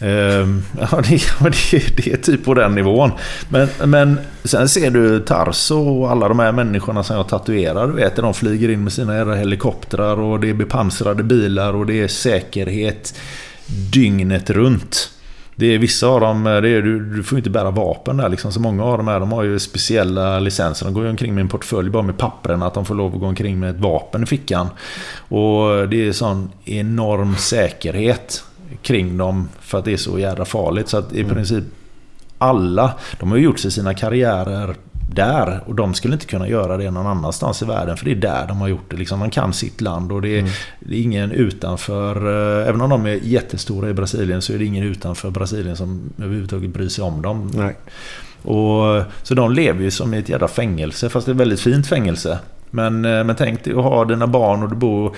Ehm, 0.00 0.62
ja, 0.80 1.00
det, 1.08 1.22
det, 1.70 1.96
det 1.96 2.12
är 2.12 2.16
typ 2.16 2.44
på 2.44 2.54
den 2.54 2.74
nivån. 2.74 3.10
Men, 3.48 3.68
men 3.84 4.18
sen 4.44 4.68
ser 4.68 4.90
du 4.90 5.20
Tarso 5.20 5.76
och 5.76 6.10
alla 6.10 6.28
de 6.28 6.38
här 6.38 6.52
människorna 6.52 7.02
som 7.02 7.16
jag 7.16 7.28
tatuerar. 7.28 7.86
Du 7.86 7.92
vet, 7.92 8.16
de 8.16 8.34
flyger 8.34 8.68
in 8.68 8.84
med 8.84 8.92
sina 8.92 9.34
helikoptrar 9.34 10.20
och 10.20 10.40
det 10.40 10.50
är 10.50 10.54
bepansrade 10.54 11.22
bilar 11.22 11.74
och 11.74 11.86
det 11.86 12.00
är 12.00 12.08
säkerhet 12.08 13.14
dygnet 13.92 14.50
runt. 14.50 15.10
Det 15.60 15.74
är 15.74 15.78
vissa 15.78 16.06
av 16.06 16.20
dem, 16.20 16.44
det 16.44 16.68
är, 16.68 16.82
du, 16.82 17.14
du 17.16 17.22
får 17.22 17.38
inte 17.38 17.50
bära 17.50 17.70
vapen 17.70 18.16
där 18.16 18.28
liksom. 18.28 18.52
Så 18.52 18.60
många 18.60 18.84
av 18.84 18.98
dem 18.98 19.08
här, 19.08 19.20
de 19.20 19.32
har 19.32 19.42
ju 19.42 19.58
speciella 19.58 20.38
licenser. 20.38 20.86
De 20.86 20.94
går 20.94 21.04
ju 21.04 21.10
omkring 21.10 21.34
med 21.34 21.42
en 21.42 21.48
portfölj 21.48 21.90
bara 21.90 22.02
med 22.02 22.18
pappren 22.18 22.62
att 22.62 22.74
de 22.74 22.84
får 22.84 22.94
lov 22.94 23.14
att 23.14 23.20
gå 23.20 23.26
omkring 23.26 23.60
med 23.60 23.70
ett 23.70 23.80
vapen 23.80 24.22
i 24.22 24.26
fickan. 24.26 24.68
Och 25.28 25.88
det 25.88 26.08
är 26.08 26.12
sån 26.12 26.50
enorm 26.64 27.36
säkerhet 27.36 28.44
kring 28.82 29.18
dem 29.18 29.48
för 29.60 29.78
att 29.78 29.84
det 29.84 29.92
är 29.92 29.96
så 29.96 30.18
jävla 30.18 30.44
farligt. 30.44 30.88
Så 30.88 30.96
att 30.96 31.12
i 31.12 31.24
princip 31.24 31.64
alla, 32.38 32.92
de 33.18 33.30
har 33.30 33.36
ju 33.36 33.44
gjort 33.44 33.58
sig 33.58 33.70
sina 33.70 33.94
karriärer 33.94 34.74
där 35.14 35.60
och 35.66 35.74
de 35.74 35.94
skulle 35.94 36.14
inte 36.14 36.26
kunna 36.26 36.48
göra 36.48 36.76
det 36.76 36.90
någon 36.90 37.06
annanstans 37.06 37.62
i 37.62 37.64
världen 37.64 37.96
för 37.96 38.04
det 38.04 38.10
är 38.10 38.14
där 38.14 38.44
de 38.48 38.60
har 38.60 38.68
gjort 38.68 38.90
det. 38.90 38.96
Liksom, 38.96 39.20
de 39.20 39.30
kan 39.30 39.52
sitt 39.52 39.80
land 39.80 40.12
och 40.12 40.22
det 40.22 40.38
är, 40.38 40.44
det 40.80 40.96
är 40.96 41.02
ingen 41.02 41.32
utanför, 41.32 42.16
eh, 42.60 42.68
även 42.68 42.80
om 42.80 42.90
de 42.90 43.06
är 43.06 43.18
jättestora 43.22 43.90
i 43.90 43.92
Brasilien 43.92 44.42
så 44.42 44.52
är 44.52 44.58
det 44.58 44.64
ingen 44.64 44.84
utanför 44.84 45.30
Brasilien 45.30 45.76
som 45.76 46.00
överhuvudtaget 46.18 46.70
bryr 46.70 46.88
sig 46.88 47.04
om 47.04 47.22
dem. 47.22 47.50
Nej. 47.54 47.76
Och, 48.42 49.02
så 49.22 49.34
de 49.34 49.52
lever 49.52 49.82
ju 49.82 49.90
som 49.90 50.14
i 50.14 50.18
ett 50.18 50.28
jävla 50.28 50.48
fängelse, 50.48 51.08
fast 51.08 51.26
det 51.26 51.30
är 51.30 51.34
ett 51.34 51.40
väldigt 51.40 51.60
fint 51.60 51.86
fängelse. 51.86 52.38
Men, 52.70 53.04
eh, 53.04 53.24
men 53.24 53.36
tänk 53.36 53.64
dig 53.64 53.72
att 53.72 53.84
ha 53.84 54.04
dina 54.04 54.26
barn 54.26 54.62
och 54.62 54.68
du 54.68 54.76
bor 54.76 55.16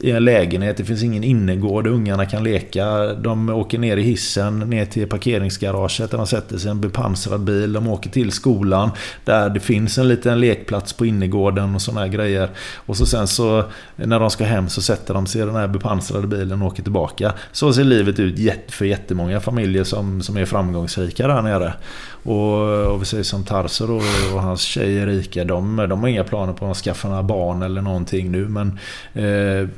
i 0.00 0.10
en 0.10 0.24
lägenhet, 0.24 0.76
det 0.76 0.84
finns 0.84 1.02
ingen 1.02 1.24
innergård, 1.24 1.84
där 1.84 1.90
ungarna 1.90 2.26
kan 2.26 2.44
leka. 2.44 3.14
De 3.14 3.48
åker 3.48 3.78
ner 3.78 3.96
i 3.96 4.02
hissen, 4.02 4.58
ner 4.58 4.84
till 4.84 5.06
parkeringsgaraget 5.06 6.10
där 6.10 6.18
de 6.18 6.26
sätter 6.26 6.58
sig 6.58 6.68
i 6.68 6.70
en 6.70 6.80
bepansrad 6.80 7.40
bil. 7.40 7.72
De 7.72 7.88
åker 7.88 8.10
till 8.10 8.32
skolan 8.32 8.90
där 9.24 9.50
det 9.50 9.60
finns 9.60 9.98
en 9.98 10.08
liten 10.08 10.40
lekplats 10.40 10.92
på 10.92 11.06
innergården 11.06 11.74
och 11.74 11.82
sådana 11.82 12.08
grejer. 12.08 12.50
Och 12.74 12.96
så 12.96 13.06
sen 13.06 13.28
så 13.28 13.64
när 13.96 14.20
de 14.20 14.30
ska 14.30 14.44
hem 14.44 14.68
så 14.68 14.82
sätter 14.82 15.14
de 15.14 15.26
sig 15.26 15.42
i 15.42 15.44
den 15.44 15.54
här 15.54 15.68
bepansrade 15.68 16.26
bilen 16.26 16.62
och 16.62 16.68
åker 16.68 16.82
tillbaka. 16.82 17.32
Så 17.52 17.72
ser 17.72 17.84
livet 17.84 18.18
ut 18.18 18.40
för 18.68 18.84
jättemånga 18.84 19.40
familjer 19.40 19.84
som, 19.84 20.22
som 20.22 20.36
är 20.36 20.44
framgångsrika 20.44 21.28
där 21.28 21.42
nere. 21.42 21.74
Och, 22.22 22.92
och 22.92 23.02
vi 23.02 23.06
säger 23.06 23.24
som 23.24 23.44
Tarser 23.44 23.90
och, 23.90 24.02
och 24.34 24.42
hans 24.42 24.60
tjej 24.60 24.96
Erika, 24.96 25.44
de, 25.44 25.76
de 25.76 26.00
har 26.00 26.08
inga 26.08 26.24
planer 26.24 26.52
på 26.52 26.70
att 26.70 26.76
skaffa 26.76 27.08
några 27.08 27.22
barn 27.22 27.62
eller 27.62 27.82
någonting 27.82 28.30
nu. 28.30 28.48
Men 28.48 28.78
eh, 29.14 29.68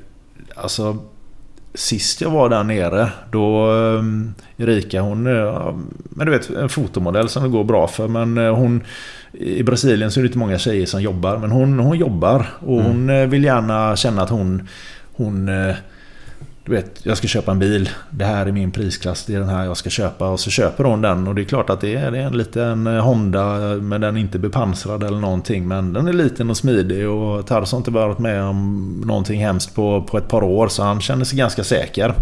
alltså 0.56 0.96
Sist 1.74 2.20
jag 2.20 2.30
var 2.30 2.48
där 2.48 2.64
nere 2.64 3.10
då 3.30 3.70
um, 3.70 4.34
Erika 4.56 5.00
hon 5.00 5.26
är 5.26 5.74
men 6.10 6.26
du 6.26 6.32
vet 6.32 6.50
en 6.50 6.68
fotomodell 6.68 7.28
som 7.28 7.42
det 7.42 7.48
går 7.48 7.64
bra 7.64 7.88
för 7.88 8.08
men 8.08 8.38
eh, 8.38 8.54
hon 8.54 8.82
I 9.32 9.62
Brasilien 9.62 10.10
så 10.10 10.20
är 10.20 10.22
det 10.22 10.26
inte 10.26 10.38
många 10.38 10.58
tjejer 10.58 10.86
som 10.86 11.02
jobbar 11.02 11.38
men 11.38 11.50
hon, 11.50 11.78
hon 11.78 11.98
jobbar 11.98 12.46
och 12.58 12.80
Mm. 12.80 12.86
hon 12.86 13.10
eh, 13.10 13.26
vill 13.26 13.44
gärna 13.44 13.96
känna 13.96 14.22
att 14.22 14.30
hon 14.30 14.68
Hon 15.14 15.48
eh, 15.48 15.74
du 16.64 16.72
vet, 16.72 17.06
jag 17.06 17.16
ska 17.16 17.28
köpa 17.28 17.50
en 17.50 17.58
bil. 17.58 17.90
Det 18.10 18.24
här 18.24 18.46
är 18.46 18.52
min 18.52 18.70
prisklass. 18.70 19.24
Det 19.24 19.34
är 19.34 19.40
den 19.40 19.48
här 19.48 19.64
jag 19.64 19.76
ska 19.76 19.90
köpa. 19.90 20.28
Och 20.28 20.40
så 20.40 20.50
köper 20.50 20.84
hon 20.84 21.00
den. 21.00 21.28
Och 21.28 21.34
det 21.34 21.42
är 21.42 21.44
klart 21.44 21.70
att 21.70 21.80
det 21.80 21.94
är, 21.94 22.10
det 22.10 22.18
är 22.18 22.22
en 22.22 22.36
liten 22.36 22.86
eh, 22.86 23.04
Honda. 23.04 23.72
Eh, 23.72 23.76
men 23.76 24.00
den 24.00 24.16
är 24.16 24.20
inte 24.20 24.38
bepansrad 24.38 25.02
eller 25.02 25.18
någonting. 25.18 25.68
Men 25.68 25.92
den 25.92 26.08
är 26.08 26.12
liten 26.12 26.50
och 26.50 26.56
smidig. 26.56 27.08
Och 27.08 27.46
Tarso 27.46 27.76
har 27.76 27.78
inte 27.78 27.90
varit 27.90 28.18
med 28.18 28.42
om 28.42 29.00
någonting 29.06 29.40
hemskt 29.40 29.74
på, 29.74 30.02
på 30.02 30.18
ett 30.18 30.28
par 30.28 30.42
år. 30.42 30.68
Så 30.68 30.82
han 30.82 31.00
känner 31.00 31.24
sig 31.24 31.38
ganska 31.38 31.64
säker. 31.64 32.14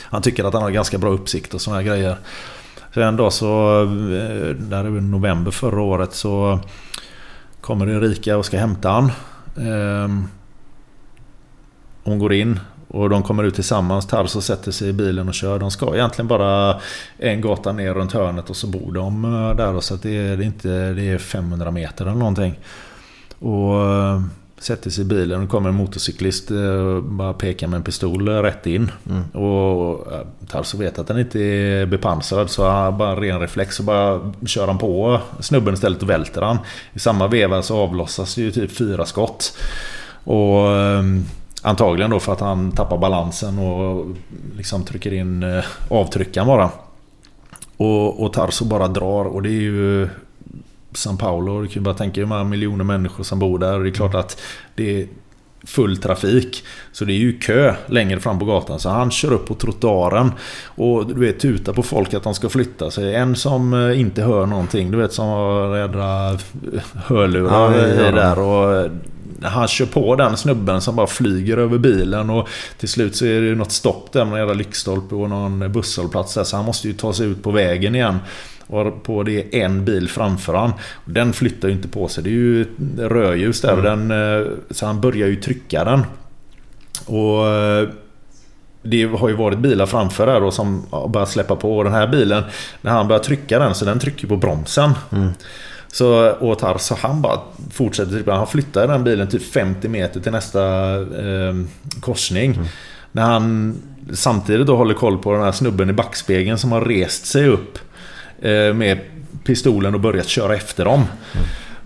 Han 0.00 0.22
tycker 0.22 0.44
att 0.44 0.54
han 0.54 0.62
har 0.62 0.70
ganska 0.70 0.98
bra 0.98 1.10
uppsikt 1.10 1.54
och 1.54 1.60
sådana 1.60 1.82
grejer. 1.82 2.16
Så 2.94 3.00
eh, 3.00 3.08
en 3.08 3.16
dag 3.16 3.32
så, 3.32 3.84
där 4.58 4.84
är 4.84 5.00
november 5.00 5.50
förra 5.50 5.82
året, 5.82 6.14
så 6.14 6.60
kommer 7.60 7.88
Erika 7.88 8.36
och 8.36 8.46
ska 8.46 8.58
hämta 8.58 8.88
han. 8.88 9.12
Ehm, 9.56 10.24
hon 12.04 12.18
går 12.18 12.32
in 12.32 12.60
och 12.94 13.10
de 13.10 13.22
kommer 13.22 13.44
ut 13.44 13.54
tillsammans. 13.54 14.06
Tarso 14.06 14.40
sätter 14.40 14.72
sig 14.72 14.88
i 14.88 14.92
bilen 14.92 15.28
och 15.28 15.34
kör. 15.34 15.58
De 15.58 15.70
ska 15.70 15.94
egentligen 15.94 16.28
bara 16.28 16.80
en 17.18 17.40
gata 17.40 17.72
ner 17.72 17.94
runt 17.94 18.12
hörnet 18.12 18.50
och 18.50 18.56
så 18.56 18.66
bor 18.66 18.92
de 18.92 19.24
eh, 19.24 19.56
där. 19.56 19.80
Så 19.80 19.94
det, 19.96 20.16
är, 20.16 20.42
inte, 20.42 20.92
det 20.92 21.02
är 21.02 21.18
500 21.18 21.70
meter 21.70 22.04
eller 22.04 22.18
någonting. 22.18 22.58
Och 23.38 23.80
eh, 23.80 24.20
sätter 24.58 24.90
sig 24.90 25.02
i 25.02 25.06
bilen 25.06 25.42
och 25.42 25.48
kommer 25.48 25.68
en 25.68 25.74
motorcyklist 25.74 26.50
eh, 26.50 26.58
och 26.58 27.02
bara 27.02 27.32
pekar 27.32 27.66
med 27.66 27.76
en 27.76 27.82
pistol 27.82 28.28
eh, 28.28 28.42
rätt 28.42 28.66
in. 28.66 28.90
Och 29.32 30.12
eh, 30.12 30.26
Tarso 30.48 30.78
vet 30.78 30.98
att 30.98 31.06
den 31.06 31.18
inte 31.18 31.40
är 31.40 31.86
bepansrad 31.86 32.50
så 32.50 32.68
han 32.68 32.98
bara 32.98 33.20
ren 33.20 33.40
reflex 33.40 33.78
och 33.78 33.84
bara 33.84 34.32
kör 34.46 34.66
han 34.66 34.78
på 34.78 35.20
snubben 35.40 35.74
istället 35.74 36.02
och 36.02 36.10
välter 36.10 36.42
han. 36.42 36.58
I 36.92 36.98
samma 36.98 37.26
veva 37.28 37.62
så 37.62 37.76
avlossas 37.78 38.36
ju 38.36 38.50
typ 38.50 38.76
fyra 38.76 39.06
skott. 39.06 39.56
Och 40.24 40.66
Antagligen 41.66 42.10
då 42.10 42.20
för 42.20 42.32
att 42.32 42.40
han 42.40 42.72
tappar 42.72 42.98
balansen 42.98 43.58
och 43.58 44.06
liksom 44.56 44.84
trycker 44.84 45.12
in 45.12 45.42
eh, 45.42 45.64
avtryckaren 45.88 46.46
bara. 46.46 46.70
Och, 47.76 48.22
och 48.22 48.32
Tarso 48.32 48.64
bara 48.64 48.88
drar 48.88 49.24
och 49.24 49.42
det 49.42 49.48
är 49.48 49.62
ju 49.62 50.08
San 50.92 51.16
Paulo. 51.16 51.60
Du 51.60 51.66
kan 51.66 51.74
ju 51.74 51.80
bara 51.80 51.94
tänka 51.94 52.20
hur 52.20 52.28
många 52.28 52.44
miljoner 52.44 52.84
människor 52.84 53.24
som 53.24 53.38
bor 53.38 53.58
där. 53.58 53.76
Och 53.76 53.82
det 53.82 53.90
är 53.90 53.94
klart 53.94 54.14
att 54.14 54.40
det 54.74 55.00
är 55.00 55.08
full 55.66 55.96
trafik. 55.96 56.64
Så 56.92 57.04
det 57.04 57.12
är 57.12 57.18
ju 57.18 57.38
kö 57.38 57.74
längre 57.86 58.20
fram 58.20 58.38
på 58.38 58.44
gatan. 58.44 58.78
Så 58.78 58.88
han 58.88 59.10
kör 59.10 59.32
upp 59.32 59.46
på 59.46 59.54
trottoaren 59.54 60.32
och 60.66 61.06
du 61.06 61.14
vet 61.14 61.40
tutar 61.40 61.72
på 61.72 61.82
folk 61.82 62.14
att 62.14 62.22
de 62.22 62.34
ska 62.34 62.48
flytta 62.48 62.90
sig. 62.90 63.14
En 63.14 63.36
som 63.36 63.74
eh, 63.74 64.00
inte 64.00 64.22
hör 64.22 64.46
någonting. 64.46 64.90
Du 64.90 64.98
vet 64.98 65.12
som 65.12 65.26
har 65.26 65.76
jädra 65.76 66.38
hörlurar 66.94 68.04
Ja, 68.04 68.10
där. 68.10 68.38
Och 68.38 68.74
eh, 68.74 68.90
han 69.42 69.68
kör 69.68 69.86
på 69.86 70.16
den 70.16 70.36
snubben 70.36 70.80
som 70.80 70.96
bara 70.96 71.06
flyger 71.06 71.56
över 71.56 71.78
bilen 71.78 72.30
och 72.30 72.48
till 72.78 72.88
slut 72.88 73.16
så 73.16 73.26
är 73.26 73.40
det 73.40 73.54
något 73.54 73.72
stopp 73.72 74.12
där 74.12 74.24
med 74.24 74.32
en 74.32 74.38
jävla 74.38 74.54
lyktstolpe 74.54 75.14
och 75.14 75.30
någon 75.30 75.72
busshållplats 75.72 76.34
där. 76.34 76.44
Så 76.44 76.56
han 76.56 76.64
måste 76.64 76.88
ju 76.88 76.94
ta 76.94 77.12
sig 77.12 77.26
ut 77.26 77.42
på 77.42 77.50
vägen 77.50 77.94
igen. 77.94 78.18
Och 78.66 79.02
på 79.02 79.22
det 79.22 79.60
är 79.60 79.64
en 79.64 79.84
bil 79.84 80.08
framför 80.08 80.54
han. 80.54 80.72
Den 81.04 81.32
flyttar 81.32 81.68
ju 81.68 81.74
inte 81.74 81.88
på 81.88 82.08
sig. 82.08 82.24
Det 82.24 82.30
är 82.30 82.32
ju 82.32 82.66
rödljus 82.98 83.60
där. 83.60 83.82
Den, 83.82 84.10
eh, 84.10 84.46
så 84.70 84.86
han 84.86 85.00
börjar 85.00 85.28
ju 85.28 85.36
trycka 85.36 85.84
den. 85.84 86.04
Och 87.06 87.46
eh, 87.48 87.88
det 88.82 89.04
har 89.04 89.28
ju 89.28 89.34
varit 89.34 89.58
bilar 89.58 89.86
framför 89.86 90.26
där 90.26 90.40
då 90.40 90.50
som 90.50 90.86
har 90.90 91.08
börjat 91.08 91.30
släppa 91.30 91.56
på. 91.56 91.76
Och 91.76 91.84
den 91.84 91.92
här 91.92 92.06
bilen, 92.06 92.42
när 92.80 92.92
han 92.92 93.08
börjar 93.08 93.22
trycka 93.22 93.58
den 93.58 93.74
så 93.74 93.84
den 93.84 93.98
trycker 93.98 94.26
på 94.26 94.36
bromsen. 94.36 94.90
Så, 95.94 96.30
och 96.30 96.58
Tarso 96.58 96.94
han 96.98 97.22
bara 97.22 97.40
fortsätter 97.70 98.10
trycka. 98.12 98.32
Han 98.32 98.46
flyttar 98.46 98.88
den 98.88 99.04
bilen 99.04 99.28
typ 99.28 99.52
50 99.52 99.88
meter 99.88 100.20
till 100.20 100.32
nästa 100.32 100.94
eh, 100.96 101.54
korsning. 102.00 102.58
När 103.12 103.22
han 103.22 103.74
samtidigt 104.12 104.66
då 104.66 104.76
håller 104.76 104.94
koll 104.94 105.18
på 105.18 105.32
den 105.32 105.42
här 105.42 105.52
snubben 105.52 105.90
i 105.90 105.92
backspegeln 105.92 106.58
som 106.58 106.72
har 106.72 106.80
rest 106.80 107.26
sig 107.26 107.48
upp 107.48 107.78
eh, 108.42 108.74
med 108.74 108.98
pistolen 109.44 109.94
och 109.94 110.00
börjat 110.00 110.28
köra 110.28 110.54
efter 110.54 110.84
dem. 110.84 111.04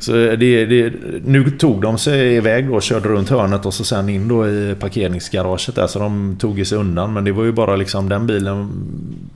Så 0.00 0.12
det, 0.12 0.36
det, 0.66 0.92
nu 1.24 1.50
tog 1.50 1.82
de 1.82 1.98
sig 1.98 2.34
iväg 2.36 2.68
då 2.68 2.74
och 2.74 2.82
körde 2.82 3.08
runt 3.08 3.28
hörnet 3.28 3.66
och 3.66 3.74
så 3.74 3.84
sen 3.84 4.08
in 4.08 4.28
då 4.28 4.48
i 4.48 4.74
parkeringsgaraget 4.80 5.74
där. 5.74 5.86
Så 5.86 5.98
de 5.98 6.36
tog 6.40 6.66
sig 6.66 6.78
undan. 6.78 7.12
Men 7.12 7.24
det 7.24 7.32
var 7.32 7.44
ju 7.44 7.52
bara 7.52 7.76
liksom 7.76 8.08
den 8.08 8.26
bilen 8.26 8.68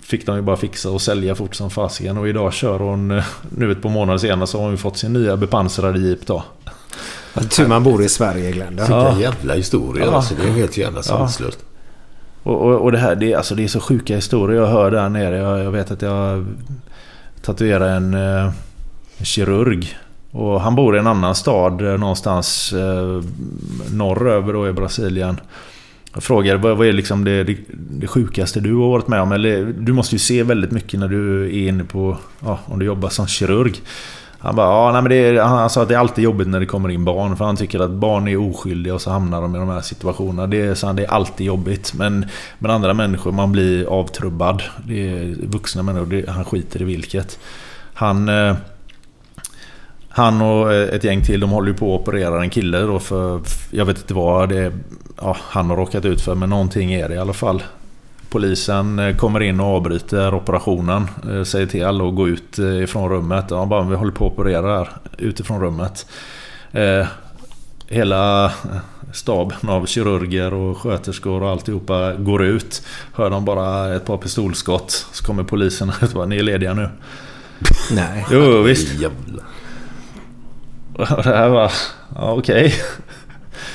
fick 0.02 0.26
de 0.26 0.36
ju 0.36 0.43
bara 0.43 0.56
fixa 0.56 0.90
och 0.90 1.01
sälja 1.02 1.34
fort 1.34 1.55
som 1.55 1.70
fasiken. 1.70 2.18
Och 2.18 2.28
idag 2.28 2.52
kör 2.52 2.78
hon, 2.78 3.10
eh, 3.10 3.24
nu 3.56 3.72
ett 3.72 3.82
par 3.82 3.90
månader 3.90 4.18
senare 4.18 4.47
så 4.47 4.59
har 4.59 4.62
hon 4.62 4.70
ju 4.72 4.76
fått 4.76 4.97
sin 4.98 5.12
nya 5.12 5.36
bepansrade 5.36 5.98
jeep 5.98 6.26
då. 6.26 6.44
Tur 7.56 7.66
man 7.66 7.82
bor 7.84 8.02
i 8.02 8.09
Sverige 8.09 8.52
Glenn. 8.52 8.76
Det- 8.76 8.82
Vilken 8.82 9.18
jävla 9.20 9.55
historia 9.55 10.05
Ja. 10.05 10.12
alltså. 10.12 10.34
Det 10.43 10.48
är 10.48 10.52
helt 10.52 10.76
jävla 10.76 10.98
Ja. 10.98 11.02
sanslöst. 11.02 11.59
Och, 12.43 12.60
och, 12.62 12.80
och 12.80 12.93
det 12.93 12.98
här, 12.98 13.14
det, 13.16 13.32
är- 13.32 13.36
alltså 13.36 13.55
det 13.55 13.64
är 13.64 13.68
så 13.68 13.80
sjuka 13.80 14.14
historier 14.16 14.60
jag 14.60 14.66
hör 14.68 14.90
där 14.90 15.09
nere. 15.09 15.36
Jag, 15.36 15.59
jag 15.64 15.70
vet 15.70 15.90
att 15.90 16.02
jag 16.02 16.47
tatuerade 17.43 17.90
en, 17.90 18.14
eh, 18.14 18.44
en 19.18 19.24
kirurg. 19.24 19.97
Och 20.32 20.60
han 20.60 20.74
bor 20.74 20.96
i 20.96 20.98
en 20.98 21.06
annan 21.06 21.34
stad 21.34 21.92
eh, 21.92 21.98
någonstans 21.98 22.72
eh, 22.72 23.22
norröver 23.92 24.52
då 24.52 24.68
i 24.68 24.72
Brasilien. 24.72 25.40
Jag 26.14 26.22
frågade 26.22 26.59
vad, 26.59 26.76
vad 26.76 26.86
är 26.86 26.92
liksom 26.92 27.24
det, 27.24 27.44
det, 27.44 27.56
det 27.70 28.06
sjukaste 28.06 28.60
du 28.60 28.74
har 28.74 28.88
varit 28.88 29.09
med 29.09 29.20
om? 29.20 29.32
Eller, 29.32 29.74
du 29.78 29.92
måste 29.92 30.14
ju 30.14 30.18
se 30.18 30.42
väldigt 30.42 30.70
mycket 30.70 31.00
när 31.00 31.09
du 31.09 31.44
är 31.44 31.68
inne 31.68 31.84
på... 31.84 32.16
Ja, 32.44 32.59
om 32.66 32.78
du 32.78 32.86
jobbar 32.86 33.09
som 33.09 33.26
kirurg. 33.26 33.80
Han 34.38 34.56
bara, 34.56 34.66
ja, 34.66 34.92
nej, 34.92 35.02
men 35.02 35.10
det 35.10 35.16
är, 35.16 35.42
han 35.42 35.70
sa 35.70 35.82
att 35.82 35.88
det 35.88 35.94
är 35.94 35.98
alltid 35.98 36.24
jobbigt 36.24 36.48
när 36.48 36.60
det 36.60 36.66
kommer 36.66 36.88
in 36.88 37.04
barn. 37.04 37.36
För 37.36 37.44
han 37.44 37.56
tycker 37.56 37.80
att 37.80 37.90
barn 37.90 38.28
är 38.28 38.36
oskyldiga 38.36 38.94
och 38.94 39.00
så 39.00 39.10
hamnar 39.10 39.42
de 39.42 39.56
i 39.56 39.59
de 39.59 39.68
här 39.68 39.80
situationerna. 39.80 40.46
Det 40.46 40.60
är, 40.60 40.74
så 40.74 40.86
han, 40.86 40.96
det 40.96 41.04
är 41.04 41.10
alltid 41.10 41.46
jobbigt. 41.46 41.94
Men 41.94 42.26
med 42.59 42.70
andra 42.70 42.94
människor, 42.94 43.32
man 43.32 43.52
blir 43.52 43.86
avtrubbad. 43.86 44.62
Det 44.86 45.09
är 45.09 45.34
vuxna 45.46 45.82
människor, 45.82 46.06
det, 46.06 46.30
han 46.30 46.44
skiter 46.44 46.82
i 46.82 46.84
vilket. 46.84 47.38
Han... 47.94 48.28
Eh, 48.28 48.54
han 50.14 50.43
och 50.43 50.72
ett 50.74 51.05
gäng 51.05 51.24
till, 51.24 51.40
de 51.40 51.51
håller 51.51 51.68
ju 51.68 51.74
på 51.74 51.94
att 51.94 52.01
operera 52.01 52.43
en 52.43 52.51
kille 52.51 52.78
då 52.80 52.98
för... 52.98 53.40
Jag 53.70 53.84
vet 53.84 53.98
inte 53.98 54.14
vad 54.14 54.48
det 54.48 54.72
ja, 55.20 55.36
han 55.40 55.70
har 55.70 55.76
råkat 55.76 56.05
ut 56.05 56.20
för, 56.20 56.34
men 56.34 56.51
någonting 56.51 56.93
är 56.93 57.09
det 57.09 57.14
i 57.14 57.18
alla 57.18 57.32
fall. 57.32 57.62
Polisen 58.30 58.98
eh, 58.98 59.16
kommer 59.16 59.43
in 59.43 59.60
och 59.60 59.66
avbryter 59.66 60.34
operationen. 60.34 61.09
eh, 61.30 61.43
Säger 61.43 61.66
till 61.66 61.84
alla 61.84 62.05
att 62.09 62.14
gå 62.14 62.28
ut 62.28 62.59
eh, 62.59 62.82
ifrån 62.82 63.09
rummet. 63.10 63.44
Ja, 63.51 63.66
bara, 63.66 63.82
vi 63.82 63.97
håller 63.97 64.12
på 64.12 64.26
att 64.26 64.32
operera 64.32 64.78
här. 64.78 64.89
Utifrån 65.18 65.60
rummet. 65.60 66.06
Eh, 66.72 67.06
hela 67.89 68.52
staben 69.12 69.68
av 69.68 69.86
kirurger 69.86 70.55
och 70.55 70.78
sköterskor 70.78 71.43
och 71.43 71.51
alltihopa 71.51 72.12
går 72.14 72.44
ut. 72.44 72.82
Hör 73.14 73.30
de 73.30 73.44
bara 73.44 73.94
ett 73.94 74.05
par 74.06 74.16
pistolskott. 74.16 75.06
Så 75.12 75.24
kommer 75.24 75.43
polisen 75.43 75.89
ut 76.02 76.09
och 76.09 76.14
bara, 76.14 76.26
ni 76.26 76.36
är 76.39 76.43
lediga 76.43 76.74
nu. 76.74 76.89
Nej. 77.93 78.26
Jo, 78.30 78.62
visst. 78.62 79.01
Jävlar. 79.01 79.44
Och 80.94 81.23
det 81.24 81.36
här 81.36 81.48
var... 81.48 81.73
Ja, 82.14 82.32
okej. 82.32 82.74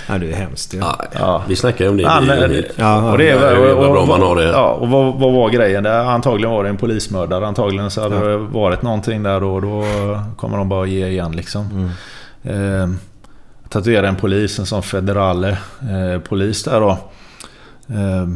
Ja, 0.08 0.18
det 0.18 0.32
är 0.32 0.36
hemskt. 0.36 0.74
Ja. 0.74 1.02
Ja, 1.12 1.44
Vi 1.48 1.56
snackar 1.56 1.86
ju 1.86 1.92
om 1.92 1.98
det. 1.98 2.04
Ja, 2.04 2.22
men- 2.22 2.64
Ja, 2.76 3.12
Och 3.12 3.18
det 3.18 3.30
är, 3.30 3.60
och, 3.60 3.86
och, 3.86 3.92
bra 3.94 4.02
om 4.02 4.08
man 4.08 4.22
har 4.22 4.36
det. 4.36 4.44
Ja, 4.48 4.72
och 4.72 4.90
vad, 4.90 5.20
vad 5.20 5.34
var 5.34 5.50
grejen? 5.50 5.84
Det, 5.84 6.02
antagligen 6.02 6.52
var 6.52 6.64
det 6.64 6.70
en 6.70 6.78
polismördare. 6.78 7.48
Antagligen 7.48 7.92
så 7.92 8.02
hade 8.02 8.30
det 8.32 8.38
varit 8.38 8.82
någonting 8.82 9.24
där 9.24 9.40
då. 9.40 9.54
och 9.56 9.62
Då 9.62 9.84
kommer 10.38 10.58
de 10.58 10.70
bara 10.70 10.86
ge 10.86 11.08
igen 11.08 11.32
liksom. 11.32 11.90
Eh, 12.44 12.88
tatuera 13.70 14.08
en 14.08 14.16
polis, 14.16 14.60
en 14.60 14.66
sån 14.66 14.84
federale 14.84 15.50
eh, 15.82 16.22
polis 16.30 16.64
där 16.64 16.80
då. 16.80 16.90
Eh, 17.90 18.28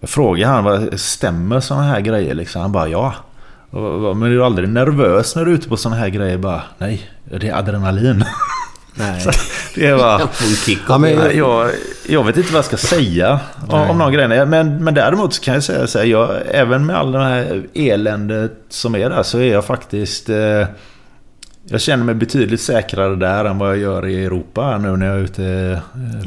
jag 0.00 0.10
frågade 0.10 0.52
han, 0.52 0.64
vad, 0.64 1.00
stämmer 1.00 1.60
såna 1.60 1.82
här 1.82 2.00
grejer 2.00 2.34
liksom? 2.34 2.62
Han 2.62 2.72
bara 2.72 2.88
ja. 2.88 3.14
Men 3.70 4.22
är 4.22 4.30
du 4.30 4.44
aldrig 4.44 4.68
nervös 4.68 5.36
när 5.36 5.44
du 5.44 5.50
är 5.50 5.54
ute 5.54 5.68
på 5.68 5.76
såna 5.76 5.96
här 5.96 6.08
grejer? 6.08 6.38
Bara, 6.38 6.62
nej, 6.78 7.10
det 7.24 7.48
är 7.48 7.58
adrenalin. 7.58 8.24
Nej. 8.94 9.26
det 9.74 9.86
en 10.40 10.56
kick 10.56 10.78
Ja, 10.88 10.98
men- 10.98 11.36
jag, 11.36 11.70
jag 12.08 12.24
vet 12.24 12.36
inte 12.36 12.52
vad 12.52 12.58
jag 12.58 12.64
ska 12.64 12.76
säga 12.76 13.40
om, 13.68 13.90
om 13.90 13.98
de 13.98 14.12
grejerna. 14.12 14.46
Men, 14.46 14.84
men 14.84 14.94
däremot 14.94 15.34
så 15.34 15.42
kan 15.42 15.54
jag 15.54 15.62
säga 15.62 15.86
så 15.86 15.98
här, 15.98 16.06
jag, 16.06 16.30
även 16.50 16.86
med 16.86 16.96
all 16.96 17.12
den 17.12 17.22
här 17.22 17.66
eländet 17.74 18.52
som 18.68 18.94
är 18.94 19.10
där 19.10 19.22
så 19.22 19.38
är 19.38 19.52
jag 19.52 19.64
faktiskt... 19.64 20.28
Eh, 20.28 20.66
jag 21.72 21.80
känner 21.80 22.04
mig 22.04 22.14
betydligt 22.14 22.60
säkrare 22.60 23.16
där 23.16 23.44
än 23.44 23.58
vad 23.58 23.68
jag 23.68 23.78
gör 23.78 24.06
i 24.06 24.24
Europa 24.24 24.78
nu 24.78 24.96
när 24.96 25.06
jag 25.06 25.16
är 25.16 25.20
ute. 25.20 25.44
Eh, 25.44 25.78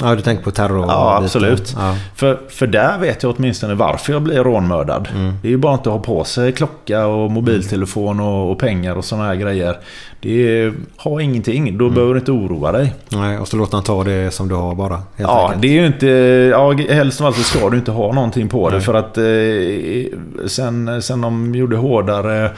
Ja, 0.01 0.15
du 0.15 0.21
tänker 0.21 0.43
på 0.43 0.51
terror? 0.51 0.85
Ja, 0.87 1.19
absolut. 1.23 1.73
Ja. 1.77 1.95
För, 2.15 2.39
för 2.49 2.67
där 2.67 2.97
vet 2.97 3.23
jag 3.23 3.35
åtminstone 3.37 3.73
varför 3.73 4.13
jag 4.13 4.21
blir 4.21 4.43
rånmördad. 4.43 5.07
Det 5.41 5.47
är 5.47 5.51
ju 5.51 5.57
bara 5.57 5.73
inte 5.73 5.89
att 5.89 5.95
ha 5.95 6.03
på 6.03 6.23
sig 6.23 6.51
klocka 6.51 7.05
och 7.05 7.31
mobiltelefon 7.31 8.19
och, 8.19 8.51
och 8.51 8.59
pengar 8.59 8.95
och 8.95 9.05
sådana 9.05 9.27
här 9.27 9.35
grejer. 9.35 9.77
Det 10.19 10.61
är, 10.61 10.73
ha 10.97 11.21
ingenting, 11.21 11.77
då 11.77 11.89
behöver 11.89 12.13
du 12.13 12.19
inte 12.19 12.31
oroa 12.31 12.71
dig. 12.71 12.93
Nej, 13.09 13.37
och 13.37 13.47
så 13.47 13.57
låter 13.57 13.73
han 13.77 13.83
ta 13.83 14.03
det 14.03 14.33
som 14.33 14.47
du 14.47 14.55
har 14.55 14.75
bara. 14.75 15.01
Ja, 15.17 15.43
enkelt. 15.45 15.61
det 15.61 15.67
är 15.67 15.81
ju 15.81 15.85
inte... 15.87 16.07
Ja, 16.51 16.71
helst 16.71 17.21
av 17.21 17.27
allt 17.27 17.35
så 17.37 17.43
ska 17.43 17.69
du 17.69 17.77
inte 17.77 17.91
ha 17.91 18.13
någonting 18.13 18.49
på 18.49 18.69
det. 18.69 18.81
För 18.81 18.93
att 18.93 19.17
eh, 19.17 20.43
sen, 20.47 21.01
sen 21.01 21.21
de 21.21 21.55
gjorde 21.55 21.75
hårdare 21.77 22.51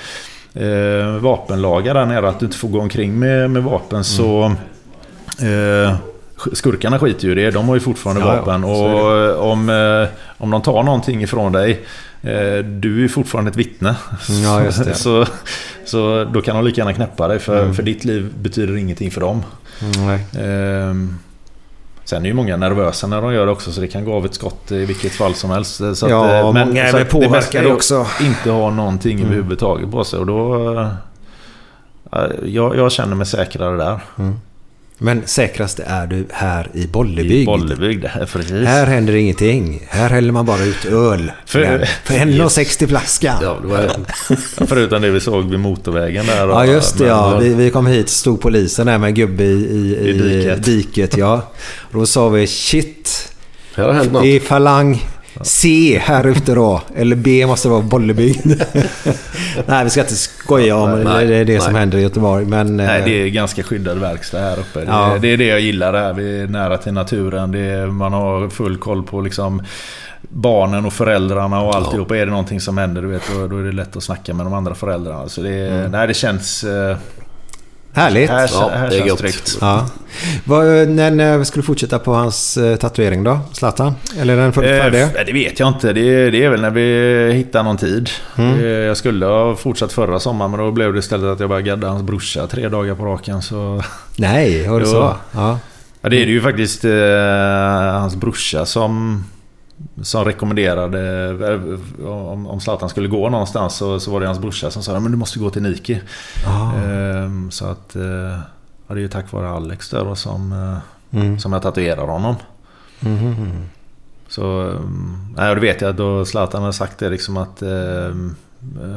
eh, 0.56 1.18
vapenlagar 1.22 1.94
där 1.94 2.06
nere, 2.06 2.30
att 2.30 2.40
du 2.40 2.46
inte 2.46 2.58
får 2.58 2.68
gå 2.70 2.80
omkring 2.80 3.20
med, 3.20 3.50
med 3.50 3.64
vapen 3.64 4.04
så... 4.04 4.46
Eh, 5.42 5.96
skurkarna 6.54 7.00
skiter 7.00 7.26
ju 7.28 7.32
i 7.32 7.36
det. 7.36 7.52
De 7.52 7.68
har 7.68 7.76
ju 7.76 7.82
fortfarande 7.82 8.22
Ja, 8.22 8.28
ja, 8.36 8.40
vapen. 8.42 8.64
är 8.64 9.36
och 9.38 9.52
om, 9.52 9.70
eh, 9.70 10.08
om 10.38 10.52
de 10.52 10.62
tar 10.62 10.84
någonting 10.84 11.24
ifrån 11.24 11.52
dig 11.52 11.72
eh, 12.22 12.58
du 12.66 13.04
är 13.04 13.08
fortfarande 13.08 13.52
ett 13.52 13.58
vittne. 13.58 13.96
Ja, 14.44 14.72
så, 14.94 15.26
så 15.86 16.24
då 16.34 16.42
kan 16.42 16.56
de 16.56 16.66
lika 16.66 16.82
gärna 16.82 16.94
knäppa 16.94 17.28
dig. 17.28 17.40
För, 17.40 17.62
Mm. 17.62 17.74
för 17.76 17.84
ditt 17.84 18.06
liv 18.06 18.34
betyder 18.42 18.78
ingenting 18.78 19.12
för 19.12 19.22
dem. 19.22 19.44
Nej. 20.06 20.20
Sen 22.06 22.24
är 22.24 22.28
ju 22.30 22.34
många 22.34 22.58
nervösa 22.58 23.08
när 23.08 23.22
de 23.22 23.34
gör 23.34 23.46
det 23.46 23.52
också 23.52 23.72
så 23.72 23.82
det 23.82 23.88
kan 23.88 24.06
gå 24.06 24.14
av 24.14 24.26
ett 24.26 24.34
skott 24.34 24.72
i 24.72 24.86
vilket 24.86 25.12
fall 25.12 25.34
som 25.36 25.50
helst. 25.50 25.82
Så 25.96 26.08
Ja, 26.10 26.36
eh, 26.36 26.46
många 26.54 26.84
är 26.84 26.92
så 26.92 26.98
väl 26.98 27.06
påverkade 27.06 27.72
också. 27.74 28.06
Inte 28.22 28.50
ha 28.50 28.70
någonting 28.70 29.18
Mm. 29.20 29.26
överhuvudtaget 29.26 29.92
på 29.92 30.04
sig 30.04 30.20
och 30.20 30.26
då... 30.26 30.72
eh, 30.80 30.88
Jag, 32.46 32.76
jag 32.78 32.92
känner 32.92 33.16
mig 33.16 33.26
säkrare 33.26 33.78
där. 33.78 34.00
Men 34.98 35.22
säkrast 35.26 35.80
är 35.86 36.08
du 36.08 36.26
här 36.32 36.70
i 36.74 36.88
Bollebygd. 36.88 37.32
I 37.32 37.46
Bollebygd, 37.46 38.04
det 38.04 38.28
precis. 38.34 38.68
Här 38.68 38.86
händer 38.86 39.16
ingenting. 39.16 39.88
Här 39.90 40.10
häller 40.10 40.32
man 40.32 40.46
bara 40.46 40.64
ut 40.64 40.86
öl. 40.86 41.32
För- 41.46 41.86
För 42.04 42.14
1,60 42.14 42.88
flaskan. 42.88 43.38
Ja, 43.42 43.58
det 43.62 43.68
var, 43.68 43.90
Förutom 44.68 45.02
det 45.02 45.10
vi 45.10 45.20
såg 45.20 45.50
vid 45.50 45.60
motorvägen 45.60 46.26
där. 46.26 46.48
Ja 46.48 46.66
just 46.66 46.98
det 46.98 47.06
ja. 47.08 47.38
Vi, 47.38 47.54
vi 47.54 47.70
kom 47.72 47.88
hit 47.88 48.10
stod 48.10 48.42
polisen 48.42 48.88
där 48.88 48.98
med 48.98 49.08
en 49.08 49.14
gubbe 49.14 49.44
i, 49.44 49.48
i, 49.48 49.96
i, 49.96 50.10
I 50.10 50.14
diket. 50.14 50.66
diket. 50.66 51.18
ja. 51.18 51.52
Då 51.92 52.06
sa 52.06 52.30
vi 52.30 52.48
shit. 52.48 53.34
här 53.76 53.84
har 53.84 53.94
hänt 53.94 54.12
något. 54.12 54.24
Det 54.24 54.36
är 54.36 54.40
falang 54.40 55.06
C 55.42 56.00
här 56.04 56.28
ute 56.28 56.56
då. 56.56 56.82
Eller 56.96 57.16
B 57.16 57.46
måste 57.48 57.70
vara 57.70 57.82
Bollebygd. 57.82 58.46
Nej 59.66 59.84
vi 59.84 59.90
ska 59.90 60.02
inte 60.02 60.16
skoja 60.16 60.76
om 60.76 61.02
Nej, 61.04 61.26
det 61.28 61.36
är 61.36 61.46
det 61.46 61.60
som 61.60 61.74
nej. 61.74 61.80
händer 61.80 61.98
i 61.98 62.02
Göteborg. 62.02 62.46
Men, 62.46 62.78
Nej, 62.78 63.00
eh, 63.00 63.06
det 63.06 63.22
är 63.24 63.28
ganska 63.30 63.64
skyddad 63.64 63.98
verkstad 63.98 64.40
här 64.40 64.60
uppe. 64.60 64.80
Det, 64.80 64.86
Ja. 64.86 65.18
det 65.22 65.28
är 65.28 65.38
det 65.38 65.46
jag 65.46 65.60
gillar 65.60 65.94
här. 65.94 66.14
Vi 66.14 66.42
är 66.42 66.48
nära 66.48 66.78
till 66.78 66.94
naturen. 66.94 67.52
Det 67.52 67.60
är, 67.60 67.88
man 67.88 68.14
har 68.14 68.50
full 68.50 68.78
koll 68.78 69.04
på 69.04 69.22
liksom 69.22 69.64
barnen 70.30 70.86
och 70.86 70.94
föräldrarna 70.94 71.62
och 71.62 71.76
alltihopa. 71.76 72.18
Är 72.18 72.26
det 72.26 72.32
någonting 72.32 72.62
som 72.62 72.78
händer, 72.78 73.02
du 73.02 73.08
vet, 73.08 73.22
då, 73.36 73.48
då 73.48 73.58
är 73.58 73.64
det 73.64 73.72
lätt 73.72 73.96
att 73.96 74.04
snacka 74.04 74.34
med 74.34 74.46
de 74.46 74.54
andra 74.54 74.76
föräldrarna. 74.76 75.30
Så 75.30 75.42
det, 75.42 75.68
Mm. 75.68 75.92
nej, 75.92 76.08
det 76.08 76.14
känns... 76.14 76.66
eh, 77.96 78.02
Härligt. 78.02 78.30
Här, 78.30 78.50
Ja, 78.54 78.70
här 78.76 78.90
det 78.90 78.98
är 79.00 79.16
tryggt. 79.16 79.58
Ja. 79.62 79.88
Vad, 80.46 80.66
när, 80.90 81.12
när 81.12 81.44
ska 81.44 81.56
du 81.56 81.62
fortsätta 81.66 82.00
på 82.00 82.14
hans 82.14 82.58
eh, 82.58 82.76
tatuering 82.76 83.24
då? 83.24 83.40
Zlatan? 83.54 83.96
Eller 84.20 84.38
är 84.38 84.38
den 84.38 84.48
Eh, 84.48 84.82
färdig? 84.82 85.00
nej, 85.16 85.24
det 85.26 85.34
vet 85.34 85.60
jag 85.60 85.68
inte. 85.70 85.94
Det, 85.94 86.30
det 86.32 86.44
är 86.46 86.50
väl 86.50 86.62
när 86.62 86.70
vi 86.70 87.32
hittar 87.34 87.64
någon 87.64 87.78
tid. 87.78 88.10
Mm. 88.38 88.60
Eh, 88.60 88.66
Jag 88.66 88.98
skulle 88.98 89.26
ha 89.26 89.56
fortsatt 89.56 89.94
förra 89.94 90.20
sommaren 90.20 90.52
men 90.52 90.60
då 90.60 90.72
blev 90.72 90.94
det 90.94 91.00
istället 91.00 91.26
att 91.34 91.40
jag 91.40 91.50
började 91.50 91.68
gadda 91.70 91.88
hans 91.88 92.04
brorsa 92.04 92.48
tre 92.48 92.70
dagar 92.70 92.96
på 92.96 93.06
raken. 93.06 93.42
Så... 93.42 93.82
Nej, 94.16 94.66
har 94.66 94.80
du 94.80 94.86
Jo. 94.86 94.92
så? 94.92 95.16
Ja. 95.32 95.60
Ja, 96.02 96.10
det 96.10 96.22
är 96.22 96.26
det 96.26 96.32
ju 96.32 96.42
faktiskt 96.42 96.86
eh, 96.86 96.92
hans 98.00 98.16
brorsa 98.16 98.66
som, 98.66 99.24
som 100.02 100.26
rekommenderade... 100.26 101.00
eh, 102.00 102.08
Om, 102.10 102.48
om 102.48 102.60
Zlatan 102.60 102.90
skulle 102.90 103.08
gå 103.08 103.30
någonstans 103.30 103.76
så, 103.76 104.00
så 104.00 104.12
var 104.12 104.20
det 104.20 104.26
hans 104.28 104.40
brorsa 104.40 104.72
som 104.72 104.84
sa 104.84 105.00
men 105.00 105.12
du 105.12 105.18
måste 105.18 105.40
gå 105.40 105.50
till 105.50 105.62
Nike. 105.62 106.02
Ah. 106.48 106.74
Ehm, 106.74 107.52
så 107.52 107.66
att... 107.66 107.96
Eh, 107.96 108.04
ja, 108.88 108.94
det 108.94 109.00
är 109.00 109.02
ju 109.02 109.08
tack 109.08 109.32
vare 109.32 109.50
Alex 109.50 109.90
där 109.90 110.16
som, 110.16 110.52
eh, 110.52 110.78
Mm. 111.20 111.40
som 111.40 111.54
jag 111.54 111.62
tatuerar 111.62 112.08
honom. 112.08 112.36
Mhm. 113.00 113.64
Så... 114.28 114.74
Nej, 115.36 115.50
och 115.50 115.56
det 115.56 115.62
vet 115.62 115.82
jag 115.82 115.90
att 115.90 115.98
då 115.98 116.26
Zlatan 116.26 116.62
hade 116.62 116.74
sagt 116.74 116.98
det 117.00 117.10
liksom 117.10 117.38
att... 117.38 117.62
ehm, 117.62 118.36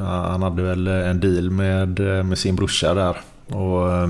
han 0.06 0.42
hade 0.42 0.62
väl 0.62 0.86
en 0.86 1.20
deal 1.20 1.50
med, 1.50 2.00
med 2.24 2.38
sin 2.38 2.56
brorsa 2.56 2.94
där. 2.94 3.16
Och... 3.46 3.92
eh, 3.92 4.08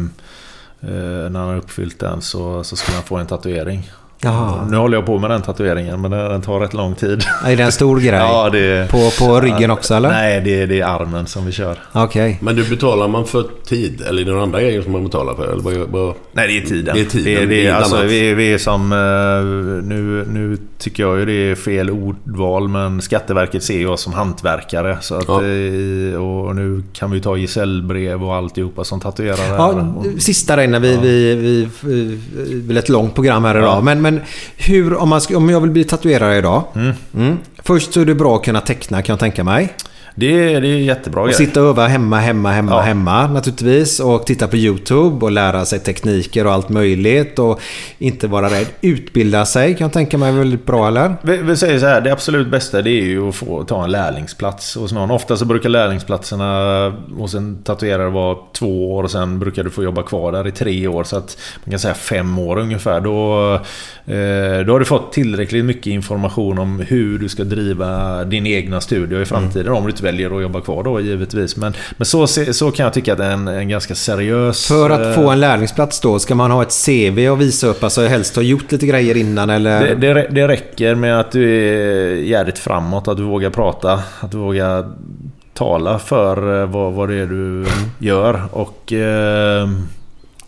när 1.30 1.38
han 1.38 1.48
har 1.48 1.56
uppfyllt 1.56 1.98
den 2.00 2.20
så, 2.22 2.64
så 2.64 2.76
skulle 2.76 2.94
han 2.96 3.04
få 3.04 3.16
en 3.16 3.26
tatuering. 3.26 3.90
Jaha. 4.20 4.66
Nu 4.70 4.76
håller 4.76 4.96
jag 4.96 5.06
på 5.06 5.18
med 5.18 5.30
den 5.30 5.42
tatueringen 5.42 6.00
men 6.00 6.10
den 6.10 6.42
tar 6.42 6.60
rätt 6.60 6.74
lång 6.74 6.94
tid. 6.94 7.24
Är 7.44 7.56
det 7.56 7.62
en 7.62 7.72
stor 7.72 8.00
grej? 8.00 8.18
Ja, 8.18 8.50
det, 8.50 8.90
På, 8.90 9.10
på 9.18 9.40
ryggen 9.40 9.70
också 9.70 9.94
eller? 9.94 10.08
Nej, 10.08 10.40
det, 10.40 10.66
det 10.66 10.80
är 10.80 10.86
armen 10.86 11.26
som 11.26 11.46
vi 11.46 11.52
kör. 11.52 11.78
Okej. 11.92 12.38
Men 12.42 12.56
du 12.56 12.64
betalar 12.70 13.08
man 13.08 13.24
för 13.26 13.44
tid? 13.66 14.02
Eller 14.08 14.20
är 14.20 14.24
det 14.24 14.30
några 14.30 14.42
andra 14.42 14.60
grejer 14.60 14.82
som 14.82 14.92
man 14.92 15.04
betalar 15.04 15.34
för? 15.34 15.52
Eller 15.52 15.62
vad, 15.62 15.74
vad, 15.74 16.14
Nej, 16.32 16.48
det 16.48 16.56
är 16.58 16.68
tiden. 16.68 16.94
Det 16.94 17.00
är 17.00 17.04
tiden, 17.04 17.24
Det, 17.34 17.40
det 17.40 17.46
det, 17.46 17.66
är 17.66 17.70
är, 17.70 17.74
alltså, 17.76 18.02
vi, 18.02 18.34
vi 18.34 18.52
är 18.52 18.58
som... 18.58 18.92
eh, 18.92 18.98
Nu, 19.88 20.24
nu 20.30 20.58
tycker 20.78 21.02
jag 21.02 21.18
ju 21.18 21.24
det 21.26 21.50
är 21.50 21.54
fel 21.54 21.90
ordval 21.90 22.68
men 22.68 23.00
Skatteverket 23.02 23.62
ser 23.62 23.82
jag 23.82 23.98
som 23.98 24.12
hantverkare. 24.12 24.98
Så 25.00 25.14
att, 25.14 25.24
Ja. 25.28 25.34
eh, 25.44 26.22
och 26.24 26.56
nu 26.56 26.82
kan 26.92 27.10
vi 27.10 27.20
ta 27.20 27.36
gesällbrev 27.36 28.24
och 28.24 28.34
alltihopa 28.34 28.84
som 28.84 29.00
tatuerar 29.00 29.38
Ja, 29.56 29.94
sista 30.18 30.56
där 30.56 30.62
innan 30.62 30.82
vi, 30.82 30.96
vi, 30.96 31.34
vi, 31.34 31.68
vi, 31.80 32.18
vi 32.36 32.54
vill 32.60 32.76
ett 32.76 32.88
långt 32.88 33.14
program 33.14 33.44
här 33.44 33.58
idag. 33.58 33.76
Ja. 33.76 33.80
Men, 33.80 34.02
men 34.10 34.20
hur, 34.56 34.94
om, 34.94 35.08
man 35.08 35.20
om 35.34 35.50
jag 35.50 35.60
vill 35.60 35.70
bli 35.70 35.84
tatuerare 35.84 36.38
idag. 36.38 36.64
Mm. 37.14 37.38
Först 37.62 37.92
så 37.92 38.00
är 38.00 38.04
det 38.04 38.14
bra 38.14 38.36
att 38.36 38.44
kunna 38.44 38.60
teckna 38.60 39.02
kan 39.02 39.12
jag 39.12 39.20
tänka 39.20 39.44
mig. 39.44 39.74
Det, 40.18 40.54
är- 40.54 40.60
det 40.60 40.68
är 40.68 40.76
jättebra 40.78 41.22
Och 41.22 41.34
sitta 41.34 41.62
och 41.62 41.68
öva 41.68 41.86
hemma, 41.86 42.18
hemma, 42.18 42.52
hemma, 42.52 42.72
Ja. 42.72 42.80
hemma 42.80 43.26
naturligtvis. 43.28 44.00
Och 44.00 44.26
titta 44.26 44.48
på 44.48 44.56
YouTube 44.56 45.24
och 45.26 45.30
lära 45.32 45.64
sig 45.64 45.78
tekniker 45.78 46.46
och 46.46 46.52
allt 46.52 46.68
möjligt. 46.68 47.38
Och 47.38 47.60
inte 47.98 48.26
vara 48.26 48.46
rädd. 48.46 48.66
Utbilda 48.80 49.44
sig 49.46 49.74
kan 49.74 49.84
jag 49.84 49.92
tänka 49.92 50.18
mig 50.18 50.28
är 50.28 50.32
väldigt 50.38 50.66
bra 50.66 50.88
eller? 50.88 51.14
Vi, 51.22 51.36
vi 51.36 51.56
säger 51.56 51.78
så 51.78 51.86
här, 51.86 52.00
det 52.00 52.12
absolut 52.12 52.48
bästa 52.50 52.82
det 52.82 52.90
är 52.90 53.04
ju 53.04 53.28
att 53.28 53.34
få 53.34 53.64
ta 53.64 53.84
en 53.84 53.90
lärlingsplats 53.90 54.74
hos 54.76 54.92
någon. 54.92 55.10
Ofta 55.10 55.36
så 55.36 55.44
brukar 55.44 55.68
lärlingsplatserna 55.68 56.92
hos 57.18 57.34
en 57.34 57.62
tatuerare 57.62 58.10
vara 58.10 58.36
två 58.58 58.94
år 58.94 59.02
och 59.02 59.10
sen 59.10 59.38
brukar 59.38 59.64
du 59.64 59.70
få 59.70 59.84
jobba 59.84 60.02
kvar 60.02 60.32
där 60.32 60.46
i 60.46 60.50
tre 60.52 60.86
år. 60.88 61.04
Så 61.04 61.16
att 61.16 61.38
man 61.64 61.70
kan 61.70 61.78
säga 61.78 61.94
fem 61.94 62.38
år 62.38 62.58
ungefär. 62.58 63.00
Då, 63.00 63.52
eh, 64.06 64.66
då 64.66 64.72
har 64.72 64.78
du 64.78 64.84
fått 64.84 65.12
tillräckligt 65.12 65.64
mycket 65.64 65.86
information 65.86 66.58
om 66.58 66.80
hur 66.88 67.18
du 67.18 67.28
ska 67.28 67.44
driva 67.44 68.24
din 68.24 68.46
egna 68.46 68.80
studio 68.80 69.20
i 69.22 69.24
framtiden. 69.24 69.72
Om 69.72 69.82
du 69.84 69.90
inte 69.90 70.02
väljer 70.08 70.36
att 70.36 70.42
jobba 70.42 70.60
kvar 70.60 70.82
då 70.82 71.00
givetvis. 71.00 71.56
Men, 71.56 71.72
men 71.96 72.06
så, 72.06 72.26
så 72.26 72.70
kan 72.70 72.84
jag 72.84 72.92
tycka 72.92 73.12
att 73.12 73.18
det 73.18 73.24
är 73.24 73.30
en, 73.30 73.48
en 73.48 73.68
ganska 73.68 73.94
seriös... 73.94 74.66
För 74.66 74.90
att 74.90 75.06
eh, 75.06 75.12
få 75.12 75.30
en 75.30 75.40
lärlingsplats 75.40 76.00
då, 76.00 76.18
ska 76.18 76.34
man 76.34 76.50
ha 76.50 76.62
ett 76.62 76.86
CV 76.86 77.28
och 77.28 77.40
visa 77.40 77.66
upp? 77.66 77.84
Alltså 77.84 78.06
helst 78.06 78.36
ha 78.36 78.42
gjort 78.42 78.72
lite 78.72 78.86
grejer 78.86 79.16
innan 79.16 79.50
eller? 79.50 79.94
Det, 79.94 80.14
det, 80.14 80.26
det 80.30 80.48
räcker 80.48 80.94
med 80.94 81.20
att 81.20 81.32
du 81.32 81.44
är 81.44 82.14
jävligt 82.14 82.58
framåt, 82.58 83.08
att 83.08 83.16
du 83.16 83.22
vågar 83.22 83.50
prata, 83.50 84.02
att 84.20 84.30
du 84.30 84.38
vågar 84.38 84.88
tala 85.54 85.98
för 85.98 86.60
eh, 86.60 86.66
vad, 86.66 86.92
vad 86.92 87.08
det 87.08 87.14
är 87.14 87.26
du 87.26 87.66
gör. 87.98 88.42
Och... 88.52 88.92
Eh, 88.92 89.68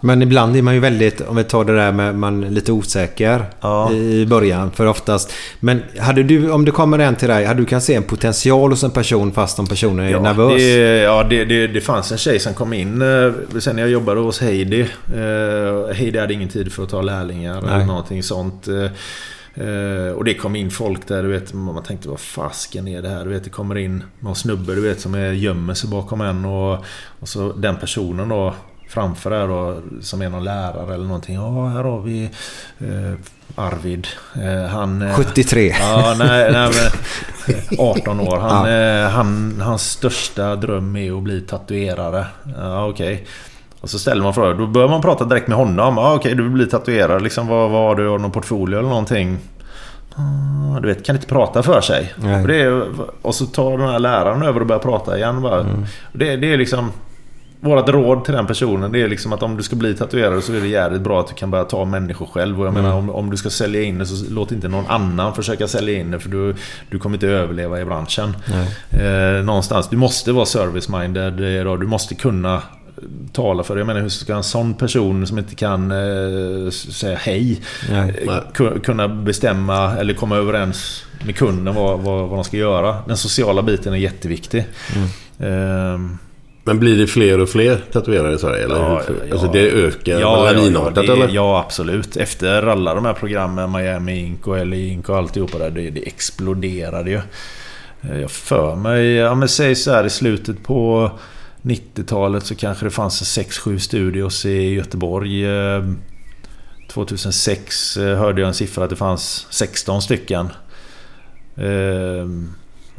Men 0.00 0.22
ibland 0.22 0.56
är 0.56 0.62
man 0.62 0.74
ju 0.74 0.80
väldigt, 0.80 1.20
om 1.20 1.36
vi 1.36 1.44
tar 1.44 1.64
det 1.64 1.76
där 1.76 1.92
med 1.92 2.14
man 2.14 2.44
är 2.44 2.50
lite 2.50 2.72
osäker 2.72 3.44
Ja. 3.60 3.92
i 3.92 4.26
början 4.26 4.70
för 4.70 4.86
oftast. 4.86 5.32
Men 5.60 5.82
hade 5.98 6.22
du, 6.22 6.50
om 6.50 6.64
det 6.64 6.70
kommer 6.70 6.98
en 6.98 7.16
till 7.16 7.28
dig, 7.28 7.44
hade 7.44 7.60
du 7.60 7.66
kan 7.66 7.80
se 7.80 7.94
en 7.94 8.02
potential 8.02 8.70
hos 8.70 8.84
en 8.84 8.90
person 8.90 9.32
fast 9.32 9.58
om 9.58 9.66
personen 9.66 10.06
är 10.06 10.10
ja, 10.10 10.20
nervös? 10.20 10.56
Det, 10.56 10.98
ja, 10.98 11.24
det, 11.30 11.44
det, 11.44 11.66
det 11.66 11.80
fanns 11.80 12.12
en 12.12 12.18
tjej 12.18 12.38
som 12.38 12.54
kom 12.54 12.72
in 12.72 13.02
eh, 13.02 13.58
sen 13.58 13.78
jag 13.78 13.90
jobbade 13.90 14.20
hos 14.20 14.40
Heidi. 14.40 14.80
Eh, 14.80 15.94
Heidi 15.94 16.18
hade 16.18 16.34
ingen 16.34 16.48
tid 16.48 16.72
för 16.72 16.82
att 16.82 16.88
ta 16.88 17.02
lärlingar 17.02 17.62
Nej. 17.62 17.74
eller 17.74 17.84
någonting 17.84 18.22
sånt. 18.22 18.68
Eh, 18.68 20.12
och 20.16 20.24
det 20.24 20.34
kom 20.34 20.56
in 20.56 20.70
folk 20.70 21.08
där, 21.08 21.22
du 21.22 21.28
vet, 21.28 21.54
man 21.54 21.82
tänkte 21.82 22.08
vad 22.08 22.20
fasken 22.20 22.88
är 22.88 23.02
det 23.02 23.08
här? 23.08 23.24
Du 23.24 23.30
vet, 23.30 23.44
det 23.44 23.50
kommer 23.50 23.78
in 23.78 24.02
någon 24.20 24.36
snubbe, 24.36 24.74
du 24.74 24.80
vet, 24.80 25.00
som 25.00 25.14
är, 25.14 25.32
gömmer 25.32 25.74
sig 25.74 25.90
bakom 25.90 26.20
en 26.20 26.44
och, 26.44 26.84
och 27.20 27.28
så 27.28 27.52
den 27.52 27.76
personen 27.76 28.28
då 28.28 28.54
framför 28.90 29.30
där 29.30 29.48
då, 29.48 29.76
som 30.00 30.22
är 30.22 30.28
någon 30.28 30.44
lärare 30.44 30.94
eller 30.94 31.04
någonting. 31.04 31.34
Ja, 31.34 31.66
här 31.66 31.84
har 31.84 32.00
vi 32.00 32.24
eh, 32.78 33.12
Arvid. 33.54 34.06
Eh, 34.42 34.68
han... 34.70 35.02
eh, 35.02 35.14
73. 35.14 35.74
Ja, 35.80 36.14
nej, 36.18 36.52
nej 36.52 36.70
men 36.72 37.78
18 37.78 38.20
år. 38.20 38.36
Han, 38.38 38.70
Ja. 38.70 38.76
eh, 39.04 39.08
han, 39.10 39.60
hans 39.64 39.90
största 39.90 40.56
dröm 40.56 40.96
är 40.96 41.16
att 41.16 41.22
bli 41.22 41.40
tatuerare. 41.40 42.26
Ja, 42.58 42.86
okej. 42.88 43.26
Och 43.80 43.90
så 43.90 43.98
ställer 43.98 44.22
man 44.22 44.34
frågor. 44.34 44.54
Då 44.54 44.66
börjar 44.66 44.88
man 44.88 45.02
prata 45.02 45.24
direkt 45.24 45.48
med 45.48 45.56
honom. 45.58 45.96
Ja, 45.96 46.14
okej, 46.14 46.34
du 46.34 46.42
vill 46.42 46.52
bli 46.52 46.66
tatuerare. 46.66 47.20
Liksom, 47.20 47.46
vad, 47.46 47.70
vad 47.70 47.80
har 47.82 47.94
du? 47.94 48.08
Har 48.08 48.18
någon 48.18 48.30
portfolio 48.30 48.78
eller 48.78 48.88
någonting? 48.88 49.38
Ah, 50.16 50.80
Du 50.80 50.88
vet, 50.88 51.04
kan 51.06 51.16
inte 51.16 51.28
prata 51.28 51.62
för 51.62 51.80
sig. 51.80 52.14
Och, 52.42 52.48
det 52.48 52.82
och 53.22 53.34
så 53.34 53.46
tar 53.46 53.78
den 53.78 53.88
här 53.88 53.98
läraren 53.98 54.42
över 54.42 54.60
och 54.60 54.66
börjar 54.66 54.80
prata 54.80 55.16
igen. 55.16 55.42
Bara. 55.42 55.60
Mm. 55.60 55.84
Det, 56.12 56.36
det 56.36 56.52
är 56.52 56.58
liksom... 56.58 56.92
Vårat 57.62 57.88
råd 57.88 58.24
till 58.24 58.34
den 58.34 58.46
personen 58.46 58.92
det 58.92 59.02
är 59.02 59.08
liksom 59.08 59.32
att 59.32 59.42
om 59.42 59.56
du 59.56 59.62
ska 59.62 59.76
bli 59.76 59.94
tatuerare 59.94 60.42
så 60.42 60.52
är 60.52 60.60
det 60.60 60.66
jävligt 60.68 61.02
bra 61.02 61.20
att 61.20 61.28
du 61.28 61.34
kan 61.34 61.50
börja 61.50 61.64
ta 61.64 61.84
människor 61.84 62.26
själv. 62.26 62.60
Och 62.60 62.66
jag 62.66 62.74
menar 62.74 62.94
om, 62.94 63.10
om 63.10 63.30
du 63.30 63.36
ska 63.36 63.50
sälja 63.50 63.82
in 63.82 63.98
det 63.98 64.06
så 64.06 64.24
låt 64.34 64.52
inte 64.52 64.68
någon 64.68 64.86
annan 64.86 65.34
försöka 65.34 65.68
sälja 65.68 66.00
in 66.00 66.10
det 66.10 66.20
för 66.20 66.28
du, 66.30 66.54
du 66.90 66.98
kommer 66.98 67.16
inte 67.16 67.28
överleva 67.28 67.80
i 67.80 67.84
branschen. 67.84 68.36
Eh, 68.90 69.44
någonstans. 69.44 69.88
Du 69.88 69.96
måste 69.96 70.32
vara 70.32 70.44
service-minded. 70.44 71.58
eh, 71.58 71.64
då. 71.64 71.76
Du 71.76 71.86
måste 71.86 72.14
kunna 72.14 72.62
tala 73.32 73.62
för 73.62 73.74
det. 73.74 73.80
Jag 73.80 73.86
menar 73.86 74.00
hur 74.00 74.08
ska 74.08 74.34
en 74.34 74.42
sån 74.42 74.74
person 74.74 75.26
som 75.26 75.38
inte 75.38 75.54
kan 75.54 75.90
eh, 75.90 76.70
säga 76.70 77.16
hej 77.18 77.60
Nej. 77.90 78.24
eh, 78.28 78.34
ku- 78.54 78.80
kunna 78.80 79.08
bestämma 79.08 79.96
eller 79.96 80.14
komma 80.14 80.36
överens 80.36 81.04
med 81.24 81.36
kunden 81.36 81.74
vad, 81.74 82.00
vad, 82.00 82.28
vad 82.28 82.38
de 82.38 82.44
ska 82.44 82.56
göra. 82.56 82.96
Den 83.06 83.16
sociala 83.16 83.62
biten 83.62 83.92
är 83.92 83.96
jätteviktig. 83.96 84.66
Ehm, 85.38 86.18
Men 86.70 86.78
blir 86.78 86.98
det 86.98 87.06
fler 87.06 87.40
och 87.40 87.48
fler 87.48 87.80
tatuerare 87.92 88.34
i 88.34 88.38
Sverige? 88.38 88.64
Eller? 88.64 88.76
Ja, 88.76 89.02
hur? 89.08 89.32
Alltså 89.32 89.46
ja. 89.46 89.52
det 89.52 89.70
ökar 89.70 90.20
Ja, 90.20 90.44
lavinartat 90.44 91.04
ja, 91.06 91.12
eller? 91.12 91.28
Ja, 91.28 91.60
absolut. 91.66 92.16
Efter 92.16 92.62
alla 92.62 92.94
de 92.94 93.04
här 93.04 93.12
programmen, 93.12 93.72
Miami 93.72 94.18
Ink 94.18 94.46
och 94.46 94.66
LA 94.66 94.76
Ink 94.76 95.08
och 95.08 95.16
alltihopa 95.16 95.58
där, 95.58 95.70
det, 95.70 95.90
det 95.90 96.00
exploderade 96.00 97.10
ju. 97.10 97.20
Eh, 98.02 98.20
Jag 98.20 98.30
för 98.30 98.76
mig, 98.76 99.06
ja 99.06 99.34
men 99.34 99.48
säg 99.48 99.74
så 99.74 99.90
här 99.90 100.04
i 100.04 100.10
slutet 100.10 100.62
på 100.62 101.10
90-talet 101.62 102.44
så 102.46 102.54
kanske 102.54 102.86
det 102.86 102.90
fanns 102.90 103.38
6-7 103.38 103.78
studios 103.78 104.46
i 104.46 104.74
Göteborg. 104.74 105.46
Eh, 105.46 105.84
2006 106.88 107.96
eh, 107.96 108.18
hörde 108.18 108.40
jag 108.40 108.48
en 108.48 108.54
siffra 108.54 108.84
att 108.84 108.90
det 108.90 108.96
fanns 108.96 109.46
16 109.50 110.02
stycken. 110.02 110.48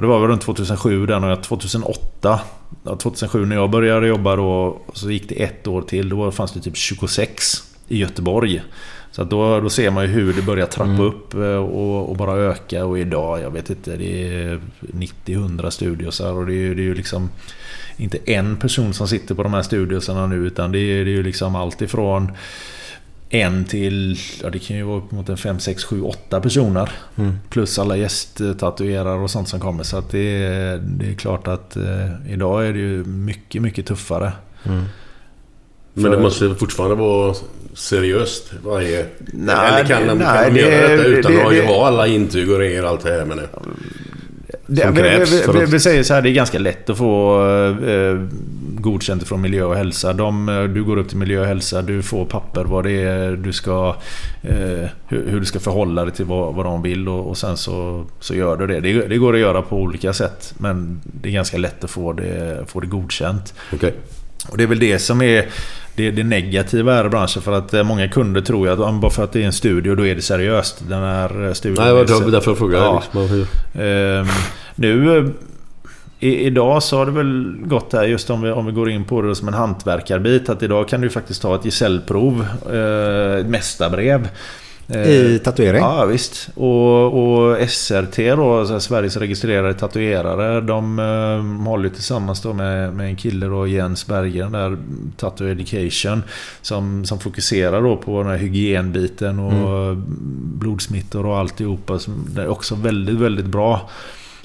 Och 0.01 0.07
det 0.07 0.13
var 0.13 0.19
väl 0.19 0.29
runt 0.29 0.41
2007 0.41 1.05
där, 1.05 1.31
och 1.31 1.43
2008. 1.43 2.39
Ja, 2.83 2.95
2007 2.95 3.45
när 3.45 3.55
jag 3.55 3.69
började 3.69 4.07
jobba 4.07 4.35
då, 4.35 4.81
så 4.93 5.11
gick 5.11 5.29
det 5.29 5.43
ett 5.43 5.67
år 5.67 5.81
till. 5.81 6.09
Då 6.09 6.31
fanns 6.31 6.51
det 6.51 6.59
typ 6.59 6.77
26 6.77 7.63
i 7.87 7.97
Göteborg. 7.97 8.61
Så 9.11 9.23
då, 9.23 9.59
då 9.59 9.69
ser 9.69 9.91
man 9.91 10.03
ju 10.03 10.09
hur 10.09 10.33
det 10.33 10.41
börjar 10.41 10.65
trappa 10.65 11.03
upp 11.03 11.33
eh, 11.33 11.55
och, 11.55 12.09
och 12.09 12.17
bara 12.17 12.33
öka. 12.37 12.85
Och 12.85 12.99
idag, 12.99 13.41
jag 13.41 13.51
vet 13.51 13.69
inte, 13.69 13.97
det 13.97 14.35
är 14.43 14.59
90-100 14.79 15.69
studiosar 15.69 16.33
och 16.33 16.45
det 16.45 16.53
är, 16.53 16.75
det 16.75 16.81
är 16.81 16.85
ju 16.85 16.95
liksom 16.95 17.29
inte 17.97 18.17
en 18.25 18.57
person 18.57 18.93
som 18.93 19.07
sitter 19.07 19.35
på 19.35 19.43
de 19.43 19.53
här 19.53 19.61
studiosarna 19.61 20.27
nu 20.27 20.35
utan 20.35 20.71
det 20.71 20.79
är, 20.79 21.05
det 21.05 21.11
är 21.11 21.15
ju 21.15 21.23
liksom 21.23 21.55
allt 21.55 21.81
ifrån 21.81 22.31
en 23.33 23.65
till, 23.65 24.17
ja 24.43 24.49
det 24.49 24.59
kan 24.59 24.77
ju 24.77 24.83
vara 24.83 24.97
upp 24.97 25.11
mot 25.11 25.29
en 25.29 25.37
5, 25.37 25.59
6, 25.59 25.83
7, 25.83 26.01
8 26.01 26.41
personer. 26.41 26.91
Mm. 27.15 27.33
Plus 27.49 27.79
alla 27.79 27.97
gästtatuerare 27.97 29.19
och 29.19 29.31
sånt 29.31 29.49
som 29.49 29.59
kommer. 29.59 29.83
Så 29.83 29.97
att 29.97 30.09
det 30.11 30.43
är, 30.43 30.77
det 30.77 31.09
är 31.09 31.13
klart 31.13 31.47
att 31.47 31.75
eh, 31.75 32.31
idag 32.33 32.67
är 32.67 32.73
det 32.73 32.79
ju 32.79 33.03
mycket, 33.03 33.61
mycket 33.61 33.85
tuffare. 33.85 34.31
Mm. 34.63 34.83
Men 35.93 36.11
det 36.11 36.19
måste 36.19 36.55
fortfarande 36.55 36.95
vara 36.95 37.35
seriöst 37.73 38.53
varje... 38.65 39.05
Nej, 39.33 39.55
eller 39.55 39.83
kan 39.85 40.17
nej, 40.17 40.27
kan 40.45 40.53
de 40.53 40.59
göra 40.59 40.87
det- 40.87 40.95
detta 40.95 41.03
utan 41.07 41.31
det- 41.33 41.59
att 41.61 41.65
ha 41.65 41.87
alla 41.87 42.07
intyg 42.07 42.51
och 42.51 42.57
regler 42.57 42.83
och 42.83 42.89
allt 42.89 43.03
det 43.03 43.11
här 43.11 43.25
med 43.25 43.37
det? 44.75 44.91
Vi, 44.91 45.01
vi, 45.01 45.59
vi, 45.59 45.65
vi 45.65 45.79
säger 45.79 46.03
så 46.03 46.13
här, 46.13 46.21
det 46.21 46.29
är 46.29 46.33
ganska 46.33 46.59
lätt 46.59 46.89
att 46.89 46.97
få 46.97 47.41
eh, 47.87 48.19
godkänt 48.79 49.27
från 49.27 49.41
miljö 49.41 49.63
och 49.63 49.75
hälsa. 49.75 50.13
De, 50.13 50.49
eh, 50.49 50.63
du 50.63 50.83
går 50.83 50.97
upp 50.97 51.09
till 51.09 51.17
miljö 51.17 51.39
och 51.39 51.45
hälsa, 51.45 51.81
du 51.81 52.01
får 52.01 52.25
papper 52.25 52.63
vad 52.63 52.83
det 52.83 53.01
är 53.01 53.31
du 53.31 53.53
ska... 53.53 53.95
Eh, 54.41 54.87
hur, 55.07 55.27
hur 55.27 55.39
du 55.39 55.45
ska 55.45 55.59
förhålla 55.59 56.05
dig 56.05 56.13
till 56.13 56.25
vad, 56.25 56.55
vad 56.55 56.65
de 56.65 56.81
vill 56.81 57.07
och, 57.07 57.29
och 57.29 57.37
sen 57.37 57.57
så, 57.57 58.05
så 58.19 58.35
gör 58.35 58.57
du 58.57 58.67
det. 58.67 58.79
det. 58.79 59.07
Det 59.07 59.17
går 59.17 59.33
att 59.33 59.39
göra 59.39 59.61
på 59.61 59.77
olika 59.77 60.13
sätt 60.13 60.53
men 60.57 61.01
det 61.03 61.29
är 61.29 61.33
ganska 61.33 61.57
lätt 61.57 61.83
att 61.83 61.91
få 61.91 62.13
det, 62.13 62.63
få 62.67 62.79
det 62.79 62.87
godkänt. 62.87 63.53
Okej. 63.73 63.93
Och 64.49 64.57
det 64.57 64.63
är 64.63 64.67
väl 64.67 64.79
det 64.79 64.99
som 64.99 65.21
är 65.21 65.45
det, 65.95 66.11
det 66.11 66.23
negativa 66.23 66.93
här 66.93 67.05
i 67.05 67.09
branschen 67.09 67.41
för 67.41 67.51
att 67.51 67.73
eh, 67.73 67.83
många 67.83 68.07
kunder 68.07 68.41
tror 68.41 68.67
ju 68.67 68.73
att 68.73 69.01
bara 69.01 69.11
för 69.11 69.23
att 69.23 69.31
det 69.31 69.41
är 69.41 69.45
en 69.45 69.53
studio 69.53 69.95
då 69.95 70.07
är 70.07 70.15
det 70.15 70.21
seriöst. 70.21 70.83
Den 70.87 71.01
här 71.01 71.47
eh, 71.47 71.53
studion... 71.53 71.83
Nej, 71.85 72.05
det 72.05 72.13
var 72.13 72.31
därför 72.31 72.51
jag 72.51 72.57
frågade. 72.57 72.83
Ja. 72.83 73.03
Liksom, 73.13 73.47
nu... 74.75 75.17
eh, 75.17 75.25
I, 76.23 76.45
idag 76.45 76.83
så 76.83 76.97
har 76.97 77.05
det 77.05 77.11
väl 77.11 77.55
gått 77.65 77.93
här 77.93 78.03
just 78.03 78.29
om 78.29 78.41
vi, 78.41 78.51
om 78.51 78.65
vi 78.65 78.71
går 78.71 78.89
in 78.89 79.03
på 79.03 79.21
det 79.21 79.35
som 79.35 79.47
en 79.47 79.53
hantverkarbit. 79.53 80.49
Att 80.49 80.63
idag 80.63 80.87
kan 80.87 81.01
du 81.01 81.09
faktiskt 81.09 81.41
ta 81.41 81.55
ett 81.55 81.65
gesällprov. 81.65 82.45
Eh, 82.73 83.39
ett 83.39 83.47
mästarbrev. 83.47 84.29
Eh, 84.87 85.09
I 85.09 85.39
tatuering? 85.43 85.81
Ja 85.81 86.05
visst. 86.05 86.49
Och, 86.55 87.05
och 87.05 87.69
SRT 87.69 88.17
då, 88.35 88.65
så 88.65 88.73
här, 88.73 88.79
Sveriges 88.79 89.17
registrerade 89.17 89.73
tatuerare. 89.73 90.61
De 90.61 90.99
eh, 90.99 91.67
håller 91.67 91.89
tillsammans 91.89 92.41
då 92.41 92.53
med, 92.53 92.93
med 92.93 93.05
en 93.05 93.15
kille 93.15 93.45
då, 93.45 93.67
Jens 93.67 94.07
Berggren 94.07 94.51
där, 94.51 94.77
Tattoo 95.17 95.47
Education. 95.47 96.23
Som, 96.61 97.05
som 97.05 97.19
fokuserar 97.19 97.81
då 97.81 97.97
på 97.97 98.21
den 98.21 98.31
här 98.31 98.37
hygienbiten 98.37 99.39
och 99.39 99.97
blodsmittor 100.59 101.25
och 101.25 101.37
alltihopa. 101.37 101.99
Som, 101.99 102.25
det 102.29 102.41
är 102.41 102.47
också 102.47 102.75
väldigt, 102.75 103.15
väldigt 103.15 103.45
bra. 103.45 103.89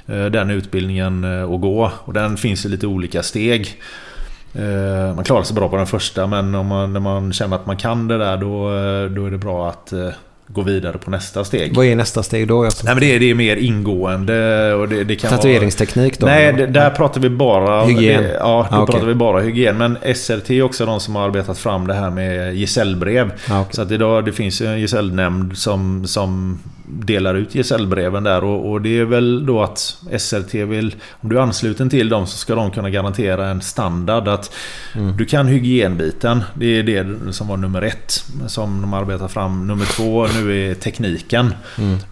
Eh, 0.07 0.25
Den 0.25 0.51
utbildningen 0.51 1.25
eh, 1.25 1.55
att 1.55 1.60
gå. 1.60 1.93
Och 2.05 2.12
den 2.12 2.36
finns 2.36 2.67
i 2.67 2.68
lite 2.68 2.86
olika 2.86 3.23
steg. 3.23 3.81
Eh, 4.55 5.15
Man 5.15 5.25
klarar 5.25 5.43
sig 5.43 5.55
bra 5.55 5.68
på 5.68 5.76
den 5.76 5.86
första 5.86 6.26
men 6.26 6.55
om 6.55 6.67
man, 6.67 6.93
när 6.93 7.01
man 7.01 7.33
känner 7.33 7.57
att 7.57 7.67
man 7.67 7.76
kan 7.76 8.09
det 8.09 8.18
där 8.18 8.36
då, 8.36 8.68
då 9.20 9.26
är 9.26 9.31
det 9.31 9.39
bra 9.39 9.68
att 9.68 9.93
gå 10.49 10.62
vidare 10.62 10.99
på 10.99 11.10
nästa 11.10 11.44
steg. 11.44 11.76
Vad 11.76 11.86
är 11.86 11.97
nästa 11.97 12.23
steg 12.23 12.49
då? 12.49 12.62
Nej 12.62 12.70
men 12.85 13.01
det 13.01 13.15
är, 13.15 13.20
det 13.20 13.31
är 13.31 13.35
mer 13.35 13.57
ingående 13.57 14.75
och 14.75 14.89
det, 14.89 15.05
det 15.05 15.17
kan 15.17 15.31
Tatueringsteknik 15.31 16.18
då? 16.18 16.26
Nej, 16.26 16.52
det, 16.52 16.67
där 16.67 16.91
pratar 16.91 17.20
vi 17.20 17.31
bara... 17.31 17.85
Hygien? 17.85 18.23
Det, 18.23 18.33
ja, 18.33 18.68
då 18.70 18.76
Ah, 18.76 18.86
pratar 18.86 19.07
vi 19.07 19.15
bara 19.15 19.41
hygien. 19.41 19.78
Men 19.78 19.99
SRT 20.15 20.51
är 20.51 20.62
också 20.62 20.86
de 20.86 21.01
som 21.01 21.17
har 21.17 21.25
arbetat 21.25 21.59
fram 21.59 21.86
det 21.86 21.94
här 21.94 22.10
med 22.10 22.57
gesällbrev. 22.57 23.33
Ah, 23.51 23.60
okej. 23.60 23.75
Så 23.75 23.83
att 23.83 23.91
idag 23.91 24.25
det 24.25 24.33
finns 24.33 24.60
ju 24.62 24.67
en 24.67 24.81
gesällnämnd 24.81 25.59
som, 25.59 26.07
som 26.07 26.59
delar 26.89 27.34
ut 27.34 27.55
gesällbreven 27.55 28.24
där 28.24 28.44
och, 28.44 28.70
och 28.70 28.81
det 28.81 28.98
är 28.98 29.05
väl 29.05 29.47
då 29.47 29.62
att 29.62 29.97
SLT 30.18 30.55
vill, 30.55 30.94
om 31.10 31.28
du 31.28 31.36
är 31.36 31.40
ansluten 31.40 31.90
till 31.90 32.08
dem 32.08 32.26
så 32.26 32.36
ska 32.39 32.55
de 32.55 32.70
kunna 32.70 32.90
garantera 32.90 33.48
en 33.48 33.60
standard 33.60 34.28
att 34.28 34.55
du 35.18 35.24
kan 35.24 35.47
hygienbiten. 35.47 36.44
Det 36.55 36.66
är 36.78 36.82
det 36.82 37.32
som 37.32 37.48
var 37.48 37.56
nummer 37.56 37.82
ett 37.82 38.24
som 38.47 38.81
de 38.81 38.94
arbetar 38.94 39.28
fram. 39.28 39.66
Nummer 39.66 39.84
två 39.84 40.26
nu 40.26 40.70
är 40.70 40.74
tekniken. 40.74 41.55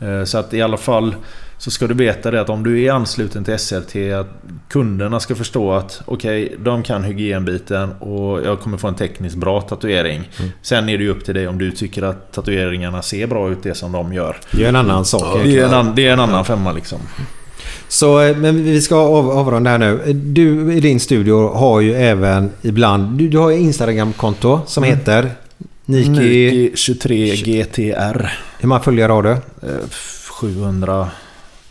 Eh, 0.01 0.25
Så 0.25 0.39
att 0.39 0.55
i 0.55 0.63
alla 0.63 0.77
fall 0.77 1.15
så 1.65 1.71
ska 1.71 1.87
du 1.87 1.95
veta 1.95 2.31
det 2.31 2.41
att 2.41 2.49
om 2.49 2.65
du 2.65 2.83
är 2.83 2.93
ansluten 2.93 3.45
till 3.45 3.59
SLT 3.59 3.97
att 4.21 4.27
kunderna 4.69 5.21
ska 5.21 5.35
förstå 5.35 5.73
att 5.73 6.03
okej, 6.05 6.57
de 6.59 6.83
kan 6.83 7.05
hygienbiten 7.05 7.93
och 7.93 8.47
jag 8.47 8.61
kommer 8.61 8.79
få 8.79 8.89
en 8.89 8.95
tekniskt 8.95 9.37
bra 9.37 9.61
tatuering. 9.61 10.31
Sen 10.63 10.89
är 10.89 10.99
det 10.99 11.05
ju 11.05 11.11
upp 11.11 11.25
till 11.25 11.35
dig 11.35 11.49
om 11.49 11.59
du 11.59 11.71
tycker 11.71 12.03
att 12.03 12.33
tatueringarna 12.33 13.03
ser 13.03 13.27
bra 13.27 13.51
ut 13.51 13.63
det 13.63 13.75
som 13.75 13.93
de 13.93 14.13
gör. 14.13 14.37
Det 14.51 14.65
är 14.65 14.69
en 14.69 14.77
annan 14.77 15.05
sak. 15.05 15.41
Det 15.45 15.59
är 15.59 15.65
en, 15.65 15.75
annan, 15.75 15.95
det 15.95 16.07
är 16.07 16.13
en 16.13 16.21
annan 16.21 16.45
femma 16.45 16.73
liksom. 16.73 16.99
Så, 17.89 18.21
eh, 18.21 18.37
men 18.37 18.65
vi 18.65 18.81
ska 18.81 18.97
av, 18.97 19.31
avrunda 19.31 19.71
här 19.71 19.79
nu. 19.79 20.13
Du 20.13 20.75
i 20.75 20.81
din 20.81 21.01
studio 21.01 21.55
har 21.55 21.81
ju 21.81 21.95
även 21.95 22.51
ibland... 22.63 23.19
Du, 23.19 23.29
du 23.29 23.39
har 23.39 23.51
ju 23.51 23.59
Instagram-konto 23.59 24.61
som 24.67 24.85
heter 24.85 25.31
Niki... 25.85 26.11
Nike 26.11 26.77
23 26.77 27.35
GTR. 27.37 28.33
Hur 28.59 28.69
många 28.69 28.81
följare 28.81 29.13
har 29.13 29.23
du? 29.23 29.31
Eh, 29.31 29.89
700 30.41 31.09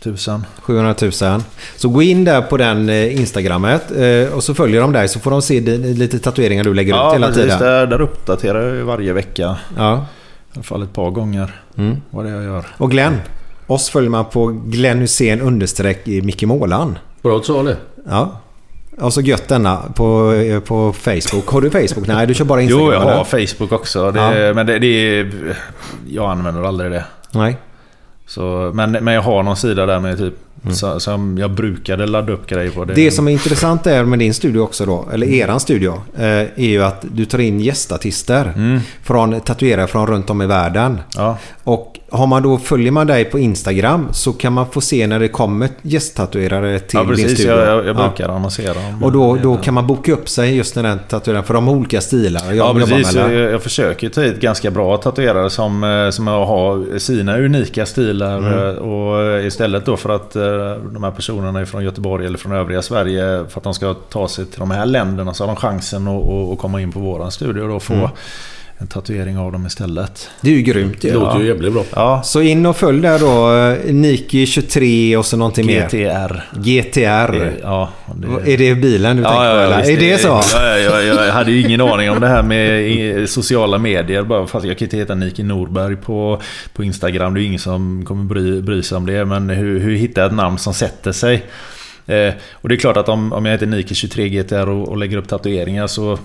000. 0.06 0.16
700 0.62 0.94
000. 1.02 1.12
Så 1.76 1.88
gå 1.88 2.02
in 2.02 2.24
där 2.24 2.42
på 2.42 2.56
den 2.56 2.88
eh, 2.88 3.20
Instagrammet 3.20 3.82
eh, 3.96 4.34
och 4.34 4.44
så 4.44 4.54
följer 4.54 4.80
de 4.80 4.92
dig 4.92 5.08
så 5.08 5.20
får 5.20 5.30
de 5.30 5.42
se 5.42 5.60
lite 5.78 6.18
tatueringar 6.18 6.64
du 6.64 6.74
lägger 6.74 6.92
ut 6.92 6.96
Ja, 6.98 7.12
hela 7.12 7.26
precis. 7.26 7.42
tiden. 7.42 7.58
Där, 7.58 7.86
där 7.86 8.00
uppdaterar 8.00 8.74
jag 8.74 8.84
varje 8.84 9.12
vecka. 9.12 9.56
Ja. 9.76 9.94
I 10.52 10.54
alla 10.54 10.62
fall 10.62 10.82
ett 10.82 10.92
par 10.92 11.10
gånger. 11.10 11.60
Mm. 11.76 11.96
Vad 12.10 12.24
det 12.24 12.30
är 12.30 12.34
jag 12.34 12.44
gör. 12.44 12.66
Och 12.76 12.90
Glenn. 12.90 13.20
Oss 13.66 13.90
följer 13.90 14.10
man 14.10 14.24
på 14.24 14.46
Glenn 14.66 14.98
Hussein 14.98 15.40
understreck 15.40 16.08
i 16.08 16.22
Micke 16.22 16.42
Målan. 16.42 16.98
Bra 17.22 17.36
att 17.36 17.42
du 17.42 17.46
sa 17.46 17.62
det. 17.62 17.76
Ja. 18.08 18.40
Och 19.00 19.12
så 19.12 19.20
gött 19.20 19.48
denna 19.48 19.76
på, 19.94 20.32
eh, 20.32 20.60
på 20.60 20.92
Facebook. 20.92 21.46
Har 21.48 21.60
du 21.60 21.70
Facebook? 21.70 22.06
Nej, 22.06 22.26
du 22.26 22.34
kör 22.34 22.44
bara 22.44 22.62
Instagram. 22.62 22.86
Jo, 22.86 22.92
jag 22.92 23.02
eller? 23.02 23.14
har 23.16 23.24
Facebook 23.46 23.72
också. 23.72 24.10
Det, 24.10 24.20
Ja. 24.20 24.54
Men 24.54 24.66
det, 24.66 24.78
det 24.78 24.86
är... 24.86 25.32
Jag 26.08 26.30
använder 26.30 26.62
aldrig 26.62 26.90
det. 26.90 27.04
Nej. 27.32 27.56
Så, 28.26 28.70
men, 28.74 28.92
men 28.92 29.14
jag 29.14 29.22
har 29.22 29.42
någon 29.42 29.56
sida 29.56 29.86
där 29.86 30.00
med 30.00 30.18
typ... 30.18 30.34
Så, 30.72 31.00
som 31.00 31.38
jag 31.38 31.50
brukade 31.50 32.06
ladda 32.06 32.32
upp 32.32 32.46
grejer 32.46 32.70
på. 32.70 32.84
Det 32.84 33.10
som 33.10 33.28
är 33.28 33.32
intressant 33.32 33.86
är 33.86 34.04
med 34.04 34.18
din 34.18 34.34
studio 34.34 34.60
också 34.60 34.86
då, 34.86 35.08
eller 35.12 35.26
eran 35.26 35.60
studio, 35.60 36.02
eh, 36.16 36.24
är 36.24 36.50
ju 36.56 36.82
att 36.84 37.04
du 37.12 37.24
tar 37.24 37.38
in 37.38 37.60
gästartister 37.60 38.52
från 39.02 39.40
tatuerare 39.40 39.86
från 39.86 40.06
runt 40.06 40.30
om 40.30 40.42
i 40.42 40.46
världen. 40.46 40.98
Ja. 41.16 41.38
Och 41.64 41.90
har 42.10 42.26
man 42.26 42.42
då, 42.42 42.58
följer 42.58 42.90
man 42.90 43.06
dig 43.06 43.24
på 43.24 43.38
Instagram 43.38 44.08
så 44.12 44.32
kan 44.32 44.52
man 44.52 44.66
få 44.70 44.80
se 44.80 45.06
när 45.06 45.20
det 45.20 45.28
kommer 45.28 45.68
gästtatuerare 45.82 46.78
till 46.78 46.98
Ja, 47.08 47.14
din 47.14 47.28
studio. 47.28 47.52
Jag, 47.52 47.66
jag, 47.68 47.86
jag 47.86 47.96
Ja. 47.96 48.08
brukar 48.08 48.28
annonsera 48.28 48.74
dem. 48.74 49.04
Och 49.04 49.12
då, 49.12 49.36
då 49.42 49.56
kan 49.56 49.74
man 49.74 49.86
boka 49.86 50.12
upp 50.12 50.28
sig 50.28 50.56
just 50.56 50.76
när 50.76 50.82
den 50.82 50.98
tatueraren, 51.08 51.44
för 51.44 51.54
de 51.54 51.66
har 51.68 51.74
olika 51.74 52.00
stilar. 52.00 52.52
Jag 52.52 52.56
Ja, 52.56 52.74
precis. 52.74 53.12
det. 53.14 53.32
Jag, 53.32 53.52
jag 53.52 53.62
försöker 53.62 54.08
ta 54.08 54.20
hit 54.20 54.40
ganska 54.40 54.70
bra 54.70 54.96
tatuerare 54.96 55.50
som, 55.50 55.84
eh, 55.84 56.10
som 56.10 56.26
har 56.26 56.98
sina 56.98 57.38
unika 57.38 57.86
stilar. 57.86 58.38
Mm. 58.38 58.52
eh, 58.68 58.74
Och 58.74 59.42
istället 59.46 59.86
då 59.86 59.96
för 59.96 60.10
att 60.10 60.36
de 60.92 61.04
här 61.04 61.10
personerna 61.10 61.66
från 61.66 61.84
Göteborg 61.84 62.26
eller 62.26 62.38
från 62.38 62.52
övriga 62.52 62.82
Sverige 62.82 63.44
för 63.48 63.60
att 63.60 63.64
de 63.64 63.74
ska 63.74 63.94
ta 63.94 64.28
sig 64.28 64.46
till 64.46 64.60
de 64.60 64.70
här 64.70 64.86
länderna 64.86 65.34
så 65.34 65.42
har 65.44 65.48
de 65.48 65.56
chansen 65.56 66.08
att, 66.08 66.24
att, 66.24 66.52
att 66.52 66.58
komma 66.58 66.80
in 66.80 66.92
på 66.92 67.00
våran 67.00 67.30
studio 67.30 67.62
och 67.62 67.68
då 67.68 67.80
få 67.80 67.94
Mm 67.94 68.10
en 68.78 68.86
tatuering 68.86 69.38
av 69.38 69.52
dem 69.52 69.66
istället. 69.66 70.28
Det 70.40 70.50
är 70.50 70.54
ju 70.54 70.62
grymt 70.62 71.00
Det 71.00 71.08
ju. 71.08 71.14
låter 71.14 71.40
ju 71.40 71.46
jävligt 71.46 71.72
bra. 71.72 71.84
Ja, 71.94 72.22
Så 72.24 72.40
in 72.40 72.66
och 72.66 72.76
följ 72.76 73.00
där 73.02 73.18
då. 73.18 73.54
eh, 73.88 73.94
Nike 73.94 74.46
23 74.46 75.16
och 75.16 75.26
så 75.26 75.36
någonting 75.36 75.66
mer. 75.66 75.88
GTR. 75.88 76.42
GTR. 76.58 77.32
Det- 77.32 77.52
Ja, 77.62 77.88
det, 78.16 78.52
Är 78.52 78.58
det 78.58 78.74
bilen 78.74 79.16
du 79.16 79.22
tänker 79.22 79.38
på? 79.38 79.42
eller? 79.44 79.76
visst, 79.76 79.90
är 79.90 79.96
det 79.96 80.18
så? 80.18 80.28
Ja, 80.28 80.78
ja, 80.78 81.00
jag, 81.02 81.26
jag 81.26 81.32
hade 81.32 81.52
ju 81.52 81.60
ingen 81.66 81.80
aning 81.80 82.10
om 82.10 82.20
det 82.20 82.28
här 82.28 82.42
med 82.42 83.30
sociala 83.30 83.78
medier. 83.78 84.22
Bara 84.22 84.46
fast 84.46 84.66
jag 84.66 84.78
kan 84.78 84.86
inte 84.86 84.96
heta 84.96 85.14
Nike 85.14 85.42
Norberg 85.42 85.96
på, 85.96 86.40
på 86.74 86.84
Instagram. 86.84 87.34
Det 87.34 87.40
är 87.40 87.42
ju 87.42 87.46
ingen 87.48 87.58
som 87.60 88.04
kommer 88.06 88.24
bry, 88.24 88.60
bry 88.62 88.82
sig 88.82 88.96
om 88.96 89.06
det. 89.06 89.24
Men 89.24 89.50
hur, 89.50 89.80
hur 89.80 89.96
hittar 89.96 90.22
jag 90.22 90.28
ett 90.28 90.36
namn 90.36 90.58
som 90.58 90.74
sätter 90.74 91.12
sig? 91.12 91.44
Eh, 92.06 92.34
och 92.52 92.68
det 92.68 92.74
är 92.74 92.78
klart 92.78 92.96
att 92.96 93.08
om, 93.08 93.32
om 93.32 93.44
jag 93.44 93.52
heter 93.52 93.66
Nike 93.66 93.94
23 93.94 94.28
GTR 94.28 94.68
och, 94.68 94.88
och 94.88 94.96
lägger 94.96 95.16
upp 95.16 95.28
tatueringar 95.28 95.86
så 95.86 96.18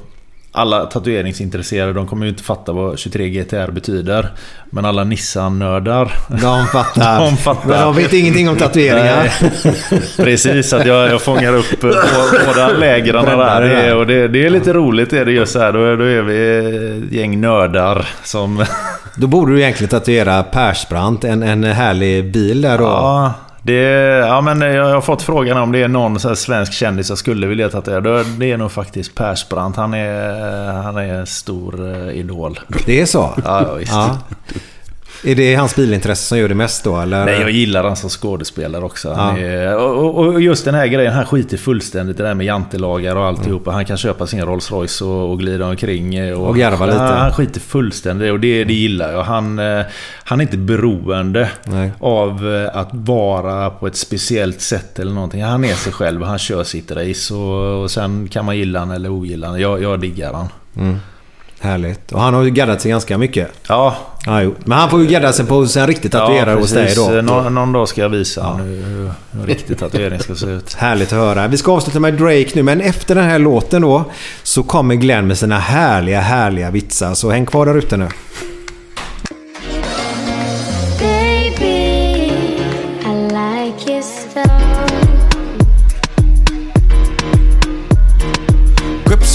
alla 0.52 0.86
tatueringsintresserade 0.86 1.94
de 1.94 2.08
kommer 2.08 2.26
ju 2.26 2.30
inte 2.30 2.44
fatta 2.44 2.72
vad 2.72 3.00
23 3.00 3.30
GTR 3.30 3.72
betyder. 3.72 4.30
Men 4.70 4.86
alla 4.86 5.04
Nissan-nördar 5.04 6.12
De 6.42 6.68
fattar. 6.68 7.20
De 7.26 7.38
fattar. 7.38 7.70
Men 7.70 7.82
de 7.82 7.96
vet 7.96 8.14
ingenting 8.14 8.50
om 8.50 8.56
tatueringar. 8.56 9.34
Precis, 10.24 10.74
att 10.74 10.86
jag, 10.86 11.10
jag 11.12 11.22
fångar 11.22 11.56
upp 11.56 11.84
eh, 11.84 11.90
bå- 11.90 12.46
båda 12.48 12.68
lägren 12.68 13.26
där. 13.26 13.62
Det 13.62 13.74
är, 13.74 13.96
och 13.96 14.08
det, 14.08 14.28
det 14.28 14.46
är 14.46 14.50
lite 14.50 14.74
roligt 14.74 15.14
är 15.14 15.26
det 15.26 15.32
just 15.32 15.56
här. 15.56 15.72
Då, 15.74 15.80
då 15.96 16.04
är 16.04 16.22
vi 16.22 16.58
ett 17.08 17.12
gäng 17.14 17.42
nördar 17.42 18.08
som... 18.24 18.66
Då 19.16 19.28
borde 19.28 19.52
du 19.52 19.62
egentligen 19.62 19.90
tatuera 19.90 20.44
Persbrandt, 20.44 21.24
en, 21.24 21.44
en 21.44 21.64
härlig 21.64 22.32
bil 22.32 22.62
där 22.62 22.78
då. 22.78 22.84
Ja, 22.84 23.34
det, 23.62 23.82
ja, 24.28 24.42
men 24.42 24.62
jag 24.62 24.94
har 24.94 25.02
fått 25.02 25.22
frågan 25.22 25.58
om 25.58 25.72
det 25.72 25.84
är 25.84 25.88
någon 25.88 26.20
svensk 26.20 26.74
kändis 26.74 27.10
jag 27.10 27.18
skulle 27.18 27.48
vilja 27.48 27.70
tatuera. 27.70 28.24
Det 28.24 28.52
är 28.52 28.58
nog 28.58 28.72
faktiskt 28.72 29.16
Persbrandt. 29.16 29.78
Han 29.78 29.94
är, 29.94 30.72
han 30.74 30.98
är 30.98 31.14
en 31.14 31.28
stor 31.28 31.96
eh, 31.96 32.10
idol. 32.10 32.60
Det 32.86 33.02
är 33.02 33.06
så? 33.06 33.34
Ja, 33.46 33.74
visst. 33.74 33.92
Ja. 33.92 34.18
Är 35.24 35.36
det 35.36 35.56
hans 35.56 35.76
bilintresse 35.76 36.26
som 36.26 36.38
gör 36.38 36.50
det 36.50 36.56
mest 36.56 36.84
då? 36.84 36.98
Eller? 37.00 37.26
Nej, 37.26 37.42
jag 37.42 37.52
gillar 37.52 37.84
han 37.84 37.96
som 37.96 38.10
skådespelare 38.10 38.84
också. 38.84 39.08
Ja. 39.08 39.38
är, 39.38 39.76
och, 39.78 40.06
och- 40.18 40.26
och 40.34 40.42
just 40.42 40.66
den 40.66 40.76
här 40.76 40.88
grejen, 40.88 41.14
han 41.14 41.26
skiter 41.26 41.58
fullständigt 41.58 42.16
i 42.20 42.22
det 42.22 42.28
där 42.28 42.34
med 42.36 42.46
jantelagar 42.46 43.16
och 43.16 43.26
alltihopa. 43.26 43.72
Han 43.72 43.86
kan 43.86 43.98
köpa 43.98 44.28
sin 44.28 44.42
Rolls 44.46 44.72
Royce 44.72 45.02
och, 45.06 45.32
och 45.32 45.40
glida 45.40 45.66
omkring. 45.66 46.16
eh, 46.16 46.42
Och 46.42 46.58
garva 46.58 46.86
lite. 46.86 46.98
Han, 46.98 47.18
han 47.18 47.32
skiter 47.32 47.60
fullständigt 47.60 48.32
och 48.32 48.40
det, 48.40 48.64
det 48.64 48.74
gillar 48.74 49.12
jag. 49.12 49.24
Han, 49.24 49.60
eh, 49.60 49.82
han 50.24 50.40
är 50.40 50.44
inte 50.44 50.58
beroende 50.58 51.50
Nej. 51.66 51.92
av 52.00 52.56
eh, 52.56 52.78
att 52.78 52.90
vara 52.92 53.70
på 53.70 53.88
ett 53.88 53.96
speciellt 53.96 54.62
sätt 54.62 55.00
eller 55.00 55.12
någonting. 55.14 55.44
Han 55.44 55.66
är 55.66 55.74
sig 55.74 55.94
själv, 55.94 56.24
han 56.24 56.40
kör 56.40 56.64
sitt 56.64 56.92
race 56.92 57.34
och, 57.34 57.82
och 57.84 57.92
sen 57.92 58.28
kan 58.28 58.46
man 58.46 58.58
gilla 58.58 58.80
han 58.80 58.92
eller 58.92 59.10
ogilla 59.12 59.48
han. 59.48 59.60
Jag, 59.62 59.82
jag 59.84 60.00
diggar 60.00 60.34
han. 60.34 60.48
Härligt. 61.62 62.12
Och 62.12 62.22
han 62.22 62.34
har 62.34 62.44
ju 62.44 62.50
gaddat 62.50 62.82
sig 62.82 62.92
ganska 62.92 63.18
mycket. 63.18 63.52
Ja, 63.68 63.96
Ja, 64.26 64.42
jo. 64.42 64.56
Men 64.66 64.78
han 64.78 64.90
får 64.90 65.02
ju 65.02 65.08
gadda 65.08 65.34
sig 65.34 65.46
på 65.46 65.56
hos 65.56 65.78
en 65.78 65.88
riktig 65.88 66.12
tatuerare 66.12 66.60
hos 66.60 66.72
dig 66.72 66.94
då. 66.96 67.10
Någon, 67.10 67.54
någon 67.54 67.72
dag 67.72 67.88
ska 67.88 68.02
jag 68.02 68.10
visa 68.10 68.54
hur, 68.54 68.84
hur 68.86 69.12
en 69.32 69.46
riktig 69.46 69.78
tatuering 69.80 70.20
ska 70.20 70.36
se 70.36 70.46
ut. 70.46 70.74
Härligt 70.74 71.14
att 71.14 71.20
höra. 71.20 71.48
Vi 71.48 71.58
ska 71.58 71.72
avsluta 71.72 72.00
med 72.00 72.14
Drake 72.14 72.50
nu, 72.54 72.64
men 72.64 72.82
efter 72.82 73.16
den 73.16 73.24
här 73.24 73.40
låten 73.40 73.82
då 73.82 74.04
så 74.44 74.64
kommer 74.64 74.96
Glenn 74.96 75.28
med 75.28 75.38
sina 75.38 75.60
härliga, 75.60 76.20
härliga 76.22 76.72
vitsar. 76.72 77.14
Så 77.14 77.30
häng 77.32 77.46
kvar 77.46 77.66
där 77.66 77.78
ute 77.78 77.98
nu. 77.98 78.08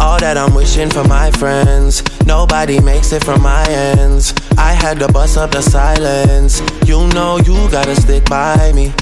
all 0.00 0.18
that 0.20 0.36
I'm 0.36 0.54
wishing 0.54 0.90
for 0.90 1.04
my 1.04 1.30
friends. 1.32 2.02
Nobody 2.26 2.80
makes 2.80 3.12
it 3.12 3.24
from 3.24 3.42
my 3.42 3.64
ends. 3.68 4.34
I 4.58 4.72
had 4.72 4.98
to 5.00 5.08
bust 5.12 5.36
up 5.36 5.50
the 5.50 5.62
silence. 5.62 6.60
You 6.86 7.06
know 7.08 7.38
you 7.38 7.54
gotta 7.70 7.94
stick 7.96 8.24
by 8.28 8.72
me. 8.74 8.92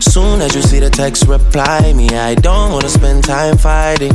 Soon 0.00 0.40
as 0.40 0.54
you 0.54 0.62
see 0.62 0.80
the 0.80 0.90
text, 0.90 1.26
reply 1.26 1.92
me. 1.92 2.08
I 2.10 2.34
don't 2.34 2.72
wanna 2.72 2.88
spend 2.88 3.24
time 3.24 3.56
fighting. 3.56 4.14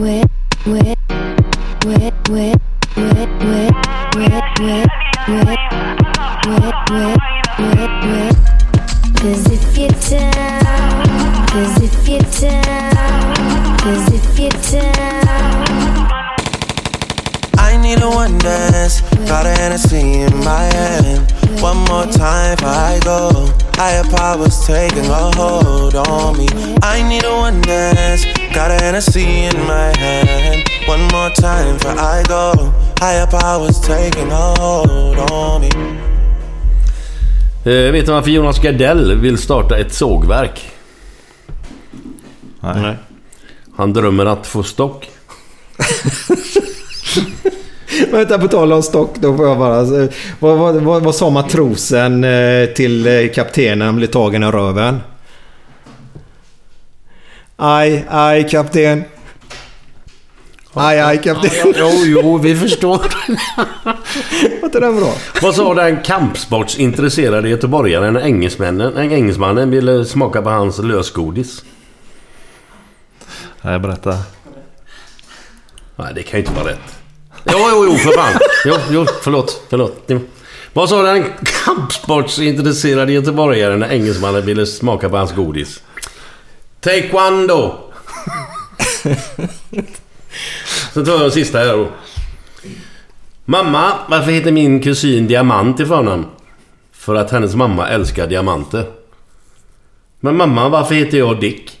Where, 0.00 0.24
where, 0.64 0.96
where, 1.84 1.98
where, 2.00 2.10
where, 2.30 2.56
where, 2.96 3.10
where, 3.10 3.70
where, 4.16 4.86
where, 4.88 4.88
where, 5.26 5.56
where, 6.88 7.16
where, 7.58 7.90
where. 8.00 8.32
Cause 9.20 9.44
if 9.52 9.76
you're 9.76 9.90
down, 10.08 11.48
cause 11.48 11.82
if 11.82 12.08
you're 12.08 12.20
down, 12.40 13.78
cause 13.80 14.08
if 14.14 14.38
you're 14.38 14.48
down. 14.72 16.08
I 17.58 17.78
need 17.82 18.00
a 18.00 18.08
one 18.08 18.38
dance. 18.38 19.02
Got 19.28 19.44
a 19.44 19.50
Hennessy 19.50 20.22
in 20.22 20.34
my 20.38 20.62
hand. 20.62 21.30
One 21.60 21.76
more 21.84 22.06
time 22.06 22.56
before 22.56 22.70
I 22.70 23.00
go. 23.04 23.52
Higher 23.74 24.04
powers 24.04 24.66
taking 24.66 25.04
a 25.04 25.30
hold 25.36 25.94
on 25.94 26.38
me. 26.38 26.48
I 26.82 27.06
need 27.06 27.24
a 27.24 27.36
one 27.36 27.60
dance. 27.60 28.39
Got 28.54 28.70
a 28.70 28.78
Hennessy 28.84 29.20
in 29.20 29.56
my 29.66 29.92
hand. 29.98 30.62
One 30.88 31.02
more 31.12 31.30
time 31.30 31.72
before 31.74 31.98
I 31.98 32.22
go. 32.28 32.52
Higher 33.00 33.26
powers 33.26 33.80
taking 33.80 34.30
hold 34.30 35.18
on 35.30 35.60
me. 35.60 35.68
Eh, 37.64 37.92
vet 37.92 38.06
du 38.06 38.12
varför 38.12 38.30
Jonas 38.30 38.58
Gardell 38.58 39.14
vill 39.20 39.38
starta 39.38 39.78
ett 39.78 39.94
sågverk? 39.94 40.68
Nej. 42.60 42.96
Han 43.76 43.92
drömmer 43.92 44.26
att 44.26 44.46
få 44.46 44.62
stock. 44.62 45.08
Vänta, 48.10 48.38
på 48.38 48.48
tal 48.48 48.72
om 48.72 48.82
stock 48.82 49.10
då 49.14 49.36
får 49.36 49.46
jag 49.46 49.58
bara... 49.58 49.76
alltså, 49.78 50.08
Vad, 50.38 50.58
vad, 50.58 50.74
vad, 50.74 51.02
vad 51.02 51.14
sa 51.14 51.30
matrosen 51.30 52.24
eh, 52.24 52.66
till 52.66 53.06
eh, 53.06 53.28
kaptenen 53.34 53.78
när 53.78 53.86
han 53.86 53.96
blev 53.96 54.06
tagen 54.06 54.42
i 54.42 54.46
röven? 54.46 55.00
Aj, 57.60 58.04
aj 58.08 58.48
kapten. 58.48 59.04
Aj, 60.72 61.00
aj 61.00 61.16
kapten. 61.22 61.50
Jo, 61.76 61.90
jo, 62.04 62.38
vi 62.38 62.56
förstår. 62.56 62.98
Var 63.84 64.64
inte 64.64 64.80
den 64.80 64.96
bra? 64.96 65.12
Vad 65.42 65.54
sa 65.54 65.74
den 65.74 66.02
kampsportsintresserade 66.02 67.48
göteborgaren 67.48 68.14
när 68.14 68.20
engelsmännen, 68.20 68.96
en 68.96 69.12
engelsmannen 69.12 69.70
ville 69.70 70.04
smaka 70.04 70.42
på 70.42 70.50
hans 70.50 70.78
lösgodis? 70.78 71.64
Nej, 73.62 73.78
berätta. 73.78 74.18
Nej, 75.96 76.12
det 76.14 76.22
kan 76.22 76.40
ju 76.40 76.46
inte 76.46 76.60
vara 76.60 76.72
rätt. 76.72 76.98
Jo, 77.44 77.58
jo, 77.70 77.84
jo, 77.84 77.94
för 77.96 78.12
fan. 78.12 78.40
Jo, 78.64 78.74
jo, 78.90 79.06
förlåt, 79.22 79.62
förlåt. 79.70 80.10
Vad 80.72 80.88
sa 80.88 81.02
den 81.02 81.24
kampsportsintresserade 81.64 83.12
göteborgaren 83.12 83.80
när 83.80 83.88
engelsmannen 83.88 84.46
ville 84.46 84.66
smaka 84.66 85.08
på 85.08 85.16
hans 85.16 85.34
godis? 85.34 85.82
Take 86.80 87.10
one 87.12 87.46
då! 87.46 87.90
Tar 90.94 91.06
jag 91.06 91.20
den 91.20 91.30
sista 91.30 91.58
här 91.58 91.76
då. 91.76 91.88
Mamma, 93.44 93.92
varför 94.08 94.30
heter 94.30 94.52
min 94.52 94.82
kusin 94.82 95.26
Diamant 95.26 95.80
i 95.80 95.86
förnamn? 95.86 96.26
För 96.92 97.14
att 97.14 97.30
hennes 97.30 97.54
mamma 97.54 97.88
älskar 97.88 98.26
diamanter. 98.26 98.84
Men 100.20 100.36
mamma, 100.36 100.68
varför 100.68 100.94
heter 100.94 101.18
jag 101.18 101.40
Dick? 101.40 101.80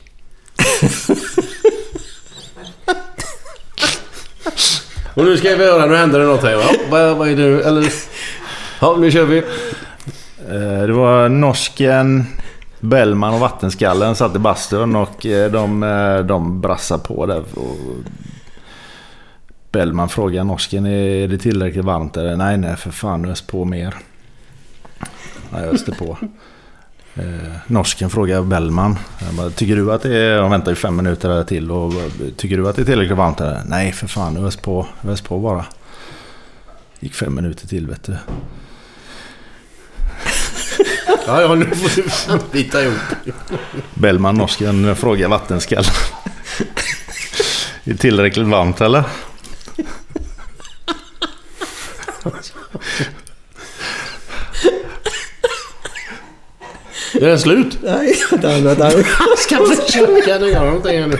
Och 5.14 5.24
nu 5.24 5.36
ska 5.36 5.56
vi 5.56 5.64
höra, 5.64 5.86
nu 5.86 5.96
händer 5.96 6.18
det 6.18 6.26
något 6.26 6.42
här 6.42 6.56
va? 6.56 6.64
Vad, 6.90 7.16
vad 7.16 7.28
är 7.28 7.36
det 7.36 7.42
nu? 7.42 7.62
Eller... 7.62 7.92
Ja, 8.80 8.96
nu 8.96 9.10
kör 9.10 9.24
vi. 9.24 9.38
Eh, 10.48 10.86
det 10.86 10.92
var 10.92 11.28
norsken 11.28 12.26
Bellman 12.80 13.34
och 13.34 13.40
Vattenskallen 13.40 14.14
satt 14.14 14.36
i 14.36 14.38
bastun 14.38 14.96
och 14.96 15.26
eh, 15.26 15.52
de, 15.52 15.82
eh, 15.82 16.18
de 16.18 16.60
brassade 16.60 17.02
på 17.02 17.26
där. 17.26 17.44
Bellman 19.72 20.08
frågar 20.08 20.44
norsken 20.44 20.86
är 20.86 21.28
det 21.28 21.38
tillräckligt 21.38 21.84
varmt 21.84 22.16
eller? 22.16 22.36
Nej, 22.36 22.58
nej 22.58 22.76
för 22.76 22.90
fan 22.90 23.24
ös 23.24 23.42
på 23.42 23.64
mer. 23.64 23.94
Nej, 25.50 25.62
jag 25.62 25.74
öste 25.74 25.92
på. 25.92 26.18
Eh, 27.14 27.56
norsken 27.66 28.10
frågar 28.10 28.42
Bellman. 28.42 28.98
Bara, 29.36 29.50
tycker 29.50 29.76
du 29.76 29.92
att 29.92 30.02
det 30.02 30.16
är... 30.16 30.40
De 30.40 30.50
väntar 30.50 30.72
ju 30.72 30.76
fem 30.76 30.96
minuter 30.96 31.28
där 31.28 31.44
till. 31.44 31.70
Och, 31.70 31.92
tycker 32.36 32.56
du 32.56 32.68
att 32.68 32.76
det 32.76 32.82
är 32.82 32.86
tillräckligt 32.86 33.18
varmt 33.18 33.40
eller? 33.40 33.60
Nej 33.66 33.92
för 33.92 34.06
fan 34.06 34.36
ös 34.46 34.56
på. 34.56 34.86
Ös 35.04 35.20
på 35.20 35.38
bara. 35.38 35.64
Gick 37.00 37.14
fem 37.14 37.34
minuter 37.34 37.68
till 37.68 37.86
vet 37.86 38.02
du. 38.02 38.16
Ja, 41.26 41.42
ja, 41.42 41.54
nu 41.54 41.64
får 41.66 42.02
du 42.02 42.38
bita 42.52 42.82
ihop. 42.82 42.94
Bellman, 43.94 44.34
norsken, 44.34 44.96
frågar 44.96 45.28
vattenskallen. 45.28 45.90
Är 47.84 47.92
det 47.92 47.96
tillräckligt 47.96 48.46
varmt 48.46 48.80
eller? 48.80 49.04
Är 57.14 57.20
den 57.26 57.38
slut? 57.38 57.78
Nej, 57.82 58.14
vänta, 58.30 58.60
vänta. 58.60 58.92
Jag 58.92 59.38
ska 59.38 59.56
försöka 59.56 60.38
nu. 60.38 60.54
Har 60.54 60.76
inte 60.76 61.06
nu. 61.06 61.18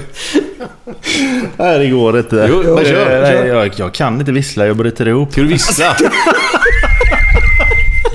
Nej, 1.56 1.78
det 1.78 1.88
går 1.88 2.18
inte. 2.18 2.46
Jo, 2.50 2.74
men 2.74 2.84
kör, 2.84 3.20
nej, 3.22 3.32
kör. 3.32 3.44
jag, 3.46 3.72
jag 3.76 3.94
kan 3.94 4.20
inte 4.20 4.32
vissla, 4.32 4.66
jag 4.66 4.76
bryter 4.76 5.08
ihop. 5.08 5.32
Ska 5.32 5.40
du 5.40 5.46
vissla? 5.46 5.96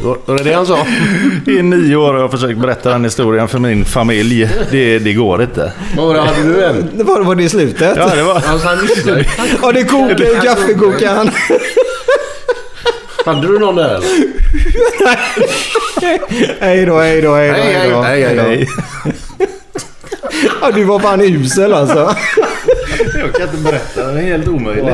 Var 0.06 0.38
det 0.38 0.44
det 0.44 0.54
han 0.54 0.66
sa? 0.66 0.78
I 1.48 1.62
nio 1.62 1.96
år 1.96 2.14
har 2.14 2.20
jag 2.20 2.32
försökt 2.32 2.60
berätta 2.60 2.90
den 2.90 3.04
historien 3.04 3.48
för 3.48 3.60
min 3.60 3.86
familj. 3.86 4.50
Det, 4.72 5.00
det 5.00 5.14
går 5.14 5.44
inte. 5.44 5.72
Vad 5.98 6.08
var 6.08 6.14
det? 6.14 6.22
Hade 6.22 6.44
du 6.44 6.66
en? 6.66 6.90
Det 6.94 7.04
var, 7.04 7.22
var 7.22 7.36
det 7.36 7.44
i 7.44 7.50
slutet? 7.50 7.98
Ja, 7.98 8.16
det 8.16 8.24
var... 8.24 8.36
Alltså 8.36 8.68
han. 8.68 8.90
Ja, 9.62 9.72
det 9.72 9.84
kokar 9.84 10.22
i 10.22 10.40
kaffekokaren. 10.48 11.32
Hade 13.26 13.48
du 13.48 13.60
någon 13.60 13.76
där 13.76 13.90
eller? 13.96 14.08
Hej 16.60 16.86
då, 16.86 17.00
hej 17.00 17.22
då, 17.22 17.36
hej 17.36 17.50
då. 17.50 17.54
Hej, 17.56 17.74
hej, 17.74 17.90
då. 17.90 18.02
hej, 18.02 18.24
hej, 18.24 18.38
hej. 18.38 18.68
Ja, 20.62 20.72
du 20.72 20.84
var 20.84 21.00
fan 21.00 21.22
usel 21.22 21.74
alltså. 21.74 22.16
Jag 23.16 23.34
kan 23.34 23.42
inte 23.42 23.58
berätta, 23.64 24.08
den 24.08 24.18
är 24.18 24.22
helt 24.22 24.48
omöjlig. 24.48 24.94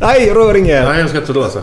Nej, 0.00 0.30
rör 0.30 0.56
ingen. 0.56 0.84
Nej, 0.84 1.00
jag 1.00 1.08
ska 1.08 1.18
inte 1.18 1.32
låsa. 1.32 1.62